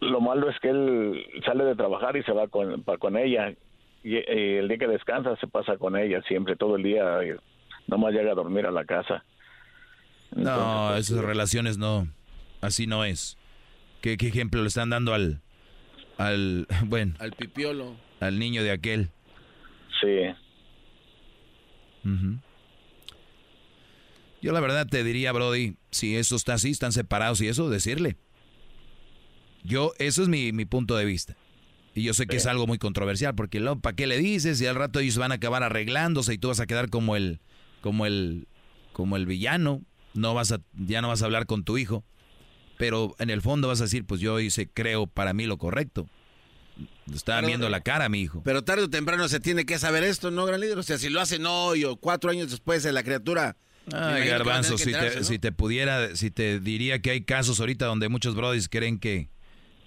Lo 0.00 0.20
malo 0.20 0.50
es 0.50 0.56
que 0.60 0.68
él 0.68 1.26
sale 1.44 1.64
de 1.64 1.74
trabajar 1.74 2.16
y 2.16 2.22
se 2.22 2.32
va 2.32 2.48
con, 2.48 2.82
pa- 2.82 2.98
con 2.98 3.16
ella. 3.16 3.50
Y, 4.04 4.16
eh, 4.16 4.58
el 4.60 4.68
día 4.68 4.78
que 4.78 4.86
descansa 4.86 5.34
se 5.36 5.46
pasa 5.46 5.78
con 5.78 5.96
ella 5.96 6.22
siempre, 6.28 6.54
todo 6.56 6.76
el 6.76 6.82
día. 6.82 7.04
Nomás 7.86 8.12
llega 8.12 8.32
a 8.32 8.34
dormir 8.34 8.66
a 8.66 8.70
la 8.70 8.84
casa. 8.84 9.24
No, 10.34 10.88
pues, 10.92 11.10
esas 11.10 11.24
relaciones 11.24 11.78
no. 11.78 12.06
Así 12.60 12.86
no 12.86 13.04
es. 13.04 13.38
¿Qué, 14.02 14.16
qué 14.16 14.28
ejemplo 14.28 14.60
le 14.60 14.68
están 14.68 14.90
dando 14.90 15.14
al. 15.14 15.40
al. 16.18 16.66
bueno, 16.84 17.14
Al 17.18 17.32
pipiolo. 17.32 17.96
al 18.20 18.38
niño 18.38 18.62
de 18.62 18.70
aquel? 18.72 19.08
Sí. 20.00 20.28
Ujú. 22.04 22.36
Yo 24.46 24.52
la 24.52 24.60
verdad 24.60 24.86
te 24.86 25.02
diría, 25.02 25.32
Brody, 25.32 25.76
si 25.90 26.14
eso 26.14 26.36
está 26.36 26.54
así, 26.54 26.70
están 26.70 26.92
separados 26.92 27.40
y 27.40 27.48
eso, 27.48 27.68
decirle. 27.68 28.16
Yo, 29.64 29.92
eso 29.98 30.22
es 30.22 30.28
mi, 30.28 30.52
mi 30.52 30.66
punto 30.66 30.96
de 30.96 31.04
vista. 31.04 31.36
Y 31.96 32.04
yo 32.04 32.14
sé 32.14 32.28
que 32.28 32.36
es 32.36 32.46
algo 32.46 32.68
muy 32.68 32.78
controversial, 32.78 33.34
porque 33.34 33.58
luego, 33.58 33.80
¿para 33.80 33.96
qué 33.96 34.06
le 34.06 34.18
dices? 34.18 34.60
Y 34.60 34.66
al 34.66 34.76
rato 34.76 35.00
ellos 35.00 35.18
van 35.18 35.32
a 35.32 35.34
acabar 35.34 35.64
arreglándose 35.64 36.32
y 36.32 36.38
tú 36.38 36.46
vas 36.46 36.60
a 36.60 36.66
quedar 36.68 36.90
como 36.90 37.16
el, 37.16 37.40
como 37.80 38.06
el, 38.06 38.46
como 38.92 39.16
el 39.16 39.26
villano. 39.26 39.82
No 40.14 40.32
vas 40.32 40.52
a, 40.52 40.60
ya 40.74 41.02
no 41.02 41.08
vas 41.08 41.22
a 41.22 41.24
hablar 41.24 41.46
con 41.46 41.64
tu 41.64 41.76
hijo. 41.76 42.04
Pero 42.78 43.16
en 43.18 43.30
el 43.30 43.42
fondo 43.42 43.66
vas 43.66 43.80
a 43.80 43.84
decir, 43.84 44.04
pues 44.06 44.20
yo 44.20 44.38
hice, 44.38 44.68
creo, 44.68 45.08
para 45.08 45.32
mí 45.32 45.46
lo 45.46 45.58
correcto. 45.58 46.08
Estaba 47.12 47.38
Pero- 47.38 47.48
viendo 47.48 47.68
la 47.68 47.80
cara 47.80 48.08
mi 48.08 48.20
hijo. 48.20 48.42
Pero 48.44 48.62
tarde 48.62 48.84
o 48.84 48.90
temprano 48.90 49.28
se 49.28 49.40
tiene 49.40 49.66
que 49.66 49.80
saber 49.80 50.04
esto, 50.04 50.30
¿no, 50.30 50.46
gran 50.46 50.60
líder? 50.60 50.78
O 50.78 50.84
sea, 50.84 50.98
si 50.98 51.08
lo 51.08 51.20
hacen 51.20 51.46
hoy 51.46 51.82
o 51.82 51.96
cuatro 51.96 52.30
años 52.30 52.52
después 52.52 52.84
de 52.84 52.92
la 52.92 53.02
criatura. 53.02 53.56
Ay, 53.86 53.92
que 53.92 53.98
van 53.98 54.22
a 54.22 54.24
Garbanzo, 54.26 54.78
si 54.78 54.92
te, 54.92 55.22
si 55.24 55.38
te 55.38 55.52
pudiera, 55.52 56.14
si 56.16 56.30
te 56.30 56.58
diría 56.60 57.00
que 57.00 57.10
hay 57.10 57.20
casos 57.22 57.60
ahorita 57.60 57.86
donde 57.86 58.08
muchos 58.08 58.34
brodis 58.34 58.68
creen 58.68 58.98
que 58.98 59.28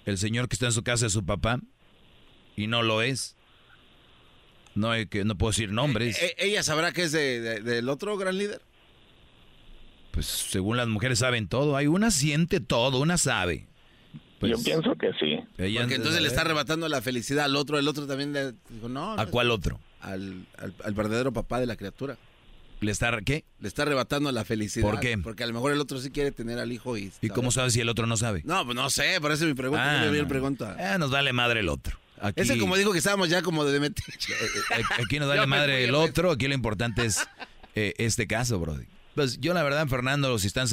el 0.06 0.16
señor 0.18 0.48
que 0.48 0.54
está 0.54 0.66
en 0.66 0.72
su 0.72 0.82
casa 0.82 1.06
es 1.06 1.12
su 1.12 1.24
papá 1.26 1.60
y 2.56 2.66
no 2.66 2.82
lo 2.82 3.02
es. 3.02 3.36
No, 4.74 4.90
hay 4.90 5.06
que, 5.06 5.24
no 5.24 5.36
puedo 5.36 5.50
decir 5.50 5.70
nombres. 5.72 6.20
Eh, 6.22 6.34
¿Ella 6.38 6.62
sabrá 6.62 6.92
que 6.92 7.02
es 7.02 7.12
de- 7.12 7.40
de- 7.40 7.60
del 7.60 7.88
otro 7.88 8.16
gran 8.16 8.38
líder? 8.38 8.62
Pues 10.12 10.26
según 10.26 10.76
las 10.76 10.88
mujeres 10.88 11.18
saben 11.20 11.48
todo. 11.48 11.76
Hay 11.76 11.86
una 11.86 12.10
siente 12.10 12.60
todo, 12.60 13.00
una 13.00 13.18
sabe. 13.18 13.66
Pues, 14.38 14.52
Yo 14.52 14.62
pienso 14.62 14.94
que 14.96 15.12
sí. 15.20 15.38
ella- 15.58 15.80
Porque 15.82 15.96
entonces 15.96 16.22
le 16.22 16.28
está 16.28 16.40
arrebatando 16.40 16.88
la 16.88 17.02
felicidad 17.02 17.44
al 17.44 17.56
otro, 17.56 17.78
el 17.78 17.86
otro 17.86 18.06
también 18.06 18.32
le 18.32 18.52
dijo, 18.70 18.88
no. 18.88 19.12
¿A 19.12 19.24
no, 19.26 19.30
cuál 19.30 19.50
otro? 19.50 19.78
Al, 20.00 20.46
al, 20.56 20.74
al 20.82 20.94
verdadero 20.94 21.32
papá 21.32 21.60
de 21.60 21.66
la 21.66 21.76
criatura. 21.76 22.16
¿Le 22.80 22.92
está 22.92 23.18
qué? 23.24 23.44
Le 23.58 23.68
está 23.68 23.82
arrebatando 23.82 24.32
la 24.32 24.44
felicidad. 24.44 24.88
¿Por 24.88 25.00
qué? 25.00 25.18
Porque 25.18 25.44
a 25.44 25.46
lo 25.46 25.52
mejor 25.52 25.72
el 25.72 25.80
otro 25.80 26.00
sí 26.00 26.10
quiere 26.10 26.32
tener 26.32 26.58
al 26.58 26.72
hijo 26.72 26.96
y... 26.96 27.12
¿Y 27.20 27.28
cómo 27.28 27.50
sabes 27.50 27.74
si 27.74 27.80
el 27.80 27.88
otro 27.88 28.06
no 28.06 28.16
sabe? 28.16 28.42
No, 28.44 28.64
pues 28.64 28.74
no 28.74 28.88
sé, 28.88 29.20
por 29.20 29.32
eso 29.32 29.44
es 29.44 29.48
mi 29.48 29.54
pregunta. 29.54 30.02
Ah, 30.02 30.06
no. 30.10 30.28
pregunta. 30.28 30.76
Ah, 30.78 30.96
nos 30.98 31.10
vale 31.10 31.32
madre 31.32 31.60
el 31.60 31.68
otro. 31.68 31.98
Aquí, 32.20 32.40
Ese 32.40 32.58
como 32.58 32.76
dijo 32.76 32.92
que 32.92 32.98
estábamos 32.98 33.28
ya 33.28 33.42
como 33.42 33.64
de 33.64 33.80
meter. 33.80 34.04
aquí 35.02 35.18
nos 35.18 35.28
vale 35.28 35.40
me 35.42 35.46
madre 35.46 35.84
el 35.84 35.92
me- 35.92 35.98
otro. 35.98 36.30
Aquí 36.30 36.48
lo 36.48 36.54
importante 36.54 37.04
es 37.04 37.26
eh, 37.74 37.94
este 37.98 38.26
caso, 38.26 38.58
Brody. 38.58 38.86
Pues 39.14 39.38
yo 39.40 39.52
la 39.54 39.62
verdad, 39.62 39.86
Fernando, 39.88 40.38
si 40.38 40.46
están 40.46 40.66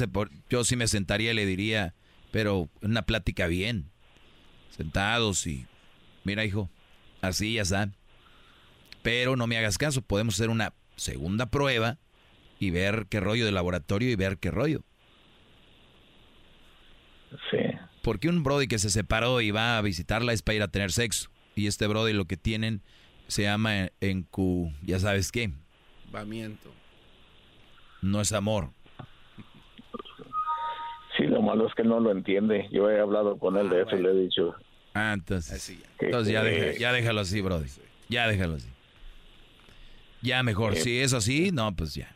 yo 0.48 0.64
sí 0.64 0.76
me 0.76 0.88
sentaría 0.88 1.32
y 1.32 1.34
le 1.34 1.44
diría, 1.44 1.94
pero 2.30 2.70
una 2.82 3.02
plática 3.02 3.46
bien. 3.46 3.90
Sentados 4.76 5.46
y, 5.46 5.66
mira 6.24 6.44
hijo, 6.44 6.70
así 7.20 7.54
ya 7.54 7.62
está. 7.62 7.90
Pero 9.02 9.36
no 9.36 9.46
me 9.46 9.58
hagas 9.58 9.76
caso, 9.78 10.02
podemos 10.02 10.34
hacer 10.34 10.50
una 10.50 10.72
segunda 10.98 11.46
prueba 11.46 11.98
y 12.60 12.70
ver 12.70 13.06
qué 13.08 13.20
rollo 13.20 13.44
de 13.46 13.52
laboratorio 13.52 14.10
y 14.10 14.16
ver 14.16 14.38
qué 14.38 14.50
rollo. 14.50 14.82
Sí. 17.50 17.58
Porque 18.02 18.28
un 18.28 18.42
Brody 18.42 18.68
que 18.68 18.78
se 18.78 18.90
separó 18.90 19.40
y 19.40 19.50
va 19.50 19.78
a 19.78 19.82
visitarla 19.82 20.32
es 20.32 20.42
para 20.42 20.56
ir 20.56 20.62
a 20.62 20.68
tener 20.68 20.92
sexo. 20.92 21.30
Y 21.54 21.66
este 21.66 21.86
Brody 21.86 22.12
lo 22.12 22.24
que 22.26 22.36
tienen 22.36 22.82
se 23.26 23.42
llama 23.42 23.90
en 24.00 24.22
Q, 24.22 24.72
ya 24.82 24.98
sabes 24.98 25.30
qué, 25.32 25.52
Vamiento. 26.10 26.72
no 28.00 28.20
es 28.20 28.32
amor. 28.32 28.70
Sí, 31.16 31.24
lo 31.24 31.42
malo 31.42 31.66
es 31.66 31.74
que 31.74 31.82
no 31.82 32.00
lo 32.00 32.12
entiende. 32.12 32.68
Yo 32.70 32.88
he 32.90 32.98
hablado 33.00 33.38
con 33.38 33.56
él 33.58 33.68
de 33.68 33.82
eso 33.82 33.96
y 33.96 34.02
le 34.02 34.10
he 34.10 34.14
dicho. 34.14 34.54
Ah, 34.94 35.12
entonces, 35.12 35.76
entonces 35.98 36.32
ya, 36.32 36.42
deja- 36.42 36.78
ya 36.78 36.92
déjalo 36.92 37.20
así, 37.20 37.40
Brody. 37.40 37.68
Ya 38.08 38.26
déjalo 38.28 38.54
así. 38.54 38.68
Ya 40.22 40.42
mejor, 40.42 40.74
Sí. 40.76 40.82
si 40.82 40.98
es 41.00 41.12
así, 41.12 41.50
no, 41.52 41.74
pues 41.74 41.94
ya. 41.94 42.14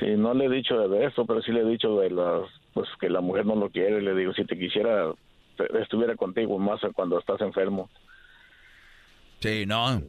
Sí, 0.00 0.06
no 0.16 0.32
le 0.34 0.46
he 0.46 0.50
dicho 0.50 0.88
de 0.88 1.06
eso, 1.06 1.26
pero 1.26 1.42
sí 1.42 1.52
le 1.52 1.60
he 1.60 1.64
dicho 1.66 1.98
de 1.98 2.10
las, 2.10 2.42
pues 2.72 2.88
que 3.00 3.08
la 3.10 3.20
mujer 3.20 3.44
no 3.46 3.54
lo 3.54 3.70
quiere. 3.70 4.00
Le 4.00 4.14
digo, 4.14 4.32
si 4.32 4.44
te 4.44 4.58
quisiera, 4.58 5.12
te- 5.56 5.80
estuviera 5.82 6.16
contigo 6.16 6.58
más 6.58 6.80
cuando 6.94 7.18
estás 7.18 7.40
enfermo. 7.40 7.90
Sí, 9.40 9.64
no. 9.66 10.00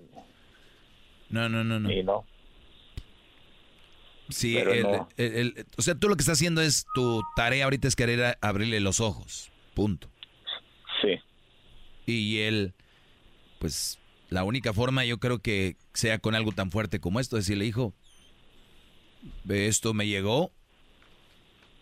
No, 1.30 1.48
no, 1.50 1.64
no, 1.64 1.80
no. 1.80 1.92
Y 1.92 2.04
no. 2.04 2.26
Sí, 4.30 4.58
el- 4.58 4.84
no. 4.84 5.10
el- 5.18 5.34
el- 5.58 5.66
o 5.78 5.82
sea, 5.82 5.96
tú 5.96 6.08
lo 6.08 6.16
que 6.16 6.22
estás 6.22 6.38
haciendo 6.38 6.62
es, 6.62 6.86
tu 6.94 7.22
tarea 7.36 7.64
ahorita 7.66 7.88
es 7.88 7.96
querer 7.96 8.38
abrirle 8.42 8.80
los 8.80 9.00
ojos. 9.00 9.52
Punto. 9.74 10.08
Sí. 11.02 11.16
Y 12.06 12.40
él, 12.40 12.74
pues, 13.60 14.00
la 14.30 14.44
única 14.44 14.74
forma 14.74 15.06
yo 15.06 15.18
creo 15.18 15.40
que 15.40 15.76
sea 15.94 16.20
con 16.20 16.36
algo 16.36 16.52
tan 16.52 16.72
fuerte 16.72 17.00
como 17.00 17.20
esto, 17.20 17.36
decirle, 17.36 17.66
hijo, 17.66 17.94
ve, 19.44 19.68
esto 19.68 19.94
me 19.94 20.08
llegó 20.08 20.52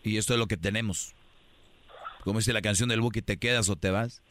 y 0.03 0.17
esto 0.17 0.33
es 0.33 0.39
lo 0.39 0.47
que 0.47 0.57
tenemos. 0.57 1.13
Como 2.23 2.39
dice 2.39 2.53
la 2.53 2.61
canción 2.61 2.89
del 2.89 3.01
Buki, 3.01 3.21
¿te 3.21 3.37
quedas 3.37 3.69
o 3.69 3.75
te 3.75 3.89
vas? 3.89 4.21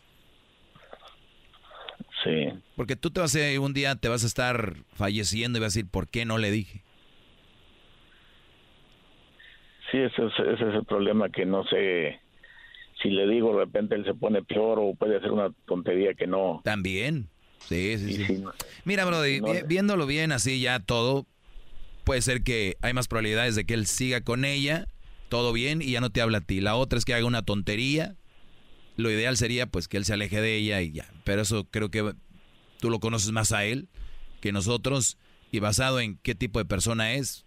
Sí. 2.24 2.48
Porque 2.74 2.96
tú 2.96 3.10
te 3.10 3.20
vas 3.20 3.36
a, 3.36 3.60
un 3.60 3.72
día 3.72 3.94
te 3.96 4.08
vas 4.08 4.24
a 4.24 4.26
estar 4.26 4.74
falleciendo 4.94 5.58
y 5.58 5.60
vas 5.60 5.74
a 5.74 5.78
decir, 5.78 5.90
¿por 5.90 6.08
qué 6.08 6.24
no 6.24 6.38
le 6.38 6.50
dije? 6.50 6.82
Sí, 9.90 9.98
ese 9.98 10.26
es, 10.26 10.32
ese 10.38 10.68
es 10.68 10.74
el 10.74 10.84
problema 10.84 11.28
que 11.28 11.46
no 11.46 11.64
sé 11.64 12.20
si 13.02 13.10
le 13.10 13.28
digo 13.28 13.52
de 13.52 13.64
repente 13.64 13.94
él 13.94 14.04
se 14.04 14.14
pone 14.14 14.42
peor 14.42 14.78
o 14.80 14.94
puede 14.94 15.16
hacer 15.16 15.30
una 15.30 15.50
tontería 15.66 16.14
que 16.14 16.26
no. 16.26 16.60
También. 16.64 17.28
Sí, 17.68 17.96
sí, 17.98 18.14
sí. 18.14 18.44
Mira, 18.84 19.04
Brody, 19.04 19.40
No, 19.40 19.52
viéndolo 19.66 20.06
bien 20.06 20.32
así 20.32 20.60
ya 20.60 20.80
todo, 20.80 21.26
puede 22.04 22.22
ser 22.22 22.42
que 22.42 22.76
hay 22.82 22.92
más 22.92 23.08
probabilidades 23.08 23.56
de 23.56 23.64
que 23.64 23.74
él 23.74 23.86
siga 23.86 24.20
con 24.20 24.44
ella, 24.44 24.88
todo 25.28 25.52
bien, 25.52 25.82
y 25.82 25.90
ya 25.92 26.00
no 26.00 26.10
te 26.10 26.20
habla 26.20 26.38
a 26.38 26.40
ti. 26.42 26.60
La 26.60 26.76
otra 26.76 26.98
es 26.98 27.04
que 27.04 27.14
haga 27.14 27.26
una 27.26 27.42
tontería. 27.42 28.14
Lo 28.96 29.10
ideal 29.10 29.36
sería 29.36 29.66
pues 29.66 29.88
que 29.88 29.96
él 29.96 30.04
se 30.04 30.12
aleje 30.12 30.40
de 30.40 30.56
ella 30.56 30.80
y 30.80 30.92
ya. 30.92 31.10
Pero 31.24 31.42
eso 31.42 31.64
creo 31.70 31.90
que 31.90 32.14
tú 32.78 32.90
lo 32.90 33.00
conoces 33.00 33.32
más 33.32 33.52
a 33.52 33.64
él 33.64 33.88
que 34.40 34.52
nosotros 34.52 35.18
y 35.50 35.58
basado 35.58 36.00
en 36.00 36.18
qué 36.18 36.34
tipo 36.34 36.58
de 36.58 36.64
persona 36.64 37.14
es, 37.14 37.45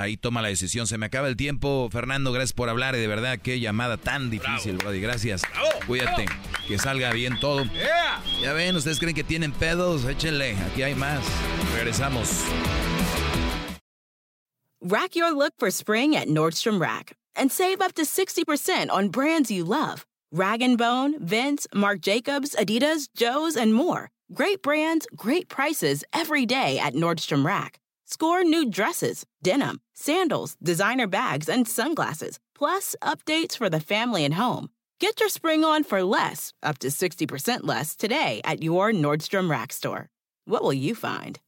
ahí 0.00 0.16
toma 0.16 0.42
la 0.42 0.48
decisión. 0.48 0.86
Se 0.86 0.98
me 0.98 1.06
acaba 1.06 1.28
el 1.28 1.36
tiempo, 1.36 1.88
Fernando, 1.92 2.32
gracias 2.32 2.52
por 2.52 2.68
hablar 2.68 2.94
y 2.96 2.98
de 2.98 3.06
verdad 3.06 3.38
qué 3.42 3.60
llamada 3.60 3.96
tan 3.96 4.30
difícil, 4.30 4.76
Brody. 4.76 5.00
Gracias. 5.00 5.42
Cuídate, 5.86 6.26
que 6.66 6.78
salga 6.78 7.12
bien 7.12 7.38
todo. 7.40 7.64
Ya 8.42 8.52
ven, 8.52 8.76
ustedes 8.76 8.98
creen 8.98 9.14
que 9.14 9.24
tienen 9.24 9.52
pedos, 9.52 10.04
échenle, 10.04 10.56
aquí 10.56 10.82
hay 10.82 10.94
más. 10.94 11.20
Regresamos. 11.74 12.44
Rack 14.82 15.14
your 15.14 15.32
look 15.32 15.52
for 15.58 15.70
spring 15.70 16.16
at 16.16 16.26
Nordstrom 16.26 16.80
Rack 16.80 17.14
and 17.36 17.52
save 17.52 17.82
up 17.82 17.92
to 17.94 18.02
60% 18.02 18.90
on 18.90 19.10
brands 19.10 19.50
you 19.50 19.64
love. 19.64 20.06
Rag 20.32 20.62
& 20.76 20.78
Bone, 20.78 21.16
Vince, 21.18 21.66
Marc 21.74 22.00
Jacobs, 22.00 22.54
Adidas, 22.56 23.08
Joe's, 23.16 23.56
and 23.56 23.74
more. 23.74 24.10
Great 24.32 24.62
brands, 24.62 25.08
great 25.16 25.48
prices 25.48 26.04
every 26.12 26.46
day 26.46 26.78
at 26.78 26.94
Nordstrom 26.94 27.44
Rack. 27.44 27.79
Score 28.12 28.42
new 28.42 28.68
dresses, 28.68 29.24
denim, 29.40 29.80
sandals, 29.94 30.56
designer 30.60 31.06
bags, 31.06 31.48
and 31.48 31.68
sunglasses, 31.68 32.40
plus 32.58 32.96
updates 33.02 33.56
for 33.56 33.70
the 33.70 33.78
family 33.78 34.24
and 34.24 34.34
home. 34.34 34.68
Get 34.98 35.20
your 35.20 35.28
spring 35.28 35.62
on 35.62 35.84
for 35.84 36.02
less, 36.02 36.52
up 36.60 36.78
to 36.78 36.88
60% 36.88 37.60
less, 37.62 37.94
today 37.94 38.40
at 38.42 38.64
your 38.64 38.90
Nordstrom 38.90 39.48
Rack 39.48 39.72
store. 39.72 40.08
What 40.44 40.64
will 40.64 40.72
you 40.72 40.96
find? 40.96 41.38